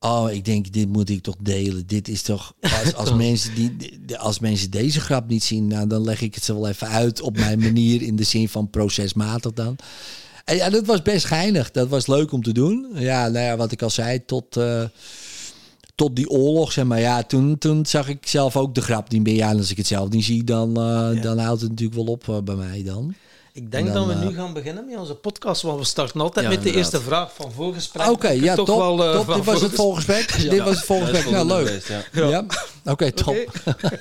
Oh, 0.00 0.30
ik 0.30 0.44
denk, 0.44 0.72
dit 0.72 0.88
moet 0.88 1.10
ik 1.10 1.22
toch 1.22 1.36
delen. 1.40 1.86
Dit 1.86 2.08
is 2.08 2.22
toch... 2.22 2.54
Als, 2.60 2.94
als, 2.94 3.12
mensen, 3.26 3.54
die, 3.54 4.18
als 4.18 4.38
mensen 4.38 4.70
deze 4.70 5.00
grap 5.00 5.28
niet 5.28 5.44
zien... 5.44 5.66
Nou, 5.66 5.86
dan 5.86 6.04
leg 6.04 6.20
ik 6.20 6.34
het 6.34 6.44
ze 6.44 6.54
wel 6.54 6.68
even 6.68 6.88
uit 6.88 7.20
op 7.20 7.36
mijn 7.36 7.58
manier... 7.68 8.02
in 8.02 8.16
de 8.16 8.24
zin 8.24 8.48
van 8.48 8.70
procesmatig 8.70 9.52
dan. 9.52 9.76
En 10.44 10.56
ja, 10.56 10.70
dat 10.70 10.86
was 10.86 11.02
best 11.02 11.24
geinig. 11.24 11.70
Dat 11.70 11.88
was 11.88 12.06
leuk 12.06 12.32
om 12.32 12.42
te 12.42 12.52
doen. 12.52 12.86
Ja, 12.94 13.28
nou 13.28 13.44
ja, 13.44 13.56
wat 13.56 13.72
ik 13.72 13.82
al 13.82 13.90
zei, 13.90 14.24
tot... 14.24 14.56
Uh, 14.56 14.84
tot 15.98 16.16
die 16.16 16.30
oorlog, 16.30 16.72
zeg 16.72 16.84
maar. 16.84 17.00
Ja, 17.00 17.22
toen, 17.22 17.58
toen 17.58 17.86
zag 17.86 18.08
ik 18.08 18.26
zelf 18.26 18.56
ook 18.56 18.74
de 18.74 18.80
grap 18.80 19.10
niet 19.10 19.22
meer. 19.22 19.34
Ja, 19.34 19.50
en 19.50 19.56
als 19.56 19.70
ik 19.70 19.76
het 19.76 19.86
zelf 19.86 20.08
niet 20.08 20.24
zie, 20.24 20.44
dan, 20.44 20.68
uh, 20.68 21.14
ja. 21.14 21.20
dan 21.20 21.38
houdt 21.38 21.60
het 21.60 21.70
natuurlijk 21.70 21.98
wel 21.98 22.06
op 22.06 22.26
uh, 22.26 22.38
bij 22.38 22.54
mij 22.54 22.82
dan. 22.84 23.14
Ik 23.52 23.70
denk 23.70 23.86
dan, 23.86 23.94
dat 23.94 24.06
we 24.06 24.22
uh, 24.22 24.28
nu 24.28 24.34
gaan 24.34 24.52
beginnen 24.52 24.86
met 24.86 24.98
onze 24.98 25.14
podcast, 25.14 25.62
want 25.62 25.78
we 25.78 25.84
starten 25.84 26.20
altijd 26.20 26.46
ja, 26.46 26.52
met 26.52 26.62
de 26.62 26.72
eerste 26.72 27.00
vraag 27.00 27.34
van 27.34 27.52
voorgesprek. 27.52 28.02
Oké, 28.02 28.12
okay, 28.12 28.40
ja, 28.40 28.54
top. 28.54 28.66
Wel, 28.66 29.04
uh, 29.04 29.12
top. 29.12 29.34
Dit 29.36 29.44
was 29.44 29.60
het 29.60 29.72
voorgesprek. 29.72 30.30
ja. 30.30 30.50
Dit 30.50 30.62
was 30.62 30.76
het 30.76 30.84
voorgesprek. 30.84 31.30
Nou, 31.30 31.46
leuk. 31.46 31.86
Ja, 32.12 32.26
ja. 32.26 32.38
oké, 32.38 32.90
okay, 32.90 33.12
top. 33.12 33.36
Okay. 33.66 33.98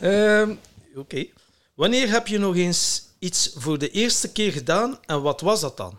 um, 0.40 0.58
Oké. 0.90 1.00
Okay. 1.00 1.32
Wanneer 1.74 2.10
heb 2.10 2.26
je 2.26 2.38
nog 2.38 2.56
eens 2.56 3.02
iets 3.18 3.50
voor 3.54 3.78
de 3.78 3.90
eerste 3.90 4.32
keer 4.32 4.52
gedaan 4.52 4.98
en 5.06 5.22
wat 5.22 5.40
was 5.40 5.60
dat 5.60 5.76
dan? 5.76 5.98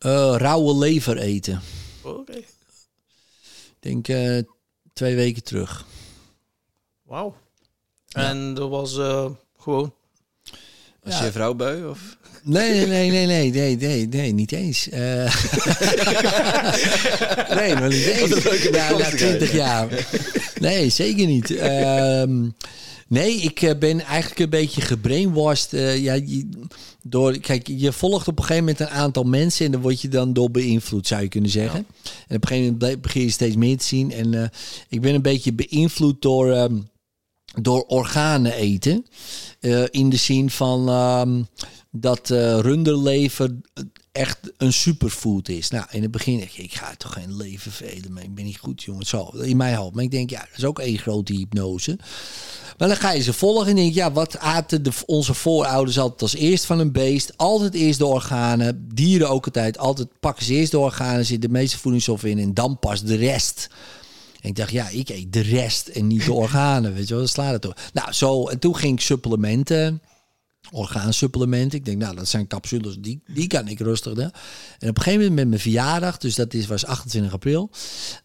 Uh, 0.00 0.34
rauwe 0.36 0.78
lever 0.78 1.18
eten. 1.18 1.62
Oké. 2.02 2.42
Denk 3.80 4.08
uh, 4.08 4.38
twee 4.92 5.14
weken 5.14 5.42
terug. 5.42 5.86
Wauw. 7.02 7.34
En 8.12 8.54
dat 8.54 8.70
was 8.70 8.96
uh, 8.96 9.30
gewoon. 9.58 9.92
Was 11.02 11.18
ja. 11.18 11.24
je 11.24 11.32
vrouw 11.32 11.54
bui? 11.54 11.84
Of? 11.86 12.16
Nee, 12.42 12.86
nee, 12.86 13.10
nee, 13.10 13.26
nee, 13.26 13.50
nee, 13.50 13.76
nee, 13.76 14.06
nee, 14.08 14.32
niet 14.32 14.52
eens. 14.52 14.88
Uh... 14.88 14.94
nee, 17.58 17.74
maar 17.74 17.88
niet 17.88 18.06
eens. 18.06 18.42
Ja, 18.70 18.96
na 18.96 19.10
20 19.10 19.52
jaar. 19.52 20.06
Nee, 20.60 20.88
zeker 20.88 21.26
niet. 21.26 21.50
Um, 21.50 22.54
nee, 23.06 23.34
ik 23.34 23.74
ben 23.78 24.00
eigenlijk 24.00 24.40
een 24.40 24.50
beetje 24.50 24.80
gebrainwashed. 24.80 25.72
Uh, 25.72 25.98
ja, 25.98 26.20
door, 27.08 27.38
kijk, 27.38 27.66
je 27.66 27.92
volgt 27.92 28.28
op 28.28 28.38
een 28.38 28.44
gegeven 28.44 28.64
moment 28.64 28.80
een 28.80 28.96
aantal 28.96 29.22
mensen 29.24 29.66
en 29.66 29.72
dan 29.72 29.80
word 29.80 30.00
je 30.00 30.08
dan 30.08 30.32
door 30.32 30.50
beïnvloed, 30.50 31.06
zou 31.06 31.22
je 31.22 31.28
kunnen 31.28 31.50
zeggen. 31.50 31.86
Ja. 31.88 32.10
En 32.28 32.36
op 32.36 32.42
een 32.42 32.48
gegeven 32.48 32.76
moment 32.78 33.00
begin 33.00 33.22
je 33.22 33.30
steeds 33.30 33.56
meer 33.56 33.78
te 33.78 33.84
zien. 33.84 34.12
En 34.12 34.32
uh, 34.32 34.44
ik 34.88 35.00
ben 35.00 35.14
een 35.14 35.22
beetje 35.22 35.52
beïnvloed 35.52 36.22
door, 36.22 36.56
um, 36.56 36.88
door 37.60 37.82
organen 37.82 38.52
eten. 38.52 39.06
Uh, 39.60 39.84
in 39.90 40.08
de 40.08 40.16
zin 40.16 40.50
van 40.50 40.88
um, 40.88 41.46
dat 41.90 42.30
uh, 42.30 42.58
runderlever 42.58 43.56
echt 44.18 44.38
een 44.56 44.72
superfood 44.72 45.48
is. 45.48 45.70
Nou, 45.70 45.86
in 45.90 46.02
het 46.02 46.10
begin 46.10 46.48
ik 46.54 46.74
ga 46.74 46.94
toch 46.96 47.12
geen 47.12 47.36
leven 47.36 47.72
velen, 47.72 48.12
maar 48.12 48.22
ik 48.22 48.34
ben 48.34 48.44
niet 48.44 48.58
goed, 48.58 48.82
jongen. 48.82 49.06
Zo, 49.06 49.30
in 49.40 49.56
mijn 49.56 49.74
hoofd. 49.74 49.94
Maar 49.94 50.04
ik 50.04 50.10
denk, 50.10 50.30
ja, 50.30 50.38
dat 50.38 50.58
is 50.58 50.64
ook 50.64 50.78
één 50.78 50.98
grote 50.98 51.32
hypnose. 51.32 51.98
Maar 52.78 52.88
dan 52.88 52.96
ga 52.96 53.12
je 53.12 53.22
ze 53.22 53.32
volgen 53.32 53.66
en 53.66 53.76
denk 53.76 53.94
ja, 53.94 54.12
wat 54.12 54.38
aten 54.38 54.82
de, 54.82 54.90
onze 55.06 55.34
voorouders 55.34 55.98
altijd 55.98 56.22
als 56.22 56.34
eerst 56.34 56.64
van 56.64 56.78
een 56.78 56.92
beest? 56.92 57.32
Altijd 57.36 57.74
eerst 57.74 57.98
de 57.98 58.06
organen. 58.06 58.88
Dieren 58.94 59.28
ook 59.28 59.44
altijd. 59.44 59.78
Altijd 59.78 60.08
pakken 60.20 60.44
ze 60.44 60.54
eerst 60.54 60.70
de 60.70 60.78
organen, 60.78 61.26
zit 61.26 61.42
de 61.42 61.48
meeste 61.48 61.78
voedingsstoffen 61.78 62.30
in 62.30 62.38
en 62.38 62.54
dan 62.54 62.78
pas 62.78 63.02
de 63.02 63.16
rest. 63.16 63.68
En 64.40 64.48
ik 64.48 64.56
dacht, 64.56 64.70
ja, 64.70 64.88
ik 64.88 65.08
eet 65.08 65.32
de 65.32 65.40
rest 65.40 65.88
en 65.88 66.06
niet 66.06 66.24
de 66.24 66.32
organen. 66.44 66.94
Weet 66.94 67.08
je 67.08 67.14
wel, 67.14 67.18
dan 67.18 67.28
slaat 67.28 67.52
het 67.52 67.62
door. 67.62 67.76
Nou, 67.92 68.12
zo. 68.12 68.48
En 68.48 68.58
toen 68.58 68.76
ging 68.76 68.92
ik 68.92 69.04
supplementen 69.04 70.02
orgaansupplementen. 70.70 71.78
Ik 71.78 71.84
denk, 71.84 71.98
nou, 71.98 72.16
dat 72.16 72.28
zijn 72.28 72.46
capsules, 72.46 72.96
die, 72.98 73.22
die 73.26 73.46
kan 73.46 73.68
ik 73.68 73.80
rustig 73.80 74.14
doen. 74.14 74.32
En 74.78 74.88
op 74.88 74.96
een 74.96 75.02
gegeven 75.02 75.18
moment 75.18 75.34
met 75.34 75.48
mijn 75.48 75.60
verjaardag, 75.60 76.18
dus 76.18 76.34
dat 76.34 76.54
is, 76.54 76.66
was 76.66 76.86
28 76.86 77.32
april, 77.32 77.70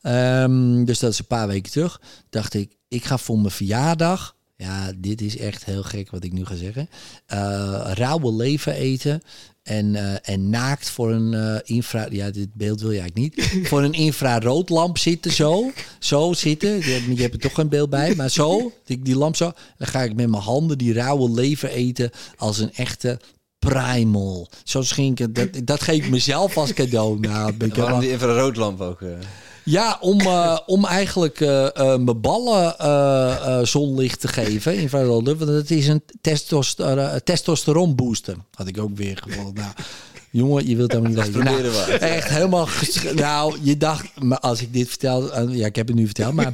um, 0.02 0.86
dus 0.86 1.00
dat 1.00 1.12
is 1.12 1.20
een 1.20 1.26
paar 1.26 1.48
weken 1.48 1.72
terug, 1.72 2.02
dacht 2.30 2.54
ik, 2.54 2.78
ik 2.88 3.06
ga 3.06 3.18
voor 3.18 3.40
mijn 3.40 3.52
verjaardag, 3.52 4.36
ja, 4.56 4.92
dit 4.98 5.22
is 5.22 5.38
echt 5.38 5.66
heel 5.66 5.84
gek 5.84 6.12
wat 6.12 6.24
ik 6.24 6.32
nu 6.32 6.46
ga 6.46 6.56
zeggen, 6.56 6.90
uh, 7.34 7.92
rauwe 7.94 8.34
leven 8.34 8.74
eten. 8.74 9.22
En, 9.64 9.94
uh, 9.94 10.30
en 10.30 10.50
naakt 10.50 10.90
voor 10.90 11.12
een 11.12 11.34
uh, 11.34 11.56
infra... 11.64 12.08
Ja, 12.10 12.32
dit 12.32 12.54
beeld 12.54 12.82
wil 12.82 12.92
je 12.92 13.00
eigenlijk 13.00 13.36
niet. 13.36 13.68
voor 13.70 13.84
een 13.84 13.94
infraroodlamp 13.94 14.98
zitten, 14.98 15.32
zo. 15.32 15.72
Zo 16.00 16.34
zitten. 16.34 16.70
Je, 16.70 17.14
je 17.16 17.22
hebt 17.22 17.34
er 17.34 17.40
toch 17.40 17.54
geen 17.54 17.70
beeld 17.70 17.90
bij. 17.90 18.16
Maar 18.16 18.30
zo, 18.30 18.72
die, 18.86 19.02
die 19.02 19.18
lamp 19.18 19.36
zo. 19.36 19.52
Dan 19.78 19.88
ga 19.88 20.02
ik 20.02 20.16
met 20.16 20.30
mijn 20.30 20.44
handen 20.44 20.78
die 20.78 20.94
rauwe 20.94 21.32
lever 21.32 21.70
eten... 21.70 22.12
als 22.38 22.60
een 22.60 22.74
echte 22.74 23.20
primal. 23.60 24.50
Zo 24.64 24.82
schinken. 24.82 25.34
Dat, 25.34 25.50
dat 25.64 25.82
geef 25.82 26.06
ik 26.06 26.10
mezelf 26.10 26.58
als 26.58 26.74
cadeau. 26.74 27.20
Nou, 27.20 27.54
Waarom 27.76 28.00
die 28.00 28.10
infraroodlamp 28.10 28.82
ook? 28.82 29.02
Uh... 29.02 29.10
Ja, 29.64 29.98
om, 30.02 30.22
uh, 30.22 30.60
om 30.66 30.86
eigenlijk 30.86 31.40
uh, 31.40 31.68
mijn 31.76 32.22
ballen 32.22 33.68
zonlicht 33.68 34.20
te 34.20 34.28
geven. 34.28 34.78
Infrarood, 34.78 35.26
want 35.26 35.40
het 35.40 35.72
is 35.72 35.88
een 35.88 36.04
testoster 36.22 37.24
testosteron 37.24 37.96
booster. 37.96 38.36
Had 38.54 38.68
ik 38.68 38.80
ook 38.80 38.96
weer 38.98 39.20
gevonden. 39.24 39.54
Nou, 39.54 39.74
jongen, 40.32 40.68
je 40.68 40.76
wilt 40.76 40.92
dat 40.92 41.08
niet 41.08 41.16
weten. 41.16 41.44
Nou, 41.44 41.92
echt 41.92 42.30
helemaal... 42.30 42.68
Nou, 43.16 43.58
je 43.62 43.78
dacht, 43.78 44.06
maar 44.22 44.40
als 44.40 44.62
ik 44.62 44.74
dit 44.74 44.88
vertel... 44.88 45.50
ja, 45.50 45.66
ik 45.66 45.76
heb 45.76 45.88
het 45.88 45.96
nu 45.96 46.06
verteld, 46.06 46.34
maar... 46.34 46.54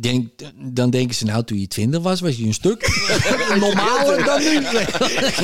Denk, 0.00 0.30
dan 0.54 0.90
denken 0.90 1.14
ze, 1.14 1.24
nou, 1.24 1.44
toen 1.44 1.60
je 1.60 1.68
twintig 1.68 2.02
was, 2.02 2.20
was 2.20 2.36
je 2.36 2.44
een 2.44 2.54
stuk 2.54 3.06
normaler 3.60 4.24
dan 4.24 4.40
nu. 4.40 4.52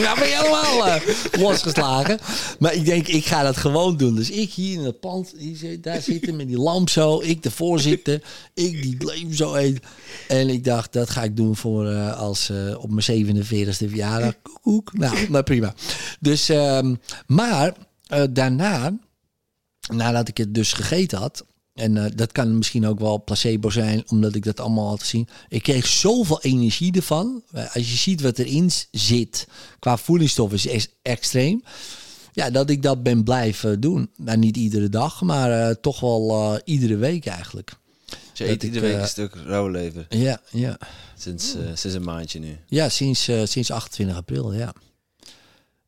Ja, 0.00 0.14
ben 0.18 0.28
je 0.28 0.38
helemaal 0.40 0.86
uh, 0.86 0.94
losgeslagen. 1.40 2.18
Maar 2.58 2.74
ik 2.74 2.84
denk, 2.84 3.08
ik 3.08 3.26
ga 3.26 3.42
dat 3.42 3.56
gewoon 3.56 3.96
doen. 3.96 4.14
Dus 4.14 4.30
ik 4.30 4.52
hier 4.52 4.78
in 4.78 4.84
het 4.84 5.00
pand, 5.00 5.34
daar 5.80 6.00
zitten 6.00 6.36
met 6.36 6.48
die 6.48 6.58
lamp 6.58 6.88
zo. 6.88 7.20
Ik 7.20 7.42
de 7.42 7.50
voorzitter. 7.50 8.22
Ik 8.54 8.82
die 8.82 8.96
leven 8.98 9.34
zo 9.34 9.54
eet. 9.54 9.80
En 10.28 10.48
ik 10.48 10.64
dacht, 10.64 10.92
dat 10.92 11.10
ga 11.10 11.22
ik 11.22 11.36
doen 11.36 11.56
voor 11.56 11.90
uh, 11.90 12.18
als 12.18 12.50
uh, 12.50 12.82
op 12.82 12.90
mijn 12.90 13.26
47e 13.26 13.88
verjaardag. 13.88 14.34
Koek. 14.62 14.92
Nou, 14.92 15.30
maar 15.30 15.42
prima. 15.42 15.74
Dus, 16.20 16.48
um, 16.48 17.00
maar 17.26 17.72
daarna, 18.30 18.98
nadat 19.92 20.28
ik 20.28 20.36
het 20.36 20.54
dus 20.54 20.72
gegeten 20.72 21.18
had 21.18 21.44
en 21.74 21.96
uh, 21.96 22.04
dat 22.14 22.32
kan 22.32 22.56
misschien 22.56 22.86
ook 22.86 22.98
wel 22.98 23.24
placebo 23.24 23.70
zijn, 23.70 24.04
omdat 24.08 24.34
ik 24.34 24.44
dat 24.44 24.60
allemaal 24.60 24.88
had 24.88 25.00
gezien. 25.00 25.28
Ik 25.48 25.62
kreeg 25.62 25.86
zoveel 25.86 26.42
energie 26.42 26.92
ervan. 26.92 27.42
Uh, 27.54 27.74
als 27.74 27.90
je 27.90 27.96
ziet 27.96 28.20
wat 28.20 28.38
erin 28.38 28.70
zit 28.90 29.46
qua 29.78 29.96
voedingsstoffen, 29.96 30.70
is 30.70 30.88
extreem. 31.02 31.62
Ja, 32.32 32.50
dat 32.50 32.70
ik 32.70 32.82
dat 32.82 33.02
ben 33.02 33.24
blijven 33.24 33.80
doen. 33.80 34.10
Nou, 34.16 34.38
niet 34.38 34.56
iedere 34.56 34.88
dag, 34.88 35.22
maar 35.22 35.50
uh, 35.50 35.74
toch 35.80 36.00
wel 36.00 36.60
iedere 36.64 36.96
week 36.96 37.26
eigenlijk. 37.26 37.72
Je 38.34 38.48
eet 38.48 38.62
iedere 38.62 38.86
week 38.86 39.00
een 39.00 39.08
stuk 39.08 39.34
rauwe 39.34 39.70
lever? 39.70 40.06
Ja, 40.08 40.40
ja. 40.50 40.78
Sinds, 41.16 41.50
sinds 41.74 41.96
een 41.96 42.04
maandje 42.04 42.38
nu? 42.38 42.58
Ja, 42.66 42.88
sinds, 42.88 43.30
sinds 43.44 43.70
28 43.70 44.16
april, 44.16 44.52
ja. 44.52 44.74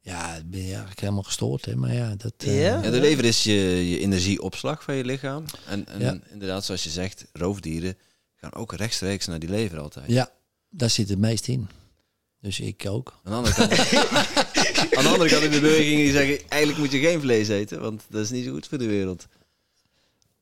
Ja, 0.05 0.41
ben 0.47 0.61
je 0.61 0.67
eigenlijk 0.67 1.01
helemaal 1.01 1.23
gestoord, 1.23 1.65
hè? 1.65 1.77
Maar 1.77 1.95
ja, 1.95 2.15
dat... 2.17 2.35
Uh, 2.45 2.63
ja? 2.63 2.81
de 2.81 3.01
lever 3.01 3.25
is 3.25 3.43
je, 3.43 3.91
je 3.91 3.99
energieopslag 3.99 4.83
van 4.83 4.95
je 4.95 5.05
lichaam. 5.05 5.45
En, 5.67 5.87
en 5.89 6.23
inderdaad, 6.31 6.65
zoals 6.65 6.85
je 6.85 6.91
zegt, 6.91 7.25
roofdieren 7.33 7.97
gaan 8.35 8.55
ook 8.55 8.73
rechtstreeks 8.73 9.27
naar 9.27 9.39
die 9.39 9.49
lever 9.49 9.79
altijd. 9.79 10.11
Ja, 10.11 10.31
daar 10.69 10.91
zit 10.91 11.09
het 11.09 11.19
meest 11.19 11.49
in. 11.49 11.69
Dus 12.41 12.61
ik 12.61 12.87
ook. 12.89 13.21
Aan 13.23 13.31
de 13.33 13.37
andere 13.37 13.55
kant, 13.55 13.71
aan 14.97 15.05
de 15.05 15.11
andere 15.11 15.31
kant 15.31 15.43
in 15.43 15.51
de 15.51 15.61
beweging 15.61 15.97
die 15.97 16.13
zeggen, 16.13 16.49
eigenlijk 16.49 16.83
moet 16.83 16.93
je 16.93 17.09
geen 17.09 17.21
vlees 17.21 17.49
eten, 17.49 17.81
want 17.81 18.03
dat 18.09 18.23
is 18.23 18.31
niet 18.31 18.45
zo 18.45 18.53
goed 18.53 18.67
voor 18.67 18.79
de 18.79 18.87
wereld. 18.87 19.27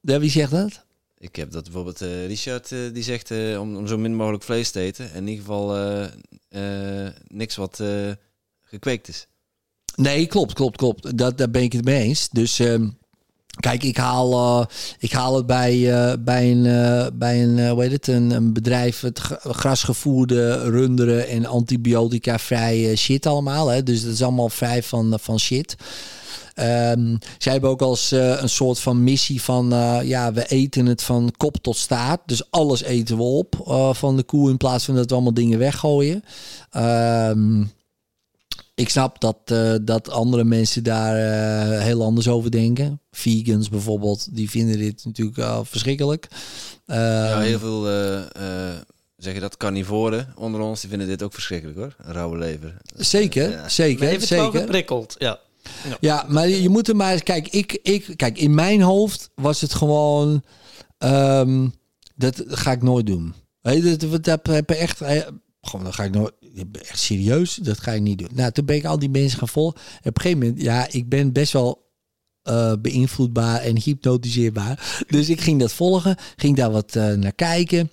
Ja, 0.01 0.19
wie 0.21 0.31
zegt 0.31 0.51
dat? 0.51 0.85
Ik 1.19 1.37
heb 1.37 1.51
dat 1.51 1.65
bijvoorbeeld 1.65 2.03
uh, 2.03 2.27
Richard, 2.27 2.71
uh, 2.71 2.93
die 2.95 3.03
zegt 3.03 3.31
om, 3.31 3.77
om 3.77 3.87
zo 3.87 3.99
min 3.99 4.15
mogelijk 4.15 4.43
vlees 4.43 4.71
te 4.71 4.81
eten. 4.81 5.13
In 5.15 5.29
ieder 5.29 5.45
geval 5.45 6.09
niks 7.29 7.57
wat 7.57 7.83
gekweekt 8.63 9.09
is. 9.09 9.27
Nee, 9.95 10.27
klopt, 10.27 10.53
klopt, 10.53 10.77
klopt. 10.77 11.19
Dat, 11.19 11.39
daar 11.39 11.51
ben 11.51 11.63
ik 11.63 11.73
het 11.73 11.85
mee 11.85 12.03
eens. 12.03 12.29
Dus 12.29 12.61
uh, 12.61 12.89
kijk, 13.61 13.83
ik 13.83 13.97
haal, 13.97 14.33
uh, 14.33 14.67
ik 14.99 15.13
haal 15.13 15.37
het 15.37 15.47
bij, 15.47 15.77
uh, 15.77 16.13
bij 16.21 16.51
een, 16.51 16.63
bij 17.19 17.43
een, 17.43 17.69
hoe 17.69 17.83
heet 17.83 17.93
het, 17.93 18.07
een, 18.07 18.53
bedrijf, 18.53 19.01
het 19.01 19.19
grasgevoerde 19.43 20.71
runderen 20.71 21.29
en 21.29 21.47
antibiotica 21.47 22.39
vrije 22.39 22.97
shit 22.97 23.27
allemaal. 23.27 23.69
Hè? 23.69 23.83
Dus 23.83 24.03
dat 24.03 24.13
is 24.13 24.23
allemaal 24.23 24.49
vrij 24.49 24.83
van, 24.83 25.19
van 25.21 25.39
shit. 25.39 25.77
Um, 26.57 27.19
zij 27.39 27.53
hebben 27.53 27.71
ook 27.71 27.83
als 27.83 28.11
een 28.11 28.49
soort 28.49 28.79
van 28.79 29.05
missie 29.05 29.43
van 29.43 29.69
ja, 30.05 30.33
we 30.33 30.47
eten 30.47 30.87
het 30.87 31.03
van 31.03 31.33
kop 31.37 31.57
tot 31.57 31.77
staart. 31.77 32.21
Dus 32.27 32.51
alles 32.51 32.83
eten 32.83 33.17
we 33.17 33.23
op 33.23 33.55
van 33.93 34.17
de 34.17 34.23
koe 34.23 34.51
in 34.51 34.57
plaats 34.57 34.85
van 34.85 34.95
dat 34.95 35.09
we 35.09 35.15
allemaal 35.15 35.35
dingen 35.35 35.59
weggooien. 35.59 36.25
Um, 36.77 37.71
ik 38.83 38.89
snap 38.89 39.21
dat, 39.21 39.37
uh, 39.53 39.75
dat 39.83 40.11
andere 40.11 40.45
mensen 40.45 40.85
daar 40.85 41.17
uh, 41.17 41.81
heel 41.81 42.03
anders 42.03 42.29
over 42.29 42.51
denken. 42.51 43.01
Vegans 43.11 43.69
bijvoorbeeld, 43.69 44.37
die 44.37 44.51
vinden 44.51 44.79
dit 44.79 45.05
natuurlijk 45.05 45.39
uh, 45.39 45.59
verschrikkelijk. 45.63 46.29
ja, 46.87 47.41
heel 47.41 47.59
veel 47.59 47.85
zeggen 49.17 49.41
dat 49.41 49.57
carnivoren 49.57 50.33
onder 50.37 50.61
ons, 50.61 50.81
die 50.81 50.91
vinden 50.91 51.09
dit 51.09 51.23
ook 51.23 51.33
verschrikkelijk 51.33 51.79
hoor. 51.79 51.97
Een 51.99 52.13
rauwe 52.13 52.39
lever. 52.39 52.77
Zeker, 52.97 53.51
ja. 53.51 53.69
zeker, 53.69 54.09
Even 54.09 54.27
zeker. 54.27 54.61
geprikkeld, 54.61 55.15
ja. 55.19 55.39
ja. 55.89 55.97
Ja, 56.01 56.25
maar 56.29 56.49
je 56.49 56.69
moet 56.69 56.89
er 56.89 56.97
maar 56.97 57.23
kijk, 57.23 57.49
ik, 57.49 57.79
ik, 57.83 58.13
kijk, 58.17 58.39
in 58.39 58.55
mijn 58.55 58.81
hoofd 58.81 59.31
was 59.35 59.61
het 59.61 59.75
gewoon, 59.75 60.43
um, 60.99 61.75
dat 62.15 62.43
ga 62.47 62.73
ik 62.73 62.83
nooit 62.83 63.07
doen. 63.07 63.35
Weet 63.61 63.83
je, 63.83 63.97
dat, 63.97 64.25
dat 64.25 64.47
heb 64.47 64.71
echt, 64.71 64.99
gewoon, 65.61 65.85
dan 65.85 65.95
ga 65.95 66.05
ik 66.05 66.13
nooit, 66.13 66.33
echt 66.73 66.99
serieus, 66.99 67.55
dat 67.55 67.81
ga 67.81 67.93
ik 67.93 68.01
niet 68.01 68.19
doen. 68.19 68.29
Nou, 68.33 68.53
toen 68.53 68.65
ben 68.65 68.77
ik 68.77 68.85
al 68.85 68.99
die 68.99 69.11
mensen 69.11 69.39
gaan 69.39 69.49
volgen. 69.49 69.81
op 69.99 70.17
een 70.17 70.21
gegeven 70.23 70.39
moment, 70.39 70.63
ja, 70.63 70.87
ik 70.91 71.09
ben 71.09 71.33
best 71.33 71.53
wel 71.53 71.91
uh, 72.49 72.73
beïnvloedbaar 72.81 73.61
en 73.61 73.79
hypnotiseerbaar. 73.79 74.95
Dus 75.09 75.29
ik 75.29 75.41
ging 75.41 75.61
dat 75.61 75.73
volgen, 75.73 76.17
ging 76.37 76.57
daar 76.57 76.71
wat 76.71 76.95
uh, 76.95 77.13
naar 77.13 77.33
kijken. 77.35 77.91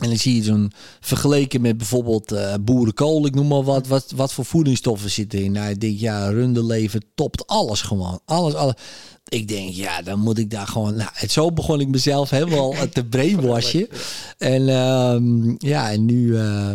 En 0.00 0.08
dan 0.08 0.18
zie 0.18 0.34
je 0.34 0.42
zo'n 0.42 0.72
vergeleken 1.00 1.60
met 1.60 1.76
bijvoorbeeld 1.76 2.32
uh, 2.32 2.54
boerenkool, 2.60 3.26
ik 3.26 3.34
noem 3.34 3.46
maar 3.46 3.62
wat, 3.62 3.86
wat, 3.86 4.12
wat 4.16 4.32
voor 4.32 4.44
voedingsstoffen 4.44 5.10
zitten 5.10 5.44
in. 5.44 5.52
Nou, 5.52 5.70
ik 5.70 5.80
denk, 5.80 5.98
ja, 5.98 6.28
runderleven 6.28 7.02
topt 7.14 7.46
alles 7.46 7.82
gewoon. 7.82 8.20
Alles, 8.24 8.54
alles. 8.54 8.74
Ik 9.28 9.48
denk, 9.48 9.74
ja, 9.74 10.02
dan 10.02 10.18
moet 10.18 10.38
ik 10.38 10.50
daar 10.50 10.66
gewoon. 10.66 10.96
Nou, 10.96 11.10
en 11.14 11.30
zo 11.30 11.52
begon 11.52 11.80
ik 11.80 11.88
mezelf 11.88 12.30
helemaal 12.30 12.74
te 12.92 13.04
brainwashen. 13.04 13.88
En 14.38 14.62
uh, 14.62 15.54
ja, 15.58 15.90
en 15.90 16.04
nu, 16.04 16.26
uh, 16.26 16.70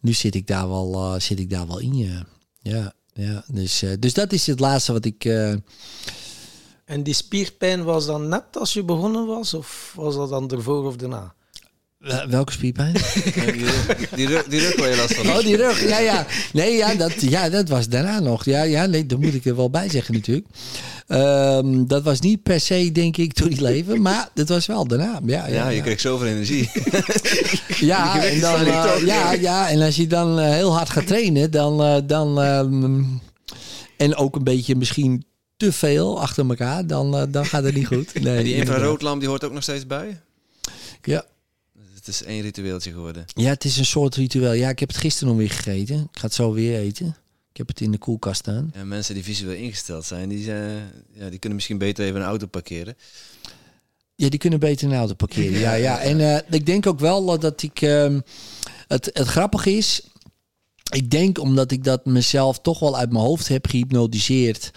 nu 0.00 0.12
zit 0.12 0.34
ik 0.34 0.46
daar 0.46 0.68
wel, 0.68 0.94
uh, 0.94 1.20
zit 1.20 1.38
ik 1.38 1.50
daar 1.50 1.66
wel 1.66 1.78
in. 1.78 1.96
Ja, 1.96 2.26
ja, 2.58 2.92
ja. 3.12 3.44
Dus, 3.52 3.82
uh, 3.82 3.90
dus 3.98 4.14
dat 4.14 4.32
is 4.32 4.46
het 4.46 4.60
laatste 4.60 4.92
wat 4.92 5.04
ik. 5.04 5.24
En 6.84 7.02
die 7.02 7.14
spierpijn 7.14 7.84
was 7.84 8.06
dan 8.06 8.28
net 8.28 8.56
als 8.56 8.72
je 8.72 8.84
begonnen 8.84 9.26
was, 9.26 9.54
of 9.54 9.92
was 9.96 10.14
dat 10.14 10.28
dan 10.28 10.50
ervoor 10.50 10.86
of 10.86 10.96
daarna? 10.96 11.34
Welke 12.28 12.52
spierpijn? 12.52 12.92
die, 13.22 13.64
die, 14.14 14.26
rug, 14.26 14.44
die 14.44 14.60
rug 14.60 14.76
wel 14.76 14.96
last 14.96 15.14
van. 15.14 15.28
Oh, 15.28 15.38
die 15.38 15.56
rug. 15.56 15.88
Ja, 15.88 15.98
ja. 15.98 16.26
Nee, 16.52 16.76
ja, 16.76 16.94
dat, 16.94 17.20
ja, 17.20 17.48
dat 17.48 17.68
was 17.68 17.88
daarna 17.88 18.20
nog. 18.20 18.44
Ja, 18.44 18.62
ja, 18.62 18.86
nee, 18.86 19.06
dat 19.06 19.20
moet 19.20 19.34
ik 19.34 19.44
er 19.44 19.56
wel 19.56 19.70
bij 19.70 19.88
zeggen 19.88 20.14
natuurlijk. 20.14 20.46
Um, 21.08 21.86
dat 21.86 22.02
was 22.02 22.20
niet 22.20 22.42
per 22.42 22.60
se, 22.60 22.92
denk 22.92 23.16
ik, 23.16 23.36
door 23.36 23.48
die 23.48 23.62
leven. 23.62 24.02
Maar 24.10 24.28
dat 24.34 24.48
was 24.48 24.66
wel 24.66 24.86
daarna. 24.86 25.20
Ja, 25.24 25.46
ja, 25.46 25.54
ja 25.54 25.68
je 25.68 25.80
kreeg 25.80 26.00
zoveel 26.00 26.26
energie. 26.26 26.70
ja, 27.92 28.24
en 28.24 28.40
dan, 28.40 28.60
uh, 28.60 28.92
ja, 29.04 29.32
ja, 29.32 29.68
en 29.68 29.80
als 29.80 29.96
je 29.96 30.06
dan 30.06 30.38
uh, 30.38 30.50
heel 30.50 30.74
hard 30.74 30.90
gaat 30.90 31.06
trainen, 31.06 31.50
dan... 31.50 31.80
Uh, 31.80 31.96
dan 32.06 32.38
um, 32.38 33.20
en 33.96 34.16
ook 34.16 34.36
een 34.36 34.44
beetje 34.44 34.76
misschien 34.76 35.24
te 35.56 35.72
veel 35.72 36.20
achter 36.20 36.48
elkaar, 36.48 36.86
dan, 36.86 37.28
dan 37.30 37.46
gaat 37.46 37.64
het 37.64 37.74
niet 37.74 37.86
goed. 37.86 38.20
Nee, 38.20 38.36
en 38.36 38.44
die 38.44 38.54
infraroodlamp 38.54 39.20
die 39.20 39.28
hoort 39.28 39.44
ook 39.44 39.52
nog 39.52 39.62
steeds 39.62 39.86
bij? 39.86 40.20
Ja, 41.02 41.24
is 42.10 42.22
één 42.22 42.42
ritueeltje 42.42 42.92
geworden. 42.92 43.24
Ja, 43.26 43.48
het 43.48 43.64
is 43.64 43.76
een 43.76 43.84
soort 43.84 44.14
ritueel. 44.14 44.52
Ja, 44.52 44.68
ik 44.68 44.78
heb 44.78 44.88
het 44.88 44.98
gisteren 44.98 45.28
nog 45.28 45.36
weer 45.38 45.50
gegeten. 45.50 45.96
Ik 46.12 46.18
ga 46.18 46.26
het 46.26 46.34
zo 46.34 46.52
weer 46.52 46.78
eten. 46.78 47.16
Ik 47.50 47.56
heb 47.56 47.68
het 47.68 47.80
in 47.80 47.90
de 47.90 47.98
koelkast 47.98 48.40
staan. 48.40 48.70
En 48.74 48.88
mensen 48.88 49.14
die 49.14 49.24
visueel 49.24 49.56
ingesteld 49.56 50.04
zijn, 50.04 50.28
die, 50.28 50.44
zijn, 50.44 50.90
ja, 51.12 51.28
die 51.28 51.38
kunnen 51.38 51.54
misschien 51.54 51.78
beter 51.78 52.04
even 52.04 52.20
een 52.20 52.26
auto 52.26 52.46
parkeren. 52.46 52.96
Ja, 54.14 54.28
die 54.28 54.38
kunnen 54.38 54.60
beter 54.60 54.88
een 54.88 54.96
auto 54.96 55.14
parkeren. 55.14 55.58
Ja, 55.58 55.72
ja. 55.72 56.00
En 56.10 56.18
uh, 56.18 56.38
ik 56.50 56.66
denk 56.66 56.86
ook 56.86 57.00
wel 57.00 57.38
dat 57.38 57.62
ik. 57.62 57.80
Uh, 57.80 58.18
het, 58.88 59.10
het 59.12 59.26
grappige 59.26 59.70
is. 59.70 60.02
Ik 60.90 61.10
denk 61.10 61.38
omdat 61.38 61.70
ik 61.70 61.84
dat 61.84 62.04
mezelf 62.04 62.58
toch 62.58 62.78
wel 62.78 62.96
uit 62.96 63.12
mijn 63.12 63.24
hoofd 63.24 63.48
heb 63.48 63.66
gehypnotiseerd. 63.66 64.70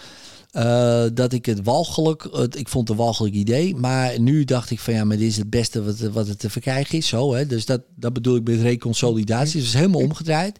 Uh, 0.56 1.04
dat 1.14 1.32
ik 1.32 1.46
het 1.46 1.62
walgelijk, 1.62 2.28
het, 2.32 2.58
ik 2.58 2.68
vond 2.68 2.88
het 2.88 2.98
een 2.98 3.04
walgelijk 3.04 3.34
idee, 3.34 3.74
maar 3.74 4.20
nu 4.20 4.44
dacht 4.44 4.70
ik 4.70 4.80
van 4.80 4.94
ja, 4.94 5.04
maar 5.04 5.16
dit 5.16 5.28
is 5.28 5.36
het 5.36 5.50
beste 5.50 5.84
wat, 5.84 5.98
wat 5.98 6.26
het 6.26 6.38
te 6.38 6.50
verkrijgen 6.50 6.98
is. 6.98 7.06
Zo, 7.06 7.34
hè? 7.34 7.46
Dus 7.46 7.66
dat, 7.66 7.80
dat 7.96 8.12
bedoel 8.12 8.36
ik 8.36 8.44
met 8.44 8.60
reconsolidatie. 8.60 9.60
Dus 9.60 9.72
helemaal 9.72 10.00
omgedraaid. 10.00 10.58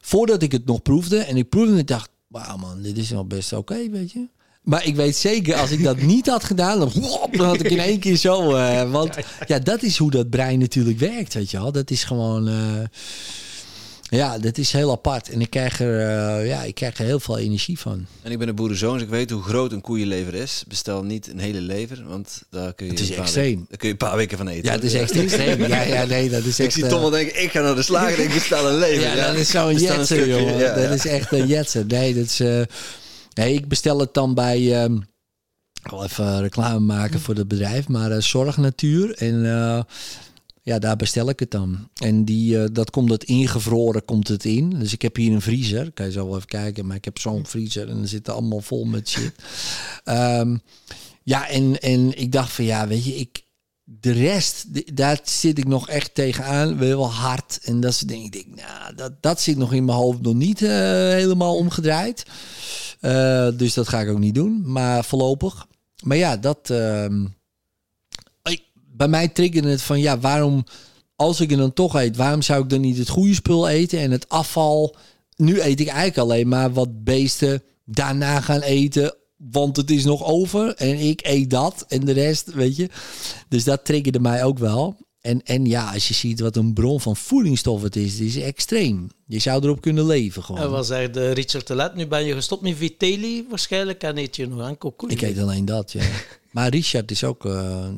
Voordat 0.00 0.42
ik 0.42 0.52
het 0.52 0.66
nog 0.66 0.82
proefde 0.82 1.18
en 1.18 1.36
ik 1.36 1.48
proefde 1.48 1.78
en 1.78 1.86
dacht, 1.86 2.10
wauw 2.28 2.56
man, 2.56 2.82
dit 2.82 2.98
is 2.98 3.10
nog 3.10 3.26
best 3.26 3.52
oké, 3.52 3.72
okay, 3.72 3.90
weet 3.90 4.12
je. 4.12 4.28
Maar 4.62 4.86
ik 4.86 4.96
weet 4.96 5.16
zeker, 5.16 5.54
als 5.54 5.70
ik 5.70 5.82
dat 5.82 6.00
niet 6.12 6.26
had 6.26 6.44
gedaan, 6.44 6.78
dan, 6.78 6.90
dan 7.32 7.46
had 7.46 7.60
ik 7.60 7.70
in 7.70 7.78
één 7.78 7.98
keer 7.98 8.16
zo. 8.16 8.56
Uh, 8.56 8.90
want 8.90 9.16
ja, 9.46 9.58
dat 9.58 9.82
is 9.82 9.96
hoe 9.96 10.10
dat 10.10 10.30
brein 10.30 10.58
natuurlijk 10.58 10.98
werkt, 10.98 11.34
weet 11.34 11.50
je 11.50 11.58
wel. 11.58 11.72
Dat 11.72 11.90
is 11.90 12.04
gewoon. 12.04 12.48
Uh, 12.48 12.54
ja, 14.16 14.38
dat 14.38 14.58
is 14.58 14.72
heel 14.72 14.90
apart. 14.90 15.28
En 15.28 15.40
ik 15.40 15.50
krijg, 15.50 15.80
er, 15.80 15.94
uh, 16.40 16.46
ja, 16.46 16.62
ik 16.62 16.74
krijg 16.74 16.98
er 16.98 17.04
heel 17.04 17.20
veel 17.20 17.38
energie 17.38 17.78
van. 17.78 18.06
En 18.22 18.32
ik 18.32 18.38
ben 18.38 18.48
een 18.48 18.54
boerenzoon, 18.54 18.92
dus 18.92 19.02
ik 19.02 19.08
weet 19.08 19.30
hoe 19.30 19.42
groot 19.42 19.72
een 19.72 19.80
koeienlever 19.80 20.34
is. 20.34 20.64
Bestel 20.68 21.04
niet 21.04 21.28
een 21.28 21.38
hele 21.38 21.60
lever, 21.60 22.04
want 22.06 22.42
daar 22.50 22.74
kun 22.74 22.86
je, 22.86 22.92
het 22.92 23.00
is 23.00 23.10
een, 23.10 23.16
extreem. 23.16 23.44
Weken, 23.44 23.66
daar 23.68 23.78
kun 23.78 23.88
je 23.88 23.92
een 23.92 24.08
paar 24.08 24.16
weken 24.16 24.38
van 24.38 24.48
eten. 24.48 24.64
Ja, 24.64 24.72
het 24.72 24.84
is 24.84 24.94
echt 24.94 25.10
extreem. 25.10 25.66
Ja, 25.66 25.82
ja, 25.82 26.04
nee, 26.04 26.30
dat 26.30 26.44
is 26.44 26.58
echt, 26.58 26.68
ik 26.68 26.70
zie 26.70 26.86
Tom 26.86 27.00
wel 27.00 27.10
denken, 27.10 27.42
ik 27.42 27.50
ga 27.50 27.60
naar 27.60 27.74
de 27.74 27.82
slager 27.82 28.18
en 28.18 28.24
ik 28.24 28.34
bestel 28.34 28.68
een 28.68 28.78
lever. 28.78 29.02
Ja, 29.02 29.14
ja. 29.14 29.26
dat 29.26 29.36
is 29.36 29.50
zo'n 29.50 29.78
jetser, 29.78 30.28
jongen. 30.28 30.58
Ja, 30.58 30.74
dat 30.74 30.90
is 30.90 31.06
echt 31.06 31.32
een 31.32 31.46
jetser. 31.46 31.86
Nee, 31.86 32.14
dat 32.14 32.24
is... 32.24 32.40
Uh, 32.40 32.62
nee, 33.34 33.54
ik 33.54 33.68
bestel 33.68 33.98
het 33.98 34.14
dan 34.14 34.34
bij... 34.34 34.84
Um, 34.84 35.10
ik 35.82 35.90
wil 35.90 36.04
even 36.04 36.40
reclame 36.40 36.78
maken 36.78 37.20
voor 37.20 37.34
het 37.34 37.48
bedrijf, 37.48 37.88
maar 37.88 38.10
uh, 38.10 38.20
Zorg 38.20 38.56
Natuur. 38.56 39.14
En 39.14 39.44
uh, 39.44 39.80
ja, 40.62 40.78
daar 40.78 40.96
bestel 40.96 41.28
ik 41.28 41.40
het 41.40 41.50
dan. 41.50 41.88
En 41.94 42.24
die, 42.24 42.54
uh, 42.54 42.64
dat 42.72 42.90
komt 42.90 43.10
het 43.10 43.24
ingevroren, 43.24 44.04
komt 44.04 44.28
het 44.28 44.44
in. 44.44 44.70
Dus 44.70 44.92
ik 44.92 45.02
heb 45.02 45.16
hier 45.16 45.32
een 45.32 45.40
vriezer. 45.40 45.92
Kan 45.92 46.06
je 46.06 46.12
zo 46.12 46.26
wel 46.26 46.36
even 46.36 46.48
kijken, 46.48 46.86
maar 46.86 46.96
ik 46.96 47.04
heb 47.04 47.18
zo'n 47.18 47.46
vriezer 47.46 47.88
en 47.88 48.00
er 48.00 48.08
zit 48.08 48.28
allemaal 48.28 48.60
vol 48.60 48.84
met 48.84 49.08
shit. 49.08 49.32
um, 50.04 50.60
ja, 51.22 51.48
en, 51.48 51.80
en 51.80 52.18
ik 52.18 52.32
dacht 52.32 52.52
van 52.52 52.64
ja, 52.64 52.86
weet 52.86 53.04
je, 53.04 53.14
ik, 53.14 53.44
de 53.84 54.12
rest, 54.12 54.66
daar 54.96 55.20
zit 55.24 55.58
ik 55.58 55.66
nog 55.66 55.88
echt 55.88 56.14
tegenaan. 56.14 56.78
Wel 56.78 57.10
hard. 57.10 57.58
En 57.62 57.80
dat 57.80 57.94
ze 57.94 58.06
denk 58.06 58.24
ik, 58.24 58.32
denk, 58.32 58.46
nou, 58.46 58.94
dat, 58.94 59.12
dat 59.22 59.40
zit 59.40 59.56
nog 59.56 59.72
in 59.72 59.84
mijn 59.84 59.98
hoofd 59.98 60.20
nog 60.20 60.34
niet 60.34 60.62
eh, 60.62 60.70
helemaal 61.08 61.56
omgedraaid. 61.56 62.24
Uh, 63.00 63.48
dus 63.56 63.74
dat 63.74 63.88
ga 63.88 64.00
ik 64.00 64.08
ook 64.08 64.18
niet 64.18 64.34
doen. 64.34 64.62
Maar 64.64 65.04
voorlopig. 65.04 65.66
Maar 66.02 66.16
ja, 66.16 66.36
dat. 66.36 66.68
Uh, 66.70 67.06
bij 69.02 69.10
mij 69.10 69.28
triggerde 69.28 69.68
het 69.68 69.82
van 69.82 70.00
ja, 70.00 70.18
waarom. 70.18 70.64
Als 71.16 71.40
ik 71.40 71.50
er 71.50 71.56
dan 71.56 71.72
toch 71.72 71.94
eet, 71.94 72.16
waarom 72.16 72.42
zou 72.42 72.62
ik 72.62 72.70
dan 72.70 72.80
niet 72.80 72.98
het 72.98 73.08
goede 73.08 73.34
spul 73.34 73.68
eten 73.68 73.98
en 73.98 74.10
het 74.10 74.28
afval? 74.28 74.96
Nu 75.36 75.60
eet 75.60 75.80
ik 75.80 75.86
eigenlijk 75.86 76.18
alleen 76.18 76.48
maar 76.48 76.72
wat 76.72 77.04
beesten 77.04 77.62
daarna 77.84 78.40
gaan 78.40 78.60
eten 78.60 79.14
want 79.50 79.76
het 79.76 79.90
is 79.90 80.04
nog 80.04 80.24
over 80.24 80.74
en 80.74 80.98
ik 80.98 81.20
eet 81.22 81.50
dat 81.50 81.84
en 81.88 82.04
de 82.04 82.12
rest, 82.12 82.52
weet 82.54 82.76
je. 82.76 82.88
Dus 83.48 83.64
dat 83.64 83.84
triggerde 83.84 84.20
mij 84.20 84.44
ook 84.44 84.58
wel. 84.58 84.96
En, 85.20 85.42
en 85.42 85.66
ja, 85.66 85.92
als 85.92 86.08
je 86.08 86.14
ziet 86.14 86.40
wat 86.40 86.56
een 86.56 86.72
bron 86.72 87.00
van 87.00 87.16
voedingsstoffen 87.16 87.86
het 87.86 87.96
is, 87.96 88.12
het 88.12 88.22
is 88.22 88.36
extreem. 88.36 89.08
Je 89.26 89.38
zou 89.38 89.62
erop 89.62 89.80
kunnen 89.80 90.06
leven 90.06 90.42
gewoon. 90.42 90.60
En 90.60 90.70
wat 90.70 90.86
zegt 90.86 91.14
de 91.14 91.30
Richard 91.30 91.66
Telet? 91.66 91.94
Nu 91.94 92.06
ben 92.06 92.24
je 92.24 92.34
gestopt 92.34 92.62
met 92.62 92.76
Vitelli 92.76 93.46
waarschijnlijk 93.48 94.02
en 94.02 94.18
eet 94.18 94.36
je 94.36 94.48
nog 94.48 94.60
aan 94.60 94.78
cocoon. 94.78 95.10
Ik 95.10 95.22
eet 95.22 95.38
alleen 95.38 95.64
dat, 95.64 95.92
ja. 95.92 96.02
maar 96.52 96.68
Richard 96.68 97.10
is 97.10 97.24
ook, 97.24 97.44
uh, 97.44 97.88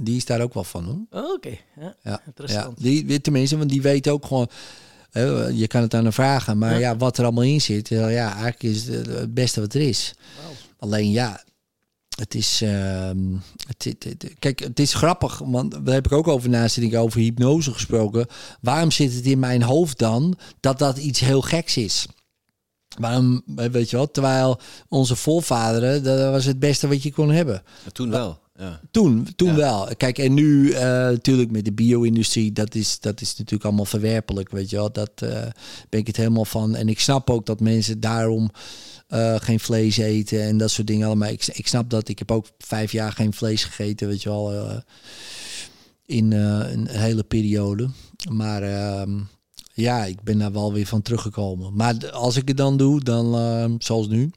die 0.00 0.16
is 0.16 0.24
daar 0.24 0.40
ook 0.40 0.54
wel 0.54 0.64
van 0.64 0.84
hoor. 0.84 1.22
Oh, 1.22 1.32
Oké, 1.32 1.56
ja, 1.80 1.94
ja, 2.02 2.20
interessant. 2.26 2.78
Ja, 2.78 2.82
die, 2.82 3.20
tenminste, 3.20 3.58
want 3.58 3.70
die 3.70 3.82
weet 3.82 4.08
ook 4.08 4.26
gewoon... 4.26 4.48
je 5.54 5.66
kan 5.68 5.82
het 5.82 5.94
aan 5.94 6.02
hem 6.02 6.12
vragen, 6.12 6.58
maar 6.58 6.78
ja. 6.78 6.96
wat 6.96 7.18
er 7.18 7.24
allemaal 7.24 7.44
in 7.44 7.60
zit, 7.60 7.88
ja, 7.88 8.32
eigenlijk 8.32 8.62
is 8.62 8.86
het, 8.86 9.06
het 9.06 9.34
beste 9.34 9.60
wat 9.60 9.74
er 9.74 9.80
is. 9.80 10.14
Wow. 10.44 10.54
Alleen 10.78 11.10
ja, 11.10 11.42
het 12.18 12.34
is, 12.34 12.62
uh, 12.62 13.10
het, 13.66 13.84
het, 13.98 14.34
kijk, 14.38 14.58
het 14.58 14.80
is 14.80 14.94
grappig, 14.94 15.38
want 15.38 15.70
daar 15.84 15.94
heb 15.94 16.06
ik 16.06 16.12
ook 16.12 16.28
over 16.28 16.48
naast 16.48 16.94
over 16.94 17.20
hypnose 17.20 17.72
gesproken. 17.72 18.26
Waarom 18.60 18.90
zit 18.90 19.14
het 19.14 19.26
in 19.26 19.38
mijn 19.38 19.62
hoofd 19.62 19.98
dan 19.98 20.38
dat 20.60 20.78
dat 20.78 20.98
iets 20.98 21.20
heel 21.20 21.40
geks 21.40 21.76
is? 21.76 22.06
Waarom, 22.98 23.42
weet 23.46 23.90
je 23.90 23.96
wel, 23.96 24.10
terwijl 24.10 24.60
onze 24.88 25.16
voorvaderen, 25.16 26.02
dat 26.02 26.30
was 26.30 26.44
het 26.44 26.58
beste 26.58 26.88
wat 26.88 27.02
je 27.02 27.12
kon 27.12 27.30
hebben. 27.30 27.62
toen 27.92 28.10
wel. 28.10 28.40
Ja. 28.58 28.80
Toen, 28.90 29.28
toen 29.36 29.54
wel. 29.54 29.88
Kijk, 29.96 30.18
en 30.18 30.34
nu 30.34 30.68
uh, 30.68 30.80
natuurlijk 30.80 31.50
met 31.50 31.64
de 31.64 31.72
bio-industrie, 31.72 32.52
dat 32.52 32.74
is, 32.74 33.00
dat 33.00 33.20
is 33.20 33.36
natuurlijk 33.36 33.64
allemaal 33.64 33.84
verwerpelijk, 33.84 34.50
weet 34.50 34.70
je 34.70 34.76
wel. 34.76 34.92
Dat 34.92 35.10
uh, 35.22 35.30
ben 35.88 36.00
ik 36.00 36.06
het 36.06 36.16
helemaal 36.16 36.44
van. 36.44 36.74
En 36.74 36.88
ik 36.88 37.00
snap 37.00 37.30
ook 37.30 37.46
dat 37.46 37.60
mensen 37.60 38.00
daarom 38.00 38.50
uh, 39.08 39.34
geen 39.38 39.60
vlees 39.60 39.96
eten 39.96 40.42
en 40.42 40.58
dat 40.58 40.70
soort 40.70 40.86
dingen 40.86 41.06
allemaal. 41.06 41.28
Ik, 41.28 41.46
ik 41.46 41.66
snap 41.66 41.90
dat. 41.90 42.08
Ik 42.08 42.18
heb 42.18 42.30
ook 42.30 42.46
vijf 42.58 42.92
jaar 42.92 43.12
geen 43.12 43.32
vlees 43.32 43.64
gegeten, 43.64 44.08
weet 44.08 44.22
je 44.22 44.28
wel. 44.28 44.82
In 46.06 46.32
een 46.32 46.88
hele 46.88 47.22
periode. 47.22 47.90
Maar 48.30 48.62
ehm, 48.62 49.20
ja, 49.74 50.04
ik 50.04 50.22
ben 50.22 50.38
daar 50.38 50.52
wel 50.52 50.72
weer 50.72 50.86
van 50.86 51.02
teruggekomen. 51.02 51.74
Maar 51.74 52.10
als 52.10 52.36
ik 52.36 52.48
het 52.48 52.56
dan 52.56 52.76
doe, 52.76 53.00
dan 53.00 53.34
ehm, 53.34 53.74
zoals 53.78 54.08
nu, 54.08 54.30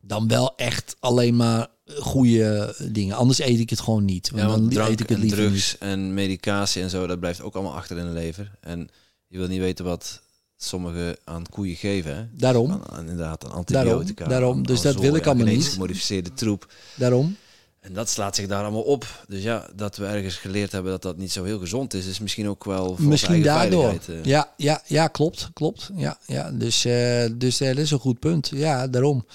dan 0.00 0.28
wel 0.28 0.56
echt 0.56 0.96
alleen 1.00 1.36
maar 1.36 1.68
goede 1.96 2.74
dingen. 2.92 3.16
Anders 3.16 3.38
eet 3.38 3.58
ik 3.58 3.70
het 3.70 3.80
gewoon 3.80 4.04
niet. 4.04 4.30
Want 4.30 4.42
ja, 4.42 4.48
want 4.48 4.74
dan 4.74 4.86
eet 4.86 5.00
ik 5.00 5.08
het 5.08 5.18
liever 5.18 5.38
drugs 5.38 5.72
niet. 5.72 5.80
en 5.80 6.14
medicatie 6.14 6.82
en 6.82 6.90
zo, 6.90 7.06
dat 7.06 7.20
blijft 7.20 7.42
ook 7.42 7.54
allemaal 7.54 7.74
achter 7.74 7.98
in 7.98 8.06
de 8.06 8.12
lever. 8.12 8.50
En 8.60 8.88
je 9.26 9.38
wil 9.38 9.48
niet 9.48 9.60
weten 9.60 9.84
wat 9.84 10.22
sommige 10.56 11.18
aan 11.24 11.44
koeien 11.50 11.76
geven. 11.76 12.16
Hè? 12.16 12.26
Daarom. 12.32 12.82
Aan, 12.86 13.00
inderdaad, 13.00 13.44
een 13.44 13.50
antibiotica. 13.50 14.24
Daarom, 14.24 14.40
daarom. 14.40 14.66
dus 14.66 14.80
dat 14.80 14.94
wil 14.94 15.14
ik 15.14 15.26
allemaal 15.26 15.46
niet. 15.46 15.66
gemodificeerde 15.66 16.32
troep. 16.32 16.72
Daarom. 16.94 17.36
En 17.80 17.92
dat 17.92 18.08
slaat 18.08 18.36
zich 18.36 18.46
daar 18.46 18.62
allemaal 18.62 18.82
op. 18.82 19.06
Dus 19.28 19.42
ja, 19.42 19.66
dat 19.74 19.96
we 19.96 20.06
ergens 20.06 20.36
geleerd 20.36 20.72
hebben 20.72 20.92
dat 20.92 21.02
dat 21.02 21.16
niet 21.16 21.32
zo 21.32 21.44
heel 21.44 21.58
gezond 21.58 21.94
is, 21.94 22.06
is 22.06 22.18
misschien 22.18 22.48
ook 22.48 22.64
wel 22.64 22.96
voor 22.96 23.06
misschien 23.06 23.42
daardoor. 23.42 23.98
Uh. 24.10 24.24
Ja, 24.24 24.52
ja, 24.56 24.82
ja, 24.86 25.06
klopt, 25.06 25.50
klopt. 25.52 25.90
Ja, 25.96 26.18
ja. 26.26 26.50
Dus, 26.50 26.86
uh, 26.86 27.24
dus 27.34 27.60
uh, 27.60 27.68
dat 27.68 27.78
is 27.78 27.90
een 27.90 27.98
goed 27.98 28.18
punt. 28.18 28.50
Ja, 28.54 28.86
daarom. 28.86 29.26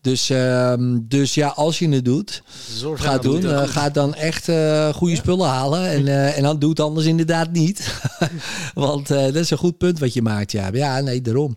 Dus, 0.00 0.30
ehm, 0.30 0.98
dus 1.02 1.34
ja, 1.34 1.48
als 1.48 1.78
je 1.78 1.88
het 1.88 2.04
doet, 2.04 2.42
Zorg 2.70 3.02
ga 3.02 3.18
doen. 3.18 3.68
ga 3.68 3.90
dan 3.90 4.14
echt 4.14 4.44
goede 4.94 5.16
spullen 5.16 5.48
halen. 5.48 5.88
En, 5.88 6.34
en 6.34 6.42
dan 6.42 6.58
doe 6.58 6.70
het 6.70 6.80
anders 6.80 7.06
inderdaad 7.06 7.52
niet. 7.52 7.94
Want 8.74 9.08
dat 9.08 9.34
is 9.34 9.50
een 9.50 9.58
goed 9.58 9.78
punt 9.78 9.98
wat 9.98 10.12
je 10.12 10.22
maakt. 10.22 10.52
Ja, 10.52 10.68
ja 10.72 11.00
nee, 11.00 11.22
daarom. 11.22 11.56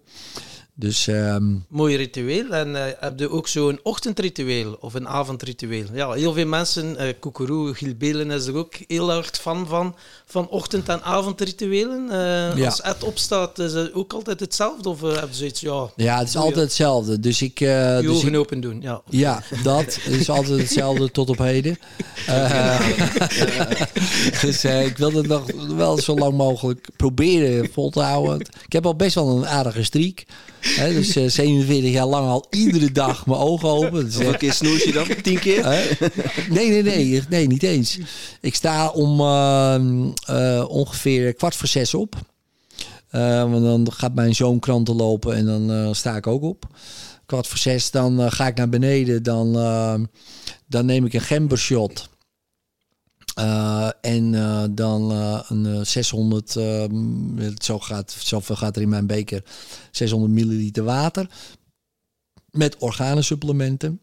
Dus, 0.82 1.08
um... 1.08 1.66
Mooi 1.68 1.96
ritueel. 1.96 2.50
En 2.50 2.70
uh, 2.70 2.84
heb 3.00 3.20
je 3.20 3.30
ook 3.30 3.48
zo'n 3.48 3.80
ochtendritueel 3.84 4.78
of 4.80 4.94
een 4.94 5.08
avondritueel? 5.08 5.86
Ja, 5.94 6.12
heel 6.12 6.34
veel 6.34 6.46
mensen, 6.46 6.96
uh, 7.00 7.14
Koekeroe, 7.20 7.74
Giel 7.74 8.32
is 8.32 8.46
er 8.46 8.56
ook 8.56 8.74
heel 8.88 9.12
erg 9.12 9.32
fan 9.42 9.68
van, 9.68 9.96
van 10.26 10.50
ochtend- 10.50 10.90
en 10.90 11.04
avondrituelen. 11.04 12.06
Uh, 12.06 12.58
ja. 12.58 12.66
Als 12.66 12.80
het 12.84 13.04
opstaat, 13.04 13.60
is 13.60 13.74
het 13.74 13.94
ook 13.94 14.14
altijd 14.14 14.40
hetzelfde? 14.40 14.90
Of 14.90 15.02
heb 15.02 15.28
je 15.30 15.36
zoiets, 15.36 15.60
ja... 15.60 15.90
Ja, 15.96 16.18
het 16.18 16.28
is 16.28 16.36
altijd 16.36 16.66
hetzelfde. 16.66 17.20
Dus 17.20 17.42
ik... 17.42 17.60
je 17.60 18.00
dus 18.02 18.12
ogen 18.12 18.36
open 18.36 18.62
doen, 18.62 18.82
ja. 18.82 19.02
Ja, 19.10 19.44
dat 19.64 20.00
is 20.06 20.30
altijd 20.30 20.60
hetzelfde 20.60 21.12
tot 21.12 21.30
op 21.30 21.38
heden. 21.38 21.78
dus 24.42 24.66
ik 24.66 24.98
wil 24.98 25.14
het 25.14 25.28
nog 25.28 25.52
wel 25.76 25.98
zo 25.98 26.16
lang 26.16 26.34
mogelijk 26.34 26.88
proberen 26.96 27.70
vol 27.74 27.90
te 27.90 28.02
houden. 28.02 28.40
Ik 28.40 28.74
heb 28.74 28.86
al 28.86 28.96
best 28.96 29.16
wel 29.16 29.38
een 29.38 29.48
aardige 29.48 29.84
streak 29.84 30.26
dus 30.76 31.18
uh, 31.18 31.26
eh, 31.26 31.32
47 31.32 31.92
jaar 31.92 32.06
lang 32.06 32.28
al 32.28 32.46
iedere 32.50 32.92
dag 32.92 33.26
mijn 33.26 33.40
ogen 33.40 33.70
open. 33.70 34.06
Dus, 34.06 34.16
Hoeveel 34.16 34.38
keer 34.38 34.54
snoes 34.54 34.84
je 34.84 34.92
dan? 34.92 35.08
Tien 35.24 35.40
keer? 35.40 35.64
nee, 36.50 36.70
nee, 36.70 36.84
nee, 36.84 37.22
nee, 37.30 37.48
niet 37.48 37.64
eens. 37.64 38.00
Ik 38.42 38.56
sta 38.56 38.90
om 38.90 39.20
uh, 39.20 40.66
ongeveer 40.68 41.34
kwart 41.34 41.56
voor 41.56 41.68
zes 41.68 41.94
op. 41.94 42.16
want 43.12 43.64
dan 43.64 43.92
gaat 43.92 44.16
mijn 44.16 44.36
zoon 44.36 44.60
kranten 44.60 44.96
lopen 44.96 45.36
en 45.36 45.46
dan 45.46 45.96
sta 45.96 46.16
ik 46.16 46.28
ook 46.28 46.44
op. 46.44 46.66
Kwart 47.26 47.48
voor 47.48 47.58
zes, 47.58 47.92
dan 47.92 48.32
ga 48.32 48.48
ik 48.48 48.56
naar 48.56 48.70
beneden. 48.70 49.24
Dan, 49.24 49.52
dan 50.68 50.86
neem 50.86 51.06
ik 51.06 51.14
een 51.14 51.22
gembershot. 51.22 52.10
Uh, 53.40 53.90
en 54.02 54.34
uh, 54.34 54.64
dan 54.72 55.12
uh, 55.12 55.42
een 55.48 55.86
600, 55.86 56.52
zo 57.64 57.80
gaat, 57.80 58.12
zoveel 58.12 58.56
gaat 58.56 58.76
er 58.76 58.82
in 58.82 58.90
mijn 58.90 59.08
beker, 59.08 59.44
600 59.92 60.34
milliliter 60.34 60.84
water. 60.84 61.30
Met 62.52 62.78
organensupplementen. 62.78 64.02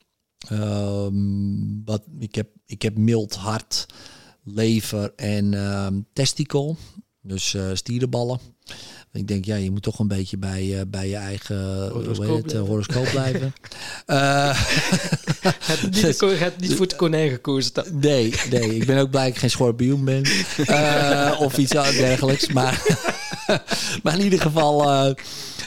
Ehm, 0.48 1.84
wat, 1.84 2.02
ik, 2.18 2.34
heb, 2.34 2.48
ik 2.66 2.82
heb 2.82 2.96
mild 2.98 3.34
hart, 3.34 3.86
lever 4.42 5.12
en 5.14 5.54
ehm, 5.54 6.00
testikel. 6.12 6.76
Dus 7.20 7.56
stierenballen. 7.72 8.40
Ik 9.18 9.28
denk, 9.28 9.44
ja, 9.44 9.56
je 9.56 9.70
moet 9.70 9.82
toch 9.82 9.98
een 9.98 10.08
beetje 10.08 10.36
bij, 10.36 10.64
uh, 10.64 10.80
bij 10.88 11.08
je 11.08 11.16
eigen 11.16 11.88
horoscoop, 11.88 12.42
het, 12.42 12.52
horoscoop 12.52 13.08
blijven. 13.10 13.52
uh, 14.06 14.50
het 15.70 15.82
niet, 15.90 16.20
het 16.20 16.60
niet 16.60 16.74
voor 16.74 16.86
het 16.86 16.96
konijn 16.96 17.30
gekozen. 17.30 17.72
Nee, 17.92 18.34
nee, 18.50 18.76
ik 18.76 18.86
ben 18.86 18.98
ook 18.98 19.10
blij 19.10 19.24
dat 19.24 19.32
ik 19.32 19.38
geen 19.38 19.50
schorpioen 19.50 20.04
ben. 20.04 20.22
Uh, 20.56 21.36
of 21.38 21.58
iets 21.58 21.72
dergelijks. 21.72 22.46
Maar, 22.46 22.82
maar 24.02 24.18
in 24.18 24.24
ieder 24.24 24.40
geval, 24.40 25.14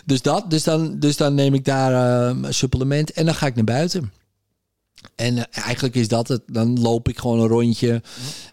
dus 0.06 0.22
dat. 0.22 0.50
Dus 0.50 0.64
dan, 0.64 1.00
dus 1.00 1.18
dan 1.18 1.36
neem 1.36 1.54
ik 1.54 1.66
daar 1.66 2.26
een 2.28 2.54
supplement 2.54 3.12
en 3.12 3.26
dan 3.26 3.36
ga 3.36 3.46
ik 3.46 3.56
naar 3.56 3.64
buiten. 3.64 4.12
En 5.16 5.36
uh, 5.36 5.44
eigenlijk 5.52 5.96
is 5.96 6.08
dat 6.08 6.28
het. 6.28 6.42
Dan 6.46 6.80
loop 6.80 7.10
ik 7.10 7.20
gewoon 7.20 7.40
een 7.40 7.48
rondje. 7.48 8.02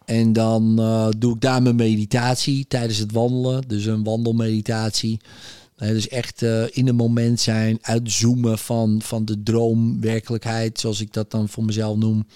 En 0.04 0.32
dan 0.32 0.76
uh, 0.80 1.08
doe 1.18 1.34
ik 1.34 1.40
daar 1.40 1.62
mijn 1.62 1.76
meditatie 1.76 2.66
tijdens 2.66 2.98
het 2.98 3.12
wandelen. 3.12 3.68
Dus 3.68 3.84
een 3.84 4.04
wandelmeditatie. 4.04 5.20
Dus 5.76 6.08
echt 6.08 6.42
in 6.70 6.86
het 6.86 6.96
moment 6.96 7.40
zijn, 7.40 7.78
uitzoomen 7.80 8.58
van, 8.58 9.02
van 9.02 9.24
de 9.24 9.42
droomwerkelijkheid, 9.42 10.80
zoals 10.80 11.00
ik 11.00 11.12
dat 11.12 11.30
dan 11.30 11.48
voor 11.48 11.64
mezelf 11.64 11.96
noem. 11.96 12.26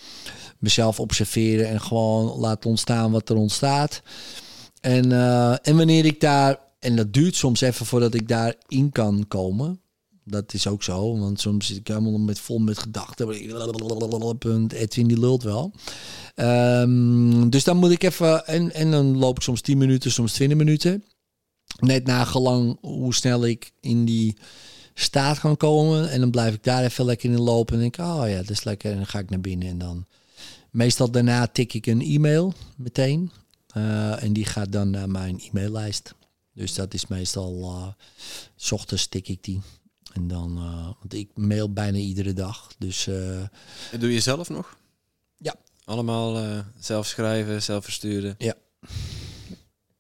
Mezelf 0.59 1.01
observeren 1.01 1.69
en 1.69 1.81
gewoon 1.81 2.39
laten 2.39 2.71
ontstaan 2.71 3.11
wat 3.11 3.29
er 3.29 3.37
ontstaat. 3.37 4.03
En, 4.81 5.13
en 5.63 5.77
wanneer 5.77 6.05
ik 6.05 6.21
daar, 6.21 6.59
en 6.79 6.97
dat 6.97 7.13
duurt 7.13 7.37
soms 7.37 7.61
even 7.61 7.87
voordat 7.87 8.15
ik 8.15 8.29
daarin 8.29 8.91
kan 8.93 9.25
komen. 9.29 9.82
Dat 10.25 10.55
is 10.55 10.67
ook 10.67 10.83
zo, 10.83 11.19
want 11.19 11.41
soms 11.41 11.67
zit 11.67 11.77
ik 11.77 11.89
helemaal 11.89 12.19
met, 12.19 12.41
vol 12.41 12.59
met 12.59 12.79
gedachten. 12.79 13.29
Edwin 13.31 15.09
die 15.09 15.19
lult 15.19 15.43
wel. 15.43 15.73
Um, 16.37 17.51
dus 17.51 17.65
dan 17.65 17.77
moet 17.77 17.91
ik 17.91 18.03
even, 18.03 18.47
en, 18.47 18.75
en 18.75 18.91
dan 18.91 19.19
loop 19.19 19.37
ik 19.37 19.43
soms 19.43 19.61
10 19.61 19.79
minuten, 19.79 20.11
soms 20.11 20.33
20 20.33 20.59
minuten. 20.59 21.05
Net 21.79 22.07
na 22.07 22.25
gelang 22.25 22.79
hoe 22.81 23.15
snel 23.15 23.47
ik 23.47 23.73
in 23.81 24.05
die 24.05 24.37
staat 24.95 25.39
kan 25.39 25.57
komen. 25.57 26.11
En 26.11 26.21
dan 26.21 26.31
blijf 26.31 26.55
ik 26.55 26.65
daar 26.65 26.85
even 26.85 27.05
lekker 27.05 27.31
in 27.31 27.41
lopen. 27.41 27.75
En 27.75 27.81
denk 27.81 27.97
ik, 27.97 28.05
oh 28.05 28.29
ja, 28.29 28.37
dat 28.37 28.51
is 28.51 28.65
lekker. 28.65 28.91
En 28.91 28.97
dan 28.97 29.07
ga 29.07 29.19
ik 29.19 29.31
naar 29.31 29.41
binnen. 29.41 29.69
En 29.69 29.79
dan 29.79 30.07
meestal 30.71 31.11
daarna 31.11 31.47
tik 31.47 31.75
ik 31.75 31.87
een 31.87 32.03
e-mail 32.03 32.55
meteen. 32.77 33.31
Uh, 33.77 34.23
en 34.23 34.33
die 34.33 34.45
gaat 34.45 34.73
dan 34.73 34.91
naar 34.91 35.11
mijn 35.11 35.41
e-maillijst. 35.41 36.15
Dus 36.55 36.75
dat 36.75 36.95
is 36.95 37.07
meestal, 37.07 37.61
uh, 37.63 37.87
s 38.57 38.73
ochtends 38.73 39.07
tik 39.07 39.29
ik 39.29 39.45
die. 39.45 39.61
En 40.13 40.29
dan, 40.29 40.59
uh, 40.59 40.85
want 40.85 41.15
ik 41.15 41.31
mail 41.35 41.73
bijna 41.73 41.99
iedere 41.99 42.33
dag. 42.33 42.69
Dus, 42.79 43.07
uh, 43.07 43.37
en 43.39 43.99
doe 43.99 44.13
je 44.13 44.21
zelf 44.21 44.49
nog? 44.49 44.77
Ja, 45.37 45.55
Allemaal 45.85 46.43
uh, 46.43 46.59
zelf 46.79 47.07
schrijven, 47.07 47.63
zelf 47.63 47.85
versturen? 47.85 48.35
Ja. 48.39 48.55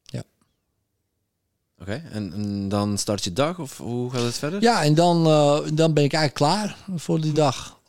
Ja. 0.04 0.22
Oké, 1.78 2.02
en, 2.10 2.32
en, 2.32 2.68
dan 2.68 2.98
start 2.98 3.24
je 3.24 3.32
dag 3.32 3.58
of 3.58 3.78
hoe 3.78 4.10
gaat 4.10 4.22
het 4.22 4.34
verder? 4.34 4.62
Ja, 4.62 4.82
en 4.82 4.94
dan, 4.94 5.24
dan 5.74 5.92
ben 5.92 6.04
ik 6.04 6.12
eigenlijk 6.12 6.34
klaar 6.34 6.76
voor 6.96 7.20
die 7.20 7.32
dag. 7.32 7.80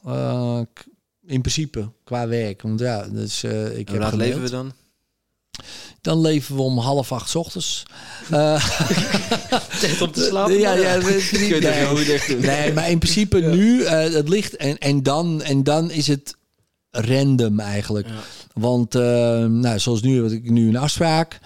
In 1.26 1.42
principe, 1.42 1.92
qua 2.04 2.28
werk. 2.28 2.62
Want 2.62 2.80
ja, 2.80 3.08
dus 3.08 3.44
ik 3.44 3.90
en 3.90 4.02
heb 4.02 4.14
leven 4.14 4.42
we 4.42 4.50
dan? 4.50 4.74
Dan 6.02 6.22
leven 6.22 6.56
we 6.56 6.62
om 6.62 6.78
half 6.78 7.12
acht 7.12 7.36
ochtends. 7.36 7.84
Uh, 8.32 8.70
Tijd 9.80 10.02
om 10.02 10.12
te 10.12 10.24
slapen. 10.30 10.60
Ja, 10.60 10.74
ja, 10.74 10.96
niet, 10.98 11.60
nee, 11.60 12.38
nee, 12.40 12.74
maar 12.74 12.90
in 12.90 13.00
principe 13.00 13.38
ja. 13.38 13.50
nu, 13.50 13.80
uh, 13.80 13.90
het 13.90 14.30
ligt 14.30 14.56
en, 14.56 14.78
en, 14.78 15.04
dan, 15.04 15.42
en 15.42 15.64
dan 15.64 15.92
is 15.92 16.08
het 16.08 16.36
random 16.90 17.60
eigenlijk. 17.60 18.08
Ja. 18.08 18.14
Want 18.54 18.96
uh, 18.96 19.02
nou, 19.46 19.80
zoals 19.80 20.02
nu 20.02 20.24
heb 20.24 20.32
ik 20.32 20.50
nu 20.50 20.68
een 20.68 20.78
afspraak. 20.78 21.40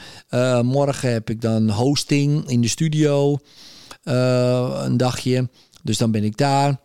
morgen 0.62 1.12
heb 1.12 1.30
ik 1.30 1.42
dan 1.42 1.70
hosting 1.70 2.50
in 2.50 2.62
de 2.62 2.68
studio. 2.68 3.38
een 4.04 4.98
dagje. 4.98 5.50
Dus 5.84 5.98
dan 5.98 6.12
ben 6.12 6.24
ik 6.24 6.38
daar. 6.38 6.80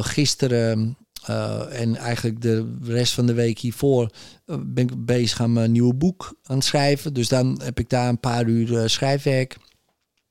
gisteren 0.00 0.96
uh, 1.30 1.80
en 1.80 1.96
eigenlijk 1.96 2.40
de 2.40 2.76
rest 2.82 3.12
van 3.12 3.26
de 3.26 3.32
week 3.32 3.58
hiervoor 3.58 4.10
uh, 4.46 4.56
ben 4.66 4.84
ik 4.84 5.04
bezig 5.04 5.40
aan 5.40 5.52
mijn 5.52 5.72
nieuwe 5.72 5.94
boek 5.94 6.34
aan 6.42 6.56
het 6.56 6.64
schrijven. 6.64 7.14
Dus 7.14 7.28
dan 7.28 7.60
heb 7.62 7.78
ik 7.78 7.88
daar 7.88 8.08
een 8.08 8.20
paar 8.20 8.46
uur 8.46 8.70
uh, 8.70 8.86
schrijfwerk. 8.86 9.56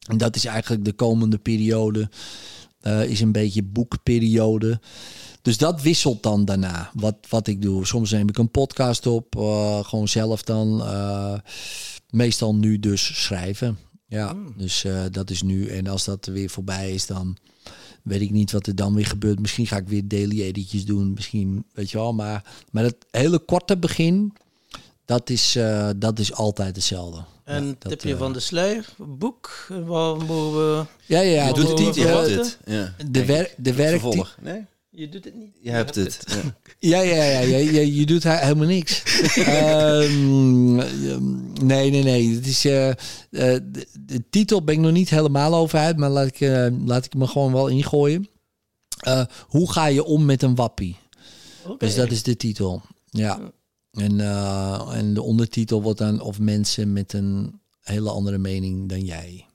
En 0.08 0.18
dat 0.18 0.36
is 0.36 0.46
eigenlijk 0.46 0.86
de 0.86 0.94
komende 0.94 1.38
periode. 1.38 2.10
is 3.08 3.22
een 3.22 3.32
beetje 3.32 3.64
boekperiode. 3.64 4.80
Dus 5.42 5.58
dat 5.58 5.82
wisselt 5.82 6.24
dan 6.24 6.46
daarna, 6.46 6.92
wat, 6.94 7.16
wat 7.30 7.48
ik 7.48 7.62
doe. 7.62 7.86
Soms 7.86 8.12
neem 8.12 8.30
ik 8.30 8.38
een 8.38 8.52
podcast 8.52 9.08
op, 9.08 9.36
gewoon 9.86 10.08
zelf 10.08 10.42
dan. 10.44 10.84
meestal 12.10 12.56
nu 12.56 12.80
dus 12.80 13.24
schrijven. 13.24 13.78
Ja, 14.08 14.34
mm. 14.34 14.54
dus 14.58 14.86
dat 15.12 15.30
is 15.30 15.42
nu. 15.42 15.68
En 15.68 15.88
als 15.88 16.06
dat 16.06 16.26
weer 16.26 16.50
voorbij 16.50 16.94
is, 16.94 17.06
dan 17.06 17.38
weet 18.04 18.22
ik 18.22 18.32
niet 18.32 18.52
wat 18.52 18.68
er 18.68 18.76
dan 18.76 18.94
weer 18.94 19.06
gebeurt. 19.06 19.40
Misschien 19.40 19.68
ga 19.68 19.78
ik 19.78 19.88
weer 19.88 20.08
daily 20.08 20.42
editjes 20.42 20.86
doen. 20.86 21.14
Misschien, 21.14 21.66
weet 21.74 21.92
je 21.92 21.98
wel. 21.98 22.14
Maar, 22.14 22.44
maar 22.72 22.84
het 22.84 23.06
hele 23.12 23.40
korte 23.40 23.78
begin, 23.78 24.34
dat 25.06 25.30
is, 25.30 25.56
uh, 25.56 25.90
dat 25.98 26.20
is 26.20 26.34
altijd 26.34 26.76
hetzelfde. 26.76 27.24
En 27.44 27.66
ja, 27.66 27.90
tipje 27.90 28.12
uh, 28.12 28.18
van 28.18 28.34
de 28.34 28.40
sluier, 28.40 28.86
boek, 28.98 29.68
waar 29.68 30.18
mogen 30.18 30.78
we... 30.78 30.86
Ja, 31.06 31.20
ja, 31.20 31.52
doet 31.52 31.68
het 31.68 31.80
niet, 31.80 31.96
je 31.96 32.06
hebt 32.06 32.30
het. 32.30 32.58
Ja. 32.66 32.96
De, 33.10 33.26
wer 33.26 33.54
de 33.58 33.74
werk... 33.74 34.02
Nee? 34.42 34.66
Je 34.94 35.10
doet 35.10 35.26
het 35.26 35.36
niet. 35.36 35.54
Je, 35.54 35.70
je 35.70 35.70
hebt, 35.70 35.96
het. 35.96 36.18
het. 36.20 36.54
Ja, 36.80 37.02
ja, 37.02 37.24
ja. 37.24 37.40
ja, 37.40 37.58
je, 37.58 37.96
je 37.96 38.06
doet 38.06 38.24
helemaal 38.24 38.68
niks. 38.68 39.04
um, 39.38 40.76
nee, 41.72 41.92
nee, 41.92 42.04
nee. 42.04 42.36
Het 42.36 42.48
is, 42.48 42.66
uh, 42.66 42.88
uh, 42.88 42.94
de, 43.30 43.88
de, 44.06 44.24
titel 44.30 44.64
ben 44.64 44.76
ik 44.76 44.82
nog 44.82 44.92
niet 44.92 45.10
helemaal 45.10 45.56
over 45.56 45.80
uit, 45.80 45.98
maar 45.98 46.10
laat 46.10 46.28
ik, 46.28 46.40
uh, 46.40 46.68
laat 46.86 47.06
ik 47.06 47.14
me 47.14 47.28
gewoon 47.28 47.54
wel 47.54 47.68
ingooien. 47.68 48.30
hoe 49.48 49.72
ga 49.72 49.86
je 49.86 50.04
om 50.04 50.26
met 50.26 50.44
een 50.44 50.56
wappie? 50.56 50.98
Okay. 51.64 51.78
Dus 51.78 51.96
dat 51.96 52.12
is 52.12 52.24
de 52.24 52.38
titel. 52.38 52.82
Ja. 53.10 53.52
En, 53.92 54.20
en 54.92 55.14
de 55.14 55.22
ondertitel 55.22 55.82
wordt 55.82 56.00
dan 56.00 56.22
of 56.22 56.40
mensen 56.40 56.94
met 56.94 57.14
een 57.14 57.60
hele 57.82 58.10
andere 58.10 58.38
mening 58.38 58.90
dan 58.90 59.06
jij. 59.06 59.46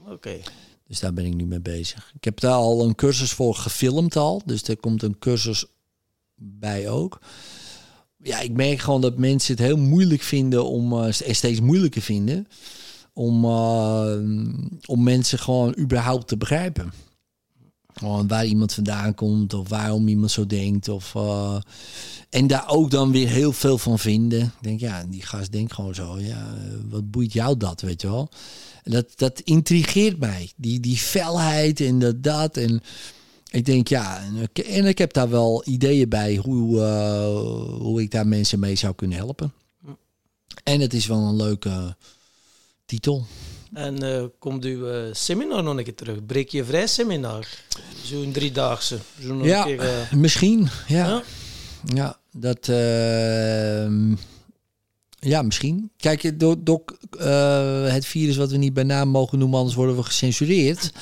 Oké. 0.00 0.12
Okay. 0.12 0.42
Dus 0.86 1.00
daar 1.00 1.12
ben 1.12 1.24
ik 1.24 1.34
nu 1.34 1.46
mee 1.46 1.60
bezig. 1.60 2.12
Ik 2.14 2.24
heb 2.24 2.40
daar 2.40 2.52
al 2.52 2.84
een 2.84 2.94
cursus 2.94 3.32
voor 3.32 3.54
gefilmd 3.54 4.16
al. 4.16 4.42
Dus 4.44 4.62
er 4.62 4.76
komt 4.76 5.02
een 5.02 5.18
cursus 5.18 5.64
bij 6.34 6.88
ook. 6.88 7.20
Ja, 8.22 8.40
ik 8.40 8.52
merk 8.52 8.78
gewoon 8.78 9.00
dat 9.00 9.18
mensen 9.18 9.54
het 9.54 9.64
heel 9.64 9.76
moeilijk 9.76 10.22
vinden 10.22 10.64
om, 10.64 10.92
uh, 10.92 11.06
steeds 11.10 11.60
moeilijker 11.60 12.02
vinden, 12.02 12.46
om, 13.12 13.44
uh, 13.44 14.16
om 14.86 15.02
mensen 15.02 15.38
gewoon 15.38 15.78
überhaupt 15.78 16.28
te 16.28 16.36
begrijpen. 16.36 16.92
Gewoon 17.94 18.28
waar 18.28 18.46
iemand 18.46 18.74
vandaan 18.74 19.14
komt 19.14 19.54
of 19.54 19.68
waarom 19.68 20.08
iemand 20.08 20.30
zo 20.30 20.46
denkt. 20.46 20.88
Of, 20.88 21.14
uh, 21.14 21.56
en 22.30 22.46
daar 22.46 22.68
ook 22.68 22.90
dan 22.90 23.12
weer 23.12 23.28
heel 23.28 23.52
veel 23.52 23.78
van 23.78 23.98
vinden. 23.98 24.40
Ik 24.40 24.52
denk, 24.60 24.80
ja, 24.80 25.04
die 25.04 25.22
gast 25.22 25.52
denkt 25.52 25.72
gewoon 25.72 25.94
zo. 25.94 26.18
Ja, 26.18 26.54
wat 26.88 27.10
boeit 27.10 27.32
jou 27.32 27.56
dat, 27.56 27.80
weet 27.80 28.00
je 28.00 28.08
wel? 28.08 28.28
Dat, 28.90 29.12
dat 29.16 29.40
intrigeert 29.40 30.18
mij. 30.18 30.52
Die, 30.56 30.80
die 30.80 30.96
felheid 30.96 31.80
en 31.80 31.98
dat, 31.98 32.22
dat. 32.22 32.56
En 32.56 32.82
ik 33.50 33.64
denk, 33.64 33.88
ja, 33.88 34.22
en 34.52 34.84
ik 34.84 34.98
heb 34.98 35.12
daar 35.12 35.30
wel 35.30 35.62
ideeën 35.66 36.08
bij 36.08 36.36
hoe, 36.36 36.76
uh, 36.76 37.80
hoe 37.80 38.02
ik 38.02 38.10
daar 38.10 38.26
mensen 38.26 38.58
mee 38.58 38.74
zou 38.74 38.94
kunnen 38.94 39.16
helpen. 39.16 39.52
En 40.62 40.80
het 40.80 40.94
is 40.94 41.06
wel 41.06 41.18
een 41.18 41.36
leuke 41.36 41.96
titel. 42.86 43.26
En 43.72 44.04
uh, 44.04 44.24
komt 44.38 44.64
uw 44.64 44.88
uh, 44.92 45.14
seminar 45.14 45.62
nog 45.62 45.76
een 45.76 45.84
keer 45.84 45.94
terug? 45.94 46.26
Breek 46.26 46.48
je 46.48 46.64
vrij 46.64 46.86
seminar? 46.86 47.48
Zo'n 48.04 48.32
driedaagse? 48.32 48.98
Zo 49.20 49.44
ja, 49.44 49.64
keer, 49.64 50.08
misschien. 50.16 50.68
Ja, 50.88 51.06
ja? 51.06 51.22
ja 51.94 52.18
dat... 52.32 52.68
Ja, 55.26 55.42
misschien. 55.42 55.90
Kijk, 55.96 56.40
door, 56.40 56.56
door 56.64 56.82
uh, 57.20 57.92
het 57.92 58.06
virus 58.06 58.36
wat 58.36 58.50
we 58.50 58.56
niet 58.56 58.74
bij 58.74 58.82
naam 58.82 59.08
mogen 59.08 59.38
noemen, 59.38 59.58
anders 59.58 59.76
worden 59.76 59.96
we 59.96 60.02
gecensureerd. 60.02 60.92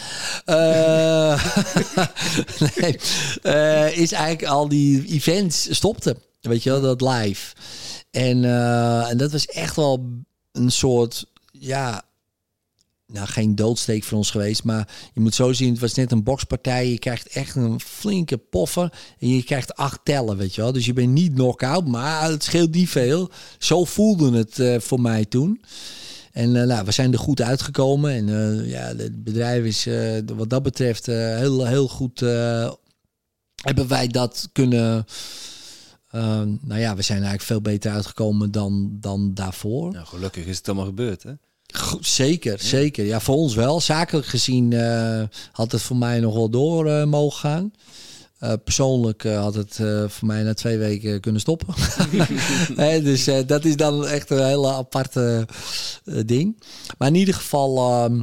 Uh, 0.46 1.44
nee, 2.76 2.98
uh, 3.42 3.96
is 3.98 4.12
eigenlijk 4.12 4.52
al 4.52 4.68
die 4.68 5.06
events 5.06 5.74
stopten. 5.74 6.16
Weet 6.40 6.62
je 6.62 6.70
wel, 6.70 6.80
dat 6.80 7.00
live. 7.00 7.54
En, 8.10 8.44
en 9.08 9.16
dat 9.16 9.32
was 9.32 9.46
echt 9.46 9.76
wel 9.76 10.08
een 10.52 10.70
soort, 10.70 11.26
ja, 11.52 12.02
nou, 13.06 13.26
geen 13.26 13.54
doodsteek 13.54 14.04
voor 14.04 14.18
ons 14.18 14.30
geweest. 14.30 14.64
Maar 14.64 14.88
je 15.12 15.20
moet 15.20 15.34
zo 15.34 15.52
zien, 15.52 15.70
het 15.70 15.80
was 15.80 15.94
net 15.94 16.12
een 16.12 16.22
bokspartij. 16.22 16.90
Je 16.90 16.98
krijgt 16.98 17.28
echt 17.28 17.56
een 17.56 17.80
flinke 17.80 18.36
poffer. 18.36 18.92
En 19.18 19.28
je 19.28 19.42
krijgt 19.42 19.74
acht 19.74 20.00
tellen, 20.04 20.36
weet 20.36 20.54
je 20.54 20.60
wel. 20.60 20.72
Dus 20.72 20.86
je 20.86 20.92
bent 20.92 21.12
niet 21.12 21.32
knock-out, 21.32 21.86
maar 21.86 22.30
het 22.30 22.42
scheelt 22.42 22.74
niet 22.74 22.88
veel. 22.88 23.30
Zo 23.58 23.84
voelde 23.84 24.36
het 24.36 24.58
uh, 24.58 24.78
voor 24.80 25.00
mij 25.00 25.24
toen. 25.24 25.62
En 26.32 26.54
uh, 26.54 26.62
nou, 26.62 26.84
we 26.84 26.92
zijn 26.92 27.12
er 27.12 27.18
goed 27.18 27.40
uitgekomen. 27.40 28.10
En 28.12 28.28
uh, 28.28 28.70
ja, 28.70 28.96
het 28.96 29.24
bedrijf 29.24 29.64
is 29.64 29.88
wat 30.36 30.50
dat 30.50 30.62
betreft 30.62 31.06
heel, 31.06 31.66
heel 31.66 31.88
goed... 31.88 32.20
hebben 32.20 33.88
wij 33.88 34.06
dat 34.06 34.48
kunnen... 34.52 35.06
nou 36.60 36.76
ja, 36.76 36.96
we 36.96 37.02
zijn 37.02 37.18
eigenlijk 37.18 37.42
veel 37.42 37.60
beter 37.60 37.92
uitgekomen 37.92 38.50
dan, 38.50 38.96
dan 39.00 39.34
daarvoor. 39.34 39.92
Nou, 39.92 40.06
gelukkig 40.06 40.44
is 40.44 40.56
het 40.56 40.66
allemaal 40.66 40.86
gebeurd, 40.86 41.22
hè? 41.22 41.32
Zeker, 42.00 42.60
zeker. 42.60 43.04
Ja, 43.04 43.20
voor 43.20 43.36
ons 43.36 43.54
wel. 43.54 43.80
Zakelijk 43.80 44.26
gezien 44.26 44.70
uh, 44.70 45.22
had 45.52 45.72
het 45.72 45.82
voor 45.82 45.96
mij 45.96 46.20
nog 46.20 46.34
wel 46.34 46.48
door 46.48 46.86
uh, 46.86 47.04
mogen 47.04 47.38
gaan. 47.38 47.72
Uh, 48.40 48.52
persoonlijk 48.64 49.22
had 49.22 49.54
het 49.54 49.74
voor 50.06 50.26
mij 50.26 50.42
na 50.42 50.54
twee 50.54 50.78
weken 50.78 51.20
kunnen 51.20 51.40
stoppen. 51.40 51.74
dus 53.04 53.28
dat 53.46 53.64
is 53.64 53.76
dan 53.76 54.06
echt 54.06 54.30
een 54.30 54.44
hele 54.44 54.72
aparte 54.72 55.48
ding. 56.26 56.62
Maar 56.98 57.08
in 57.08 57.14
ieder 57.14 57.34
geval, 57.34 57.76
ehm, 57.78 58.22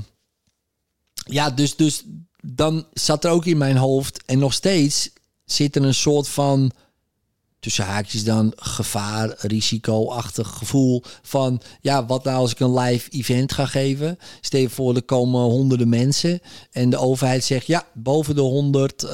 ja, 1.14 1.50
dus, 1.50 1.76
dus 1.76 2.04
dan 2.42 2.86
zat 2.94 3.24
er 3.24 3.32
ook 3.32 3.46
in 3.46 3.58
mijn 3.58 3.78
hoofd 3.78 4.24
en 4.26 4.40
nog 4.40 4.54
steeds 4.54 5.10
zit 5.46 5.76
er 5.76 5.84
een 5.84 5.94
soort 5.94 6.28
van 6.28 6.72
tussen 7.62 7.86
haakjes 7.86 8.24
dan 8.24 8.54
gevaar, 8.56 9.34
risico-achtig 9.38 10.48
gevoel 10.48 11.04
van 11.22 11.62
ja, 11.82 12.06
wat 12.06 12.24
nou 12.24 12.38
als 12.38 12.52
ik 12.52 12.60
een 12.60 12.80
live 12.80 13.10
event 13.10 13.54
ga 13.54 13.66
geven? 13.66 14.18
Stel 14.42 14.70
voor, 14.70 14.96
er 14.96 15.04
komen 15.04 15.42
honderden 15.42 15.90
mensen 15.90 16.40
en 16.72 16.90
de 16.90 16.98
overheid 16.98 17.44
zegt 17.44 17.68
ja, 17.68 17.86
boven 17.94 18.36
de 18.36 18.42
100 18.42 19.04
uh, 19.04 19.10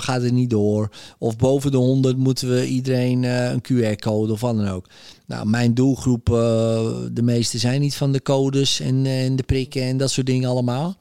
gaat 0.00 0.22
het 0.22 0.32
niet 0.32 0.50
door. 0.50 0.90
Of 1.18 1.36
boven 1.36 1.70
de 1.70 1.76
100 1.76 2.16
moeten 2.16 2.48
we 2.48 2.66
iedereen 2.66 3.22
uh, 3.22 3.50
een 3.50 3.62
QR-code 3.62 4.32
of 4.32 4.40
wat 4.40 4.56
dan 4.56 4.68
ook. 4.68 4.86
Nou, 5.26 5.46
mijn 5.46 5.74
doelgroep, 5.74 6.28
uh, 6.28 6.36
de 7.12 7.22
meeste 7.22 7.58
zijn 7.58 7.80
niet 7.80 7.94
van 7.94 8.12
de 8.12 8.22
codes 8.22 8.80
en, 8.80 9.06
en 9.06 9.36
de 9.36 9.42
prikken 9.42 9.82
en 9.82 9.96
dat 9.96 10.10
soort 10.10 10.26
dingen 10.26 10.48
allemaal. 10.48 10.96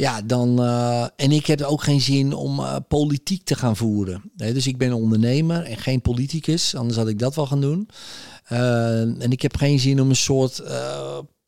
Ja, 0.00 0.22
dan. 0.22 0.62
Uh, 0.62 1.02
en 1.16 1.32
ik 1.32 1.46
heb 1.46 1.62
ook 1.62 1.82
geen 1.82 2.00
zin 2.00 2.32
om 2.32 2.60
uh, 2.60 2.76
politiek 2.88 3.44
te 3.44 3.54
gaan 3.54 3.76
voeren. 3.76 4.22
Dus 4.34 4.66
ik 4.66 4.78
ben 4.78 4.92
ondernemer 4.92 5.64
en 5.64 5.76
geen 5.76 6.00
politicus. 6.00 6.74
Anders 6.74 6.98
had 6.98 7.08
ik 7.08 7.18
dat 7.18 7.34
wel 7.34 7.46
gaan 7.46 7.60
doen. 7.60 7.88
Uh, 8.52 9.00
en 9.00 9.30
ik 9.30 9.42
heb 9.42 9.56
geen 9.56 9.78
zin 9.78 10.00
om 10.00 10.08
een 10.08 10.16
soort 10.16 10.62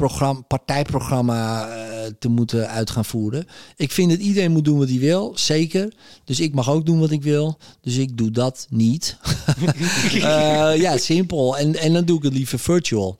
programma, 0.07 0.41
partijprogramma 0.41 1.69
te 2.19 2.29
moeten 2.29 2.69
uit 2.69 2.91
gaan 2.91 3.05
voeren. 3.05 3.47
Ik 3.77 3.91
vind 3.91 4.11
dat 4.11 4.19
iedereen 4.19 4.53
moet 4.53 4.65
doen 4.65 4.79
wat 4.79 4.89
hij 4.89 4.99
wil, 4.99 5.33
zeker. 5.35 5.93
Dus 6.25 6.41
ik 6.41 6.55
mag 6.55 6.71
ook 6.71 6.87
doen 6.87 7.01
wat 7.01 7.11
ik 7.11 7.23
wil. 7.23 7.59
Dus 7.81 7.97
ik 7.97 8.17
doe 8.17 8.31
dat 8.31 8.67
niet. 8.71 9.17
ja, 10.85 10.97
simpel. 10.97 11.59
En, 11.59 11.75
en 11.75 11.93
dan 11.93 12.05
doe 12.05 12.17
ik 12.17 12.23
het 12.23 12.33
liever 12.33 12.59
virtual. 12.59 13.19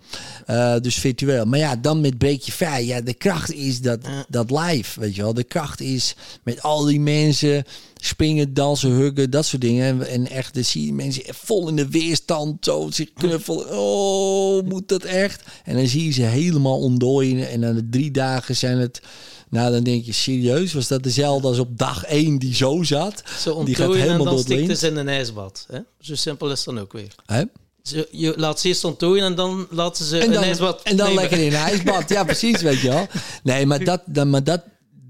dus 0.81 0.95
virtueel. 0.95 1.45
Maar 1.45 1.59
ja, 1.59 1.77
dan 1.77 2.01
met 2.01 2.19
Breekje 2.19 2.53
Vrij. 2.53 2.85
Ja, 2.85 3.01
de 3.01 3.15
kracht 3.15 3.53
is 3.53 3.81
dat, 3.81 4.01
dat 4.29 4.51
live, 4.51 5.01
weet 5.01 5.15
je 5.15 5.23
wel. 5.23 5.35
De 5.35 5.45
kracht 5.45 5.81
is 5.81 6.15
met 6.43 6.63
al 6.63 6.85
die 6.85 7.01
mensen 7.01 7.65
springen, 8.05 8.55
dansen, 8.55 8.91
huggen, 8.91 9.31
dat 9.31 9.47
soort 9.47 9.63
dingen. 9.63 10.09
En 10.09 10.31
echt, 10.31 10.55
dan 10.55 10.65
zie 10.65 10.87
je 10.87 10.93
mensen 10.93 11.23
vol 11.27 11.69
in 11.69 11.77
de 11.77 11.89
weerstand, 11.89 12.65
zo 12.65 12.89
zich 12.91 13.13
knuffelen. 13.13 13.79
Oh, 13.79 14.69
moet 14.69 14.89
dat 14.89 15.03
echt? 15.03 15.43
En 15.65 15.77
dan 15.77 15.87
zie 15.87 16.05
je 16.05 16.11
ze 16.11 16.23
helemaal 16.23 16.79
ontdooien. 16.79 17.49
En 17.49 17.61
na 17.61 17.73
de 17.73 17.89
drie 17.89 18.11
dagen 18.11 18.57
zijn 18.57 18.79
het... 18.79 19.03
Nou, 19.49 19.73
dan 19.73 19.83
denk 19.83 20.05
je, 20.05 20.13
serieus? 20.13 20.73
Was 20.73 20.89
dat 20.89 21.03
dezelfde 21.03 21.49
als 21.49 21.59
op 21.59 21.79
dag 21.79 22.05
één 22.05 22.39
die 22.39 22.55
zo 22.55 22.83
zat? 22.83 23.23
Zo 23.39 23.65
die 23.65 23.75
gaat 23.75 23.95
helemaal 23.95 24.19
en 24.19 24.25
dan 24.25 24.39
stikt 24.39 24.79
ze 24.79 24.87
in 24.87 24.97
een 24.97 25.09
ijsbad. 25.09 25.67
Hè? 25.71 25.79
Zo 26.01 26.15
simpel 26.15 26.51
is 26.51 26.65
dan 26.65 26.79
ook 26.79 26.93
weer. 26.93 27.15
Hè? 27.27 27.43
Ze, 27.83 28.09
je 28.11 28.35
laat 28.37 28.61
ze 28.61 28.69
eerst 28.69 28.85
ontdooien 28.85 29.25
en 29.25 29.35
dan 29.35 29.67
laten 29.71 30.05
ze 30.05 30.19
en 30.19 30.33
dan, 30.33 30.43
een 30.43 30.49
ijsbad 30.49 30.83
En 30.83 30.97
dan 30.97 31.15
lekker 31.15 31.39
in 31.39 31.47
een 31.47 31.59
ijsbad. 31.59 32.09
Ja, 32.09 32.25
precies, 32.25 32.63
weet 32.63 32.81
je 32.81 32.89
wel. 32.89 33.07
Nee, 33.43 33.67
maar 33.67 33.85
dat, 33.91 34.03
dan, 34.07 34.31
maar 34.31 34.45
dat, 34.45 34.63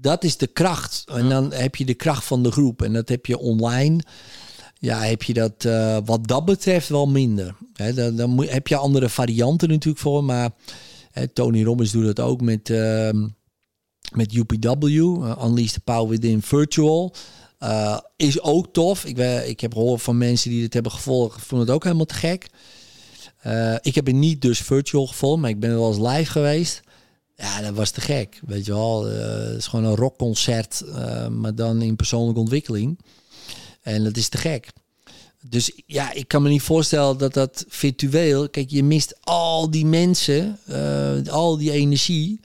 dat 0.03 0.23
is 0.23 0.37
de 0.37 0.47
kracht. 0.47 1.03
En 1.07 1.29
dan 1.29 1.53
heb 1.53 1.75
je 1.75 1.85
de 1.85 1.93
kracht 1.93 2.25
van 2.25 2.43
de 2.43 2.51
groep. 2.51 2.81
En 2.81 2.93
dat 2.93 3.09
heb 3.09 3.25
je 3.25 3.37
online. 3.37 3.99
Ja, 4.79 4.99
heb 4.99 5.23
je 5.23 5.33
dat 5.33 5.63
uh, 5.65 5.97
wat 6.05 6.27
dat 6.27 6.45
betreft 6.45 6.89
wel 6.89 7.07
minder. 7.07 7.55
He, 7.73 7.93
dan, 7.93 8.15
dan, 8.15 8.45
heb 8.45 8.67
je 8.67 8.75
andere 8.75 9.09
varianten 9.09 9.69
natuurlijk 9.69 10.03
voor. 10.03 10.23
Maar 10.23 10.49
Tony 11.33 11.63
Robbins 11.63 11.91
doet 11.91 12.05
dat 12.05 12.19
ook 12.19 12.41
met, 12.41 12.69
uh, 12.69 13.09
met 14.11 14.33
UPW. 14.33 14.93
Uh, 14.93 15.41
Unleash 15.43 15.71
the 15.71 15.79
Power 15.79 16.09
Within 16.09 16.41
Virtual. 16.41 17.13
Uh, 17.59 17.97
is 18.15 18.41
ook 18.41 18.73
tof. 18.73 19.05
Ik, 19.05 19.17
ik 19.45 19.59
heb 19.59 19.73
gehoord 19.73 20.01
van 20.01 20.17
mensen 20.17 20.49
die 20.49 20.61
dit 20.61 20.73
hebben 20.73 20.91
gevolgd. 20.91 21.41
Vonden 21.41 21.67
het 21.67 21.75
ook 21.75 21.83
helemaal 21.83 22.05
te 22.05 22.13
gek. 22.13 22.47
Ik 23.81 23.95
heb 23.95 24.05
het 24.05 24.15
niet 24.15 24.41
dus 24.41 24.59
virtual 24.59 25.07
gevolgd. 25.07 25.41
Maar 25.41 25.49
ik 25.49 25.59
ben 25.59 25.75
wel 25.75 25.87
eens 25.87 26.07
live 26.13 26.31
geweest. 26.31 26.81
Ja, 27.35 27.61
dat 27.61 27.73
was 27.73 27.91
te 27.91 28.01
gek. 28.01 28.39
Weet 28.45 28.65
je 28.65 28.73
wel, 28.73 29.11
uh, 29.11 29.17
het 29.27 29.57
is 29.57 29.67
gewoon 29.67 29.85
een 29.85 29.95
rockconcert, 29.95 30.81
uh, 30.85 31.27
maar 31.27 31.55
dan 31.55 31.81
in 31.81 31.95
persoonlijke 31.95 32.39
ontwikkeling. 32.39 32.99
En 33.81 34.03
dat 34.03 34.17
is 34.17 34.29
te 34.29 34.37
gek. 34.37 34.71
Dus 35.41 35.71
ja, 35.85 36.13
ik 36.13 36.27
kan 36.27 36.41
me 36.41 36.49
niet 36.49 36.61
voorstellen 36.61 37.17
dat 37.17 37.33
dat 37.33 37.65
virtueel. 37.67 38.49
Kijk, 38.49 38.69
je 38.69 38.83
mist 38.83 39.15
al 39.21 39.69
die 39.69 39.85
mensen, 39.85 40.59
uh, 40.69 41.27
al 41.27 41.57
die 41.57 41.71
energie. 41.71 42.39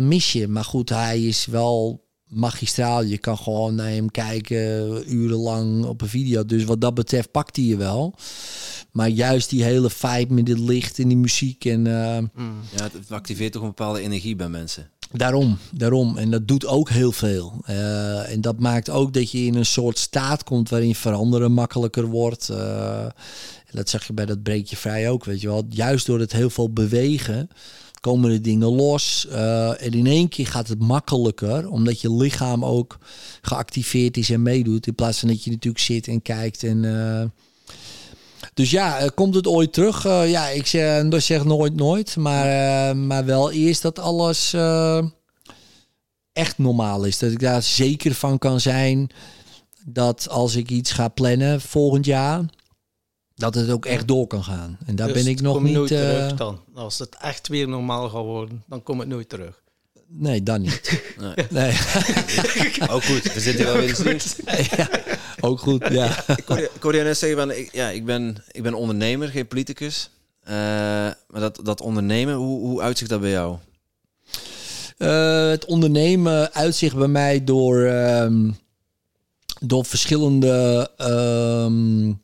mis 0.00 0.32
je. 0.32 0.48
Maar 0.48 0.64
goed, 0.64 0.88
hij 0.88 1.22
is 1.22 1.46
wel 1.46 2.01
magistraal. 2.32 3.02
Je 3.02 3.18
kan 3.18 3.38
gewoon 3.38 3.74
naar 3.74 3.88
hem 3.88 4.10
kijken 4.10 5.02
urenlang 5.14 5.84
op 5.84 6.00
een 6.00 6.08
video. 6.08 6.44
Dus 6.44 6.64
wat 6.64 6.80
dat 6.80 6.94
betreft 6.94 7.30
pakt 7.30 7.56
hij 7.56 7.64
je 7.64 7.76
wel. 7.76 8.14
Maar 8.92 9.08
juist 9.08 9.50
die 9.50 9.62
hele 9.62 9.90
vibe 9.90 10.34
met 10.34 10.46
dit 10.46 10.58
licht 10.58 10.98
en 10.98 11.08
die 11.08 11.16
muziek. 11.16 11.64
En, 11.64 11.86
uh, 11.86 12.18
Ja, 12.76 12.88
het 12.92 13.10
activeert 13.10 13.52
toch 13.52 13.62
een 13.62 13.68
bepaalde 13.68 14.00
energie 14.00 14.36
bij 14.36 14.48
mensen. 14.48 14.90
Daarom, 15.12 15.58
daarom. 15.74 16.18
En 16.18 16.30
dat 16.30 16.48
doet 16.48 16.66
ook 16.66 16.88
heel 16.88 17.12
veel. 17.12 17.62
Uh, 17.68 18.30
en 18.30 18.40
dat 18.40 18.58
maakt 18.58 18.90
ook 18.90 19.12
dat 19.12 19.30
je 19.30 19.38
in 19.38 19.54
een 19.54 19.66
soort 19.66 19.98
staat 19.98 20.44
komt 20.44 20.68
waarin 20.68 20.94
veranderen 20.94 21.52
makkelijker 21.52 22.06
wordt. 22.06 22.48
Uh, 22.50 23.06
dat 23.70 23.88
zeg 23.88 24.06
je 24.06 24.12
bij 24.12 24.26
dat 24.26 24.42
breekje 24.42 24.76
vrij 24.76 25.10
ook, 25.10 25.24
weet 25.24 25.40
je 25.40 25.48
wel. 25.48 25.64
Juist 25.68 26.06
door 26.06 26.20
het 26.20 26.32
heel 26.32 26.50
veel 26.50 26.72
bewegen 26.72 27.48
komen 28.02 28.30
de 28.30 28.40
dingen 28.40 28.68
los. 28.68 29.26
Uh, 29.30 29.82
en 29.82 29.92
in 29.92 30.06
één 30.06 30.28
keer 30.28 30.46
gaat 30.46 30.68
het 30.68 30.78
makkelijker, 30.78 31.68
omdat 31.70 32.00
je 32.00 32.14
lichaam 32.14 32.64
ook 32.64 32.98
geactiveerd 33.42 34.16
is 34.16 34.30
en 34.30 34.42
meedoet. 34.42 34.86
In 34.86 34.94
plaats 34.94 35.18
van 35.18 35.28
dat 35.28 35.44
je 35.44 35.50
natuurlijk 35.50 35.84
zit 35.84 36.08
en 36.08 36.22
kijkt 36.22 36.62
en 36.62 36.84
dus 38.54 38.70
ja, 38.70 38.98
eh, 38.98 39.08
komt 39.14 39.34
het 39.34 39.46
ooit 39.46 39.72
terug? 39.72 40.02
Ja, 40.04 40.48
ik 40.48 40.66
zeg, 40.66 41.04
zeg 41.22 41.44
nooit 41.44 41.74
nooit. 41.74 42.16
Maar, 42.16 42.96
maar 42.96 43.24
wel 43.24 43.50
eerst 43.50 43.82
dat 43.82 43.98
alles 43.98 44.54
echt 46.32 46.58
normaal 46.58 47.04
is. 47.04 47.18
Dat 47.18 47.30
ik 47.30 47.40
daar 47.40 47.62
zeker 47.62 48.14
van 48.14 48.38
kan 48.38 48.60
zijn 48.60 49.10
dat 49.86 50.28
als 50.28 50.56
ik 50.56 50.70
iets 50.70 50.92
ga 50.92 51.08
plannen 51.08 51.60
volgend 51.60 52.04
jaar, 52.04 52.44
dat 53.42 53.54
het 53.54 53.70
ook 53.70 53.86
echt 53.86 54.08
door 54.08 54.26
kan 54.26 54.44
gaan. 54.44 54.78
En 54.86 54.96
daar 54.96 55.06
dus 55.06 55.22
ben 55.22 55.32
ik 55.32 55.40
nog 55.40 55.62
niet. 55.62 55.74
Nooit 55.74 55.88
terug 55.88 56.34
dan. 56.34 56.60
Als 56.74 56.98
het 56.98 57.16
echt 57.20 57.48
weer 57.48 57.68
normaal 57.68 58.08
gaat 58.08 58.22
worden, 58.22 58.62
dan 58.66 58.82
komt 58.82 59.00
het 59.00 59.08
nooit 59.08 59.28
terug. 59.28 59.62
Nee, 60.06 60.42
dan 60.42 60.60
niet. 60.60 60.80
Nee. 61.18 61.46
nee. 61.50 61.72
ook 62.94 63.04
goed, 63.04 63.32
we 63.32 63.40
zitten 63.40 63.64
wel 63.64 63.76
weer 63.76 64.06
in 64.06 64.18
de 64.18 64.76
ja, 64.76 64.88
ook 65.40 65.58
goed, 65.58 65.88
ja. 65.90 66.24
ik 66.74 66.82
hoorde 66.82 66.98
je 66.98 67.04
net 67.04 67.18
zeggen, 67.18 67.38
van, 67.38 67.50
ik, 67.50 67.72
ja, 67.72 67.88
ik, 67.88 68.04
ben, 68.04 68.36
ik 68.50 68.62
ben 68.62 68.74
ondernemer, 68.74 69.28
geen 69.28 69.46
politicus. 69.46 70.10
Uh, 70.44 70.50
maar 70.50 71.40
dat, 71.40 71.60
dat 71.62 71.80
ondernemen, 71.80 72.34
hoe, 72.34 72.60
hoe 72.60 72.80
uitzicht 72.80 73.10
dat 73.10 73.20
bij 73.20 73.30
jou? 73.30 73.56
Uh, 74.98 75.48
het 75.48 75.64
ondernemen 75.64 76.52
uitzicht 76.52 76.96
bij 76.96 77.08
mij 77.08 77.44
door, 77.44 77.78
um, 77.80 78.56
door 79.60 79.84
verschillende 79.84 80.90
um, 80.98 82.20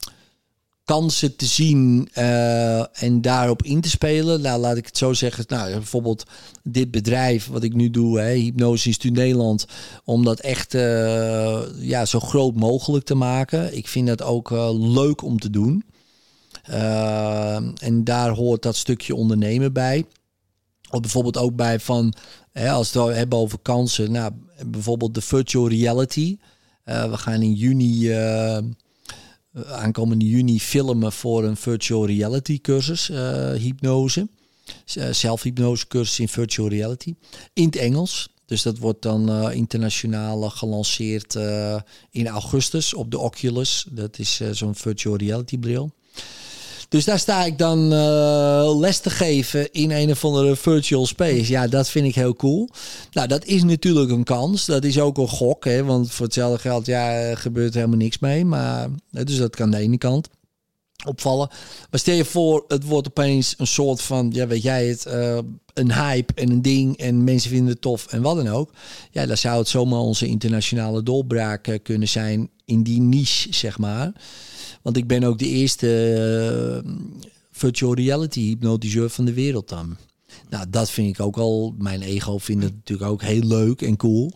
kansen 0.89 1.37
te 1.37 1.47
zien 1.47 2.09
uh, 2.15 3.03
en 3.03 3.21
daarop 3.21 3.63
in 3.63 3.81
te 3.81 3.89
spelen. 3.89 4.41
Nou, 4.41 4.61
laat 4.61 4.77
ik 4.77 4.87
het 4.87 4.99
zo 4.99 5.13
zeggen. 5.13 5.45
Nou, 5.49 5.71
bijvoorbeeld 5.71 6.25
dit 6.63 6.91
bedrijf 6.91 7.47
wat 7.47 7.63
ik 7.63 7.75
nu 7.75 7.91
doe, 7.91 8.21
hè, 8.21 8.33
Hypnose 8.33 8.87
Instituut 8.87 9.13
Nederland, 9.17 9.67
om 10.05 10.25
dat 10.25 10.41
echt 10.41 10.75
uh, 10.75 11.61
ja, 11.79 12.05
zo 12.05 12.21
groot 12.21 12.55
mogelijk 12.55 13.05
te 13.05 13.15
maken. 13.15 13.77
Ik 13.77 13.89
vind 13.89 14.07
dat 14.07 14.23
ook 14.23 14.51
uh, 14.51 14.69
leuk 14.73 15.23
om 15.23 15.39
te 15.39 15.51
doen. 15.51 15.85
en 17.81 18.05
daar 18.05 18.31
hoort 18.31 18.63
dat 18.63 18.77
stukje 18.77 19.15
ondernemen 19.15 19.73
bij. 19.73 20.05
Of 20.91 21.01
bijvoorbeeld 21.01 21.39
ook 21.39 21.57
bij 21.57 21.81
van, 21.81 22.15
hè, 22.53 22.71
als 22.71 22.93
we 22.93 23.01
het 23.01 23.17
hebben 23.17 23.39
over 23.39 23.59
kansen, 23.59 24.13
nou, 24.13 24.33
bijvoorbeeld 24.67 25.15
de 25.15 25.23
virtual 25.23 25.69
reality. 25.69 26.37
we 26.85 27.17
gaan 27.17 27.43
in 27.43 27.55
juni 27.55 28.11
eh, 28.11 28.59
aankomende 29.67 30.25
juni 30.25 30.61
filmen 30.61 31.13
voor 31.13 31.45
een 31.45 31.57
virtual 31.57 32.07
reality 32.07 32.61
cursus, 32.61 33.11
uh, 33.11 33.53
hypnose. 33.53 34.29
Uh, 34.97 35.13
zelfhypnose 35.13 35.87
cursus 35.87 36.19
in 36.19 36.29
virtual 36.29 36.69
reality. 36.69 37.15
In 37.53 37.65
het 37.65 37.77
Engels. 37.77 38.29
Dus 38.47 38.63
dat 38.63 38.79
wordt 38.79 39.03
dan 39.03 39.31
uh, 39.31 39.55
internationaal 39.55 40.51
gelanceerd 40.51 41.39
in 42.11 42.29
augustus 42.29 42.95
op 42.95 43.11
de 43.11 43.19
Oculus. 43.19 43.87
Dat 43.91 44.19
is 44.19 44.41
zo'n 44.51 44.75
virtual 44.75 45.17
reality 45.17 45.59
bril. 45.59 45.91
Dus 46.89 47.05
daar 47.05 47.19
sta 47.19 47.45
ik 47.45 47.59
dan 47.59 47.93
uh, 47.93 48.79
les 48.79 48.99
te 48.99 49.11
geven 49.11 49.73
in 49.73 49.91
een 49.91 50.11
of 50.11 50.25
andere 50.25 50.57
virtual 50.57 51.07
space. 51.07 51.51
Ja, 51.51 51.67
dat 51.67 51.89
vind 51.89 52.07
ik 52.07 52.15
heel 52.15 52.35
cool. 52.35 52.69
Nou, 53.13 53.29
dat 53.29 53.45
is 53.45 53.65
natuurlijk 53.65 54.11
een 54.11 54.25
kans. 54.25 54.67
Dat 54.67 54.85
is 54.85 55.01
ook 55.01 55.19
een 55.19 55.29
gok, 55.29 55.65
hè, 55.65 55.85
want 55.85 56.11
voor 56.11 56.25
hetzelfde 56.25 56.59
geld 56.59 56.87
ja, 56.87 57.35
gebeurt 57.35 57.75
helemaal 57.75 57.97
niks 57.97 58.19
mee. 58.19 58.45
Maar, 58.45 58.89
dus 59.11 59.37
dat 59.37 59.57
kan 59.57 59.71
de 59.71 59.77
ene 59.77 59.99
kant 59.99 60.29
opvallen. 61.07 61.49
Maar 61.91 62.01
stel 62.01 62.15
je 62.15 62.25
voor, 62.25 62.65
het 62.69 62.85
wordt 62.85 63.09
opeens 63.09 63.55
een 63.59 63.67
soort 63.67 64.03
van, 64.03 64.31
ja, 64.33 64.47
weet 64.47 64.63
jij 64.63 64.87
het, 64.87 65.07
uh, 65.07 65.39
een 65.75 65.93
hype 65.93 66.33
en 66.35 66.51
een 66.51 66.63
ding 66.63 66.97
en 66.97 67.25
mensen 67.25 67.51
vinden 67.51 67.73
het 67.73 67.81
tof 67.81 68.07
en 68.07 68.23
wat 68.23 68.37
dan 68.37 68.49
ook. 68.49 68.71
Ja, 69.11 69.27
dan 69.27 69.37
zou 69.37 69.59
het 69.59 69.69
zomaar 69.69 70.01
onze 70.01 70.27
internationale 70.27 71.03
doorbraak 71.03 71.69
uh, 71.69 71.79
kunnen 71.83 72.09
zijn 72.09 72.51
in 72.65 72.83
die 72.83 73.01
niche, 73.01 73.55
zeg 73.55 73.79
maar. 73.79 74.13
Want 74.83 74.97
ik 74.97 75.07
ben 75.07 75.25
ook 75.25 75.39
de 75.39 75.49
eerste 75.49 76.83
uh, 76.85 76.93
virtual 77.51 77.95
reality 77.95 78.41
hypnotiseur 78.41 79.11
van 79.11 79.25
de 79.25 79.33
wereld 79.33 79.69
dan. 79.69 79.97
Nou, 80.51 80.67
dat 80.71 80.91
vind 80.91 81.09
ik 81.09 81.21
ook 81.21 81.37
al. 81.37 81.75
Mijn 81.79 82.03
ego 82.03 82.39
vindt 82.39 82.65
het 82.65 82.75
natuurlijk 82.75 83.11
ook 83.11 83.23
heel 83.23 83.43
leuk 83.43 83.83
en 83.83 83.97
cool. 83.97 84.33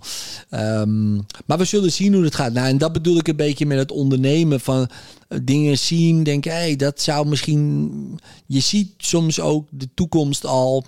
Um, 0.51 1.27
maar 1.47 1.59
we 1.59 1.65
zullen 1.65 1.93
zien 1.93 2.15
hoe 2.15 2.25
het 2.25 2.35
gaat. 2.35 2.53
Nou, 2.53 2.69
en 2.69 2.79
dat 2.79 2.93
bedoel 2.93 3.19
ik 3.19 3.29
een 3.29 3.37
beetje 3.37 3.67
met 3.67 3.79
het 3.79 3.91
ondernemen 3.91 4.61
van 4.61 4.89
uh, 5.29 5.39
dingen 5.43 5.79
zien. 5.79 6.23
Denken, 6.23 6.57
hé, 6.57 6.77
dat 6.77 7.01
zou 7.01 7.27
misschien. 7.27 8.19
Je 8.47 8.61
ziet 8.61 8.93
soms 8.97 9.41
ook 9.41 9.69
de 9.71 9.89
toekomst 9.95 10.47
al. 10.47 10.85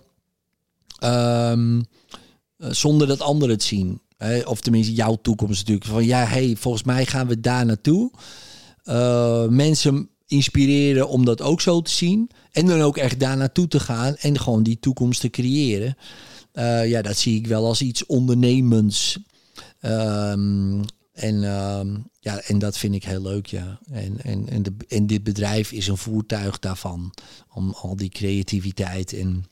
Um, 1.05 1.76
uh, 1.78 2.70
zonder 2.70 3.07
dat 3.07 3.20
anderen 3.20 3.55
het 3.55 3.62
zien. 3.62 4.00
Of 4.44 4.60
tenminste, 4.60 4.94
jouw 4.94 5.18
toekomst 5.23 5.58
natuurlijk. 5.58 5.86
Van 5.86 6.05
ja, 6.05 6.24
hey, 6.24 6.57
volgens 6.58 6.84
mij 6.84 7.07
gaan 7.07 7.26
we 7.26 7.41
daar 7.41 7.66
naartoe. 7.66 8.10
Uh, 8.85 9.47
mensen 9.49 10.09
inspireren 10.27 11.09
om 11.09 11.25
dat 11.25 11.43
ook 11.43 11.61
zo 11.61 11.83
te 11.83 11.91
zien. 11.91 12.31
En 12.53 12.67
dan 12.67 12.81
ook 12.81 12.97
echt 12.97 13.21
daar 13.21 13.37
naartoe 13.37 13.69
te 13.69 13.81
gaan 13.81 14.17
en 14.17 14.39
gewoon 14.39 14.63
die 14.63 14.79
toekomst 14.79 15.21
te 15.21 15.31
creëren. 15.31 15.97
Uh, 16.53 16.89
ja, 16.89 17.03
dat 17.03 17.17
zie 17.17 17.39
ik 17.39 17.47
wel 17.47 17.67
als 17.67 17.83
iets 17.83 18.07
ondernemends. 18.07 19.19
Um, 19.81 20.81
en, 21.13 21.35
uh, 21.35 21.81
ja, 22.21 22.41
en 22.41 22.59
dat 22.59 22.79
vind 22.79 22.95
ik 22.95 23.05
heel 23.05 23.23
leuk, 23.23 23.47
ja. 23.47 23.79
En, 23.91 24.23
en, 24.23 24.49
en, 24.49 24.63
de, 24.63 24.73
en 24.89 25.07
dit 25.07 25.23
bedrijf 25.23 25.73
is 25.73 25.87
een 25.87 25.97
voertuig 25.97 26.59
daarvan. 26.59 27.15
Om 27.53 27.71
al 27.71 27.97
die 27.97 28.09
creativiteit 28.09 29.13
en 29.13 29.45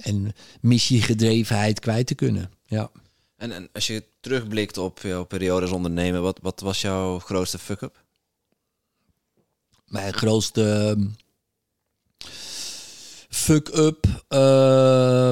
en 0.00 0.32
missiegedrevenheid 0.60 1.80
kwijt 1.80 2.06
te 2.06 2.14
kunnen. 2.14 2.50
Ja. 2.64 2.90
En, 3.36 3.52
en 3.52 3.68
als 3.72 3.86
je 3.86 4.04
terugblikt 4.20 4.78
op 4.78 4.98
jouw 5.02 5.24
periode 5.24 5.62
als 5.62 5.74
ondernemer, 5.74 6.20
wat, 6.20 6.38
wat 6.42 6.60
was 6.60 6.80
jouw 6.80 7.18
grootste 7.18 7.58
fuck-up? 7.58 8.01
Mijn 9.92 10.12
grootste 10.12 10.94
ehm, 10.96 11.06
fuck-up, 13.28 14.24
ehm, 14.28 15.28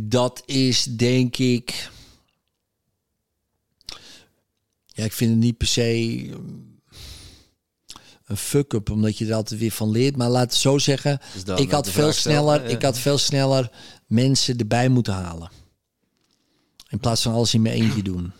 dat 0.00 0.42
is 0.46 0.84
denk 0.84 1.36
ik... 1.36 1.90
Ja, 4.86 5.04
ik 5.04 5.12
vind 5.12 5.30
het 5.30 5.40
niet 5.40 5.56
per 5.56 5.66
se 5.66 5.82
een 8.24 8.36
fuck-up, 8.36 8.90
omdat 8.90 9.18
je 9.18 9.26
er 9.26 9.34
altijd 9.34 9.60
weer 9.60 9.70
van 9.70 9.90
leert. 9.90 10.16
Maar 10.16 10.30
laat 10.30 10.42
het 10.42 10.54
zo 10.54 10.78
zeggen, 10.78 11.20
Dus 11.44 11.58
ik 11.58 11.70
had 11.70 11.90
veel 11.90 12.12
sneller, 12.12 12.64
ik 12.64 12.82
had 12.82 12.98
veel 12.98 13.18
sneller 13.18 13.70
mensen 14.06 14.58
erbij 14.58 14.88
moeten 14.88 15.14
halen. 15.14 15.50
In 16.88 16.98
plaats 16.98 17.22
van 17.22 17.32
alles 17.32 17.54
in 17.54 17.62
mijn 17.62 17.74
eentje 17.74 18.02
doen. 18.02 18.32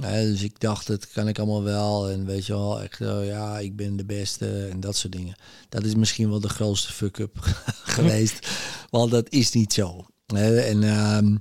Dus 0.00 0.42
ik 0.42 0.60
dacht, 0.60 0.86
dat 0.86 1.08
kan 1.08 1.28
ik 1.28 1.38
allemaal 1.38 1.62
wel. 1.62 2.10
En 2.10 2.24
weet 2.24 2.46
je 2.46 2.52
wel, 2.52 2.82
echt, 2.82 3.00
oh 3.00 3.24
ja, 3.24 3.58
ik 3.58 3.76
ben 3.76 3.96
de 3.96 4.04
beste 4.04 4.66
en 4.66 4.80
dat 4.80 4.96
soort 4.96 5.12
dingen. 5.12 5.36
Dat 5.68 5.84
is 5.84 5.94
misschien 5.94 6.30
wel 6.30 6.40
de 6.40 6.48
grootste 6.48 6.92
fuck-up 6.92 7.36
geweest. 7.96 8.48
Want 8.90 9.10
dat 9.10 9.30
is 9.30 9.52
niet 9.52 9.72
zo. 9.72 10.06
en, 10.26 10.82
ehm, 10.82 11.36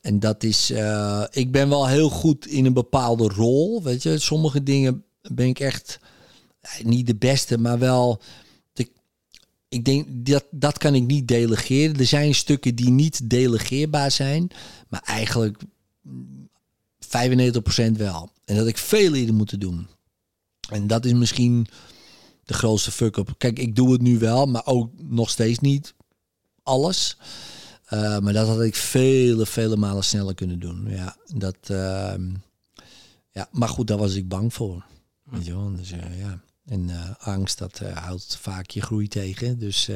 en 0.00 0.20
dat 0.20 0.42
is, 0.42 0.70
eh, 0.70 1.24
ik 1.30 1.52
ben 1.52 1.68
wel 1.68 1.88
heel 1.88 2.08
goed 2.08 2.46
in 2.46 2.64
een 2.64 2.72
bepaalde 2.72 3.28
rol. 3.28 3.82
Weet 3.82 4.02
je, 4.02 4.18
sommige 4.18 4.62
dingen 4.62 5.04
ben 5.20 5.46
ik 5.46 5.60
echt 5.60 5.98
niet 6.82 7.06
de 7.06 7.16
beste, 7.16 7.58
maar 7.58 7.78
wel. 7.78 8.20
De, 8.72 8.88
ik 9.68 9.84
denk 9.84 10.06
dat 10.08 10.44
dat 10.50 10.78
kan 10.78 10.94
ik 10.94 11.06
niet 11.06 11.28
delegeren. 11.28 11.98
Er 11.98 12.06
zijn 12.06 12.34
stukken 12.34 12.74
die 12.74 12.90
niet 12.90 13.30
delegeerbaar 13.30 14.10
zijn, 14.10 14.50
maar 14.88 15.02
eigenlijk 15.04 15.58
95% 17.06 17.92
wel. 17.92 18.30
En 18.44 18.56
dat 18.56 18.66
ik 18.66 18.78
veel 18.78 19.14
eerder 19.14 19.34
moeten 19.34 19.60
doen. 19.60 19.86
En 20.70 20.86
dat 20.86 21.04
is 21.04 21.12
misschien 21.12 21.66
de 22.44 22.54
grootste 22.54 22.90
fuck-up. 22.90 23.34
Kijk, 23.38 23.58
ik 23.58 23.76
doe 23.76 23.92
het 23.92 24.02
nu 24.02 24.18
wel, 24.18 24.46
maar 24.46 24.66
ook 24.66 24.90
nog 25.02 25.30
steeds 25.30 25.58
niet 25.58 25.94
alles. 26.62 27.16
Uh, 27.90 28.18
maar 28.18 28.32
dat 28.32 28.46
had 28.46 28.62
ik 28.62 28.74
vele, 28.74 29.46
vele 29.46 29.76
malen 29.76 30.04
sneller 30.04 30.34
kunnen 30.34 30.58
doen. 30.58 30.86
Ja, 30.88 31.16
dat, 31.34 31.56
uh, 31.70 32.14
ja, 33.30 33.48
maar 33.50 33.68
goed, 33.68 33.86
daar 33.86 33.98
was 33.98 34.14
ik 34.14 34.28
bang 34.28 34.54
voor. 34.54 34.84
Weet 35.22 35.46
je 35.46 35.54
wel? 35.54 35.76
Dus 35.76 35.92
uh, 35.92 36.18
ja. 36.20 36.40
En 36.64 36.88
uh, 36.88 37.10
angst, 37.18 37.58
dat 37.58 37.78
houdt 37.78 38.36
vaak 38.40 38.70
je 38.70 38.82
groei 38.82 39.08
tegen. 39.08 39.58
Dus 39.58 39.90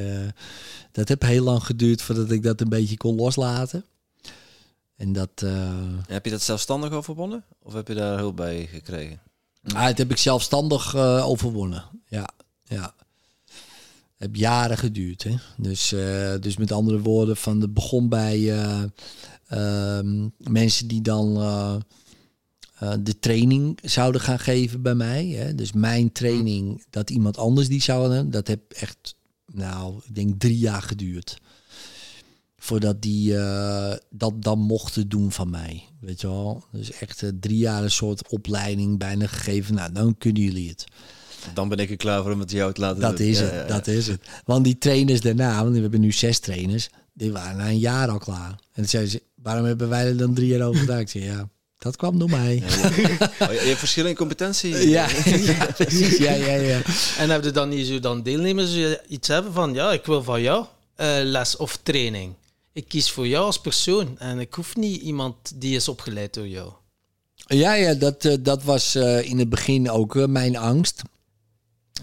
dat 0.93 1.09
heb 1.09 1.23
heel 1.23 1.45
lang 1.45 1.65
geduurd 1.65 2.03
voordat 2.03 2.31
ik 2.31 2.43
dat 2.43 2.61
een 2.61 2.69
beetje 2.69 2.97
kon 2.97 3.17
loslaten. 3.17 3.85
En 5.01 5.13
dat... 5.13 5.45
Heb 6.07 6.25
je 6.25 6.31
dat 6.31 6.43
zelfstandig 6.43 6.91
overwonnen? 6.93 7.45
Of 7.63 7.73
heb 7.73 7.89
je 7.89 7.95
daar 7.95 8.19
hulp 8.19 8.37
bij 8.37 8.67
gekregen? 8.67 9.21
Ah, 9.75 9.85
het 9.85 9.99
heb 9.99 10.11
ik 10.11 10.17
zelfstandig 10.17 10.97
overwonnen. 10.97 11.85
Ja, 12.07 12.29
ja. 12.65 12.95
Heb 14.17 14.37
jaren 14.37 14.79
geduurd. 14.79 15.23
Hè? 15.23 15.35
Dus, 15.57 15.89
dus 16.41 16.57
met 16.57 16.73
andere 16.73 17.01
woorden, 17.01 17.37
van 17.37 17.61
het 17.61 17.75
begon 17.75 18.09
bij 18.09 18.55
ehm, 19.47 20.29
mensen 20.37 20.89
die 20.89 21.03
dan 21.03 21.35
de 22.79 23.19
training 23.21 23.79
zouden 23.83 24.21
gaan 24.21 24.39
geven 24.39 24.83
bij 24.83 24.95
mij. 24.95 25.27
Hè. 25.27 25.55
Dus 25.55 25.73
mijn 25.73 26.13
training, 26.13 26.85
dat 26.91 27.11
iemand 27.11 27.39
anders 27.39 27.69
die 27.69 27.83
zou 27.83 28.13
hebben, 28.13 28.31
dat 28.31 28.47
heb 28.47 28.73
echt, 28.73 29.17
nou, 29.47 30.01
ik 30.05 30.15
denk 30.15 30.41
drie 30.41 30.59
jaar 30.59 30.83
geduurd. 30.83 31.41
Voordat 32.63 33.03
die 33.03 33.33
uh, 33.33 33.93
dat 34.11 34.43
dan 34.43 34.59
mochten 34.59 35.09
doen 35.09 35.33
van 35.33 35.51
mij. 35.51 35.85
Weet 36.01 36.21
je 36.21 36.27
wel? 36.27 36.65
Dus 36.73 36.93
echt 36.93 37.23
uh, 37.23 37.31
drie 37.41 37.59
jaar 37.59 37.83
een 37.83 37.91
soort 37.91 38.29
opleiding 38.29 38.99
bijna 38.99 39.27
gegeven. 39.27 39.75
Nou, 39.75 39.93
dan 39.93 40.19
kunnen 40.19 40.43
jullie 40.43 40.69
het. 40.69 40.85
Dan 41.55 41.69
ben 41.69 41.79
ik 41.79 41.91
er 41.91 41.97
klaar 41.97 42.23
voor 42.23 42.33
om 42.33 42.41
het 42.41 42.51
jou 42.51 42.73
te 42.73 42.81
laten 42.81 43.01
dat 43.01 43.17
doen. 43.17 43.27
Is 43.27 43.39
ja, 43.39 43.45
het, 43.45 43.53
ja, 43.53 43.61
ja. 43.61 43.67
Dat 43.67 43.87
is 43.87 44.07
het. 44.07 44.29
Want 44.45 44.65
die 44.65 44.79
trainers 44.79 45.21
daarna, 45.21 45.63
want 45.63 45.75
we 45.75 45.81
hebben 45.81 46.01
nu 46.01 46.13
zes 46.13 46.39
trainers, 46.39 46.89
die 47.13 47.33
waren 47.33 47.57
na 47.57 47.69
een 47.69 47.79
jaar 47.79 48.09
al 48.09 48.19
klaar. 48.19 48.51
En 48.51 48.57
dan 48.73 48.89
zeiden 48.89 49.13
ze, 49.13 49.23
waarom 49.35 49.65
hebben 49.65 49.89
wij 49.89 50.07
er 50.07 50.17
dan 50.17 50.35
drie 50.35 50.49
jaar 50.49 50.67
over 50.67 50.81
gedaan? 50.81 50.99
Ik 50.99 51.09
zei, 51.09 51.25
ja, 51.25 51.49
dat 51.79 51.97
kwam 51.97 52.19
door 52.19 52.31
mij. 52.31 52.63
Ja, 52.67 52.91
ja. 52.97 53.31
Oh, 53.49 53.53
je 53.53 53.67
hebt 53.67 53.79
verschillende 53.79 54.17
competentie. 54.17 54.89
Ja, 54.89 55.09
ja, 55.25 55.67
precies. 55.77 56.17
Ja, 56.17 56.33
ja, 56.33 56.55
ja. 56.55 56.81
En 57.19 57.31
heb 57.31 57.45
je 57.45 57.51
dan 57.51 57.69
niet 57.69 57.87
zo 57.87 58.01
dan 58.01 58.23
deelnemers 58.23 58.77
iets 59.09 59.29
hebben 59.29 59.53
van, 59.53 59.75
ja, 59.75 59.93
ik 59.93 60.07
wil 60.07 60.23
van 60.23 60.43
jou 60.43 60.67
uh, 61.01 61.07
les 61.23 61.57
of 61.57 61.79
training. 61.83 62.35
Ik 62.73 62.89
kies 62.89 63.11
voor 63.11 63.29
jou 63.29 63.45
als 63.45 63.61
persoon 63.61 64.19
en 64.19 64.39
ik 64.39 64.55
hoef 64.55 64.77
niet 64.77 65.01
iemand 65.01 65.61
die 65.61 65.77
is 65.77 65.89
opgeleid 65.89 66.35
door 66.35 66.49
jou. 66.49 66.73
Ja, 67.35 67.75
ja 67.75 67.95
dat, 67.95 68.25
uh, 68.25 68.35
dat 68.41 68.63
was 68.63 68.97
uh, 68.97 69.31
in 69.31 69.39
het 69.39 69.49
begin 69.49 69.91
ook 69.91 70.27
mijn 70.27 70.57
angst. 70.57 71.03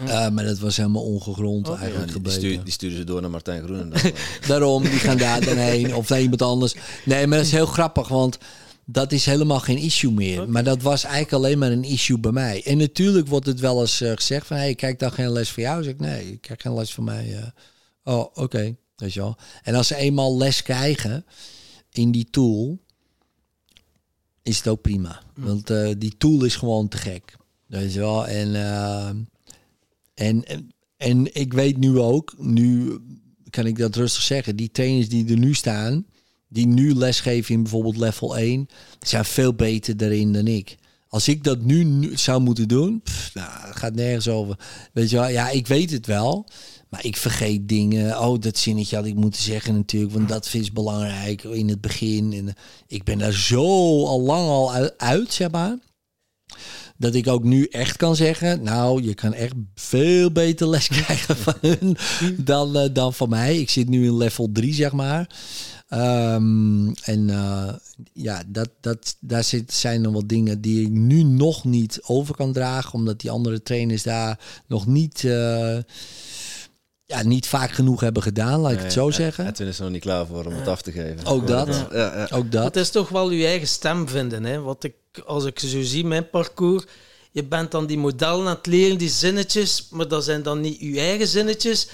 Uh, 0.02 0.28
maar 0.28 0.44
dat 0.44 0.58
was 0.58 0.76
helemaal 0.76 1.02
ongegrond 1.02 1.68
oh, 1.68 1.80
eigenlijk 1.80 2.00
ja, 2.00 2.04
die, 2.04 2.12
gebleken. 2.12 2.40
Stuur, 2.40 2.64
die 2.64 2.72
sturen 2.72 2.96
ze 2.96 3.04
door 3.04 3.20
naar 3.20 3.30
Martijn 3.30 3.62
Groenen. 3.62 3.92
Daarom, 4.48 4.82
die 4.82 4.90
gaan 4.90 5.16
daar 5.16 5.44
dan 5.44 5.56
heen 5.56 5.94
of 5.94 6.08
naar 6.08 6.20
iemand 6.20 6.42
anders. 6.42 6.74
Nee, 7.04 7.26
maar 7.26 7.38
dat 7.38 7.46
is 7.46 7.52
heel 7.52 7.66
grappig, 7.66 8.08
want 8.08 8.38
dat 8.84 9.12
is 9.12 9.26
helemaal 9.26 9.60
geen 9.60 9.78
issue 9.78 10.12
meer. 10.12 10.38
Okay. 10.38 10.50
Maar 10.50 10.64
dat 10.64 10.82
was 10.82 11.04
eigenlijk 11.04 11.32
alleen 11.32 11.58
maar 11.58 11.70
een 11.70 11.84
issue 11.84 12.18
bij 12.18 12.32
mij. 12.32 12.62
En 12.64 12.78
natuurlijk 12.78 13.28
wordt 13.28 13.46
het 13.46 13.60
wel 13.60 13.80
eens 13.80 14.02
uh, 14.02 14.12
gezegd 14.12 14.46
van... 14.46 14.56
hey, 14.56 14.74
kijk 14.74 14.98
dan 14.98 15.12
geen 15.12 15.32
les 15.32 15.50
voor 15.50 15.62
jou? 15.62 15.82
Zeg 15.82 15.92
ik, 15.92 16.00
nee, 16.00 16.32
ik 16.32 16.40
krijg 16.40 16.60
geen 16.62 16.74
les 16.74 16.94
van 16.94 17.04
mij. 17.04 17.28
Uh, 17.28 18.14
oh, 18.14 18.18
oké, 18.18 18.40
okay. 18.40 18.76
Weet 19.00 19.12
je 19.12 19.20
wel. 19.20 19.36
En 19.62 19.74
als 19.74 19.86
ze 19.86 19.96
eenmaal 19.96 20.36
les 20.36 20.62
krijgen 20.62 21.24
in 21.92 22.10
die 22.10 22.30
tool... 22.30 22.78
is 24.42 24.56
het 24.56 24.68
ook 24.68 24.80
prima. 24.80 25.22
Mm. 25.34 25.44
Want 25.44 25.70
uh, 25.70 25.90
die 25.98 26.16
tool 26.16 26.44
is 26.44 26.56
gewoon 26.56 26.88
te 26.88 26.96
gek. 26.96 27.36
Weet 27.66 27.92
je 27.92 27.98
wel. 27.98 28.26
En, 28.26 28.54
en, 30.14 30.44
en, 30.44 30.72
en 30.96 31.34
ik 31.34 31.52
weet 31.52 31.76
nu 31.76 31.98
ook... 31.98 32.34
nu 32.38 32.98
kan 33.50 33.66
ik 33.66 33.78
dat 33.78 33.96
rustig 33.96 34.22
zeggen... 34.22 34.56
die 34.56 34.70
trainers 34.70 35.08
die 35.08 35.30
er 35.30 35.38
nu 35.38 35.54
staan 35.54 36.06
die 36.48 36.66
nu 36.66 36.94
lesgeven 36.94 37.54
in 37.54 37.62
bijvoorbeeld 37.62 37.96
level 37.96 38.36
1, 38.36 38.68
zijn 39.00 39.24
veel 39.24 39.54
beter 39.54 39.96
daarin 39.96 40.32
dan 40.32 40.46
ik. 40.46 40.76
Als 41.08 41.28
ik 41.28 41.44
dat 41.44 41.62
nu, 41.62 41.84
nu 41.84 42.16
zou 42.16 42.40
moeten 42.40 42.68
doen, 42.68 43.00
pff, 43.02 43.34
nou, 43.34 43.74
gaat 43.74 43.94
nergens 43.94 44.28
over. 44.28 44.58
Weet 44.92 45.10
je 45.10 45.16
wel, 45.16 45.28
ja, 45.28 45.48
ik 45.50 45.66
weet 45.66 45.90
het 45.90 46.06
wel. 46.06 46.46
Maar 46.88 47.04
ik 47.04 47.16
vergeet 47.16 47.68
dingen. 47.68 48.20
Oh, 48.20 48.40
dat 48.40 48.58
zinnetje 48.58 48.96
had 48.96 49.06
ik 49.06 49.14
moeten 49.14 49.42
zeggen 49.42 49.74
natuurlijk. 49.74 50.12
Want 50.12 50.28
dat 50.28 50.50
is 50.52 50.72
belangrijk 50.72 51.42
in 51.42 51.68
het 51.68 51.80
begin. 51.80 52.32
En 52.32 52.54
ik 52.86 53.04
ben 53.04 53.18
daar 53.18 53.32
zo 53.32 53.64
al 54.06 54.20
lang 54.20 54.48
al 54.48 54.90
uit, 54.96 55.32
zeg 55.32 55.50
maar. 55.50 55.78
Dat 56.96 57.14
ik 57.14 57.28
ook 57.28 57.44
nu 57.44 57.64
echt 57.64 57.96
kan 57.96 58.16
zeggen. 58.16 58.62
Nou, 58.62 59.02
je 59.02 59.14
kan 59.14 59.32
echt 59.32 59.54
veel 59.74 60.32
beter 60.32 60.68
les 60.68 60.88
krijgen 60.98 61.36
van 61.36 61.54
hun 61.60 61.96
dan, 62.36 62.76
uh, 62.76 62.84
dan 62.92 63.14
van 63.14 63.28
mij. 63.28 63.58
Ik 63.58 63.70
zit 63.70 63.88
nu 63.88 64.04
in 64.06 64.16
level 64.16 64.48
3, 64.52 64.74
zeg 64.74 64.92
maar. 64.92 65.30
Um, 65.90 66.94
en 66.94 67.28
uh, 67.28 67.72
ja, 68.12 68.42
dat, 68.46 68.70
dat, 68.80 69.16
daar 69.20 69.44
zit, 69.44 69.72
zijn 69.72 70.00
nog 70.00 70.12
wat 70.12 70.28
dingen 70.28 70.60
die 70.60 70.82
ik 70.82 70.90
nu 70.90 71.22
nog 71.22 71.64
niet 71.64 72.00
over 72.02 72.34
kan 72.34 72.52
dragen. 72.52 72.92
Omdat 72.92 73.20
die 73.20 73.30
andere 73.30 73.62
trainers 73.62 74.02
daar 74.02 74.62
nog 74.66 74.86
niet, 74.86 75.24
ja, 77.08 77.22
niet 77.22 77.46
vaak 77.46 77.70
genoeg 77.70 78.00
hebben 78.00 78.22
gedaan, 78.22 78.60
laat 78.60 78.70
ik 78.70 78.76
nee, 78.76 78.84
het 78.84 78.94
zo 78.94 79.10
zeggen. 79.10 79.44
En 79.46 79.54
toen 79.54 79.66
is 79.66 79.76
er 79.76 79.82
nog 79.82 79.92
niet 79.92 80.02
klaar 80.02 80.26
voor 80.26 80.44
om 80.44 80.52
het 80.52 80.68
af 80.68 80.82
te 80.82 80.92
geven. 80.92 81.26
Ook 81.26 81.46
dat. 81.46 81.86
Ja, 81.92 82.16
ja. 82.16 82.28
Ook 82.30 82.52
dat. 82.52 82.64
Het 82.64 82.76
is 82.76 82.90
toch 82.90 83.08
wel 83.08 83.30
je 83.30 83.46
eigen 83.46 83.68
stem 83.68 84.08
vinden. 84.08 84.44
Hè? 84.44 84.60
Wat 84.60 84.84
ik, 84.84 84.94
als 85.26 85.44
ik 85.44 85.58
zo 85.58 85.82
zie, 85.82 86.04
mijn 86.04 86.30
parcours. 86.30 86.84
Je 87.30 87.44
bent 87.44 87.70
dan 87.70 87.86
die 87.86 87.98
modellen 87.98 88.46
aan 88.46 88.54
het 88.54 88.66
leren, 88.66 88.98
die 88.98 89.08
zinnetjes. 89.08 89.88
Maar 89.90 90.08
dat 90.08 90.24
zijn 90.24 90.42
dan 90.42 90.60
niet 90.60 90.80
je 90.80 91.00
eigen 91.00 91.26
zinnetjes 91.26 91.88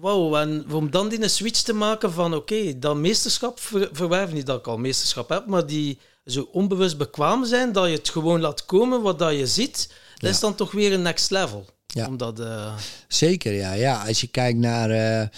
wauw, 0.00 0.36
en 0.36 0.64
om 0.72 0.90
dan 0.90 1.08
die 1.08 1.22
een 1.22 1.30
switch 1.30 1.60
te 1.60 1.72
maken 1.72 2.12
van 2.12 2.34
oké, 2.34 2.54
okay, 2.54 2.78
dat 2.78 2.96
meesterschap 2.96 3.60
ver, 3.60 3.88
verwerven, 3.92 4.34
niet 4.34 4.46
dat 4.46 4.58
ik 4.58 4.66
al 4.66 4.78
meesterschap 4.78 5.28
heb, 5.28 5.46
maar 5.46 5.66
die 5.66 5.98
zo 6.24 6.48
onbewust 6.52 6.98
bekwaam 6.98 7.44
zijn, 7.44 7.72
dat 7.72 7.86
je 7.86 7.96
het 7.96 8.08
gewoon 8.08 8.40
laat 8.40 8.64
komen 8.64 9.02
wat 9.02 9.18
dat 9.18 9.36
je 9.36 9.46
ziet, 9.46 9.88
dat 9.88 10.20
ja. 10.20 10.28
is 10.28 10.40
dan 10.40 10.54
toch 10.54 10.72
weer 10.72 10.92
een 10.92 11.02
next 11.02 11.30
level. 11.30 11.66
Ja. 11.92 12.06
Omdat, 12.06 12.40
uh... 12.40 12.72
Zeker, 13.08 13.52
ja. 13.52 13.72
ja. 13.72 14.04
Als 14.06 14.20
je 14.20 14.26
kijkt 14.26 14.58
naar... 14.58 14.90
Uh, 14.90 15.28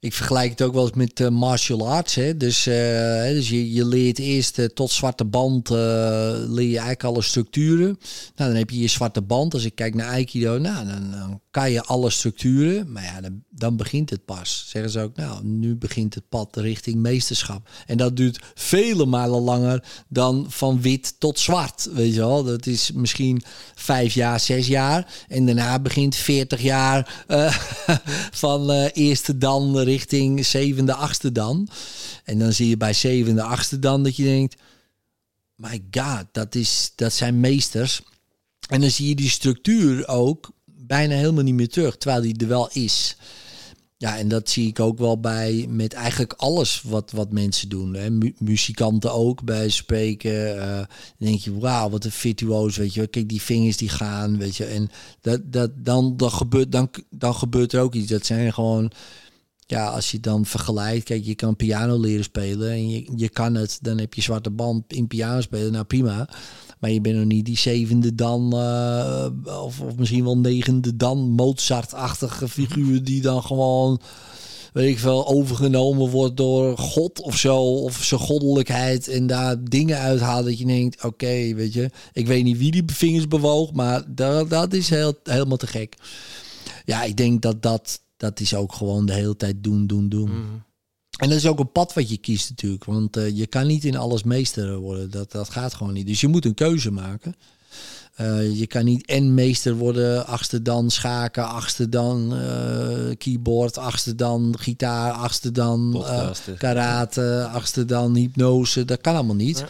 ik 0.00 0.14
vergelijk 0.14 0.50
het 0.50 0.62
ook 0.62 0.74
wel 0.74 0.82
eens 0.86 0.96
met 0.96 1.20
uh, 1.20 1.28
martial 1.28 1.88
arts. 1.88 2.14
Hè. 2.14 2.36
Dus, 2.36 2.62
dus 2.62 3.48
je, 3.48 3.72
je 3.72 3.86
leert 3.86 4.18
eerst 4.18 4.74
tot 4.74 4.90
zwarte 4.90 5.24
band, 5.24 5.68
leer 5.68 6.68
je 6.68 6.78
eigenlijk 6.78 7.04
alle 7.04 7.22
structuren. 7.22 7.98
Nou, 8.36 8.50
dan 8.50 8.54
heb 8.54 8.70
je 8.70 8.80
je 8.80 8.88
zwarte 8.88 9.22
band. 9.22 9.54
Als 9.54 9.64
ik 9.64 9.74
kijk 9.74 9.94
naar 9.94 10.08
Aikido, 10.08 10.58
nou, 10.58 10.86
dan, 10.86 11.10
dan 11.10 11.40
kan 11.50 11.70
je 11.70 11.82
alle 11.82 12.10
structuren, 12.10 12.92
maar 12.92 13.02
ja, 13.02 13.20
dan, 13.50 13.76
begint 13.76 14.10
het 14.10 14.24
pas. 14.24 14.64
Zeggen 14.68 14.90
ze 14.90 15.00
ook, 15.00 15.16
nou, 15.16 15.44
nu 15.44 15.76
begint 15.76 16.14
het 16.14 16.28
pad 16.28 16.56
richting 16.56 16.96
meesterschap. 16.96 17.68
En 17.86 17.96
dat 17.96 18.16
duurt 18.16 18.38
vele 18.54 19.06
malen 19.06 19.40
langer 19.40 19.84
dan 20.08 20.46
van 20.48 20.80
wit 20.80 21.20
tot 21.20 21.38
zwart, 21.38 21.88
weet 21.92 22.14
je 22.14 22.20
wel. 22.20 22.44
Dat 22.44 22.66
is 22.66 22.92
misschien 22.92 23.42
vijf 23.74 24.14
jaar, 24.14 24.40
zes 24.40 24.66
jaar. 24.66 25.24
En 25.28 25.46
daarna 25.46 25.78
begint 25.78 26.16
veertig 26.16 26.62
jaar 26.62 27.24
uh, 27.28 27.56
van 28.42 28.70
uh, 28.70 28.86
eerste 28.92 29.38
dan 29.38 29.78
richting 29.78 30.46
zevende, 30.46 30.94
achtste 30.94 31.32
dan. 31.32 31.68
En 32.24 32.38
dan 32.38 32.52
zie 32.52 32.68
je 32.68 32.76
bij 32.76 32.92
zevende, 32.92 33.42
achtste 33.42 33.78
dan 33.78 34.02
dat 34.02 34.16
je 34.16 34.22
denkt, 34.22 34.56
my 35.54 35.84
god, 35.90 36.24
dat, 36.32 36.54
is, 36.54 36.92
dat 36.94 37.12
zijn 37.12 37.40
meesters. 37.40 38.02
En 38.68 38.80
dan 38.80 38.90
zie 38.90 39.08
je 39.08 39.14
die 39.14 39.30
structuur 39.30 40.08
ook 40.08 40.50
bijna 40.90 41.14
helemaal 41.14 41.44
niet 41.44 41.54
meer 41.54 41.68
terug, 41.68 41.96
terwijl 41.96 42.22
die 42.22 42.36
er 42.36 42.48
wel 42.48 42.68
is. 42.72 43.16
Ja, 43.96 44.18
en 44.18 44.28
dat 44.28 44.48
zie 44.48 44.68
ik 44.68 44.80
ook 44.80 44.98
wel 44.98 45.20
bij 45.20 45.66
met 45.68 45.92
eigenlijk 45.92 46.32
alles 46.32 46.82
wat, 46.82 47.10
wat 47.10 47.32
mensen 47.32 47.68
doen. 47.68 47.94
Hè. 47.94 48.10
muzikanten 48.38 49.12
ook 49.12 49.42
bij 49.44 49.68
spreken. 49.68 50.56
Dan 50.56 50.86
denk 51.18 51.40
je, 51.40 51.58
wauw, 51.58 51.90
wat 51.90 52.04
een 52.04 52.12
virtuoos, 52.12 52.76
weet 52.76 52.94
je. 52.94 53.06
Kijk, 53.06 53.28
die 53.28 53.42
vingers 53.42 53.76
die 53.76 53.88
gaan, 53.88 54.38
weet 54.38 54.56
je. 54.56 54.64
En 54.64 54.90
dat, 55.20 55.52
dat, 55.52 55.70
dan, 55.76 56.16
dan, 56.16 56.30
gebeurt, 56.30 56.72
dan, 56.72 56.90
dan 57.10 57.34
gebeurt 57.34 57.72
er 57.72 57.80
ook 57.80 57.94
iets. 57.94 58.10
Dat 58.10 58.26
zijn 58.26 58.52
gewoon, 58.52 58.90
ja, 59.66 59.88
als 59.88 60.10
je 60.10 60.20
dan 60.20 60.46
vergelijkt. 60.46 61.04
Kijk, 61.04 61.24
je 61.24 61.34
kan 61.34 61.56
piano 61.56 62.00
leren 62.00 62.24
spelen 62.24 62.70
en 62.70 62.90
je, 62.90 63.12
je 63.16 63.28
kan 63.28 63.54
het. 63.54 63.78
Dan 63.82 63.98
heb 63.98 64.14
je 64.14 64.22
zwarte 64.22 64.50
band 64.50 64.92
in 64.92 65.06
piano 65.06 65.40
spelen, 65.40 65.72
nou 65.72 65.84
prima. 65.84 66.28
Maar 66.80 66.90
je 66.90 67.00
bent 67.00 67.16
nog 67.16 67.24
niet 67.24 67.44
die 67.44 67.58
zevende 67.58 68.14
dan, 68.14 68.52
uh, 68.54 69.26
of, 69.62 69.80
of 69.80 69.96
misschien 69.96 70.24
wel 70.24 70.38
negende 70.38 70.96
dan, 70.96 71.18
Mozart-achtige 71.18 72.48
figuur 72.48 73.04
die 73.04 73.20
dan 73.20 73.42
gewoon, 73.42 74.00
weet 74.72 74.88
ik 74.88 74.98
veel, 74.98 75.28
overgenomen 75.28 76.10
wordt 76.10 76.36
door 76.36 76.78
God 76.78 77.20
of 77.20 77.36
zo, 77.36 77.62
of 77.62 78.04
zijn 78.04 78.20
goddelijkheid 78.20 79.08
en 79.08 79.26
daar 79.26 79.64
dingen 79.64 79.98
uithaalt 79.98 80.44
dat 80.44 80.58
je 80.58 80.66
denkt, 80.66 81.04
oké, 81.04 81.54
weet 81.54 81.72
je, 81.72 81.90
ik 82.12 82.26
weet 82.26 82.44
niet 82.44 82.58
wie 82.58 82.70
die 82.70 82.84
vingers 82.86 83.28
bewoog, 83.28 83.72
maar 83.72 84.02
dat, 84.14 84.50
dat 84.50 84.72
is 84.72 84.88
heel, 84.88 85.14
helemaal 85.22 85.56
te 85.56 85.66
gek. 85.66 85.96
Ja, 86.84 87.02
ik 87.02 87.16
denk 87.16 87.42
dat 87.42 87.62
dat, 87.62 88.00
dat 88.16 88.40
is 88.40 88.54
ook 88.54 88.72
gewoon 88.72 89.06
de 89.06 89.12
hele 89.12 89.36
tijd 89.36 89.64
doen, 89.64 89.86
doen, 89.86 90.08
doen. 90.08 90.30
Mm. 90.30 90.62
En 91.20 91.28
dat 91.28 91.38
is 91.38 91.46
ook 91.46 91.58
een 91.58 91.72
pad 91.72 91.92
wat 91.92 92.10
je 92.10 92.16
kiest 92.16 92.48
natuurlijk. 92.48 92.84
Want 92.84 93.16
uh, 93.16 93.28
je 93.36 93.46
kan 93.46 93.66
niet 93.66 93.84
in 93.84 93.96
alles 93.96 94.22
meester 94.22 94.76
worden. 94.76 95.10
Dat, 95.10 95.32
dat 95.32 95.50
gaat 95.50 95.74
gewoon 95.74 95.92
niet. 95.92 96.06
Dus 96.06 96.20
je 96.20 96.28
moet 96.28 96.44
een 96.44 96.54
keuze 96.54 96.90
maken. 96.90 97.34
Uh, 98.20 98.58
je 98.58 98.66
kan 98.66 98.84
niet 98.84 99.06
en 99.06 99.34
meester 99.34 99.74
worden, 99.74 100.26
achtste 100.26 100.62
dan 100.62 100.90
schaken, 100.90 101.48
achtste 101.48 101.88
dan 101.88 102.34
uh, 102.34 103.16
keyboard, 103.18 103.78
achtste 103.78 104.14
dan 104.14 104.54
gitaar, 104.58 105.12
achtste 105.12 105.52
dan 105.52 106.04
karate, 106.58 107.48
achtste 107.52 107.84
dan 107.84 108.14
hypnose. 108.14 108.84
Dat 108.84 109.00
kan 109.00 109.14
allemaal 109.14 109.34
niet. 109.34 109.64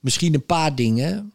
Misschien 0.00 0.34
een 0.34 0.46
paar 0.46 0.74
dingen, 0.74 1.32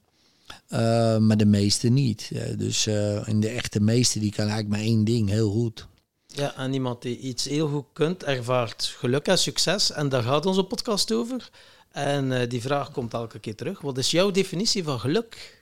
maar 1.20 1.38
de 1.38 1.46
meeste 1.46 1.90
niet. 1.90 2.32
dus 2.58 2.88
in 3.26 3.40
de 3.40 3.50
echte 3.50 3.80
meester 3.80 4.22
die 4.22 4.32
kan 4.32 4.48
eigenlijk 4.48 4.76
maar 4.76 4.86
één 4.88 5.04
ding 5.04 5.30
heel 5.30 5.52
goed. 5.52 5.88
Ja, 6.36 6.56
en 6.56 6.74
iemand 6.74 7.02
die 7.02 7.18
iets 7.18 7.46
heel 7.46 7.68
goed 7.68 7.86
kunt, 7.94 8.24
ervaart 8.24 8.96
geluk 8.98 9.28
en 9.28 9.38
succes. 9.38 9.92
En 9.92 10.10
daar 10.10 10.24
gaat 10.24 10.46
onze 10.46 10.64
podcast 10.64 11.12
over. 11.12 11.50
En 11.92 12.32
uh, 12.32 12.40
die 12.48 12.62
vraag 12.62 12.92
komt 12.92 13.14
elke 13.14 13.40
keer 13.40 13.56
terug. 13.56 13.82
Wat 13.82 13.98
is 13.98 14.12
jouw 14.12 14.32
definitie 14.32 14.84
van 14.84 15.00
geluk? 15.00 15.62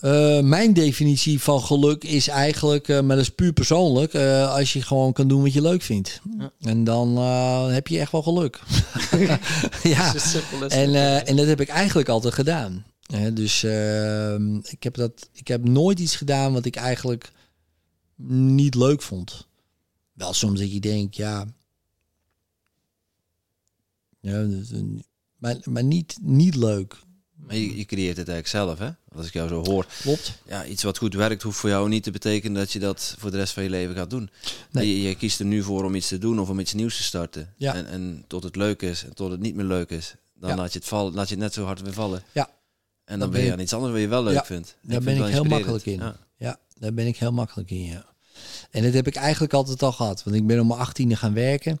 Uh, 0.00 0.40
mijn 0.40 0.72
definitie 0.72 1.42
van 1.42 1.60
geluk 1.60 2.04
is 2.04 2.28
eigenlijk, 2.28 2.88
uh, 2.88 3.00
maar 3.00 3.16
dat 3.16 3.24
is 3.24 3.30
puur 3.30 3.52
persoonlijk, 3.52 4.14
uh, 4.14 4.54
als 4.54 4.72
je 4.72 4.82
gewoon 4.82 5.12
kan 5.12 5.28
doen 5.28 5.42
wat 5.42 5.52
je 5.52 5.60
leuk 5.60 5.82
vindt. 5.82 6.20
Ja. 6.38 6.52
En 6.60 6.84
dan 6.84 7.18
heb 7.72 7.88
je 7.88 7.98
echt 7.98 8.12
wel 8.12 8.22
geluk. 8.22 8.60
ja, 9.82 10.14
en, 10.68 10.94
en 11.26 11.36
dat 11.36 11.46
heb 11.46 11.60
ik 11.60 11.68
eigenlijk 11.68 12.08
altijd 12.08 12.34
gedaan. 12.34 12.84
dus 13.32 13.62
ehm, 13.62 14.56
ik, 14.56 14.82
heb 14.82 14.94
dat, 14.94 15.28
ik 15.32 15.48
heb 15.48 15.68
nooit 15.68 15.98
iets 15.98 16.16
gedaan 16.16 16.52
wat 16.52 16.64
ik 16.64 16.76
eigenlijk 16.76 17.32
niet 18.16 18.74
leuk 18.74 19.02
vond. 19.02 19.46
Wel 20.12 20.32
soms 20.32 20.60
dat 20.60 20.72
je 20.72 20.80
denkt, 20.80 21.16
ja. 21.16 21.46
ja 24.20 24.44
dus, 24.44 24.70
maar 25.36 25.56
maar 25.64 25.84
niet, 25.84 26.18
niet 26.20 26.54
leuk. 26.54 26.96
Maar 27.34 27.56
je, 27.56 27.76
je, 27.76 27.84
creëert 27.84 28.16
het 28.16 28.28
eigenlijk 28.28 28.48
zelf, 28.48 28.78
hè? 28.78 28.90
Als 29.16 29.26
ik 29.26 29.32
jou 29.32 29.48
zo 29.48 29.64
hoor. 29.64 29.86
Klopt. 30.00 30.38
Ja, 30.46 30.66
iets 30.66 30.82
wat 30.82 30.98
goed 30.98 31.14
werkt, 31.14 31.42
hoeft 31.42 31.58
voor 31.58 31.70
jou 31.70 31.88
niet 31.88 32.02
te 32.02 32.10
betekenen 32.10 32.56
dat 32.56 32.72
je 32.72 32.78
dat 32.78 33.14
voor 33.18 33.30
de 33.30 33.36
rest 33.36 33.52
van 33.52 33.62
je 33.62 33.70
leven 33.70 33.94
gaat 33.94 34.10
doen. 34.10 34.30
Nee. 34.70 34.88
Je, 34.88 35.08
je 35.08 35.14
kiest 35.14 35.40
er 35.40 35.46
nu 35.46 35.62
voor 35.62 35.84
om 35.84 35.94
iets 35.94 36.08
te 36.08 36.18
doen 36.18 36.38
of 36.38 36.48
om 36.48 36.60
iets 36.60 36.72
nieuws 36.72 36.96
te 36.96 37.02
starten. 37.02 37.54
Ja. 37.56 37.74
En, 37.74 37.86
en 37.86 38.24
tot 38.26 38.42
het 38.42 38.56
leuk 38.56 38.82
is 38.82 39.04
en 39.04 39.14
tot 39.14 39.30
het 39.30 39.40
niet 39.40 39.54
meer 39.54 39.64
leuk 39.64 39.90
is. 39.90 40.14
Dan 40.34 40.56
laat 40.56 40.72
je 40.72 40.78
het 40.78 40.88
vallen, 40.88 41.14
laat 41.14 41.28
je 41.28 41.34
het 41.34 41.42
net 41.42 41.52
zo 41.52 41.64
hard 41.64 41.80
weer 41.80 41.92
vallen. 41.92 42.22
Ja. 42.32 42.50
En 43.04 43.18
dan, 43.18 43.30
ben 43.30 43.44
je 43.44 43.52
aan 43.52 43.60
iets 43.60 43.72
anders 43.72 43.92
wat 43.92 44.00
je 44.00 44.08
wel 44.08 44.22
leuk 44.22 44.46
vindt. 44.46 44.76
Daar 44.80 45.02
ben 45.02 45.16
ik 45.16 45.32
heel 45.32 45.44
makkelijk 45.44 45.86
in. 45.86 45.98
Ja. 45.98 46.16
Ja, 46.74 46.80
daar 46.80 46.94
ben 46.94 47.06
ik 47.06 47.16
heel 47.16 47.32
makkelijk 47.32 47.70
in, 47.70 47.84
ja. 47.84 48.14
En 48.70 48.82
dat 48.82 48.92
heb 48.92 49.06
ik 49.06 49.14
eigenlijk 49.14 49.52
altijd 49.52 49.82
al 49.82 49.92
gehad. 49.92 50.22
Want 50.22 50.36
ik 50.36 50.46
ben 50.46 50.60
om 50.60 50.66
mijn 50.66 50.80
achttiende 50.80 51.16
gaan 51.16 51.34
werken. 51.34 51.80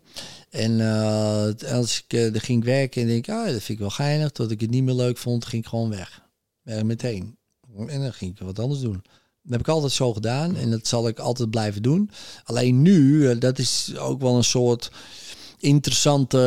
En 0.50 0.70
uh, 0.70 1.72
als 1.72 2.02
ik 2.06 2.12
uh, 2.12 2.34
er 2.34 2.40
ging 2.40 2.64
werken 2.64 3.02
en 3.02 3.08
denk, 3.08 3.28
ah, 3.28 3.44
dat 3.44 3.50
vind 3.52 3.68
ik 3.68 3.78
wel 3.78 3.90
geinig. 3.90 4.30
Tot 4.30 4.50
ik 4.50 4.60
het 4.60 4.70
niet 4.70 4.82
meer 4.82 4.94
leuk 4.94 5.18
vond, 5.18 5.44
ging 5.44 5.62
ik 5.62 5.68
gewoon 5.68 5.90
weg. 5.90 6.22
Weg 6.62 6.82
meteen. 6.82 7.38
En 7.86 8.00
dan 8.00 8.12
ging 8.12 8.30
ik 8.30 8.38
wat 8.38 8.58
anders 8.58 8.80
doen. 8.80 9.02
Dat 9.42 9.52
heb 9.52 9.60
ik 9.60 9.68
altijd 9.68 9.92
zo 9.92 10.12
gedaan 10.12 10.56
en 10.56 10.70
dat 10.70 10.86
zal 10.86 11.08
ik 11.08 11.18
altijd 11.18 11.50
blijven 11.50 11.82
doen. 11.82 12.10
Alleen 12.44 12.82
nu, 12.82 12.98
uh, 12.98 13.40
dat 13.40 13.58
is 13.58 13.96
ook 13.96 14.20
wel 14.20 14.36
een 14.36 14.44
soort 14.44 14.90
interessante 15.64 16.38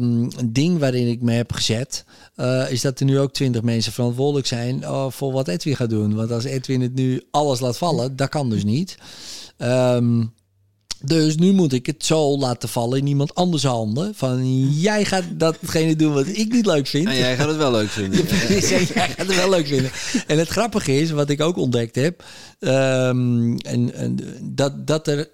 um, 0.00 0.28
ding 0.46 0.78
waarin 0.78 1.08
ik 1.08 1.22
me 1.22 1.32
heb 1.32 1.52
gezet. 1.52 2.04
Uh, 2.36 2.70
is 2.70 2.80
dat 2.80 3.00
er 3.00 3.06
nu 3.06 3.18
ook 3.18 3.32
twintig 3.32 3.62
mensen 3.62 3.92
verantwoordelijk 3.92 4.46
zijn 4.46 4.80
uh, 4.80 5.06
voor 5.10 5.32
wat 5.32 5.48
Edwin 5.48 5.76
gaat 5.76 5.90
doen. 5.90 6.14
Want 6.14 6.30
als 6.30 6.44
Edwin 6.44 6.80
het 6.80 6.94
nu 6.94 7.22
alles 7.30 7.60
laat 7.60 7.78
vallen, 7.78 8.16
dat 8.16 8.28
kan 8.28 8.50
dus 8.50 8.64
niet. 8.64 8.98
Um, 9.58 10.32
dus 11.00 11.36
nu 11.36 11.52
moet 11.52 11.72
ik 11.72 11.86
het 11.86 12.04
zo 12.04 12.38
laten 12.38 12.68
vallen 12.68 12.98
in 12.98 13.06
iemand 13.06 13.34
anders 13.34 13.62
handen. 13.62 14.14
Van 14.14 14.68
jij 14.72 15.04
gaat 15.04 15.24
datgene 15.32 15.96
doen 15.96 16.12
wat 16.12 16.26
ik 16.26 16.52
niet 16.52 16.66
leuk 16.66 16.86
vind. 16.86 17.06
En 17.06 17.16
jij 17.16 17.36
gaat 17.36 17.48
het 17.48 17.56
wel 17.56 17.70
leuk 17.70 17.88
vinden. 17.88 18.26
jij 18.68 18.86
gaat 18.86 19.26
het 19.26 19.34
wel 19.34 19.50
leuk 19.50 19.66
vinden. 19.66 19.90
En 20.26 20.38
het 20.38 20.48
grappige 20.48 21.00
is, 21.00 21.10
wat 21.10 21.30
ik 21.30 21.40
ook 21.40 21.56
ontdekt 21.56 21.94
heb, 21.94 22.24
um, 22.58 23.58
en, 23.58 23.94
en, 23.94 24.18
dat, 24.42 24.86
dat, 24.86 25.08
er, 25.08 25.28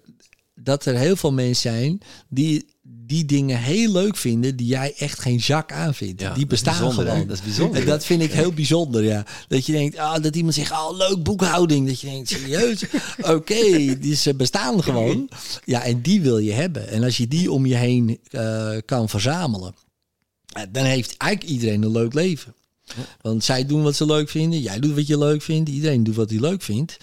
dat 0.54 0.86
er 0.86 0.96
heel 0.96 1.16
veel 1.16 1.32
mensen 1.32 1.72
zijn 1.72 2.00
die 2.28 2.73
die 3.06 3.24
dingen 3.24 3.58
heel 3.58 3.92
leuk 3.92 4.16
vinden 4.16 4.56
die 4.56 4.66
jij 4.66 4.94
echt 4.98 5.20
geen 5.20 5.40
zak 5.40 5.72
aan 5.72 5.94
vindt. 5.94 6.20
Ja, 6.20 6.34
die 6.34 6.46
bestaan 6.46 6.92
gewoon. 6.92 7.26
Dat 7.26 7.36
is 7.36 7.42
bijzonder. 7.42 7.80
En 7.80 7.86
dat 7.86 8.04
vind 8.04 8.22
ik 8.22 8.32
heel 8.32 8.52
bijzonder, 8.52 9.04
ja. 9.04 9.26
Dat 9.48 9.66
je 9.66 9.72
denkt, 9.72 9.98
ah, 9.98 10.22
dat 10.22 10.36
iemand 10.36 10.54
zegt, 10.54 10.70
oh, 10.70 10.96
leuk 10.96 11.22
boekhouding. 11.22 11.86
Dat 11.86 12.00
je 12.00 12.06
denkt, 12.06 12.28
serieus? 12.28 12.84
Oké, 13.36 13.98
die 13.98 14.14
ze 14.14 14.34
bestaan 14.34 14.82
gewoon. 14.82 15.28
Ja, 15.64 15.82
en 15.82 16.00
die 16.00 16.20
wil 16.20 16.38
je 16.38 16.52
hebben. 16.52 16.88
En 16.88 17.02
als 17.02 17.16
je 17.16 17.28
die 17.28 17.52
om 17.52 17.66
je 17.66 17.74
heen 17.74 18.18
uh, 18.30 18.76
kan 18.84 19.08
verzamelen, 19.08 19.74
dan 20.70 20.84
heeft 20.84 21.16
eigenlijk 21.16 21.52
iedereen 21.52 21.82
een 21.82 21.92
leuk 21.92 22.14
leven. 22.14 22.54
Want 23.20 23.44
zij 23.44 23.66
doen 23.66 23.82
wat 23.82 23.96
ze 23.96 24.06
leuk 24.06 24.28
vinden, 24.28 24.60
jij 24.60 24.80
doet 24.80 24.94
wat 24.94 25.06
je 25.06 25.18
leuk 25.18 25.42
vindt, 25.42 25.70
iedereen 25.70 26.04
doet 26.04 26.14
wat 26.14 26.30
hij 26.30 26.40
leuk 26.40 26.62
vindt. 26.62 26.96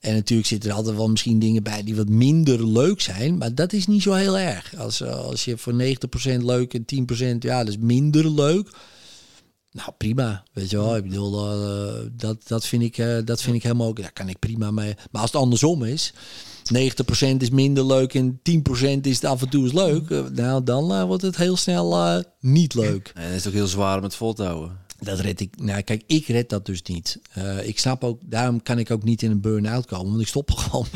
En 0.00 0.14
natuurlijk 0.14 0.48
zitten 0.48 0.70
er 0.70 0.76
altijd 0.76 0.96
wel 0.96 1.10
misschien 1.10 1.38
dingen 1.38 1.62
bij 1.62 1.82
die 1.82 1.96
wat 1.96 2.08
minder 2.08 2.66
leuk 2.66 3.00
zijn. 3.00 3.38
Maar 3.38 3.54
dat 3.54 3.72
is 3.72 3.86
niet 3.86 4.02
zo 4.02 4.12
heel 4.12 4.38
erg. 4.38 4.76
Als, 4.76 5.00
eh, 5.00 5.14
als 5.14 5.44
je 5.44 5.58
voor 5.58 5.74
90% 5.74 6.42
leuk 6.42 6.74
en 6.74 6.84
10% 6.84 7.42
ja, 7.42 7.58
dat 7.58 7.68
is 7.68 7.78
minder 7.78 8.30
leuk. 8.30 8.70
Nou, 9.72 9.90
prima. 9.98 10.44
Weet 10.52 10.70
je 10.70 10.76
wel. 10.76 10.96
Ik 10.96 11.02
bedoel, 11.02 11.54
uh, 11.54 12.08
dat, 12.12 12.48
dat, 12.48 12.66
vind 12.66 12.82
ik, 12.82 12.98
uh, 12.98 13.18
dat 13.24 13.42
vind 13.42 13.56
ik 13.56 13.62
helemaal 13.62 13.86
ook. 13.86 14.00
Daar 14.00 14.12
kan 14.12 14.28
ik 14.28 14.38
prima 14.38 14.70
mee. 14.70 14.94
Maar 15.10 15.22
als 15.22 15.32
het 15.32 15.40
andersom 15.40 15.84
is. 15.84 16.12
90% 16.72 17.42
is 17.42 17.50
minder 17.50 17.86
leuk 17.86 18.14
en 18.14 18.40
10% 18.42 19.06
is 19.06 19.14
het 19.14 19.24
af 19.24 19.42
en 19.42 19.48
toe 19.48 19.66
is 19.66 19.72
leuk. 19.72 20.08
nou, 20.32 20.64
dan 20.64 21.06
wordt 21.06 21.22
het 21.22 21.36
heel 21.36 21.56
snel 21.56 22.22
niet 22.40 22.74
leuk. 22.74 23.12
En 23.14 23.24
het 23.24 23.34
is 23.34 23.46
ook 23.46 23.52
heel 23.52 23.66
zwaar 23.66 23.96
om 23.96 24.02
het 24.02 24.14
vol 24.14 24.32
te 24.32 24.42
houden. 24.42 24.78
Dat 25.00 25.20
red 25.20 25.40
ik. 25.40 25.60
Nou, 25.60 25.82
kijk, 25.82 26.02
ik 26.06 26.26
red 26.26 26.48
dat 26.48 26.66
dus 26.66 26.82
niet. 26.82 27.18
Uh, 27.38 27.66
ik 27.66 27.78
snap 27.78 28.04
ook, 28.04 28.20
daarom 28.24 28.62
kan 28.62 28.78
ik 28.78 28.90
ook 28.90 29.02
niet 29.02 29.22
in 29.22 29.30
een 29.30 29.40
burn-out 29.40 29.86
komen, 29.86 30.08
want 30.10 30.20
ik 30.20 30.26
stop 30.26 30.50
gewoon. 30.56 30.86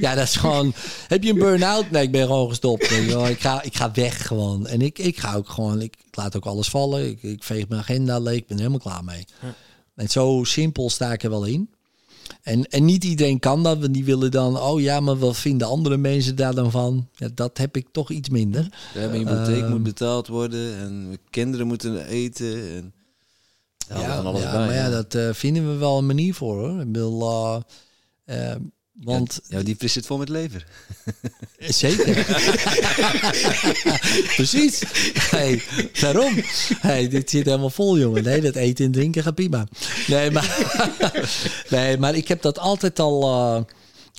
ja, 0.00 0.14
dat 0.14 0.24
is 0.24 0.36
gewoon. 0.36 0.72
Heb 1.08 1.22
je 1.22 1.30
een 1.30 1.38
burn-out? 1.38 1.90
Nee, 1.90 2.02
ik 2.02 2.10
ben 2.10 2.26
gewoon 2.26 2.48
gestopt. 2.48 2.90
ik, 2.90 3.40
ga, 3.40 3.62
ik 3.62 3.76
ga 3.76 3.92
weg 3.92 4.26
gewoon. 4.26 4.66
En 4.66 4.80
ik, 4.80 4.98
ik 4.98 5.18
ga 5.18 5.34
ook 5.34 5.48
gewoon, 5.48 5.80
ik 5.80 5.96
laat 6.10 6.36
ook 6.36 6.46
alles 6.46 6.68
vallen. 6.68 7.08
Ik, 7.08 7.22
ik 7.22 7.44
veeg 7.44 7.68
mijn 7.68 7.80
agenda 7.80 8.18
leeg, 8.18 8.38
ik 8.38 8.46
ben 8.46 8.56
helemaal 8.56 8.78
klaar 8.78 9.04
mee. 9.04 9.24
En 9.94 10.08
zo 10.08 10.44
simpel 10.44 10.90
sta 10.90 11.12
ik 11.12 11.22
er 11.22 11.30
wel 11.30 11.44
in. 11.44 11.70
En, 12.42 12.64
en 12.64 12.84
niet 12.84 13.04
iedereen 13.04 13.38
kan 13.38 13.62
dat, 13.62 13.78
want 13.78 13.94
die 13.94 14.04
willen 14.04 14.30
dan, 14.30 14.60
oh 14.60 14.80
ja, 14.80 15.00
maar 15.00 15.18
wat 15.18 15.36
vinden 15.36 15.68
andere 15.68 15.96
mensen 15.96 16.36
daar 16.36 16.54
dan 16.54 16.70
van? 16.70 17.08
Ja, 17.14 17.28
dat 17.34 17.58
heb 17.58 17.76
ik 17.76 17.86
toch 17.92 18.10
iets 18.10 18.28
minder. 18.28 18.68
Ja, 18.94 19.08
mijn 19.08 19.28
hypotheek 19.28 19.62
uh, 19.62 19.70
moet 19.70 19.82
betaald 19.82 20.26
worden 20.26 20.76
en 20.76 21.18
kinderen 21.30 21.66
moeten 21.66 22.06
eten. 22.06 22.76
En 22.76 22.92
ja, 23.98 24.22
ja, 24.34 24.52
maar 24.52 24.74
ja, 24.74 24.90
dat 24.90 25.14
uh, 25.14 25.28
vinden 25.32 25.72
we 25.72 25.76
wel 25.76 25.98
een 25.98 26.06
manier 26.06 26.34
voor 26.34 26.58
hoor. 26.58 26.80
Ik 26.80 26.92
bedoel, 26.92 27.62
uh, 28.26 28.54
Want 28.92 29.40
ja, 29.48 29.62
die 29.62 29.76
zit 29.78 30.06
vol 30.06 30.18
met 30.18 30.28
lever. 30.28 30.66
Zeker. 31.58 32.14
Precies. 34.36 34.82
Hey, 35.14 35.62
daarom. 36.00 36.34
Hey, 36.80 37.08
dit 37.08 37.30
zit 37.30 37.44
helemaal 37.44 37.70
vol, 37.70 37.98
jongen. 37.98 38.22
Nee, 38.22 38.40
dat 38.40 38.54
eten 38.54 38.84
en 38.84 38.92
drinken 38.92 39.22
gaat 39.22 39.34
prima. 39.34 39.66
Nee, 40.06 40.30
maar, 40.30 40.72
nee, 41.70 41.98
maar 41.98 42.14
ik 42.14 42.28
heb 42.28 42.42
dat 42.42 42.58
altijd 42.58 42.98
al 42.98 43.22
uh, 43.22 43.62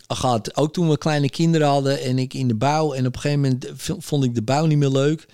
gehad. 0.07 0.55
Ook 0.55 0.73
toen 0.73 0.89
we 0.89 0.97
kleine 0.97 1.29
kinderen 1.29 1.67
hadden 1.67 2.01
en 2.01 2.19
ik 2.19 2.33
in 2.33 2.47
de 2.47 2.55
bouw. 2.55 2.93
En 2.93 3.05
op 3.05 3.15
een 3.15 3.21
gegeven 3.21 3.41
moment 3.41 3.69
vond 3.99 4.23
ik 4.23 4.35
de 4.35 4.41
bouw 4.41 4.65
niet 4.65 4.77
meer 4.77 4.89
leuk. 4.89 5.25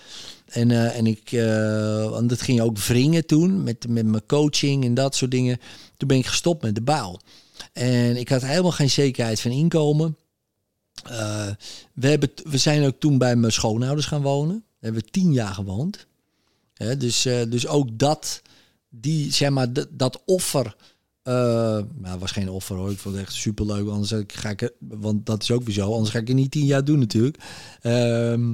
En, 0.48 0.70
uh, 0.70 0.96
en 0.96 1.06
ik, 1.06 1.32
uh, 1.32 2.10
want 2.10 2.28
dat 2.28 2.42
ging 2.42 2.60
ook 2.60 2.78
wringen 2.78 3.26
toen 3.26 3.62
met, 3.62 3.88
met 3.88 4.06
mijn 4.06 4.26
coaching 4.26 4.84
en 4.84 4.94
dat 4.94 5.14
soort 5.14 5.30
dingen. 5.30 5.58
Toen 5.96 6.08
ben 6.08 6.16
ik 6.16 6.26
gestopt 6.26 6.62
met 6.62 6.74
de 6.74 6.80
bouw. 6.80 7.18
En 7.72 8.16
ik 8.16 8.28
had 8.28 8.42
helemaal 8.42 8.70
geen 8.70 8.90
zekerheid 8.90 9.40
van 9.40 9.50
inkomen. 9.50 10.16
Uh, 11.10 11.46
we, 11.94 12.08
hebben, 12.08 12.30
we 12.44 12.58
zijn 12.58 12.86
ook 12.86 13.00
toen 13.00 13.18
bij 13.18 13.36
mijn 13.36 13.52
schoonouders 13.52 14.06
gaan 14.06 14.22
wonen. 14.22 14.64
Hebben 14.80 15.02
we 15.02 15.10
tien 15.10 15.32
jaar 15.32 15.54
gewoond. 15.54 16.06
dus, 16.98 17.22
dus 17.22 17.66
ook 17.66 17.98
dat, 17.98 18.42
die, 18.88 19.32
zeg 19.32 19.50
maar, 19.50 19.68
dat 19.90 20.22
offer. 20.24 20.76
Nou, 21.22 22.18
was 22.18 22.30
geen 22.30 22.50
offer 22.50 22.76
hoor. 22.76 22.90
Ik 22.90 22.98
vond 22.98 23.14
het 23.14 23.24
echt 23.24 23.34
superleuk. 23.34 23.88
Anders 23.88 24.24
ga 24.26 24.50
ik, 24.50 24.72
want 24.78 25.26
dat 25.26 25.42
is 25.42 25.50
ook 25.50 25.62
weer. 25.62 25.82
Anders 25.82 26.10
ga 26.10 26.18
ik 26.18 26.28
het 26.28 26.36
niet 26.36 26.50
tien 26.50 26.64
jaar 26.64 26.84
doen 26.84 26.98
natuurlijk. 26.98 27.36
Ehm, 27.80 28.52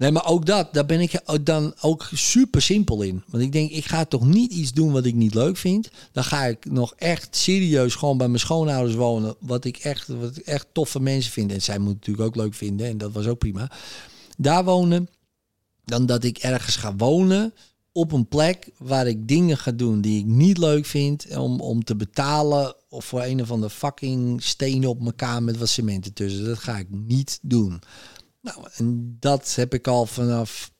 Nee, 0.00 0.10
maar 0.10 0.26
ook 0.26 0.46
dat, 0.46 0.74
daar 0.74 0.86
ben 0.86 1.00
ik 1.00 1.20
dan 1.42 1.74
ook 1.80 2.08
super 2.12 2.62
simpel 2.62 3.02
in. 3.02 3.22
Want 3.26 3.42
ik 3.42 3.52
denk, 3.52 3.70
ik 3.70 3.84
ga 3.84 4.04
toch 4.04 4.26
niet 4.26 4.52
iets 4.52 4.72
doen 4.72 4.92
wat 4.92 5.04
ik 5.04 5.14
niet 5.14 5.34
leuk 5.34 5.56
vind. 5.56 5.90
Dan 6.12 6.24
ga 6.24 6.44
ik 6.44 6.70
nog 6.70 6.94
echt 6.96 7.36
serieus 7.36 7.94
gewoon 7.94 8.18
bij 8.18 8.28
mijn 8.28 8.40
schoonouders 8.40 8.94
wonen. 8.94 9.36
Wat 9.40 9.64
ik 9.64 9.76
echt, 9.76 10.08
wat 10.08 10.36
ik 10.36 10.46
echt 10.46 10.66
toffe 10.72 11.00
mensen 11.00 11.32
vind. 11.32 11.52
En 11.52 11.62
zij 11.62 11.78
moeten 11.78 11.96
natuurlijk 11.98 12.26
ook 12.26 12.44
leuk 12.44 12.54
vinden. 12.54 12.86
En 12.86 12.98
dat 12.98 13.12
was 13.12 13.26
ook 13.26 13.38
prima. 13.38 13.70
Daar 14.36 14.64
wonen. 14.64 15.08
Dan 15.84 16.06
dat 16.06 16.24
ik 16.24 16.38
ergens 16.38 16.76
ga 16.76 16.96
wonen 16.96 17.54
op 17.92 18.12
een 18.12 18.28
plek 18.28 18.70
waar 18.76 19.06
ik 19.06 19.28
dingen 19.28 19.58
ga 19.58 19.70
doen 19.70 20.00
die 20.00 20.18
ik 20.18 20.26
niet 20.26 20.58
leuk 20.58 20.86
vind. 20.86 21.36
Om, 21.36 21.60
om 21.60 21.84
te 21.84 21.96
betalen 21.96 22.74
of 22.88 23.04
voor 23.04 23.22
een 23.22 23.40
of 23.40 23.50
andere 23.50 23.72
fucking 23.72 24.42
stenen 24.42 24.88
op 24.88 25.12
kamer 25.16 25.42
met 25.42 25.58
wat 25.58 25.68
cement 25.68 26.04
ertussen. 26.04 26.44
Dat 26.44 26.58
ga 26.58 26.78
ik 26.78 26.86
niet 26.90 27.38
doen. 27.42 27.80
Nou, 28.40 28.68
en 28.74 29.16
dat 29.20 29.54
heb 29.54 29.74
ik 29.74 29.86
al 29.86 30.06
vanaf 30.06 30.72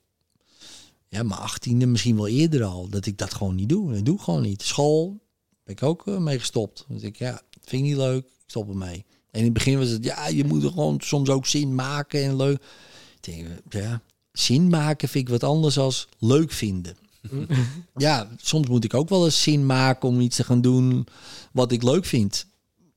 ja, 1.08 1.22
mijn 1.22 1.40
achttiende, 1.40 1.86
misschien 1.86 2.16
wel 2.16 2.28
eerder 2.28 2.64
al, 2.64 2.88
dat 2.88 3.06
ik 3.06 3.18
dat 3.18 3.34
gewoon 3.34 3.54
niet 3.54 3.68
doe. 3.68 3.92
Dat 3.92 4.04
doe 4.04 4.14
ik 4.14 4.20
gewoon 4.20 4.42
niet. 4.42 4.62
School 4.62 5.20
ben 5.64 5.74
ik 5.74 5.82
ook 5.82 6.06
uh, 6.06 6.18
mee 6.18 6.38
gestopt. 6.38 6.84
Dus 6.88 7.02
ik, 7.02 7.16
ja, 7.16 7.42
vind 7.50 7.82
ik 7.82 7.88
niet 7.88 7.96
leuk, 7.96 8.24
ik 8.24 8.32
stop 8.46 8.68
ermee. 8.68 9.04
En 9.30 9.38
in 9.38 9.44
het 9.44 9.52
begin 9.52 9.78
was 9.78 9.88
het, 9.88 10.04
ja, 10.04 10.28
je 10.28 10.44
moet 10.44 10.62
er 10.62 10.70
gewoon 10.70 11.00
soms 11.00 11.28
ook 11.28 11.46
zin 11.46 11.74
maken 11.74 12.22
en 12.24 12.36
leuk. 12.36 12.62
Ik 13.20 13.34
denk, 13.34 13.46
ja, 13.68 14.02
zin 14.32 14.68
maken 14.68 15.08
vind 15.08 15.24
ik 15.24 15.30
wat 15.30 15.44
anders 15.44 15.78
als 15.78 16.08
leuk 16.18 16.52
vinden. 16.52 16.96
ja, 17.96 18.28
soms 18.36 18.68
moet 18.68 18.84
ik 18.84 18.94
ook 18.94 19.08
wel 19.08 19.24
eens 19.24 19.42
zin 19.42 19.66
maken 19.66 20.08
om 20.08 20.20
iets 20.20 20.36
te 20.36 20.44
gaan 20.44 20.60
doen 20.60 21.06
wat 21.52 21.72
ik 21.72 21.82
leuk 21.82 22.04
vind 22.04 22.46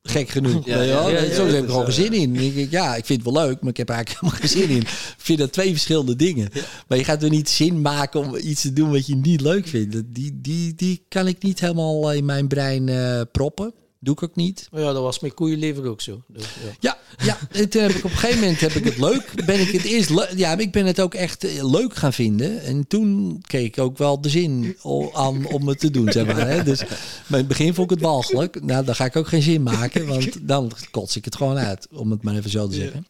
gek 0.03 0.30
genoeg. 0.30 0.65
Ja, 0.65 0.82
ja, 0.82 1.09
ja, 1.09 1.22
ja, 1.22 1.33
Soms 1.33 1.51
heb 1.51 1.64
ik 1.64 1.69
gewoon 1.69 1.85
geen 1.85 1.93
zin 1.93 2.14
in. 2.14 2.35
Ik, 2.35 2.72
ja, 2.72 2.95
ik 2.95 3.06
vind 3.06 3.23
het 3.23 3.33
wel 3.33 3.45
leuk, 3.45 3.61
maar 3.61 3.69
ik 3.69 3.77
heb 3.77 3.90
eigenlijk 3.90 4.22
helemaal 4.22 4.41
geen 4.41 4.59
zin 4.59 4.69
in. 4.69 4.82
Ik 5.23 5.30
vind 5.30 5.40
dat 5.40 5.51
twee 5.51 5.72
verschillende 5.72 6.15
dingen. 6.15 6.49
Maar 6.88 6.98
je 6.98 7.03
gaat 7.03 7.23
er 7.23 7.30
niet 7.30 7.49
zin 7.49 7.82
maken 7.82 8.19
om 8.19 8.35
iets 8.35 8.61
te 8.61 8.73
doen 8.73 8.91
wat 8.91 9.06
je 9.06 9.15
niet 9.15 9.41
leuk 9.41 9.67
vindt. 9.67 10.01
Die, 10.06 10.40
die, 10.41 10.75
die 10.75 11.06
kan 11.07 11.27
ik 11.27 11.43
niet 11.43 11.59
helemaal 11.59 12.14
in 12.14 12.25
mijn 12.25 12.48
brein 12.48 12.88
uh, 12.88 13.22
proppen. 13.32 13.73
Doe 14.03 14.14
ik 14.14 14.23
ook 14.23 14.35
niet. 14.35 14.67
Ja, 14.72 14.93
dat 14.93 15.01
was 15.01 15.19
mijn 15.19 15.33
koeienlever 15.33 15.85
ook 15.88 16.01
zo. 16.01 16.22
Dus, 16.27 16.43
ja. 16.43 16.69
ja, 16.80 17.25
ja. 17.25 17.38
En 17.51 17.69
toen 17.69 17.82
heb 17.82 17.91
ik 17.91 18.03
op 18.03 18.11
een 18.11 18.17
gegeven 18.17 18.40
moment 18.40 18.59
heb 18.59 18.72
ik 18.72 18.83
het 18.83 18.98
leuk. 18.98 19.45
Ben 19.45 19.59
ik 19.59 19.72
het 19.72 19.83
eerst 19.83 20.11
ja, 20.35 20.57
ik 20.57 20.72
ben 20.72 20.85
het 20.85 20.99
ook 20.99 21.14
echt 21.14 21.43
eh, 21.43 21.72
leuk 21.72 21.95
gaan 21.95 22.14
vinden. 22.14 22.61
En 22.61 22.88
toen 22.88 23.40
keek 23.48 23.65
ik 23.65 23.83
ook 23.83 23.98
wel 23.98 24.22
de 24.22 24.30
zin 24.30 24.77
aan 25.14 25.45
om 25.45 25.67
het 25.67 25.80
te 25.80 25.91
doen, 25.91 26.11
zeg 26.11 26.25
maar. 26.25 26.48
Hè. 26.48 26.64
Dus 26.64 26.80
maar 26.80 26.90
in 27.27 27.35
het 27.35 27.48
begin 27.48 27.73
vond 27.73 27.91
ik 27.91 27.98
het 27.98 28.06
walgelijk. 28.06 28.64
Nou, 28.64 28.85
dan 28.85 28.95
ga 28.95 29.06
ik 29.06 29.15
ook 29.15 29.27
geen 29.27 29.41
zin 29.41 29.64
maken, 29.64 30.07
want 30.07 30.48
dan 30.48 30.72
kots 30.91 31.15
ik 31.15 31.25
het 31.25 31.35
gewoon 31.35 31.57
uit, 31.57 31.88
om 31.91 32.11
het 32.11 32.23
maar 32.23 32.35
even 32.35 32.49
zo 32.49 32.67
te 32.67 32.75
zeggen. 32.75 33.07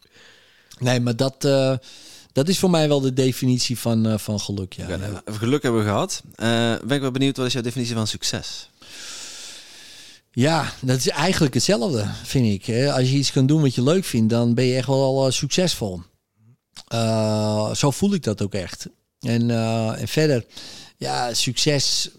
Nee, 0.78 1.00
maar 1.00 1.16
dat. 1.16 1.44
Uh, 1.44 1.74
dat 2.34 2.48
is 2.48 2.58
voor 2.58 2.70
mij 2.70 2.88
wel 2.88 3.00
de 3.00 3.12
definitie 3.12 3.78
van, 3.78 4.06
uh, 4.06 4.18
van 4.18 4.40
geluk. 4.40 4.72
Ja. 4.72 4.96
Nou, 4.96 5.20
geluk 5.24 5.62
hebben 5.62 5.80
we 5.80 5.86
gehad. 5.86 6.22
Uh, 6.26 6.36
ben 6.86 6.96
ik 6.96 7.00
wel 7.00 7.10
benieuwd, 7.10 7.36
wat 7.36 7.46
is 7.46 7.52
jouw 7.52 7.62
definitie 7.62 7.94
van 7.94 8.06
succes? 8.06 8.70
Ja, 10.34 10.72
dat 10.80 10.96
is 10.96 11.08
eigenlijk 11.08 11.54
hetzelfde, 11.54 12.06
vind 12.24 12.68
ik. 12.68 12.88
Als 12.88 13.10
je 13.10 13.16
iets 13.16 13.32
kan 13.32 13.46
doen 13.46 13.60
wat 13.60 13.74
je 13.74 13.82
leuk 13.82 14.04
vindt, 14.04 14.30
dan 14.30 14.54
ben 14.54 14.64
je 14.64 14.76
echt 14.76 14.86
wel 14.86 15.26
uh, 15.26 15.32
succesvol. 15.32 16.00
Uh, 16.92 17.74
zo 17.74 17.90
voel 17.90 18.14
ik 18.14 18.22
dat 18.22 18.42
ook 18.42 18.54
echt. 18.54 18.88
En, 19.20 19.48
uh, 19.48 20.00
en 20.00 20.08
verder, 20.08 20.46
ja, 20.96 21.34
succes 21.34 22.10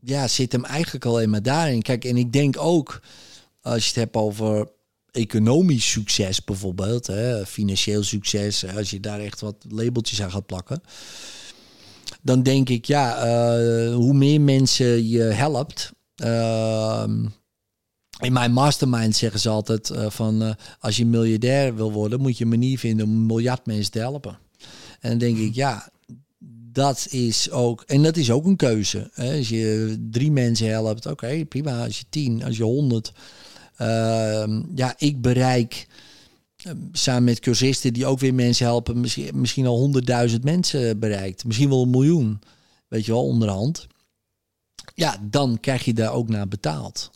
ja, 0.00 0.28
zit 0.28 0.52
hem 0.52 0.64
eigenlijk 0.64 1.04
alleen 1.04 1.30
maar 1.30 1.42
daarin. 1.42 1.82
Kijk, 1.82 2.04
en 2.04 2.16
ik 2.16 2.32
denk 2.32 2.58
ook, 2.58 3.00
als 3.62 3.82
je 3.82 3.88
het 3.88 3.96
hebt 3.96 4.16
over 4.16 4.68
economisch 5.10 5.90
succes 5.90 6.44
bijvoorbeeld, 6.44 7.06
hè, 7.06 7.46
financieel 7.46 8.02
succes, 8.02 8.66
als 8.76 8.90
je 8.90 9.00
daar 9.00 9.20
echt 9.20 9.40
wat 9.40 9.56
labeltjes 9.68 10.22
aan 10.22 10.30
gaat 10.30 10.46
plakken, 10.46 10.82
dan 12.22 12.42
denk 12.42 12.68
ik, 12.68 12.84
ja, 12.84 13.26
hoe 13.92 14.14
meer 14.14 14.40
mensen 14.40 15.08
je 15.08 15.22
helpt, 15.22 15.92
in 18.20 18.32
mijn 18.32 18.52
mastermind 18.52 19.16
zeggen 19.16 19.40
ze 19.40 19.48
altijd 19.48 19.90
uh, 19.90 20.10
van 20.10 20.42
uh, 20.42 20.50
als 20.78 20.96
je 20.96 21.06
miljardair 21.06 21.74
wil 21.74 21.92
worden, 21.92 22.20
moet 22.20 22.38
je 22.38 22.44
een 22.44 22.50
manier 22.50 22.78
vinden 22.78 23.06
om 23.06 23.26
miljard 23.26 23.66
mensen 23.66 23.92
te 23.92 23.98
helpen. 23.98 24.38
En 25.00 25.10
dan 25.10 25.18
denk 25.18 25.38
ik, 25.38 25.54
ja, 25.54 25.88
dat 26.72 27.06
is 27.10 27.50
ook, 27.50 27.82
en 27.86 28.02
dat 28.02 28.16
is 28.16 28.30
ook 28.30 28.44
een 28.44 28.56
keuze. 28.56 29.10
Als 29.14 29.48
je 29.48 29.96
drie 30.10 30.30
mensen 30.30 30.68
helpt, 30.68 31.06
oké, 31.06 31.44
prima. 31.44 31.84
Als 31.84 31.98
je 31.98 32.04
tien, 32.08 32.44
als 32.44 32.56
je 32.56 32.62
honderd. 32.62 33.12
Uh, 33.80 34.60
ja, 34.74 34.94
ik 34.98 35.20
bereik 35.20 35.86
ehm, 36.56 36.76
samen 36.92 37.24
met 37.24 37.40
cursisten 37.40 37.92
die 37.92 38.06
ook 38.06 38.18
weer 38.18 38.34
mensen 38.34 38.66
helpen, 38.66 39.00
misschien, 39.00 39.40
misschien 39.40 39.66
al 39.66 39.78
honderdduizend 39.78 40.44
mensen 40.44 40.98
bereikt. 40.98 41.44
Misschien 41.44 41.68
wel 41.68 41.82
een 41.82 41.90
miljoen, 41.90 42.40
weet 42.88 43.04
je 43.04 43.12
wel, 43.12 43.26
onderhand 43.26 43.86
ja, 44.94 45.18
dan 45.22 45.60
krijg 45.60 45.84
je 45.84 45.94
daar 45.94 46.12
ook 46.12 46.28
naar 46.28 46.48
betaald. 46.48 47.10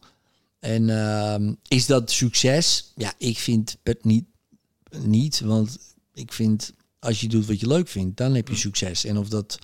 En 0.59 0.89
uh, 0.89 1.53
is 1.69 1.87
dat 1.87 2.11
succes? 2.11 2.93
Ja, 2.95 3.13
ik 3.19 3.39
vind 3.39 3.77
het 3.83 4.05
niet, 4.05 4.25
niet, 4.91 5.41
want 5.41 5.79
ik 6.13 6.33
vind 6.33 6.73
als 6.99 7.21
je 7.21 7.29
doet 7.29 7.47
wat 7.47 7.61
je 7.61 7.67
leuk 7.67 7.89
vindt, 7.89 8.17
dan 8.17 8.35
heb 8.35 8.47
je 8.49 8.55
mm. 8.55 8.61
succes. 8.61 9.05
En 9.05 9.19
of 9.19 9.29
dat, 9.29 9.59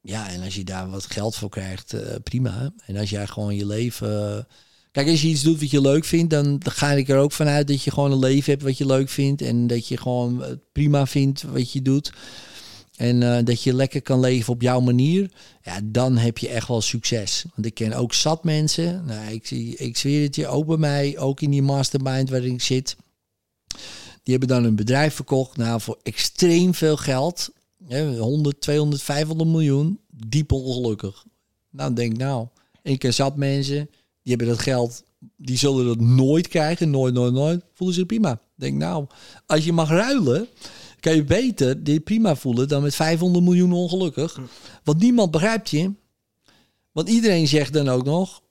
ja, 0.00 0.28
en 0.28 0.42
als 0.42 0.54
je 0.54 0.64
daar 0.64 0.90
wat 0.90 1.06
geld 1.06 1.36
voor 1.36 1.48
krijgt, 1.48 1.94
uh, 1.94 2.00
prima. 2.22 2.72
En 2.84 2.96
als 2.96 3.10
jij 3.10 3.26
gewoon 3.26 3.54
je 3.54 3.66
leven. 3.66 4.46
Kijk, 4.90 5.08
als 5.08 5.22
je 5.22 5.28
iets 5.28 5.42
doet 5.42 5.60
wat 5.60 5.70
je 5.70 5.80
leuk 5.80 6.04
vindt, 6.04 6.30
dan, 6.30 6.58
dan 6.58 6.72
ga 6.72 6.92
ik 6.92 7.08
er 7.08 7.18
ook 7.18 7.32
vanuit 7.32 7.68
dat 7.68 7.82
je 7.82 7.90
gewoon 7.90 8.12
een 8.12 8.18
leven 8.18 8.50
hebt 8.52 8.64
wat 8.64 8.78
je 8.78 8.86
leuk 8.86 9.08
vindt. 9.08 9.42
En 9.42 9.66
dat 9.66 9.88
je 9.88 9.96
gewoon 9.96 10.60
prima 10.72 11.06
vindt 11.06 11.42
wat 11.42 11.72
je 11.72 11.82
doet. 11.82 12.12
En 12.96 13.20
uh, 13.20 13.38
dat 13.44 13.62
je 13.62 13.74
lekker 13.74 14.02
kan 14.02 14.20
leven 14.20 14.52
op 14.52 14.62
jouw 14.62 14.80
manier. 14.80 15.30
Ja, 15.62 15.80
dan 15.84 16.16
heb 16.16 16.38
je 16.38 16.48
echt 16.48 16.68
wel 16.68 16.80
succes. 16.80 17.44
Want 17.54 17.66
ik 17.66 17.74
ken 17.74 17.92
ook 17.92 18.14
zat 18.14 18.44
mensen. 18.44 19.04
Nou, 19.04 19.32
ik, 19.32 19.50
ik 19.78 19.96
zweer 19.96 20.22
het 20.22 20.36
je 20.36 20.46
ook 20.46 20.66
bij 20.66 20.76
mij, 20.76 21.18
ook 21.18 21.40
in 21.40 21.50
die 21.50 21.62
mastermind 21.62 22.30
waarin 22.30 22.52
ik 22.52 22.62
zit. 22.62 22.96
Die 24.22 24.36
hebben 24.36 24.48
dan 24.48 24.64
een 24.64 24.76
bedrijf 24.76 25.14
verkocht. 25.14 25.56
Nou, 25.56 25.80
voor 25.80 25.98
extreem 26.02 26.74
veel 26.74 26.96
geld. 26.96 27.50
100, 28.18 28.60
200, 28.60 29.02
500 29.02 29.50
miljoen. 29.50 30.00
Diep 30.26 30.52
ongelukkig. 30.52 31.24
Nou, 31.70 31.92
denk 31.92 32.16
nou. 32.16 32.46
Ik 32.82 32.98
ken 32.98 33.14
zat 33.14 33.36
mensen. 33.36 33.90
Die 34.22 34.34
hebben 34.34 34.46
dat 34.46 34.58
geld. 34.58 35.02
Die 35.36 35.56
zullen 35.56 35.86
dat 35.86 36.00
nooit 36.00 36.48
krijgen. 36.48 36.90
Nooit, 36.90 37.14
nooit, 37.14 37.32
nooit. 37.32 37.64
Voelen 37.74 37.96
zich 37.96 38.06
prima. 38.06 38.40
Denk 38.54 38.76
nou, 38.76 39.06
als 39.46 39.64
je 39.64 39.72
mag 39.72 39.88
ruilen 39.88 40.48
kan 41.00 41.14
je 41.14 41.24
beter 41.24 41.84
dit 41.84 42.04
prima 42.04 42.36
voelen 42.36 42.68
dan 42.68 42.82
met 42.82 42.94
500 42.94 43.44
miljoen 43.44 43.72
ongelukkig. 43.72 44.40
Want 44.84 44.98
niemand 44.98 45.30
begrijpt 45.30 45.70
je. 45.70 45.92
Want 46.92 47.08
iedereen 47.08 47.48
zegt 47.48 47.72
dan 47.72 47.88
ook 47.88 48.04
nog, 48.04 48.42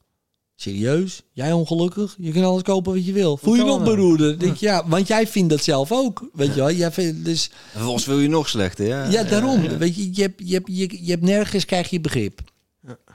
serieus, 0.55 1.21
jij 1.31 1.51
ongelukkig? 1.51 2.15
Je 2.19 2.31
kan 2.31 2.43
alles 2.43 2.61
kopen 2.61 2.93
wat 2.93 3.05
je 3.05 3.13
wil. 3.13 3.37
Voel 3.37 3.55
je 3.55 3.63
nog 3.63 3.83
beroerde? 3.83 4.37
Denk 4.37 4.55
je, 4.55 4.65
ja, 4.65 4.87
want 4.87 5.07
jij 5.07 5.27
vindt 5.27 5.49
dat 5.49 5.63
zelf 5.63 5.91
ook. 5.91 6.29
Weet 6.33 6.47
je 6.47 6.55
wel? 6.55 6.71
Jij 6.71 6.91
vindt, 6.91 7.25
dus... 7.25 7.51
Volgens 7.77 8.05
wil 8.05 8.19
je 8.19 8.27
nog 8.27 8.49
slechter, 8.49 8.85
ja. 8.85 9.09
Ja, 9.09 9.23
daarom. 9.23 9.77
Weet 9.77 9.95
je, 9.95 10.15
je 10.15 10.21
hebt, 10.21 10.41
je, 10.45 10.53
hebt, 10.53 10.67
je, 10.67 11.05
je 11.05 11.11
hebt 11.11 11.23
nergens 11.23 11.65
krijg 11.65 11.89
je 11.89 11.99
begrip. 11.99 12.41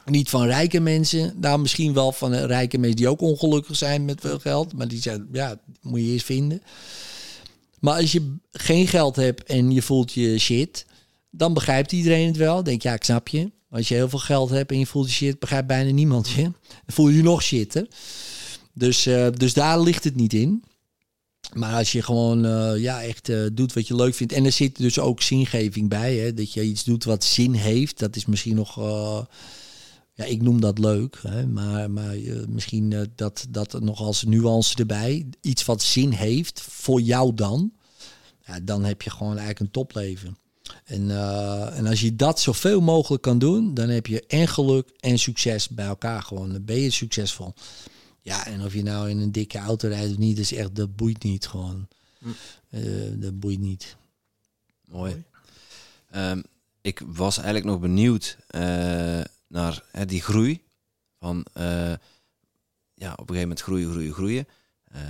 Niet 0.04 0.28
van 0.28 0.44
rijke 0.46 0.80
mensen. 0.80 1.34
Nou, 1.40 1.60
misschien 1.60 1.94
wel 1.94 2.12
van 2.12 2.34
rijke 2.34 2.78
mensen 2.78 2.96
die 2.96 3.08
ook 3.08 3.20
ongelukkig 3.20 3.76
zijn 3.76 4.04
met 4.04 4.20
veel 4.20 4.38
geld. 4.38 4.72
Maar 4.72 4.88
die 4.88 5.00
zijn, 5.00 5.28
ja, 5.32 5.60
moet 5.82 6.00
je 6.00 6.06
eerst 6.06 6.24
vinden. 6.24 6.62
Maar 7.80 8.00
als 8.00 8.12
je 8.12 8.36
geen 8.52 8.86
geld 8.86 9.16
hebt 9.16 9.44
en 9.44 9.70
je 9.70 9.82
voelt 9.82 10.12
je 10.12 10.38
shit, 10.38 10.86
dan 11.30 11.54
begrijpt 11.54 11.92
iedereen 11.92 12.26
het 12.26 12.36
wel. 12.36 12.62
Denk 12.62 12.82
ja, 12.82 12.94
ik 12.94 13.04
snap 13.04 13.28
je. 13.28 13.50
Als 13.70 13.88
je 13.88 13.94
heel 13.94 14.08
veel 14.08 14.18
geld 14.18 14.50
hebt 14.50 14.70
en 14.70 14.78
je 14.78 14.86
voelt 14.86 15.08
je 15.08 15.14
shit, 15.14 15.38
begrijpt 15.38 15.66
bijna 15.66 15.90
niemand 15.90 16.28
je. 16.28 16.42
Dan 16.42 16.52
voel 16.86 17.08
je 17.08 17.16
je 17.16 17.22
nog 17.22 17.42
shitter. 17.42 17.86
Dus, 18.72 19.02
dus 19.36 19.54
daar 19.54 19.80
ligt 19.80 20.04
het 20.04 20.16
niet 20.16 20.32
in. 20.32 20.64
Maar 21.54 21.74
als 21.74 21.92
je 21.92 22.02
gewoon 22.02 22.42
ja, 22.80 23.02
echt 23.02 23.30
doet 23.52 23.72
wat 23.72 23.88
je 23.88 23.94
leuk 23.94 24.14
vindt. 24.14 24.32
En 24.32 24.44
er 24.44 24.52
zit 24.52 24.76
dus 24.76 24.98
ook 24.98 25.22
zingeving 25.22 25.88
bij. 25.88 26.16
Hè? 26.16 26.34
Dat 26.34 26.52
je 26.52 26.62
iets 26.62 26.84
doet 26.84 27.04
wat 27.04 27.24
zin 27.24 27.52
heeft. 27.52 27.98
Dat 27.98 28.16
is 28.16 28.26
misschien 28.26 28.56
nog 28.56 28.74
ja, 30.20 30.26
ik 30.26 30.42
noem 30.42 30.60
dat 30.60 30.78
leuk, 30.78 31.18
hè, 31.22 31.46
maar, 31.46 31.90
maar 31.90 32.16
uh, 32.16 32.46
misschien 32.46 32.90
uh, 32.90 33.00
dat, 33.14 33.46
dat 33.48 33.80
nog 33.80 34.00
als 34.00 34.24
nuance 34.24 34.76
erbij. 34.76 35.26
Iets 35.40 35.64
wat 35.64 35.82
zin 35.82 36.10
heeft 36.10 36.60
voor 36.60 37.00
jou 37.00 37.34
dan. 37.34 37.72
Ja, 38.44 38.60
dan 38.60 38.84
heb 38.84 39.02
je 39.02 39.10
gewoon 39.10 39.28
eigenlijk 39.28 39.60
een 39.60 39.70
topleven. 39.70 40.36
En, 40.84 41.02
uh, 41.02 41.78
en 41.78 41.86
als 41.86 42.00
je 42.00 42.16
dat 42.16 42.40
zoveel 42.40 42.80
mogelijk 42.80 43.22
kan 43.22 43.38
doen, 43.38 43.74
dan 43.74 43.88
heb 43.88 44.06
je 44.06 44.26
en 44.26 44.48
geluk 44.48 44.90
en 44.98 45.18
succes 45.18 45.68
bij 45.68 45.86
elkaar 45.86 46.22
gewoon. 46.22 46.52
Dan 46.52 46.64
ben 46.64 46.76
je 46.76 46.90
succesvol. 46.90 47.54
Ja, 48.20 48.46
en 48.46 48.64
of 48.64 48.74
je 48.74 48.82
nou 48.82 49.10
in 49.10 49.18
een 49.18 49.32
dikke 49.32 49.58
auto 49.58 49.88
rijdt 49.88 50.10
of 50.10 50.18
niet, 50.18 50.38
is 50.38 50.52
echt, 50.52 50.74
dat 50.74 50.96
boeit 50.96 51.22
niet 51.22 51.46
gewoon. 51.46 51.88
Hm. 52.18 53.20
dat 53.20 53.40
boeit 53.40 53.60
niet. 53.60 53.96
Mooi. 54.84 55.24
Um, 56.16 56.42
ik 56.80 57.02
was 57.06 57.36
eigenlijk 57.36 57.66
nog 57.66 57.80
benieuwd 57.80 58.36
naar 59.50 59.82
hè, 59.90 60.06
die 60.06 60.22
groei. 60.22 60.62
Van 61.18 61.46
uh, 61.58 61.92
ja, 62.94 63.12
op 63.12 63.28
een 63.28 63.34
gegeven 63.34 63.40
moment 63.40 63.60
groeien, 63.60 63.90
groeien, 63.90 64.12
groeien. 64.12 64.46
Uh, 64.94 65.00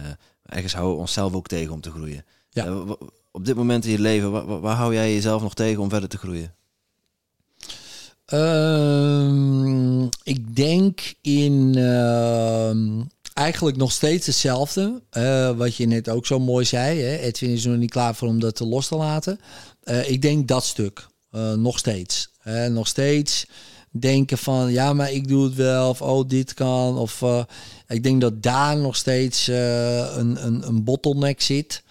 ergens 0.42 0.72
houden 0.72 0.94
we 0.94 1.00
onszelf 1.00 1.34
ook 1.34 1.46
tegen 1.46 1.72
om 1.72 1.80
te 1.80 1.90
groeien. 1.90 2.24
Ja. 2.50 2.66
Uh, 2.66 2.90
op 3.30 3.44
dit 3.44 3.56
moment 3.56 3.84
in 3.84 3.90
je 3.90 4.00
leven, 4.00 4.30
waar, 4.30 4.60
waar, 4.60 4.76
hou 4.76 4.94
jij 4.94 5.14
jezelf 5.14 5.42
nog 5.42 5.54
tegen 5.54 5.82
om 5.82 5.88
verder 5.88 6.08
te 6.08 6.18
groeien? 6.18 6.54
Uh, 8.32 10.08
ik 10.22 10.56
denk 10.56 11.14
in 11.20 11.74
ehm, 11.76 13.02
eigenlijk 13.34 13.76
nog 13.76 13.92
steeds 13.92 14.26
hetzelfde. 14.26 15.02
wat 15.56 15.76
je 15.76 15.86
net 15.86 16.08
ook 16.08 16.26
zo 16.26 16.38
mooi 16.38 16.64
zei. 16.64 17.00
Hè? 17.00 17.16
Edwin 17.16 17.50
is 17.50 17.64
nog 17.64 17.76
niet 17.76 17.90
klaar 17.90 18.14
voor 18.14 18.28
om 18.28 18.40
dat 18.40 18.56
te 18.56 18.66
los 18.66 18.88
te 18.88 18.96
laten. 18.96 19.40
ik 20.06 20.22
denk 20.22 20.48
dat 20.48 20.64
stuk. 20.64 21.06
nog 21.56 21.78
steeds. 21.78 22.30
nog 22.68 22.86
steeds 22.86 23.46
denken 23.90 24.38
van 24.38 24.72
ja, 24.72 24.92
maar 24.92 25.12
ik 25.12 25.28
doe 25.28 25.44
het 25.44 25.54
wel. 25.54 25.88
Of 25.88 26.02
oh, 26.02 26.28
dit 26.28 26.54
kan. 26.54 26.98
Of 26.98 27.20
uh, 27.20 27.44
ik 27.88 28.02
denk 28.02 28.20
dat 28.20 28.42
daar 28.42 28.76
nog 28.76 28.96
steeds 28.96 29.48
uh, 29.48 30.16
een, 30.16 30.46
een, 30.46 30.66
een 30.66 30.84
bottleneck 30.84 31.40
zit 31.40 31.82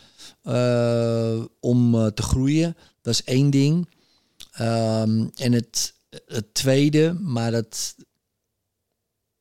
uh, 0.43 1.43
om 1.59 2.11
te 2.13 2.21
groeien. 2.21 2.77
Dat 3.01 3.13
is 3.13 3.23
één 3.23 3.49
ding. 3.49 3.89
Um, 4.61 5.31
en 5.35 5.51
het, 5.51 5.93
het 6.25 6.53
tweede, 6.53 7.13
maar 7.13 7.51
dat. 7.51 7.95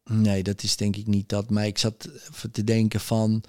Nee, 0.05 0.43
dat 0.43 0.63
is 0.63 0.77
denk 0.77 0.97
ik 0.97 1.07
niet 1.07 1.29
dat. 1.29 1.51
Maar 1.51 1.67
ik 1.67 1.79
zat 1.79 2.09
te 2.53 2.65
denken 2.65 3.01
van. 3.01 3.43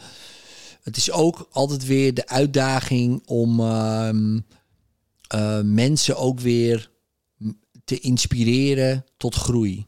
Het 0.80 0.98
is 0.98 1.12
ook 1.12 1.48
altijd 1.52 1.86
weer 1.86 2.14
de 2.14 2.28
uitdaging 2.28 3.22
om 3.26 3.60
uh, 3.60 4.10
mensen 5.64 6.18
ook 6.18 6.40
weer 6.40 6.92
te 7.90 8.00
inspireren 8.00 9.06
tot 9.18 9.35
groei. 9.35 9.85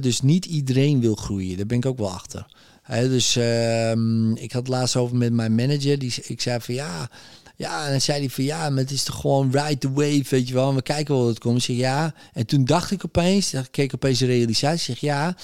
dus 0.00 0.20
niet 0.20 0.44
iedereen 0.44 1.00
wil 1.00 1.14
groeien, 1.14 1.56
daar 1.56 1.66
ben 1.66 1.76
ik 1.76 1.86
ook 1.86 1.98
wel 1.98 2.10
achter. 2.10 2.46
dus 2.88 3.36
uh, 3.36 3.90
ik 4.34 4.52
had 4.52 4.62
het 4.62 4.68
laatst 4.68 4.96
over 4.96 5.16
met 5.16 5.32
mijn 5.32 5.54
manager, 5.54 5.98
die 5.98 6.14
ik 6.26 6.40
zei 6.40 6.60
van 6.60 6.74
ja, 6.74 7.10
ja, 7.56 7.84
en 7.84 7.90
dan 7.90 8.00
zei 8.00 8.18
hij 8.18 8.30
van 8.30 8.44
ja, 8.44 8.70
maar 8.70 8.78
het 8.78 8.90
is 8.90 9.02
toch 9.02 9.20
gewoon 9.20 9.50
ride 9.50 9.78
the 9.78 9.92
wave, 9.92 10.24
weet 10.28 10.48
je 10.48 10.54
wel. 10.54 10.74
we 10.74 10.82
kijken 10.82 11.14
wel 11.14 11.22
wat 11.22 11.32
het 11.32 11.42
komt. 11.42 11.56
Ik 11.56 11.62
zeg 11.62 11.76
ja. 11.76 12.14
En 12.32 12.46
toen 12.46 12.64
dacht 12.64 12.90
ik 12.90 13.04
opeens, 13.04 13.54
ik 13.54 13.68
keek 13.70 13.94
opeens 13.94 14.18
de 14.18 14.26
realisatie, 14.26 14.78
zeg 14.78 14.98
ja, 14.98 15.36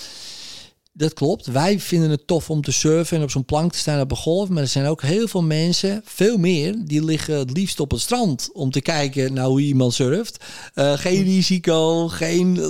dat 0.97 1.15
klopt. 1.15 1.47
Wij 1.47 1.81
vinden 1.81 2.11
het 2.11 2.27
tof 2.27 2.51
om 2.51 2.63
te 2.63 2.73
surfen 2.73 3.17
en 3.17 3.23
op 3.23 3.31
zo'n 3.31 3.45
plank 3.45 3.73
te 3.73 3.79
staan 3.79 4.01
op 4.01 4.11
een 4.11 4.17
golf. 4.17 4.49
Maar 4.49 4.63
er 4.63 4.69
zijn 4.69 4.87
ook 4.87 5.03
heel 5.03 5.29
veel 5.29 5.43
mensen, 5.43 6.01
veel 6.05 6.39
meer, 6.39 6.75
die 6.85 7.05
liggen 7.05 7.39
het 7.39 7.51
liefst 7.51 7.81
op 7.81 7.91
het 7.91 8.01
strand 8.01 8.51
om 8.53 8.71
te 8.71 8.81
kijken 8.81 9.33
naar 9.33 9.47
hoe 9.47 9.61
iemand 9.61 9.95
surft. 9.95 10.45
Uh, 10.75 10.93
geen 10.93 11.23
risico, 11.23 12.09
geen 12.09 12.61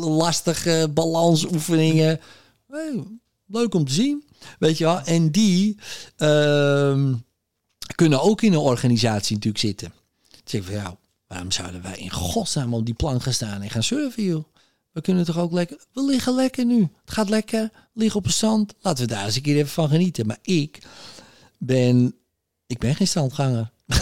lastige 0.00 0.90
balansoefeningen. 0.94 2.20
leuk 3.46 3.74
om 3.74 3.84
te 3.84 3.92
zien, 3.92 4.24
weet 4.58 4.78
je 4.78 4.84
wel. 4.84 5.00
En 5.00 5.30
die 5.30 5.76
uh, 6.18 7.14
kunnen 7.94 8.22
ook 8.22 8.42
in 8.42 8.52
een 8.52 8.58
organisatie 8.58 9.34
natuurlijk 9.34 9.64
zitten. 9.64 9.92
Zeg 10.44 10.60
ik 10.60 10.66
van, 10.66 10.76
ja, 10.76 10.96
waarom 11.26 11.52
zouden 11.52 11.82
wij 11.82 11.96
in 11.96 12.10
godsnaam 12.10 12.74
op 12.74 12.84
die 12.84 12.94
plank 12.94 13.22
gaan 13.22 13.32
staan 13.32 13.62
en 13.62 13.70
gaan 13.70 13.82
surfen, 13.82 14.24
joh? 14.24 14.44
We 14.92 15.00
kunnen 15.00 15.24
toch 15.24 15.38
ook 15.38 15.52
lekker... 15.52 15.76
We 15.92 16.04
liggen 16.04 16.34
lekker 16.34 16.64
nu. 16.64 16.80
Het 16.80 17.14
gaat 17.14 17.28
lekker. 17.28 17.70
Liggen 17.94 18.18
op 18.18 18.26
een 18.26 18.32
zand. 18.32 18.74
Laten 18.80 19.06
we 19.06 19.12
daar 19.14 19.24
eens 19.24 19.36
een 19.36 19.42
keer 19.42 19.56
even 19.56 19.68
van 19.68 19.88
genieten. 19.88 20.26
Maar 20.26 20.38
ik 20.42 20.78
ben... 21.58 22.14
Ik 22.66 22.78
ben 22.78 22.94
geen 22.94 23.06
strandganger. 23.06 23.70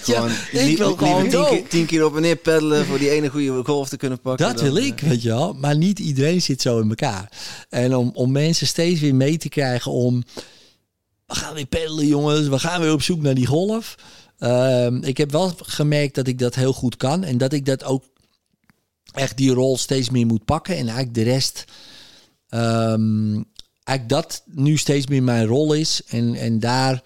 gewoon, 0.00 0.30
ik 0.52 0.78
wil 0.78 0.96
gewoon 0.96 1.28
tien 1.28 1.44
keer, 1.44 1.68
tien 1.68 1.86
keer, 1.86 2.04
op 2.04 2.16
en 2.16 2.22
neer 2.22 2.36
peddelen 2.36 2.86
voor 2.86 2.98
die 2.98 3.10
ene 3.10 3.28
goede 3.28 3.64
golf 3.64 3.88
te 3.88 3.96
kunnen 3.96 4.20
pakken. 4.20 4.46
Dat 4.46 4.60
wil 4.60 4.76
ik, 4.76 5.00
weet 5.00 5.22
je 5.22 5.28
wel. 5.28 5.54
Maar 5.54 5.76
niet 5.76 5.98
iedereen 5.98 6.42
zit 6.42 6.62
zo 6.62 6.80
in 6.80 6.88
elkaar. 6.88 7.32
En 7.68 7.96
om, 7.96 8.10
om 8.14 8.32
mensen 8.32 8.66
steeds 8.66 9.00
weer 9.00 9.14
mee 9.14 9.36
te 9.36 9.48
krijgen 9.48 9.92
om... 9.92 10.22
We 11.26 11.34
gaan 11.34 11.54
weer 11.54 11.66
peddelen, 11.66 12.06
jongens. 12.06 12.48
We 12.48 12.58
gaan 12.58 12.80
weer 12.80 12.92
op 12.92 13.02
zoek 13.02 13.22
naar 13.22 13.34
die 13.34 13.46
golf. 13.46 13.94
Uh, 14.38 14.86
ik 15.00 15.16
heb 15.16 15.30
wel 15.30 15.52
gemerkt 15.56 16.14
dat 16.14 16.26
ik 16.26 16.38
dat 16.38 16.54
heel 16.54 16.72
goed 16.72 16.96
kan. 16.96 17.24
En 17.24 17.38
dat 17.38 17.52
ik 17.52 17.64
dat 17.64 17.84
ook 17.84 18.04
echt 19.12 19.36
die 19.36 19.50
rol 19.50 19.76
steeds 19.76 20.10
meer 20.10 20.26
moet 20.26 20.44
pakken. 20.44 20.76
En 20.76 20.86
eigenlijk 20.86 21.14
de 21.14 21.22
rest. 21.22 21.64
Um, 22.50 23.44
eigenlijk 23.84 24.08
dat 24.08 24.42
nu 24.46 24.76
steeds 24.76 25.06
meer 25.06 25.22
mijn 25.22 25.46
rol 25.46 25.72
is. 25.72 26.02
En, 26.06 26.34
en 26.34 26.60
daar. 26.60 27.02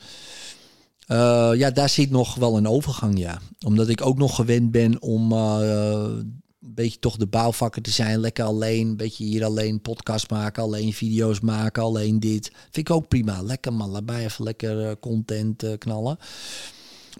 Uh, 1.08 1.50
ja, 1.54 1.70
daar 1.70 1.88
zit 1.88 2.10
nog 2.10 2.34
wel 2.34 2.56
een 2.56 2.68
overgang, 2.68 3.18
ja. 3.18 3.40
Omdat 3.66 3.88
ik 3.88 4.06
ook 4.06 4.18
nog 4.18 4.34
gewend 4.34 4.70
ben 4.70 5.02
om 5.02 5.32
uh, 5.32 5.56
een 5.60 6.42
beetje 6.60 6.98
toch 6.98 7.16
de 7.16 7.26
bouwvakker 7.26 7.82
te 7.82 7.90
zijn. 7.90 8.18
Lekker 8.18 8.44
alleen, 8.44 8.88
een 8.88 8.96
beetje 8.96 9.24
hier 9.24 9.44
alleen 9.44 9.80
podcast 9.80 10.30
maken, 10.30 10.62
alleen 10.62 10.92
video's 10.92 11.40
maken, 11.40 11.82
alleen 11.82 12.20
dit. 12.20 12.50
Vind 12.70 12.88
ik 12.88 12.90
ook 12.90 13.08
prima. 13.08 13.42
Lekker 13.42 13.72
man, 13.72 14.08
even 14.08 14.44
lekker 14.44 14.80
uh, 14.80 14.92
content 15.00 15.64
knallen. 15.78 16.18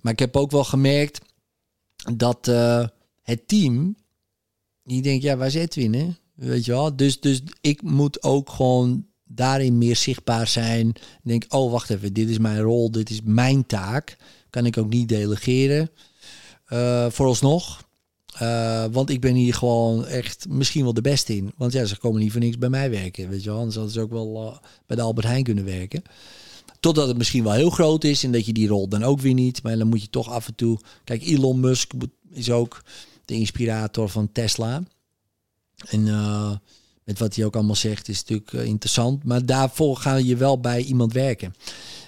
Maar 0.03 0.13
ik 0.13 0.19
heb 0.19 0.37
ook 0.37 0.51
wel 0.51 0.65
gemerkt 0.65 1.21
dat 2.15 2.47
het 3.23 3.49
team 3.49 3.97
die 4.85 5.03
denkt, 5.03 5.23
ja, 5.23 5.37
waar 5.37 5.51
zit 5.51 5.75
winnen? 5.75 6.19
Weet 6.35 6.65
je 6.65 6.73
wel? 6.73 6.97
Dus, 6.97 7.21
dus 7.21 7.43
ik 7.61 7.83
moet 7.83 8.23
ook 8.23 8.51
gewoon 8.51 9.07
daarin 9.25 9.79
meer 9.79 9.97
zichtbaar 9.97 10.47
zijn. 10.47 10.93
Denk, 11.23 11.45
oh, 11.49 11.71
wacht 11.71 11.91
even, 11.91 12.13
dit 12.13 12.29
is 12.29 12.39
mijn 12.39 12.61
rol, 12.61 12.91
dit 12.91 13.11
is 13.11 13.21
mijn 13.25 13.67
taak. 13.67 14.17
Kan 14.51 14.67
ik 14.67 14.79
ook 14.79 14.89
niet 14.89 15.09
delegeren. 15.09 15.91
Uh, 16.69 17.07
vooralsnog. 17.11 17.83
Uh, 18.43 18.85
want 18.91 19.11
ik 19.11 19.21
ben 19.21 19.35
hier 19.35 19.55
gewoon 19.55 20.07
echt 20.07 20.47
misschien 20.49 20.83
wel 20.83 20.95
de 20.95 21.01
beste 21.01 21.37
in. 21.37 21.53
Want 21.57 21.73
ja, 21.73 21.85
ze 21.85 21.99
komen 21.99 22.21
niet 22.21 22.33
voor 22.33 22.41
niks 22.41 22.59
bij 22.59 22.69
mij 22.69 22.91
werken. 22.91 23.29
Weet 23.29 23.43
je 23.43 23.49
wel, 23.49 23.59
anders 23.59 23.77
hadden 23.77 23.95
ze 23.95 24.01
ook 24.01 24.11
wel 24.11 24.47
uh, 24.47 24.59
bij 24.87 24.97
de 24.97 25.03
Albert 25.03 25.27
Heijn 25.27 25.45
kunnen 25.45 25.65
werken. 25.65 26.03
Totdat 26.81 27.09
het 27.09 27.17
misschien 27.17 27.45
wel 27.45 27.53
heel 27.53 27.71
groot 27.71 28.05
is 28.05 28.25
en 28.25 28.33
dat 28.33 28.47
je 28.47 28.53
die 28.53 28.69
rol 28.69 28.89
dan 28.89 29.05
ook 29.05 29.21
weer 29.21 29.35
niet. 29.35 29.63
Maar 29.63 29.79
dan 29.79 29.89
moet 29.89 30.03
je 30.03 30.11
toch 30.11 30.31
af 30.31 30.49
en 30.49 30.55
toe. 30.55 30.79
Kijk, 31.05 31.23
Elon 31.23 31.61
Musk 31.61 31.93
is 32.31 32.51
ook 32.51 32.83
de 33.25 33.35
inspirator 33.35 34.09
van 34.09 34.33
Tesla. 34.33 34.83
En 35.89 36.07
uh, 36.07 36.57
met 37.05 37.19
wat 37.19 37.35
hij 37.35 37.45
ook 37.45 37.55
allemaal 37.55 37.75
zegt 37.75 38.09
is 38.09 38.21
natuurlijk 38.21 38.53
uh, 38.53 38.65
interessant. 38.65 39.25
Maar 39.25 39.47
daarvoor 39.47 39.97
ga 39.97 40.15
je 40.15 40.37
wel 40.37 40.61
bij 40.61 40.83
iemand 40.83 41.13
werken. 41.13 41.55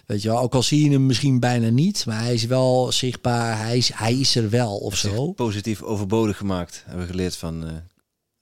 Weet 0.06 0.22
je 0.22 0.28
wel, 0.28 0.40
ook 0.40 0.54
al 0.54 0.62
zie 0.62 0.84
je 0.84 0.90
hem 0.90 1.06
misschien 1.06 1.40
bijna 1.40 1.68
niet, 1.68 2.06
maar 2.06 2.20
hij 2.20 2.34
is 2.34 2.44
wel 2.44 2.92
zichtbaar, 2.92 3.58
hij 3.58 3.76
is, 3.76 3.92
hij 3.94 4.14
is 4.14 4.36
er 4.36 4.50
wel 4.50 4.76
of 4.76 4.96
zo. 4.96 5.32
Positief 5.32 5.82
overbodig 5.82 6.36
gemaakt, 6.36 6.82
hebben 6.84 7.06
we 7.06 7.10
geleerd 7.10 7.36
van 7.36 7.64
uh, 7.64 7.72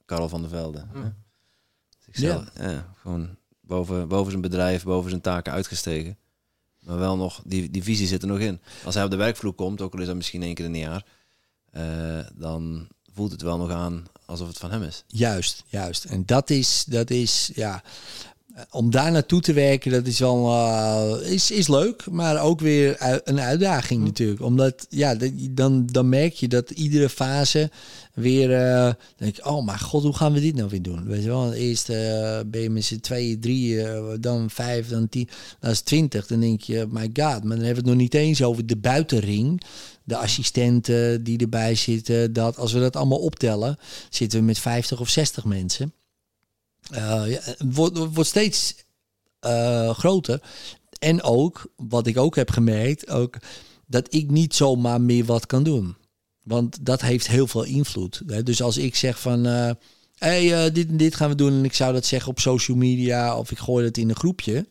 Karel 0.04 0.28
van 0.28 0.40
der 0.40 0.50
Velde. 0.50 0.84
Hm. 0.92 0.98
Ja. 2.10 2.44
ja. 2.58 2.94
gewoon 2.96 3.36
boven, 3.60 4.08
boven 4.08 4.30
zijn 4.30 4.42
bedrijf, 4.42 4.82
boven 4.82 5.10
zijn 5.10 5.22
taken 5.22 5.52
uitgestegen. 5.52 6.18
Maar 6.80 6.98
wel 6.98 7.16
nog, 7.16 7.42
die, 7.44 7.70
die 7.70 7.82
visie 7.82 8.06
zit 8.06 8.22
er 8.22 8.28
nog 8.28 8.38
in. 8.38 8.60
Als 8.84 8.94
hij 8.94 9.04
op 9.04 9.10
de 9.10 9.16
werkvloer 9.16 9.52
komt, 9.52 9.80
ook 9.80 9.94
al 9.94 10.00
is 10.00 10.06
dat 10.06 10.16
misschien 10.16 10.42
één 10.42 10.54
keer 10.54 10.64
in 10.64 10.74
een 10.74 10.80
jaar, 10.80 11.04
uh, 11.76 12.18
dan 12.34 12.88
voelt 13.14 13.32
het 13.32 13.42
wel 13.42 13.56
nog 13.56 13.70
aan 13.70 14.04
alsof 14.26 14.48
het 14.48 14.58
van 14.58 14.70
hem 14.70 14.82
is. 14.82 15.04
Juist, 15.06 15.64
juist. 15.66 16.04
En 16.04 16.22
dat 16.26 16.50
is, 16.50 16.84
dat 16.88 17.10
is 17.10 17.50
ja, 17.54 17.82
om 18.70 18.90
daar 18.90 19.12
naartoe 19.12 19.40
te 19.40 19.52
werken, 19.52 19.90
dat 19.90 20.06
is 20.06 20.18
wel 20.18 20.50
uh, 20.50 21.32
is, 21.32 21.50
is 21.50 21.68
leuk, 21.68 22.10
maar 22.10 22.42
ook 22.42 22.60
weer 22.60 22.96
een 23.24 23.40
uitdaging 23.40 24.00
hm. 24.00 24.06
natuurlijk. 24.06 24.40
Omdat 24.40 24.86
ja, 24.88 25.16
dan, 25.50 25.86
dan 25.86 26.08
merk 26.08 26.32
je 26.32 26.48
dat 26.48 26.70
iedere 26.70 27.08
fase 27.08 27.70
weer 28.14 28.50
uh, 28.50 28.92
denk 29.16 29.36
ik, 29.36 29.46
oh 29.46 29.64
mijn 29.64 29.80
god, 29.80 30.02
hoe 30.02 30.16
gaan 30.16 30.32
we 30.32 30.40
dit 30.40 30.54
nou 30.54 30.68
weer 30.68 30.82
doen? 30.82 31.04
Weet 31.04 31.22
je 31.22 31.28
wel, 31.28 31.52
eerst 31.52 31.90
uh, 31.90 31.96
ben 32.46 32.60
je 32.60 32.70
met 32.70 32.84
z'n 32.84 33.00
twee, 33.00 33.38
drie, 33.38 33.82
dan 34.20 34.50
vijf, 34.50 34.88
dan 34.88 35.08
tien, 35.08 35.28
dan 35.60 35.70
is 35.70 35.80
twintig. 35.80 36.26
Dan 36.26 36.40
denk 36.40 36.60
je, 36.60 36.86
my 36.88 37.10
god, 37.12 37.44
maar 37.44 37.56
dan 37.56 37.64
hebben 37.64 37.66
we 37.66 37.74
het 37.74 37.84
nog 37.84 37.96
niet 37.96 38.14
eens 38.14 38.42
over 38.42 38.66
de 38.66 38.76
buitenring 38.76 39.62
de 40.06 40.16
assistenten 40.16 41.24
die 41.24 41.38
erbij 41.38 41.74
zitten. 41.74 42.32
Dat 42.32 42.58
als 42.58 42.72
we 42.72 42.80
dat 42.80 42.96
allemaal 42.96 43.18
optellen, 43.18 43.78
zitten 44.10 44.38
we 44.38 44.44
met 44.44 44.58
50 44.58 45.00
of 45.00 45.08
60 45.08 45.44
mensen. 45.44 45.92
Ja, 46.80 47.24
het 47.24 47.56
wordt, 47.58 47.98
wordt 47.98 48.28
steeds 48.28 48.74
groter. 49.90 50.42
En 50.98 51.22
ook, 51.22 51.72
wat 51.76 52.06
ik 52.06 52.18
ook 52.18 52.36
heb 52.36 52.50
gemerkt, 52.50 53.10
ook 53.10 53.36
dat 53.86 54.14
ik 54.14 54.30
niet 54.30 54.54
zomaar 54.54 55.00
meer 55.00 55.24
wat 55.24 55.46
kan 55.46 55.62
doen. 55.62 55.96
Want 56.42 56.86
dat 56.86 57.00
heeft 57.00 57.26
heel 57.26 57.46
veel 57.46 57.64
invloed. 57.64 58.46
Dus 58.46 58.62
als 58.62 58.76
ik 58.76 58.94
zeg 58.96 59.20
van, 59.20 59.44
hé, 59.44 59.76
hey, 60.48 60.72
dit 60.72 60.88
en 60.88 60.96
dit 60.96 61.14
gaan 61.14 61.28
we 61.28 61.34
doen... 61.34 61.52
en 61.52 61.64
ik 61.64 61.74
zou 61.74 61.92
dat 61.92 62.06
zeggen 62.06 62.30
op 62.30 62.40
social 62.40 62.76
media 62.76 63.38
of 63.38 63.50
ik 63.50 63.58
gooi 63.58 63.84
dat 63.84 63.96
in 63.96 64.08
een 64.08 64.16
groepje... 64.16 64.66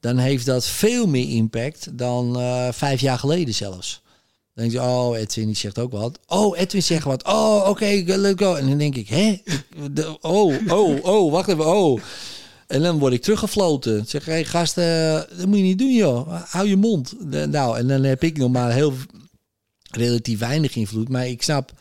dan 0.00 0.18
heeft 0.18 0.46
dat 0.46 0.66
veel 0.66 1.06
meer 1.06 1.28
impact 1.28 1.98
dan 1.98 2.34
vijf 2.74 3.00
jaar 3.00 3.18
geleden 3.18 3.54
zelfs. 3.54 4.02
Dan 4.54 4.68
denk 4.68 4.72
je, 4.72 4.80
oh, 4.80 5.18
Edwin 5.18 5.56
zegt 5.56 5.78
ook 5.78 5.92
wat. 5.92 6.18
Oh, 6.26 6.58
Edwin 6.58 6.82
zegt 6.82 7.04
wat. 7.04 7.24
Oh, 7.26 7.56
oké, 7.60 7.68
okay, 7.68 8.04
let's 8.04 8.42
go. 8.42 8.54
En 8.54 8.68
dan 8.68 8.78
denk 8.78 8.96
ik, 8.96 9.08
hè? 9.08 9.42
Oh, 10.20 10.54
oh, 10.68 11.04
oh, 11.04 11.32
wacht 11.32 11.48
even, 11.48 11.66
oh. 11.66 12.00
En 12.66 12.82
dan 12.82 12.98
word 12.98 13.12
ik 13.12 13.22
teruggefloten. 13.22 14.06
Zeg, 14.06 14.24
hé 14.24 14.44
gasten, 14.44 15.26
dat 15.36 15.46
moet 15.46 15.56
je 15.56 15.62
niet 15.62 15.78
doen, 15.78 15.94
joh. 15.94 16.42
Hou 16.46 16.68
je 16.68 16.76
mond. 16.76 17.14
Nou, 17.50 17.78
en 17.78 17.88
dan 17.88 18.02
heb 18.02 18.22
ik 18.22 18.36
nog 18.36 18.50
maar 18.50 18.72
heel 18.72 18.92
relatief 19.90 20.38
weinig 20.38 20.76
invloed. 20.76 21.08
Maar 21.08 21.28
ik 21.28 21.42
snap, 21.42 21.72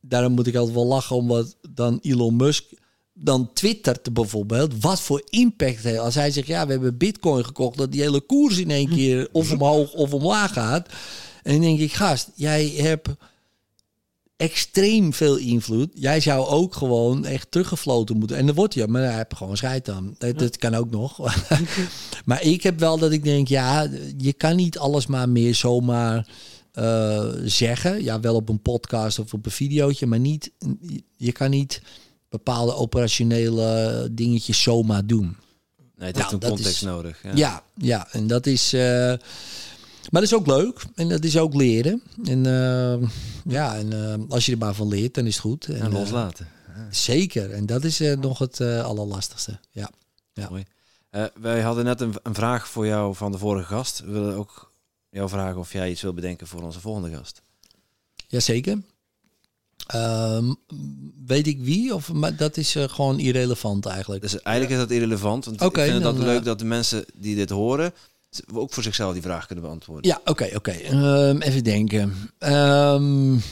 daarom 0.00 0.32
moet 0.32 0.46
ik 0.46 0.54
altijd 0.54 0.74
wel 0.74 0.86
lachen 0.86 1.16
om 1.16 1.26
wat 1.26 1.56
dan 1.70 1.98
Elon 2.02 2.36
Musk 2.36 2.64
dan 3.12 3.50
twittert 3.52 4.12
bijvoorbeeld, 4.12 4.80
wat 4.80 5.00
voor 5.00 5.22
impact 5.28 5.82
heeft. 5.82 5.98
Als 5.98 6.14
hij 6.14 6.30
zegt, 6.30 6.46
ja, 6.46 6.66
we 6.66 6.72
hebben 6.72 6.96
bitcoin 6.96 7.44
gekocht, 7.44 7.76
dat 7.76 7.92
die 7.92 8.00
hele 8.00 8.20
koers 8.20 8.58
in 8.58 8.70
één 8.70 8.88
keer 8.88 9.28
of 9.32 9.52
omhoog 9.52 9.92
of 9.92 10.12
omlaag 10.12 10.52
gaat. 10.52 10.88
En 11.46 11.52
dan 11.52 11.60
denk 11.60 11.78
ik, 11.78 11.92
gast, 11.92 12.30
jij 12.34 12.68
hebt 12.68 13.08
extreem 14.36 15.12
veel 15.12 15.36
invloed. 15.36 15.90
Jij 15.94 16.20
zou 16.20 16.46
ook 16.46 16.74
gewoon 16.74 17.24
echt 17.24 17.50
teruggefloten 17.50 18.16
moeten. 18.16 18.36
En 18.36 18.46
dan 18.46 18.54
wordt 18.54 18.74
je, 18.74 18.86
maar 18.86 19.02
hij 19.02 19.16
heeft 19.16 19.36
gewoon 19.36 19.56
scheid 19.56 19.84
dan. 19.84 20.14
Dat, 20.18 20.38
dat 20.38 20.56
kan 20.56 20.74
ook 20.74 20.90
nog. 20.90 21.18
maar 22.24 22.42
ik 22.42 22.62
heb 22.62 22.78
wel 22.78 22.98
dat 22.98 23.12
ik 23.12 23.24
denk, 23.24 23.48
ja, 23.48 23.90
je 24.16 24.32
kan 24.32 24.56
niet 24.56 24.78
alles 24.78 25.06
maar 25.06 25.28
meer 25.28 25.54
zomaar 25.54 26.28
uh, 26.74 27.24
zeggen. 27.44 28.02
Ja, 28.02 28.20
wel 28.20 28.34
op 28.34 28.48
een 28.48 28.62
podcast 28.62 29.18
of 29.18 29.32
op 29.32 29.46
een 29.46 29.52
videootje, 29.52 30.06
maar 30.06 30.20
niet, 30.20 30.50
je 31.16 31.32
kan 31.32 31.50
niet 31.50 31.82
bepaalde 32.28 32.74
operationele 32.74 34.08
dingetjes 34.12 34.62
zomaar 34.62 35.06
doen. 35.06 35.36
Nee, 35.96 36.06
het 36.06 36.16
heeft 36.16 36.30
nou, 36.30 36.44
een 36.44 36.48
context 36.48 36.82
nodig. 36.82 37.22
Ja. 37.22 37.32
ja. 37.34 37.62
ja, 37.76 38.08
en 38.12 38.26
dat 38.26 38.46
is. 38.46 38.74
Uh, 38.74 39.12
maar 40.10 40.20
dat 40.20 40.30
is 40.30 40.34
ook 40.34 40.46
leuk 40.46 40.84
en 40.94 41.08
dat 41.08 41.24
is 41.24 41.38
ook 41.38 41.54
leren. 41.54 42.02
En 42.24 42.44
uh, 42.44 43.08
ja, 43.44 43.76
en 43.76 43.92
uh, 43.92 44.14
als 44.28 44.46
je 44.46 44.52
er 44.52 44.58
maar 44.58 44.74
van 44.74 44.88
leert, 44.88 45.14
dan 45.14 45.26
is 45.26 45.34
het 45.34 45.42
goed. 45.42 45.66
En, 45.66 45.80
en 45.80 45.92
loslaten. 45.92 46.48
Zeker, 46.90 47.50
en 47.50 47.66
dat 47.66 47.84
is 47.84 47.98
nog 48.20 48.38
het 48.38 48.60
allerlastigste. 48.60 49.58
Ja. 49.70 49.90
ja. 50.32 50.48
Mooi. 50.48 50.64
wij 51.40 51.60
hadden 51.60 51.84
net 51.84 52.00
een, 52.00 52.14
een, 52.22 52.34
vraag 52.34 52.68
voor 52.68 52.86
jou 52.86 53.14
van 53.14 53.32
de 53.32 53.38
vorige 53.38 53.66
gast. 53.66 54.00
We 54.00 54.10
willen 54.10 54.36
ook 54.36 54.72
jou 55.10 55.28
vragen 55.28 55.58
of 55.58 55.72
jij 55.72 55.90
iets 55.90 56.02
wil 56.02 56.14
bedenken 56.14 56.46
voor 56.46 56.62
onze 56.62 56.80
volgende 56.80 57.16
gast. 57.16 57.42
Jazeker. 58.28 58.78
Um, 59.94 60.56
weet 61.26 61.46
ik 61.46 61.60
wie? 61.60 61.94
Of, 61.94 62.12
maar 62.12 62.36
dat 62.36 62.56
is 62.56 62.76
uh, 62.76 62.84
gewoon 62.88 63.18
irrelevant 63.18 63.86
eigenlijk. 63.86 64.22
Dus 64.22 64.42
eigenlijk 64.42 64.80
is 64.80 64.86
dat 64.86 64.96
irrelevant. 64.96 65.44
Want 65.44 65.62
okay, 65.62 65.84
ik 65.84 65.90
vind 65.92 66.04
het 66.04 66.16
dat 66.16 66.24
leuk 66.24 66.44
dat 66.44 66.58
de 66.58 66.64
mensen 66.64 67.04
die 67.14 67.34
dit 67.34 67.50
horen 67.50 67.92
ook 68.52 68.72
voor 68.72 68.82
zichzelf 68.82 69.12
die 69.12 69.22
vraag 69.22 69.46
kunnen 69.46 69.64
beantwoorden. 69.64 70.10
Ja, 70.10 70.20
oké, 70.24 70.50
oké. 70.54 70.70
Ehm, 70.70 71.40
even 71.40 71.64
denken. 71.64 72.30
Um, 72.38 73.42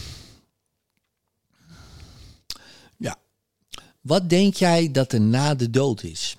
ja. 2.97 3.17
Wat 4.01 4.28
denk 4.28 4.55
jij 4.55 4.91
dat 4.91 5.12
er 5.12 5.20
na 5.20 5.55
de 5.55 5.70
dood 5.70 6.03
is? 6.03 6.36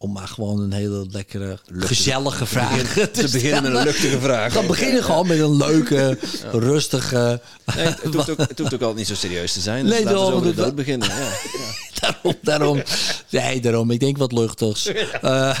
Om 0.00 0.12
maar 0.12 0.28
gewoon 0.28 0.60
een 0.60 0.72
hele 0.72 1.06
lekkere, 1.10 1.58
gezellige 1.78 2.46
vraag 2.46 2.82
te, 3.12 3.28
beginnen 3.32 3.62
met 3.62 3.74
een 3.74 3.84
luchtige 3.84 4.20
vraag. 4.20 4.52
Dan 4.52 4.66
beginnen 4.66 5.02
gewoon 5.02 5.26
met 5.26 5.38
een 5.38 5.56
leuke, 5.56 6.18
rustige. 6.52 7.40
Nee, 7.76 7.86
het, 7.86 8.14
hoeft 8.14 8.30
ook, 8.30 8.38
het 8.38 8.58
hoeft 8.58 8.74
ook 8.74 8.80
altijd 8.80 8.96
niet 8.96 9.06
zo 9.06 9.14
serieus 9.14 9.52
te 9.52 9.60
zijn. 9.60 9.84
Nee, 9.84 10.04
daarom 10.04 10.42
we 10.42 10.54
dood 10.54 10.74
beginnen. 10.74 11.08
Ja, 11.08 11.30
daarom, 12.00 12.34
daarom. 12.42 12.82
Nee, 13.30 13.60
daarom. 13.60 13.90
Ik 13.90 14.00
denk 14.00 14.16
wat 14.18 14.32
luchtigs. 14.32 14.86
Uh, 14.88 15.60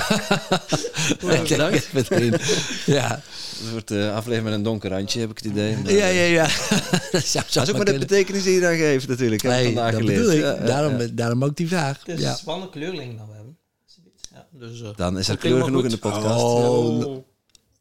ik 1.20 1.48
denk 1.48 2.40
Ja. 2.86 3.22
Een 3.60 3.70
soort 3.70 3.90
uh, 3.90 4.14
aflevering 4.14 4.44
met 4.44 4.52
een 4.52 4.62
donker 4.62 4.90
randje, 4.90 5.20
heb 5.20 5.30
ik 5.30 5.36
het 5.36 5.46
idee. 5.46 5.76
ja, 5.84 6.06
ja, 6.06 6.22
ja. 6.22 6.42
dat, 7.12 7.24
zou, 7.24 7.44
dat 7.52 7.62
is 7.62 7.70
ook 7.70 7.76
maar 7.76 7.84
de 7.84 7.98
betekenis 7.98 8.42
die 8.42 8.54
je 8.54 8.60
daar 8.60 8.74
geeft, 8.74 9.08
natuurlijk. 9.08 9.42
Nee, 9.42 9.64
vandaag 9.64 9.92
dat 9.92 10.00
geleerd. 10.00 10.32
Ja, 10.32 10.54
daarom, 10.54 11.16
daarom 11.16 11.44
ook 11.44 11.56
die 11.56 11.68
vraag. 11.68 11.98
Het 12.04 12.18
is 12.18 12.24
ja. 12.24 12.38
een 12.46 12.70
kleurling 12.70 13.16
dan 13.16 13.26
we 13.26 13.32
hebben. 13.32 13.37
Dus, 14.58 14.80
uh, 14.80 14.88
dan 14.96 15.18
is 15.18 15.28
er 15.28 15.36
kleur 15.36 15.64
genoeg 15.64 15.84
in 15.84 15.90
de 15.90 15.98
podcast. 15.98 16.44
Oh, 16.44 17.24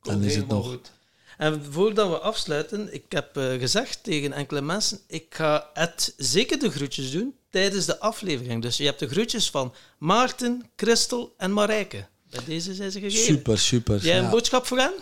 dan 0.02 0.24
is 0.24 0.36
het 0.36 0.48
nog. 0.48 0.68
Goed. 0.68 0.92
En 1.38 1.66
voordat 1.70 2.10
we 2.10 2.20
afsluiten, 2.20 2.94
ik 2.94 3.04
heb 3.10 3.38
uh, 3.38 3.60
gezegd 3.60 4.04
tegen 4.04 4.34
enkele 4.34 4.62
mensen, 4.62 5.00
ik 5.08 5.26
ga 5.30 5.70
het 5.74 6.14
zeker 6.18 6.60
de 6.60 6.72
groetjes 6.72 7.12
doen 7.12 7.36
tijdens 7.50 7.86
de 7.86 8.00
aflevering. 8.00 8.62
Dus 8.62 8.78
je 8.78 8.86
hebt 8.86 9.00
de 9.00 9.08
groetjes 9.08 9.50
van 9.50 9.74
Maarten, 9.98 10.70
Christel 10.76 11.34
en 11.38 11.54
Marijke. 11.54 12.06
Bij 12.30 12.42
deze 12.46 12.74
zijn 12.74 12.92
ze 12.92 13.00
gegeven. 13.00 13.26
Super, 13.26 13.60
super. 13.60 14.06
Jij 14.06 14.20
een 14.20 14.30
boodschap 14.30 14.66
voor 14.66 14.78
hen? 14.78 14.94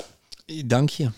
Dank 0.66 0.90
je. 0.90 1.10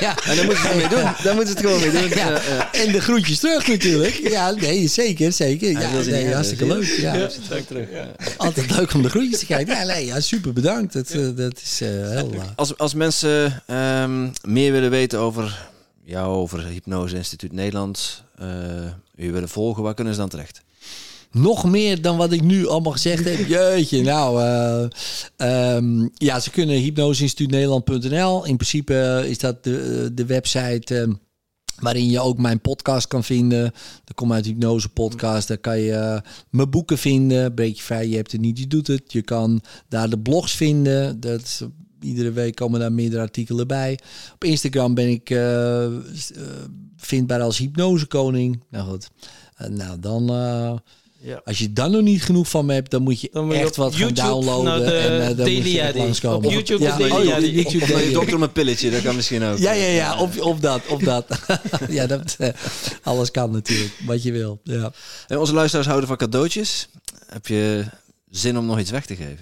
Ja. 0.00 0.16
En 0.24 0.36
dan 0.36 0.44
moeten 0.44 0.62
ze 0.62 0.68
het 0.68 0.76
mee 0.76 0.88
doen. 0.88 1.10
Dan 1.22 1.34
moeten 1.34 1.46
ze 1.46 1.52
het 1.52 1.60
gewoon 1.60 1.80
mee 1.80 1.90
doen. 1.90 2.08
Ja. 2.22 2.30
Ja, 2.30 2.72
En 2.72 2.92
de 2.92 3.00
groetjes 3.00 3.38
terug 3.38 3.66
natuurlijk. 3.66 4.14
Ja, 4.14 4.50
nee, 4.50 4.88
zeker, 4.88 5.32
zeker. 5.32 5.70
Ja, 5.70 5.90
nee, 5.90 6.32
hartstikke 6.32 6.66
leuk. 6.66 6.84
Ja. 6.84 7.28
terug. 7.66 7.88
Altijd 8.36 8.70
leuk 8.70 8.94
om 8.94 9.02
de 9.02 9.10
groetjes 9.10 9.38
te 9.38 9.46
kijken. 9.46 9.74
Ja, 9.76 9.84
nee, 9.84 10.06
ja, 10.06 10.20
super 10.20 10.52
bedankt. 10.52 10.92
Dat, 10.92 11.14
uh, 11.14 11.36
dat 11.36 11.60
is 11.62 11.80
uh, 11.82 11.88
heel... 11.88 12.34
Uh. 12.34 12.42
Als, 12.56 12.78
als 12.78 12.94
mensen 12.94 13.62
um, 13.70 14.32
meer 14.42 14.72
willen 14.72 14.90
weten 14.90 15.18
over 15.18 15.68
jou, 16.04 16.26
over 16.26 16.66
Hypnose 16.66 17.16
Instituut 17.16 17.52
Nederland, 17.52 18.22
u 19.16 19.32
willen 19.32 19.48
volgen, 19.48 19.82
waar 19.82 19.94
kunnen 19.94 20.12
ze 20.12 20.20
dan 20.20 20.28
terecht? 20.28 20.60
Nog 21.32 21.64
meer 21.64 22.02
dan 22.02 22.16
wat 22.16 22.32
ik 22.32 22.42
nu 22.42 22.66
allemaal 22.66 22.92
gezegd 22.92 23.24
heb. 23.24 23.46
Jeetje, 23.48 24.02
nou. 24.02 24.42
Uh, 24.42 25.74
um, 25.74 26.10
ja, 26.14 26.40
ze 26.40 26.50
kunnen 26.50 26.76
hypnoseinstituutnederland.nl. 26.76 28.44
In 28.44 28.56
principe 28.56 29.24
is 29.26 29.38
dat 29.38 29.64
de, 29.64 30.10
de 30.14 30.26
website... 30.26 30.94
Uh, 30.94 31.14
waarin 31.82 32.10
je 32.10 32.20
ook 32.20 32.38
mijn 32.38 32.60
podcast 32.60 33.06
kan 33.06 33.24
vinden. 33.24 33.72
De 34.04 34.14
Kom 34.14 34.32
uit 34.32 34.46
Hypnose 34.46 34.88
podcast. 34.88 35.48
Daar 35.48 35.58
kan 35.58 35.78
je 35.78 35.92
uh, 35.92 36.30
mijn 36.50 36.70
boeken 36.70 36.98
vinden. 36.98 37.54
Beetje 37.54 37.82
vrij, 37.82 38.08
je 38.08 38.16
hebt 38.16 38.32
het 38.32 38.40
niet, 38.40 38.58
je 38.58 38.66
doet 38.66 38.86
het. 38.86 39.12
Je 39.12 39.22
kan 39.22 39.60
daar 39.88 40.10
de 40.10 40.18
blogs 40.18 40.52
vinden. 40.52 41.20
Dat 41.20 41.40
is, 41.40 41.62
iedere 42.00 42.32
week 42.32 42.54
komen 42.54 42.80
daar 42.80 42.92
meerdere 42.92 43.22
artikelen 43.22 43.66
bij. 43.66 43.98
Op 44.34 44.44
Instagram 44.44 44.94
ben 44.94 45.08
ik 45.08 45.30
uh, 45.30 45.86
vindbaar 46.96 47.40
als 47.40 47.58
hypnosekoning. 47.58 48.62
Nou 48.70 48.88
goed. 48.88 49.10
nou, 49.68 50.00
dan 50.00 50.30
ja. 51.22 51.40
Als 51.44 51.58
je 51.58 51.72
dan 51.72 51.90
nog 51.90 52.02
niet 52.02 52.22
genoeg 52.22 52.48
van 52.48 52.66
me 52.66 52.74
hebt, 52.74 52.90
dan 52.90 53.02
moet 53.02 53.20
je, 53.20 53.28
dan 53.32 53.46
moet 53.46 53.54
je 53.54 53.60
echt 53.60 53.76
wat 53.76 53.96
YouTube 53.96 54.20
gaan 54.20 54.30
downloaden. 54.30 55.02
en 55.02 55.30
uh, 55.30 55.36
dan 55.36 55.52
moet 55.52 55.70
je 55.70 55.92
langskomen. 55.94 56.46
Op 56.46 56.52
YouTube 56.52 56.82
ja, 56.82 56.98
daily 56.98 57.32
oh, 57.32 57.54
YouTube 57.54 57.84
of, 57.84 57.92
of 57.92 58.12
dokter 58.12 58.38
met 58.38 58.52
pilletje, 58.52 58.90
dat 58.90 59.02
kan 59.02 59.16
misschien 59.16 59.42
ook. 59.42 59.58
Ja, 59.58 59.72
ja, 59.72 59.86
ja, 59.86 60.20
op, 60.20 60.40
op 60.40 60.62
dat, 60.62 60.86
op 60.86 61.04
dat. 61.04 61.26
ja, 61.88 62.06
dat, 62.06 62.36
uh, 62.40 62.48
alles 63.02 63.30
kan 63.30 63.50
natuurlijk, 63.50 63.92
wat 64.06 64.22
je 64.22 64.32
wil. 64.32 64.60
Ja. 64.64 64.92
En 65.26 65.38
onze 65.38 65.54
luisteraars 65.54 65.86
houden 65.86 66.08
van 66.08 66.16
cadeautjes. 66.16 66.88
Heb 67.26 67.46
je 67.46 67.84
zin 68.30 68.58
om 68.58 68.66
nog 68.66 68.78
iets 68.78 68.90
weg 68.90 69.06
te 69.06 69.16
geven? 69.16 69.38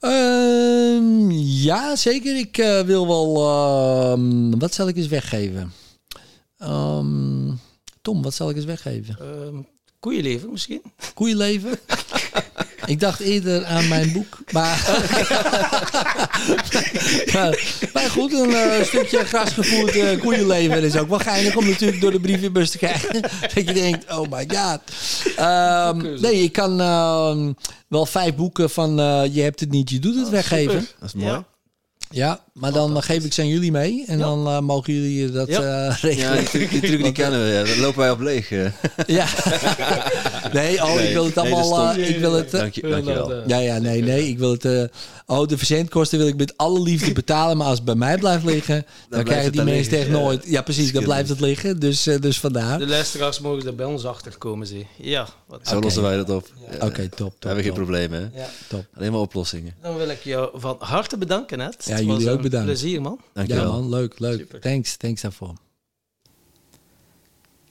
Uh, 0.00 1.64
ja, 1.64 1.96
zeker. 1.96 2.38
Ik 2.38 2.58
uh, 2.58 2.80
wil 2.80 3.06
wel... 3.06 3.36
Uh, 3.36 4.52
wat 4.58 4.74
zal 4.74 4.88
ik 4.88 4.96
eens 4.96 5.06
weggeven? 5.06 5.72
Um, 6.58 7.60
Tom, 8.02 8.22
wat 8.22 8.34
zal 8.34 8.50
ik 8.50 8.56
eens 8.56 8.64
weggeven? 8.64 9.16
Ehm, 9.18 9.56
Koeienleven 10.06 10.50
misschien? 10.50 10.82
Koeienleven? 11.14 11.78
ik 12.86 13.00
dacht 13.00 13.20
eerder 13.20 13.64
aan 13.64 13.88
mijn 13.88 14.12
boek. 14.12 14.38
Maar, 14.52 14.78
maar, 17.94 18.10
goed, 18.10 18.32
een 18.32 18.50
uh, 18.50 18.82
stukje 18.82 19.24
grasgevoerd 19.24 19.96
uh, 19.96 20.20
koeienleven 20.20 20.82
is 20.82 20.96
ook 20.96 21.08
wel 21.08 21.18
geinig 21.18 21.56
om 21.56 21.68
natuurlijk 21.68 22.00
door 22.00 22.10
de 22.10 22.20
brievenbus 22.20 22.70
te 22.70 22.78
krijgen. 22.78 23.22
dat 23.54 23.66
je 23.66 23.72
denkt, 23.72 24.10
oh 24.10 24.30
my 24.30 24.48
god. 24.48 24.80
Um, 25.38 26.20
nee, 26.20 26.42
ik 26.42 26.52
kan 26.52 26.80
uh, 26.80 27.52
wel 27.88 28.06
vijf 28.06 28.34
boeken 28.34 28.70
van 28.70 29.00
uh, 29.00 29.34
Je 29.34 29.42
hebt 29.42 29.60
het 29.60 29.70
niet, 29.70 29.90
je 29.90 29.98
doet 29.98 30.14
het 30.14 30.26
oh, 30.26 30.30
weggeven. 30.30 30.88
Dat 30.98 31.08
is 31.08 31.14
mooi. 31.14 31.32
Ja, 31.32 31.44
maar 32.52 32.72
dan 32.72 33.02
geef 33.02 33.24
ik 33.24 33.32
ze 33.32 33.40
aan 33.40 33.48
jullie 33.48 33.70
mee 33.70 34.04
en 34.06 34.18
dan 34.18 34.46
uh, 34.46 34.60
mogen 34.60 34.92
jullie 34.94 35.30
dat 35.30 35.48
ja. 35.48 35.86
uh, 35.88 35.96
regelen. 36.00 36.34
Ja, 36.34 36.38
die 36.38 36.48
truc, 36.48 36.70
die, 36.70 36.80
truc, 36.80 37.02
die 37.02 37.12
kennen 37.12 37.44
we. 37.44 37.52
Ja. 37.52 37.64
Dan 37.64 37.80
lopen 37.80 37.98
wij 37.98 38.10
op 38.10 38.20
leeg. 38.20 38.50
Ja. 39.06 39.26
nee, 40.52 40.82
oh, 40.82 40.94
nee, 40.94 41.06
ik 41.08 41.12
wil 41.12 41.24
het 41.24 41.38
allemaal... 41.38 41.94
Nee, 41.94 42.08
ik 42.08 42.18
wil 42.18 42.32
het... 42.32 42.50
Dank 42.50 42.74
je, 42.74 42.80
dankjewel. 42.80 43.42
Ja, 43.46 43.58
ja, 43.58 43.78
nee, 43.78 44.02
nee. 44.02 44.28
Ik 44.28 44.38
wil 44.38 44.50
het... 44.50 44.90
oh, 45.26 45.48
de 45.48 45.58
verzendkosten 45.58 46.18
wil 46.18 46.26
ik 46.26 46.36
met 46.36 46.56
alle 46.56 46.80
liefde 46.80 47.12
betalen, 47.22 47.56
maar 47.56 47.66
als 47.66 47.76
het 47.76 47.84
bij 47.84 47.94
mij 47.94 48.18
blijft 48.18 48.44
liggen, 48.44 48.74
dan, 48.74 48.84
dan 49.08 49.24
krijgen 49.24 49.52
die 49.52 49.62
mensen 49.62 49.98
echt 49.98 50.08
nooit... 50.08 50.44
Ja, 50.46 50.62
precies, 50.62 50.92
dan 50.92 51.04
blijft 51.04 51.28
het 51.28 51.40
liggen. 51.40 51.80
Dus, 51.80 52.02
dus 52.02 52.40
vandaar. 52.40 52.78
De 52.78 52.86
luisteraars 52.86 53.40
mogen 53.40 53.66
er 53.66 53.74
bij 53.74 53.86
ons 53.86 54.04
achter 54.04 54.38
komen, 54.38 54.66
zie. 54.66 54.86
Ja. 54.96 55.28
Wat... 55.46 55.60
Zo 55.62 55.80
lossen 55.80 56.02
wij 56.02 56.16
dat 56.16 56.30
op. 56.30 56.48
Oké, 56.74 56.84
okay, 56.84 57.08
top, 57.08 57.18
top. 57.18 57.34
We 57.40 57.46
hebben 57.46 57.64
geen 57.64 57.74
problemen, 57.74 58.20
hè? 58.20 58.40
Ja. 58.40 58.48
Top. 58.68 58.84
Alleen 58.96 59.12
maar 59.12 59.20
oplossingen. 59.20 59.74
Dan 59.82 59.96
wil 59.96 60.08
ik 60.08 60.22
jou 60.22 60.50
van 60.54 60.76
harte 60.78 61.18
bedanken, 61.18 61.60
Ed. 61.60 61.95
Ja, 61.98 62.12
jullie 62.12 62.30
ook 62.30 62.42
bedankt. 62.42 62.66
Plezier, 62.66 63.00
man. 63.00 63.20
Dankjewel. 63.32 63.64
Ja, 63.64 63.70
man. 63.70 63.88
Leuk, 63.88 64.18
leuk. 64.18 64.38
Super. 64.38 64.60
Thanks, 64.60 64.96
thanks 64.96 65.20
daarvoor. 65.20 65.54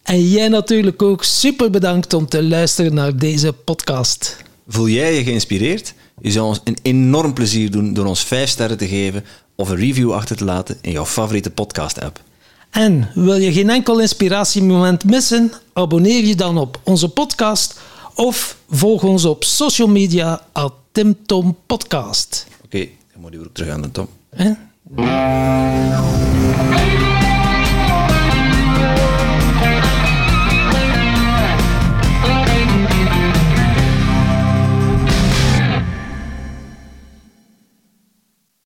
En 0.03 0.29
jij 0.29 0.47
natuurlijk 0.47 1.01
ook 1.01 1.23
super 1.23 1.69
bedankt 1.69 2.13
om 2.13 2.27
te 2.27 2.43
luisteren 2.43 2.93
naar 2.93 3.17
deze 3.17 3.53
podcast. 3.53 4.37
Voel 4.67 4.89
jij 4.89 5.15
je 5.15 5.23
geïnspireerd? 5.23 5.93
Je 6.21 6.31
zou 6.31 6.47
ons 6.47 6.61
een 6.63 6.77
enorm 6.81 7.33
plezier 7.33 7.71
doen 7.71 7.93
door 7.93 8.05
ons 8.05 8.23
5 8.23 8.49
sterren 8.49 8.77
te 8.77 8.87
geven 8.87 9.25
of 9.55 9.69
een 9.69 9.75
review 9.75 10.13
achter 10.13 10.35
te 10.35 10.45
laten 10.45 10.77
in 10.81 10.91
jouw 10.91 11.05
favoriete 11.05 11.49
podcast-app. 11.49 12.21
En 12.69 13.09
wil 13.13 13.35
je 13.35 13.53
geen 13.53 13.69
enkel 13.69 13.99
inspiratiemoment 13.99 15.03
missen? 15.03 15.51
Abonneer 15.73 16.25
je 16.25 16.35
dan 16.35 16.57
op 16.57 16.79
onze 16.83 17.09
podcast 17.09 17.79
of 18.15 18.57
volg 18.69 19.03
ons 19.03 19.25
op 19.25 19.43
social 19.43 19.87
media 19.87 20.47
at 20.51 20.73
Tim 20.91 21.17
Tom 21.25 21.57
Podcast. 21.65 22.47
Oké, 22.65 22.75
okay, 22.75 22.97
dan 23.15 23.23
moet 23.23 23.33
je 23.33 23.51
terug 23.51 23.69
aan 23.73 23.81
de. 23.81 24.05
Eh? 24.29 24.51